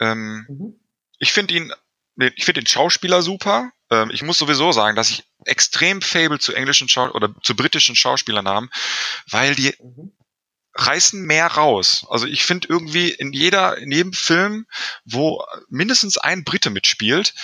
Ähm, 0.00 0.46
mhm. 0.48 0.80
Ich 1.18 1.32
finde 1.32 1.54
ihn, 1.54 1.72
ich 2.16 2.44
finde 2.44 2.60
den 2.60 2.66
Schauspieler 2.66 3.22
super. 3.22 3.72
Ähm, 3.90 4.10
ich 4.12 4.22
muss 4.22 4.38
sowieso 4.38 4.72
sagen, 4.72 4.96
dass 4.96 5.10
ich 5.10 5.24
extrem 5.46 6.02
Fable 6.02 6.38
zu 6.38 6.52
englischen 6.54 6.88
Schau 6.88 7.10
oder 7.10 7.34
zu 7.42 7.54
britischen 7.56 7.96
Schauspielern 7.96 8.48
haben, 8.48 8.70
weil 9.30 9.54
die 9.54 9.74
mhm. 9.80 10.12
reißen 10.74 11.22
mehr 11.22 11.46
raus. 11.46 12.06
Also 12.10 12.26
ich 12.26 12.44
finde 12.44 12.68
irgendwie 12.68 13.10
in 13.10 13.32
jeder, 13.32 13.78
in 13.78 13.90
jedem 13.90 14.12
Film, 14.12 14.66
wo 15.04 15.44
mindestens 15.68 16.18
ein 16.18 16.44
Brite 16.44 16.70
mitspielt, 16.70 17.34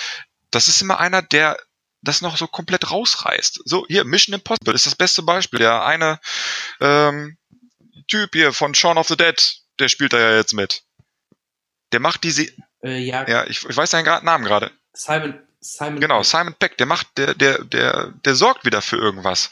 das 0.51 0.69
ist 0.69 0.83
immer 0.83 1.01
einer, 1.01 1.23
der 1.23 1.59
das 2.03 2.21
noch 2.21 2.37
so 2.37 2.47
komplett 2.47 2.91
rausreißt. 2.91 3.63
So, 3.65 3.87
hier, 3.87 4.05
Mission 4.05 4.35
Impossible 4.35 4.75
ist 4.75 4.87
das 4.87 4.97
beste 4.97 5.23
Beispiel. 5.23 5.61
Der 5.61 5.85
eine 5.85 6.21
ähm, 6.81 7.39
Typ 8.09 8.31
hier 8.33 8.53
von 8.53 8.75
Shaun 8.75 8.99
of 8.99 9.09
the 9.09 9.17
Dead, 9.17 9.63
der 9.79 9.89
spielt 9.89 10.13
da 10.13 10.19
ja 10.19 10.37
jetzt 10.37 10.53
mit. 10.53 10.83
Der 11.93 12.01
macht 12.01 12.25
diese. 12.25 12.47
Äh, 12.83 12.99
ja. 12.99 13.29
ja, 13.29 13.47
ich, 13.47 13.65
ich 13.65 13.77
weiß 13.77 13.91
seinen 13.91 14.25
Namen 14.25 14.45
gerade. 14.45 14.73
Simon, 14.93 15.41
Simon 15.63 16.01
genau, 16.01 16.19
Peck. 16.19 16.27
Simon 16.27 16.55
Peck, 16.59 16.77
der 16.77 16.87
macht, 16.87 17.07
der, 17.17 17.35
der, 17.35 17.65
der, 17.65 18.13
der 18.25 18.35
sorgt 18.35 18.65
wieder 18.65 18.83
für 18.83 18.97
irgendwas. 18.97 19.51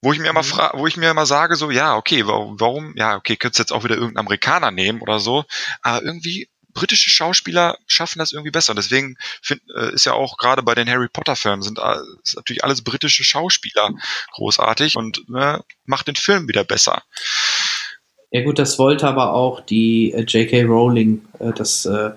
Wo 0.00 0.12
ich 0.12 0.20
mir 0.20 0.28
immer 0.28 0.42
mhm. 0.42 0.46
fra 0.46 0.72
wo 0.74 0.86
ich 0.86 0.96
mir 0.96 1.10
immer 1.10 1.26
sage, 1.26 1.56
so, 1.56 1.70
ja, 1.70 1.96
okay, 1.96 2.26
warum, 2.26 2.60
warum, 2.60 2.94
ja, 2.96 3.16
okay, 3.16 3.36
könntest 3.36 3.58
jetzt 3.58 3.72
auch 3.72 3.82
wieder 3.82 3.96
irgendeinen 3.96 4.26
Amerikaner 4.26 4.70
nehmen 4.70 5.00
oder 5.00 5.18
so, 5.18 5.44
aber 5.82 6.04
irgendwie 6.04 6.48
britische 6.74 7.10
Schauspieler 7.10 7.78
schaffen 7.86 8.20
das 8.20 8.32
irgendwie 8.32 8.52
besser. 8.52 8.74
Deswegen 8.74 9.16
find, 9.42 9.60
äh, 9.74 9.92
ist 9.92 10.04
ja 10.04 10.12
auch 10.12 10.36
gerade 10.36 10.62
bei 10.62 10.74
den 10.74 10.88
Harry 10.88 11.08
Potter 11.08 11.34
Filmen 11.34 11.62
sind 11.62 11.78
äh, 11.78 11.96
ist 12.22 12.36
natürlich 12.36 12.62
alles 12.62 12.82
britische 12.82 13.24
Schauspieler 13.24 13.90
großartig 14.34 14.96
und 14.96 15.28
ne, 15.28 15.64
macht 15.86 16.06
den 16.06 16.16
Film 16.16 16.46
wieder 16.46 16.64
besser. 16.64 17.02
Ja 18.30 18.44
gut, 18.44 18.58
das 18.58 18.78
wollte 18.78 19.08
aber 19.08 19.32
auch 19.32 19.60
die 19.60 20.12
äh, 20.12 20.20
J.K. 20.20 20.64
Rowling, 20.64 21.26
äh, 21.40 21.52
dass 21.52 21.86
äh, 21.86 22.10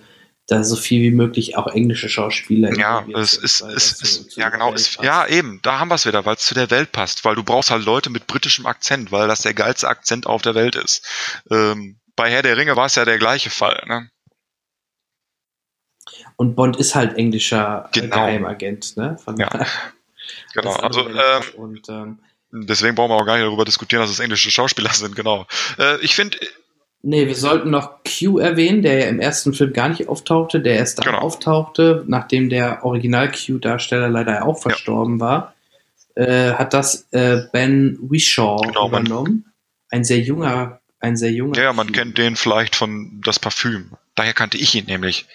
da 0.47 0.63
so 0.63 0.76
viel 0.76 1.01
wie 1.01 1.15
möglich 1.15 1.55
auch 1.55 1.68
englische 1.68 2.09
Schauspieler. 2.09 2.77
Ja, 2.77 3.05
es 3.15 3.34
ist, 3.34 3.61
ist, 3.61 4.01
ist, 4.01 4.35
ja 4.35 4.49
genau, 4.49 4.73
ist, 4.73 5.01
ja 5.01 5.27
eben, 5.27 5.59
da 5.61 5.80
haben 5.80 5.89
wir 5.89 5.95
es 5.95 6.05
wieder, 6.05 6.26
weil 6.26 6.35
es 6.35 6.45
zu 6.45 6.53
der 6.53 6.69
Welt 6.72 6.91
passt, 6.91 7.23
weil 7.23 7.35
du 7.35 7.43
brauchst 7.43 7.72
halt 7.72 7.85
Leute 7.85 8.09
mit 8.09 8.27
britischem 8.27 8.65
Akzent, 8.65 9.11
weil 9.11 9.27
das 9.27 9.41
der 9.41 9.53
geilste 9.53 9.88
Akzent 9.88 10.26
auf 10.27 10.41
der 10.41 10.55
Welt 10.55 10.76
ist. 10.76 11.07
Ähm, 11.49 11.99
bei 12.15 12.30
Herr 12.30 12.41
der 12.41 12.57
Ringe 12.57 12.76
war 12.76 12.88
es 12.88 12.95
ja 12.95 13.05
der 13.05 13.18
gleiche 13.18 13.49
Fall. 13.49 13.84
Ne? 13.88 14.09
Und 16.35 16.55
Bond 16.55 16.76
ist 16.77 16.95
halt 16.95 17.18
englischer 17.18 17.89
äh, 17.93 18.01
genau. 18.01 18.15
Geheimagent, 18.15 18.97
ne? 18.97 19.18
Von 19.23 19.38
ja. 19.38 19.49
Genau, 20.53 20.73
also 20.73 21.09
ähm, 21.09 21.43
und, 21.57 21.89
ähm, 21.89 22.19
deswegen 22.51 22.95
brauchen 22.95 23.11
wir 23.11 23.15
auch 23.15 23.26
gar 23.26 23.38
nicht 23.38 23.45
darüber 23.45 23.65
diskutieren, 23.65 24.01
dass 24.01 24.11
es 24.11 24.19
englische 24.19 24.51
Schauspieler 24.51 24.93
sind, 24.93 25.15
genau. 25.15 25.45
Äh, 25.77 25.99
ich 26.01 26.15
finde, 26.15 26.38
Nee, 27.03 27.26
wir 27.28 27.36
sollten 27.36 27.72
noch 27.72 28.03
Q 28.03 28.38
erwähnen, 28.38 28.84
der 28.84 28.99
ja 28.99 29.06
im 29.07 29.19
ersten 29.19 29.53
Film 29.53 29.73
gar 29.73 29.90
nicht 29.90 30.07
auftauchte, 30.07 30.60
der 30.61 30.76
erst 30.76 30.99
dann 30.99 31.06
genau. 31.06 31.19
auftauchte, 31.19 32.03
nachdem 32.07 32.49
der 32.49 32.86
Original-Q-Darsteller 32.86 34.07
leider 34.07 34.45
auch 34.45 34.61
verstorben 34.61 35.19
ja. 35.19 35.26
war. 35.26 35.56
Äh, 36.14 36.53
hat 36.53 36.73
das 36.73 37.07
äh, 37.11 37.44
Ben 37.52 37.98
Wishaw 38.02 38.57
genau, 38.57 38.88
übernommen. 38.88 39.52
Ein 39.90 40.03
sehr 40.03 40.19
junger, 40.19 40.80
ein 40.99 41.18
sehr 41.18 41.32
junger. 41.32 41.60
Ja, 41.60 41.73
man 41.73 41.88
Q. 41.88 41.94
kennt 41.94 42.18
den 42.19 42.36
vielleicht 42.36 42.76
von 42.76 43.22
das 43.26 43.40
Parfüm. 43.40 43.91
Daher 44.14 44.34
kannte 44.34 44.57
ich 44.57 44.76
ihn 44.76 44.86
nämlich. 44.86 45.26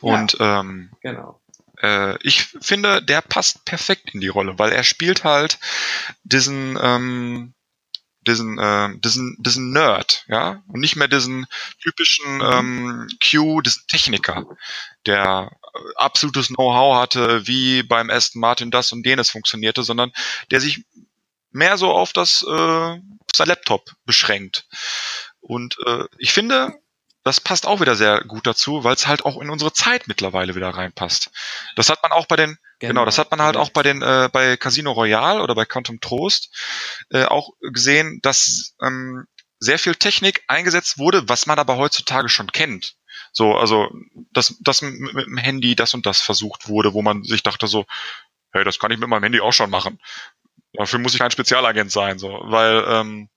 Und 0.00 0.34
ja, 0.38 0.60
ähm, 0.60 0.90
genau. 1.00 1.40
Äh, 1.80 2.18
ich 2.22 2.44
finde, 2.60 3.00
der 3.00 3.22
passt 3.22 3.64
perfekt 3.64 4.10
in 4.12 4.20
die 4.20 4.28
Rolle, 4.28 4.58
weil 4.58 4.72
er 4.72 4.84
spielt 4.84 5.24
halt 5.24 5.58
diesen 6.24 6.78
ähm, 6.82 7.53
diesen, 8.26 8.58
äh, 8.58 8.90
diesen, 8.98 9.36
diesen 9.40 9.72
Nerd, 9.72 10.24
ja, 10.28 10.62
und 10.68 10.80
nicht 10.80 10.96
mehr 10.96 11.08
diesen 11.08 11.46
typischen 11.80 12.36
mhm. 12.36 12.42
ähm, 12.42 13.08
Q, 13.22 13.60
diesen 13.60 13.86
Techniker, 13.88 14.44
der 15.06 15.50
äh, 15.74 15.78
absolutes 15.96 16.48
Know-how 16.48 16.96
hatte, 16.96 17.46
wie 17.46 17.82
beim 17.82 18.10
Aston 18.10 18.40
Martin 18.40 18.70
das 18.70 18.92
und 18.92 19.06
jenes 19.06 19.30
funktionierte, 19.30 19.82
sondern 19.82 20.12
der 20.50 20.60
sich 20.60 20.84
mehr 21.50 21.78
so 21.78 21.92
auf 21.92 22.12
das 22.12 22.42
äh, 22.42 23.00
sein 23.34 23.48
Laptop 23.48 23.92
beschränkt. 24.04 24.66
Und 25.40 25.76
äh, 25.86 26.04
ich 26.18 26.32
finde, 26.32 26.74
das 27.22 27.40
passt 27.40 27.66
auch 27.66 27.80
wieder 27.80 27.96
sehr 27.96 28.20
gut 28.20 28.46
dazu, 28.46 28.84
weil 28.84 28.94
es 28.94 29.06
halt 29.06 29.24
auch 29.24 29.40
in 29.40 29.50
unsere 29.50 29.72
Zeit 29.72 30.08
mittlerweile 30.08 30.54
wieder 30.54 30.68
reinpasst. 30.68 31.30
Das 31.74 31.88
hat 31.88 32.02
man 32.02 32.12
auch 32.12 32.26
bei 32.26 32.36
den, 32.36 32.58
genau, 32.88 33.04
das 33.04 33.18
hat 33.18 33.30
man 33.30 33.42
halt 33.42 33.56
auch 33.56 33.70
bei 33.70 33.82
den, 33.82 34.02
äh, 34.02 34.28
bei 34.32 34.56
Casino 34.56 34.92
Royale 34.92 35.42
oder 35.42 35.54
bei 35.54 35.64
Quantum 35.64 36.00
Trost 36.00 36.50
äh, 37.10 37.24
auch 37.24 37.50
gesehen, 37.60 38.20
dass 38.22 38.74
ähm, 38.82 39.26
sehr 39.58 39.78
viel 39.78 39.94
Technik 39.94 40.42
eingesetzt 40.46 40.98
wurde, 40.98 41.28
was 41.28 41.46
man 41.46 41.58
aber 41.58 41.76
heutzutage 41.76 42.28
schon 42.28 42.52
kennt. 42.52 42.96
So, 43.32 43.56
also, 43.56 43.90
dass, 44.32 44.56
dass 44.60 44.82
mit, 44.82 45.14
mit 45.14 45.26
dem 45.26 45.36
Handy 45.36 45.74
das 45.74 45.94
und 45.94 46.06
das 46.06 46.20
versucht 46.20 46.68
wurde, 46.68 46.94
wo 46.94 47.02
man 47.02 47.24
sich 47.24 47.42
dachte 47.42 47.66
so, 47.66 47.84
hey, 48.52 48.64
das 48.64 48.78
kann 48.78 48.90
ich 48.90 48.98
mit 48.98 49.08
meinem 49.08 49.24
Handy 49.24 49.40
auch 49.40 49.52
schon 49.52 49.70
machen. 49.70 50.00
Dafür 50.72 50.98
muss 50.98 51.14
ich 51.14 51.22
ein 51.22 51.30
Spezialagent 51.30 51.90
sein, 51.90 52.18
so, 52.18 52.28
weil 52.44 52.84
ähm, 52.88 53.28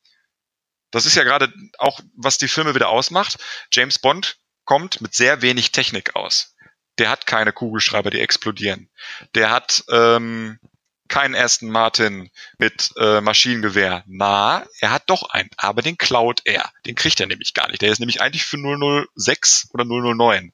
das 0.92 1.06
ist 1.06 1.16
ja 1.16 1.24
gerade 1.24 1.52
auch, 1.78 2.00
was 2.16 2.38
die 2.38 2.48
Filme 2.48 2.76
wieder 2.76 2.90
ausmacht. 2.90 3.38
James 3.72 4.00
Bond 4.00 4.38
kommt 4.66 5.02
mit 5.02 5.14
sehr 5.14 5.42
wenig 5.42 5.72
Technik 5.72 6.16
aus. 6.16 6.56
Der 6.98 7.10
hat 7.10 7.28
keine 7.28 7.54
Kugelschreiber, 7.54 8.10
die 8.10 8.20
explodieren. 8.20 8.90
Der 9.36 9.50
hat 9.50 9.84
ähm, 9.90 10.60
keinen 11.08 11.36
Aston 11.36 11.70
Martin 11.70 12.30
mit 12.58 12.92
äh, 12.98 13.22
Maschinengewehr. 13.22 14.04
Na, 14.08 14.66
er 14.80 14.92
hat 14.92 15.10
doch 15.10 15.30
einen, 15.30 15.50
aber 15.58 15.82
den 15.82 15.98
klaut 15.98 16.42
er. 16.46 16.72
Den 16.86 16.96
kriegt 16.96 17.20
er 17.20 17.28
nämlich 17.28 17.54
gar 17.54 17.70
nicht. 17.70 17.82
Der 17.82 17.92
ist 17.92 18.00
nämlich 18.00 18.22
eigentlich 18.22 18.46
für 18.46 18.58
006 18.58 19.70
oder 19.74 19.86
009. 19.86 20.54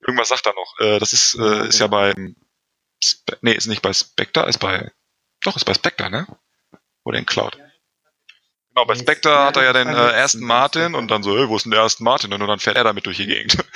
Irgendwas 0.00 0.28
sagt 0.28 0.46
er 0.46 0.54
noch. 0.54 0.78
Äh, 0.78 0.98
das 0.98 1.12
ist, 1.12 1.36
äh, 1.38 1.68
ist 1.68 1.78
ja 1.78 1.86
bei, 1.86 2.14
Spe 3.02 3.38
nee, 3.40 3.52
ist 3.52 3.66
nicht 3.66 3.82
bei 3.82 3.92
Spectre, 3.92 4.48
ist 4.48 4.58
bei, 4.58 4.90
doch, 5.42 5.56
ist 5.56 5.64
bei 5.64 5.74
Spectre, 5.74 6.10
ne? 6.10 6.26
Oder 7.04 7.18
in 7.18 7.26
Cloud. 7.26 7.58
Genau, 8.74 8.86
bei 8.86 8.94
Spectre 8.94 9.44
hat 9.44 9.56
er 9.58 9.64
ja 9.64 9.72
den 9.74 9.88
äh, 9.88 10.12
ersten 10.12 10.40
Martin 10.40 10.94
und 10.94 11.10
dann 11.10 11.22
so, 11.22 11.36
hey, 11.36 11.46
wo 11.46 11.56
ist 11.56 11.64
denn 11.64 11.72
der 11.72 11.82
erste 11.82 12.02
Martin? 12.02 12.32
Und 12.32 12.40
dann 12.40 12.58
fährt 12.58 12.76
er 12.78 12.84
damit 12.84 13.04
durch 13.04 13.18
die 13.18 13.26
Gegend. 13.26 13.58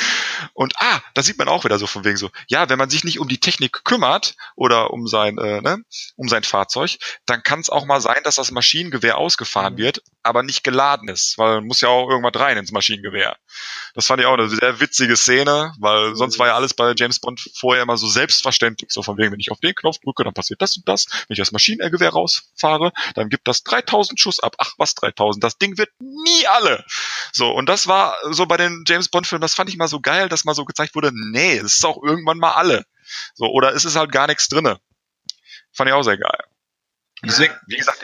Und 0.53 0.75
ah, 0.79 1.01
da 1.15 1.23
sieht 1.23 1.39
man 1.39 1.49
auch 1.49 1.65
wieder 1.65 1.79
so 1.79 1.87
von 1.87 2.05
wegen 2.05 2.17
so, 2.17 2.31
ja, 2.47 2.69
wenn 2.69 2.79
man 2.79 2.91
sich 2.91 3.05
nicht 3.05 3.19
um 3.21 3.29
die 3.29 3.41
Technik 3.41 3.85
kümmert 3.85 4.37
oder 4.55 4.91
um 4.91 5.07
sein, 5.07 5.39
äh, 5.39 5.61
ne, 5.63 5.83
um 6.17 6.29
sein 6.29 6.45
Fahrzeug, 6.45 6.99
dann 7.25 7.43
kann 7.43 7.61
es 7.61 7.71
auch 7.71 7.87
mal 7.87 8.01
sein, 8.01 8.23
dass 8.23 8.37
das 8.37 8.51
Maschinengewehr 8.51 9.17
ausgefahren 9.17 9.75
mhm. 9.75 9.79
wird, 9.79 10.03
aber 10.27 10.43
nicht 10.43 10.65
geladen 10.65 11.09
ist, 11.09 11.39
weil 11.39 11.57
man 11.57 11.67
muss 11.67 11.81
ja 11.81 11.89
auch 11.89 12.09
irgendwas 12.09 12.41
rein 12.41 12.59
ins 12.59 12.73
Maschinengewehr. 12.73 13.37
Das 13.95 14.07
fand 14.07 14.21
ich 14.21 14.27
auch 14.27 14.35
eine 14.35 14.49
sehr 14.49 14.81
witzige 14.81 15.17
Szene, 15.17 15.73
weil 15.79 16.15
sonst 16.15 16.39
war 16.39 16.49
ja 16.49 16.55
alles 16.55 16.75
bei 16.75 16.93
James 16.97 17.19
Bond 17.19 17.41
vorher 17.55 17.83
immer 17.83 17.97
so 17.97 18.09
selbstverständlich, 18.09 18.91
so 18.93 19.03
von 19.03 19.17
wegen, 19.17 19.33
wenn 19.33 19.41
ich 19.41 19.51
auf 19.51 19.61
den 19.61 19.75
Knopf 19.75 19.99
drücke, 19.99 20.25
dann 20.25 20.35
passiert 20.35 20.61
das 20.61 20.77
und 20.77 20.89
das. 20.89 21.07
Wenn 21.07 21.35
ich 21.35 21.39
das 21.39 21.53
Maschinengewehr 21.53 22.11
rausfahre, 22.11 22.93
dann 23.15 23.29
gibt 23.29 23.49
das 23.49 23.63
3000 23.63 24.21
Schuss 24.21 24.41
ab. 24.41 24.57
Ach, 24.59 24.73
was 24.77 24.95
3000? 24.95 25.43
Das 25.43 25.59
Ding 25.59 25.79
wird 25.79 25.91
nie 25.99 26.47
alle. 26.47 26.85
So, 27.33 27.51
und 27.51 27.69
das 27.69 27.87
war 27.87 28.17
so 28.31 28.47
bei 28.47 28.57
den 28.57 28.85
James 28.87 29.09
Bond 29.09 29.27
Filmen, 29.27 29.43
das 29.43 29.55
fand 29.55 29.71
ich 29.71 29.77
mal 29.77 29.89
so 29.89 30.01
geil, 30.01 30.29
dass 30.29 30.45
mal 30.45 30.55
so 30.55 30.65
gezeigt 30.65 30.95
wurde, 30.95 31.11
nee, 31.15 31.57
es 31.57 31.77
ist 31.77 31.85
auch 31.85 32.03
irgendwann 32.03 32.39
mal 32.39 32.53
alle. 32.53 32.85
So, 33.35 33.47
oder 33.47 33.73
ist 33.73 33.85
es 33.85 33.97
halt 33.97 34.13
gar 34.13 34.27
nichts 34.27 34.49
drinne. 34.49 34.79
Fand 35.73 35.89
ich 35.89 35.95
auch 35.95 36.03
sehr 36.03 36.19
geil. 36.19 36.45
Deswegen, 37.23 37.55
wie 37.67 37.77
gesagt, 37.77 38.03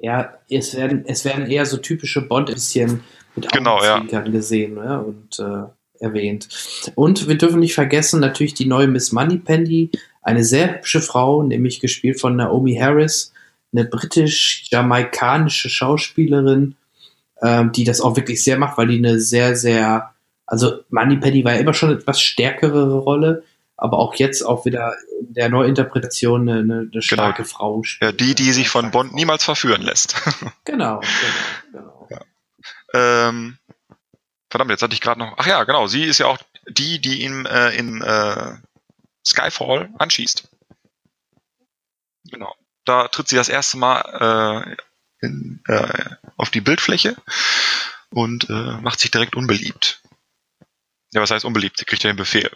ja, 0.00 0.34
es 0.48 0.76
werden, 0.76 1.04
es 1.06 1.24
werden 1.24 1.46
eher 1.46 1.66
so 1.66 1.76
typische 1.76 2.22
Bond 2.22 2.48
ein 2.48 2.54
bisschen 2.54 3.02
mit 3.36 3.50
genau, 3.52 3.82
ja. 3.82 4.00
gesehen 4.22 4.76
ja, 4.76 4.98
und 4.98 5.38
äh, 5.38 6.02
erwähnt. 6.02 6.48
Und 6.94 7.28
wir 7.28 7.36
dürfen 7.36 7.60
nicht 7.60 7.74
vergessen, 7.74 8.20
natürlich 8.20 8.54
die 8.54 8.66
neue 8.66 8.88
Miss 8.88 9.12
Moneypenny, 9.12 9.90
eine 10.22 10.44
sehr 10.44 10.74
hübsche 10.74 11.00
Frau, 11.00 11.42
nämlich 11.42 11.80
gespielt 11.80 12.20
von 12.20 12.36
Naomi 12.36 12.76
Harris, 12.76 13.32
eine 13.72 13.84
britisch-jamaikanische 13.84 15.68
Schauspielerin, 15.68 16.74
ähm, 17.42 17.72
die 17.72 17.84
das 17.84 18.00
auch 18.00 18.16
wirklich 18.16 18.42
sehr 18.42 18.58
macht, 18.58 18.78
weil 18.78 18.88
die 18.88 18.98
eine 18.98 19.20
sehr, 19.20 19.54
sehr, 19.56 20.10
also 20.46 20.80
Moneypenny 20.90 21.44
war 21.44 21.54
ja 21.54 21.60
immer 21.60 21.74
schon 21.74 21.90
eine 21.90 21.98
etwas 21.98 22.20
stärkere 22.20 22.98
Rolle, 22.98 23.44
aber 23.80 23.98
auch 23.98 24.14
jetzt 24.14 24.42
auch 24.42 24.66
wieder 24.66 24.94
in 25.20 25.32
der 25.32 25.48
Neuinterpretation 25.48 26.48
eine, 26.48 26.60
eine, 26.60 26.90
eine 26.92 27.02
starke 27.02 27.42
genau. 27.42 27.48
Frau 27.48 27.82
spielt. 27.82 28.12
Ja, 28.12 28.16
die, 28.16 28.34
die 28.34 28.52
sich 28.52 28.68
von 28.68 28.90
Bond 28.90 29.14
niemals 29.14 29.42
verführen 29.42 29.80
lässt. 29.80 30.14
genau, 30.64 31.00
genau, 31.00 31.08
genau. 31.72 32.08
Ja. 32.10 33.28
Ähm, 33.28 33.58
verdammt, 34.50 34.70
jetzt 34.70 34.82
hatte 34.82 34.92
ich 34.92 35.00
gerade 35.00 35.18
noch. 35.18 35.34
Ach 35.38 35.46
ja, 35.46 35.64
genau. 35.64 35.86
Sie 35.86 36.04
ist 36.04 36.18
ja 36.18 36.26
auch 36.26 36.38
die, 36.68 37.00
die 37.00 37.22
ihn 37.22 37.46
äh, 37.46 37.70
in 37.70 38.02
äh, 38.02 38.52
Skyfall 39.26 39.88
anschießt. 39.98 40.48
Genau. 42.30 42.54
Da 42.84 43.08
tritt 43.08 43.28
sie 43.28 43.36
das 43.36 43.48
erste 43.48 43.78
Mal 43.78 44.76
äh, 45.20 45.26
in, 45.26 45.62
äh, 45.68 46.16
auf 46.36 46.50
die 46.50 46.60
Bildfläche 46.60 47.16
und 48.10 48.50
äh, 48.50 48.78
macht 48.82 49.00
sich 49.00 49.10
direkt 49.10 49.36
unbeliebt. 49.36 50.02
Ja, 51.12 51.22
was 51.22 51.30
heißt 51.30 51.46
unbeliebt? 51.46 51.78
Sie 51.78 51.86
kriegt 51.86 52.02
ja 52.02 52.12
den 52.12 52.16
Befehl. 52.16 52.50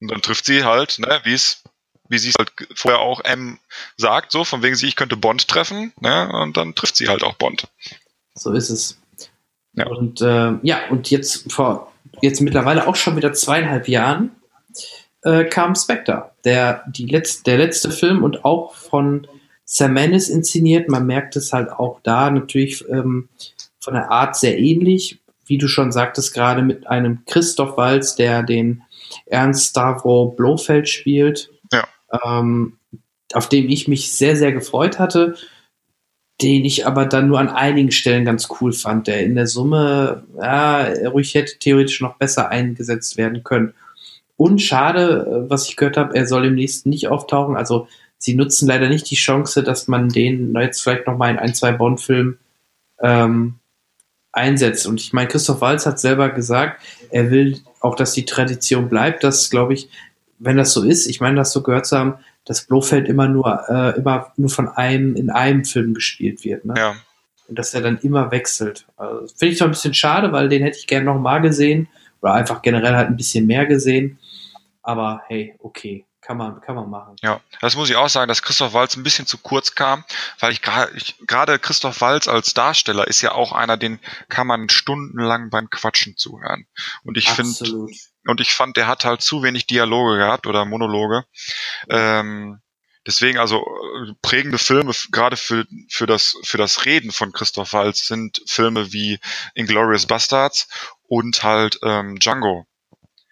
Und 0.00 0.10
dann 0.10 0.22
trifft 0.22 0.46
sie 0.46 0.64
halt, 0.64 0.98
ne, 0.98 1.20
wie 1.24 1.34
es, 1.34 1.62
wie 2.08 2.18
sie 2.18 2.30
es 2.30 2.34
halt 2.38 2.52
vorher 2.74 3.00
auch 3.00 3.22
M 3.24 3.58
sagt, 3.96 4.32
so, 4.32 4.44
von 4.44 4.62
wegen 4.62 4.76
sie, 4.76 4.88
ich 4.88 4.96
könnte 4.96 5.16
Bond 5.16 5.48
treffen, 5.48 5.92
ne, 6.00 6.30
und 6.32 6.56
dann 6.56 6.74
trifft 6.74 6.96
sie 6.96 7.08
halt 7.08 7.22
auch 7.22 7.34
Bond. 7.34 7.68
So 8.34 8.52
ist 8.52 8.70
es. 8.70 8.98
Ja. 9.74 9.86
Und 9.86 10.20
äh, 10.20 10.52
ja, 10.62 10.88
und 10.90 11.10
jetzt 11.10 11.52
vor 11.52 11.92
jetzt 12.20 12.40
mittlerweile 12.40 12.86
auch 12.86 12.96
schon 12.96 13.16
wieder 13.16 13.32
zweieinhalb 13.32 13.88
Jahren 13.88 14.32
äh, 15.22 15.44
kam 15.44 15.74
Spectre, 15.74 16.32
der, 16.44 16.84
die 16.88 17.06
letzt, 17.06 17.46
der 17.46 17.58
letzte 17.58 17.90
Film 17.90 18.24
und 18.24 18.44
auch 18.44 18.74
von 18.74 19.26
Sam 19.64 19.92
Mendes 19.92 20.28
inszeniert. 20.28 20.88
Man 20.88 21.06
merkt 21.06 21.36
es 21.36 21.52
halt 21.52 21.70
auch 21.70 22.00
da 22.02 22.30
natürlich 22.30 22.84
ähm, 22.88 23.28
von 23.78 23.94
der 23.94 24.10
Art 24.10 24.36
sehr 24.36 24.58
ähnlich, 24.58 25.20
wie 25.46 25.58
du 25.58 25.68
schon 25.68 25.92
sagtest, 25.92 26.34
gerade 26.34 26.62
mit 26.62 26.86
einem 26.86 27.24
Christoph 27.26 27.76
Walz, 27.76 28.16
der 28.16 28.42
den 28.42 28.82
Ernst 29.30 29.70
Stavro 29.70 30.32
Blofeld 30.36 30.88
spielt, 30.88 31.50
ja. 31.72 31.86
ähm, 32.24 32.78
auf 33.32 33.48
dem 33.48 33.68
ich 33.68 33.88
mich 33.88 34.12
sehr, 34.12 34.36
sehr 34.36 34.52
gefreut 34.52 34.98
hatte, 34.98 35.36
den 36.42 36.64
ich 36.64 36.86
aber 36.86 37.06
dann 37.06 37.28
nur 37.28 37.38
an 37.38 37.48
einigen 37.48 37.90
Stellen 37.90 38.24
ganz 38.24 38.48
cool 38.60 38.72
fand, 38.72 39.06
der 39.06 39.22
in 39.24 39.34
der 39.34 39.46
Summe 39.46 40.24
ja, 40.36 40.84
ruhig 41.08 41.34
hätte 41.34 41.58
theoretisch 41.58 42.00
noch 42.00 42.16
besser 42.16 42.48
eingesetzt 42.48 43.16
werden 43.16 43.44
können. 43.44 43.74
Und 44.36 44.60
schade, 44.60 45.46
was 45.48 45.68
ich 45.68 45.76
gehört 45.76 45.98
habe, 45.98 46.16
er 46.16 46.26
soll 46.26 46.46
im 46.46 46.54
nächsten 46.54 46.88
nicht 46.88 47.08
auftauchen. 47.08 47.56
Also 47.56 47.88
sie 48.16 48.34
nutzen 48.34 48.66
leider 48.66 48.88
nicht 48.88 49.10
die 49.10 49.16
Chance, 49.16 49.62
dass 49.62 49.86
man 49.86 50.08
den 50.08 50.54
jetzt 50.54 50.82
vielleicht 50.82 51.06
noch 51.06 51.18
mal 51.18 51.30
in 51.30 51.38
ein, 51.38 51.54
zwei 51.54 51.72
Bond-Filmen 51.72 52.38
ähm, 53.00 53.56
einsetzt. 54.32 54.86
Und 54.86 55.00
ich 55.00 55.12
meine, 55.12 55.28
Christoph 55.28 55.60
Walz 55.60 55.84
hat 55.84 56.00
selber 56.00 56.30
gesagt, 56.30 56.80
er 57.10 57.30
will 57.30 57.60
auch, 57.80 57.96
dass 57.96 58.12
die 58.12 58.24
Tradition 58.24 58.88
bleibt. 58.88 59.24
Das 59.24 59.50
glaube 59.50 59.74
ich, 59.74 59.90
wenn 60.38 60.56
das 60.56 60.72
so 60.72 60.82
ist, 60.82 61.06
ich 61.06 61.20
meine, 61.20 61.36
das 61.36 61.52
so 61.52 61.62
gehört 61.62 61.86
zu 61.86 61.98
haben, 61.98 62.14
dass 62.44 62.66
Blofeld 62.66 63.08
immer 63.08 63.28
nur, 63.28 63.68
äh, 63.68 63.98
immer 63.98 64.32
nur 64.36 64.50
von 64.50 64.68
einem 64.68 65.14
in 65.16 65.30
einem 65.30 65.64
Film 65.64 65.94
gespielt 65.94 66.44
wird. 66.44 66.64
Ne? 66.64 66.74
Ja. 66.76 66.94
Und 67.48 67.58
dass 67.58 67.74
er 67.74 67.82
dann 67.82 67.98
immer 67.98 68.30
wechselt. 68.30 68.86
Also, 68.96 69.26
Finde 69.36 69.52
ich 69.52 69.58
zwar 69.58 69.68
ein 69.68 69.72
bisschen 69.72 69.94
schade, 69.94 70.32
weil 70.32 70.48
den 70.48 70.62
hätte 70.62 70.78
ich 70.78 70.86
gerne 70.86 71.06
nochmal 71.06 71.42
gesehen. 71.42 71.88
Oder 72.22 72.34
einfach 72.34 72.62
generell 72.62 72.94
halt 72.94 73.08
ein 73.08 73.16
bisschen 73.16 73.46
mehr 73.46 73.66
gesehen. 73.66 74.18
Aber 74.82 75.22
hey, 75.28 75.54
okay. 75.58 76.04
Kann 76.30 76.36
man, 76.36 76.60
kann 76.60 76.76
man 76.76 76.88
machen. 76.88 77.16
Ja, 77.22 77.40
das 77.60 77.74
muss 77.74 77.90
ich 77.90 77.96
auch 77.96 78.08
sagen, 78.08 78.28
dass 78.28 78.44
Christoph 78.44 78.72
Walz 78.72 78.96
ein 78.96 79.02
bisschen 79.02 79.26
zu 79.26 79.36
kurz 79.36 79.74
kam, 79.74 80.04
weil 80.38 80.52
ich 80.52 80.62
gerade 80.62 81.58
Christoph 81.58 82.00
Walz 82.02 82.28
als 82.28 82.54
Darsteller 82.54 83.08
ist 83.08 83.20
ja 83.20 83.32
auch 83.32 83.50
einer, 83.50 83.76
den 83.76 83.98
kann 84.28 84.46
man 84.46 84.68
stundenlang 84.68 85.50
beim 85.50 85.68
Quatschen 85.70 86.16
zuhören. 86.16 86.68
Und 87.02 87.18
ich 87.18 87.28
finde, 87.30 87.88
und 88.28 88.40
ich 88.40 88.52
fand, 88.52 88.76
der 88.76 88.86
hat 88.86 89.04
halt 89.04 89.22
zu 89.22 89.42
wenig 89.42 89.66
Dialoge 89.66 90.18
gehabt 90.18 90.46
oder 90.46 90.64
Monologe. 90.64 91.24
Ähm, 91.88 92.60
deswegen 93.04 93.40
also 93.40 93.56
äh, 93.56 94.12
prägende 94.22 94.58
Filme 94.58 94.92
gerade 95.10 95.36
für 95.36 95.66
für 95.88 96.06
das 96.06 96.36
für 96.44 96.58
das 96.58 96.84
Reden 96.84 97.10
von 97.10 97.32
Christoph 97.32 97.72
Waltz 97.72 98.06
sind 98.06 98.40
Filme 98.46 98.92
wie 98.92 99.18
Inglorious 99.54 100.06
Bastards 100.06 100.68
und 101.08 101.42
halt 101.42 101.80
ähm, 101.82 102.20
Django. 102.20 102.68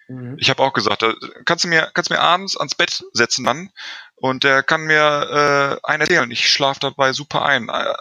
Mhm. 0.08 0.36
Ich 0.38 0.48
habe 0.50 0.62
auch 0.62 0.72
gesagt, 0.72 1.02
äh, 1.02 1.12
kannst 1.44 1.64
du 1.64 1.68
mir 1.68 1.90
kannst 1.94 2.10
du 2.10 2.14
mir 2.14 2.20
abends 2.20 2.56
ans 2.56 2.74
Bett 2.74 3.04
setzen 3.12 3.44
dann 3.44 3.70
und 4.16 4.42
der 4.42 4.62
kann 4.62 4.82
mir 4.82 5.78
äh, 5.82 5.86
einen 5.86 6.00
erzählen. 6.02 6.30
Ich 6.30 6.48
schlafe 6.48 6.80
dabei 6.80 7.12
super 7.12 7.44
ein 7.44 7.68
äh, 7.68 7.94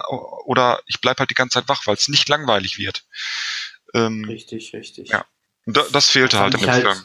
oder 0.45 0.79
ich 0.85 1.01
bleib 1.01 1.19
halt 1.19 1.29
die 1.29 1.35
ganze 1.35 1.59
Zeit 1.59 1.69
wach, 1.69 1.85
weil 1.85 1.95
es 1.95 2.07
nicht 2.07 2.29
langweilig 2.29 2.77
wird. 2.77 3.03
Ähm, 3.93 4.25
Richtig, 4.25 4.73
richtig. 4.73 5.09
Ja, 5.09 5.25
da, 5.65 5.83
das 5.91 6.09
fehlte 6.09 6.39
halt 6.39 6.53
in 6.53 6.59
ich 6.59 6.65
dem 6.65 6.71
halt, 6.73 6.83
Film. 6.83 6.97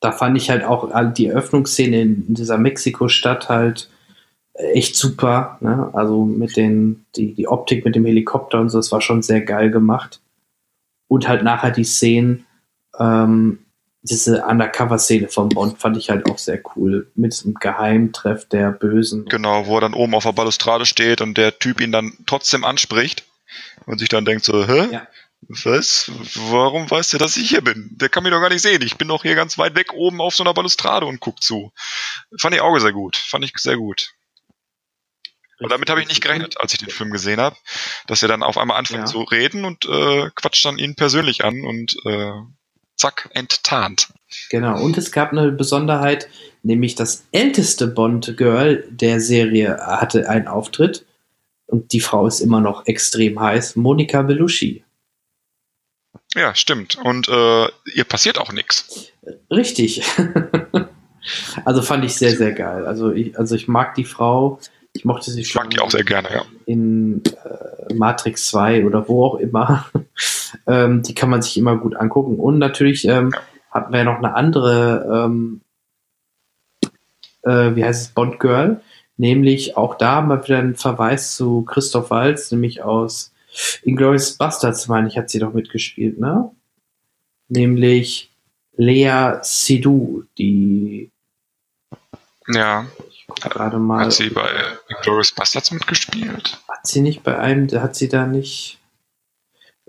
da 0.00 0.12
fand 0.12 0.36
ich 0.36 0.50
halt 0.50 0.64
auch 0.64 0.90
all- 0.90 1.12
die 1.12 1.26
Eröffnungsszene 1.26 2.00
in 2.02 2.34
dieser 2.34 2.58
Mexiko-Stadt 2.58 3.48
halt 3.48 3.90
echt 4.54 4.96
super. 4.96 5.58
Ne? 5.60 5.90
Also 5.92 6.24
mit 6.24 6.56
den, 6.56 7.06
die, 7.16 7.34
die 7.34 7.46
Optik 7.46 7.84
mit 7.84 7.94
dem 7.94 8.04
Helikopter 8.04 8.60
und 8.60 8.70
so, 8.70 8.78
das 8.78 8.90
war 8.90 9.00
schon 9.00 9.22
sehr 9.22 9.40
geil 9.40 9.70
gemacht. 9.70 10.20
Und 11.06 11.28
halt 11.28 11.42
nachher 11.44 11.70
die 11.70 11.84
Szenen, 11.84 12.44
ähm, 12.98 13.60
diese 14.02 14.44
Undercover-Szene 14.44 15.28
von 15.28 15.48
Bond 15.48 15.80
fand 15.80 15.96
ich 15.96 16.10
halt 16.10 16.30
auch 16.30 16.38
sehr 16.38 16.60
cool. 16.76 17.10
Mit 17.14 17.32
diesem 17.32 17.54
Geheimtreff 17.54 18.48
der 18.48 18.70
Bösen. 18.70 19.24
Genau, 19.26 19.66
wo 19.66 19.76
er 19.78 19.80
dann 19.82 19.94
oben 19.94 20.14
auf 20.14 20.22
der 20.24 20.32
Balustrade 20.32 20.86
steht 20.86 21.20
und 21.20 21.36
der 21.36 21.58
Typ 21.58 21.80
ihn 21.80 21.92
dann 21.92 22.12
trotzdem 22.26 22.64
anspricht 22.64 23.24
und 23.86 23.98
sich 23.98 24.08
dann 24.08 24.24
denkt 24.24 24.44
so, 24.44 24.66
hä? 24.66 25.00
Was? 25.64 26.10
Warum 26.34 26.90
weiß 26.90 27.10
der, 27.10 27.20
dass 27.20 27.36
ich 27.36 27.48
hier 27.48 27.62
bin? 27.62 27.90
Der 27.92 28.08
kann 28.08 28.24
mich 28.24 28.32
doch 28.32 28.40
gar 28.40 28.48
nicht 28.50 28.62
sehen. 28.62 28.82
Ich 28.82 28.96
bin 28.96 29.06
doch 29.08 29.22
hier 29.22 29.36
ganz 29.36 29.56
weit 29.56 29.76
weg 29.76 29.92
oben 29.92 30.20
auf 30.20 30.34
so 30.34 30.42
einer 30.42 30.52
Balustrade 30.52 31.06
und 31.06 31.20
guck 31.20 31.42
zu. 31.42 31.72
Fand 32.40 32.54
ich 32.54 32.60
auch 32.60 32.76
sehr 32.78 32.92
gut. 32.92 33.16
Fand 33.16 33.44
ich 33.44 33.52
sehr 33.56 33.76
gut. 33.76 34.10
Und 35.60 35.70
damit 35.72 35.90
habe 35.90 36.00
ich 36.00 36.08
nicht 36.08 36.22
gerechnet, 36.22 36.60
als 36.60 36.72
ich 36.72 36.78
den 36.78 36.90
Film 36.90 37.10
gesehen 37.10 37.40
habe, 37.40 37.56
dass 38.06 38.22
er 38.22 38.28
dann 38.28 38.42
auf 38.42 38.58
einmal 38.58 38.78
anfängt 38.78 39.00
Ja. 39.00 39.06
zu 39.06 39.22
reden 39.22 39.64
und 39.64 39.84
äh, 39.86 40.30
quatscht 40.34 40.64
dann 40.64 40.78
ihn 40.78 40.94
persönlich 40.94 41.44
an 41.44 41.64
und 41.64 41.96
äh, 42.04 42.32
zack, 42.98 43.30
enttarnt. 43.32 44.08
Genau, 44.50 44.82
und 44.82 44.98
es 44.98 45.12
gab 45.12 45.32
eine 45.32 45.50
Besonderheit, 45.52 46.28
nämlich 46.62 46.94
das 46.94 47.24
älteste 47.32 47.86
Bond-Girl 47.86 48.84
der 48.90 49.20
Serie 49.20 49.78
hatte 49.78 50.28
einen 50.28 50.48
Auftritt. 50.48 51.06
Und 51.66 51.92
die 51.92 52.00
Frau 52.00 52.26
ist 52.26 52.40
immer 52.40 52.60
noch 52.60 52.86
extrem 52.86 53.40
heiß. 53.40 53.76
Monika 53.76 54.22
Belushi. 54.22 54.84
Ja, 56.34 56.54
stimmt. 56.54 56.96
Und 56.96 57.28
äh, 57.28 57.68
ihr 57.94 58.04
passiert 58.04 58.38
auch 58.38 58.52
nichts. 58.52 59.12
Richtig. 59.50 60.02
also 61.64 61.82
fand 61.82 62.04
ich 62.04 62.14
sehr, 62.14 62.36
sehr 62.36 62.52
geil. 62.52 62.86
Also 62.86 63.12
ich, 63.12 63.38
also 63.38 63.54
ich 63.54 63.68
mag 63.68 63.94
die 63.94 64.04
Frau. 64.04 64.60
Ich 64.94 65.04
mochte 65.04 65.30
sie 65.30 65.44
schon. 65.44 65.62
Mag 65.62 65.70
die 65.70 65.80
auch 65.80 65.90
sehr 65.90 66.04
gerne, 66.04 66.30
ja. 66.32 66.44
in 66.64 67.22
äh, 67.24 67.77
Matrix 67.94 68.48
2 68.48 68.84
oder 68.86 69.08
wo 69.08 69.24
auch 69.24 69.34
immer. 69.36 69.86
ähm, 70.66 71.02
die 71.02 71.14
kann 71.14 71.30
man 71.30 71.42
sich 71.42 71.56
immer 71.56 71.76
gut 71.76 71.96
angucken. 71.96 72.36
Und 72.36 72.58
natürlich 72.58 73.06
ähm, 73.06 73.32
hatten 73.70 73.92
wir 73.92 74.04
noch 74.04 74.18
eine 74.18 74.34
andere, 74.34 75.26
ähm, 75.26 75.60
äh, 77.42 77.74
wie 77.74 77.84
heißt 77.84 78.02
es, 78.02 78.08
Bond 78.08 78.40
Girl. 78.40 78.80
Nämlich 79.16 79.76
auch 79.76 79.96
da 79.96 80.20
mal 80.20 80.42
wieder 80.44 80.58
ein 80.58 80.76
Verweis 80.76 81.34
zu 81.34 81.62
Christoph 81.62 82.10
Waltz, 82.10 82.52
nämlich 82.52 82.82
aus 82.82 83.32
Inglourious 83.82 84.36
Bastards, 84.36 84.86
meine 84.88 85.08
ich, 85.08 85.18
hat 85.18 85.30
sie 85.30 85.40
doch 85.40 85.52
mitgespielt, 85.52 86.20
ne? 86.20 86.50
Nämlich 87.48 88.30
Lea 88.76 89.38
Seydoux, 89.42 90.24
die 90.38 91.10
Ja. 92.46 92.86
Gerade 93.36 93.78
mal. 93.78 94.06
Hat 94.06 94.12
sie 94.12 94.30
bei 94.30 94.48
Glorious 95.02 95.32
Bastards 95.32 95.70
mitgespielt? 95.70 96.58
Hat 96.68 96.86
sie 96.86 97.00
nicht 97.00 97.22
bei 97.22 97.38
einem, 97.38 97.70
hat 97.80 97.96
sie 97.96 98.08
da 98.08 98.26
nicht. 98.26 98.78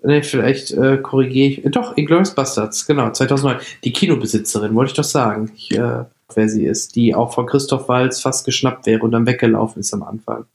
Ne, 0.02 0.24
vielleicht 0.24 0.72
äh, 0.72 0.98
korrigiere 0.98 1.48
ich. 1.49 1.66
Äh, 1.66 1.70
doch, 1.70 1.98
Inglourious 1.98 2.34
Bastards, 2.34 2.86
genau, 2.86 3.11
2009. 3.11 3.60
Die 3.84 3.91
Kinobesitzerin, 3.91 4.74
wollte 4.74 4.91
ich 4.91 4.95
doch 4.95 5.03
sagen. 5.03 5.52
Ich, 5.56 5.72
äh, 5.72 6.06
wer 6.34 6.49
sie 6.49 6.66
ist, 6.66 6.95
die 6.95 7.16
auch 7.16 7.34
von 7.34 7.48
Christoph 7.48 7.90
Waltz 7.90 8.22
fast 8.22 8.45
geschnappt 8.45 8.86
wäre 8.86 9.02
und 9.02 9.11
dann 9.11 9.26
weggelaufen 9.26 9.82
ist 9.82 9.94
am 9.94 10.03
Anfang. 10.03 10.45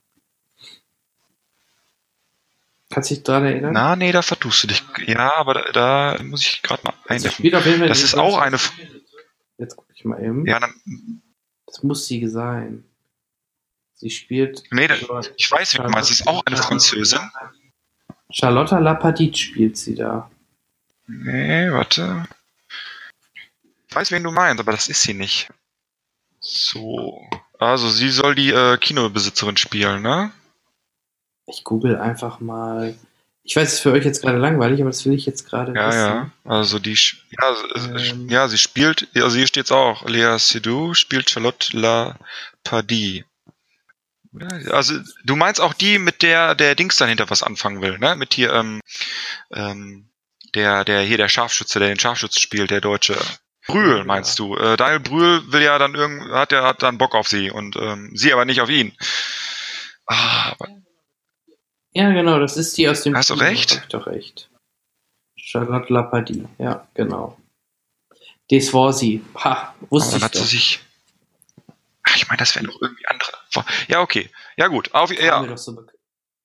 Kannst 2.89 3.11
du 3.11 3.15
dich 3.15 3.23
daran 3.23 3.45
erinnern? 3.45 3.73
Na, 3.73 3.95
nee, 3.95 4.11
da 4.11 4.21
vertust 4.21 4.63
du 4.63 4.67
dich. 4.67 4.83
Ja, 5.05 5.33
aber 5.35 5.53
da, 5.53 6.15
da 6.15 6.23
muss 6.23 6.41
ich 6.41 6.61
gerade 6.61 6.81
mal 6.83 6.93
jeden 7.65 7.79
Fall 7.79 7.87
Das 7.87 8.03
ist 8.03 8.17
auch 8.17 8.37
eine. 8.37 8.57
Jetzt 9.57 9.75
gucke 9.75 9.91
ich 9.93 10.05
mal 10.05 10.23
eben. 10.23 10.45
Ja, 10.45 10.59
dann, 10.59 10.73
Das 11.67 11.83
muss 11.83 12.07
sie 12.07 12.27
sein. 12.27 12.83
Sie 13.95 14.09
spielt. 14.09 14.63
nee, 14.71 14.87
da, 14.87 14.95
ich 15.37 15.49
weiß, 15.49 15.73
wie 15.73 15.77
du 15.77 15.83
meinst. 15.83 16.11
Das 16.11 16.19
ist 16.19 16.27
auch 16.27 16.45
eine 16.45 16.57
Französin. 16.57 17.31
Charlotta 18.29 18.79
Lapadit 18.79 19.37
spielt 19.37 19.77
sie 19.77 19.95
da. 19.95 20.29
Nee, 21.07 21.71
warte. 21.71 22.27
Ich 23.87 23.95
weiß, 23.95 24.11
wen 24.11 24.23
du 24.23 24.31
meinst, 24.31 24.59
aber 24.59 24.73
das 24.73 24.87
ist 24.87 25.01
sie 25.01 25.13
nicht. 25.13 25.49
So. 26.39 27.21
Also, 27.57 27.89
sie 27.89 28.09
soll 28.09 28.35
die 28.35 28.49
äh, 28.49 28.77
Kinobesitzerin 28.77 29.55
spielen, 29.55 30.01
ne? 30.01 30.31
Ich 31.47 31.63
google 31.63 31.97
einfach 31.97 32.39
mal. 32.39 32.95
Ich 33.47 33.55
weiß, 33.55 33.67
es 33.67 33.73
ist 33.75 33.79
für 33.81 33.91
euch 33.91 34.03
jetzt 34.03 34.23
gerade 34.23 34.39
langweilig, 34.39 34.81
aber 34.81 34.89
das 34.89 35.05
will 35.05 35.13
ich 35.13 35.27
jetzt 35.27 35.47
gerade 35.47 35.71
Ja, 35.75 35.87
wissen. 35.87 35.99
ja. 35.99 36.31
Also 36.45 36.79
die, 36.79 36.97
ja, 37.39 37.55
äh, 37.75 38.09
Ähm. 38.09 38.27
ja, 38.27 38.47
sie 38.47 38.57
spielt, 38.57 39.07
also 39.15 39.37
hier 39.37 39.45
steht's 39.45 39.71
auch. 39.71 40.03
Lea 40.07 40.37
Seydoux 40.39 40.95
spielt 40.95 41.29
Charlotte 41.29 41.77
Lapadie. 41.77 43.23
Also 44.71 44.95
du 45.23 45.35
meinst 45.35 45.61
auch 45.61 45.73
die, 45.73 45.99
mit 45.99 46.21
der 46.23 46.55
der 46.55 46.75
Dings 46.75 46.97
dahinter 46.97 47.29
was 47.29 47.43
anfangen 47.43 47.81
will, 47.81 47.99
ne? 47.99 48.15
Mit 48.17 48.33
hier, 48.33 48.51
ähm, 48.51 48.81
ähm, 49.53 50.09
der, 50.55 50.83
der 50.83 51.01
hier 51.03 51.17
der 51.17 51.29
Scharfschütze, 51.29 51.79
der 51.79 51.87
den 51.89 51.99
Scharfschütze 51.99 52.39
spielt, 52.41 52.71
der 52.71 52.81
Deutsche. 52.81 53.15
Brühl 53.67 54.03
meinst 54.03 54.37
du? 54.39 54.55
Äh, 54.57 54.75
Daniel 54.75 54.99
Brühl 54.99 55.51
will 55.53 55.61
ja 55.61 55.77
dann 55.79 55.95
irgend, 55.95 56.31
hat 56.31 56.51
ja 56.51 56.63
hat 56.63 56.83
dann 56.83 56.97
Bock 56.97 57.15
auf 57.15 57.27
sie 57.27 57.49
und 57.49 57.75
ähm, 57.77 58.11
sie 58.13 58.33
aber 58.33 58.45
nicht 58.45 58.59
auf 58.61 58.69
ihn. 58.69 58.91
Ah, 60.07 60.51
aber 60.51 60.67
Ja, 61.95 62.11
genau, 62.11 62.39
das 62.39 62.57
ist 62.57 62.77
die 62.77 62.89
aus 62.89 63.03
dem. 63.03 63.15
Hast 63.15 63.29
du 63.29 63.35
recht? 63.35 63.71
Hab 63.77 63.83
ich 63.83 63.89
doch 63.89 64.05
recht. 64.05 64.49
Charlotte 65.37 65.91
Lapadie, 65.93 66.45
ja, 66.57 66.87
genau. 66.93 67.37
Das 68.49 68.73
war 68.73 68.91
sie. 68.91 69.23
Ha, 69.35 69.73
wusste 69.89 70.09
Aber 70.09 70.17
ich 70.17 70.21
dann 70.21 70.29
hat 70.29 70.35
sie 70.35 70.43
sich. 70.43 70.79
Ach, 72.03 72.15
ich 72.17 72.27
meine, 72.27 72.37
das 72.37 72.53
wären 72.55 72.67
doch 72.67 72.79
irgendwie 72.81 73.07
andere. 73.07 73.31
Ja, 73.87 74.01
okay. 74.01 74.29
Ja, 74.57 74.67
gut. 74.67 74.93
Auf, 74.93 75.11
ja, 75.11 75.57
so 75.57 75.85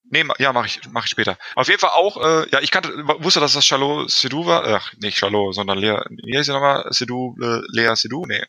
nee, 0.04 0.22
ma- 0.22 0.34
ja, 0.38 0.52
mache 0.52 0.66
ich, 0.66 0.80
mach 0.90 1.04
ich 1.04 1.10
später. 1.10 1.36
Auf 1.56 1.66
jeden 1.68 1.80
Fall 1.80 1.90
auch, 1.90 2.16
äh, 2.16 2.48
ja, 2.50 2.60
ich 2.60 2.70
kannte, 2.70 2.96
wusste, 3.18 3.40
dass 3.40 3.52
das 3.54 3.66
Charlot 3.66 4.08
Sedou 4.10 4.46
war. 4.46 4.64
Ach, 4.64 4.92
nicht 4.98 5.18
Charlot, 5.18 5.54
sondern 5.56 5.78
Lea, 5.78 5.98
wie 6.10 6.36
heißt 6.36 6.46
sie 6.46 6.52
nochmal? 6.52 6.86
Sedou, 6.92 7.34
äh, 7.40 7.60
Lea 7.72 7.94
Sedou? 7.96 8.24
Nee. 8.26 8.44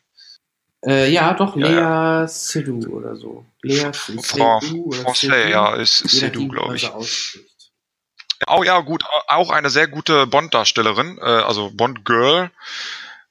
Äh, 0.84 1.10
ja, 1.10 1.34
doch, 1.34 1.56
Ja, 1.56 2.22
Lea 2.22 2.28
Seydoux 2.28 2.86
oder 2.88 3.16
so. 3.16 3.46
Lea 3.62 3.92
Fran 3.92 4.18
Seydoux 4.18 4.86
oder 4.86 4.98
Français, 4.98 5.48
ja, 5.48 5.74
ist 5.74 5.98
Sedou, 5.98 6.48
glaube 6.48 6.76
ich. 6.76 6.90
Oh 8.48 8.64
ja, 8.64 8.80
gut, 8.80 9.04
auch 9.28 9.50
eine 9.50 9.70
sehr 9.70 9.86
gute 9.86 10.26
Bond-Darstellerin, 10.26 11.18
äh, 11.18 11.22
also 11.22 11.70
Bond-Girl. 11.70 12.50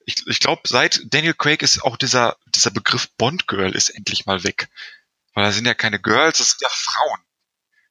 Ich, 0.05 0.25
ich 0.25 0.39
glaube, 0.39 0.61
seit 0.65 1.01
Daniel 1.13 1.33
Craig 1.33 1.61
ist 1.61 1.83
auch 1.83 1.97
dieser, 1.97 2.37
dieser 2.47 2.71
Begriff 2.71 3.09
Bond-Girl 3.17 3.75
ist 3.75 3.89
endlich 3.89 4.25
mal 4.25 4.43
weg. 4.45 4.69
Weil 5.33 5.45
da 5.45 5.51
sind 5.51 5.65
ja 5.65 5.73
keine 5.73 5.99
Girls, 5.99 6.37
das 6.37 6.51
sind 6.51 6.61
ja 6.61 6.69
Frauen. 6.71 7.19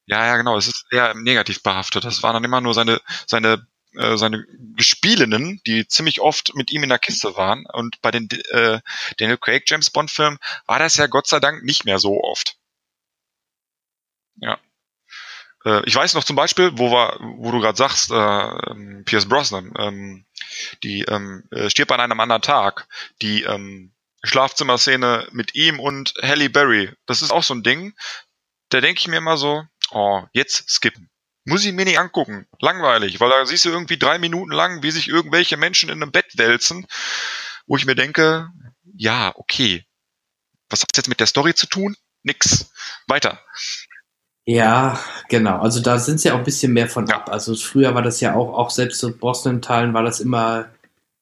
Ja, 0.07 0.25
ja, 0.25 0.37
genau, 0.37 0.57
es 0.57 0.67
ist 0.67 0.85
eher 0.91 1.13
negativ 1.13 1.61
behaftet. 1.61 2.03
Das 2.03 2.23
waren 2.23 2.33
dann 2.33 2.43
immer 2.43 2.59
nur 2.59 2.73
seine, 2.73 2.99
seine, 3.27 3.65
äh, 3.95 4.17
seine 4.17 4.45
Gespielinnen, 4.75 5.61
die 5.65 5.87
ziemlich 5.87 6.21
oft 6.21 6.55
mit 6.55 6.71
ihm 6.71 6.83
in 6.83 6.89
der 6.89 6.99
Kiste 6.99 7.35
waren. 7.35 7.65
Und 7.65 8.01
bei 8.01 8.11
den 8.11 8.29
äh, 8.51 8.79
Daniel 9.17 9.37
Craig 9.37 9.63
James 9.67 9.89
Bond 9.89 10.11
Filmen 10.11 10.39
war 10.65 10.79
das 10.79 10.95
ja 10.95 11.07
Gott 11.07 11.27
sei 11.27 11.39
Dank 11.39 11.63
nicht 11.63 11.85
mehr 11.85 11.99
so 11.99 12.23
oft. 12.23 12.57
Ja. 14.35 14.57
Äh, 15.65 15.85
ich 15.85 15.95
weiß 15.95 16.13
noch 16.13 16.23
zum 16.23 16.35
Beispiel, 16.35 16.71
wo, 16.77 16.91
wir, 16.91 17.17
wo 17.19 17.51
du 17.51 17.59
gerade 17.59 17.77
sagst, 17.77 18.11
äh, 18.11 18.15
ähm, 18.15 19.03
Pierce 19.05 19.27
Brosnan, 19.27 19.73
ähm, 19.77 20.25
die 20.83 21.01
ähm, 21.03 21.43
äh, 21.51 21.69
stirbt 21.69 21.91
an 21.91 21.99
einem 21.99 22.19
anderen 22.19 22.41
Tag. 22.41 22.87
Die 23.21 23.43
ähm, 23.43 23.91
Schlafzimmerszene 24.23 25.27
mit 25.31 25.55
ihm 25.55 25.79
und 25.79 26.13
Halle 26.21 26.49
Berry, 26.49 26.93
das 27.07 27.21
ist 27.21 27.31
auch 27.31 27.43
so 27.43 27.53
ein 27.53 27.63
Ding. 27.63 27.93
Da 28.69 28.79
denke 28.79 28.99
ich 28.99 29.07
mir 29.07 29.17
immer 29.17 29.37
so, 29.37 29.63
oh, 29.91 30.23
jetzt 30.31 30.69
skippen. 30.69 31.10
Muss 31.43 31.65
ich 31.65 31.73
mir 31.73 31.85
nicht 31.85 31.99
angucken. 31.99 32.47
Langweilig, 32.59 33.19
weil 33.19 33.29
da 33.29 33.45
siehst 33.45 33.65
du 33.65 33.69
irgendwie 33.69 33.97
drei 33.97 34.19
Minuten 34.19 34.51
lang, 34.51 34.83
wie 34.83 34.91
sich 34.91 35.07
irgendwelche 35.07 35.57
Menschen 35.57 35.89
in 35.89 36.01
einem 36.01 36.11
Bett 36.11 36.37
wälzen, 36.37 36.85
wo 37.65 37.77
ich 37.77 37.85
mir 37.85 37.95
denke, 37.95 38.49
ja, 38.95 39.31
okay. 39.35 39.85
Was 40.69 40.81
hat 40.81 40.95
jetzt 40.95 41.09
mit 41.09 41.19
der 41.19 41.27
Story 41.27 41.53
zu 41.53 41.67
tun? 41.67 41.95
Nix. 42.23 42.71
Weiter. 43.07 43.41
Ja, 44.45 44.99
genau. 45.29 45.59
Also 45.59 45.81
da 45.81 45.99
sind 45.99 46.19
sie 46.19 46.27
ja 46.27 46.35
auch 46.35 46.39
ein 46.39 46.43
bisschen 46.43 46.73
mehr 46.73 46.89
von 46.89 47.09
ab. 47.11 47.29
Also 47.29 47.55
früher 47.55 47.93
war 47.95 48.01
das 48.01 48.21
ja 48.21 48.35
auch, 48.35 48.53
auch 48.53 48.69
selbst 48.69 49.03
in 49.03 49.17
Boston-Teilen 49.17 49.93
war 49.93 50.03
das 50.03 50.19
immer 50.19 50.69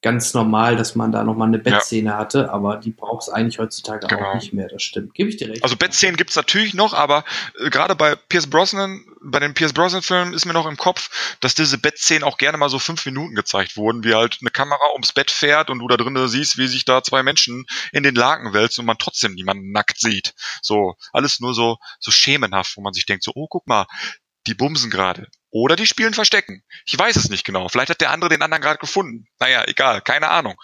ganz 0.01 0.33
normal, 0.33 0.77
dass 0.77 0.95
man 0.95 1.11
da 1.11 1.23
nochmal 1.23 1.49
eine 1.49 1.59
Bettszene 1.59 2.11
ja. 2.11 2.17
hatte, 2.17 2.51
aber 2.51 2.77
die 2.77 2.91
braucht 2.91 3.23
es 3.23 3.29
eigentlich 3.29 3.59
heutzutage 3.59 4.07
genau. 4.07 4.29
auch 4.29 4.35
nicht 4.35 4.53
mehr, 4.53 4.67
das 4.69 4.81
stimmt. 4.81 5.13
Gebe 5.13 5.29
ich 5.29 5.37
dir 5.37 5.49
recht. 5.49 5.63
Also 5.63 5.75
Bettszenen 5.75 6.15
gibt's 6.15 6.37
natürlich 6.37 6.73
noch, 6.73 6.93
aber 6.93 7.25
äh, 7.59 7.69
gerade 7.69 7.95
bei 7.95 8.15
Pierce 8.15 8.47
Brosnan, 8.47 9.03
bei 9.21 9.39
den 9.39 9.53
Pierce 9.53 9.73
Brosnan-Filmen 9.73 10.33
ist 10.33 10.45
mir 10.45 10.53
noch 10.53 10.67
im 10.67 10.77
Kopf, 10.77 11.37
dass 11.41 11.53
diese 11.53 11.77
Bettszenen 11.77 12.23
auch 12.23 12.37
gerne 12.37 12.57
mal 12.57 12.69
so 12.69 12.79
fünf 12.79 13.05
Minuten 13.05 13.35
gezeigt 13.35 13.75
wurden, 13.75 14.05
wie 14.05 14.13
halt 14.13 14.37
eine 14.39 14.51
Kamera 14.51 14.91
ums 14.93 15.11
Bett 15.11 15.31
fährt 15.31 15.69
und 15.69 15.79
du 15.79 15.87
da 15.87 15.97
drinnen 15.97 16.27
siehst, 16.29 16.57
wie 16.57 16.67
sich 16.67 16.85
da 16.85 17.03
zwei 17.03 17.21
Menschen 17.21 17.65
in 17.91 18.03
den 18.03 18.15
Laken 18.15 18.53
wälzen 18.53 18.81
und 18.81 18.87
man 18.87 18.97
trotzdem 18.97 19.33
niemanden 19.33 19.71
nackt 19.71 19.99
sieht. 19.99 20.33
So, 20.61 20.95
alles 21.11 21.41
nur 21.41 21.53
so, 21.53 21.77
so 21.99 22.11
schemenhaft, 22.11 22.77
wo 22.77 22.81
man 22.81 22.93
sich 22.93 23.05
denkt, 23.05 23.23
so, 23.23 23.31
oh, 23.35 23.47
guck 23.49 23.67
mal, 23.67 23.85
die 24.49 24.55
bumsen 24.55 24.89
gerade. 24.89 25.27
Oder 25.51 25.75
die 25.75 25.85
spielen 25.85 26.13
Verstecken. 26.13 26.63
Ich 26.85 26.97
weiß 26.97 27.15
es 27.15 27.29
nicht 27.29 27.45
genau. 27.45 27.69
Vielleicht 27.69 27.91
hat 27.91 28.01
der 28.01 28.11
andere 28.11 28.29
den 28.29 28.41
anderen 28.41 28.61
gerade 28.61 28.79
gefunden. 28.79 29.27
Naja, 29.39 29.63
egal, 29.67 30.01
keine 30.01 30.29
Ahnung. 30.29 30.55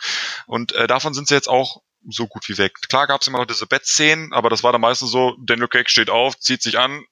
Und 0.47 0.73
äh, 0.73 0.87
davon 0.87 1.13
sind 1.13 1.27
sie 1.27 1.35
jetzt 1.35 1.47
auch 1.47 1.81
so 2.07 2.27
gut 2.27 2.49
wie 2.49 2.57
weg. 2.57 2.73
Klar 2.89 3.07
gab 3.07 3.21
es 3.21 3.27
immer 3.27 3.39
noch 3.39 3.45
diese 3.45 3.67
Bettszenen, 3.67 4.33
aber 4.33 4.49
das 4.49 4.63
war 4.63 4.71
dann 4.71 4.81
meistens 4.81 5.11
so, 5.11 5.35
Daniel 5.45 5.67
Craig 5.67 5.89
steht 5.89 6.09
auf, 6.09 6.37
zieht 6.39 6.61
sich 6.61 6.77
an, 6.77 7.03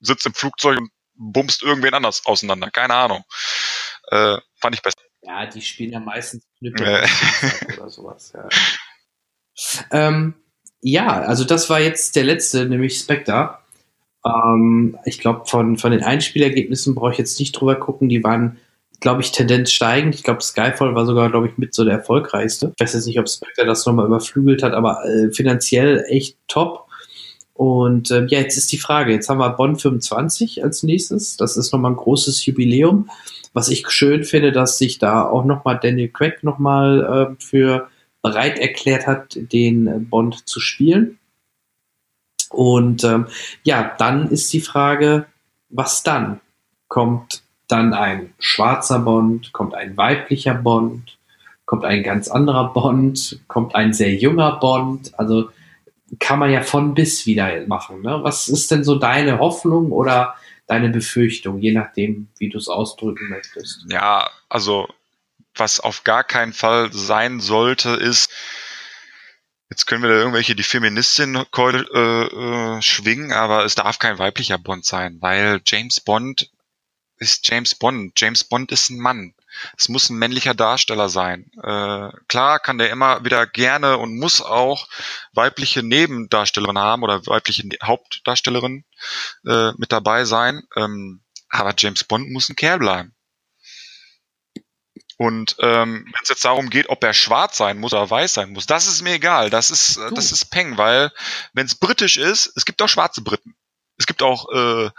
sitzt 0.00 0.26
im 0.26 0.34
Flugzeug 0.34 0.78
und 0.78 0.90
bumst 1.14 1.62
irgendwen 1.62 1.94
anders 1.94 2.26
auseinander. 2.26 2.70
Keine 2.70 2.94
Ahnung. 2.94 3.24
Äh, 4.08 4.38
fand 4.60 4.74
ich 4.74 4.82
besser. 4.82 4.98
Ja, 5.22 5.46
die 5.46 5.62
spielen 5.62 5.92
ja 5.92 6.00
meistens 6.00 6.44
Knüppel 6.58 6.86
äh. 6.86 7.72
oder 7.76 7.90
sowas. 7.90 8.32
Ja. 8.34 8.48
Ähm, 9.90 10.34
ja, 10.80 11.22
also 11.22 11.44
das 11.44 11.70
war 11.70 11.80
jetzt 11.80 12.14
der 12.16 12.24
letzte, 12.24 12.66
nämlich 12.66 12.98
Spectre. 12.98 13.63
Ähm, 14.24 14.96
ich 15.04 15.18
glaube, 15.18 15.42
von, 15.46 15.76
von 15.76 15.92
den 15.92 16.02
Einspielergebnissen 16.02 16.94
brauche 16.94 17.12
ich 17.12 17.18
jetzt 17.18 17.38
nicht 17.38 17.52
drüber 17.52 17.76
gucken. 17.76 18.08
Die 18.08 18.24
waren, 18.24 18.58
glaube 19.00 19.20
ich, 19.20 19.32
Tendenz 19.32 19.70
steigend. 19.70 20.14
Ich 20.14 20.22
glaube, 20.22 20.42
Skyfall 20.42 20.94
war 20.94 21.06
sogar, 21.06 21.30
glaube 21.30 21.48
ich, 21.48 21.58
mit 21.58 21.74
so 21.74 21.84
der 21.84 21.94
erfolgreichste. 21.94 22.72
Ich 22.76 22.82
weiß 22.82 22.94
jetzt 22.94 23.06
nicht, 23.06 23.18
ob 23.18 23.28
Spectre 23.28 23.66
das 23.66 23.84
nochmal 23.86 24.06
überflügelt 24.06 24.62
hat, 24.62 24.72
aber 24.72 25.04
äh, 25.04 25.30
finanziell 25.30 26.04
echt 26.08 26.38
top. 26.48 26.84
Und 27.52 28.10
äh, 28.10 28.26
ja, 28.26 28.40
jetzt 28.40 28.56
ist 28.56 28.72
die 28.72 28.78
Frage. 28.78 29.12
Jetzt 29.12 29.28
haben 29.28 29.38
wir 29.38 29.50
Bonn 29.50 29.76
25 29.76 30.64
als 30.64 30.82
nächstes. 30.82 31.36
Das 31.36 31.56
ist 31.56 31.72
nochmal 31.72 31.92
ein 31.92 31.96
großes 31.96 32.44
Jubiläum. 32.46 33.08
Was 33.52 33.68
ich 33.68 33.88
schön 33.88 34.24
finde, 34.24 34.50
dass 34.50 34.78
sich 34.78 34.98
da 34.98 35.28
auch 35.28 35.44
nochmal 35.44 35.78
Daniel 35.80 36.08
Craig 36.08 36.42
nochmal 36.42 37.36
äh, 37.38 37.42
für 37.42 37.88
bereit 38.22 38.58
erklärt 38.58 39.06
hat, 39.06 39.36
den 39.36 40.08
Bond 40.08 40.48
zu 40.48 40.58
spielen. 40.58 41.18
Und 42.54 43.04
ähm, 43.04 43.26
ja, 43.62 43.94
dann 43.98 44.28
ist 44.30 44.52
die 44.52 44.60
Frage, 44.60 45.26
was 45.68 46.02
dann? 46.02 46.40
Kommt 46.88 47.42
dann 47.68 47.94
ein 47.94 48.32
schwarzer 48.38 49.00
Bond? 49.00 49.52
Kommt 49.52 49.74
ein 49.74 49.96
weiblicher 49.96 50.54
Bond? 50.54 51.18
Kommt 51.66 51.84
ein 51.84 52.02
ganz 52.02 52.28
anderer 52.28 52.72
Bond? 52.72 53.40
Kommt 53.48 53.74
ein 53.74 53.92
sehr 53.92 54.14
junger 54.14 54.56
Bond? 54.56 55.18
Also 55.18 55.50
kann 56.20 56.38
man 56.38 56.50
ja 56.50 56.62
von 56.62 56.94
bis 56.94 57.26
wieder 57.26 57.66
machen. 57.66 58.02
Ne? 58.02 58.20
Was 58.22 58.48
ist 58.48 58.70
denn 58.70 58.84
so 58.84 58.96
deine 58.96 59.38
Hoffnung 59.38 59.90
oder 59.90 60.34
deine 60.66 60.88
Befürchtung, 60.88 61.58
je 61.58 61.72
nachdem, 61.72 62.28
wie 62.38 62.48
du 62.48 62.58
es 62.58 62.68
ausdrücken 62.68 63.28
möchtest? 63.28 63.84
Ja, 63.88 64.30
also 64.48 64.88
was 65.54 65.80
auf 65.80 66.04
gar 66.04 66.24
keinen 66.24 66.52
Fall 66.52 66.92
sein 66.92 67.40
sollte, 67.40 67.90
ist, 67.90 68.30
Jetzt 69.70 69.86
können 69.86 70.02
wir 70.02 70.10
da 70.10 70.16
irgendwelche 70.16 70.54
die 70.54 70.62
Feministin 70.62 71.36
äh, 71.36 71.68
äh, 71.68 72.82
schwingen, 72.82 73.32
aber 73.32 73.64
es 73.64 73.74
darf 73.74 73.98
kein 73.98 74.18
weiblicher 74.18 74.58
Bond 74.58 74.84
sein, 74.84 75.18
weil 75.20 75.60
James 75.66 76.00
Bond 76.00 76.50
ist 77.16 77.48
James 77.48 77.74
Bond. 77.74 78.12
James 78.20 78.44
Bond 78.44 78.72
ist 78.72 78.90
ein 78.90 78.98
Mann. 78.98 79.34
Es 79.78 79.88
muss 79.88 80.10
ein 80.10 80.18
männlicher 80.18 80.54
Darsteller 80.54 81.08
sein. 81.08 81.50
Äh, 81.62 82.10
klar 82.28 82.58
kann 82.58 82.78
der 82.78 82.90
immer 82.90 83.24
wieder 83.24 83.46
gerne 83.46 83.98
und 83.98 84.18
muss 84.18 84.40
auch 84.40 84.88
weibliche 85.32 85.82
Nebendarstellerinnen 85.82 86.82
haben 86.82 87.02
oder 87.02 87.24
weibliche 87.26 87.68
Hauptdarstellerinnen 87.82 88.84
äh, 89.46 89.72
mit 89.76 89.92
dabei 89.92 90.24
sein. 90.24 90.64
Ähm, 90.76 91.22
aber 91.48 91.74
James 91.78 92.04
Bond 92.04 92.30
muss 92.30 92.48
ein 92.48 92.56
Kerl 92.56 92.78
bleiben. 92.78 93.14
Und 95.16 95.56
ähm, 95.60 96.04
wenn 96.06 96.22
es 96.22 96.28
jetzt 96.28 96.44
darum 96.44 96.70
geht, 96.70 96.88
ob 96.88 97.04
er 97.04 97.14
schwarz 97.14 97.56
sein 97.56 97.78
muss 97.78 97.92
oder 97.92 98.08
weiß 98.08 98.34
sein 98.34 98.52
muss, 98.52 98.66
das 98.66 98.88
ist 98.88 99.02
mir 99.02 99.14
egal. 99.14 99.50
Das 99.50 99.70
ist, 99.70 99.96
äh, 99.96 100.10
das 100.14 100.32
ist 100.32 100.46
Peng, 100.46 100.76
weil 100.76 101.12
wenn 101.52 101.66
es 101.66 101.76
britisch 101.76 102.16
ist, 102.16 102.52
es 102.56 102.64
gibt 102.64 102.82
auch 102.82 102.88
schwarze 102.88 103.22
Briten. 103.22 103.54
Es 103.96 104.06
gibt 104.06 104.22
auch 104.22 104.50
äh, 104.52 104.90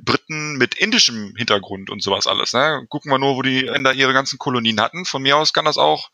Briten 0.00 0.56
mit 0.56 0.74
indischem 0.74 1.34
Hintergrund 1.36 1.90
und 1.90 2.02
sowas 2.02 2.26
alles. 2.26 2.52
Ne? 2.52 2.84
Gucken 2.88 3.10
wir 3.10 3.18
nur, 3.18 3.36
wo 3.36 3.42
die 3.42 3.60
Länder 3.60 3.92
ihre 3.92 4.12
ganzen 4.12 4.38
Kolonien 4.38 4.80
hatten. 4.80 5.04
Von 5.04 5.22
mir 5.22 5.36
aus 5.36 5.52
kann 5.52 5.64
das 5.64 5.78
auch, 5.78 6.10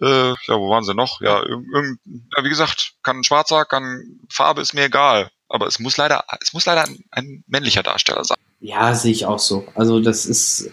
äh, 0.00 0.30
ja, 0.30 0.34
wo 0.48 0.70
waren 0.70 0.84
sie 0.84 0.94
noch? 0.94 1.20
Ja, 1.20 1.42
irgend, 1.42 2.00
ja, 2.36 2.44
wie 2.44 2.48
gesagt, 2.48 2.94
kann 3.02 3.18
ein 3.18 3.24
Schwarzer, 3.24 3.64
kann 3.64 4.20
Farbe, 4.30 4.62
ist 4.62 4.72
mir 4.72 4.84
egal. 4.84 5.30
Aber 5.48 5.66
es 5.66 5.78
muss 5.78 5.96
leider, 5.96 6.24
es 6.40 6.52
muss 6.52 6.66
leider 6.66 6.84
ein, 6.84 7.04
ein 7.10 7.44
männlicher 7.46 7.82
Darsteller 7.82 8.24
sein. 8.24 8.38
Ja, 8.60 8.94
sehe 8.94 9.12
ich 9.12 9.24
auch 9.24 9.38
so. 9.38 9.68
Also 9.74 10.00
das 10.00 10.26
ist, 10.26 10.70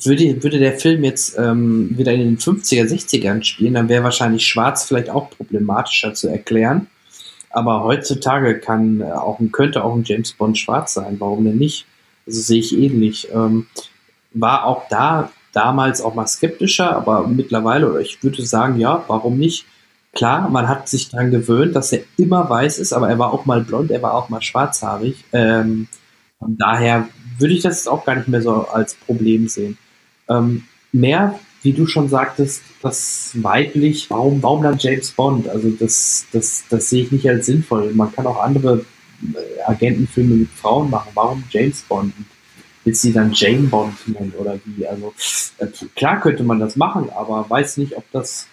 würde, 0.00 0.42
würde 0.42 0.58
der 0.58 0.78
Film 0.78 1.04
jetzt 1.04 1.38
ähm, 1.38 1.96
wieder 1.96 2.12
in 2.12 2.20
den 2.20 2.38
50er, 2.38 2.84
60ern 2.84 3.42
spielen, 3.42 3.74
dann 3.74 3.88
wäre 3.88 4.04
wahrscheinlich 4.04 4.46
Schwarz 4.46 4.84
vielleicht 4.84 5.10
auch 5.10 5.30
problematischer 5.30 6.14
zu 6.14 6.28
erklären. 6.28 6.86
Aber 7.50 7.84
heutzutage 7.84 8.58
kann 8.58 9.02
äh, 9.02 9.04
auch 9.04 9.38
könnte 9.52 9.84
auch 9.84 9.94
ein 9.94 10.04
James 10.04 10.32
Bond 10.32 10.56
schwarz 10.56 10.94
sein. 10.94 11.16
Warum 11.18 11.44
denn 11.44 11.58
nicht? 11.58 11.86
Also 12.26 12.40
sehe 12.40 12.60
ich 12.60 12.76
ähnlich. 12.76 13.28
Ähm, 13.32 13.66
war 14.32 14.64
auch 14.64 14.88
da 14.88 15.30
damals 15.52 16.00
auch 16.00 16.14
mal 16.14 16.26
skeptischer, 16.26 16.96
aber 16.96 17.26
mittlerweile, 17.26 17.90
oder 17.90 18.00
ich 18.00 18.22
würde 18.22 18.42
sagen, 18.42 18.78
ja, 18.78 19.04
warum 19.08 19.36
nicht? 19.36 19.66
Klar, 20.14 20.48
man 20.48 20.68
hat 20.68 20.88
sich 20.88 21.10
daran 21.10 21.30
gewöhnt, 21.30 21.76
dass 21.76 21.92
er 21.92 22.00
immer 22.16 22.48
weiß 22.48 22.78
ist, 22.78 22.94
aber 22.94 23.10
er 23.10 23.18
war 23.18 23.32
auch 23.32 23.44
mal 23.44 23.60
blond, 23.60 23.90
er 23.90 24.02
war 24.02 24.14
auch 24.14 24.30
mal 24.30 24.40
schwarzhaarig. 24.40 25.24
Ähm, 25.32 25.88
von 26.38 26.56
daher 26.56 27.08
würde 27.38 27.54
ich 27.54 27.62
das 27.62 27.86
auch 27.86 28.04
gar 28.06 28.16
nicht 28.16 28.28
mehr 28.28 28.40
so 28.40 28.66
als 28.68 28.94
Problem 28.94 29.48
sehen. 29.48 29.76
Ähm, 30.32 30.64
mehr, 30.92 31.38
wie 31.62 31.72
du 31.72 31.86
schon 31.86 32.08
sagtest, 32.08 32.62
das 32.82 33.32
weiblich, 33.34 34.10
warum, 34.10 34.42
warum 34.42 34.62
dann 34.62 34.78
James 34.78 35.10
Bond? 35.12 35.48
Also 35.48 35.70
das, 35.70 36.26
das, 36.32 36.64
das 36.68 36.90
sehe 36.90 37.04
ich 37.04 37.12
nicht 37.12 37.28
als 37.28 37.46
sinnvoll. 37.46 37.92
Man 37.94 38.12
kann 38.12 38.26
auch 38.26 38.42
andere 38.42 38.84
äh, 39.22 39.62
Agentenfilme 39.66 40.34
mit 40.34 40.50
Frauen 40.50 40.90
machen. 40.90 41.10
Warum 41.14 41.44
James 41.50 41.82
Bond? 41.82 42.12
Willst 42.84 43.04
du 43.04 43.08
sie 43.08 43.14
dann 43.14 43.32
Jane 43.32 43.68
Bond 43.68 43.94
nennen 44.08 44.32
oder 44.36 44.58
wie? 44.64 44.86
Also 44.86 45.14
äh, 45.58 45.68
klar 45.94 46.20
könnte 46.20 46.42
man 46.42 46.58
das 46.58 46.74
machen, 46.74 47.10
aber 47.10 47.48
weiß 47.48 47.76
nicht, 47.76 47.96
ob 47.96 48.04
das 48.10 48.48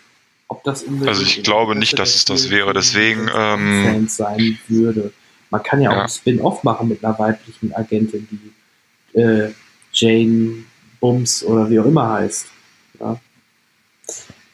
ob 0.48 0.64
das 0.64 0.84
Also 1.06 1.24
ich 1.24 1.44
glaube 1.44 1.76
nicht, 1.76 1.98
dass 1.98 2.16
es 2.16 2.26
das 2.26 2.50
wäre. 2.50 2.74
Deswegen 2.74 3.30
ähm, 3.34 4.08
sein 4.08 4.58
würde. 4.68 5.14
Man 5.52 5.64
kann 5.64 5.82
ja 5.82 5.92
auch 5.92 5.96
ja. 5.96 6.04
ein 6.04 6.10
Spin-off 6.10 6.64
machen 6.64 6.90
mit 6.90 7.04
einer 7.04 7.18
weiblichen 7.18 7.74
Agentin, 7.74 8.28
die 8.32 9.20
äh, 9.20 9.52
Jane 9.94 10.64
Bums 11.00 11.44
oder 11.44 11.70
wie 11.70 11.80
auch 11.80 11.86
immer 11.86 12.10
heißt. 12.10 12.48
Ja. 13.00 13.20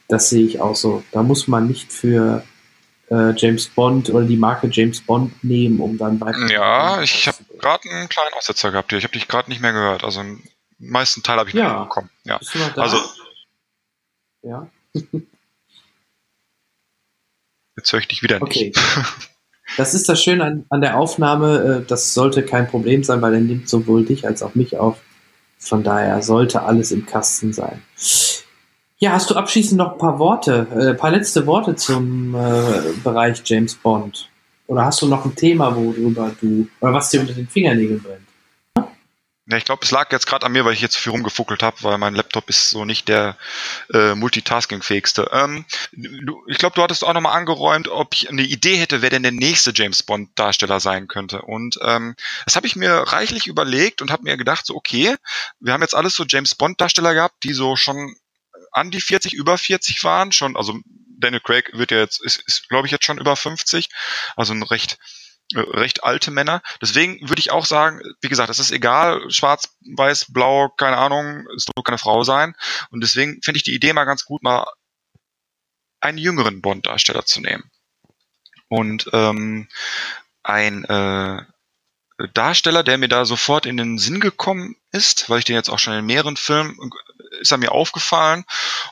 Das 0.07 0.29
sehe 0.29 0.45
ich 0.45 0.61
auch 0.61 0.75
so. 0.75 1.03
Da 1.11 1.23
muss 1.23 1.47
man 1.47 1.67
nicht 1.67 1.91
für 1.91 2.43
äh, 3.09 3.31
James 3.35 3.67
Bond 3.67 4.09
oder 4.09 4.25
die 4.25 4.37
Marke 4.37 4.67
James 4.71 5.01
Bond 5.01 5.43
nehmen, 5.43 5.79
um 5.79 5.97
dann 5.97 6.21
weiter. 6.21 6.51
Ja, 6.51 7.01
ich 7.01 7.27
habe 7.27 7.37
gerade 7.59 7.89
einen 7.89 8.09
kleinen 8.09 8.33
Aussetzer 8.33 8.71
gehabt 8.71 8.91
hier. 8.91 8.99
Ich 8.99 9.03
habe 9.03 9.13
dich 9.13 9.27
gerade 9.27 9.49
nicht 9.49 9.61
mehr 9.61 9.73
gehört. 9.73 10.03
Also 10.03 10.21
den 10.21 10.43
meisten 10.77 11.23
Teil 11.23 11.37
habe 11.37 11.49
ich 11.49 11.55
ja. 11.55 11.71
nicht 11.71 11.89
bekommen. 11.89 12.09
Ja. 12.23 12.39
Also. 12.75 12.97
Ja. 14.43 14.67
Jetzt 17.77 17.91
höre 17.91 17.99
ich 17.99 18.07
dich 18.07 18.23
wieder 18.23 18.41
okay. 18.41 18.67
nicht. 18.67 18.79
Das 19.77 19.95
ist 19.95 20.07
das 20.07 20.21
Schöne 20.21 20.43
an, 20.43 20.65
an 20.69 20.81
der 20.81 20.95
Aufnahme. 20.97 21.81
Äh, 21.81 21.85
das 21.87 22.13
sollte 22.13 22.43
kein 22.43 22.67
Problem 22.67 23.03
sein, 23.03 23.21
weil 23.21 23.33
er 23.33 23.39
nimmt 23.41 23.67
sowohl 23.67 24.05
dich 24.05 24.27
als 24.27 24.43
auch 24.43 24.53
mich 24.55 24.77
auf. 24.77 25.01
Von 25.65 25.83
daher 25.83 26.21
sollte 26.21 26.61
alles 26.61 26.91
im 26.91 27.07
Kasten 27.07 27.51
sein. 27.51 27.81
Ja, 28.99 29.13
hast 29.13 29.31
du 29.31 29.35
abschließend 29.35 29.79
noch 29.79 29.93
ein 29.93 29.97
paar 29.97 30.19
Worte, 30.19 30.67
äh, 30.75 30.93
paar 30.93 31.09
letzte 31.09 31.45
Worte 31.47 31.75
zum 31.75 32.35
äh, 32.35 32.93
Bereich 33.03 33.41
James 33.43 33.73
Bond? 33.73 34.29
Oder 34.67 34.85
hast 34.85 35.01
du 35.01 35.07
noch 35.07 35.25
ein 35.25 35.35
Thema, 35.35 35.75
worüber 35.75 36.31
du, 36.39 36.67
oder 36.79 36.93
was 36.93 37.09
dir 37.09 37.21
unter 37.21 37.33
den 37.33 37.47
Fingernägeln 37.47 38.01
brennt? 38.01 38.24
Ja, 39.47 39.57
ich 39.57 39.65
glaube, 39.65 39.85
es 39.85 39.91
lag 39.91 40.11
jetzt 40.11 40.25
gerade 40.25 40.43
an 40.43 40.53
mir, 40.53 40.65
weil 40.65 40.73
ich 40.73 40.81
jetzt 40.81 40.97
viel 40.97 41.11
rumgefuckelt 41.11 41.61
habe, 41.61 41.77
weil 41.81 41.99
mein 41.99 42.15
Laptop 42.15 42.49
ist 42.49 42.71
so 42.71 42.83
nicht 42.83 43.07
der 43.07 43.37
äh, 43.93 44.15
multitasking-fähigste. 44.15 45.29
Ähm, 45.31 45.65
ich 46.47 46.57
glaube, 46.57 46.73
du 46.73 46.81
hattest 46.81 47.03
auch 47.03 47.13
nochmal 47.13 47.37
angeräumt, 47.37 47.87
ob 47.87 48.15
ich 48.15 48.27
eine 48.27 48.41
Idee 48.41 48.77
hätte, 48.77 49.03
wer 49.03 49.11
denn 49.11 49.21
der 49.21 49.31
nächste 49.31 49.71
James 49.71 50.01
Bond-Darsteller 50.01 50.79
sein 50.79 51.07
könnte. 51.07 51.43
Und 51.43 51.77
ähm, 51.83 52.15
das 52.45 52.55
habe 52.55 52.65
ich 52.65 52.75
mir 52.75 52.91
reichlich 52.91 53.45
überlegt 53.45 54.01
und 54.01 54.09
habe 54.09 54.23
mir 54.23 54.35
gedacht, 54.35 54.65
so 54.65 54.73
okay, 54.75 55.15
wir 55.59 55.73
haben 55.73 55.81
jetzt 55.81 55.95
alles 55.95 56.15
so 56.15 56.25
James 56.27 56.55
Bond-Darsteller 56.55 57.13
gehabt, 57.13 57.43
die 57.43 57.53
so 57.53 57.75
schon 57.75 58.15
an 58.71 58.89
die 58.89 59.01
40, 59.01 59.33
über 59.33 59.59
40 59.59 60.03
waren, 60.03 60.31
schon, 60.31 60.57
also 60.57 60.79
Daniel 61.19 61.41
Craig 61.41 61.69
wird 61.73 61.91
ja 61.91 61.99
jetzt, 61.99 62.19
ist, 62.23 62.41
ist 62.47 62.67
glaube 62.67 62.87
ich 62.87 62.91
jetzt 62.91 63.05
schon 63.05 63.19
über 63.19 63.35
50, 63.35 63.89
also 64.35 64.53
ein 64.53 64.63
recht 64.63 64.97
recht 65.53 66.03
alte 66.03 66.31
Männer. 66.31 66.61
Deswegen 66.81 67.29
würde 67.29 67.39
ich 67.39 67.51
auch 67.51 67.65
sagen, 67.65 68.01
wie 68.21 68.29
gesagt, 68.29 68.49
es 68.49 68.59
ist 68.59 68.71
egal, 68.71 69.29
schwarz, 69.29 69.75
weiß, 69.95 70.33
blau, 70.33 70.69
keine 70.69 70.97
Ahnung, 70.97 71.47
es 71.55 71.67
nur 71.75 71.83
keine 71.83 71.97
Frau 71.97 72.23
sein. 72.23 72.55
Und 72.89 73.01
deswegen 73.01 73.41
finde 73.43 73.57
ich 73.57 73.63
die 73.63 73.75
Idee 73.75 73.93
mal 73.93 74.05
ganz 74.05 74.25
gut, 74.25 74.43
mal 74.43 74.65
einen 75.99 76.17
jüngeren 76.17 76.61
Bond-Darsteller 76.61 77.25
zu 77.25 77.41
nehmen. 77.41 77.69
Und 78.67 79.09
ähm, 79.13 79.67
ein 80.43 80.83
äh, 80.85 81.43
Darsteller, 82.33 82.83
der 82.83 82.97
mir 82.97 83.09
da 83.09 83.25
sofort 83.25 83.65
in 83.65 83.77
den 83.77 83.97
Sinn 83.97 84.19
gekommen 84.19 84.75
ist, 84.91 85.29
weil 85.29 85.39
ich 85.39 85.45
den 85.45 85.55
jetzt 85.55 85.69
auch 85.69 85.79
schon 85.79 85.93
in 85.93 86.05
mehreren 86.05 86.37
Filmen 86.37 86.77
ist 87.41 87.51
er 87.51 87.57
mir 87.57 87.71
aufgefallen 87.71 88.45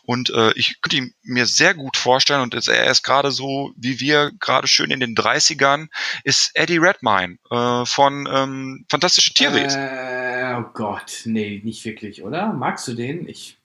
und 0.03 0.29
äh, 0.29 0.51
ich 0.55 0.81
könnte 0.81 0.97
ihn 0.97 1.13
mir 1.23 1.45
sehr 1.45 1.73
gut 1.73 1.97
vorstellen 1.97 2.41
und 2.41 2.53
er 2.53 2.91
ist 2.91 3.03
gerade 3.03 3.31
so, 3.31 3.73
wie 3.77 3.99
wir 3.99 4.31
gerade 4.39 4.67
schön 4.67 4.91
in 4.91 4.99
den 4.99 5.15
30ern, 5.15 5.87
ist 6.23 6.51
Eddie 6.55 6.77
Redmayne 6.77 7.37
äh, 7.49 7.85
von 7.85 8.27
ähm, 8.31 8.85
Fantastische 8.89 9.33
Tierwesen. 9.33 9.79
Äh, 9.79 10.55
oh 10.57 10.65
Gott, 10.73 11.21
nee, 11.25 11.61
nicht 11.63 11.83
wirklich, 11.85 12.23
oder? 12.23 12.53
Magst 12.53 12.87
du 12.87 12.93
den? 12.93 13.27
Ich, 13.27 13.57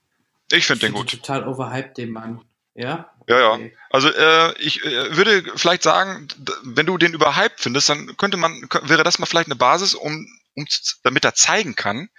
ich 0.51 0.65
finde 0.65 0.87
den 0.87 0.93
gut. 0.93 1.11
Total 1.11 1.47
overhyped, 1.47 1.97
den 1.97 2.11
Mann. 2.11 2.41
Ja? 2.79 3.13
Ja, 3.27 3.57
ja. 3.57 3.69
Also 3.89 4.09
äh, 4.09 4.57
ich 4.57 4.85
äh, 4.85 5.17
würde 5.17 5.43
vielleicht 5.57 5.83
sagen, 5.83 6.29
wenn 6.63 6.85
du 6.85 6.97
den 6.97 7.13
überhyped 7.13 7.59
findest, 7.59 7.89
dann 7.89 8.15
könnte 8.15 8.37
man, 8.37 8.69
wäre 8.83 9.03
das 9.03 9.19
mal 9.19 9.25
vielleicht 9.25 9.49
eine 9.49 9.57
Basis, 9.57 9.95
um, 9.95 10.25
um 10.55 10.65
damit 11.03 11.25
er 11.25 11.35
zeigen 11.35 11.75
kann, 11.75 12.09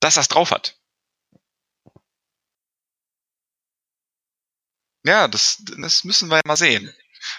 dass 0.00 0.16
er 0.16 0.22
es 0.22 0.28
drauf 0.28 0.50
hat. 0.50 0.76
Ja, 5.04 5.28
das, 5.28 5.62
das 5.78 6.02
müssen 6.02 6.28
wir 6.28 6.36
ja 6.38 6.42
mal 6.44 6.56
sehen. 6.56 6.92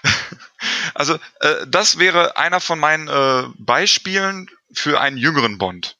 also 0.93 1.19
äh, 1.41 1.67
das 1.67 1.99
wäre 1.99 2.37
einer 2.37 2.61
von 2.61 2.79
meinen 2.79 3.09
äh, 3.09 3.49
Beispielen 3.57 4.49
für 4.73 5.01
einen 5.01 5.17
jüngeren 5.17 5.57
Bond. 5.57 5.97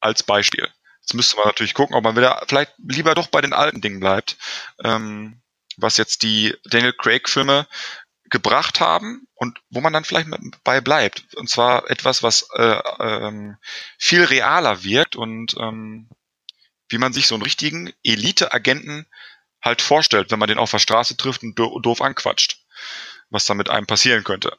Als 0.00 0.22
Beispiel. 0.22 0.70
Jetzt 1.10 1.16
müsste 1.16 1.36
man 1.38 1.46
natürlich 1.46 1.74
gucken, 1.74 1.96
ob 1.96 2.04
man 2.04 2.14
wieder 2.14 2.40
vielleicht 2.46 2.72
lieber 2.78 3.16
doch 3.16 3.26
bei 3.26 3.40
den 3.40 3.52
alten 3.52 3.80
Dingen 3.80 3.98
bleibt, 3.98 4.36
ähm, 4.84 5.42
was 5.76 5.96
jetzt 5.96 6.22
die 6.22 6.54
Daniel 6.66 6.92
Craig-Filme 6.92 7.66
gebracht 8.26 8.78
haben 8.78 9.26
und 9.34 9.58
wo 9.70 9.80
man 9.80 9.92
dann 9.92 10.04
vielleicht 10.04 10.28
bei 10.62 10.80
bleibt. 10.80 11.34
Und 11.34 11.50
zwar 11.50 11.90
etwas, 11.90 12.22
was 12.22 12.48
äh, 12.54 12.80
ähm, 13.00 13.56
viel 13.98 14.22
realer 14.22 14.84
wirkt 14.84 15.16
und 15.16 15.56
ähm, 15.58 16.08
wie 16.88 16.98
man 16.98 17.12
sich 17.12 17.26
so 17.26 17.34
einen 17.34 17.42
richtigen 17.42 17.92
Elite-Agenten 18.04 19.04
halt 19.60 19.82
vorstellt, 19.82 20.30
wenn 20.30 20.38
man 20.38 20.48
den 20.48 20.58
auf 20.58 20.70
der 20.70 20.78
Straße 20.78 21.16
trifft 21.16 21.42
und 21.42 21.56
doof 21.56 22.02
anquatscht, 22.02 22.64
was 23.30 23.46
da 23.46 23.54
mit 23.54 23.68
einem 23.68 23.88
passieren 23.88 24.22
könnte. 24.22 24.56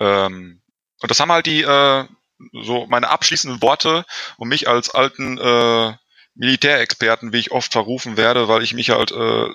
Ähm, 0.00 0.62
und 1.00 1.10
das 1.12 1.20
haben 1.20 1.30
halt 1.30 1.46
die, 1.46 1.62
äh, 1.62 2.08
so 2.52 2.86
meine 2.86 3.08
abschließenden 3.08 3.62
Worte, 3.62 4.04
um 4.36 4.48
mich 4.48 4.68
als 4.68 4.90
alten 4.90 5.38
äh, 5.38 5.94
Militärexperten, 6.34 7.32
wie 7.32 7.38
ich 7.38 7.52
oft 7.52 7.72
verrufen 7.72 8.16
werde, 8.16 8.48
weil 8.48 8.62
ich 8.62 8.74
mich 8.74 8.90
halt 8.90 9.12
äh, 9.12 9.48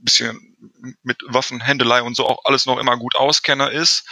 bisschen 0.00 0.56
mit 1.02 1.18
Waffenhändelei 1.26 2.02
und 2.02 2.16
so 2.16 2.26
auch 2.26 2.44
alles 2.44 2.66
noch 2.66 2.78
immer 2.78 2.96
gut 2.96 3.16
auskenne, 3.16 3.68
ist, 3.68 4.08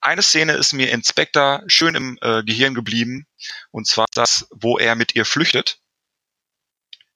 eine 0.00 0.22
Szene 0.22 0.52
ist 0.52 0.72
mir 0.72 0.90
in 0.92 1.02
Spectre 1.02 1.64
schön 1.66 1.96
im 1.96 2.18
äh, 2.20 2.44
Gehirn 2.44 2.74
geblieben, 2.74 3.26
und 3.72 3.86
zwar 3.86 4.06
das, 4.14 4.46
wo 4.52 4.78
er 4.78 4.94
mit 4.94 5.16
ihr 5.16 5.24
flüchtet 5.24 5.80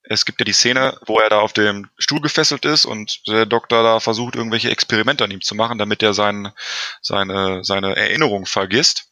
es 0.04 0.24
gibt 0.24 0.40
ja 0.40 0.44
die 0.44 0.52
Szene, 0.52 0.98
wo 1.06 1.18
er 1.18 1.30
da 1.30 1.40
auf 1.40 1.52
dem 1.52 1.88
Stuhl 1.98 2.20
gefesselt 2.20 2.64
ist 2.64 2.84
und 2.84 3.26
der 3.28 3.46
Doktor 3.46 3.82
da 3.82 4.00
versucht, 4.00 4.34
irgendwelche 4.34 4.70
Experimente 4.70 5.24
an 5.24 5.30
ihm 5.30 5.40
zu 5.40 5.54
machen, 5.54 5.78
damit 5.78 6.02
er 6.02 6.12
sein, 6.14 6.52
seine, 7.00 7.64
seine 7.64 7.96
Erinnerung 7.96 8.46
vergisst. 8.46 9.11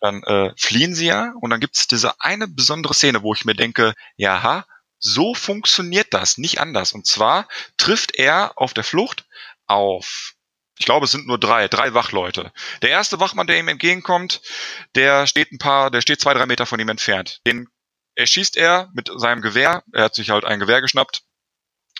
Dann 0.00 0.22
äh, 0.22 0.52
fliehen 0.56 0.94
sie 0.94 1.06
ja 1.06 1.34
und 1.40 1.50
dann 1.50 1.60
gibt 1.60 1.76
es 1.76 1.86
diese 1.86 2.20
eine 2.20 2.48
besondere 2.48 2.94
Szene, 2.94 3.22
wo 3.22 3.34
ich 3.34 3.44
mir 3.44 3.54
denke, 3.54 3.94
ja, 4.16 4.64
so 4.98 5.34
funktioniert 5.34 6.12
das, 6.12 6.38
nicht 6.38 6.60
anders. 6.60 6.92
Und 6.92 7.06
zwar 7.06 7.48
trifft 7.76 8.14
er 8.14 8.52
auf 8.56 8.74
der 8.74 8.84
Flucht 8.84 9.24
auf 9.66 10.34
ich 10.80 10.86
glaube, 10.86 11.04
es 11.04 11.12
sind 11.12 11.26
nur 11.26 11.38
drei, 11.38 11.68
drei 11.68 11.92
Wachleute. 11.92 12.52
Der 12.80 12.88
erste 12.88 13.20
Wachmann, 13.20 13.46
der 13.46 13.58
ihm 13.58 13.68
entgegenkommt, 13.68 14.40
der 14.94 15.26
steht 15.26 15.52
ein 15.52 15.58
paar, 15.58 15.90
der 15.90 16.00
steht 16.00 16.22
zwei, 16.22 16.32
drei 16.32 16.46
Meter 16.46 16.64
von 16.64 16.80
ihm 16.80 16.88
entfernt. 16.88 17.42
Den 17.46 17.68
erschießt 18.14 18.56
er 18.56 18.88
mit 18.94 19.10
seinem 19.14 19.42
Gewehr, 19.42 19.84
er 19.92 20.04
hat 20.04 20.14
sich 20.14 20.30
halt 20.30 20.46
ein 20.46 20.58
Gewehr 20.58 20.80
geschnappt 20.80 21.22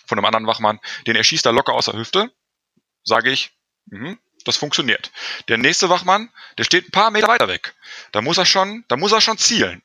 von 0.06 0.16
einem 0.16 0.24
anderen 0.24 0.46
Wachmann, 0.46 0.80
den 1.06 1.14
erschießt 1.14 1.44
er 1.44 1.52
locker 1.52 1.74
aus 1.74 1.84
der 1.84 1.98
Hüfte, 1.98 2.32
sage 3.04 3.30
ich, 3.30 3.52
mh, 3.90 4.16
das 4.44 4.56
funktioniert. 4.56 5.10
Der 5.48 5.58
nächste 5.58 5.88
Wachmann, 5.88 6.30
der 6.58 6.64
steht 6.64 6.88
ein 6.88 6.92
paar 6.92 7.10
Meter 7.10 7.28
weiter 7.28 7.48
weg. 7.48 7.74
Da 8.12 8.20
muss 8.22 8.38
er 8.38 8.46
schon, 8.46 8.84
da 8.88 8.96
muss 8.96 9.12
er 9.12 9.20
schon 9.20 9.38
zielen. 9.38 9.82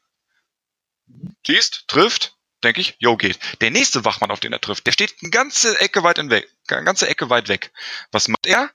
Schießt, 1.45 1.85
trifft, 1.87 2.35
denke 2.63 2.81
ich, 2.81 2.95
jo, 2.99 3.15
geht. 3.15 3.39
Der 3.61 3.71
nächste 3.71 4.05
Wachmann, 4.05 4.31
auf 4.31 4.39
den 4.39 4.53
er 4.53 4.61
trifft, 4.61 4.87
der 4.87 4.91
steht 4.91 5.15
eine 5.21 5.31
ganze 5.31 5.79
Ecke 5.79 6.03
weit 6.03 6.17
weg, 6.29 6.49
eine 6.67 6.83
ganze 6.83 7.07
Ecke 7.07 7.29
weit 7.29 7.47
weg. 7.47 7.71
Was 8.11 8.27
macht 8.27 8.47
er? 8.47 8.71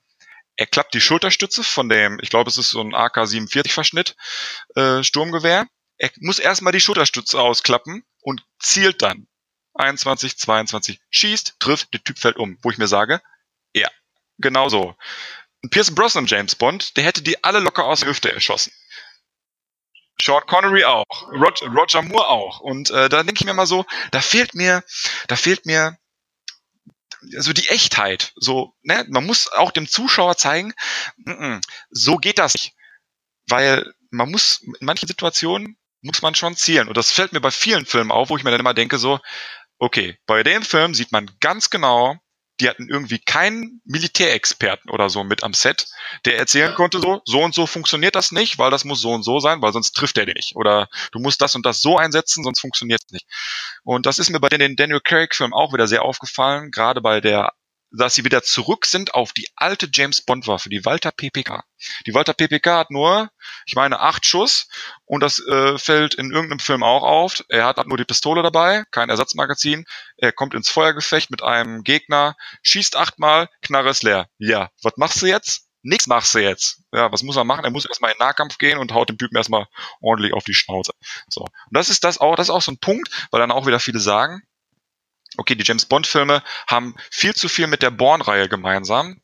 Er 0.57 0.67
klappt 0.67 0.95
die 0.95 1.01
Schulterstütze 1.01 1.65
von 1.65 1.89
dem, 1.89 2.19
ich 2.23 2.31
glaube, 2.31 2.51
es 2.51 2.59
ist 2.59 2.69
so 2.69 2.81
ein 2.81 2.95
AK-47 2.95 3.73
Verschnitt, 3.73 4.17
äh, 4.77 5.03
Sturmgewehr, 5.03 5.67
er 5.97 6.11
muss 6.21 6.39
erstmal 6.39 6.73
die 6.73 6.81
Schulterstütze 6.81 7.39
ausklappen 7.41 8.05
und 8.23 8.43
zielt 8.59 9.03
dann. 9.03 9.27
21, 9.75 10.39
22, 10.39 11.01
schießt, 11.11 11.57
trifft, 11.59 11.93
der 11.93 12.03
Typ 12.03 12.19
fällt 12.19 12.37
um. 12.37 12.59
Wo 12.63 12.71
ich 12.71 12.79
mir 12.79 12.89
sage, 12.89 13.21
ja, 13.75 13.89
genau 14.39 14.69
so. 14.69 14.97
Pierce 15.69 15.95
Brosnan 15.95 16.27
James 16.27 16.55
Bond, 16.55 16.97
der 16.97 17.05
hätte 17.05 17.23
die 17.23 17.45
alle 17.45 17.61
locker 17.61 17.85
aus 17.85 18.01
der 18.01 18.09
Hüfte 18.09 18.33
erschossen. 18.33 18.73
Sean 20.21 20.43
Connery 20.47 20.85
auch, 20.85 21.29
Roger, 21.33 21.67
Roger 21.69 22.03
Moore 22.03 22.29
auch. 22.29 22.61
Und 22.61 22.91
äh, 22.91 23.09
da 23.09 23.23
denke 23.23 23.41
ich 23.41 23.45
mir 23.45 23.55
mal 23.55 23.67
so, 23.67 23.87
da 24.11 24.21
fehlt 24.21 24.55
mir, 24.55 24.85
da 25.29 25.37
fehlt 25.37 25.67
mir 25.67 25.99
so 27.21 27.53
die 27.53 27.69
Echtheit. 27.69 28.33
So, 28.37 28.75
ne, 28.83 29.07
man 29.09 29.25
muss 29.27 29.51
auch 29.53 29.71
dem 29.71 29.89
Zuschauer 29.89 30.37
zeigen, 30.37 30.73
n 31.27 31.35
-n, 31.35 31.61
so 31.91 32.17
geht 32.17 32.39
das 32.39 32.55
nicht. 32.55 32.75
Weil 33.47 33.93
man 34.11 34.31
muss 34.31 34.61
in 34.61 34.75
manchen 34.81 35.09
Situationen 35.09 35.79
muss 36.03 36.23
man 36.23 36.35
schon 36.35 36.57
zielen. 36.57 36.89
Und 36.89 36.97
das 36.97 37.11
fällt 37.11 37.33
mir 37.33 37.41
bei 37.41 37.51
vielen 37.51 37.87
Filmen 37.87 38.11
auf, 38.11 38.31
wo 38.31 38.37
ich 38.37 38.45
mir 38.45 38.51
dann 38.51 38.61
immer 38.61 38.75
denke, 38.75 38.99
so, 38.99 39.21
okay, 39.79 40.19
bei 40.27 40.43
dem 40.43 40.63
Film 40.63 40.95
sieht 40.95 41.13
man 41.13 41.31
ganz 41.41 41.71
genau, 41.71 42.17
die 42.61 42.69
hatten 42.69 42.89
irgendwie 42.89 43.19
keinen 43.19 43.81
Militärexperten 43.85 44.91
oder 44.91 45.09
so 45.09 45.25
mit 45.25 45.43
am 45.43 45.55
Set, 45.55 45.87
der 46.25 46.39
erzählen 46.39 46.75
konnte 46.75 47.01
so, 47.01 47.23
so 47.25 47.43
und 47.43 47.55
so 47.55 47.67
funktioniert 47.67 48.15
das 48.15 48.33
nicht, 48.33 48.59
weil 48.59 48.71
das 48.71 48.85
muss 48.85 49.01
so 49.01 49.13
und 49.13 49.23
so 49.23 49.41
sein, 49.41 49.63
weil 49.63 49.73
sonst 49.73 49.93
trifft 49.93 50.19
er 50.19 50.27
den 50.27 50.35
nicht. 50.35 50.57
Oder 50.57 50.89
du 51.13 51.19
musst 51.19 51.41
das 51.41 51.55
und 51.55 51.67
das 51.67 51.81
so 51.81 51.97
einsetzen, 51.97 52.45
sonst 52.45 52.61
funktioniert 52.61 53.01
es 53.07 53.13
nicht. 53.13 53.27
Und 53.83 54.07
das 54.07 54.19
ist 54.19 54.31
mir 54.31 54.41
bei 54.41 54.49
den 54.49 54.77
Daniel 54.77 55.01
Craig-Filmen 55.01 55.55
auch 55.55 55.73
wieder 55.73 55.89
sehr 55.89 56.03
aufgefallen, 56.03 56.71
gerade 56.71 57.01
bei 57.01 57.21
der 57.21 57.53
dass 57.91 58.15
sie 58.15 58.25
wieder 58.25 58.43
zurück 58.43 58.87
sind 58.87 59.15
auf 59.15 59.33
die 59.33 59.49
alte 59.57 59.89
James 59.93 60.23
Bond 60.23 60.47
Waffe, 60.47 60.69
die 60.69 60.85
Walter 60.85 61.11
PPK. 61.11 61.65
Die 62.07 62.15
Walter 62.15 62.35
PPK 62.35 62.79
hat 62.79 62.91
nur, 62.91 63.31
ich 63.67 63.75
meine, 63.75 64.01
acht 64.01 64.27
Schuss 64.27 64.69
und 65.05 65.23
das 65.23 65.39
äh, 65.41 65.79
fällt 65.79 66.15
in 66.15 66.31
irgendeinem 66.31 66.61
Film 66.61 66.83
auch 66.83 67.03
auf. 67.03 67.43
Er 67.49 67.67
hat 67.67 67.87
nur 67.87 67.99
die 67.99 68.05
Pistole 68.05 68.43
dabei, 68.43 68.85
kein 68.91 69.11
Ersatzmagazin. 69.11 69.87
Er 70.17 70.33
kommt 70.33 70.55
ins 70.55 70.71
Feuergefecht 70.71 71.31
mit 71.31 71.43
einem 71.43 71.83
Gegner, 71.83 72.37
schießt 72.63 72.97
achtmal, 72.97 73.49
Knarre 73.63 73.91
ist 73.91 74.03
leer. 74.03 74.29
Ja, 74.39 74.71
was 74.83 74.97
machst 74.97 75.21
du 75.23 75.27
jetzt? 75.27 75.67
Nix 75.83 76.07
machst 76.07 76.35
du 76.35 76.41
jetzt. 76.41 76.83
Ja, 76.93 77.11
was 77.11 77.23
muss 77.23 77.37
er 77.37 77.45
machen? 77.45 77.65
Er 77.65 77.71
muss 77.71 77.87
erstmal 77.87 78.13
in 78.13 78.19
Nahkampf 78.19 78.59
gehen 78.59 78.79
und 78.79 78.93
haut 78.93 79.09
dem 79.09 79.17
Typen 79.17 79.37
erstmal 79.37 79.67
ordentlich 80.03 80.35
auf 80.35 80.45
die 80.45 80.53
Schnauze. 80.53 80.93
So. 81.29 81.41
Und 81.41 81.51
das 81.71 81.89
ist 81.89 82.05
das 82.05 82.19
auch, 82.19 82.37
das 82.37 82.49
ist 82.49 82.55
auch 82.55 82.63
so 82.63 82.73
ein 82.73 82.79
Punkt, 82.79 83.09
weil 83.31 83.41
dann 83.41 83.51
auch 83.51 83.67
wieder 83.67 83.81
viele 83.81 83.99
sagen, 83.99 84.43
okay, 85.41 85.55
die 85.55 85.65
James 85.65 85.87
Bond-Filme 85.87 86.43
haben 86.69 86.95
viel 87.11 87.35
zu 87.35 87.49
viel 87.49 87.67
mit 87.67 87.83
der 87.83 87.91
Bourne-Reihe 87.91 88.49
gemeinsam. 88.49 89.21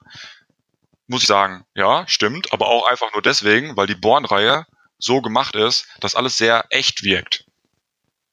Muss 1.07 1.23
ich 1.23 1.29
sagen, 1.29 1.65
ja, 1.75 2.05
stimmt, 2.09 2.53
aber 2.53 2.67
auch 2.67 2.89
einfach 2.89 3.13
nur 3.13 3.23
deswegen, 3.23 3.77
weil 3.77 3.87
die 3.87 3.95
Bourne-Reihe 3.95 4.67
so 4.99 5.21
gemacht 5.21 5.55
ist, 5.55 5.87
dass 6.01 6.15
alles 6.15 6.39
sehr 6.39 6.65
echt 6.71 7.05
wirkt. 7.05 7.45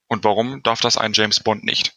Und 0.07 0.23
warum 0.23 0.63
darf 0.63 0.79
das 0.79 0.97
ein 0.97 1.13
James 1.13 1.41
Bond 1.41 1.65
nicht? 1.65 1.93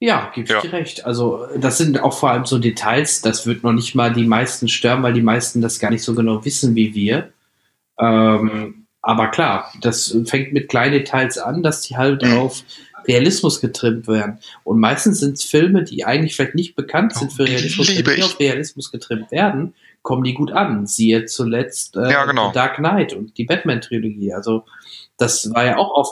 Ja, 0.00 0.30
gebe 0.34 0.46
ich 0.46 0.50
ja. 0.50 0.60
dir 0.60 0.72
recht. 0.72 1.04
Also, 1.04 1.46
das 1.56 1.76
sind 1.76 2.00
auch 2.00 2.16
vor 2.18 2.30
allem 2.30 2.46
so 2.46 2.58
Details, 2.58 3.20
das 3.20 3.46
wird 3.46 3.64
noch 3.64 3.72
nicht 3.72 3.94
mal 3.94 4.12
die 4.12 4.26
meisten 4.26 4.68
stören, 4.68 5.02
weil 5.02 5.12
die 5.12 5.22
meisten 5.22 5.60
das 5.60 5.78
gar 5.78 5.90
nicht 5.90 6.04
so 6.04 6.14
genau 6.14 6.44
wissen 6.44 6.74
wie 6.74 6.94
wir. 6.94 7.32
Ähm, 8.00 8.86
aber 9.02 9.28
klar, 9.28 9.72
das 9.80 10.16
fängt 10.26 10.52
mit 10.52 10.68
kleinen 10.68 10.92
Details 10.92 11.36
an, 11.36 11.62
dass 11.62 11.82
die 11.82 11.96
halt 11.96 12.22
Mhm. 12.22 12.38
auf 12.38 12.62
Realismus 13.06 13.60
getrimmt 13.60 14.08
werden. 14.08 14.38
Und 14.64 14.80
meistens 14.80 15.20
sind 15.20 15.34
es 15.34 15.44
Filme, 15.44 15.84
die 15.84 16.04
eigentlich 16.04 16.36
vielleicht 16.36 16.54
nicht 16.54 16.74
bekannt 16.74 17.14
sind 17.14 17.32
für 17.32 17.46
Realismus, 17.46 17.86
die 17.86 18.00
ich. 18.00 18.24
auf 18.24 18.38
Realismus 18.40 18.90
getrimmt 18.90 19.30
werden, 19.30 19.74
kommen 20.02 20.24
die 20.24 20.34
gut 20.34 20.52
an. 20.52 20.86
Siehe 20.86 21.26
zuletzt 21.26 21.96
äh, 21.96 22.10
Ja, 22.10 22.24
genau. 22.24 22.52
Dark 22.52 22.76
Knight 22.76 23.12
und 23.12 23.36
die 23.38 23.44
Batman-Trilogie. 23.44 24.32
Also 24.32 24.64
das 25.16 25.52
war 25.54 25.64
ja 25.64 25.76
auch 25.76 25.94
auf, 25.94 26.10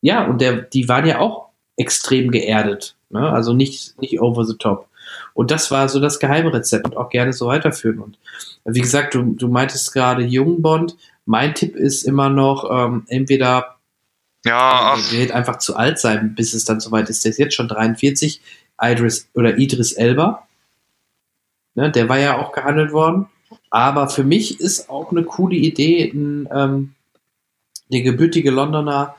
ja, 0.00 0.24
und 0.26 0.40
der, 0.40 0.62
die 0.62 0.88
waren 0.88 1.06
ja 1.06 1.18
auch 1.18 1.48
extrem 1.76 2.30
geerdet. 2.30 2.96
Ne? 3.10 3.30
Also 3.30 3.52
nicht, 3.52 4.00
nicht 4.00 4.20
over 4.20 4.44
the 4.44 4.56
top. 4.56 4.88
Und 5.34 5.50
das 5.50 5.70
war 5.70 5.88
so 5.88 6.00
das 6.00 6.20
Geheimrezept 6.20 6.86
und 6.86 6.96
auch 6.96 7.08
gerne 7.08 7.32
so 7.32 7.46
weiterführen. 7.46 8.00
Und 8.00 8.18
wie 8.64 8.80
gesagt, 8.80 9.14
du, 9.14 9.22
du 9.22 9.48
meintest 9.48 9.92
gerade 9.92 10.22
jungen 10.22 10.62
Bond. 10.62 10.96
Mein 11.24 11.54
Tipp 11.54 11.76
ist 11.76 12.02
immer 12.02 12.28
noch, 12.28 12.68
ähm, 12.70 13.04
entweder 13.08 13.76
ja, 14.44 14.96
der 14.96 15.18
wird 15.18 15.32
einfach 15.32 15.58
zu 15.58 15.76
alt 15.76 15.98
sein, 15.98 16.34
bis 16.34 16.54
es 16.54 16.64
dann 16.64 16.80
soweit 16.80 17.08
ist. 17.08 17.24
Der 17.24 17.30
ist 17.30 17.38
jetzt 17.38 17.54
schon 17.54 17.68
43, 17.68 18.40
Idris 18.80 19.28
oder 19.34 19.58
Idris 19.58 19.92
Elba. 19.92 20.46
Ne, 21.74 21.90
der 21.90 22.08
war 22.08 22.18
ja 22.18 22.38
auch 22.38 22.52
gehandelt 22.52 22.92
worden. 22.92 23.26
Aber 23.70 24.08
für 24.08 24.24
mich 24.24 24.60
ist 24.60 24.88
auch 24.90 25.10
eine 25.10 25.24
coole 25.24 25.56
Idee, 25.56 26.10
ein, 26.12 26.48
ähm, 26.52 26.94
der 27.88 28.02
gebürtige 28.02 28.50
Londoner 28.50 29.14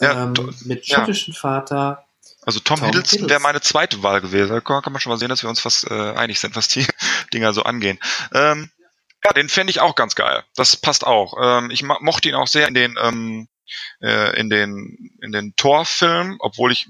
ähm, 0.00 0.34
mit 0.64 0.86
ja. 0.86 0.98
schottischen 0.98 1.34
Vater. 1.34 2.04
Also 2.44 2.58
Tom, 2.58 2.78
Tom 2.78 2.86
Hiddleston 2.86 3.20
Hiddleston. 3.20 3.30
wäre 3.30 3.40
meine 3.40 3.60
zweite 3.60 4.02
Wahl 4.02 4.20
gewesen. 4.20 4.50
Da 4.50 4.60
kann 4.60 4.92
man 4.92 5.00
schon 5.00 5.10
mal 5.10 5.18
sehen, 5.18 5.28
dass 5.28 5.42
wir 5.42 5.50
uns 5.50 5.60
fast 5.60 5.88
äh, 5.90 6.12
einig 6.12 6.40
sind, 6.40 6.56
was 6.56 6.68
die 6.68 6.86
Dinger 7.34 7.52
so 7.52 7.62
angehen. 7.62 7.98
Ähm, 8.32 8.70
ja, 9.24 9.32
den 9.32 9.48
fände 9.48 9.70
ich 9.70 9.80
auch 9.80 9.94
ganz 9.94 10.16
geil. 10.16 10.42
Das 10.56 10.76
passt 10.76 11.06
auch. 11.06 11.34
Ähm, 11.40 11.70
ich 11.70 11.82
mochte 11.84 12.28
ihn 12.28 12.34
auch 12.34 12.48
sehr 12.48 12.66
in 12.66 12.74
den 12.74 12.96
ähm, 13.00 13.48
äh, 14.00 14.38
in 14.38 14.50
den 14.50 15.10
in 15.20 15.32
den 15.32 15.54
Thor-Filmen, 15.56 16.36
obwohl 16.40 16.72
ich 16.72 16.88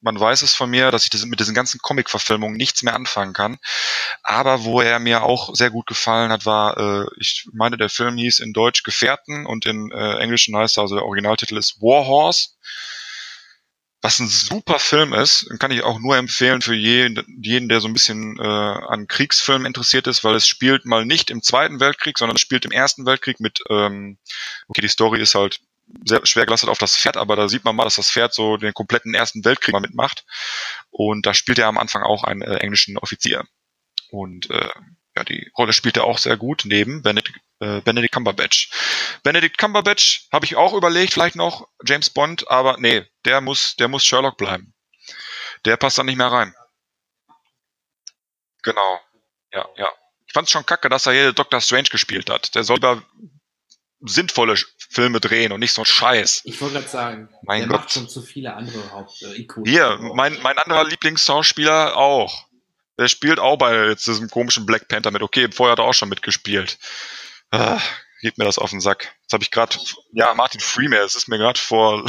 man 0.00 0.18
weiß 0.18 0.42
es 0.42 0.54
von 0.54 0.70
mir, 0.70 0.92
dass 0.92 1.04
ich 1.04 1.10
das, 1.10 1.24
mit 1.24 1.40
diesen 1.40 1.54
ganzen 1.54 1.80
Comic-Verfilmungen 1.80 2.56
nichts 2.56 2.84
mehr 2.84 2.94
anfangen 2.94 3.32
kann. 3.32 3.58
Aber 4.22 4.62
wo 4.62 4.80
er 4.80 5.00
mir 5.00 5.24
auch 5.24 5.54
sehr 5.56 5.70
gut 5.70 5.86
gefallen 5.86 6.30
hat, 6.30 6.46
war, 6.46 6.76
äh, 6.78 7.06
ich 7.18 7.48
meine, 7.52 7.76
der 7.76 7.88
Film 7.88 8.16
hieß 8.16 8.38
in 8.38 8.52
Deutsch 8.52 8.84
Gefährten 8.84 9.44
und 9.44 9.66
in 9.66 9.90
äh, 9.90 10.18
Englischen 10.18 10.56
heißt 10.56 10.78
er, 10.78 10.82
also 10.82 10.94
der 10.94 11.04
Originaltitel 11.04 11.56
ist 11.56 11.80
War 11.80 12.06
Horse 12.06 12.50
was 14.00 14.20
ein 14.20 14.28
super 14.28 14.78
Film 14.78 15.12
ist, 15.12 15.48
kann 15.58 15.72
ich 15.72 15.82
auch 15.82 15.98
nur 15.98 16.16
empfehlen 16.16 16.62
für 16.62 16.74
jeden, 16.74 17.24
jeden 17.42 17.68
der 17.68 17.80
so 17.80 17.88
ein 17.88 17.92
bisschen 17.92 18.38
äh, 18.38 18.42
an 18.42 19.08
Kriegsfilmen 19.08 19.66
interessiert 19.66 20.06
ist, 20.06 20.22
weil 20.22 20.36
es 20.36 20.46
spielt 20.46 20.84
mal 20.84 21.04
nicht 21.04 21.30
im 21.30 21.42
Zweiten 21.42 21.80
Weltkrieg, 21.80 22.16
sondern 22.16 22.36
es 22.36 22.40
spielt 22.40 22.64
im 22.64 22.70
Ersten 22.70 23.06
Weltkrieg 23.06 23.40
mit, 23.40 23.60
ähm, 23.68 24.18
okay, 24.68 24.82
die 24.82 24.88
Story 24.88 25.20
ist 25.20 25.34
halt 25.34 25.60
sehr 26.04 26.24
schwer 26.26 26.46
gelastet 26.46 26.68
auf 26.68 26.78
das 26.78 26.96
Pferd, 26.96 27.16
aber 27.16 27.36
da 27.36 27.48
sieht 27.48 27.64
man 27.64 27.76
mal, 27.76 27.84
dass 27.84 27.96
das 27.96 28.10
Pferd 28.10 28.34
so 28.34 28.56
den 28.56 28.74
kompletten 28.74 29.14
Ersten 29.14 29.44
Weltkrieg 29.44 29.72
mal 29.72 29.80
mitmacht. 29.80 30.24
Und 30.90 31.26
da 31.26 31.34
spielt 31.34 31.58
er 31.58 31.66
am 31.66 31.78
Anfang 31.78 32.02
auch 32.02 32.24
einen 32.24 32.42
äh, 32.42 32.56
englischen 32.56 32.98
Offizier. 32.98 33.44
Und 34.10 34.50
äh, 34.50 34.70
ja, 35.16 35.24
die 35.24 35.50
Rolle 35.56 35.72
spielt 35.72 35.96
er 35.96 36.04
auch 36.04 36.18
sehr 36.18 36.36
gut 36.36 36.62
neben 36.64 37.02
Benedict, 37.02 37.40
äh, 37.60 37.80
Benedict 37.80 38.12
Cumberbatch. 38.12 38.70
Benedict 39.22 39.58
Cumberbatch 39.58 40.28
habe 40.32 40.46
ich 40.46 40.56
auch 40.56 40.74
überlegt, 40.74 41.12
vielleicht 41.12 41.36
noch 41.36 41.68
James 41.84 42.10
Bond, 42.10 42.48
aber 42.48 42.76
nee, 42.78 43.04
der 43.24 43.40
muss, 43.40 43.76
der 43.76 43.88
muss 43.88 44.04
Sherlock 44.04 44.36
bleiben. 44.36 44.74
Der 45.64 45.76
passt 45.76 45.98
da 45.98 46.04
nicht 46.04 46.16
mehr 46.16 46.30
rein. 46.30 46.54
Genau. 48.62 49.00
Ja, 49.52 49.66
ja. 49.76 49.90
Ich 50.26 50.32
fand's 50.34 50.50
schon 50.50 50.66
kacke, 50.66 50.88
dass 50.88 51.06
er 51.06 51.12
hier 51.12 51.32
Doctor 51.32 51.60
Strange 51.60 51.88
gespielt 51.88 52.28
hat. 52.30 52.54
Der 52.54 52.62
soll 52.62 52.76
lieber 52.76 53.02
sinnvolle 54.00 54.56
Filme 54.88 55.20
drehen 55.20 55.52
und 55.52 55.60
nicht 55.60 55.72
so 55.74 55.82
ein 55.82 55.86
Scheiß. 55.86 56.42
Ich 56.44 56.60
wollte 56.60 56.76
gerade 56.76 56.88
sagen, 56.88 57.28
Mein 57.42 57.60
der 57.60 57.68
Gott. 57.68 57.80
macht 57.80 57.92
schon 57.92 58.08
zu 58.08 58.22
viele 58.22 58.54
andere 58.54 58.90
Hauptikonen. 58.90 59.70
Hier, 59.70 59.98
mein, 60.14 60.40
mein 60.42 60.58
anderer 60.58 60.84
Lieblingsschauspieler 60.84 61.96
auch. 61.96 62.46
Der 62.98 63.08
spielt 63.08 63.38
auch 63.38 63.56
bei 63.58 63.88
jetzt 63.88 64.06
diesem 64.06 64.28
komischen 64.30 64.66
Black 64.66 64.88
Panther 64.88 65.10
mit. 65.10 65.22
Okay, 65.22 65.48
vorher 65.52 65.72
hat 65.72 65.78
er 65.78 65.84
auch 65.84 65.92
schon 65.94 66.08
mitgespielt. 66.08 66.78
Ah, 67.50 67.80
geht 68.22 68.38
mir 68.38 68.44
das 68.44 68.58
auf 68.58 68.70
den 68.70 68.80
Sack. 68.80 69.14
Jetzt 69.22 69.32
habe 69.32 69.44
ich 69.44 69.50
gerade, 69.50 69.76
ja, 70.12 70.34
Martin 70.34 70.60
Freeman, 70.60 70.98
es 71.00 71.14
ist 71.14 71.28
mir 71.28 71.38
gerade 71.38 71.60
vor 71.60 72.04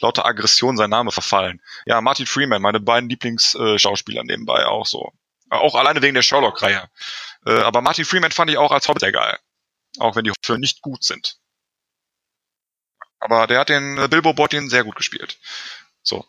lauter 0.00 0.24
Aggression 0.24 0.76
sein 0.76 0.90
Name 0.90 1.12
verfallen. 1.12 1.60
Ja, 1.84 2.00
Martin 2.00 2.26
Freeman, 2.26 2.62
meine 2.62 2.80
beiden 2.80 3.08
Lieblingsschauspieler 3.10 4.24
nebenbei 4.24 4.66
auch 4.66 4.86
so. 4.86 5.12
Äh, 5.50 5.56
Auch 5.56 5.74
alleine 5.76 6.02
wegen 6.02 6.14
der 6.14 6.22
Sherlock-Reihe. 6.22 6.88
Äh, 7.46 7.60
aber 7.60 7.82
Martin 7.82 8.04
Freeman 8.06 8.32
fand 8.32 8.50
ich 8.50 8.58
auch 8.58 8.72
als 8.72 8.88
Hobbit 8.88 9.00
sehr 9.02 9.12
geil. 9.12 9.38
Auch 9.98 10.16
wenn 10.16 10.24
die 10.24 10.32
Filme 10.44 10.60
nicht 10.60 10.82
gut 10.82 11.04
sind. 11.04 11.36
Aber 13.26 13.48
der 13.48 13.58
hat 13.58 13.70
den 13.70 13.98
äh, 13.98 14.06
Bilbo 14.06 14.34
Bottin 14.34 14.68
sehr 14.68 14.84
gut 14.84 14.94
gespielt. 14.94 15.36
So. 16.02 16.24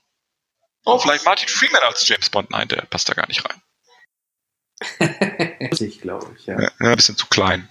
Oh, 0.84 0.98
vielleicht 0.98 1.26
Martin 1.26 1.48
Freeman 1.48 1.84
als 1.84 2.08
James 2.08 2.32
Bond. 2.32 2.50
Nein, 2.50 2.68
der 2.68 2.82
passt 2.84 3.08
da 3.08 3.14
gar 3.14 3.28
nicht 3.28 3.46
rein. 3.46 3.62
Ich 5.80 6.02
glaube 6.02 6.36
ich, 6.38 6.48
ja. 6.48 6.60
Ja, 6.60 6.72
ein 6.80 6.96
bisschen 6.96 7.18
zu 7.18 7.28
klein. 7.28 7.70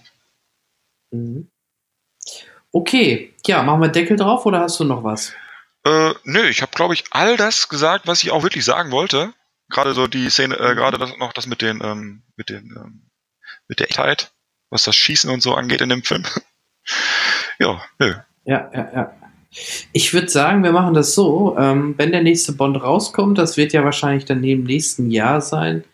Mhm. 1.10 1.50
Okay, 2.70 3.34
ja, 3.46 3.62
machen 3.62 3.80
wir 3.80 3.88
Deckel 3.88 4.16
drauf 4.16 4.46
oder 4.46 4.60
hast 4.60 4.78
du 4.78 4.84
noch 4.84 5.02
was? 5.02 5.32
Äh, 5.84 6.14
nö, 6.22 6.46
ich 6.48 6.62
habe, 6.62 6.72
glaube 6.72 6.94
ich, 6.94 7.04
all 7.10 7.36
das 7.36 7.68
gesagt, 7.68 8.06
was 8.06 8.22
ich 8.22 8.30
auch 8.30 8.44
wirklich 8.44 8.64
sagen 8.64 8.92
wollte. 8.92 9.32
Gerade 9.68 9.94
so 9.94 10.06
die 10.06 10.30
Szene, 10.30 10.54
äh, 10.56 10.74
gerade 10.74 10.98
das 10.98 11.16
noch 11.16 11.32
das 11.32 11.46
mit 11.46 11.62
den, 11.62 11.80
ähm, 11.82 12.22
mit 12.36 12.48
den, 12.48 12.74
ähm, 12.76 13.10
mit 13.66 13.80
der 13.80 13.88
Echtheit, 13.88 14.32
was 14.70 14.84
das 14.84 14.94
Schießen 14.94 15.30
und 15.30 15.40
so 15.40 15.54
angeht 15.54 15.80
in 15.80 15.88
dem 15.88 16.04
Film. 16.04 16.24
ja, 17.58 17.82
nö. 17.98 18.14
Ja, 18.46 18.70
ja, 18.72 18.90
ja. 18.94 19.12
Ich 19.92 20.12
würde 20.12 20.28
sagen, 20.28 20.62
wir 20.62 20.72
machen 20.72 20.94
das 20.94 21.14
so. 21.14 21.56
Ähm, 21.58 21.94
wenn 21.96 22.12
der 22.12 22.22
nächste 22.22 22.52
Bond 22.52 22.80
rauskommt, 22.82 23.38
das 23.38 23.56
wird 23.56 23.72
ja 23.72 23.84
wahrscheinlich 23.84 24.24
dann 24.24 24.44
im 24.44 24.64
nächsten 24.64 25.10
Jahr 25.10 25.40
sein, 25.40 25.84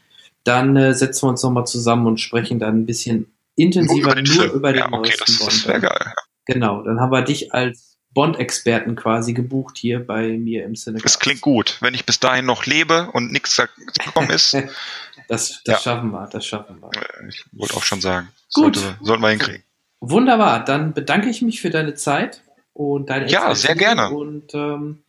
dann 0.45 0.77
äh, 0.77 0.95
setzen 0.95 1.27
wir 1.27 1.31
uns 1.31 1.43
nochmal 1.43 1.67
zusammen 1.67 2.07
und 2.07 2.19
sprechen 2.21 2.59
dann 2.59 2.81
ein 2.81 2.87
bisschen 2.87 3.33
intensiver 3.55 4.15
Nur 4.15 4.15
über 4.15 4.15
den 4.23 4.35
nur 4.35 4.53
über 4.53 4.73
den 4.73 4.79
Ja, 4.81 4.87
okay, 4.87 4.97
neuesten 4.97 5.25
das- 5.27 5.39
das 5.39 5.63
Bond. 5.63 5.69
wär 5.69 5.81
geil. 5.81 6.13
Genau, 6.47 6.83
dann 6.83 6.99
haben 7.01 7.13
wir 7.13 7.23
dich 7.23 7.55
als 7.55 7.97
Bond-Experten 8.15 8.97
quasi 8.97 9.33
gebucht 9.33 9.79
hier 9.79 10.05
bei 10.05 10.37
mir 10.37 10.65
im 10.65 10.75
Cinecast. 10.75 11.05
Das 11.05 11.19
klingt 11.21 11.41
gut. 11.41 11.79
Wenn 11.81 11.95
ich 11.95 12.05
bis 12.05 12.19
dahin 12.21 12.45
noch 12.47 12.67
lebe 12.67 13.09
und 13.13 13.31
nichts 13.33 13.57
gekommen 14.05 14.31
ist, 14.31 14.57
Das, 15.29 15.63
das 15.65 15.77
Ja. 15.77 15.79
schaffen 15.93 16.11
wir, 16.11 16.27
das 16.31 16.45
schaffen 16.45 16.81
wir. 16.81 16.91
ich 17.29 17.45
wollte 17.53 17.75
auch 17.77 17.85
schon 17.85 18.01
sagen, 18.01 18.29
Gut. 18.53 18.77
sollte, 18.77 18.99
sollten 19.03 19.23
wir 19.23 19.29
hinkriegen. 19.31 19.63
Wunderbar, 20.05 20.65
dann 20.65 20.93
bedanke 20.95 21.29
ich 21.31 21.43
mich 21.43 21.61
für 21.61 21.71
deine 21.71 21.95
Zeit 21.95 22.43
und 22.75 23.09
deine 23.09 23.29
Ja, 23.29 23.51
Expertise 23.51 23.67
sehr 23.69 23.77
gerne. 23.77 24.11
Und 24.11 24.53
ähm, 24.55 25.03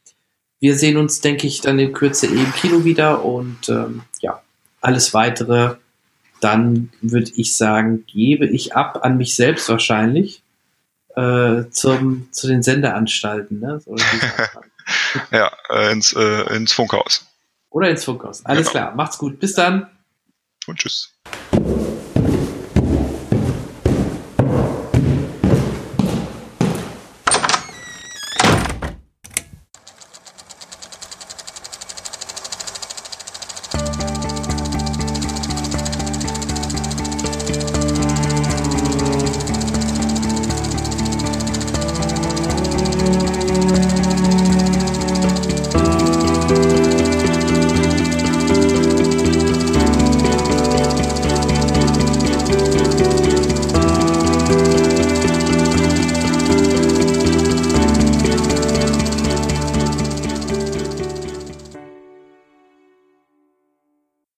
wir 0.59 0.75
sehen 0.75 0.97
uns, 0.97 1.19
denke 1.19 1.47
ich, 1.47 1.61
dann 1.61 1.79
in 1.79 1.93
Kürze 1.93 2.27
eh 2.27 2.43
im 2.43 2.53
Kino 2.53 2.83
wieder 2.85 3.25
und 3.25 3.69
ähm, 3.69 4.03
ja, 4.21 4.41
alles 4.81 5.13
weitere, 5.13 5.75
dann 6.41 6.91
würde 7.01 7.31
ich 7.35 7.55
sagen, 7.55 8.05
gebe 8.05 8.45
ich 8.45 8.75
ab 8.75 8.99
an 9.03 9.17
mich 9.17 9.35
selbst 9.35 9.67
wahrscheinlich 9.67 10.43
äh, 11.15 11.63
zum, 11.71 12.27
zu 12.31 12.47
den 12.47 12.61
Sendeanstalten, 12.63 13.59
ne? 13.59 13.81
Ja, 15.31 15.51
äh, 15.69 15.91
ins, 15.91 16.13
äh, 16.13 16.55
ins 16.55 16.71
Funkhaus. 16.73 17.25
Oder 17.69 17.89
ins 17.89 18.03
Funkhaus. 18.03 18.45
Alles 18.45 18.67
Genau. 18.67 18.85
klar, 18.85 18.95
macht's 18.95 19.17
gut. 19.17 19.39
Bis 19.39 19.53
dann. 19.55 19.89
Und 20.67 20.79
tschüss. 20.79 21.12